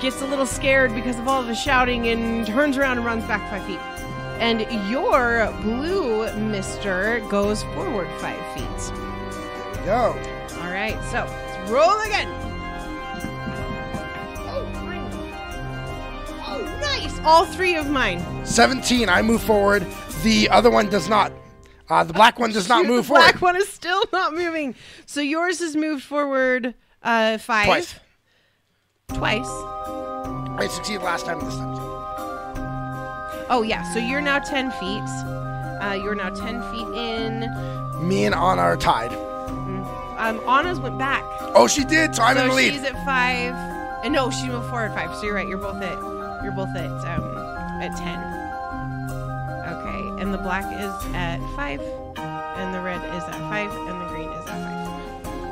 gets 0.00 0.22
a 0.22 0.26
little 0.26 0.46
scared 0.46 0.94
because 0.94 1.18
of 1.18 1.28
all 1.28 1.42
the 1.42 1.54
shouting 1.54 2.08
and 2.08 2.46
turns 2.46 2.76
around 2.78 2.96
and 2.98 3.06
runs 3.06 3.24
back 3.24 3.48
five 3.50 3.64
feet. 3.64 3.78
And 4.40 4.60
your 4.90 5.52
blue 5.60 6.32
mister 6.36 7.20
goes 7.28 7.62
forward 7.64 8.08
five 8.20 8.40
feet. 8.54 9.84
Go. 9.84 10.16
All 10.62 10.70
right, 10.70 10.98
so 11.10 11.26
let's 11.26 11.70
roll 11.70 12.00
again. 12.00 12.28
Oh. 14.46 14.66
Oh, 16.46 16.78
nice. 16.80 17.18
All 17.20 17.44
three 17.44 17.76
of 17.76 17.90
mine. 17.90 18.24
17. 18.46 19.08
I 19.08 19.20
move 19.22 19.42
forward. 19.42 19.86
The 20.22 20.48
other 20.48 20.70
one 20.70 20.88
does 20.88 21.08
not. 21.08 21.32
Uh, 21.88 22.04
the 22.04 22.12
black 22.12 22.38
one 22.38 22.52
does 22.52 22.68
not 22.68 22.86
move 22.86 23.06
forward. 23.06 23.22
the 23.22 23.32
black 23.32 23.42
one 23.42 23.56
is 23.56 23.68
still 23.68 24.02
not 24.12 24.32
moving. 24.34 24.74
So 25.06 25.20
yours 25.20 25.58
has 25.58 25.76
moved 25.76 26.02
forward 26.02 26.74
uh, 27.02 27.36
five. 27.38 27.66
Twice. 27.66 27.94
Twice. 29.14 29.48
I 30.58 30.68
succeeded 30.70 31.02
last 31.02 31.26
time. 31.26 31.40
This 31.40 31.56
time. 31.56 31.76
Oh, 33.50 33.62
yeah. 33.66 33.82
So 33.92 33.98
you're 33.98 34.20
now 34.20 34.38
10 34.38 34.70
feet. 34.72 35.02
Uh, 35.82 35.98
you're 36.02 36.14
now 36.14 36.30
10 36.30 36.62
feet 36.70 36.88
in. 36.96 37.40
Me 38.06 38.24
and 38.24 38.34
Anna 38.34 38.62
are 38.62 38.76
tied. 38.76 39.12
Um, 40.18 40.38
Anna's 40.48 40.78
went 40.78 40.98
back. 40.98 41.24
Oh, 41.54 41.66
she 41.66 41.84
did. 41.84 42.14
So 42.14 42.22
I'm 42.22 42.36
in 42.36 42.48
the 42.48 42.54
lead. 42.54 42.74
she's 42.74 42.84
at 42.84 43.04
five. 43.04 43.54
And 44.04 44.12
no, 44.14 44.30
she 44.30 44.48
moved 44.48 44.68
forward 44.68 44.92
five. 44.92 45.14
So 45.16 45.24
you're 45.24 45.34
right. 45.34 45.48
You're 45.48 45.58
both 45.58 45.82
at. 45.82 45.98
You're 46.42 46.52
both 46.52 46.74
at 46.76 46.90
um 47.04 47.36
at 47.82 47.96
ten. 47.96 48.18
Okay, 49.76 50.22
and 50.22 50.32
the 50.32 50.38
black 50.38 50.64
is 50.72 51.14
at 51.14 51.38
five, 51.54 51.80
and 52.56 52.74
the 52.74 52.80
red 52.80 53.02
is 53.14 53.22
at 53.24 53.38
five, 53.50 53.70
and 53.70 53.99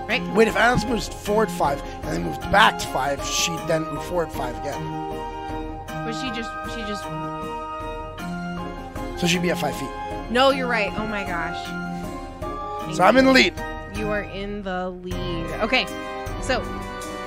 Right? 0.09 0.23
Wait, 0.33 0.49
if 0.49 0.57
Anna 0.57 0.85
moves 0.87 1.07
forward 1.07 1.51
five 1.51 1.83
and 2.03 2.05
then 2.05 2.23
moved 2.23 2.41
back 2.51 2.79
to 2.79 2.87
five, 2.87 3.23
she 3.27 3.55
then 3.67 3.85
moved 3.85 4.07
forward 4.07 4.33
five 4.33 4.57
again. 4.59 4.83
But 5.87 6.13
she 6.15 6.31
just 6.31 6.51
she 6.75 6.81
just. 6.89 7.05
So 9.21 9.27
she'd 9.27 9.43
be 9.43 9.51
at 9.51 9.59
five 9.59 9.77
feet. 9.77 9.91
No, 10.31 10.51
you're 10.51 10.67
right. 10.67 10.91
Oh 10.97 11.07
my 11.07 11.25
gosh. 11.25 11.63
Thank 12.85 12.97
So 12.97 13.05
I'm 13.05 13.19
in 13.19 13.27
the 13.27 13.33
lead. 13.33 13.53
You 13.97 14.09
are 14.09 14.23
in 14.23 14.63
the 14.63 14.91
lead. 14.91 15.47
Okay, 15.61 15.87
so 16.41 16.61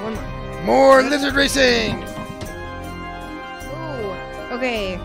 one 0.01 0.15
more. 0.15 0.41
More 0.63 1.03
lizard 1.03 1.35
racing. 1.35 2.01
Ooh. 3.69 4.55
Okay. 4.55 4.97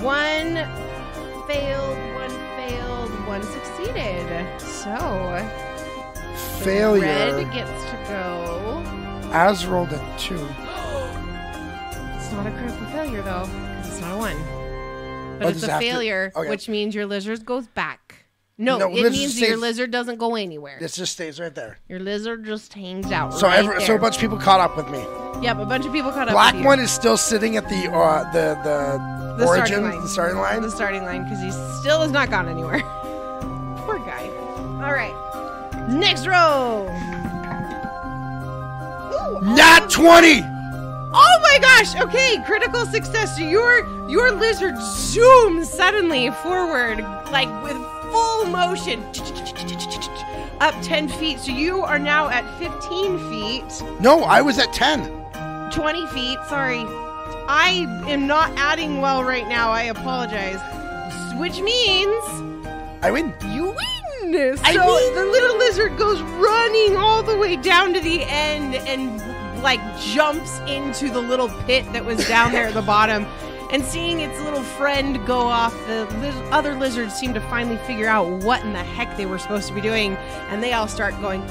One 0.00 0.54
failed, 1.46 1.98
one 2.14 2.30
failed, 2.56 3.10
one 3.26 3.42
succeeded. 3.42 4.60
So 4.60 4.94
Failure. 6.64 7.02
Red 7.02 7.52
gets 7.52 7.84
to 7.90 7.96
go. 8.08 8.82
Az 9.32 9.66
rolled 9.66 9.92
a 9.92 10.14
two. 10.18 10.34
It's 10.34 12.32
not 12.32 12.46
a 12.46 12.50
critical 12.50 12.86
failure 12.86 13.22
though, 13.22 13.44
because 13.46 13.88
it's 13.88 14.00
not 14.00 14.14
a 14.14 14.18
one. 14.18 14.36
But 15.38 15.46
Oh, 15.46 15.48
it's 15.50 15.62
a 15.62 15.78
failure, 15.78 16.32
okay. 16.34 16.48
which 16.48 16.68
means 16.68 16.94
your 16.94 17.06
lizard 17.06 17.44
goes 17.44 17.68
back. 17.68 18.24
No, 18.60 18.76
No, 18.76 18.88
it 18.88 19.12
means 19.12 19.38
that 19.38 19.48
your 19.48 19.56
lizard 19.56 19.92
doesn't 19.92 20.16
go 20.18 20.34
anywhere. 20.34 20.78
This 20.80 20.96
just 20.96 21.12
stays 21.12 21.38
right 21.38 21.54
there. 21.54 21.78
Your 21.88 22.00
lizard 22.00 22.44
just 22.44 22.72
hangs 22.74 23.12
out. 23.12 23.32
So 23.34 23.46
right 23.46 23.60
every, 23.60 23.80
so 23.84 23.94
a 23.94 23.98
bunch 24.00 24.16
of 24.16 24.20
people 24.20 24.36
caught 24.36 24.58
up 24.60 24.76
with 24.76 24.88
me. 24.90 24.98
Yep, 25.44 25.58
a 25.58 25.64
bunch 25.64 25.86
of 25.86 25.92
people 25.92 26.10
caught 26.10 26.26
up. 26.26 26.34
Black 26.34 26.54
with 26.54 26.62
you. 26.62 26.66
one 26.66 26.80
is 26.80 26.90
still 26.90 27.16
sitting 27.16 27.56
at 27.56 27.68
the 27.68 27.88
uh, 27.92 28.24
the 28.32 28.58
the, 28.64 29.36
The 29.38 29.46
starting 29.46 29.74
origin, 29.76 29.82
line. 29.84 30.00
the 30.02 30.08
starting 30.08 30.38
line. 30.38 30.62
the 30.62 30.70
starting 30.72 31.04
line 31.04 31.22
because 31.22 31.40
he 31.40 31.52
still 31.80 32.00
has 32.00 32.10
not 32.10 32.30
gone 32.30 32.48
anywhere. 32.48 32.80
Poor 33.86 33.98
guy. 34.00 34.26
All 34.82 34.92
right, 34.92 35.14
next 35.88 36.26
row. 36.26 36.86
Ooh, 39.12 39.40
Nat 39.54 39.88
twenty. 39.90 40.42
Oh 41.10 41.38
my 41.42 41.58
gosh! 41.60 41.96
Okay, 41.96 42.36
critical 42.44 42.84
success. 42.86 43.36
So 43.36 43.42
your 43.42 43.86
your 44.08 44.32
lizard 44.32 44.74
zooms 44.74 45.66
suddenly 45.66 46.30
forward, 46.30 46.98
like 47.32 47.48
with 47.62 47.76
full 48.12 48.44
motion, 48.46 49.02
up 50.60 50.74
ten 50.82 51.08
feet. 51.08 51.38
So 51.40 51.52
you 51.52 51.80
are 51.80 51.98
now 51.98 52.28
at 52.28 52.44
fifteen 52.58 53.18
feet, 53.30 53.82
No, 54.00 54.20
I 54.24 54.42
was 54.42 54.58
at 54.58 54.72
ten. 54.72 55.00
twenty 55.72 56.06
feet. 56.08 56.38
Sorry, 56.48 56.84
I 57.48 57.86
am 58.06 58.26
not 58.26 58.50
adding 58.56 59.00
well 59.00 59.24
right 59.24 59.48
now. 59.48 59.70
I 59.70 59.84
apologize. 59.84 60.60
Which 61.38 61.60
means 61.60 62.24
I 63.02 63.10
win. 63.12 63.32
you 63.52 63.66
win. 63.66 63.97
So 64.20 64.62
I 64.64 64.76
win. 64.76 65.14
the 65.14 65.24
little 65.30 65.56
lizard 65.58 65.96
goes 65.96 66.20
running 66.22 66.96
all 66.96 67.22
the 67.22 67.36
way 67.36 67.56
down 67.56 67.94
to 67.94 68.00
the 68.00 68.22
end 68.24 68.74
and 68.74 69.62
like 69.62 69.80
jumps 70.00 70.58
into 70.60 71.10
the 71.10 71.20
little 71.20 71.48
pit 71.66 71.84
that 71.92 72.04
was 72.04 72.26
down 72.28 72.52
there 72.52 72.66
at 72.66 72.74
the 72.74 72.82
bottom. 72.96 73.24
And 73.70 73.84
seeing 73.84 74.20
its 74.20 74.40
little 74.40 74.62
friend 74.62 75.24
go 75.26 75.40
off, 75.40 75.74
the 75.86 76.06
liz- 76.20 76.34
other 76.50 76.74
lizards 76.74 77.12
seem 77.14 77.34
to 77.34 77.40
finally 77.42 77.76
figure 77.78 78.08
out 78.08 78.42
what 78.42 78.62
in 78.64 78.72
the 78.72 78.82
heck 78.82 79.14
they 79.18 79.26
were 79.26 79.38
supposed 79.38 79.68
to 79.68 79.74
be 79.74 79.82
doing, 79.82 80.16
and 80.48 80.62
they 80.62 80.72
all 80.72 80.88
start 80.88 81.12
going 81.20 81.42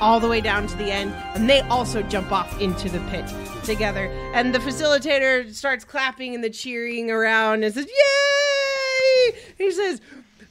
all 0.00 0.20
the 0.20 0.28
way 0.28 0.40
down 0.40 0.68
to 0.68 0.76
the 0.76 0.84
end, 0.92 1.12
and 1.34 1.50
they 1.50 1.60
also 1.62 2.02
jump 2.02 2.30
off 2.30 2.60
into 2.60 2.88
the 2.88 3.00
pit 3.10 3.24
together. 3.64 4.06
And 4.32 4.54
the 4.54 4.60
facilitator 4.60 5.52
starts 5.52 5.84
clapping 5.84 6.36
and 6.36 6.44
the 6.44 6.50
cheering 6.50 7.10
around 7.10 7.64
and 7.64 7.74
says, 7.74 7.86
"Yay!" 7.86 9.38
He 9.58 9.72
says, 9.72 10.00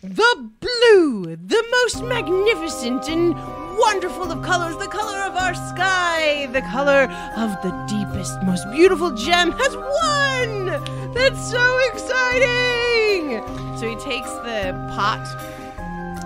"The 0.07 0.49
blue, 0.59 1.35
the 1.35 1.63
most 1.71 2.03
magnificent 2.03 3.09
and 3.09 3.33
wonderful 3.77 4.31
of 4.31 4.43
colors, 4.43 4.77
the 4.77 4.87
color 4.87 5.17
of 5.19 5.35
our 5.35 5.55
sky, 5.55 6.47
the 6.51 6.61
color 6.61 7.03
of 7.35 7.59
the 7.63 7.71
deepest, 7.89 8.39
most 8.43 8.69
beautiful 8.71 9.11
gem 9.11 9.51
has 9.51 9.75
won! 9.75 11.13
That's 11.13 11.49
so 11.49 11.79
exciting!" 11.91 13.41
So 13.77 13.89
he 13.89 13.95
takes 13.95 14.29
the 14.45 14.73
pot 14.95 15.25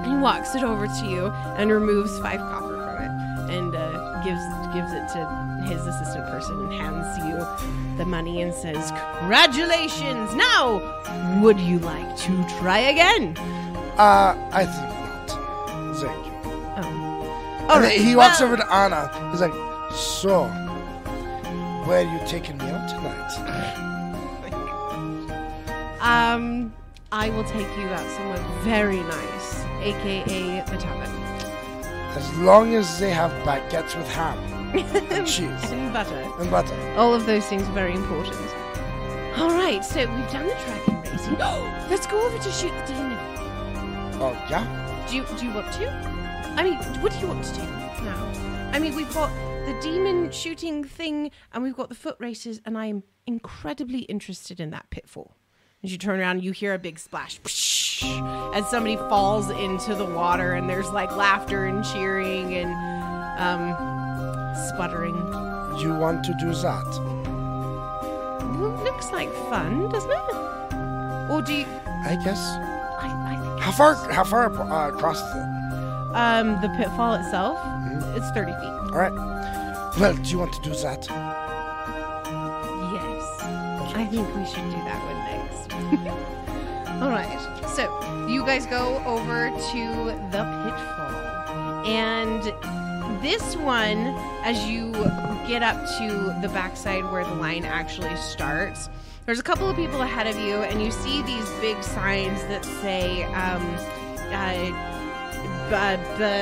he 0.05 0.15
walks 0.15 0.55
it 0.55 0.63
over 0.63 0.87
to 0.87 1.05
you 1.05 1.27
and 1.57 1.71
removes 1.71 2.17
five 2.19 2.39
copper 2.39 2.75
from 2.75 3.03
it 3.03 3.55
and 3.55 3.75
uh, 3.75 4.23
gives 4.23 4.43
gives 4.73 4.91
it 4.91 5.07
to 5.13 5.63
his 5.67 5.85
assistant 5.85 6.25
person 6.27 6.59
and 6.59 6.73
hands 6.73 7.17
you 7.19 7.97
the 7.97 8.05
money 8.05 8.41
and 8.41 8.53
says, 8.53 8.91
"Congratulations! 9.19 10.33
Now, 10.35 10.81
would 11.41 11.59
you 11.59 11.79
like 11.79 12.17
to 12.17 12.43
try 12.59 12.79
again?" 12.79 13.35
Uh, 13.99 14.33
I 14.51 14.65
think 14.65 14.89
not. 14.95 15.95
Thank 15.97 16.25
you. 16.25 16.31
Oh, 16.45 17.59
and 17.61 17.69
All 17.71 17.79
then 17.81 17.83
right, 17.83 17.99
he 17.99 18.15
walks 18.15 18.39
well- 18.39 18.47
over 18.53 18.57
to 18.57 18.73
Anna. 18.73 19.11
He's 19.31 19.41
like, 19.41 19.53
"So, 19.93 20.45
where 21.85 22.05
are 22.05 22.11
you 22.13 22.19
taking 22.25 22.57
me 22.57 22.65
out 22.65 22.87
tonight?" 22.89 23.75
Um, 26.01 26.71
I 27.11 27.29
will 27.29 27.43
take 27.43 27.67
you 27.77 27.87
out 27.89 28.09
somewhere 28.11 28.37
very 28.63 29.03
nice, 29.03 29.65
aka 29.81 30.63
the 30.71 30.77
tavern. 30.77 31.11
As 32.15 32.37
long 32.37 32.73
as 32.73 32.99
they 32.99 33.09
have 33.11 33.31
baguettes 33.45 33.97
with 33.97 34.07
ham 34.07 34.37
and 35.11 35.27
cheese 35.27 35.71
and 35.71 35.91
butter. 35.91 36.25
and 36.39 36.49
butter. 36.49 36.73
All 36.97 37.13
of 37.13 37.25
those 37.25 37.45
things 37.47 37.63
are 37.63 37.73
very 37.73 37.93
important. 37.93 38.37
All 39.37 39.51
right, 39.51 39.83
so 39.83 39.99
we've 39.99 40.31
done 40.31 40.47
the 40.47 40.55
dragon 40.65 41.01
racing. 41.01 41.37
Let's 41.89 42.07
go 42.07 42.25
over 42.25 42.37
to 42.37 42.51
shoot 42.51 42.71
the 42.87 42.93
demon. 42.93 43.08
Oh 44.21 44.33
yeah. 44.49 45.05
Do 45.09 45.15
you 45.15 45.25
do 45.37 45.45
you 45.45 45.53
want 45.53 45.71
to? 45.73 45.89
I 46.57 46.63
mean, 46.63 46.75
what 47.01 47.13
do 47.13 47.19
you 47.19 47.27
want 47.27 47.43
to 47.45 47.53
do 47.53 47.61
now? 47.61 48.69
I 48.73 48.79
mean, 48.79 48.95
we've 48.95 49.13
got 49.13 49.31
the 49.65 49.79
demon 49.81 50.29
shooting 50.31 50.83
thing, 50.83 51.31
and 51.53 51.63
we've 51.63 51.75
got 51.75 51.89
the 51.89 51.95
foot 51.95 52.17
races, 52.19 52.59
and 52.65 52.77
I 52.77 52.87
am 52.87 53.03
incredibly 53.25 53.99
interested 53.99 54.59
in 54.59 54.71
that 54.71 54.89
pitfall. 54.89 55.35
As 55.83 55.91
you 55.91 55.97
turn 55.97 56.19
around, 56.19 56.43
you 56.43 56.51
hear 56.51 56.73
a 56.73 56.79
big 56.79 56.99
splash, 56.99 57.39
as 58.53 58.69
somebody 58.69 58.97
falls 58.97 59.49
into 59.49 59.95
the 59.95 60.05
water, 60.05 60.53
and 60.53 60.69
there's 60.69 60.89
like 60.89 61.15
laughter 61.15 61.65
and 61.65 61.85
cheering 61.85 62.53
and 62.55 62.71
um, 63.39 63.73
sputtering. 64.67 65.15
You 65.79 65.93
want 65.97 66.25
to 66.25 66.33
do 66.33 66.53
that? 66.53 66.89
Well, 68.59 68.83
looks 68.83 69.11
like 69.11 69.31
fun, 69.49 69.87
doesn't 69.89 70.11
it? 70.11 70.33
Or 71.31 71.41
do 71.41 71.53
you? 71.53 71.65
I 72.05 72.19
guess. 72.21 72.39
I, 73.01 73.07
I 73.33 73.41
think 73.41 73.48
How 73.59 73.71
far? 73.71 73.95
How 74.11 74.23
far 74.23 74.45
uh, 74.51 74.89
across 74.89 75.19
is 75.21 75.35
it? 75.35 75.45
um, 76.15 76.59
the 76.61 76.69
pitfall 76.77 77.13
itself, 77.15 77.57
Mhm. 77.59 78.17
it's 78.17 78.29
thirty 78.31 78.51
feet. 78.53 78.91
All 78.91 78.97
right. 78.97 79.13
Well, 79.99 80.13
do 80.15 80.29
you 80.29 80.39
want 80.39 80.53
to 80.53 80.61
do 80.61 80.69
that? 80.75 81.07
Yes. 82.93 83.95
I 83.95 84.05
think 84.09 84.27
we 84.35 84.45
should 84.45 84.63
do 84.69 84.77
that 84.87 84.99
one 85.05 85.19
next. 85.29 85.73
All 87.01 87.09
right. 87.09 87.39
So 87.75 88.25
you 88.27 88.45
guys 88.45 88.65
go 88.65 89.01
over 89.05 89.49
to 89.49 89.83
the 90.31 90.43
pitfall. 90.63 91.85
And 91.85 92.43
this 93.21 93.55
one, 93.57 93.97
as 94.43 94.63
you 94.65 94.91
get 95.47 95.63
up 95.63 95.77
to 95.97 96.35
the 96.41 96.49
backside 96.53 97.03
where 97.11 97.23
the 97.25 97.35
line 97.35 97.65
actually 97.65 98.15
starts, 98.17 98.89
there's 99.29 99.37
a 99.37 99.43
couple 99.43 99.69
of 99.69 99.75
people 99.75 100.01
ahead 100.01 100.25
of 100.25 100.39
you, 100.39 100.55
and 100.55 100.81
you 100.81 100.89
see 100.89 101.21
these 101.21 101.47
big 101.61 101.83
signs 101.83 102.41
that 102.45 102.65
say, 102.65 103.25
um, 103.25 103.61
uh, 104.31 104.71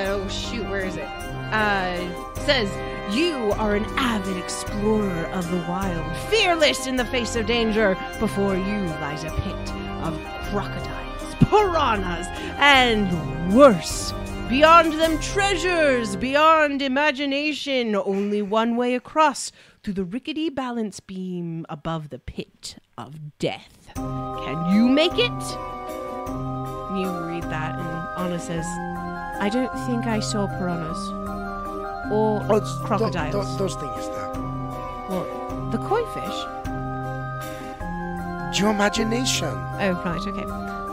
oh 0.08 0.26
shoot, 0.30 0.66
where 0.70 0.86
is 0.86 0.96
it? 0.96 1.04
Uh, 1.04 2.34
says, 2.46 2.72
You 3.14 3.52
are 3.58 3.76
an 3.76 3.84
avid 3.98 4.38
explorer 4.38 5.26
of 5.34 5.52
the 5.52 5.58
wild, 5.68 6.16
fearless 6.30 6.88
in 6.88 6.96
the 6.96 7.04
face 7.04 7.36
of 7.36 7.46
danger. 7.46 7.98
Before 8.22 8.56
you 8.56 8.86
lies 9.02 9.26
a 9.26 9.32
pit 9.32 9.74
of 10.06 10.18
crocodiles, 10.50 11.36
piranhas, 11.50 12.28
and 12.58 13.54
worse. 13.54 14.14
Beyond 14.48 14.94
them, 14.94 15.20
treasures, 15.20 16.16
beyond 16.16 16.82
imagination, 16.82 17.98
only 17.98 18.42
one 18.42 18.78
way 18.78 18.96
across 18.96 19.52
through 19.88 19.94
the 19.94 20.04
rickety 20.04 20.50
balance 20.50 21.00
beam 21.00 21.66
above 21.70 22.10
the 22.10 22.20
pit 22.20 22.76
of 22.98 23.40
death. 23.40 23.88
Can 23.96 24.76
you 24.76 24.90
make 24.90 25.14
it? 25.14 25.32
You 27.00 27.08
read 27.26 27.44
that, 27.44 27.80
and 27.80 28.20
Anna 28.28 28.38
says, 28.38 28.66
I 29.42 29.48
don't 29.50 29.72
think 29.88 30.06
I 30.06 30.20
saw 30.20 30.46
piranhas. 30.46 30.98
Or 32.12 32.46
Oh, 32.52 32.56
it's 32.58 32.70
tho- 32.80 32.86
crocodiles. 32.86 33.58
those 33.58 33.76
things 33.76 34.08
there. 34.10 34.28
What? 35.08 35.72
The 35.72 35.78
koi 35.78 36.04
fish? 36.14 36.38
Your 38.60 38.72
imagination. 38.72 39.48
Oh, 39.48 40.02
right, 40.04 40.20
okay. 40.20 40.46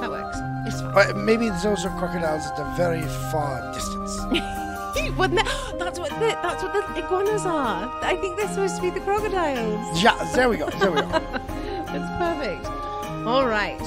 That 0.02 0.08
works. 0.08 0.38
It's 0.72 0.80
fine. 0.82 1.10
Uh, 1.10 1.14
maybe 1.16 1.48
those 1.64 1.84
are 1.84 1.98
crocodiles 1.98 2.46
at 2.46 2.60
a 2.60 2.74
very 2.76 3.02
far 3.32 3.72
distance. 3.74 4.20
That's 5.78 5.98
what 5.98 6.10
the, 6.10 6.38
that's 6.42 6.62
what 6.62 6.72
the 6.72 7.04
iguanas 7.04 7.44
are. 7.46 7.90
I 8.02 8.16
think 8.16 8.36
they're 8.36 8.48
supposed 8.48 8.76
to 8.76 8.82
be 8.82 8.90
the 8.90 9.00
crocodiles. 9.00 10.02
yeah, 10.02 10.14
there 10.34 10.48
we 10.48 10.56
go. 10.56 10.70
There 10.70 10.90
we 10.90 11.00
go. 11.00 11.08
That's 11.08 12.18
perfect. 12.18 12.66
All 13.26 13.46
right. 13.46 13.80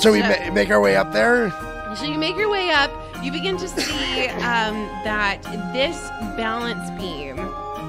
So 0.00 0.12
we 0.12 0.20
ma- 0.20 0.52
make 0.52 0.70
our 0.70 0.80
way 0.80 0.96
up 0.96 1.12
there. 1.12 1.50
So 1.96 2.04
you 2.04 2.18
make 2.18 2.36
your 2.36 2.50
way 2.50 2.70
up. 2.70 2.90
You 3.22 3.32
begin 3.32 3.56
to 3.58 3.68
see 3.68 4.28
um, 4.28 4.74
that 5.04 5.42
this 5.72 6.08
balance 6.36 6.90
beam 7.00 7.38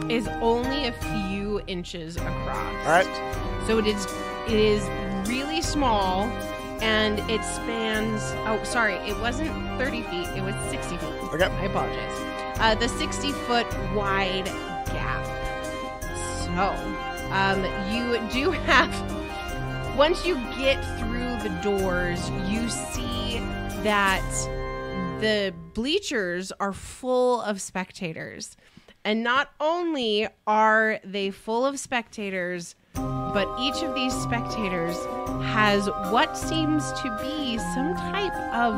is 0.09 0.27
only 0.41 0.87
a 0.87 0.91
few 0.93 1.61
inches 1.67 2.15
across. 2.17 2.85
All 2.85 2.91
right. 2.91 3.63
So 3.67 3.77
it 3.79 3.87
is 3.87 4.05
it 4.47 4.53
is 4.59 4.83
really 5.27 5.61
small, 5.61 6.23
and 6.81 7.19
it 7.29 7.43
spans. 7.43 8.21
Oh, 8.47 8.61
sorry, 8.63 8.95
it 9.09 9.17
wasn't 9.19 9.51
thirty 9.79 10.03
feet. 10.03 10.27
It 10.37 10.41
was 10.43 10.55
sixty 10.69 10.97
feet. 10.97 11.09
Okay. 11.33 11.45
I 11.45 11.65
apologize. 11.65 12.34
Uh, 12.57 12.73
the 12.75 12.87
sixty 12.87 13.31
foot 13.31 13.67
wide 13.93 14.45
gap. 14.85 15.25
So 16.43 16.73
um, 17.31 17.63
you 17.91 18.19
do 18.31 18.51
have. 18.51 18.91
Once 19.97 20.25
you 20.25 20.35
get 20.57 20.83
through 20.99 21.37
the 21.47 21.49
doors, 21.61 22.29
you 22.49 22.67
see 22.69 23.39
that 23.83 24.21
the 25.21 25.53
bleachers 25.73 26.51
are 26.59 26.73
full 26.73 27.41
of 27.41 27.61
spectators. 27.61 28.57
And 29.03 29.23
not 29.23 29.51
only 29.59 30.27
are 30.47 30.99
they 31.03 31.29
full 31.31 31.65
of 31.65 31.79
spectators, 31.79 32.75
but 32.93 33.47
each 33.59 33.83
of 33.83 33.93
these 33.95 34.13
spectators 34.13 34.97
has 35.45 35.87
what 36.11 36.35
seems 36.37 36.91
to 37.01 37.17
be 37.21 37.57
some 37.73 37.95
type 37.95 38.35
of 38.53 38.73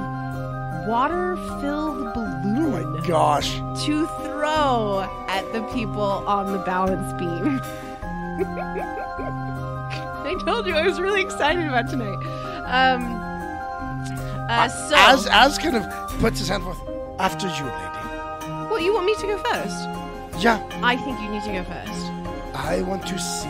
water 0.88 1.36
filled 1.62 2.14
balloon 2.14 2.47
Oh 2.60 2.70
my 2.72 3.08
gosh. 3.08 3.58
to 3.86 4.08
throw 4.24 5.08
at 5.28 5.54
the 5.54 5.62
people 5.74 6.02
on 6.02 6.52
the 6.52 6.58
balance 6.60 7.14
beam. 7.14 7.62
I 10.28 10.36
told 10.44 10.66
you 10.66 10.74
I 10.74 10.82
was 10.82 11.00
really 11.00 11.22
excited 11.22 11.68
about 11.68 11.88
tonight. 11.88 12.18
Um, 12.66 13.04
uh, 14.50 14.68
so, 14.70 14.96
Az 14.96 15.28
as 15.28 15.60
kind 15.60 15.76
of 15.76 15.86
puts 16.20 16.40
his 16.40 16.50
hand 16.50 16.64
forth. 16.64 16.80
After 17.20 17.48
you, 17.48 17.66
lady. 17.66 18.68
well, 18.70 18.82
you 18.82 18.92
want 18.92 19.06
me 19.06 19.14
to 19.16 19.28
go 19.28 19.38
first? 19.38 19.88
Yeah, 20.42 20.60
I 20.82 20.96
think 20.98 21.20
you 21.22 21.30
need 21.30 21.44
to 21.44 21.52
go 21.52 21.64
first. 21.64 22.12
I 22.56 22.82
want 22.82 23.06
to 23.08 23.20
see 23.20 23.50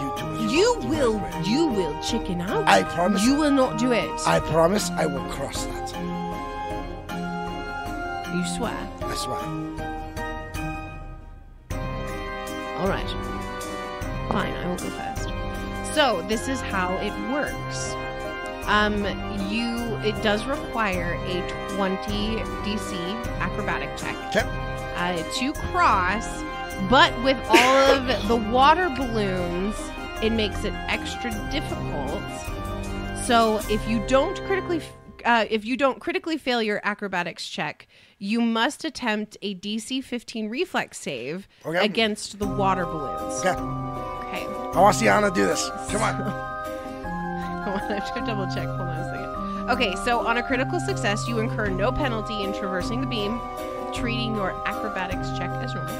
you 0.00 0.14
do 0.16 0.34
it. 0.34 0.50
You 0.50 0.74
will, 0.88 1.22
you 1.44 1.66
will 1.66 2.02
chicken 2.02 2.40
out. 2.40 2.66
I 2.66 2.84
promise. 2.84 3.22
You 3.22 3.34
will 3.34 3.50
not 3.50 3.78
do 3.78 3.92
it. 3.92 4.10
I 4.26 4.40
promise 4.40 4.90
I 4.90 5.04
will 5.04 5.24
cross 5.30 5.66
that. 5.66 6.25
You 8.36 8.44
swear. 8.46 8.76
I 9.02 9.14
swear. 9.14 9.38
All 12.78 12.88
right. 12.88 13.08
Fine, 14.30 14.52
I 14.52 14.68
will 14.68 14.76
go 14.76 14.90
first. 14.90 15.94
So 15.94 16.22
this 16.28 16.48
is 16.48 16.60
how 16.60 16.94
it 16.96 17.12
works. 17.32 17.94
Um, 18.66 19.04
you 19.50 19.76
it 20.04 20.20
does 20.22 20.44
require 20.44 21.14
a 21.24 21.70
20 21.76 22.36
DC 22.64 23.24
acrobatic 23.38 23.96
check 23.96 24.16
Okay. 24.36 24.46
uh, 24.96 25.22
to 25.38 25.52
cross, 25.70 26.26
but 26.90 27.12
with 27.24 27.38
all 27.48 27.86
of 27.94 28.06
the 28.28 28.36
water 28.36 28.90
balloons, 28.90 29.74
it 30.22 30.30
makes 30.32 30.64
it 30.64 30.74
extra 30.88 31.30
difficult. 31.50 32.22
So 33.24 33.60
if 33.70 33.88
you 33.88 34.04
don't 34.06 34.36
critically, 34.44 34.82
uh, 35.24 35.46
if 35.48 35.64
you 35.64 35.76
don't 35.76 36.00
critically 36.00 36.36
fail 36.36 36.60
your 36.62 36.80
acrobatics 36.84 37.48
check, 37.48 37.86
you 38.18 38.40
must 38.40 38.84
attempt 38.84 39.36
a 39.42 39.54
DC 39.54 40.02
15 40.02 40.48
reflex 40.48 40.98
save 40.98 41.46
Okay. 41.64 41.84
against 41.84 42.38
the 42.38 42.46
water 42.46 42.84
balloons. 42.84 43.40
Okay. 43.40 43.50
Okay. 43.50 44.46
I 44.46 44.80
want 44.80 44.94
to 44.94 45.00
see 45.00 45.08
Anna 45.08 45.30
do 45.30 45.44
this. 45.46 45.68
Come 45.90 46.02
on. 46.02 46.22
I 47.66 47.94
have 47.94 48.14
to 48.14 48.20
double 48.26 48.46
check. 48.46 48.66
Hold 48.66 48.80
on 48.80 48.88
a 48.88 49.04
second. 49.04 49.70
Okay, 49.70 49.94
so 50.04 50.26
on 50.26 50.36
a 50.36 50.42
critical 50.42 50.78
success, 50.80 51.26
you 51.28 51.38
incur 51.40 51.68
no 51.68 51.90
penalty 51.92 52.42
in 52.42 52.52
traversing 52.54 53.00
the 53.00 53.06
beam, 53.06 53.40
treating 53.92 54.34
your 54.36 54.52
acrobatics 54.66 55.28
check 55.36 55.50
as 55.50 55.74
normal. 55.74 55.94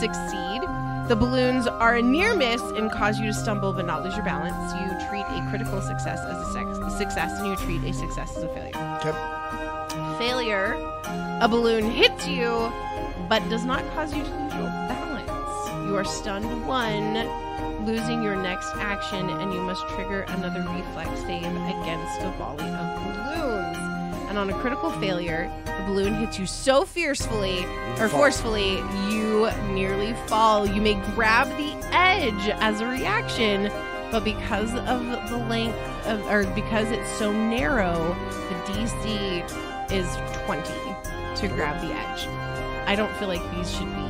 Succeed. 0.00 0.62
The 1.08 1.16
balloons 1.16 1.66
are 1.66 1.96
a 1.96 2.02
near 2.02 2.34
miss 2.34 2.60
and 2.62 2.90
cause 2.90 3.18
you 3.18 3.26
to 3.26 3.34
stumble 3.34 3.72
but 3.72 3.84
not 3.86 4.04
lose 4.04 4.14
your 4.14 4.24
balance. 4.24 4.54
You 4.74 5.08
treat 5.08 5.22
a 5.26 5.46
critical 5.50 5.80
success 5.80 6.18
as 6.20 6.54
a 6.54 6.90
success 6.98 7.32
and 7.40 7.48
you 7.48 7.56
treat 7.56 7.82
a 7.88 7.92
success 7.92 8.36
as 8.36 8.42
a 8.44 8.48
failure. 8.48 8.98
Okay. 9.04 9.59
Failure. 10.20 10.74
A 11.40 11.48
balloon 11.48 11.90
hits 11.90 12.28
you 12.28 12.70
but 13.30 13.40
does 13.48 13.64
not 13.64 13.82
cause 13.94 14.14
you 14.14 14.22
to 14.22 14.28
lose 14.28 14.52
your 14.52 14.64
balance. 14.64 15.88
You 15.88 15.96
are 15.96 16.04
stunned 16.04 16.66
one, 16.66 17.14
losing 17.86 18.22
your 18.22 18.36
next 18.36 18.70
action, 18.74 19.30
and 19.30 19.54
you 19.54 19.62
must 19.62 19.80
trigger 19.88 20.26
another 20.28 20.60
reflex 20.74 21.08
save 21.20 21.46
against 21.46 22.20
a 22.20 22.34
volley 22.36 22.68
of 22.68 23.02
balloons. 23.02 23.78
and 24.28 24.36
on 24.36 24.50
a 24.50 24.52
critical 24.60 24.90
failure, 25.00 25.50
the 25.64 25.84
balloon 25.86 26.14
hits 26.16 26.38
you 26.38 26.44
so 26.44 26.84
fiercely 26.84 27.64
or 27.98 28.10
forcefully, 28.10 28.76
you 29.08 29.48
nearly 29.70 30.12
fall. 30.26 30.66
You 30.66 30.82
may 30.82 31.00
grab 31.14 31.48
the 31.56 31.72
edge 31.96 32.50
as 32.60 32.82
a 32.82 32.86
reaction, 32.86 33.72
but 34.10 34.24
because 34.24 34.74
of 34.74 35.30
the 35.30 35.38
length 35.48 35.78
of, 36.04 36.20
or 36.26 36.44
because 36.54 36.90
it's 36.90 37.10
so 37.12 37.32
narrow, 37.32 38.14
the 38.50 38.72
DC 38.74 39.69
is 39.92 40.06
20 40.46 40.62
to 41.36 41.48
grab 41.48 41.80
the 41.80 41.92
edge. 41.92 42.26
I 42.86 42.94
don't 42.96 43.14
feel 43.16 43.28
like 43.28 43.42
these 43.54 43.70
should 43.70 43.86
be 43.86 44.02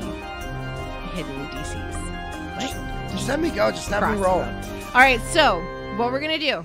hidden 1.15 1.47
DCs. 1.49 2.57
Like, 2.57 3.10
Just 3.12 3.28
let 3.28 3.41
me 3.41 3.50
go. 3.50 3.70
Just 3.70 3.89
have 3.91 4.15
me 4.15 4.23
roll. 4.23 4.41
All 4.41 4.94
right, 4.94 5.20
so 5.31 5.60
what 5.97 6.12
we're 6.12 6.20
gonna 6.20 6.39
do 6.39 6.65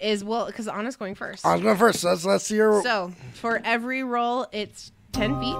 is 0.00 0.22
well, 0.24 0.46
because 0.46 0.68
Anna's 0.68 0.96
going 0.96 1.14
first. 1.14 1.44
I 1.46 1.54
was 1.54 1.62
going 1.62 1.76
first. 1.76 2.00
So 2.00 2.08
let's 2.10 2.24
let's 2.24 2.44
see 2.46 2.56
your. 2.56 2.82
So 2.82 3.12
for 3.34 3.60
every 3.64 4.02
roll, 4.04 4.46
it's 4.52 4.92
10 5.12 5.40
feet. 5.40 5.56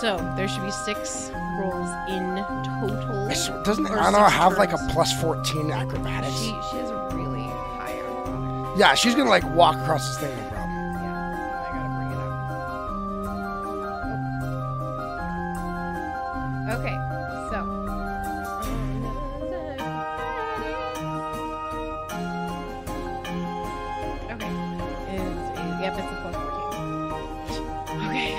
So 0.00 0.16
there 0.36 0.48
should 0.48 0.64
be 0.64 0.70
six 0.72 1.30
rolls 1.60 1.88
in 2.08 2.44
total. 2.80 3.62
Doesn't 3.62 3.86
Anna 3.86 4.28
have 4.28 4.58
like 4.58 4.72
a 4.72 4.78
plus 4.90 5.12
fourteen 5.20 5.70
acrobatics? 5.70 6.40
She, 6.40 6.46
she 6.48 6.76
has 6.78 6.90
a 6.90 7.08
really 7.12 7.21
high 7.21 7.21
acrobatic. 7.21 7.21
Yeah, 8.76 8.94
she's 8.94 9.14
gonna 9.14 9.28
like 9.30 9.44
walk 9.54 9.76
across 9.76 10.06
this 10.08 10.18
thing, 10.18 10.36
no 10.36 10.48
problem. 10.50 10.72
Yeah, 11.02 11.12
I 11.66 11.70
gotta 11.76 11.90
bring 11.96 12.10
it 12.12 12.18
up. 12.18 12.32
Okay, 16.78 16.96
so. 17.50 17.58
Okay, 24.32 24.52
is 25.12 25.36
yep, 25.80 25.92
it's 25.98 26.12
a 26.12 26.16
plus 26.22 26.36
fourteen. 26.36 28.08
Okay, 28.08 28.32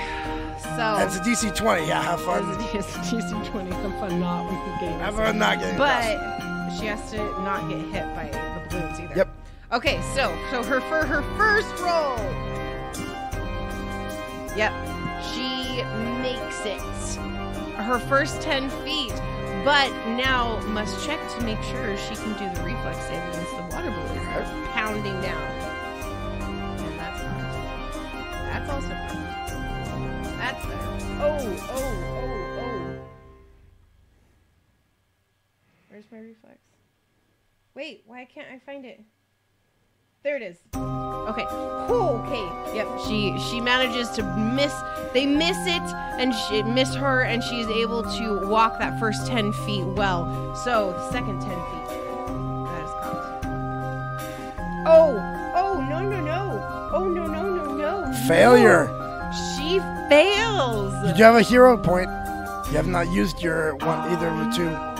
so. 0.61 0.85
That's 0.97 1.15
a 1.17 1.19
DC 1.19 1.55
twenty. 1.55 1.87
Yeah, 1.87 2.01
have 2.01 2.21
fun. 2.21 2.43
It's 2.73 2.95
a 2.95 2.99
DC 3.15 3.45
20. 3.51 3.71
Have 3.71 3.99
fun 3.99 4.19
not 4.19 4.49
getting 4.79 4.99
Have 4.99 5.15
fun 5.15 5.37
not 5.37 5.59
getting. 5.59 5.77
But 5.77 6.15
across. 6.15 6.79
she 6.79 6.85
has 6.87 7.11
to 7.11 7.17
not 7.43 7.69
get 7.69 7.79
hit 7.79 8.05
by 8.15 8.29
the 8.31 8.69
balloons 8.69 8.99
either. 8.99 9.15
Yep. 9.15 9.22
Okay, 9.73 9.99
so 10.13 10.37
so 10.51 10.61
her 10.61 10.79
for 10.81 11.03
her 11.03 11.23
first 11.35 11.73
roll. 11.79 12.19
Yep. 14.55 14.71
She 15.33 15.81
makes 16.21 16.63
it. 16.63 16.79
Her 17.81 17.97
first 17.97 18.39
10 18.43 18.69
feet, 18.85 19.13
but 19.65 19.89
now 20.15 20.59
must 20.67 21.03
check 21.03 21.19
to 21.31 21.41
make 21.41 21.59
sure 21.63 21.97
she 21.97 22.13
can 22.13 22.33
do 22.33 22.55
the 22.55 22.63
reflex 22.63 22.99
save 23.07 23.17
against 23.29 23.49
the 23.49 23.63
water 23.75 23.89
are 23.89 24.43
pounding 24.73 25.19
down. 25.21 25.41
And 26.79 26.99
that's 26.99 27.21
fine. 27.21 27.41
That's 28.45 28.69
also. 28.69 28.89
That's 30.37 30.65
there. 30.67 30.79
Oh, 31.19 31.39
oh, 31.71 31.81
oh, 32.13 32.59
oh. 32.59 32.99
Where's 35.89 36.05
my 36.11 36.19
reflex? 36.19 36.59
Wait, 37.73 38.03
why 38.05 38.25
can't 38.25 38.49
I 38.53 38.59
find 38.59 38.85
it? 38.85 39.03
There 40.23 40.37
it 40.37 40.41
is. 40.41 40.57
Okay. 40.73 41.43
Whew, 41.87 41.99
okay. 42.23 42.75
Yep. 42.77 42.87
She 43.05 43.37
she 43.39 43.59
manages 43.59 44.07
to 44.11 44.23
miss. 44.37 44.73
They 45.13 45.25
miss 45.25 45.57
it, 45.67 45.83
and 46.17 46.33
she 46.33 46.63
miss 46.63 46.95
her, 46.95 47.23
and 47.23 47.43
she's 47.43 47.67
able 47.67 48.03
to 48.03 48.47
walk 48.47 48.79
that 48.79 48.97
first 49.01 49.27
ten 49.27 49.51
feet 49.51 49.83
well. 49.83 50.55
So 50.63 50.93
the 50.93 51.11
second 51.11 51.41
ten 51.41 51.49
feet. 51.49 51.87
That 52.69 52.83
is 52.85 52.91
caught. 53.03 53.43
Oh. 54.87 55.19
Oh 55.55 55.85
no 55.89 55.99
no 56.01 56.21
no. 56.21 56.89
Oh 56.93 57.05
no 57.05 57.27
no 57.27 57.55
no 57.55 57.75
no. 57.75 58.13
Failure. 58.25 58.85
No. 58.87 59.31
She 59.57 59.79
fails. 60.07 60.93
Did 61.05 61.17
you 61.17 61.25
have 61.25 61.35
a 61.35 61.41
hero 61.41 61.75
point. 61.75 62.07
You 62.67 62.77
have 62.77 62.87
not 62.87 63.11
used 63.11 63.41
your 63.41 63.75
one 63.75 63.99
either 64.09 64.29
of 64.29 64.37
the 64.37 64.51
two. 64.55 64.92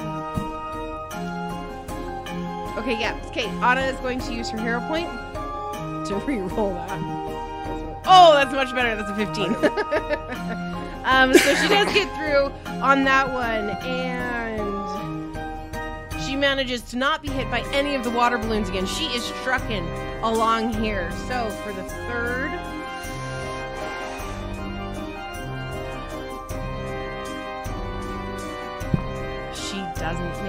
Okay, 2.77 2.99
yeah. 2.99 3.19
Okay, 3.27 3.45
Anna 3.61 3.81
is 3.81 3.97
going 3.99 4.19
to 4.19 4.33
use 4.33 4.49
her 4.49 4.57
hero 4.57 4.79
point 4.87 5.07
to 6.07 6.15
re-roll 6.25 6.73
that. 6.73 6.99
Oh, 8.05 8.33
that's 8.33 8.53
much 8.53 8.73
better. 8.75 8.95
That's 8.95 9.09
a 9.09 9.15
15. 9.15 9.55
um, 11.05 11.33
so 11.33 11.55
she 11.55 11.67
does 11.69 11.93
get 11.93 12.13
through 12.15 12.51
on 12.81 13.03
that 13.05 13.31
one, 13.31 13.69
and 13.87 14.73
she 16.25 16.35
manages 16.35 16.81
to 16.89 16.97
not 16.97 17.21
be 17.21 17.29
hit 17.29 17.49
by 17.49 17.61
any 17.73 17.95
of 17.95 18.03
the 18.03 18.09
water 18.09 18.37
balloons 18.37 18.69
again. 18.69 18.85
She 18.85 19.05
is 19.05 19.31
trucking 19.43 19.87
along 20.23 20.73
here. 20.73 21.11
So 21.27 21.49
for 21.63 21.71
the 21.73 21.83
third. 21.83 22.51
She 29.53 29.77
doesn't. 29.99 30.42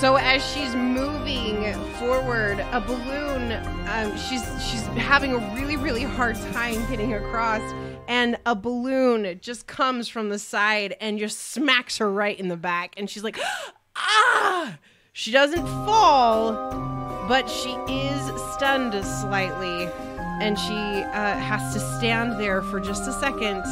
So 0.00 0.14
as 0.14 0.48
she's 0.52 0.76
moving 0.76 1.74
forward, 1.94 2.60
a 2.70 2.80
balloon, 2.80 3.50
um, 3.88 4.16
she's 4.16 4.44
she's 4.64 4.82
having 4.96 5.32
a 5.32 5.38
really 5.56 5.76
really 5.76 6.04
hard 6.04 6.36
time 6.52 6.88
getting 6.88 7.14
across, 7.14 7.62
and 8.06 8.38
a 8.46 8.54
balloon 8.54 9.40
just 9.42 9.66
comes 9.66 10.06
from 10.06 10.28
the 10.28 10.38
side 10.38 10.94
and 11.00 11.18
just 11.18 11.40
smacks 11.50 11.98
her 11.98 12.08
right 12.08 12.38
in 12.38 12.46
the 12.46 12.56
back, 12.56 12.94
and 12.96 13.10
she's 13.10 13.24
like, 13.24 13.40
ah! 13.96 14.78
She 15.14 15.32
doesn't 15.32 15.66
fall, 15.66 16.52
but 17.26 17.50
she 17.50 17.70
is 17.88 18.20
stunned 18.54 18.94
slightly, 19.04 19.88
and 20.40 20.56
she 20.56 20.74
uh, 20.74 21.36
has 21.36 21.74
to 21.74 21.80
stand 21.98 22.38
there 22.38 22.62
for 22.62 22.78
just 22.78 23.08
a 23.08 23.12
second 23.14 23.64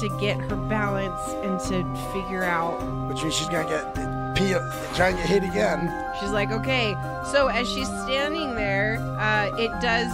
to 0.00 0.18
get 0.18 0.38
her 0.38 0.56
balance 0.56 1.20
and 1.44 1.60
to 1.68 1.84
figure 2.14 2.44
out 2.44 2.78
Which 3.08 3.22
means 3.22 3.34
she's 3.34 3.48
gonna 3.50 3.68
get 3.68 4.17
peel, 4.38 4.60
try 4.94 5.08
and 5.08 5.18
get 5.18 5.26
hit 5.28 5.44
again. 5.44 5.92
She's 6.20 6.30
like, 6.30 6.50
okay. 6.50 6.94
So 7.32 7.48
as 7.48 7.68
she's 7.68 7.88
standing 7.88 8.54
there, 8.54 8.98
uh, 9.18 9.50
it 9.58 9.70
does 9.80 10.10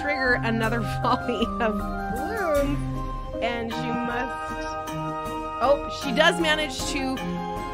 trigger 0.00 0.40
another 0.42 0.80
volley 1.02 1.46
of 1.60 1.78
balloons, 1.78 2.78
and 3.42 3.72
she 3.72 3.86
must. 3.86 4.52
Oh, 5.58 5.90
she 6.02 6.12
does 6.12 6.40
manage 6.40 6.78
to 6.86 7.16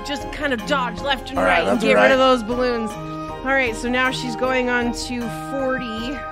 just 0.07 0.31
kind 0.33 0.53
of 0.53 0.65
dodge 0.67 1.01
left 1.01 1.31
and 1.31 1.39
All 1.39 1.45
right, 1.45 1.63
right, 1.63 1.69
and 1.69 1.81
get 1.81 1.95
rid 1.95 2.13
of 2.13 2.19
those 2.19 2.43
balloons. 2.43 2.91
All 2.91 3.53
right, 3.53 3.75
so 3.75 3.89
now 3.89 4.11
she's 4.11 4.37
going 4.37 4.69
on 4.69 4.93
to 4.93 5.21
40. 5.51 6.32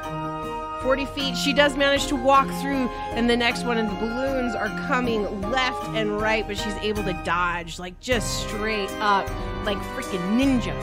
40 0.83 1.07
feet. 1.07 1.37
She 1.37 1.53
does 1.53 1.77
manage 1.77 2.07
to 2.07 2.17
walk 2.17 2.47
through, 2.61 2.89
and 3.13 3.29
the 3.29 3.37
next 3.37 3.65
one, 3.65 3.79
and 3.79 3.89
the 3.89 3.95
balloons 3.95 4.55
are 4.55 4.69
coming 4.87 5.41
left 5.51 5.87
and 5.89 6.21
right, 6.21 6.47
but 6.47 6.57
she's 6.57 6.75
able 6.75 7.03
to 7.05 7.13
dodge, 7.25 7.79
like 7.79 7.99
just 8.01 8.47
straight 8.47 8.91
up, 9.01 9.29
like 9.65 9.79
freaking 9.95 10.39
ninja. 10.39 10.75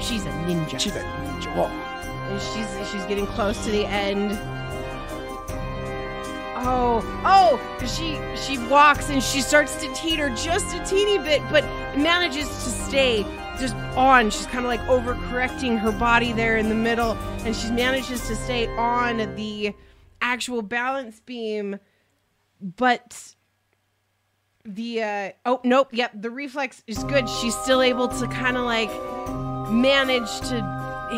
She's 0.00 0.24
a 0.24 0.30
ninja. 0.46 0.78
She's 0.78 0.94
a 0.94 1.00
ninja. 1.00 1.54
Whoa. 1.54 1.66
and 1.66 2.40
she's 2.40 2.90
she's 2.90 3.04
getting 3.06 3.26
close 3.26 3.64
to 3.64 3.70
the 3.70 3.86
end. 3.86 4.38
Oh, 6.56 7.02
oh! 7.24 7.60
She 7.80 8.18
she 8.36 8.58
walks 8.68 9.10
and 9.10 9.22
she 9.22 9.40
starts 9.42 9.74
to 9.82 9.92
teeter 9.92 10.30
just 10.30 10.74
a 10.74 10.84
teeny 10.84 11.18
bit, 11.18 11.42
but 11.50 11.64
manages 11.96 12.48
to 12.48 12.70
stay 12.70 13.24
just 13.58 13.74
on. 13.96 14.30
She's 14.30 14.46
kind 14.46 14.64
of 14.64 14.64
like 14.64 14.80
overcorrecting 14.82 15.78
her 15.78 15.92
body 15.92 16.32
there 16.32 16.56
in 16.56 16.68
the 16.68 16.74
middle, 16.74 17.12
and 17.44 17.54
she 17.54 17.70
manages 17.70 18.26
to 18.28 18.36
stay 18.36 18.66
on 18.76 19.34
the 19.36 19.74
actual 20.20 20.62
balance 20.62 21.20
beam, 21.20 21.78
but 22.60 23.34
the 24.66 25.02
uh 25.02 25.30
oh 25.44 25.60
nope 25.62 25.88
yep 25.92 26.10
the 26.14 26.30
reflex 26.30 26.82
is 26.86 27.04
good 27.04 27.28
she's 27.28 27.54
still 27.54 27.82
able 27.82 28.08
to 28.08 28.26
kind 28.28 28.56
of 28.56 28.64
like 28.64 28.88
manage 29.70 30.40
to 30.40 30.58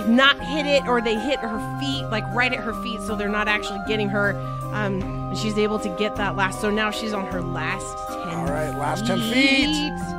not 0.08 0.36
hit 0.44 0.66
it 0.66 0.84
or 0.89 1.00
they 1.00 1.15
hit 1.15 1.39
her 1.39 1.78
feet 1.78 2.02
like 2.10 2.24
right 2.34 2.52
at 2.52 2.58
her 2.58 2.74
feet 2.82 3.00
so 3.02 3.15
they're 3.15 3.28
not 3.28 3.47
actually 3.47 3.78
getting 3.86 4.08
her 4.08 4.32
um 4.74 5.00
and 5.36 5.39
she's 5.39 5.58
able 5.58 5.78
to 5.78 5.89
get 5.90 6.16
that 6.16 6.34
last 6.34 6.60
so 6.60 6.70
now 6.70 6.90
she's 6.90 7.12
on 7.12 7.24
her 7.26 7.40
last 7.40 7.97
10 8.08 8.16
All 8.34 8.47
right, 8.47 8.70
last 8.76 9.06
10 9.06 9.20
feet. 9.32 10.16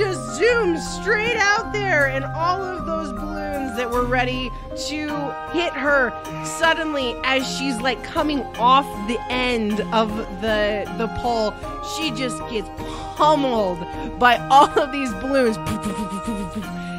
Just 0.00 0.40
zooms 0.40 0.78
straight 0.78 1.36
out 1.36 1.74
there 1.74 2.06
and 2.06 2.24
all 2.24 2.62
of 2.62 2.86
those 2.86 3.12
balloons 3.12 3.76
that 3.76 3.90
were 3.90 4.06
ready 4.06 4.50
to 4.74 5.08
hit 5.52 5.74
her 5.74 6.10
suddenly 6.42 7.14
as 7.24 7.46
she's 7.46 7.78
like 7.82 8.02
coming 8.02 8.40
off 8.56 8.86
the 9.08 9.20
end 9.30 9.82
of 9.92 10.08
the 10.40 10.90
the 10.96 11.06
pole 11.18 11.52
she 11.94 12.10
just 12.12 12.38
gets 12.48 12.66
pummeled 13.14 13.78
by 14.18 14.38
all 14.48 14.70
of 14.78 14.90
these 14.90 15.12
balloons. 15.20 15.58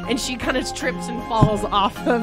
And 0.08 0.20
she 0.20 0.36
kind 0.36 0.56
of 0.56 0.72
trips 0.72 1.08
and 1.08 1.20
falls 1.24 1.64
off 1.64 1.98
of 2.06 2.20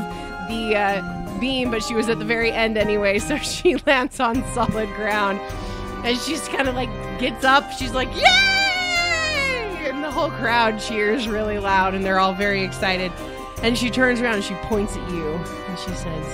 the 0.48 0.78
uh, 0.78 1.40
beam 1.42 1.72
but 1.72 1.84
she 1.84 1.94
was 1.94 2.08
at 2.08 2.20
the 2.20 2.26
very 2.26 2.54
end 2.54 2.78
anyway 2.78 3.20
so 3.20 3.36
she 3.40 3.76
lands 3.86 4.22
on 4.22 4.46
solid 4.54 4.88
ground. 4.96 5.42
And 6.06 6.18
she's 6.20 6.48
kind 6.48 6.70
of 6.70 6.76
like 6.76 6.90
gets 7.20 7.44
up. 7.44 7.70
She's 7.74 7.92
like 7.92 8.08
and 8.16 8.59
the 10.10 10.16
whole 10.16 10.32
crowd 10.32 10.80
cheers 10.80 11.28
really 11.28 11.60
loud 11.60 11.94
and 11.94 12.04
they're 12.04 12.18
all 12.18 12.34
very 12.34 12.64
excited. 12.64 13.12
And 13.62 13.78
she 13.78 13.92
turns 13.92 14.20
around 14.20 14.36
and 14.38 14.44
she 14.44 14.56
points 14.56 14.98
at 14.98 15.08
you 15.12 15.34
and 15.36 15.78
she 15.78 15.92
says, 15.92 16.26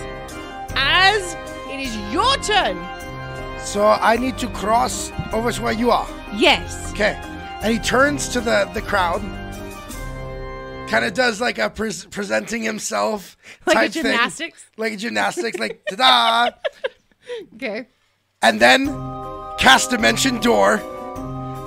Az 0.78 1.36
it 1.70 1.82
is 1.82 1.94
your 2.14 2.38
turn. 2.38 2.78
So 3.60 3.86
I 3.86 4.16
need 4.16 4.38
to 4.38 4.48
cross 4.48 5.12
over 5.34 5.52
to 5.52 5.62
where 5.62 5.74
you 5.74 5.92
are. 5.92 6.08
Yes. 6.34 6.90
Okay. 6.94 7.20
And 7.62 7.74
he 7.74 7.80
turns 7.80 8.30
to 8.30 8.40
the, 8.40 8.70
the 8.74 8.82
crowd, 8.82 9.20
kind 10.90 11.04
of 11.04 11.14
does 11.14 11.42
like 11.42 11.58
a 11.58 11.70
pres 11.70 12.06
presenting 12.06 12.64
himself 12.64 13.36
Like 13.66 13.76
a 13.76 13.80
type 13.80 13.92
thing. 13.92 14.04
gymnastics? 14.04 14.66
Like 14.78 14.94
a 14.94 14.98
gymnastics, 14.98 15.60
like 15.60 15.84
ta 15.90 15.95
da! 15.98 16.78
Okay. 17.56 17.88
And 18.42 18.62
then 18.62 18.86
cast 19.58 19.90
Dimension 19.90 20.40
Door 20.40 20.82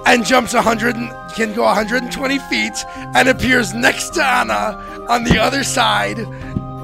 and 0.07 0.25
jumps 0.25 0.55
100, 0.55 0.97
and- 0.97 1.13
can 1.35 1.55
go 1.55 1.63
120 1.65 2.39
feet 2.51 2.85
and 3.15 3.29
appears 3.29 3.73
next 3.75 4.11
to 4.11 4.25
Anna 4.25 5.07
on 5.09 5.25
the 5.25 5.39
other 5.39 5.63
side 5.63 6.19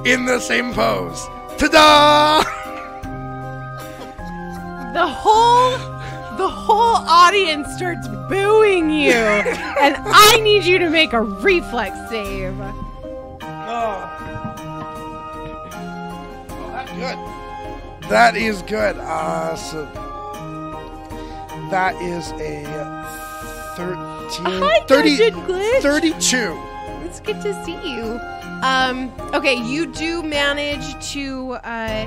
in 0.07 0.27
the 0.27 0.39
same 0.39 0.73
pose. 0.73 1.27
Ta 1.59 1.69
da! 1.69 2.43
The 4.93 5.07
whole 5.09 5.77
the 6.37 6.49
whole 6.49 6.97
audience 7.09 7.67
starts 7.77 8.07
booing 8.29 8.91
you. 8.91 9.13
and 9.13 9.97
I 9.99 10.39
need 10.43 10.65
you 10.65 10.79
to 10.79 10.91
make 10.91 11.13
a 11.13 11.23
reflex 11.23 11.97
save. 12.11 12.55
Oh, 12.61 14.11
that's 16.73 16.93
good. 16.93 17.19
That 18.11 18.37
is 18.37 18.63
good. 18.63 18.97
Uh, 18.99 19.57
so 19.57 19.87
that 21.75 22.01
is 22.01 22.31
a 22.35 22.63
13, 23.75 24.63
Hi, 24.63 24.85
30 24.87 25.17
Glitch. 25.33 25.83
32. 25.83 26.57
It's 27.05 27.19
good 27.19 27.41
to 27.41 27.65
see 27.65 27.73
you. 27.73 28.21
Um, 28.63 29.13
okay, 29.35 29.57
you 29.57 29.87
do 29.87 30.23
manage 30.23 30.95
to 31.15 31.55
uh, 31.65 32.05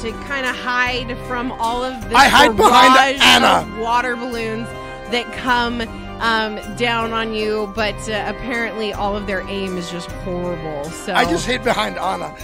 to 0.00 0.10
kind 0.26 0.44
of 0.44 0.56
hide 0.56 1.16
from 1.28 1.52
all 1.52 1.84
of 1.84 2.10
the 2.10 2.16
I 2.16 2.26
hide 2.26 2.56
behind 2.56 3.22
Anna. 3.22 3.80
water 3.80 4.16
balloons 4.16 4.66
that 5.12 5.32
come 5.34 5.80
um, 6.20 6.56
down 6.76 7.12
on 7.12 7.32
you, 7.32 7.72
but 7.76 7.94
uh, 8.08 8.24
apparently 8.26 8.92
all 8.92 9.16
of 9.16 9.28
their 9.28 9.42
aim 9.42 9.76
is 9.76 9.88
just 9.88 10.10
horrible. 10.24 10.82
So 10.90 11.14
I 11.14 11.26
just 11.26 11.46
hid 11.46 11.62
behind 11.62 11.96
Anna. 11.96 12.34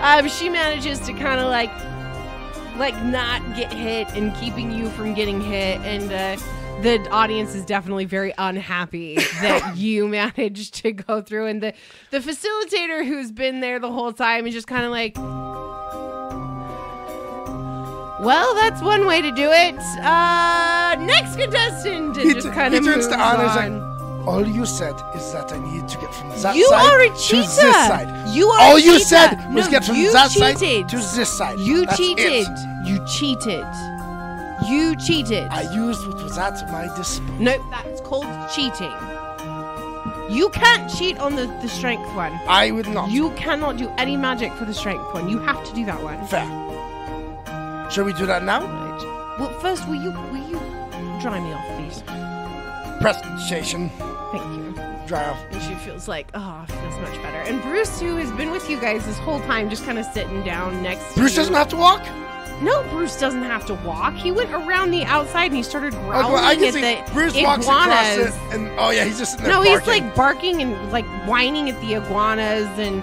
um, 0.00 0.28
she 0.28 0.48
manages 0.48 0.98
to 1.06 1.12
kind 1.12 1.38
of 1.38 1.46
like 1.46 1.70
like 2.76 2.94
not 3.04 3.40
get 3.56 3.72
hit 3.72 4.08
and 4.14 4.34
keeping 4.36 4.70
you 4.70 4.88
from 4.90 5.14
getting 5.14 5.40
hit 5.40 5.80
and 5.82 6.12
uh, 6.12 6.36
the 6.82 7.08
audience 7.10 7.54
is 7.54 7.64
definitely 7.64 8.04
very 8.04 8.32
unhappy 8.38 9.14
that 9.40 9.76
you 9.76 10.08
managed 10.08 10.74
to 10.74 10.92
go 10.92 11.20
through 11.22 11.46
and 11.46 11.62
the 11.62 11.72
the 12.10 12.18
facilitator 12.18 13.06
who's 13.06 13.30
been 13.32 13.60
there 13.60 13.78
the 13.78 13.90
whole 13.92 14.12
time 14.12 14.46
is 14.46 14.54
just 14.54 14.66
kind 14.66 14.84
of 14.84 14.90
like 14.90 15.16
well 18.24 18.54
that's 18.54 18.80
one 18.82 19.06
way 19.06 19.20
to 19.22 19.30
do 19.32 19.50
it 19.50 19.74
uh 20.04 20.96
next 21.00 21.36
contestant 21.36 22.16
and 22.16 22.28
He, 22.28 22.34
just 22.34 22.50
kind 22.52 22.74
of 22.74 22.84
turns 22.84 22.96
moves 22.96 23.08
to 23.08 23.14
Anna. 23.18 23.76
On. 23.78 23.93
All 24.26 24.46
you 24.46 24.64
said 24.66 24.94
is 25.14 25.32
that 25.32 25.52
I 25.52 25.58
need 25.58 25.86
to 25.88 25.98
get 25.98 26.14
from 26.14 26.30
that 26.30 26.56
you 26.56 26.66
side 26.68 26.92
are 26.92 27.00
a 27.02 27.08
to 27.10 27.16
cheater. 27.16 27.42
this 27.42 27.56
side. 27.58 28.28
You 28.34 28.48
are 28.48 28.60
all 28.62 28.78
you 28.78 28.98
said 28.98 29.36
was 29.54 29.66
No, 29.66 29.70
get 29.70 29.84
from 29.84 29.96
that 29.96 30.30
cheated. 30.30 30.58
side 30.58 30.88
to 30.88 30.96
this 30.96 31.28
side. 31.38 31.58
You 31.60 31.84
That's 31.86 32.00
it. 32.00 32.16
cheated. 32.16 32.46
You 32.86 33.06
cheated. 33.06 33.66
You 34.66 34.96
cheated. 34.96 35.48
I 35.50 35.62
used 35.74 36.06
what 36.06 36.22
was 36.22 36.38
at 36.38 36.54
my 36.72 36.86
disposal. 36.96 37.34
no, 37.38 37.70
that's 37.70 38.00
called 38.00 38.26
cheating. 38.54 38.92
You 40.30 40.48
can't 40.50 40.90
cheat 40.90 41.18
on 41.18 41.36
the, 41.36 41.46
the 41.60 41.68
strength 41.68 42.08
one. 42.14 42.32
I 42.48 42.70
would 42.70 42.88
not. 42.88 43.10
You 43.10 43.30
cannot 43.32 43.76
do 43.76 43.90
any 43.98 44.16
magic 44.16 44.52
for 44.54 44.64
the 44.64 44.72
strength 44.72 45.12
one. 45.12 45.28
You 45.28 45.38
have 45.40 45.62
to 45.64 45.74
do 45.74 45.84
that 45.84 46.02
one. 46.02 46.24
Fair. 46.26 46.46
Shall 47.90 48.04
we 48.04 48.14
do 48.14 48.24
that 48.24 48.42
now? 48.42 48.60
Right. 48.60 49.38
Well, 49.38 49.52
first, 49.60 49.86
will 49.86 49.96
you 49.96 50.10
will 50.12 50.48
you 50.48 50.58
dry 51.20 51.40
me 51.40 51.52
off, 51.52 51.66
please? 51.76 52.02
Presentation. 53.02 53.90
Thank 54.38 54.56
you. 54.56 55.06
Dry 55.06 55.24
off. 55.26 55.38
And 55.50 55.62
she 55.62 55.74
feels 55.84 56.08
like, 56.08 56.28
oh, 56.34 56.64
feels 56.68 56.98
much 57.00 57.14
better. 57.22 57.38
And 57.38 57.60
Bruce, 57.62 58.00
who 58.00 58.16
has 58.16 58.30
been 58.32 58.50
with 58.50 58.68
you 58.70 58.80
guys 58.80 59.04
this 59.06 59.18
whole 59.18 59.40
time, 59.40 59.68
just 59.70 59.84
kind 59.84 59.98
of 59.98 60.06
sitting 60.06 60.42
down 60.44 60.82
next 60.82 61.06
to 61.14 61.20
Bruce 61.20 61.32
you. 61.32 61.36
doesn't 61.38 61.54
have 61.54 61.68
to 61.68 61.76
walk. 61.76 62.02
No, 62.62 62.82
Bruce 62.90 63.18
doesn't 63.18 63.42
have 63.42 63.66
to 63.66 63.74
walk. 63.74 64.14
He 64.14 64.30
went 64.30 64.50
around 64.52 64.92
the 64.92 65.04
outside 65.04 65.46
and 65.46 65.56
he 65.56 65.62
started 65.62 65.92
Oh, 65.94 65.98
growling 66.04 66.32
well, 66.34 66.44
I 66.44 66.54
can 66.54 66.64
at 66.66 66.74
see 66.74 66.80
the 66.80 67.12
Bruce 67.12 67.34
walks 67.36 67.66
across 67.66 67.86
iguanas. 68.16 68.34
it, 68.36 68.54
and 68.54 68.70
oh 68.78 68.90
yeah, 68.90 69.04
he's 69.04 69.18
just 69.18 69.40
No, 69.42 69.60
he's 69.62 69.84
like 69.86 70.14
barking 70.14 70.62
and 70.62 70.90
like 70.92 71.04
whining 71.28 71.68
at 71.68 71.78
the 71.80 71.94
iguanas 71.94 72.68
and 72.78 73.02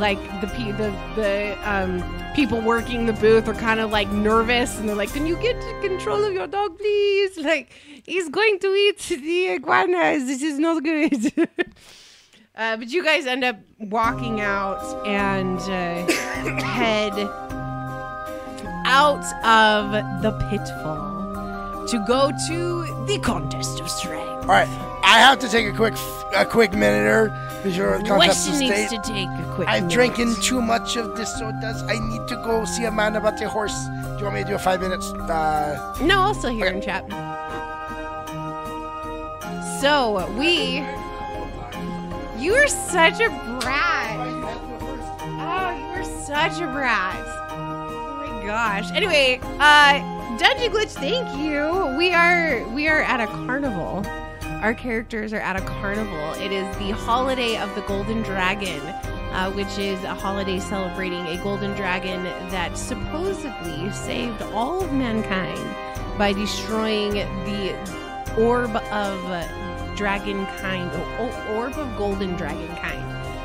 like 0.00 0.18
the 0.40 0.46
the 0.46 0.94
the 1.16 1.58
um 1.70 1.98
people 2.34 2.60
working 2.60 3.06
the 3.06 3.12
booth 3.12 3.48
are 3.48 3.54
kind 3.54 3.80
of 3.80 3.90
like 3.90 4.10
nervous 4.10 4.78
and 4.78 4.88
they're 4.88 4.96
like, 4.96 5.12
"Can 5.12 5.26
you 5.26 5.36
get 5.36 5.56
control 5.82 6.24
of 6.24 6.32
your 6.32 6.46
dog, 6.46 6.78
please? 6.78 7.38
Like 7.38 7.72
he's 8.04 8.28
going 8.28 8.58
to 8.60 8.68
eat 8.74 8.98
the 8.98 9.48
iguanas. 9.48 10.26
This 10.26 10.42
is 10.42 10.58
not 10.58 10.82
good." 10.82 11.32
uh, 12.56 12.76
but 12.76 12.88
you 12.88 13.04
guys 13.04 13.26
end 13.26 13.44
up 13.44 13.56
walking 13.78 14.40
out 14.40 15.06
and 15.06 15.58
uh, 15.58 16.12
head 16.62 17.12
out 18.86 19.24
of 19.44 20.22
the 20.22 20.32
pitfall 20.50 21.86
to 21.86 22.04
go 22.06 22.30
to 22.48 23.06
the 23.06 23.18
contest 23.22 23.80
of 23.80 23.90
strength. 23.90 24.31
All 24.42 24.48
right, 24.48 24.68
I 25.04 25.18
have 25.18 25.38
to 25.40 25.48
take 25.48 25.66
a 25.66 25.72
quick 25.72 25.94
a 26.34 26.44
quick 26.44 26.72
minute 26.72 27.30
here 27.70 27.98
the 27.98 28.08
contest 28.08 28.48
Weston 28.48 28.58
needs 28.58 28.90
to 28.90 29.00
take 29.02 29.28
a 29.28 29.52
quick. 29.54 29.68
I'm 29.68 29.84
minute. 29.84 29.94
drinking 29.94 30.34
too 30.42 30.60
much 30.60 30.96
of 30.96 31.16
this 31.16 31.32
sodas. 31.38 31.82
I 31.84 31.98
need 31.98 32.26
to 32.28 32.36
go 32.36 32.64
see 32.64 32.84
a 32.84 32.90
man 32.90 33.16
about 33.16 33.38
the 33.38 33.48
horse. 33.48 33.76
Do 33.86 34.16
you 34.18 34.24
want 34.24 34.34
me 34.34 34.42
to 34.42 34.48
do 34.48 34.54
a 34.54 34.58
five 34.58 34.80
minutes? 34.80 35.12
Uh, 35.12 35.96
No, 36.02 36.20
I'll 36.20 36.34
still 36.34 36.50
hear 36.50 36.72
him 36.72 36.80
chat. 36.80 37.04
So 39.80 40.30
we, 40.38 40.78
you 42.38 42.54
are 42.54 42.68
such 42.68 43.20
a 43.20 43.28
brat. 43.60 44.16
Oh, 45.44 45.76
you 45.76 46.00
are 46.00 46.24
such 46.24 46.60
a 46.60 46.66
brat. 46.66 47.16
Oh 47.50 48.38
my 48.40 48.46
gosh. 48.46 48.90
Anyway, 48.92 49.40
uh, 49.60 49.98
Dungeon 50.38 50.72
Glitch, 50.72 50.90
thank 50.92 51.28
you. 51.36 51.94
We 51.96 52.12
are 52.12 52.64
we 52.70 52.88
are 52.88 53.02
at 53.02 53.20
a 53.20 53.26
carnival. 53.26 54.04
Our 54.62 54.74
characters 54.74 55.32
are 55.32 55.40
at 55.40 55.56
a 55.56 55.60
carnival. 55.60 56.34
It 56.34 56.52
is 56.52 56.76
the 56.76 56.92
holiday 56.92 57.56
of 57.56 57.74
the 57.74 57.80
Golden 57.80 58.22
Dragon, 58.22 58.78
uh, 58.78 59.50
which 59.50 59.76
is 59.76 60.00
a 60.04 60.14
holiday 60.14 60.60
celebrating 60.60 61.26
a 61.26 61.36
golden 61.42 61.74
dragon 61.74 62.22
that 62.22 62.78
supposedly 62.78 63.90
saved 63.90 64.40
all 64.40 64.84
of 64.84 64.92
mankind 64.92 65.58
by 66.16 66.32
destroying 66.32 67.10
the 67.10 67.74
orb 68.38 68.76
of 68.76 69.96
dragon 69.96 70.46
kind, 70.58 70.92
or 71.18 71.56
orb 71.56 71.72
of 71.72 71.98
golden 71.98 72.36
dragon 72.36 72.68
kind 72.76 73.02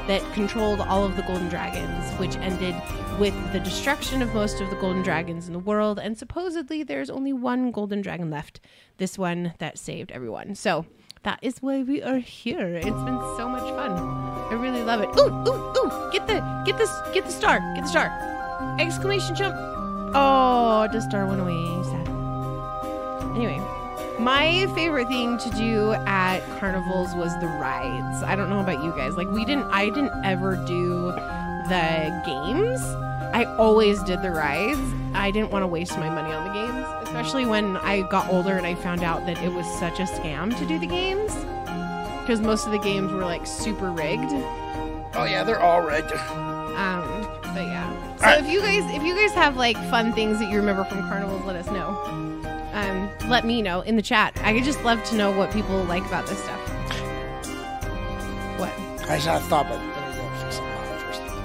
that 0.08 0.22
controlled 0.34 0.82
all 0.82 1.04
of 1.04 1.16
the 1.16 1.24
golden 1.24 1.50
dragons, 1.50 2.14
which 2.20 2.36
ended 2.38 2.76
with 3.18 3.34
the 3.54 3.60
destruction 3.60 4.22
of 4.22 4.36
most 4.36 4.62
of 4.62 4.70
the 4.70 4.76
golden 4.76 5.02
dragons 5.02 5.48
in 5.48 5.54
the 5.54 5.60
world. 5.60 5.98
And 5.98 6.16
supposedly 6.16 6.84
there's 6.84 7.10
only 7.10 7.34
one 7.34 7.72
golden 7.72 8.04
dragon 8.04 8.30
left, 8.30 8.60
this 8.98 9.18
one 9.18 9.54
that 9.58 9.80
saved 9.80 10.12
everyone. 10.12 10.54
So 10.54 10.86
that 11.28 11.40
is 11.42 11.58
why 11.60 11.84
we 11.84 12.02
are 12.02 12.20
here. 12.20 12.78
It's 12.78 12.86
been 12.86 13.20
so 13.36 13.50
much 13.50 13.70
fun. 13.76 13.92
I 14.50 14.54
really 14.54 14.82
love 14.82 15.02
it. 15.02 15.10
Ooh, 15.20 15.28
ooh, 15.28 15.74
ooh! 15.78 16.10
Get 16.10 16.26
the 16.26 16.40
get 16.66 16.78
this 16.78 16.90
get 17.14 17.26
the 17.26 17.32
star. 17.34 17.60
Get 17.76 17.84
the 17.84 17.90
star. 17.90 18.08
Exclamation 18.80 19.36
jump. 19.36 19.54
Oh, 20.16 20.88
the 20.90 21.02
star 21.02 21.28
went 21.28 21.42
away. 21.42 21.84
Sad. 21.84 22.08
Anyway, 23.36 23.60
my 24.20 24.72
favorite 24.74 25.10
thing 25.10 25.38
to 25.40 25.50
do 25.50 25.92
at 26.08 26.40
carnivals 26.60 27.14
was 27.14 27.38
the 27.42 27.48
rides. 27.48 28.24
I 28.24 28.38
don't 28.38 28.50
know 28.50 28.62
about 28.62 28.82
you 28.82 28.92
guys. 28.92 29.18
Like 29.18 29.30
we 29.30 29.44
didn't 29.44 29.66
I 29.66 29.90
didn't 29.90 30.14
ever 30.24 30.56
do 30.56 31.12
the 31.68 32.24
games. 32.26 32.80
I 33.36 33.44
always 33.58 34.02
did 34.04 34.22
the 34.22 34.32
rides. 34.32 34.80
I 35.14 35.32
didn't 35.32 35.52
want 35.52 35.64
to 35.64 35.68
waste 35.68 35.98
my 35.98 36.10
money 36.10 36.34
on 36.34 36.48
the 36.48 36.54
games, 36.54 36.86
especially 37.18 37.48
when 37.48 37.78
I 37.78 38.04
got 38.04 38.30
older 38.30 38.58
and 38.58 38.68
I 38.68 38.76
found 38.76 39.02
out 39.02 39.26
that 39.26 39.42
it 39.42 39.52
was 39.52 39.66
such 39.80 40.00
a 40.00 40.04
scam 40.04 40.56
to 40.56 40.66
do 40.68 40.78
the 40.78 40.86
games. 40.86 41.34
Because 42.22 42.42
most 42.42 42.68
of 42.68 42.72
the 42.72 42.78
games 42.78 43.12
were 43.12 43.26
like 43.26 43.48
super 43.48 43.90
rigged. 43.90 44.30
oh 45.16 45.26
yeah, 45.28 45.44
they're 45.44 45.60
all 45.60 45.82
rigged. 45.82 46.12
Um, 46.12 47.28
but 47.42 47.66
yeah. 47.66 47.92
So 48.18 48.26
Alright. 48.26 48.46
if 48.46 48.52
you 48.52 48.62
guys 48.62 48.84
if 48.94 49.02
you 49.02 49.16
guys 49.16 49.32
have 49.32 49.58
like 49.58 49.78
fun 49.90 50.14
things 50.14 50.38
that 50.38 50.52
you 50.52 50.58
remember 50.58 50.84
from 50.84 51.00
carnivals, 51.10 51.44
let 51.44 51.56
us 51.56 51.66
know. 51.72 51.90
Um, 52.74 53.10
let 53.28 53.48
me 53.48 53.64
know 53.64 53.82
in 53.82 53.96
the 53.96 54.04
chat. 54.04 54.40
I 54.44 54.54
could 54.54 54.64
just 54.64 54.84
love 54.84 55.04
to 55.06 55.16
know 55.16 55.32
what 55.36 55.52
people 55.52 55.84
like 55.86 56.06
about 56.06 56.28
this 56.28 56.38
stuff. 56.38 56.60
What? 58.60 58.70
I 59.10 59.16
just 59.16 59.26
had 59.26 59.42
a 59.42 59.46
thought, 59.46 59.68
but 59.68 59.80
let 59.80 59.88
me 59.88 60.18
go 60.18 60.30
first. 60.38 60.62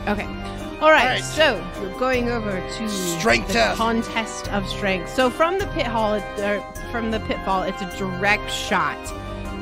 Okay. 0.09 0.42
All 0.83 0.91
right. 0.91 1.02
Alright. 1.23 1.25
So 1.25 1.65
we're 1.81 1.99
going 1.99 2.28
over 2.31 2.51
to 2.51 2.89
Strength 2.89 3.49
the 3.49 3.52
test. 3.55 3.77
contest 3.78 4.49
of 4.52 4.69
strength. 4.69 5.09
So 5.15 5.31
from 5.31 5.59
the 5.59 5.67
pit 5.69 5.86
hall, 5.86 6.15
it- 6.15 6.23
uh, 6.41 6.61
from 6.91 7.11
the 7.11 7.20
pitfall, 7.20 7.62
it's 7.62 7.81
a 7.83 7.97
direct 7.97 8.51
shot 8.51 8.99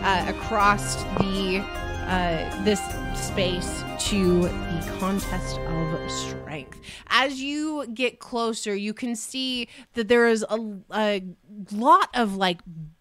uh, 0.03 0.25
across 0.29 1.03
the 1.19 1.63
uh, 2.07 2.65
this 2.65 2.81
space 3.15 3.85
to 4.09 4.43
the 4.45 4.97
contest 4.99 5.59
of 5.61 6.11
strength. 6.11 6.81
As 7.09 7.41
you 7.41 7.87
get 7.93 8.19
closer, 8.19 8.75
you 8.75 8.95
can 8.95 9.15
see 9.15 9.69
that 9.95 10.09
there 10.09 10.27
is 10.27 10.45
a, 10.49 10.59
a 10.93 11.23
lot 11.71 12.09
of 12.15 12.35
like 12.37 12.61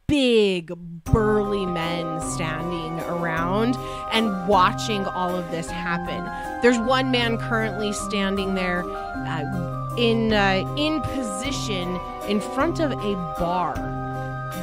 big 0.10 0.74
burly 1.06 1.66
men 1.66 2.20
standing 2.20 3.00
around 3.02 3.78
and 4.12 4.48
watching 4.48 5.06
all 5.06 5.36
of 5.36 5.50
this 5.52 5.70
happen. 5.70 6.26
There's 6.62 6.80
one 6.80 7.12
man 7.12 7.38
currently 7.38 7.94
standing 7.94 8.56
there 8.56 8.84
uh, 8.84 9.96
in 9.98 10.34
uh, 10.34 10.76
in 10.78 11.02
position 11.02 12.00
in 12.28 12.42
front 12.42 12.80
of 12.80 12.92
a 12.92 13.16
bar. 13.40 13.76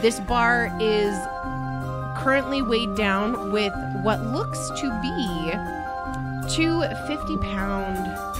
This 0.02 0.20
bar 0.20 0.76
is 0.80 1.16
currently 2.22 2.60
weighed 2.60 2.96
down 2.96 3.52
with 3.52 3.72
what 4.02 4.20
looks 4.26 4.68
to 4.80 4.90
be 5.00 5.52
two 6.48 6.82
50 7.06 7.36
pound 7.38 8.35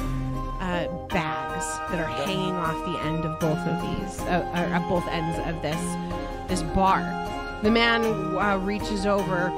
uh, 0.67 0.89
bags 1.07 1.65
that 1.91 2.01
are 2.01 2.27
hanging 2.27 2.55
off 2.57 2.75
the 2.85 2.99
end 3.07 3.25
of 3.25 3.39
both 3.39 3.59
of 3.59 3.81
these, 3.83 4.21
uh, 4.23 4.51
or 4.53 4.75
at 4.75 4.89
both 4.89 5.07
ends 5.09 5.39
of 5.47 5.63
this 5.63 5.81
this 6.49 6.63
bar. 6.75 7.03
The 7.63 7.71
man 7.71 8.05
uh, 8.05 8.59
reaches 8.59 9.07
over, 9.07 9.51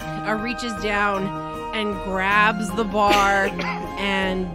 uh, 0.00 0.40
reaches 0.42 0.72
down, 0.82 1.26
and 1.74 1.94
grabs 2.04 2.70
the 2.76 2.84
bar 2.84 3.46
and 3.98 4.48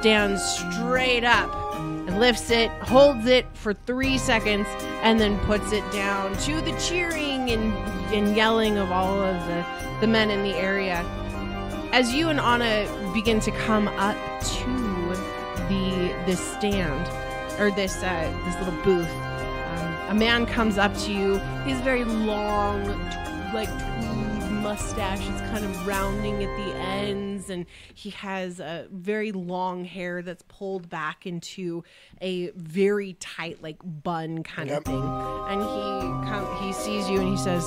stands 0.00 0.42
straight 0.42 1.24
up 1.24 1.52
and 1.76 2.18
lifts 2.18 2.50
it, 2.50 2.70
holds 2.70 3.26
it 3.26 3.44
for 3.52 3.74
three 3.74 4.16
seconds, 4.16 4.66
and 5.02 5.20
then 5.20 5.38
puts 5.40 5.72
it 5.72 5.84
down 5.92 6.34
to 6.38 6.60
the 6.62 6.72
cheering 6.78 7.50
and, 7.50 7.72
and 8.14 8.34
yelling 8.34 8.78
of 8.78 8.90
all 8.90 9.20
of 9.20 9.46
the, 9.46 9.64
the 10.00 10.06
men 10.06 10.30
in 10.30 10.42
the 10.42 10.54
area. 10.54 11.04
As 11.92 12.14
you 12.14 12.30
and 12.30 12.40
Anna 12.40 12.88
begin 13.12 13.40
to 13.40 13.50
come 13.50 13.88
up 13.88 14.16
to 14.40 14.91
the 15.72 16.14
this 16.26 16.40
stand 16.40 17.08
or 17.60 17.70
this 17.70 18.02
uh, 18.02 18.42
this 18.44 18.56
little 18.64 18.82
booth, 18.82 19.08
um, 19.10 20.10
a 20.10 20.14
man 20.14 20.46
comes 20.46 20.78
up 20.78 20.96
to 20.98 21.12
you. 21.12 21.38
He's 21.66 21.80
very 21.80 22.04
long, 22.04 22.84
t- 22.84 23.54
like 23.54 23.68
tweed 23.68 24.50
mustache. 24.62 25.20
It's 25.28 25.40
kind 25.52 25.64
of 25.64 25.86
rounding 25.86 26.42
at 26.42 26.56
the 26.56 26.74
ends, 26.78 27.50
and 27.50 27.66
he 27.94 28.10
has 28.10 28.60
a 28.60 28.86
very 28.90 29.32
long 29.32 29.84
hair 29.84 30.22
that's 30.22 30.42
pulled 30.48 30.88
back 30.88 31.26
into 31.26 31.82
a 32.20 32.50
very 32.50 33.14
tight, 33.14 33.62
like 33.62 33.78
bun 33.82 34.42
kind 34.42 34.68
Yep. 34.70 34.78
of 34.78 34.84
thing. 34.84 35.02
And 35.50 35.60
he 35.62 36.30
come, 36.30 36.46
he 36.62 36.72
sees 36.72 37.08
you 37.10 37.20
and 37.20 37.28
he 37.28 37.36
says, 37.36 37.64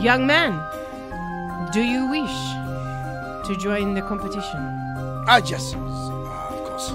"Young 0.00 0.26
man, 0.26 0.52
do 1.72 1.80
you 1.82 2.08
wish 2.10 2.36
to 3.48 3.56
join 3.58 3.94
the 3.94 4.02
competition?" 4.02 4.60
Ah, 5.28 5.40
yes, 5.46 5.74
uh, 5.74 5.78
of 5.78 6.64
course. 6.68 6.94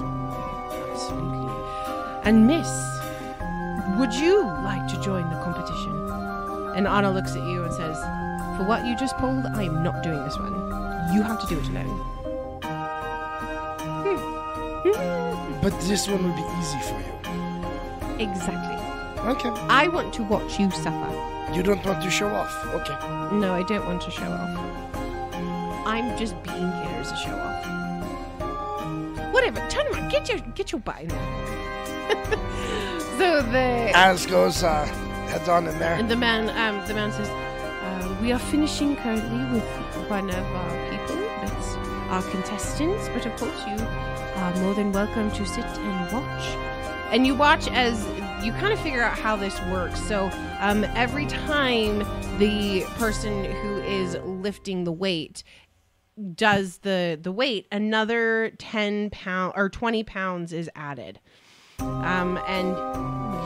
Absolutely. 2.24 2.30
And 2.30 2.46
Miss, 2.46 3.98
would 3.98 4.14
you 4.14 4.44
like 4.64 4.86
to 4.88 5.00
join 5.00 5.28
the 5.28 5.40
competition? 5.42 5.92
And 6.76 6.86
Anna 6.86 7.10
looks 7.10 7.32
at 7.32 7.42
you 7.42 7.64
and 7.64 7.72
says, 7.72 7.98
For 8.56 8.64
what 8.64 8.86
you 8.86 8.96
just 8.96 9.16
pulled, 9.18 9.44
I 9.44 9.64
am 9.64 9.82
not 9.82 10.02
doing 10.02 10.22
this 10.24 10.38
one. 10.38 10.52
You 11.12 11.22
have 11.22 11.40
to 11.40 11.46
do 11.46 11.58
it 11.58 11.68
alone. 11.68 11.98
Hmm. 14.02 14.88
Mm-hmm. 14.88 15.60
But 15.60 15.78
this 15.82 16.08
one 16.08 16.24
would 16.24 16.36
be 16.36 16.42
easy 16.58 16.78
for 16.80 16.98
you. 17.00 18.28
Exactly. 18.28 18.78
Okay. 19.28 19.50
I 19.68 19.88
want 19.88 20.14
to 20.14 20.22
watch 20.22 20.58
you 20.58 20.70
suffer. 20.70 21.52
You 21.52 21.62
don't 21.62 21.84
want 21.84 22.02
to 22.02 22.10
show 22.10 22.28
off. 22.28 22.54
Okay. 22.66 22.96
No, 23.36 23.52
I 23.52 23.62
don't 23.64 23.84
want 23.84 24.00
to 24.02 24.10
show 24.10 24.30
off. 24.30 24.58
I'm 25.86 26.16
just 26.16 26.40
being 26.44 26.56
here 26.56 27.00
as 27.00 27.10
a 27.12 27.16
show 27.16 27.34
off. 27.34 27.66
Whatever, 29.32 29.66
turn 29.68 29.86
around, 29.88 30.10
get 30.10 30.28
your 30.28 30.38
get 30.54 30.70
your 30.72 30.80
butt 30.80 31.00
in 31.02 31.08
there. 31.08 31.61
So 33.18 33.42
the 33.42 33.92
Az 33.94 34.26
goes, 34.26 34.62
uh, 34.62 34.84
heads 35.28 35.48
on 35.48 35.68
in 35.68 35.78
there. 35.78 35.94
And 35.94 36.10
the 36.10 36.16
man, 36.16 36.48
um, 36.50 36.86
the 36.88 36.94
man 36.94 37.12
says, 37.12 37.28
uh, 37.28 38.16
"We 38.20 38.32
are 38.32 38.38
finishing 38.38 38.96
currently 38.96 39.44
with 39.52 39.64
one 40.10 40.28
of 40.30 40.44
our 40.44 40.90
people. 40.90 41.16
That's 41.40 41.76
our 42.10 42.22
contestants. 42.30 43.08
But 43.10 43.26
of 43.26 43.36
course, 43.36 43.60
you 43.66 43.76
are 44.36 44.54
more 44.56 44.74
than 44.74 44.92
welcome 44.92 45.30
to 45.30 45.46
sit 45.46 45.64
and 45.64 46.12
watch. 46.12 46.44
And 47.12 47.26
you 47.26 47.34
watch 47.34 47.68
as 47.68 48.04
you 48.44 48.52
kind 48.52 48.72
of 48.72 48.80
figure 48.80 49.02
out 49.02 49.16
how 49.16 49.36
this 49.36 49.60
works. 49.70 50.02
So 50.02 50.30
um, 50.58 50.84
every 50.96 51.26
time 51.26 51.98
the 52.38 52.84
person 52.96 53.44
who 53.44 53.76
is 53.82 54.16
lifting 54.24 54.84
the 54.84 54.92
weight 54.92 55.44
does 56.34 56.78
the 56.78 57.18
the 57.20 57.32
weight, 57.32 57.66
another 57.70 58.52
ten 58.58 59.10
pound 59.10 59.52
or 59.54 59.68
twenty 59.68 60.02
pounds 60.02 60.52
is 60.52 60.68
added." 60.74 61.20
Um, 62.04 62.38
and 62.46 62.70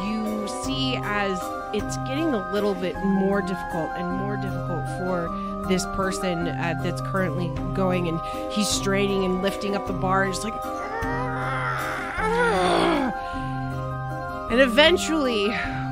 you 0.07 0.49
see 0.63 0.97
as 1.03 1.41
it's 1.73 1.97
getting 2.09 2.33
a 2.33 2.53
little 2.53 2.75
bit 2.75 2.97
more 3.05 3.43
difficult 3.43 3.91
and 3.97 4.09
more 4.19 4.37
difficult 4.37 4.85
for 4.99 5.29
this 5.69 5.85
person 5.97 6.49
uh, 6.49 6.75
that's 6.83 7.01
currently 7.03 7.49
going 7.75 8.09
and 8.09 8.21
he's 8.53 8.69
straining 8.69 9.25
and 9.25 9.43
lifting 9.43 9.75
up 9.75 9.87
the 9.87 9.93
bar 9.93 10.25
and 10.25 10.33
just 10.33 10.45
like 10.45 10.55
and 14.51 14.61
eventually 14.61 15.49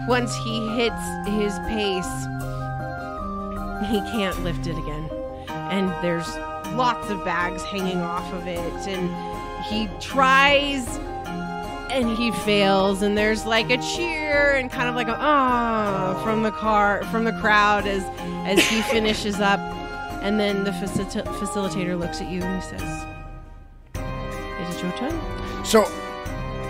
once 0.07 0.35
he 0.37 0.67
hits 0.69 1.03
his 1.27 1.59
pace 1.69 2.27
he 3.85 4.01
can't 4.01 4.43
lift 4.43 4.67
it 4.67 4.79
again. 4.79 5.09
And 5.49 5.91
there's 6.03 6.29
lots 6.75 7.11
of 7.11 7.25
bags 7.25 7.63
hanging 7.63 7.99
off 7.99 8.33
of 8.33 8.47
it 8.47 8.89
and 8.89 9.15
he 9.67 9.89
tries 10.01 10.99
and 11.95 12.11
he 12.19 12.31
fails 12.33 13.03
and 13.03 13.17
there's 13.17 13.45
like 13.47 13.71
a 13.71 13.77
cheer 13.79 14.53
and 14.57 14.71
kind 14.71 14.89
of 14.89 14.95
like 14.97 15.07
a 15.09 15.17
ah 15.19 16.21
from 16.25 16.43
the 16.43 16.51
car 16.51 17.03
from 17.05 17.25
the 17.25 17.33
crowd 17.35 17.87
as 17.87 18.03
as 18.47 18.59
he 18.69 18.83
finishes 18.91 19.41
up 19.41 19.61
and 20.23 20.41
then 20.41 20.65
the 20.65 20.71
facil- 20.73 21.23
facilitator 21.39 21.99
looks 21.99 22.21
at 22.21 22.29
you 22.31 22.43
and 22.43 22.63
he 22.63 22.69
says 22.69 23.07
it 23.95 24.75
is 24.75 24.83
your 24.83 24.93
turn 24.93 25.65
So, 25.65 25.85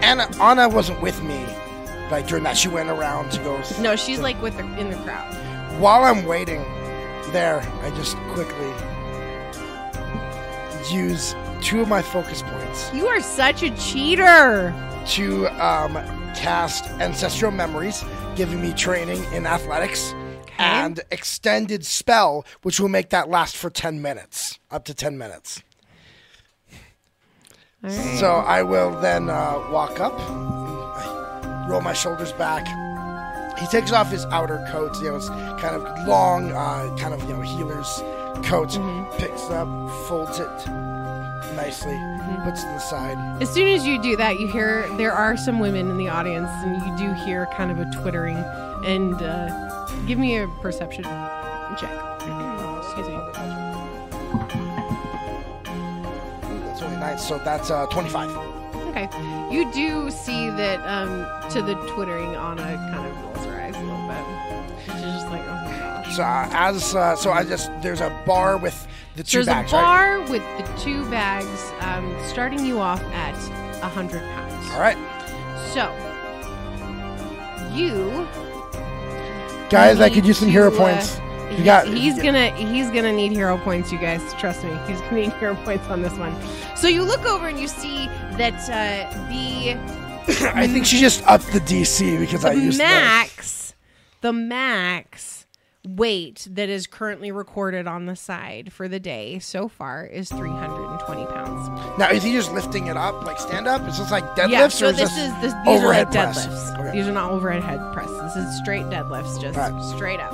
Anna, 0.03 0.29
Anna 0.41 0.69
wasn't 0.69 1.01
with 1.01 1.23
me, 1.23 1.45
like 2.11 2.27
during 2.27 2.45
that. 2.45 2.57
She 2.57 2.69
went 2.69 2.91
around 2.91 3.31
to 3.33 3.39
go. 3.41 3.61
no 3.81 3.97
she's 3.97 4.21
like 4.21 4.41
with 4.43 4.57
the 4.57 4.65
in 4.79 4.91
the 4.91 4.97
crowd 4.99 5.33
While 5.81 6.05
I'm 6.05 6.25
waiting 6.27 6.63
there, 7.33 7.61
I 7.83 7.91
just 7.97 8.17
quickly 8.35 8.73
use 10.95 11.35
two 11.63 11.81
of 11.81 11.89
my 11.89 12.03
focus 12.03 12.43
points 12.43 12.93
you 12.93 13.07
are 13.07 13.21
such 13.23 13.63
a 13.63 13.71
cheater 13.77 14.73
to 15.09 15.47
um, 15.65 15.95
cast 16.35 16.89
ancestral 17.01 17.51
memories, 17.51 18.05
giving 18.37 18.61
me 18.61 18.73
training 18.73 19.23
in 19.33 19.47
athletics, 19.47 20.15
and 20.59 21.01
extended 21.11 21.85
spell, 21.85 22.45
which 22.63 22.81
will 22.81 22.89
make 22.89 23.11
that 23.11 23.29
last 23.29 23.57
for 23.57 23.71
ten 23.71 24.01
minutes, 24.01 24.59
up 24.71 24.85
to 24.85 24.95
ten 24.95 25.19
minutes. 25.19 25.63
All 27.83 27.91
right. 27.91 28.19
So 28.19 28.31
I 28.33 28.63
will 28.63 28.99
then 29.01 29.29
uh, 29.29 29.69
walk 29.71 30.01
up, 30.01 30.19
roll 31.69 31.81
my 31.81 31.93
shoulders 31.93 32.33
back. 32.33 32.67
He 33.59 33.67
takes 33.67 33.93
off 33.93 34.11
his 34.11 34.25
outer 34.27 34.67
coat, 34.71 34.97
you 34.97 35.11
know, 35.11 35.17
it's 35.17 35.29
kind 35.29 35.77
of 35.77 36.09
long, 36.09 36.51
uh, 36.51 36.97
kind 36.99 37.15
of 37.15 37.23
you 37.29 37.35
know 37.35 37.43
healer's 37.43 38.03
coat. 38.45 38.71
Picks 39.19 39.43
it 39.45 39.53
up, 39.53 40.09
folds 40.09 40.39
it 40.41 40.94
nicely, 41.55 41.99
puts 42.45 42.63
it 42.63 42.67
to 42.67 42.73
the 42.73 42.79
side. 42.79 43.43
As 43.43 43.53
soon 43.53 43.69
as 43.69 43.87
you 43.87 44.01
do 44.03 44.17
that, 44.17 44.39
you 44.39 44.47
hear 44.49 44.89
there 44.97 45.13
are 45.13 45.37
some 45.37 45.59
women 45.59 45.91
in 45.91 45.97
the 45.97 46.09
audience, 46.09 46.51
and 46.65 46.83
you 46.85 47.07
do 47.07 47.13
hear 47.25 47.47
kind 47.47 47.71
of 47.71 47.79
a 47.79 47.91
twittering. 47.91 48.37
And 48.85 49.15
uh, 49.23 49.87
give 50.07 50.19
me 50.19 50.39
a 50.39 50.49
perception 50.61 51.05
check. 51.77 51.91
Excuse 52.83 53.09
me. 53.09 53.17
That's 56.65 56.83
only 56.83 56.97
nice. 56.97 57.27
So 57.27 57.39
that's 57.39 57.71
uh, 57.71 57.87
25. 57.87 58.31
Okay. 58.89 59.09
You 59.51 59.71
do 59.73 60.11
see 60.11 60.51
that 60.51 60.81
um, 60.87 61.27
to 61.51 61.63
the 61.63 61.75
twittering, 61.95 62.35
Anna 62.35 62.77
kind 62.93 63.04
So 66.17 66.23
uh, 66.23 66.49
as 66.53 66.95
uh, 66.95 67.17
so 67.17 67.33
I 67.33 67.43
just 67.45 67.71
there's 67.83 68.01
a 68.01 68.11
bar 68.27 68.57
with 68.57 68.87
the 69.17 69.23
two 69.25 69.39
There's 69.39 69.47
bags, 69.47 69.73
a 69.73 69.77
right? 69.77 69.83
bar 69.83 70.21
with 70.31 70.43
the 70.59 70.81
two 70.81 71.09
bags, 71.11 71.73
um, 71.81 72.15
starting 72.29 72.65
you 72.65 72.79
off 72.79 73.03
at 73.13 73.35
a 73.83 73.89
hundred 73.89 74.21
pounds. 74.23 74.71
All 74.73 74.81
right, 74.81 74.97
So 75.73 75.91
you 77.75 78.27
guys, 79.71 80.01
I 80.01 80.09
could 80.11 80.25
use 80.25 80.39
some 80.39 80.49
hero 80.49 80.73
uh, 80.73 80.79
points. 80.79 81.17
he- 81.51 81.59
You 81.59 81.65
got- 81.65 81.87
he's 81.89 82.21
gonna 82.23 82.51
he's 82.51 82.91
gonna 82.91 83.13
need 83.13 83.33
hero 83.33 83.59
points, 83.59 83.91
you 83.93 83.99
guys. 83.99 84.21
Trust 84.35 84.65
me, 84.65 84.71
he's 84.87 85.01
gonna 85.03 85.17
need 85.23 85.33
hero 85.41 85.55
points 85.65 85.87
on 85.89 86.03
this 86.03 86.13
one. 86.19 86.35
So 86.77 86.89
you 86.89 87.03
look 87.03 87.25
over 87.27 87.49
and 87.49 87.59
you 87.59 87.69
see 87.69 88.07
that 88.39 88.55
uh, 88.71 89.29
the 89.29 89.75
I 90.55 90.67
think 90.67 90.87
she 90.87 90.99
just 91.01 91.23
upped 91.27 91.53
the 91.53 91.61
DC 91.61 92.19
because 92.19 92.45
I 92.45 92.53
used 92.53 92.79
the- 92.81 92.85
max, 92.85 93.75
the 94.21 94.33
max 94.33 95.44
weight 95.87 96.47
that 96.51 96.69
is 96.69 96.87
currently 96.87 97.31
recorded 97.31 97.87
on 97.87 98.07
the 98.07 98.17
side 98.17 98.73
for 98.73 98.89
the 98.89 98.99
day 98.99 99.39
so 99.39 99.69
far 99.69 100.05
is 100.07 100.29
320 100.31 101.27
pounds. 101.27 101.99
Now, 101.99 102.09
is 102.11 102.23
he 102.23 102.33
just 102.33 102.53
lifting 102.53 102.87
it 102.87 102.97
up 102.97 103.25
like 103.25 103.39
stand 103.39 103.67
up? 103.69 103.87
Is 103.89 103.99
this 103.99 104.11
like 104.11 104.25
deadlifts 104.37 104.49
yeah, 104.51 104.65
or 104.67 104.71
so 104.71 104.89
is 104.89 104.97
this 104.97 105.11
this 105.11 105.19
is 105.19 105.33
this, 105.43 105.53
these 105.65 105.83
are 105.83 105.89
like 105.89 106.07
overhead 106.07 106.07
deadlifts. 106.09 106.79
Okay. 106.81 106.93
These 106.93 107.07
are 107.07 107.13
not 107.13 107.31
overhead 107.31 107.63
head 107.63 107.81
press. 107.93 108.11
This 108.35 108.37
is 108.37 108.57
straight 108.59 108.85
deadlifts, 108.87 109.41
just 109.41 109.57
Right. 109.59 109.83
straight 109.95 110.21
up. 110.21 110.33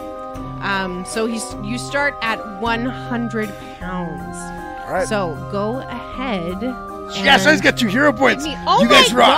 Um, 0.63 1.05
so 1.07 1.27
he's 1.27 1.55
you 1.65 1.79
start 1.79 2.15
at 2.23 2.39
100 2.61 3.49
pounds. 3.79 4.37
All 4.87 4.93
right. 4.93 5.09
So 5.09 5.35
go 5.51 5.79
ahead. 5.79 6.61
yes, 7.25 7.47
I 7.47 7.53
just 7.53 7.65
got 7.65 7.77
two 7.77 7.89
hero 7.89 8.13
points. 8.13 8.45
oh 8.47 8.83
you 8.83 8.89
guys 8.89 9.13
my 9.13 9.19
rock. 9.21 9.29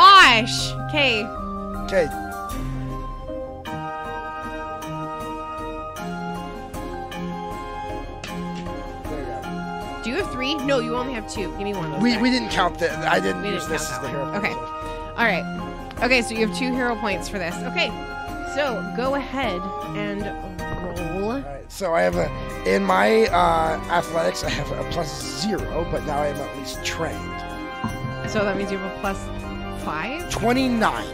gosh. 0.47 0.73
Okay. 0.91 1.25
Okay. 1.85 2.32
Three? 10.43 10.55
No, 10.67 10.81
you 10.81 10.97
only 10.97 11.13
have 11.15 11.29
two. 11.31 11.51
Give 11.53 11.61
me 11.63 11.75
one 11.75 11.87
of 11.87 11.93
those. 11.93 12.03
We, 12.03 12.13
back. 12.13 12.23
we 12.23 12.31
didn't 12.31 12.51
count 12.51 12.79
the. 12.79 12.91
I 13.09 13.21
didn't 13.21 13.43
We 13.43 13.51
use 13.51 13.63
didn't 13.63 13.73
this 13.73 13.91
as 13.91 13.99
the 14.01 14.09
hero. 14.09 14.25
one. 14.31 14.37
Okay. 14.37 14.53
All 14.53 15.15
right. 15.17 15.45
Okay, 16.03 16.23
so 16.23 16.35
you 16.35 16.47
have 16.47 16.57
two 16.57 16.73
hero 16.73 16.97
points 16.97 17.29
for 17.29 17.39
this. 17.39 17.55
Okay. 17.63 17.89
So 18.55 18.93
go 18.97 19.15
ahead 19.15 19.61
and 19.97 20.23
roll. 21.21 21.33
All 21.33 21.41
right. 21.41 21.71
So 21.71 21.95
I 21.95 22.03
have 22.03 22.17
a 22.17 22.29
in 22.67 22.83
my 22.85 23.27
uh, 23.27 23.81
athletics. 23.91 24.43
I 24.45 24.51
have 24.51 24.71
a 24.73 24.91
plus 24.91 25.41
zero, 25.41 25.87
but 25.91 26.05
now 26.05 26.19
I 26.19 26.29
am 26.29 26.37
at 26.37 26.57
least 26.59 26.85
trained. 26.85 27.17
So 28.31 28.45
that 28.45 28.57
means 28.57 28.71
you 28.73 28.79
have 28.79 28.97
a 28.97 29.01
plus 29.01 29.19
five? 29.85 30.29
Twenty 30.31 30.69
nine. 30.69 31.07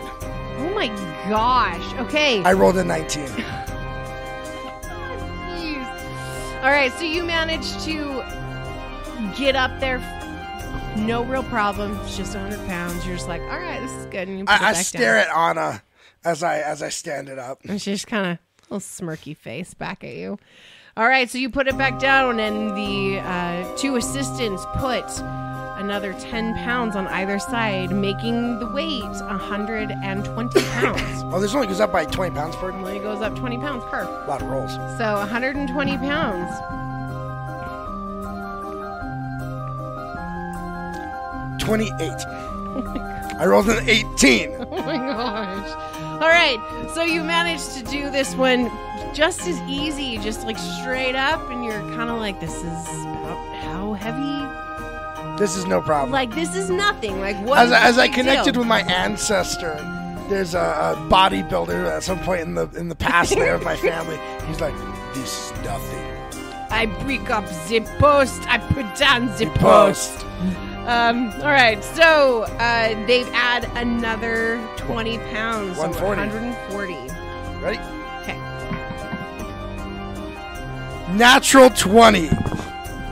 Oh 0.61 0.73
my 0.75 0.89
gosh. 1.29 1.95
Okay. 2.07 2.43
I 2.45 2.53
rolled 2.55 2.79
a 2.79 2.85
nineteen. 2.85 3.29
All 6.59 6.73
right, 6.73 6.93
so 6.93 7.05
you 7.05 7.23
managed 7.23 7.79
to 7.85 8.21
get 9.37 9.57
up 9.57 9.79
there. 9.81 9.99
No 10.97 11.23
real 11.25 11.45
problem. 11.45 11.99
It's 12.05 12.17
just 12.17 12.35
100 12.35 12.59
pounds. 12.67 13.07
You're 13.07 13.17
just 13.17 13.29
like, 13.29 13.41
all 13.43 13.59
right, 13.61 13.81
this 13.81 13.93
is 13.93 14.07
good. 14.07 14.29
And 14.29 14.39
you 14.39 14.45
put 14.45 14.55
it 14.55 14.63
I, 14.63 14.71
I 14.71 14.73
stare 14.75 15.25
down. 15.25 15.57
at 15.57 15.59
Anna 15.59 15.83
as 16.25 16.43
I 16.43 16.59
as 16.59 16.83
I 16.83 16.89
stand 16.89 17.29
it 17.29 17.39
up. 17.39 17.61
And 17.69 17.81
she's 17.81 18.05
kind 18.05 18.27
of 18.27 18.39
a 18.71 18.75
little 18.75 18.81
smirky 18.81 19.37
face 19.37 19.75
back 19.75 20.03
at 20.05 20.15
you. 20.15 20.39
All 20.97 21.07
right, 21.07 21.31
so 21.31 21.39
you 21.39 21.49
put 21.49 21.69
it 21.69 21.79
back 21.79 22.01
down, 22.01 22.41
and 22.41 22.77
the 22.77 23.21
uh, 23.21 23.77
two 23.77 23.95
assistants 23.95 24.65
put 24.79 25.05
another 25.79 26.13
10 26.15 26.55
pounds 26.55 26.97
on 26.97 27.07
either 27.07 27.39
side, 27.39 27.93
making 27.93 28.59
the 28.59 28.67
weight 28.67 29.05
120 29.05 30.61
pounds. 30.73 31.01
Oh, 31.33 31.39
this 31.41 31.55
only 31.55 31.69
goes 31.69 31.79
up 31.79 31.93
by 31.93 32.05
twenty 32.05 32.35
pounds 32.35 32.57
per. 32.57 32.73
Only 32.73 32.99
goes 32.99 33.21
up 33.23 33.37
20 33.37 33.59
pounds 33.59 33.85
per. 33.85 34.01
A 34.01 34.27
lot 34.27 34.43
of 34.43 34.49
rolls. 34.49 34.73
So 34.99 35.15
120 35.19 35.99
pounds. 35.99 36.88
Twenty 41.59 41.91
eight. 42.01 42.25
I 43.41 43.45
rolled 43.47 43.69
an 43.69 43.89
eighteen. 43.89 44.51
Oh 44.71 44.83
my 44.83 44.97
gosh. 44.97 45.71
All 46.23 46.29
right, 46.29 46.91
so 46.95 47.03
you 47.03 47.23
managed 47.23 47.73
to 47.77 47.83
do 47.85 48.11
this 48.11 48.35
one 48.35 48.71
just 49.15 49.47
as 49.47 49.61
easy, 49.69 50.19
just 50.19 50.45
like 50.45 50.57
straight 50.59 51.15
up, 51.15 51.41
and 51.51 51.65
you're 51.65 51.81
kind 51.97 52.11
of 52.11 52.19
like, 52.19 52.41
this 52.41 52.55
is 52.55 52.63
about 52.63 53.55
how 53.63 53.93
heavy? 53.95 55.39
This 55.39 55.57
is 55.57 55.65
no 55.67 55.81
problem. 55.81 56.11
Like, 56.11 56.35
this 56.35 56.55
is 56.57 56.71
nothing. 56.71 57.21
Like, 57.21 57.37
what? 57.47 57.59
as, 57.59 57.69
is 57.69 57.73
as 57.75 57.99
I 57.99 58.07
big 58.07 58.15
connected 58.17 58.53
deal? 58.53 58.61
with 58.63 58.69
my 58.69 58.81
ancestor, 58.83 59.75
there's 60.29 60.55
a, 60.55 60.59
a 60.59 61.07
bodybuilder 61.11 61.87
at 61.91 62.03
some 62.03 62.19
point 62.21 62.41
in 62.43 62.55
the 62.55 62.69
in 62.71 62.89
the 62.89 62.97
past 62.97 63.35
there 63.35 63.55
of 63.55 63.63
my 63.63 63.77
family. 63.89 64.19
He's 64.47 64.61
like, 64.61 64.75
this 65.15 65.51
is 65.53 65.65
nothing. 65.65 66.05
I 66.71 66.87
break 67.05 67.31
up 67.31 67.45
the 67.69 67.81
post, 67.99 68.43
I 68.49 68.59
put 68.59 68.95
down 68.97 69.27
the 69.27 69.45
The 69.45 69.51
post. 69.59 70.19
post. 70.19 70.27
Um, 70.89 71.31
all 71.43 71.49
right, 71.51 71.85
so 71.85 72.45
uh, 72.59 73.07
they've 73.07 73.29
add 73.35 73.65
another 73.77 74.59
20 74.79 75.19
pounds. 75.19 75.77
so 75.77 75.83
140. 75.83 76.23
140. 76.23 76.95
Ready? 77.63 77.79
Okay. 78.23 78.39
Natural 81.15 81.69
twenty. 81.71 82.29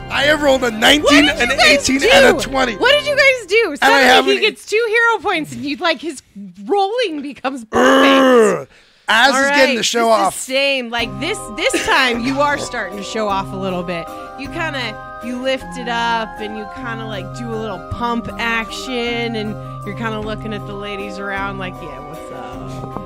I 0.08 0.22
have 0.22 0.40
rolled 0.40 0.64
a 0.64 0.70
19, 0.70 1.02
What 1.02 1.14
an 1.42 1.60
18, 1.60 1.98
do? 1.98 2.08
and 2.10 2.38
a 2.38 2.40
20. 2.40 2.76
What 2.76 2.92
did 2.92 3.06
you 3.06 3.16
guys 3.16 3.46
do? 3.46 3.72
I 3.72 3.74
Suddenly 3.74 4.02
he 4.02 4.08
haven't- 4.08 4.40
gets 4.40 4.64
two 4.64 4.84
hero 4.88 5.20
points, 5.22 5.52
and 5.52 5.62
you 5.62 5.76
like 5.76 6.00
his 6.00 6.22
rolling 6.64 7.20
becomes 7.20 7.64
perfect. 7.66 8.72
As 9.08 9.32
All 9.32 9.40
is 9.40 9.46
right, 9.48 9.56
getting 9.56 9.76
to 9.76 9.82
show 9.84 10.08
it's 10.08 10.16
the 10.18 10.22
off. 10.24 10.34
same. 10.34 10.90
Like 10.90 11.20
this 11.20 11.38
this 11.56 11.86
time 11.86 12.20
you 12.20 12.40
are 12.40 12.58
starting 12.58 12.96
to 12.98 13.04
show 13.04 13.28
off 13.28 13.52
a 13.52 13.56
little 13.56 13.82
bit. 13.84 14.06
You 14.38 14.48
kind 14.48 14.74
of 14.74 15.24
you 15.24 15.40
lift 15.40 15.64
it 15.78 15.88
up 15.88 16.28
and 16.40 16.56
you 16.58 16.66
kind 16.74 17.00
of 17.00 17.06
like 17.06 17.24
do 17.38 17.48
a 17.48 17.54
little 17.56 17.78
pump 17.92 18.28
action 18.38 19.36
and 19.36 19.54
you're 19.86 19.96
kind 19.96 20.14
of 20.14 20.24
looking 20.24 20.52
at 20.52 20.66
the 20.66 20.74
ladies 20.74 21.18
around 21.20 21.58
like, 21.58 21.74
"Yeah, 21.74 22.00
what's 22.00 22.32
up?" 22.32 22.96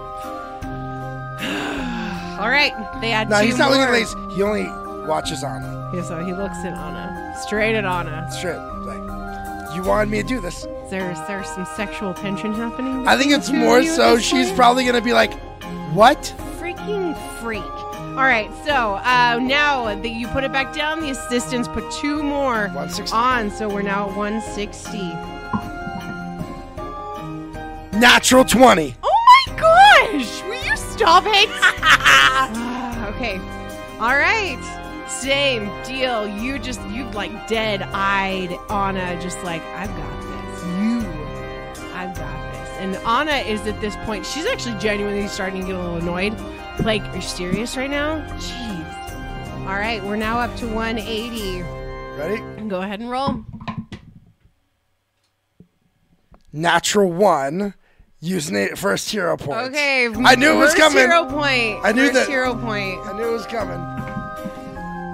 All 2.40 2.48
right, 2.48 2.72
they 3.02 3.10
had 3.10 3.28
No, 3.28 3.36
he's 3.40 3.58
not 3.58 3.68
more. 3.70 3.76
looking 3.78 3.88
at 3.88 3.92
ladies. 3.92 4.16
He 4.34 4.42
only 4.42 4.66
watches 5.06 5.44
Anna. 5.44 5.90
Yeah, 5.92 6.02
so 6.02 6.24
he 6.24 6.32
looks 6.32 6.56
at 6.64 6.72
Anna, 6.72 7.34
straight 7.42 7.74
at 7.76 7.84
Anna. 7.84 8.26
Straight. 8.32 8.56
Like, 8.86 9.02
you 9.74 9.82
wanted 9.82 10.08
me 10.10 10.22
to 10.22 10.28
do 10.28 10.40
this. 10.40 10.64
Is 10.64 10.90
there 10.90 11.10
is 11.10 11.18
there 11.26 11.44
some 11.44 11.66
sexual 11.76 12.14
tension 12.14 12.52
happening? 12.52 13.06
I 13.06 13.16
think 13.16 13.32
it's 13.32 13.46
the 13.46 13.52
two 13.52 13.58
of 13.58 13.64
more 13.64 13.82
so 13.84 14.18
she's 14.18 14.50
probably 14.52 14.84
going 14.84 14.96
to 14.96 15.02
be 15.02 15.12
like, 15.12 15.32
what? 15.92 16.34
freaking 16.58 17.16
freak. 17.40 17.62
All 17.62 18.26
right, 18.26 18.50
so 18.66 18.94
uh, 18.96 19.38
now 19.40 19.94
that 19.94 20.08
you 20.10 20.26
put 20.28 20.44
it 20.44 20.52
back 20.52 20.74
down, 20.74 21.00
the 21.00 21.10
assistants 21.10 21.68
put 21.68 21.90
two 21.92 22.22
more 22.22 22.70
on, 23.12 23.50
so 23.50 23.68
we're 23.68 23.82
now 23.82 24.10
at 24.10 24.16
160. 24.16 24.98
Natural 27.98 28.44
20. 28.44 28.94
Oh 29.02 29.46
my 29.48 29.56
gosh! 29.56 30.42
Will 30.42 30.64
you 30.64 30.76
stop 30.76 31.24
it? 31.26 31.48
Okay. 33.20 33.38
All 33.98 34.16
right. 34.16 34.79
Same 35.10 35.66
deal. 35.82 36.26
You 36.26 36.58
just 36.58 36.80
you 36.88 37.04
like 37.10 37.48
dead 37.48 37.82
eyed 37.92 38.52
Anna, 38.70 39.20
just 39.20 39.42
like 39.42 39.62
I've 39.74 39.88
got 39.88 40.22
this. 40.22 40.64
You, 40.78 40.98
I've 41.94 42.16
got 42.16 42.52
this. 42.52 42.68
And 42.78 42.96
Anna 43.06 43.32
is 43.46 43.60
at 43.66 43.80
this 43.80 43.96
point. 44.06 44.24
She's 44.24 44.46
actually 44.46 44.78
genuinely 44.78 45.26
starting 45.28 45.62
to 45.62 45.66
get 45.66 45.74
a 45.74 45.78
little 45.78 45.96
annoyed. 45.96 46.34
Like, 46.84 47.02
are 47.02 47.16
you 47.16 47.22
serious 47.22 47.76
right 47.76 47.90
now? 47.90 48.20
Jeez. 48.38 49.60
All 49.66 49.74
right, 49.76 50.02
we're 50.02 50.16
now 50.16 50.38
up 50.38 50.56
to 50.56 50.66
180. 50.68 51.62
Ready? 52.16 52.68
Go 52.68 52.80
ahead 52.80 53.00
and 53.00 53.10
roll. 53.10 53.44
Natural 56.52 57.10
1. 57.10 57.74
Using 58.22 58.56
it 58.56 58.76
first 58.76 59.10
hero 59.10 59.36
point. 59.36 59.68
Okay. 59.68 60.06
I 60.06 60.34
knew 60.34 60.52
it 60.52 60.56
was 60.56 60.74
coming. 60.74 60.98
Hero 60.98 61.24
point. 61.24 61.80
I 61.82 61.92
knew 61.92 62.02
first 62.06 62.14
that- 62.14 62.28
hero 62.28 62.54
point. 62.54 63.00
I 63.06 63.16
knew 63.16 63.28
it 63.28 63.32
was 63.32 63.46
coming. 63.46 63.78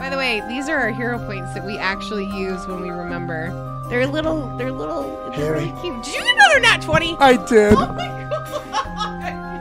By 0.06 0.10
the 0.10 0.18
way, 0.18 0.40
these 0.46 0.68
are 0.68 0.76
our 0.76 0.90
hero 0.90 1.18
points 1.18 1.52
that 1.54 1.64
we 1.64 1.78
actually 1.78 2.26
use 2.26 2.64
when 2.68 2.80
we 2.80 2.90
remember. 2.90 3.50
They're 3.88 4.06
little. 4.06 4.56
They're 4.56 4.70
little. 4.70 5.02
They're 5.30 5.32
Harry. 5.32 5.64
really 5.72 5.80
cute. 5.82 6.04
Did 6.04 6.14
you 6.14 6.22
get 6.22 6.32
another 6.36 6.60
nat 6.60 6.76
twenty? 6.82 7.16
I 7.18 7.32
did. 7.44 7.72
Oh 7.76 7.92
my 7.92 8.06
god! 8.30 9.56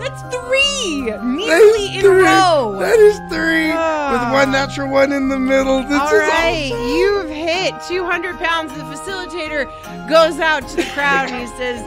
That's 0.00 0.22
three 0.34 1.04
That 1.10 1.22
nearly 1.22 1.96
in 1.96 2.00
three. 2.00 2.20
a 2.20 2.24
row. 2.24 2.76
That 2.80 2.98
is 2.98 3.18
three. 3.28 3.70
Ah. 3.74 4.12
With 4.12 4.32
one 4.32 4.52
natural 4.52 4.88
one 4.90 5.12
in 5.12 5.28
the 5.28 5.38
middle. 5.38 5.82
This 5.82 6.00
All 6.00 6.06
is 6.06 6.12
right, 6.14 6.70
awesome. 6.72 6.88
you've 6.96 7.28
hit 7.28 7.74
200 7.88 8.38
pounds. 8.38 8.72
The 8.72 8.84
facilitator 8.84 9.68
goes 10.08 10.40
out 10.40 10.66
to 10.68 10.76
the 10.76 10.84
crowd 10.94 11.28
and 11.28 11.42
he 11.42 11.46
says, 11.58 11.84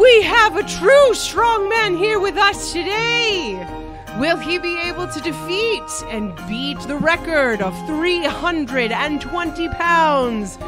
We 0.00 0.22
have 0.22 0.56
a 0.56 0.64
true 0.64 1.14
strong 1.14 1.68
man 1.68 1.94
here 1.96 2.18
with 2.18 2.36
us 2.36 2.72
today. 2.72 3.81
Will 4.18 4.36
he 4.36 4.58
be 4.58 4.78
able 4.78 5.08
to 5.08 5.20
defeat 5.20 5.82
and 6.08 6.34
beat 6.48 6.78
the 6.80 6.96
record 6.96 7.62
of 7.62 7.74
320 7.86 9.68
pounds? 9.70 10.58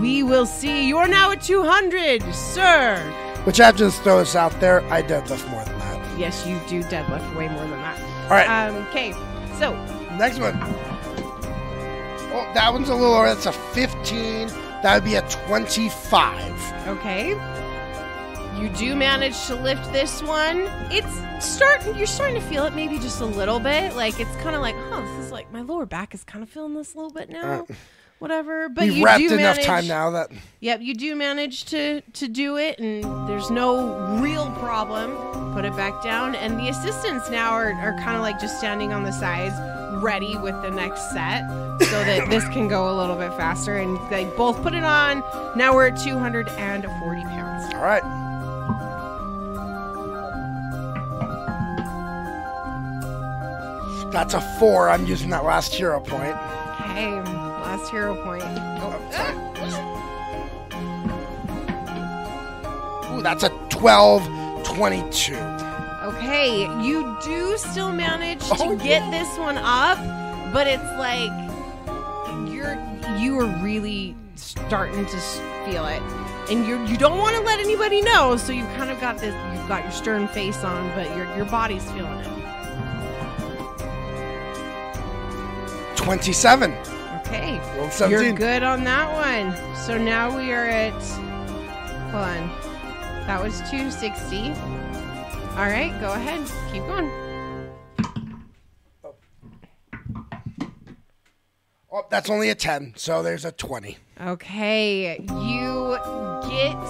We 0.00 0.22
will 0.22 0.46
see. 0.46 0.88
You're 0.88 1.08
now 1.08 1.32
at 1.32 1.42
200, 1.42 2.22
sir. 2.34 2.98
Which 3.44 3.60
I 3.60 3.66
have 3.66 3.76
to 3.76 3.84
just 3.84 4.02
throw 4.02 4.18
this 4.18 4.36
out 4.36 4.58
there. 4.60 4.80
I 4.92 5.02
deadlift 5.02 5.50
more 5.50 5.64
than 5.64 5.78
that. 5.80 6.18
Yes, 6.18 6.46
you 6.46 6.60
do 6.68 6.82
deadlift 6.84 7.34
way 7.36 7.48
more 7.48 7.66
than 7.66 7.70
that. 7.70 8.00
All 8.24 8.30
right. 8.30 8.68
Um, 8.68 8.76
okay, 8.86 9.12
so 9.58 9.74
Next 10.16 10.38
one. 10.38 10.54
Oh, 12.34 12.50
that 12.54 12.72
one's 12.72 12.88
a 12.88 12.94
little 12.94 13.12
lower. 13.12 13.26
That's 13.26 13.46
a 13.46 13.52
15. 13.52 14.48
That 14.82 14.94
would 14.94 15.04
be 15.04 15.14
a 15.14 15.22
25. 15.22 16.88
Okay. 16.88 17.34
You 18.60 18.68
do 18.76 18.94
manage 18.94 19.46
to 19.46 19.54
lift 19.54 19.92
this 19.92 20.22
one. 20.22 20.68
It's 20.90 21.44
starting 21.44 21.96
you're 21.96 22.06
starting 22.06 22.40
to 22.40 22.46
feel 22.48 22.64
it 22.64 22.74
maybe 22.74 22.98
just 22.98 23.20
a 23.20 23.26
little 23.26 23.58
bit. 23.58 23.94
Like 23.96 24.18
it's 24.20 24.34
kind 24.36 24.54
of 24.54 24.62
like, 24.62 24.76
huh, 24.90 25.00
this 25.00 25.26
is 25.26 25.32
like 25.32 25.52
my 25.52 25.62
lower 25.62 25.86
back 25.86 26.14
is 26.14 26.24
kind 26.24 26.42
of 26.42 26.48
feeling 26.50 26.74
this 26.74 26.94
a 26.94 26.96
little 26.96 27.12
bit 27.12 27.28
now. 27.30 27.66
Uh. 27.68 27.74
whatever. 28.18 28.68
But 28.68 28.86
you 28.86 29.04
wrapped 29.04 29.18
do 29.18 29.34
enough 29.34 29.56
manage, 29.56 29.64
time 29.66 29.86
now 29.88 30.10
that 30.10 30.30
Yep, 30.60 30.80
you 30.80 30.94
do 30.94 31.16
manage 31.16 31.64
to 31.66 32.00
to 32.00 32.28
do 32.28 32.56
it, 32.56 32.78
and 32.78 33.28
there's 33.28 33.50
no 33.50 34.20
real 34.20 34.50
problem. 34.52 35.16
Put 35.52 35.64
it 35.64 35.76
back 35.76 36.02
down, 36.02 36.34
and 36.34 36.58
the 36.58 36.68
assistants 36.68 37.28
now 37.28 37.50
are, 37.50 37.72
are 37.74 37.94
kind 37.98 38.16
of 38.16 38.22
like 38.22 38.40
just 38.40 38.58
standing 38.58 38.92
on 38.92 39.02
the 39.02 39.12
sides, 39.12 39.54
ready 40.02 40.38
with 40.38 40.60
the 40.62 40.70
next 40.70 41.10
set, 41.10 41.46
so 41.80 42.04
that 42.04 42.30
this 42.30 42.44
can 42.48 42.68
go 42.68 42.90
a 42.90 42.94
little 42.96 43.16
bit 43.16 43.30
faster. 43.32 43.76
And 43.76 43.98
they 44.08 44.24
both 44.36 44.62
put 44.62 44.72
it 44.72 44.84
on. 44.84 45.22
Now 45.56 45.74
we're 45.74 45.88
at 45.88 45.98
240 45.98 47.22
pounds. 47.22 47.74
all 47.74 47.82
right. 47.82 48.02
That's 54.12 54.34
a 54.34 54.40
four. 54.58 54.88
I'm 54.90 55.06
using 55.06 55.30
that 55.30 55.44
last 55.44 55.74
hero 55.74 55.98
point. 56.00 56.36
Okay, 56.90 57.10
last 57.10 57.90
hero 57.90 58.14
point. 58.22 58.42
Oh, 58.44 58.98
Ooh, 63.14 63.22
that's 63.22 63.42
a 63.42 63.48
12, 63.70 64.62
22. 64.64 65.34
Okay, 65.34 66.60
you 66.84 67.16
do 67.24 67.56
still 67.56 67.92
manage 67.92 68.46
to 68.48 68.56
Oh, 68.60 68.76
get 68.76 69.08
this 69.10 69.38
one 69.38 69.56
up, 69.58 69.98
but 70.52 70.66
it's 70.66 70.82
like 70.98 71.30
you're 72.50 72.76
you 73.18 73.38
are 73.38 73.46
really 73.62 74.14
starting 74.34 75.06
to 75.06 75.16
feel 75.64 75.86
it, 75.86 76.02
and 76.50 76.66
you 76.66 76.84
you 76.86 76.96
don't 76.96 77.18
want 77.18 77.36
to 77.36 77.42
let 77.42 77.60
anybody 77.60 78.02
know. 78.02 78.36
So 78.36 78.52
you've 78.52 78.72
kind 78.74 78.90
of 78.90 79.00
got 79.00 79.18
this, 79.18 79.34
you've 79.56 79.68
got 79.68 79.84
your 79.84 79.92
stern 79.92 80.26
face 80.28 80.62
on, 80.64 80.90
but 80.94 81.08
your 81.16 81.26
your 81.36 81.46
body's 81.46 81.84
feeling 81.92 82.18
it. 82.18 82.41
27. 86.02 86.72
Okay, 87.20 87.60
Roll 87.76 88.10
you're 88.10 88.32
good 88.32 88.64
on 88.64 88.82
that 88.84 89.12
one. 89.14 89.54
So 89.76 89.96
now 89.96 90.36
we 90.36 90.52
are 90.52 90.66
at 90.66 90.92
hold 92.10 92.24
on, 92.24 92.48
that 93.26 93.40
was 93.42 93.58
260. 93.70 94.50
All 95.52 95.66
right, 95.66 95.96
go 96.00 96.12
ahead, 96.12 96.44
keep 96.72 96.82
going. 96.86 97.10
Oh, 101.92 102.06
that's 102.10 102.28
only 102.28 102.50
a 102.50 102.54
10, 102.54 102.94
so 102.96 103.22
there's 103.22 103.44
a 103.44 103.52
20. 103.52 103.96
Okay, 104.22 105.20
you 105.20 105.98
get 106.48 106.82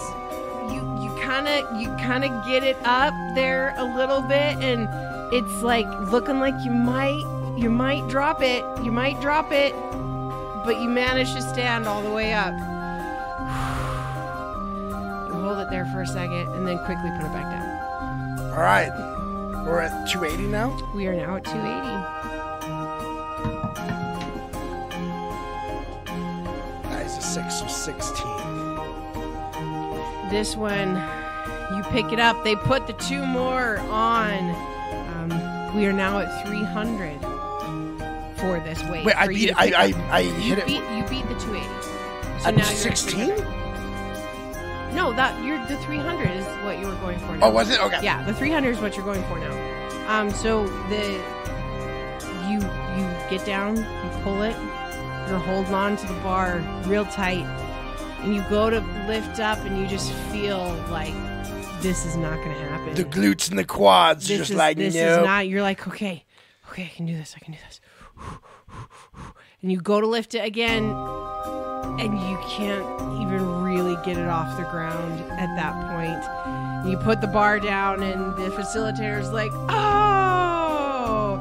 you 0.70 0.80
you 1.02 1.14
kind 1.20 1.48
of 1.48 1.80
you 1.80 1.88
kind 1.98 2.24
of 2.24 2.46
get 2.46 2.64
it 2.64 2.76
up 2.84 3.12
there 3.34 3.74
a 3.76 3.84
little 3.96 4.22
bit 4.22 4.56
and 4.62 4.88
it's 5.34 5.62
like 5.62 5.86
looking 6.10 6.40
like 6.40 6.54
you 6.64 6.70
might 6.70 7.41
you 7.56 7.70
might 7.70 8.08
drop 8.08 8.42
it. 8.42 8.64
You 8.82 8.90
might 8.90 9.20
drop 9.20 9.52
it, 9.52 9.72
but 10.64 10.80
you 10.80 10.88
manage 10.88 11.32
to 11.34 11.42
stand 11.42 11.86
all 11.86 12.02
the 12.02 12.10
way 12.10 12.32
up. 12.32 12.54
Hold 15.32 15.58
it 15.58 15.70
there 15.70 15.86
for 15.86 16.02
a 16.02 16.06
second 16.06 16.48
and 16.52 16.66
then 16.66 16.78
quickly 16.84 17.10
put 17.18 17.26
it 17.26 17.32
back 17.32 17.50
down. 17.50 17.68
All 18.52 18.60
right. 18.60 18.90
We're 19.66 19.80
at 19.80 20.08
280 20.10 20.48
now. 20.48 20.76
We 20.94 21.06
are 21.06 21.14
now 21.14 21.36
at 21.36 21.44
280. 21.44 21.88
That 26.88 27.06
is 27.06 27.16
a 27.16 27.20
6, 27.20 27.54
so 27.60 27.66
16. 27.68 28.26
This 30.30 30.56
one, 30.56 30.96
you 31.76 31.82
pick 31.90 32.12
it 32.12 32.18
up. 32.18 32.42
They 32.42 32.56
put 32.56 32.86
the 32.86 32.94
two 32.94 33.24
more 33.24 33.78
on. 33.90 34.50
Um, 35.14 35.28
we 35.76 35.86
are 35.86 35.92
now 35.92 36.18
at 36.18 36.44
300 36.46 37.20
for 38.42 38.58
this 38.60 38.82
weight. 38.84 39.04
Wait, 39.04 39.16
I 39.16 39.28
beat 39.28 39.52
I, 39.56 39.72
I. 39.76 40.18
I 40.18 40.22
hit 40.24 40.58
it. 40.58 40.66
beat 40.66 40.82
you 40.96 41.04
beat 41.08 41.28
the 41.28 41.38
280. 41.40 41.66
So 42.40 42.48
At 42.48 42.56
now 42.56 42.66
you're 42.66 42.74
16? 42.74 43.36
300. 43.36 44.94
No, 44.94 45.12
that 45.14 45.42
you're 45.44 45.64
the 45.66 45.76
300 45.78 46.30
is 46.32 46.44
what 46.64 46.78
you 46.78 46.86
were 46.86 46.96
going 46.96 47.18
for 47.20 47.36
now. 47.36 47.46
Oh, 47.46 47.50
was 47.50 47.70
it? 47.70 47.80
Okay. 47.80 48.00
Yeah, 48.02 48.22
the 48.24 48.34
300 48.34 48.70
is 48.70 48.80
what 48.80 48.96
you're 48.96 49.06
going 49.06 49.22
for 49.24 49.38
now. 49.38 49.52
Um, 50.08 50.30
so 50.30 50.66
the 50.88 51.22
you 52.50 52.58
you 52.58 53.06
get 53.30 53.46
down, 53.46 53.76
you 53.76 54.22
pull 54.22 54.42
it, 54.42 54.56
you're 55.28 55.38
holding 55.38 55.72
on 55.72 55.96
to 55.96 56.06
the 56.06 56.20
bar 56.20 56.58
real 56.86 57.06
tight, 57.06 57.46
and 58.20 58.34
you 58.34 58.44
go 58.50 58.68
to 58.68 58.80
lift 59.06 59.38
up, 59.38 59.58
and 59.60 59.78
you 59.78 59.86
just 59.86 60.12
feel 60.32 60.74
like 60.90 61.14
this 61.80 62.04
is 62.04 62.16
not 62.16 62.36
going 62.36 62.54
to 62.54 62.68
happen. 62.68 62.94
The 62.94 63.04
glutes 63.04 63.48
and 63.48 63.58
the 63.58 63.64
quads 63.64 64.28
this 64.28 64.38
just 64.38 64.50
is, 64.50 64.56
like, 64.56 64.76
this 64.76 64.94
nope. 64.94 65.20
is 65.20 65.26
not. 65.26 65.48
You're 65.48 65.62
like, 65.62 65.86
okay, 65.88 66.24
okay, 66.70 66.84
I 66.84 66.96
can 66.96 67.06
do 67.06 67.16
this. 67.16 67.34
I 67.36 67.44
can 67.44 67.54
do 67.54 67.58
this. 67.66 67.80
And 69.62 69.70
you 69.70 69.80
go 69.80 70.00
to 70.00 70.06
lift 70.08 70.34
it 70.34 70.44
again, 70.44 70.90
and 72.00 72.18
you 72.28 72.36
can't 72.48 72.84
even 73.22 73.62
really 73.62 73.96
get 74.04 74.18
it 74.18 74.26
off 74.26 74.56
the 74.56 74.64
ground 74.64 75.20
at 75.30 75.54
that 75.54 75.74
point. 75.92 76.90
You 76.90 76.96
put 76.96 77.20
the 77.20 77.28
bar 77.28 77.60
down, 77.60 78.02
and 78.02 78.34
the 78.34 78.50
facilitator's 78.50 79.30
like, 79.30 79.52
oh, 79.68 81.38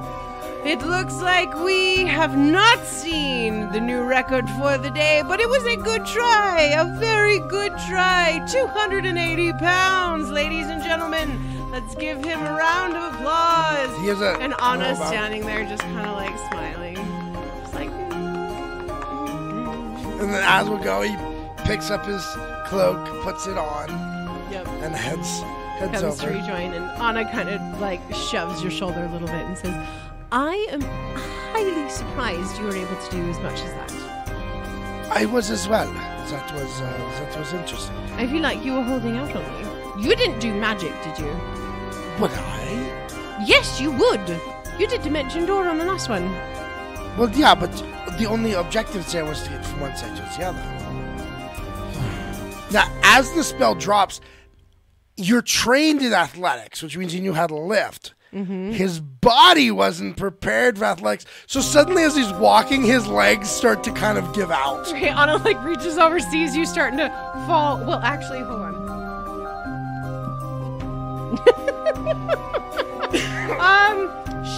it 0.64 0.86
looks 0.86 1.16
like 1.16 1.52
we 1.64 2.06
have 2.06 2.38
not 2.38 2.86
seen 2.86 3.72
the 3.72 3.80
new 3.80 4.04
record 4.04 4.48
for 4.52 4.78
the 4.78 4.92
day, 4.92 5.24
but 5.28 5.40
it 5.40 5.50
was 5.50 5.66
a 5.66 5.76
good 5.78 6.06
try, 6.06 6.76
a 6.78 6.86
very 7.00 7.40
good 7.40 7.72
try. 7.90 8.46
280 8.52 9.54
pounds, 9.54 10.30
ladies 10.30 10.68
and 10.68 10.84
gentlemen. 10.84 11.72
Let's 11.72 11.96
give 11.96 12.24
him 12.24 12.40
a 12.40 12.54
round 12.54 12.96
of 12.96 13.16
applause. 13.16 13.98
He 14.02 14.08
has 14.10 14.22
a 14.22 14.38
And 14.40 14.54
Anna's 14.62 14.98
standing 14.98 15.46
there 15.46 15.64
just 15.64 15.82
kind 15.82 16.06
of 16.06 16.16
like 16.16 16.38
smiling. 16.52 16.91
And 20.22 20.32
then 20.32 20.44
as 20.44 20.70
we 20.70 20.78
go, 20.84 21.02
he 21.02 21.16
picks 21.66 21.90
up 21.90 22.06
his 22.06 22.24
cloak, 22.68 23.04
puts 23.24 23.48
it 23.48 23.58
on, 23.58 23.90
yep. 24.52 24.68
and 24.68 24.94
heads 24.94 25.42
heads 25.80 26.02
Comes 26.02 26.20
to 26.20 26.28
over. 26.28 26.38
rejoin, 26.38 26.74
and 26.74 26.86
Anna 27.02 27.30
kind 27.32 27.50
of 27.50 27.82
like 27.82 28.02
shoves 28.14 28.62
your 28.62 28.72
shoulder 28.72 29.04
a 29.04 29.12
little 29.12 29.28
bit 29.28 29.46
and 29.46 29.58
says, 29.58 29.88
I 30.32 30.68
am 30.70 30.82
highly 30.82 31.90
surprised 31.90 32.58
you 32.60 32.66
were 32.66 32.76
able 32.76 32.96
to 32.96 33.12
do 33.12 33.30
as 33.30 33.40
much 33.40 33.62
as 33.62 33.72
that. 33.74 35.12
I 35.12 35.26
was 35.26 35.50
as 35.50 35.68
well. 35.68 35.92
That 35.92 36.54
was 36.54 36.82
uh, 36.82 36.86
that 37.20 37.40
was 37.40 37.54
interesting. 37.54 37.96
I 38.16 38.28
feel 38.28 38.42
like 38.42 38.64
you 38.64 38.74
were 38.74 38.84
holding 38.84 39.18
out 39.18 39.36
on 39.36 39.44
me. 39.98 40.08
You 40.08 40.16
didn't 40.16 40.40
do 40.40 40.54
magic, 40.54 40.94
did 41.04 41.18
you? 41.20 41.32
Would 42.20 42.32
I? 42.32 43.44
Yes, 43.46 43.82
you 43.82 43.92
would. 43.92 44.42
You 44.80 44.88
did 44.88 45.02
Dimension 45.02 45.46
Door 45.46 45.68
on 45.68 45.80
the 45.80 45.86
last 45.86 46.10
one. 46.10 46.32
Well, 47.18 47.30
yeah, 47.32 47.56
but 47.56 47.72
the 48.18 48.26
only 48.28 48.54
objective 48.54 49.10
there 49.12 49.26
was 49.26 49.44
to 49.44 49.50
get 49.50 49.66
from 49.66 49.82
one 49.82 49.96
side 49.96 50.16
to 50.16 50.22
the 50.38 50.46
other. 50.46 50.62
Now, 52.72 52.88
as 53.04 53.32
the 53.34 53.44
spell 53.44 53.76
drops, 53.76 54.22
you're 55.18 55.42
trained 55.42 56.02
in 56.02 56.14
athletics, 56.14 56.82
which 56.82 56.98
means 56.98 57.14
you 57.14 57.20
knew 57.22 57.34
how 57.34 57.48
to 57.48 57.56
lift. 57.56 58.14
His 58.34 59.02
body 59.02 59.72
wasn't 59.72 60.16
prepared 60.16 60.78
for 60.78 60.86
athletics, 60.86 61.26
so 61.48 61.60
suddenly, 61.60 62.04
as 62.04 62.16
he's 62.16 62.32
walking, 62.32 62.82
his 62.82 63.06
legs 63.06 63.50
start 63.50 63.84
to 63.84 63.92
kind 63.92 64.18
of 64.18 64.34
give 64.34 64.52
out. 64.52 64.88
Okay, 64.94 65.10
Anna 65.10 65.36
like 65.36 65.62
reaches 65.66 65.98
over, 65.98 66.18
sees 66.22 66.56
you 66.56 66.66
starting 66.66 66.98
to 67.00 67.10
fall. 67.46 67.78
Well, 67.86 68.00
actually, 68.02 68.40
hold 68.40 68.62
on. 68.62 68.72
um, 73.60 74.10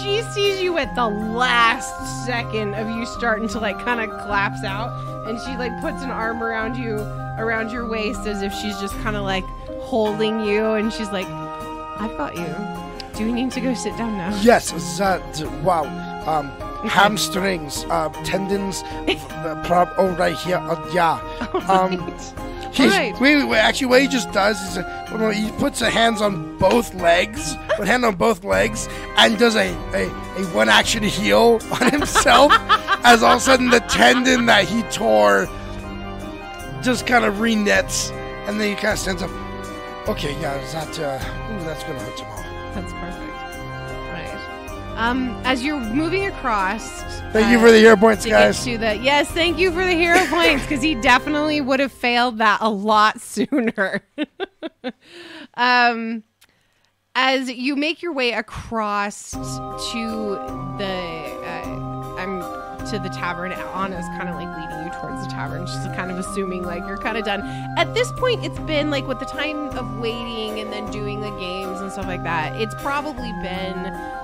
she 0.02 0.22
sees 0.34 0.62
you 0.62 0.78
at 0.78 0.96
the 0.96 1.08
last 1.08 2.26
second 2.26 2.74
of 2.76 2.90
you 2.90 3.06
starting 3.06 3.48
to 3.50 3.60
like 3.60 3.78
kind 3.80 4.00
of 4.02 4.10
collapse 4.22 4.64
out, 4.64 4.92
and 5.28 5.40
she 5.42 5.56
like 5.58 5.80
puts 5.82 6.02
an 6.02 6.10
arm 6.10 6.42
around 6.42 6.76
you, 6.78 7.00
around 7.38 7.72
your 7.72 7.88
waist, 7.88 8.26
as 8.26 8.42
if 8.42 8.54
she's 8.54 8.78
just 8.80 8.96
kind 9.02 9.16
of 9.16 9.24
like 9.24 9.46
holding 9.82 10.40
you, 10.40 10.74
and 10.74 10.92
she's 10.92 11.10
like, 11.12 11.28
"I've 11.28 12.18
got 12.18 12.36
you. 12.36 12.56
Do 13.18 13.26
we 13.26 13.34
need 13.34 13.52
to 13.52 13.62
go 13.62 13.74
sit 13.74 13.96
down 13.98 14.18
now?" 14.18 14.36
Yes, 14.42 14.72
that 14.98 15.22
wow. 15.64 15.84
Um, 16.26 16.50
hamstrings, 16.88 17.86
uh, 17.90 18.10
tendons, 18.24 18.84
uh, 19.08 19.62
prob- 19.66 19.94
oh 19.98 20.16
right 20.16 20.36
here, 20.38 20.58
uh, 20.58 20.90
yeah. 20.94 21.20
Um, 21.68 21.92
he's, 21.92 22.34
Alright. 22.80 23.20
wait, 23.20 23.44
wait. 23.44 23.60
Actually, 23.60 23.88
what 23.88 24.02
he 24.02 24.08
just 24.08 24.32
does 24.32 24.60
is 24.62 24.78
uh, 24.78 25.30
he 25.30 25.52
puts 25.54 25.80
the 25.80 25.90
hands 25.90 26.22
on 26.22 26.58
both 26.58 26.94
legs, 26.96 27.56
one 27.78 27.88
hand 27.88 28.06
on 28.06 28.16
both 28.16 28.44
legs, 28.44 28.88
and 29.18 29.38
does 29.38 29.56
a, 29.56 29.74
a, 29.94 30.08
a 30.10 30.46
one 30.54 30.70
action 30.70 31.04
heal 31.04 31.60
on 31.82 31.92
himself. 31.92 32.52
as 33.04 33.22
all 33.22 33.34
of 33.34 33.38
a 33.38 33.42
sudden 33.42 33.70
the 33.70 33.82
tendon 33.82 34.46
that 34.46 34.66
he 34.66 34.82
tore 34.84 35.48
just 36.82 37.06
kind 37.08 37.26
of 37.26 37.40
re-knits, 37.40 38.12
and 38.48 38.60
then 38.60 38.70
he 38.70 38.76
kind 38.76 38.94
of 38.94 39.00
stands 39.00 39.22
up. 39.22 39.32
Okay, 40.08 40.40
yeah, 40.42 40.56
is 40.56 40.74
that 40.74 41.00
uh, 41.00 41.54
ooh, 41.54 41.64
that's 41.64 41.84
gonna 41.84 42.00
hurt 42.00 42.18
tomorrow. 42.18 42.74
That's 42.74 42.94
perfect. 42.94 43.23
Um, 44.96 45.30
as 45.44 45.64
you're 45.64 45.80
moving 45.80 46.28
across. 46.28 47.02
Thank 47.34 47.52
you 47.52 47.58
uh, 47.58 47.62
for 47.62 47.72
the 47.72 47.80
hero 47.80 47.96
points, 47.96 48.24
to 48.24 48.30
guys. 48.30 48.64
to 48.64 48.78
the 48.78 48.96
yes, 48.98 49.28
thank 49.32 49.58
you 49.58 49.72
for 49.72 49.84
the 49.86 49.94
hero 49.94 50.24
points 50.30 50.64
because 50.64 50.82
he 50.84 50.96
definitely 50.96 51.62
would 51.62 51.80
have 51.80 51.92
failed 51.92 52.38
that 52.38 52.60
a 52.62 52.70
lot 52.70 53.20
sooner. 53.22 54.04
um, 55.56 56.24
as 57.16 57.52
you 57.52 57.76
make 57.76 58.02
your 58.02 58.14
way 58.14 58.32
across 58.34 59.32
to 59.32 60.36
the, 60.78 60.86
uh, 61.44 62.16
I'm 62.18 62.42
to 62.88 63.00
the 63.00 63.10
tavern. 63.10 63.52
Anna's 63.52 64.06
kind 64.18 64.30
of 64.30 64.36
like 64.36 64.48
leading 64.58 64.72
you 64.72 64.73
towards 65.04 65.26
the 65.26 65.32
tavern. 65.32 65.66
She's 65.68 65.86
kind 65.96 66.10
of 66.10 66.18
assuming 66.18 66.64
like 66.64 66.88
you're 66.88 66.98
kind 66.98 67.18
of 67.18 67.26
done. 67.26 67.42
At 67.78 67.94
this 67.94 68.12
point, 68.14 68.44
it's 68.46 68.60
been 68.60 68.90
like 68.90 69.06
with 69.08 69.20
the 69.20 69.26
time 69.26 69.70
of 69.78 70.00
waiting 70.00 70.60
and 70.60 70.72
then 70.72 70.90
doing 70.92 71.20
the 71.20 71.32
games 71.32 71.82
and 71.82 71.92
stuff 71.92 72.08
like 72.08 72.24
that. 72.24 72.60
It's 72.62 72.76
probably 72.76 73.32
been 73.42 73.78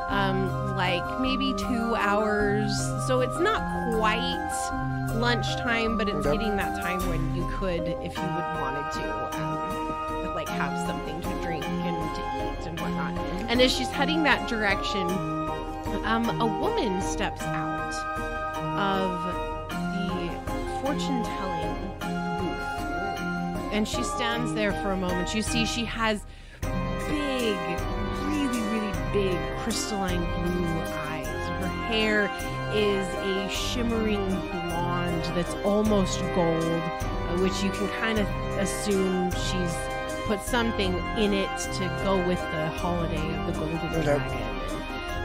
um, 0.08 0.76
like 0.78 1.04
maybe 1.20 1.54
two 1.54 1.96
hours. 1.96 2.72
So 3.08 3.20
it's 3.20 3.40
not 3.40 3.62
quite 3.98 5.16
lunchtime, 5.16 5.98
but 5.98 6.08
it's 6.08 6.26
Okay. 6.26 6.38
getting 6.38 6.56
that 6.56 6.82
time 6.82 7.00
when 7.10 7.36
you 7.36 7.48
could, 7.58 7.82
if 7.82 8.16
you 8.16 8.24
would 8.24 8.50
wanted 8.62 8.90
to, 8.94 9.42
um, 9.42 10.36
like 10.36 10.48
have 10.48 10.78
something 10.88 11.20
to 11.22 11.30
drink 11.44 11.66
and 11.66 12.16
to 12.16 12.22
eat 12.22 12.68
and 12.68 12.80
whatnot. 12.80 13.14
And 13.50 13.62
as 13.62 13.72
she's 13.76 13.90
heading 13.90 14.24
that 14.24 14.48
direction, 14.48 15.08
um, 16.06 16.30
a 16.40 16.46
woman 16.46 17.02
steps 17.02 17.42
out 17.42 17.94
of 18.78 19.36
fortune 20.82 21.24
telling 21.24 21.76
booth. 22.00 23.74
And 23.74 23.88
she 23.88 24.04
stands 24.04 24.54
there 24.54 24.74
for 24.82 24.92
a 24.92 24.98
moment. 24.98 25.36
You 25.36 25.42
see, 25.42 25.66
she 25.66 25.86
has 25.86 26.24
big, 27.08 27.58
really, 28.26 28.62
really 28.72 28.94
big 29.14 29.38
crystalline 29.60 30.22
blue 30.44 30.66
eyes. 31.08 31.28
Her 31.28 31.68
hair 31.88 32.32
is 32.74 33.08
a 33.26 33.50
shimmering 33.50 34.26
blonde 34.52 35.24
that's 35.36 35.54
almost 35.66 36.20
gold, 36.36 36.82
which 37.42 37.62
you 37.64 37.70
can 37.72 37.88
kind 38.00 38.20
of 38.20 38.28
assume 38.58 39.32
she's 39.32 39.76
put 40.26 40.42
something 40.42 40.94
in 41.18 41.34
it 41.34 41.50
to 41.58 42.02
go 42.04 42.18
with 42.28 42.40
the 42.40 42.68
holiday 42.78 43.36
of 43.40 43.48
the 43.48 43.60
golden 43.60 43.78
Okay. 43.78 44.04
dragon. 44.04 44.49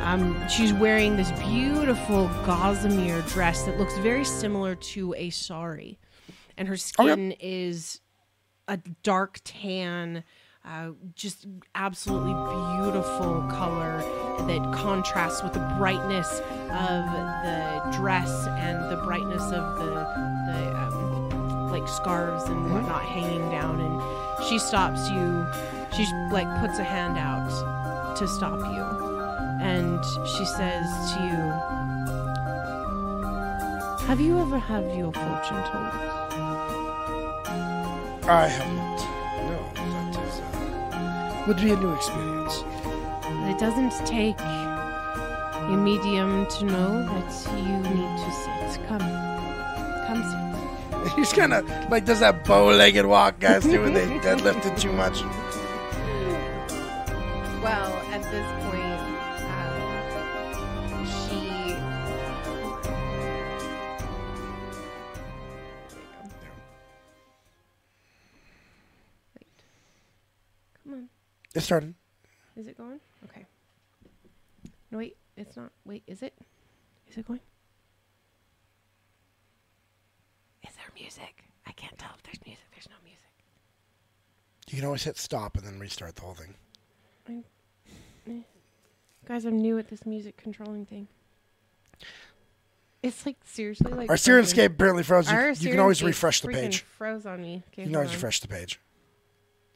Um, 0.04 0.48
she's 0.48 0.72
wearing 0.72 1.16
this 1.16 1.30
beautiful 1.32 2.28
gossamer 2.44 3.22
dress 3.22 3.64
that 3.64 3.78
looks 3.78 3.96
very 3.98 4.24
similar 4.24 4.74
to 4.74 5.14
a 5.14 5.30
sari, 5.30 5.98
and 6.58 6.68
her 6.68 6.76
skin 6.76 7.32
is 7.40 8.00
a 8.68 8.78
dark 9.02 9.40
tan, 9.44 10.22
uh, 10.64 10.90
just 11.14 11.46
absolutely 11.74 12.34
beautiful 12.82 13.46
color 13.50 13.98
that 14.46 14.72
contrasts 14.74 15.42
with 15.42 15.54
the 15.54 15.74
brightness 15.78 16.40
of 16.70 17.04
the 17.42 17.96
dress 17.96 18.46
and 18.46 18.90
the 18.90 19.02
brightness 19.04 19.42
of 19.44 19.78
the 19.78 19.94
the 20.46 20.76
um, 20.76 21.70
like 21.72 21.88
scarves 21.88 22.44
and 22.44 22.72
whatnot 22.72 23.02
hanging 23.02 23.50
down. 23.50 23.80
And 23.80 24.46
she 24.46 24.58
stops 24.58 25.08
you. 25.10 25.46
She 25.96 26.04
like 26.30 26.48
puts 26.60 26.78
a 26.78 26.84
hand 26.84 27.16
out 27.16 27.48
to 28.16 28.28
stop 28.28 28.58
you, 28.72 28.93
and 29.64 30.04
she 30.26 30.44
says 30.44 30.86
to 31.12 31.18
you, 31.28 31.40
"Have 34.06 34.20
you 34.20 34.38
ever 34.38 34.58
had 34.58 34.84
your 34.96 35.12
fortune 35.12 35.62
told?" 35.70 36.14
I 38.28 38.46
have 38.48 38.72
not. 38.74 39.00
No, 39.50 39.58
that 39.92 40.16
is 40.24 40.40
uh, 40.40 41.44
would 41.46 41.56
be 41.56 41.70
a 41.72 41.76
new 41.76 41.92
experience. 41.94 42.64
It 43.50 43.58
doesn't 43.58 43.92
take 44.06 44.38
a 44.40 45.76
medium 45.76 46.46
to 46.46 46.64
know 46.64 47.02
that 47.06 47.30
you 47.56 47.76
need 47.94 48.12
to 48.24 48.30
sit. 48.42 48.86
Come. 48.88 49.00
Come 50.06 50.22
sit. 50.30 51.12
He's 51.16 51.32
kind 51.32 51.52
of 51.52 51.68
like 51.90 52.04
does 52.04 52.20
that 52.20 52.44
bow-legged 52.44 53.06
walk 53.06 53.40
guys 53.40 53.64
do 53.64 53.80
when 53.82 53.94
they 53.94 54.06
deadlifted 54.26 54.78
too 54.78 54.92
much. 54.92 55.22
Well, 57.62 58.03
It 71.54 71.60
started. 71.62 71.94
Is 72.56 72.66
it 72.66 72.76
going? 72.76 73.00
Okay. 73.24 73.46
No, 74.90 74.98
wait. 74.98 75.16
It's 75.36 75.56
not. 75.56 75.70
Wait, 75.84 76.02
is 76.06 76.22
it? 76.22 76.34
Is 77.10 77.16
it 77.16 77.26
going? 77.26 77.40
Is 80.66 80.74
there 80.76 80.86
music? 80.98 81.44
I 81.66 81.72
can't 81.72 81.96
tell 81.98 82.10
if 82.16 82.22
there's 82.22 82.44
music. 82.46 82.64
There's 82.72 82.88
no 82.88 82.96
music. 83.04 83.20
You 84.70 84.76
can 84.78 84.86
always 84.86 85.04
hit 85.04 85.16
stop 85.18 85.56
and 85.56 85.66
then 85.66 85.78
restart 85.78 86.16
the 86.16 86.22
whole 86.22 86.34
thing. 86.34 86.54
i'm 87.28 87.44
eh. 88.28 88.40
Guys, 89.26 89.44
I'm 89.44 89.58
new 89.58 89.78
at 89.78 89.88
this 89.88 90.04
music 90.06 90.36
controlling 90.36 90.86
thing. 90.86 91.08
It's 93.02 93.26
like 93.26 93.36
seriously 93.44 93.92
like 93.92 94.08
Our. 94.10 94.16
Syrinscape 94.16 94.66
apparently 94.66 95.02
froze. 95.02 95.30
You, 95.30 95.36
Our 95.36 95.50
you 95.50 95.70
can 95.70 95.80
always 95.80 96.00
Syrinscape 96.00 96.06
refresh 96.06 96.40
the 96.40 96.48
freaking 96.48 96.52
page. 96.54 96.80
Froze 96.80 97.26
on 97.26 97.42
me. 97.42 97.62
Okay, 97.72 97.82
You 97.82 97.86
can 97.88 97.94
hold 97.94 97.96
always 97.96 98.08
on. 98.10 98.14
refresh 98.14 98.40
the 98.40 98.48
page. 98.48 98.80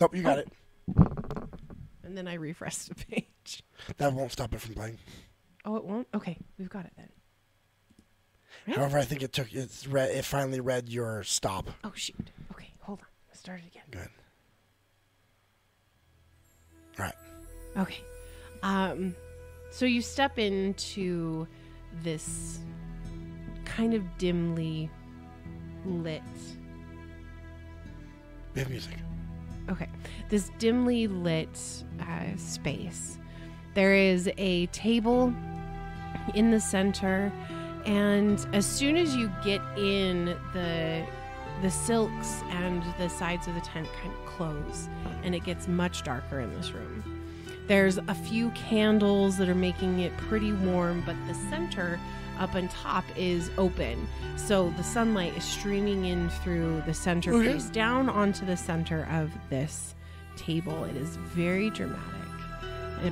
Nope, 0.01 0.15
you 0.15 0.23
got 0.23 0.39
Oh. 0.39 0.41
it. 0.41 1.18
And 2.09 2.17
then 2.17 2.27
I 2.27 2.35
refresh 2.35 2.77
the 2.87 2.95
page. 2.95 3.62
That 3.99 4.15
won't 4.15 4.33
stop 4.33 4.55
it 4.55 4.62
from 4.62 4.75
playing. 4.75 4.97
Oh, 5.67 5.77
it 5.77 5.85
won't. 5.85 6.09
Okay, 6.15 6.39
we've 6.59 6.70
got 6.70 6.87
it 6.87 6.93
then. 6.97 7.11
Right? 8.67 8.77
However, 8.78 8.97
I 8.97 9.05
think 9.05 9.23
it 9.23 9.35
took 9.35 9.53
it's 9.53 9.87
read, 9.87 10.09
it 10.09 10.25
finally 10.25 10.61
read 10.61 10.89
your 10.89 11.23
stop. 11.23 11.69
Oh 11.85 11.93
shoot. 11.95 12.31
Okay, 12.51 12.73
hold 12.81 13.01
on. 13.01 13.07
Let's 13.28 13.41
start 13.41 13.61
it 13.61 13.67
again. 13.67 13.83
Good. 13.91 14.09
Right. 16.99 17.15
Okay. 17.77 18.01
Um, 18.62 19.15
so 19.70 19.85
you 19.85 20.01
step 20.01 20.39
into 20.39 21.47
this 22.03 22.59
kind 23.67 23.93
of 23.93 24.03
dimly 24.17 24.91
lit. 25.85 26.23
We 28.55 28.62
have 28.62 28.70
music. 28.70 28.95
Okay, 29.71 29.89
this 30.29 30.51
dimly 30.59 31.07
lit 31.07 31.85
uh, 32.01 32.37
space. 32.37 33.19
There 33.75 33.95
is 33.95 34.31
a 34.39 34.67
table 34.67 35.33
in 36.35 36.51
the 36.51 36.61
center, 36.61 37.33
and 37.85 38.47
as 38.53 38.67
soon 38.67 38.97
as 38.97 39.15
you 39.15 39.31
get 39.45 39.61
in, 39.77 40.37
the 40.53 41.05
the 41.61 41.71
silks 41.71 42.41
and 42.51 42.83
the 42.99 43.09
sides 43.09 43.49
of 43.49 43.55
the 43.55 43.61
tent 43.61 43.89
kind 44.01 44.15
of 44.15 44.27
close, 44.27 44.89
and 45.25 45.35
it 45.35 45.45
gets 45.45 45.67
much 45.67 46.05
darker 46.05 46.41
in 46.41 46.53
this 46.55 46.73
room. 46.73 47.03
There's 47.67 47.99
a 47.99 48.15
few 48.15 48.51
candles 48.51 49.37
that 49.39 49.49
are 49.49 49.55
making 49.55 50.01
it 50.01 50.17
pretty 50.17 50.53
warm, 50.53 51.03
but 51.05 51.17
the 51.27 51.35
center 51.35 52.01
up 52.39 52.55
on 52.55 52.68
top 52.68 53.05
is 53.17 53.50
open. 53.58 54.07
So 54.36 54.70
the 54.76 54.84
sunlight 54.84 55.36
is 55.36 55.44
streaming 55.44 56.05
in 56.07 56.31
through 56.31 56.83
the 56.86 56.94
centerpiece 56.94 57.68
oh, 57.68 57.73
down 57.73 58.08
onto 58.08 58.47
the 58.47 58.57
center 58.57 59.07
of 59.10 59.31
this 59.50 59.94
table. 60.36 60.84
It 60.84 60.97
is 60.97 61.17
very 61.17 61.70
dramatic, 61.70 62.02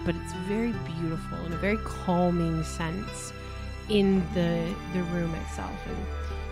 but 0.04 0.14
it's 0.14 0.32
very 0.48 0.72
beautiful 0.72 1.38
and 1.38 1.54
a 1.54 1.58
very 1.58 1.78
calming 1.78 2.62
sense 2.64 3.32
in 3.88 4.20
the 4.34 4.74
the 4.92 5.02
room 5.04 5.34
itself. 5.34 5.78
And 5.86 6.06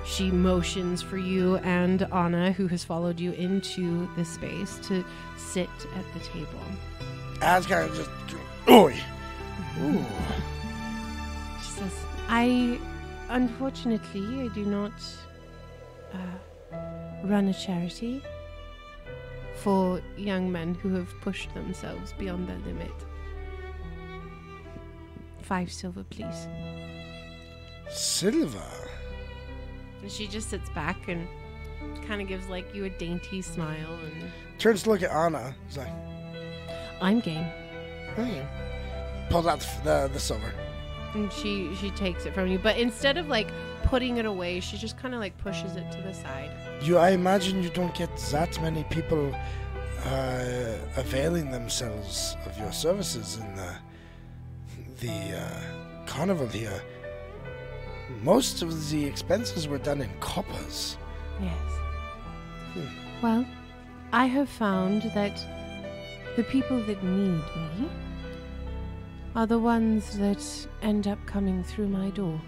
she 0.05 0.31
motions 0.31 1.01
for 1.01 1.17
you 1.17 1.57
and 1.59 2.03
Anna, 2.13 2.53
who 2.53 2.67
has 2.69 2.85
followed 2.85 3.19
you 3.19 3.33
into 3.33 4.09
the 4.17 4.25
space, 4.25 4.79
to 4.85 5.05
sit 5.37 5.71
at 5.97 6.13
the 6.13 6.21
table. 6.21 6.61
As 7.41 7.67
kind 7.67 7.89
of 7.91 7.97
just. 7.97 8.11
Oi! 8.69 8.95
Ooh. 9.83 10.05
I, 12.29 12.79
unfortunately, 13.29 14.43
I 14.43 14.49
do 14.49 14.65
not 14.65 14.93
uh, 16.13 16.77
run 17.25 17.49
a 17.49 17.55
charity 17.55 18.23
for 19.57 20.01
young 20.17 20.51
men 20.51 20.75
who 20.75 20.95
have 20.95 21.09
pushed 21.21 21.53
themselves 21.55 22.13
beyond 22.19 22.49
their 22.49 22.59
limit. 22.59 22.93
Five 25.43 25.71
silver, 25.71 26.05
please. 26.05 26.49
Silver. 27.91 28.89
And 30.03 30.11
she 30.11 30.27
just 30.27 30.51
sits 30.51 30.71
back 30.71 31.09
and 31.09 31.27
kind 32.07 32.21
of 32.21 32.29
gives 32.29 32.49
like 32.49 32.75
you 32.75 32.85
a 32.85 32.91
dainty 32.91 33.43
smile 33.43 33.99
and 34.05 34.31
Turns 34.59 34.85
to 34.85 34.91
look 34.91 35.03
at 35.03 35.11
Anna. 35.11 35.55
He's 35.67 35.77
like, 35.77 35.93
I'm 37.01 37.21
game. 37.21 37.45
hey. 38.17 38.47
Pulls 39.31 39.47
out 39.47 39.61
the, 39.61 39.81
the, 39.85 40.11
the 40.15 40.21
silver. 40.21 40.53
And 41.15 41.33
she 41.33 41.75
she 41.77 41.91
takes 41.91 42.27
it 42.27 42.35
from 42.35 42.49
you, 42.49 42.59
but 42.59 42.77
instead 42.77 43.17
of 43.17 43.29
like 43.29 43.49
putting 43.85 44.17
it 44.17 44.27
away, 44.27 44.61
she 44.61 44.77
just 44.77 44.97
kind 44.99 45.15
of 45.15 45.21
like 45.21 45.37
pushes 45.39 45.77
it 45.77 45.91
to 45.93 46.03
the 46.03 46.13
side. 46.13 46.51
You, 46.83 46.99
I 46.99 47.11
imagine 47.11 47.63
you 47.63 47.71
don't 47.71 47.95
get 47.95 48.15
that 48.33 48.61
many 48.61 48.85
people 48.85 49.33
uh, 50.05 50.77
availing 50.97 51.51
themselves 51.51 52.37
of 52.47 52.59
your 52.59 52.73
services 52.73 53.39
in 53.39 53.55
the 53.55 53.77
the 55.01 55.39
uh, 55.39 56.07
carnival 56.07 56.49
here. 56.49 56.83
Most 58.23 58.63
of 58.63 58.91
the 58.91 59.05
expenses 59.05 59.67
were 59.69 59.79
done 59.79 60.01
in 60.01 60.11
coppers. 60.21 60.99
Yes. 61.41 61.71
Hmm. 62.73 63.23
Well, 63.23 63.47
I 64.13 64.27
have 64.27 64.49
found 64.49 65.03
that 65.15 65.37
the 66.37 66.45
people 66.45 66.81
that 66.83 67.03
need 67.03 67.43
me 67.57 67.89
are 69.35 69.47
the 69.47 69.59
ones 69.59 70.17
that 70.19 70.69
end 70.83 71.09
up 71.09 71.19
coming 71.27 71.65
through 71.65 71.89
my 71.89 72.11
door. 72.11 72.41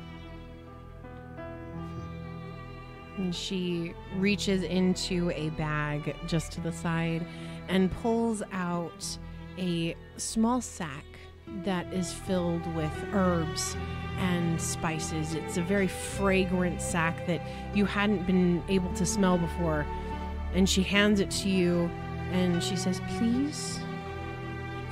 And 3.17 3.35
she 3.35 3.95
reaches 4.17 4.63
into 4.63 5.31
a 5.31 5.51
bag 5.51 6.15
just 6.27 6.53
to 6.53 6.61
the 6.61 6.73
side 6.73 7.27
and 7.69 7.91
pulls 7.91 8.43
out 8.53 9.19
a 9.59 9.97
small 10.17 10.61
sack 10.61 11.05
that 11.65 11.93
is 11.93 12.13
filled 12.13 12.67
with 12.77 12.93
herbs 13.13 13.77
and 14.19 14.61
spices. 14.61 15.35
It's 15.35 15.57
a 15.57 15.63
very 15.63 15.89
fragrant 15.89 16.81
sack 16.81 17.27
that 17.27 17.41
you 17.75 17.85
hadn't 17.85 18.27
been 18.27 18.63
able 18.69 18.93
to 18.95 19.07
smell 19.07 19.39
before. 19.39 19.87
And 20.55 20.69
she 20.69 20.83
hands 20.83 21.21
it 21.21 21.31
to 21.33 21.49
you 21.49 21.91
and 22.33 22.63
she 22.63 22.77
says, 22.77 23.01
Please, 23.17 23.81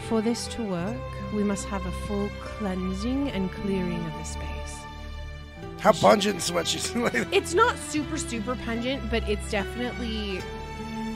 for 0.08 0.20
this 0.20 0.46
to 0.48 0.62
work, 0.62 1.13
we 1.32 1.42
must 1.42 1.66
have 1.66 1.84
a 1.86 1.92
full 2.06 2.28
cleansing 2.40 3.30
and 3.30 3.50
clearing 3.52 4.04
of 4.06 4.12
the 4.14 4.24
space. 4.24 4.76
How 5.80 5.92
pungent 5.92 6.38
is 6.38 6.50
what 6.52 6.66
she's 6.66 6.94
like? 6.96 7.14
It's 7.32 7.54
not 7.54 7.76
super, 7.78 8.16
super 8.16 8.56
pungent, 8.56 9.10
but 9.10 9.28
it's 9.28 9.50
definitely. 9.50 10.40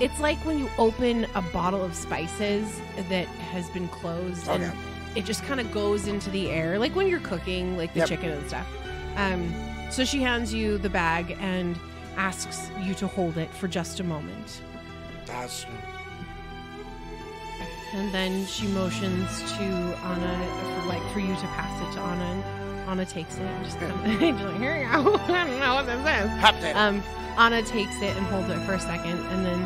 It's 0.00 0.20
like 0.20 0.38
when 0.46 0.58
you 0.60 0.68
open 0.78 1.26
a 1.34 1.42
bottle 1.42 1.82
of 1.84 1.94
spices 1.94 2.80
that 3.08 3.26
has 3.26 3.68
been 3.70 3.88
closed 3.88 4.48
Okay. 4.48 4.62
and 4.64 4.72
it 5.16 5.24
just 5.24 5.42
kind 5.44 5.58
of 5.58 5.72
goes 5.72 6.06
into 6.06 6.30
the 6.30 6.50
air, 6.50 6.78
like 6.78 6.94
when 6.94 7.08
you're 7.08 7.18
cooking, 7.20 7.76
like 7.76 7.92
the 7.94 8.00
Yep. 8.00 8.08
chicken 8.08 8.30
and 8.30 8.46
stuff. 8.46 8.66
Um, 9.16 9.52
so 9.90 10.04
she 10.04 10.20
hands 10.22 10.54
you 10.54 10.78
the 10.78 10.90
bag 10.90 11.36
and 11.40 11.76
asks 12.16 12.70
you 12.84 12.94
to 12.94 13.08
hold 13.08 13.38
it 13.38 13.50
for 13.54 13.66
just 13.66 13.98
a 13.98 14.04
moment. 14.04 14.60
That's 15.26 15.64
And 17.94 18.12
then 18.12 18.46
she 18.46 18.66
motions 18.68 19.42
to 19.52 19.64
Anna, 19.64 20.80
for, 20.80 20.88
like 20.88 21.12
for 21.12 21.20
you 21.20 21.34
to 21.34 21.46
pass 21.56 21.80
it 21.80 21.94
to 21.94 22.00
Anna. 22.00 22.24
And 22.24 22.90
Anna 22.90 23.06
takes 23.06 23.36
it 23.36 23.42
and 23.42 23.64
just 23.64 23.78
kind 23.78 23.92
of, 23.92 24.04
just 24.04 24.44
like, 24.44 24.58
here 24.58 24.76
you 24.76 24.90
go. 24.92 25.14
I 25.28 25.44
don't 25.44 25.58
know 25.58 25.74
what 25.74 25.86
this 25.86 26.64
is. 26.64 26.76
Um, 26.76 27.02
Anna 27.38 27.62
takes 27.62 27.96
it 27.96 28.16
and 28.16 28.26
holds 28.26 28.50
it 28.50 28.58
for 28.66 28.74
a 28.74 28.80
second, 28.80 29.18
and 29.26 29.46
then 29.46 29.60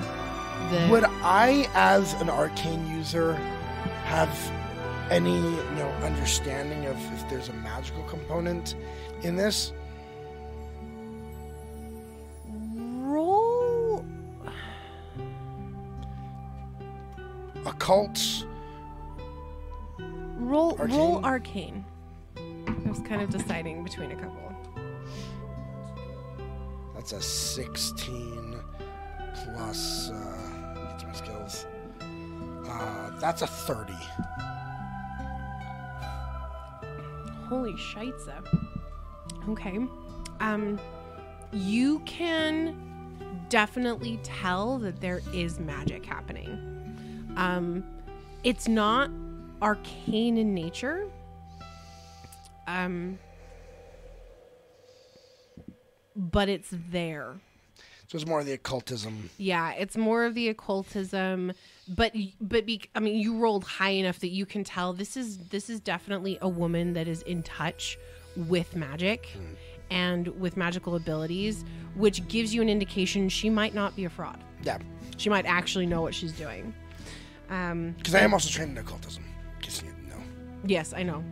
the 0.70 0.88
Would 0.90 1.04
I, 1.22 1.68
as 1.74 2.12
an 2.20 2.28
arcane 2.28 2.86
user, 2.96 3.34
have 4.04 4.52
any 5.10 5.34
you 5.34 5.70
know 5.76 5.88
understanding 6.02 6.86
of 6.86 6.96
if 7.12 7.28
there's 7.28 7.48
a 7.48 7.52
magical 7.54 8.02
component 8.04 8.74
in 9.22 9.36
this? 9.36 9.72
roll. 13.12 13.51
Occult. 17.66 18.46
Roll 20.38 20.76
Arcane? 20.78 20.96
roll 20.96 21.24
arcane. 21.24 21.84
I 22.36 22.88
was 22.88 23.00
kind 23.00 23.22
of 23.22 23.30
deciding 23.30 23.84
between 23.84 24.10
a 24.10 24.16
couple. 24.16 24.38
That's 26.94 27.12
a 27.12 27.22
16 27.22 28.60
plus 29.34 30.10
uh, 30.10 30.88
get 30.88 30.98
to 31.00 31.06
my 31.06 31.12
skills. 31.12 31.66
Uh, 32.68 33.18
that's 33.18 33.42
a 33.42 33.46
30. 33.46 33.92
Holy 37.48 37.72
shitza. 37.74 38.42
Okay. 39.48 39.78
Um 40.40 40.78
you 41.52 41.98
can 42.00 42.74
definitely 43.50 44.18
tell 44.22 44.78
that 44.78 45.00
there 45.00 45.20
is 45.34 45.58
magic 45.60 46.04
happening. 46.06 46.71
Um 47.36 47.84
it's 48.44 48.68
not 48.68 49.10
arcane 49.60 50.36
in 50.38 50.54
nature. 50.54 51.06
Um 52.66 53.18
but 56.14 56.48
it's 56.48 56.68
there. 56.90 57.34
So 58.08 58.16
it's 58.16 58.26
more 58.26 58.40
of 58.40 58.46
the 58.46 58.52
occultism. 58.52 59.30
Yeah, 59.38 59.72
it's 59.72 59.96
more 59.96 60.26
of 60.26 60.34
the 60.34 60.50
occultism, 60.50 61.52
but 61.88 62.12
but 62.42 62.66
be, 62.66 62.82
I 62.94 63.00
mean, 63.00 63.16
you 63.18 63.38
rolled 63.38 63.64
high 63.64 63.90
enough 63.90 64.18
that 64.18 64.28
you 64.28 64.44
can 64.44 64.64
tell 64.64 64.92
this 64.92 65.16
is 65.16 65.38
this 65.48 65.70
is 65.70 65.80
definitely 65.80 66.36
a 66.42 66.48
woman 66.48 66.92
that 66.92 67.08
is 67.08 67.22
in 67.22 67.42
touch 67.42 67.96
with 68.36 68.76
magic 68.76 69.28
and 69.90 70.28
with 70.38 70.58
magical 70.58 70.96
abilities, 70.96 71.64
which 71.94 72.26
gives 72.28 72.54
you 72.54 72.60
an 72.60 72.68
indication 72.68 73.30
she 73.30 73.48
might 73.48 73.74
not 73.74 73.96
be 73.96 74.04
a 74.04 74.10
fraud. 74.10 74.38
Yeah, 74.62 74.78
She 75.16 75.30
might 75.30 75.46
actually 75.46 75.86
know 75.86 76.02
what 76.02 76.14
she's 76.14 76.32
doing. 76.32 76.74
Um, 77.52 77.94
because 77.98 78.14
I 78.14 78.20
am 78.20 78.32
also 78.32 78.48
trained 78.48 78.70
in 78.72 78.78
occultism. 78.78 79.24
In 79.56 79.60
case 79.62 79.82
you 79.82 79.90
know, 80.08 80.16
yes, 80.64 80.94
I 80.94 81.02
know. 81.02 81.22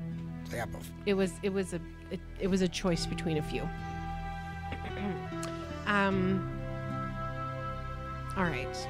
I 0.52 0.56
got 0.56 0.72
both. 0.72 0.90
it 1.06 1.14
was 1.14 1.32
it 1.42 1.52
was 1.52 1.72
a 1.72 1.80
it, 2.10 2.20
it 2.40 2.48
was 2.48 2.60
a 2.60 2.68
choice 2.68 3.06
between 3.06 3.38
a 3.38 3.42
few 3.42 3.62
um 5.86 6.50
all 8.36 8.44
right 8.44 8.88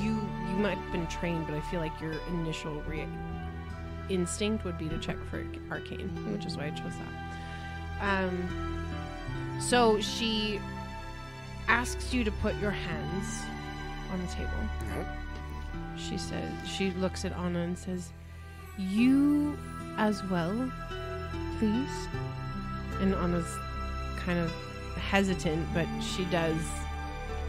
you 0.00 0.10
you 0.48 0.56
might 0.56 0.76
have 0.78 0.92
been 0.92 1.06
trained 1.08 1.46
but 1.46 1.54
i 1.54 1.60
feel 1.70 1.80
like 1.80 1.92
your 2.00 2.14
initial 2.28 2.80
re- 2.88 3.06
instinct 4.08 4.64
would 4.64 4.78
be 4.78 4.88
to 4.88 4.96
check 4.98 5.16
for 5.30 5.44
arcane 5.70 6.08
which 6.32 6.46
is 6.46 6.56
why 6.56 6.64
i 6.66 6.70
chose 6.70 6.92
that 8.00 8.22
um 8.22 9.58
so 9.60 10.00
she 10.00 10.58
asks 11.68 12.14
you 12.14 12.24
to 12.24 12.30
put 12.32 12.54
your 12.56 12.70
hands 12.70 13.42
on 14.12 14.20
the 14.22 14.28
table 14.32 14.50
Mhm. 14.94 15.04
She 15.98 16.18
says 16.18 16.52
she 16.68 16.90
looks 16.92 17.24
at 17.24 17.32
anna 17.32 17.60
and 17.60 17.78
says 17.78 18.10
you 18.78 19.56
as 19.98 20.22
well 20.24 20.70
please? 21.58 22.08
And 23.00 23.14
Anna's 23.14 23.58
kind 24.18 24.38
of 24.38 24.52
hesitant, 24.96 25.66
but 25.74 25.86
she 26.00 26.24
does 26.26 26.60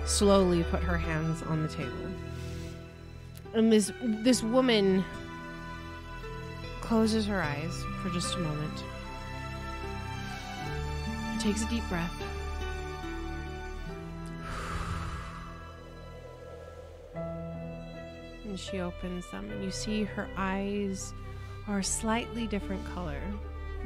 slowly 0.06 0.64
put 0.64 0.82
her 0.84 0.98
hands 0.98 1.42
on 1.43 1.64
the 1.64 1.69
table. 1.69 1.92
And 3.53 3.72
this 3.72 3.92
this 4.01 4.43
woman 4.43 5.03
closes 6.82 7.26
her 7.26 7.42
eyes 7.42 7.84
for 8.01 8.09
just 8.09 8.35
a 8.35 8.40
moment. 8.40 8.84
Takes 11.40 11.64
a 11.64 11.69
deep 11.69 11.88
breath. 11.90 12.14
And 18.48 18.59
she 18.59 18.80
opens 18.80 19.30
them 19.30 19.51
and 19.51 19.64
you 19.64 19.72
see 19.72 20.03
her 20.03 20.27
eyes 20.38 21.14
are 21.67 21.80
a 21.80 21.84
slightly 21.84 22.48
different 22.48 22.84
color 22.93 23.22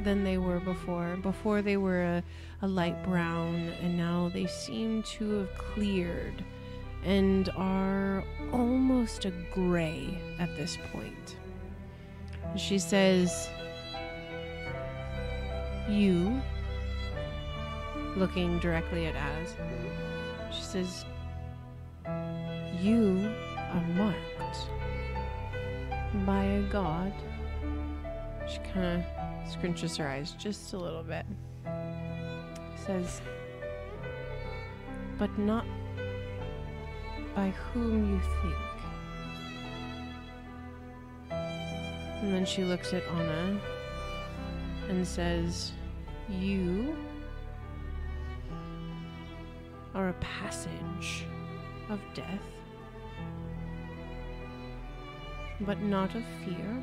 than 0.00 0.24
they 0.24 0.38
were 0.38 0.60
before. 0.60 1.16
Before 1.16 1.62
they 1.62 1.76
were 1.76 2.02
a, 2.02 2.22
a 2.62 2.68
light 2.68 3.02
brown, 3.04 3.72
and 3.82 3.96
now 3.96 4.30
they 4.32 4.46
seem 4.46 5.02
to 5.02 5.30
have 5.38 5.54
cleared 5.54 6.44
and 7.04 7.48
are 7.56 8.24
almost 8.52 9.24
a 9.24 9.32
gray 9.52 10.18
at 10.38 10.54
this 10.56 10.78
point. 10.92 11.36
She 12.56 12.78
says, 12.78 13.48
You, 15.88 16.40
looking 18.16 18.58
directly 18.60 19.06
at 19.06 19.16
Az, 19.16 19.56
she 20.52 20.62
says, 20.62 21.04
You 22.80 23.32
are 23.56 23.86
marked 23.94 24.31
by 26.26 26.44
a 26.44 26.62
god. 26.62 27.12
She 28.48 28.58
kind 28.72 29.02
of 29.02 29.48
scrunches 29.48 29.96
her 29.98 30.06
eyes 30.08 30.32
just 30.32 30.72
a 30.72 30.78
little 30.78 31.02
bit. 31.02 31.24
Says, 32.86 33.20
but 35.18 35.38
not 35.38 35.64
by 37.34 37.50
whom 37.50 38.12
you 38.12 38.20
think. 38.42 38.56
And 41.30 42.32
then 42.32 42.44
she 42.44 42.64
looks 42.64 42.92
at 42.92 43.02
Anna 43.04 43.60
and 44.88 45.06
says, 45.06 45.72
You 46.28 46.96
are 49.94 50.08
a 50.08 50.14
passage 50.14 51.24
of 51.88 52.00
death, 52.14 52.42
but 55.64 55.80
not 55.80 56.14
of 56.14 56.24
fear 56.44 56.82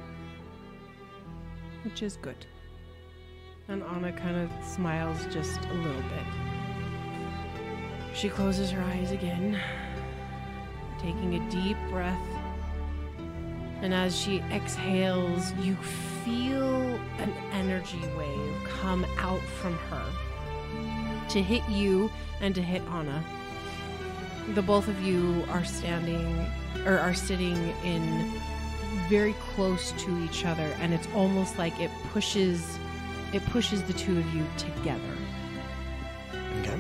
which 1.84 2.04
is 2.04 2.18
good. 2.18 2.46
And 3.68 3.84
Anna 3.84 4.12
kind 4.12 4.36
of 4.36 4.50
smiles 4.66 5.26
just 5.32 5.60
a 5.66 5.74
little 5.74 6.02
bit. 6.02 6.26
She 8.14 8.30
closes 8.30 8.72
her 8.72 8.82
eyes 8.82 9.12
again, 9.12 9.60
taking 11.00 11.36
a 11.36 11.50
deep 11.50 11.78
breath. 11.90 12.28
And 13.82 13.94
as 13.94 14.18
she 14.20 14.40
exhales, 14.52 15.54
you 15.62 15.76
feel 16.26 16.76
an 17.20 17.32
energy 17.54 18.02
wave 18.18 18.56
come 18.82 19.06
out 19.18 19.42
from 19.42 19.74
her 19.74 20.06
to 21.30 21.42
hit 21.42 21.64
you 21.70 22.12
and 22.42 22.54
to 22.56 22.62
hit 22.62 22.82
Anna. 22.90 23.24
The 24.56 24.62
both 24.62 24.88
of 24.88 25.02
you 25.02 25.46
are 25.50 25.64
standing 25.64 26.46
or 26.86 26.98
are 26.98 27.14
sitting 27.14 27.56
in 27.84 28.34
very 29.10 29.34
close 29.56 29.92
to 29.94 30.24
each 30.24 30.46
other 30.46 30.76
and 30.80 30.94
it's 30.94 31.08
almost 31.14 31.58
like 31.58 31.78
it 31.80 31.92
pushes 32.12 32.80
it 33.34 33.44
pushes 33.48 33.84
the 33.84 33.94
two 33.94 34.18
of 34.18 34.34
you 34.34 34.46
together 34.58 35.18
Okay. 36.62 36.80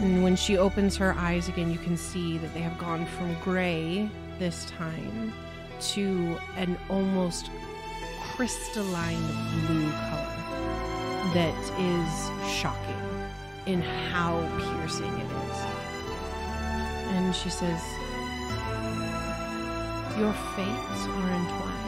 And 0.00 0.22
when 0.22 0.36
she 0.36 0.56
opens 0.56 0.96
her 0.96 1.14
eyes 1.14 1.48
again, 1.48 1.70
you 1.70 1.78
can 1.78 1.96
see 1.96 2.38
that 2.38 2.54
they 2.54 2.60
have 2.60 2.78
gone 2.78 3.06
from 3.06 3.34
gray 3.42 4.08
this 4.38 4.64
time 4.66 5.32
to 5.80 6.38
an 6.56 6.78
almost 6.88 7.50
crystalline 8.34 9.26
blue 9.66 9.90
color 9.90 10.36
that 11.34 11.54
is 11.78 12.50
shocking 12.50 12.96
in 13.66 13.82
how 13.82 14.40
piercing 14.58 15.12
it 15.12 15.26
is. 15.26 15.58
And 17.12 17.34
she 17.34 17.50
says, 17.50 17.82
Your 20.20 20.34
fates 20.54 21.06
are 21.06 21.30
entwined. 21.30 21.80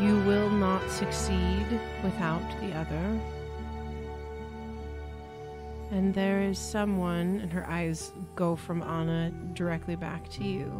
You 0.00 0.20
will 0.20 0.48
not 0.48 0.88
succeed 0.88 1.66
without 2.04 2.48
the 2.60 2.72
other. 2.72 3.20
And 5.90 6.14
there 6.14 6.40
is 6.40 6.56
someone, 6.56 7.40
and 7.40 7.52
her 7.52 7.68
eyes 7.68 8.12
go 8.36 8.54
from 8.54 8.80
Anna 8.84 9.32
directly 9.54 9.96
back 9.96 10.30
to 10.30 10.44
you. 10.44 10.70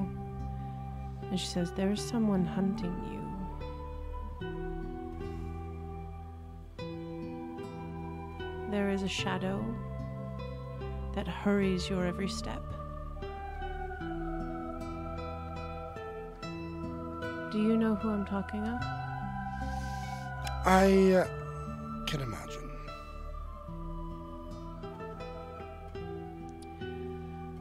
And 1.31 1.41
she 1.41 1.47
says, 1.47 1.73
There 1.73 1.91
is 1.91 2.01
someone 2.01 2.47
hunting 2.47 2.95
you. 3.11 3.23
There 8.71 8.91
is 8.91 9.03
a 9.03 9.09
shadow 9.09 9.65
that 11.17 11.27
hurries 11.27 11.91
your 11.91 12.07
every 12.07 12.29
step. 12.29 12.74
Do 17.55 17.63
you 17.63 17.77
know 17.77 17.95
who 17.95 18.11
I'm 18.11 18.27
talking 18.27 18.67
of? 18.67 18.83
I 20.67 21.13
uh, 21.13 22.05
can 22.05 22.21
imagine. 22.21 22.69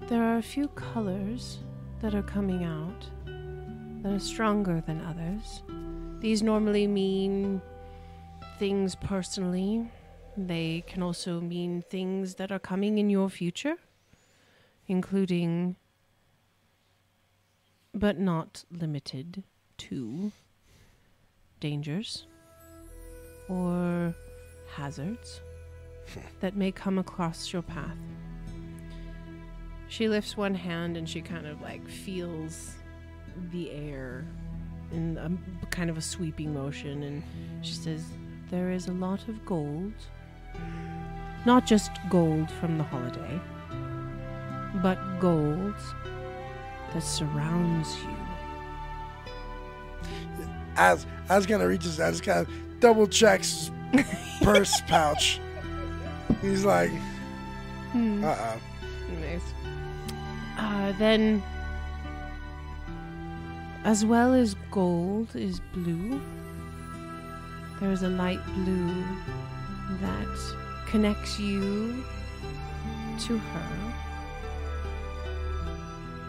There 0.07 0.23
are 0.23 0.37
a 0.37 0.41
few 0.41 0.67
colors 0.69 1.59
that 2.01 2.15
are 2.15 2.23
coming 2.23 2.63
out 2.63 3.05
that 4.01 4.11
are 4.11 4.17
stronger 4.17 4.81
than 4.81 4.99
others. 5.01 5.61
These 6.21 6.41
normally 6.41 6.87
mean 6.87 7.61
things 8.57 8.95
personally. 8.95 9.91
They 10.35 10.83
can 10.87 11.03
also 11.03 11.39
mean 11.39 11.83
things 11.87 12.33
that 12.41 12.51
are 12.51 12.57
coming 12.57 12.97
in 12.97 13.11
your 13.11 13.29
future, 13.29 13.75
including, 14.87 15.75
but 17.93 18.17
not 18.17 18.65
limited 18.71 19.43
to, 19.77 20.31
dangers 21.59 22.25
or 23.49 24.13
hazards 24.69 25.41
hmm. 26.13 26.19
that 26.39 26.55
may 26.55 26.71
come 26.71 26.97
across 26.97 27.53
your 27.53 27.61
path. 27.61 27.97
She 29.87 30.09
lifts 30.09 30.35
one 30.35 30.55
hand 30.55 30.97
and 30.97 31.07
she 31.07 31.21
kind 31.21 31.45
of 31.45 31.61
like 31.61 31.87
feels 31.87 32.73
the 33.51 33.71
air 33.71 34.25
in 34.91 35.17
a 35.17 35.65
kind 35.67 35.89
of 35.89 35.97
a 35.97 36.01
sweeping 36.01 36.53
motion 36.53 37.03
and 37.03 37.23
she 37.61 37.73
says 37.73 38.03
there 38.49 38.71
is 38.71 38.87
a 38.87 38.91
lot 38.93 39.27
of 39.27 39.43
gold 39.45 39.93
not 41.45 41.65
just 41.65 41.91
gold 42.09 42.49
from 42.51 42.77
the 42.77 42.83
holiday 42.83 43.39
but 44.81 44.97
gold 45.19 45.75
that 46.93 47.01
surrounds 47.01 47.97
you 48.03 48.12
As 50.75 51.05
as 51.29 51.45
kind 51.45 51.61
of 51.61 51.69
reaches 51.69 51.99
out, 51.99 52.11
just 52.11 52.23
kind 52.23 52.39
of 52.45 52.79
double 52.79 53.07
checks 53.07 53.71
purse 54.41 54.81
pouch. 54.87 55.39
He's 56.41 56.65
like, 56.65 56.91
Hmm. 57.91 58.23
uh 58.23 58.35
oh. 58.37 58.59
Nice. 59.21 59.41
Uh, 60.57 60.91
then, 60.97 61.41
as 63.85 64.05
well 64.05 64.33
as 64.33 64.55
gold 64.71 65.35
is 65.35 65.59
blue, 65.73 66.19
there 67.79 67.91
is 67.91 68.03
a 68.03 68.09
light 68.09 68.43
blue 68.55 69.03
that 70.01 70.53
connects 70.87 71.39
you 71.39 72.03
to 73.19 73.37
her. 73.37 73.93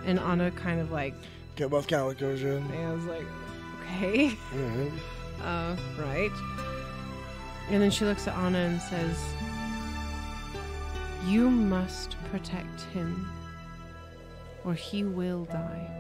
And 0.06 0.18
Anna 0.20 0.50
kind 0.50 0.80
of 0.80 0.90
like, 0.92 1.14
Okay, 1.54 1.66
both 1.66 1.86
kind 1.86 2.02
of 2.02 2.08
look 2.08 2.22
over 2.22 2.36
you. 2.36 2.62
I 2.76 2.92
was 2.92 3.04
like, 3.04 3.26
okay, 3.86 4.36
Mhm. 4.52 4.90
uh, 5.42 5.76
right. 6.00 6.32
And 7.70 7.82
then 7.82 7.90
she 7.90 8.04
looks 8.04 8.26
at 8.28 8.36
Anna 8.36 8.58
and 8.58 8.80
says, 8.80 9.18
You 11.26 11.50
must 11.50 12.16
protect 12.30 12.82
him, 12.92 13.26
or 14.64 14.74
he 14.74 15.04
will 15.04 15.44
die. 15.46 15.90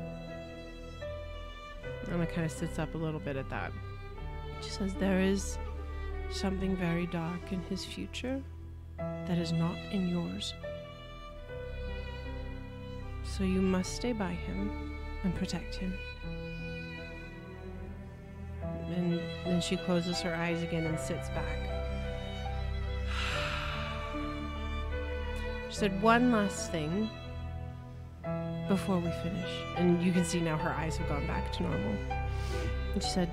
Anna 2.10 2.26
kind 2.26 2.44
of 2.44 2.52
sits 2.52 2.78
up 2.78 2.94
a 2.94 2.98
little 2.98 3.20
bit 3.20 3.36
at 3.36 3.48
that. 3.48 3.72
She 4.60 4.70
says, 4.70 4.92
There 4.94 5.20
is 5.20 5.58
something 6.30 6.76
very 6.76 7.06
dark 7.06 7.52
in 7.52 7.60
his 7.70 7.84
future 7.84 8.42
that 8.98 9.38
is 9.38 9.52
not 9.52 9.76
in 9.90 10.08
yours. 10.08 10.52
So 13.24 13.42
you 13.44 13.62
must 13.62 13.94
stay 13.96 14.12
by 14.12 14.32
him 14.32 14.96
and 15.24 15.34
protect 15.34 15.74
him. 15.76 15.94
And 18.96 19.20
then 19.44 19.60
she 19.60 19.76
closes 19.76 20.20
her 20.20 20.34
eyes 20.34 20.62
again 20.62 20.86
and 20.86 20.98
sits 20.98 21.28
back. 21.30 21.58
She 25.70 25.76
said, 25.76 26.00
One 26.02 26.30
last 26.30 26.70
thing 26.70 27.10
before 28.68 28.98
we 28.98 29.10
finish. 29.22 29.50
And 29.76 30.02
you 30.02 30.12
can 30.12 30.24
see 30.24 30.40
now 30.40 30.56
her 30.56 30.70
eyes 30.70 30.96
have 30.96 31.08
gone 31.08 31.26
back 31.26 31.52
to 31.54 31.62
normal. 31.62 31.96
And 32.94 33.02
she 33.02 33.10
said, 33.10 33.30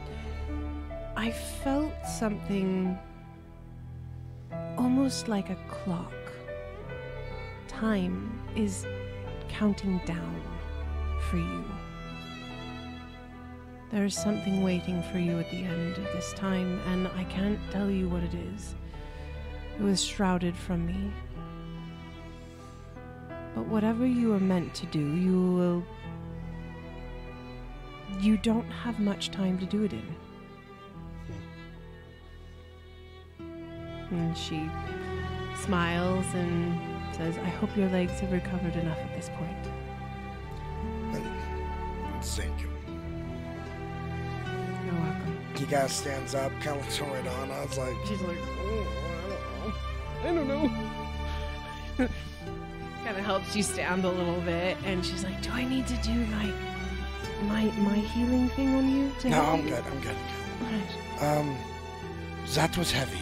I 1.15 1.31
felt 1.31 1.93
something 2.07 2.97
almost 4.77 5.27
like 5.27 5.49
a 5.49 5.57
clock. 5.69 6.13
Time 7.67 8.39
is 8.55 8.85
counting 9.47 10.01
down 10.05 10.41
for 11.29 11.37
you. 11.37 11.65
There 13.91 14.05
is 14.05 14.15
something 14.15 14.63
waiting 14.63 15.03
for 15.11 15.19
you 15.19 15.37
at 15.37 15.51
the 15.51 15.63
end 15.63 15.97
of 15.97 16.03
this 16.13 16.31
time, 16.33 16.79
and 16.87 17.07
I 17.09 17.25
can't 17.25 17.59
tell 17.71 17.91
you 17.91 18.07
what 18.07 18.23
it 18.23 18.33
is. 18.33 18.73
It 19.77 19.83
was 19.83 20.01
shrouded 20.01 20.55
from 20.55 20.85
me. 20.85 21.11
But 23.53 23.67
whatever 23.67 24.05
you 24.05 24.33
are 24.33 24.39
meant 24.39 24.73
to 24.75 24.85
do, 24.85 24.99
you 24.99 25.53
will. 25.53 25.83
You 28.21 28.37
don't 28.37 28.69
have 28.69 28.99
much 28.99 29.29
time 29.29 29.57
to 29.59 29.65
do 29.65 29.83
it 29.83 29.91
in. 29.91 30.15
And 34.11 34.37
she 34.37 34.69
smiles 35.65 36.25
and 36.33 36.79
says, 37.15 37.37
I 37.37 37.49
hope 37.49 37.75
your 37.75 37.89
legs 37.89 38.19
have 38.21 38.31
recovered 38.31 38.75
enough 38.75 38.99
at 38.99 39.15
this 39.15 39.29
point. 39.29 39.57
Thank 42.21 42.61
you. 42.61 42.70
You're 45.61 45.69
welcome. 45.69 45.69
He 45.69 45.75
kind 45.75 45.83
of 45.83 45.91
stands 45.91 46.35
up, 46.35 46.51
kind 46.61 46.79
of 46.79 46.85
looks 46.85 46.99
right 47.01 47.27
on. 47.27 47.51
I 47.51 47.65
was 47.65 47.77
like, 47.77 47.95
She's 48.05 48.21
like, 48.21 48.37
oh, 48.41 48.87
I 50.21 50.23
don't 50.23 50.47
know. 50.47 50.59
I 50.59 50.67
don't 50.67 51.97
know. 51.97 52.07
kind 53.03 53.17
of 53.17 53.25
helps 53.25 53.55
you 53.55 53.63
stand 53.63 54.05
a 54.05 54.09
little 54.09 54.41
bit, 54.41 54.77
and 54.85 55.03
she's 55.05 55.23
like, 55.23 55.41
"Do 55.41 55.49
I 55.49 55.63
need 55.63 55.87
to 55.87 55.95
do 55.97 56.13
like 56.31 56.53
my 57.43 57.63
my 57.81 57.95
healing 57.95 58.49
thing 58.49 58.75
on 58.75 58.89
you?" 58.89 59.11
To 59.21 59.29
no, 59.29 59.41
I'm 59.41 59.67
you?" 59.67 59.69
good. 59.73 59.83
I'm 59.85 60.01
good. 60.01 60.15
Um, 61.19 61.57
that 62.53 62.77
was 62.77 62.91
heavy. 62.91 63.17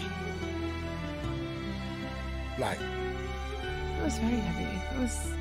Like, 2.57 2.79
That 2.79 4.03
was 4.03 4.17
very 4.17 4.35
heavy. 4.35 4.65
That 4.65 4.99
was. 4.99 5.31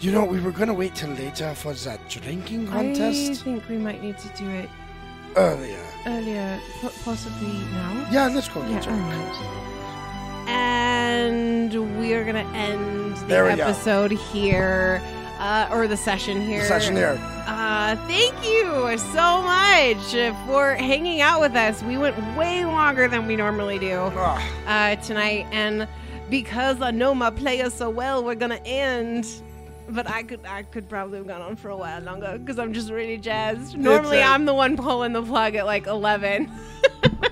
you 0.00 0.12
know, 0.12 0.24
we 0.24 0.40
were 0.40 0.50
gonna 0.50 0.74
wait 0.74 0.94
till 0.94 1.10
later 1.10 1.54
for 1.54 1.74
that 1.74 2.08
drinking 2.08 2.68
contest. 2.68 3.30
I 3.30 3.34
think 3.34 3.68
we 3.68 3.76
might 3.76 4.02
need 4.02 4.16
to 4.18 4.28
do 4.30 4.48
it 4.48 4.70
earlier. 5.36 5.78
earlier, 6.06 6.58
po- 6.80 6.92
possibly 7.04 7.52
now. 7.72 8.08
Yeah, 8.10 8.28
let's 8.28 8.48
go 8.48 8.60
Yeah, 8.66 8.80
all 8.86 8.96
right. 8.98 10.48
And 10.48 11.98
we 11.98 12.14
are 12.14 12.24
gonna 12.24 12.48
end 12.54 13.16
the 13.16 13.24
There 13.26 13.48
episode 13.48 14.10
here, 14.10 15.00
uh, 15.38 15.68
or 15.70 15.86
the 15.86 15.96
session 15.96 16.40
here. 16.40 16.60
The 16.60 16.66
session 16.66 16.96
here. 16.96 17.18
Uh, 17.46 17.96
thank 18.08 18.34
you 18.44 18.96
so 18.98 19.42
much 19.42 20.12
for 20.46 20.74
hanging 20.74 21.20
out 21.20 21.40
with 21.40 21.54
us. 21.54 21.82
We 21.82 21.96
went 21.98 22.16
way 22.36 22.64
longer 22.64 23.08
than 23.08 23.26
we 23.26 23.36
normally 23.36 23.78
do 23.78 23.94
uh, 23.94 24.96
tonight, 24.96 25.46
and 25.52 25.86
because 26.28 26.80
I 26.82 26.90
know 26.90 27.14
my 27.14 27.30
players 27.30 27.74
so 27.74 27.88
well, 27.90 28.24
we're 28.24 28.34
gonna 28.34 28.60
end. 28.64 29.28
But 29.92 30.08
I 30.08 30.22
could 30.22 30.40
I 30.46 30.62
could 30.62 30.88
probably 30.88 31.18
have 31.18 31.26
gone 31.26 31.42
on 31.42 31.56
for 31.56 31.68
a 31.68 31.76
while 31.76 32.00
longer 32.00 32.38
because 32.38 32.58
I'm 32.58 32.72
just 32.72 32.90
really 32.90 33.18
jazzed. 33.18 33.76
Normally 33.76 34.22
uh, 34.22 34.30
I'm 34.30 34.46
the 34.46 34.54
one 34.54 34.76
pulling 34.76 35.12
the 35.12 35.22
plug 35.22 35.54
at 35.54 35.66
like 35.66 35.86
11. 35.86 36.50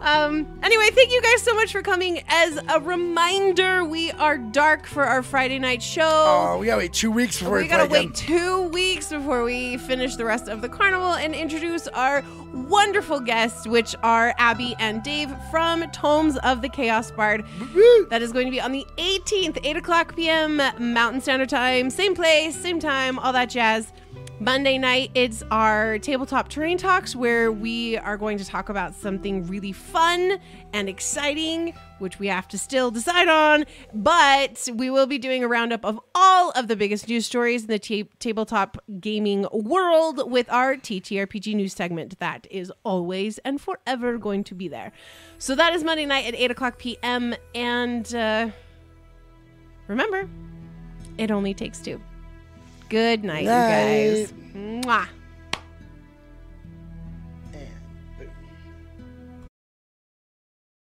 Um, 0.00 0.46
anyway, 0.62 0.88
thank 0.92 1.12
you 1.12 1.20
guys 1.20 1.42
so 1.42 1.54
much 1.54 1.72
for 1.72 1.82
coming. 1.82 2.22
As 2.28 2.58
a 2.68 2.80
reminder, 2.80 3.84
we 3.84 4.10
are 4.12 4.38
dark 4.38 4.86
for 4.86 5.04
our 5.04 5.22
Friday 5.22 5.58
night 5.58 5.82
show. 5.82 6.08
Oh, 6.08 6.58
we 6.58 6.66
gotta 6.66 6.78
wait 6.78 6.94
two 6.94 7.10
weeks 7.10 7.38
before 7.38 7.56
we 7.56 7.62
we, 7.62 7.68
gotta 7.68 7.90
wait 7.90 8.14
two 8.14 8.62
weeks 8.68 9.10
before 9.10 9.44
we 9.44 9.76
finish 9.76 10.16
the 10.16 10.24
rest 10.24 10.48
of 10.48 10.62
the 10.62 10.70
carnival 10.70 11.14
and 11.14 11.34
introduce 11.34 11.86
our 11.88 12.24
wonderful 12.54 13.20
guests, 13.20 13.66
which 13.66 13.94
are 14.02 14.34
Abby 14.38 14.74
and 14.78 15.02
Dave 15.02 15.30
from 15.50 15.88
Tomes 15.90 16.38
of 16.38 16.62
the 16.62 16.68
Chaos 16.70 17.10
Bard. 17.10 17.44
That 18.08 18.22
is 18.22 18.32
going 18.32 18.46
to 18.46 18.50
be 18.50 18.60
on 18.60 18.72
the 18.72 18.86
18th, 18.96 19.58
8 19.62 19.76
o'clock 19.76 20.16
p.m. 20.16 20.62
Mountain 20.78 21.20
Standard 21.20 21.50
Time. 21.50 21.90
Same 21.90 22.14
place, 22.14 22.56
same 22.56 22.80
time, 22.80 23.18
all 23.18 23.32
that 23.34 23.50
jazz. 23.50 23.92
Monday 24.42 24.78
night, 24.78 25.10
it's 25.14 25.42
our 25.50 25.98
tabletop 25.98 26.48
terrain 26.48 26.78
talks 26.78 27.14
where 27.14 27.52
we 27.52 27.98
are 27.98 28.16
going 28.16 28.38
to 28.38 28.44
talk 28.46 28.70
about 28.70 28.94
something 28.94 29.46
really 29.46 29.70
fun 29.70 30.40
and 30.72 30.88
exciting, 30.88 31.74
which 31.98 32.18
we 32.18 32.26
have 32.28 32.48
to 32.48 32.56
still 32.56 32.90
decide 32.90 33.28
on. 33.28 33.66
But 33.92 34.66
we 34.72 34.88
will 34.88 35.06
be 35.06 35.18
doing 35.18 35.44
a 35.44 35.48
roundup 35.48 35.84
of 35.84 36.00
all 36.14 36.52
of 36.52 36.68
the 36.68 36.76
biggest 36.76 37.06
news 37.06 37.26
stories 37.26 37.64
in 37.64 37.68
the 37.68 37.78
ta- 37.78 38.08
tabletop 38.18 38.78
gaming 38.98 39.46
world 39.52 40.30
with 40.30 40.50
our 40.50 40.74
TTRPG 40.74 41.54
news 41.54 41.74
segment 41.74 42.18
that 42.18 42.46
is 42.50 42.72
always 42.82 43.36
and 43.40 43.60
forever 43.60 44.16
going 44.16 44.42
to 44.44 44.54
be 44.54 44.68
there. 44.68 44.92
So 45.36 45.54
that 45.54 45.74
is 45.74 45.84
Monday 45.84 46.06
night 46.06 46.24
at 46.24 46.34
8 46.34 46.50
o'clock 46.50 46.78
p.m. 46.78 47.34
And 47.54 48.14
uh, 48.14 48.48
remember, 49.86 50.30
it 51.18 51.30
only 51.30 51.52
takes 51.52 51.80
two. 51.80 52.00
Good 52.90 53.22
night, 53.22 53.44
Night. 53.44 54.02
you 54.18 54.26
guys. 54.26 54.32
Mwah. 54.84 55.06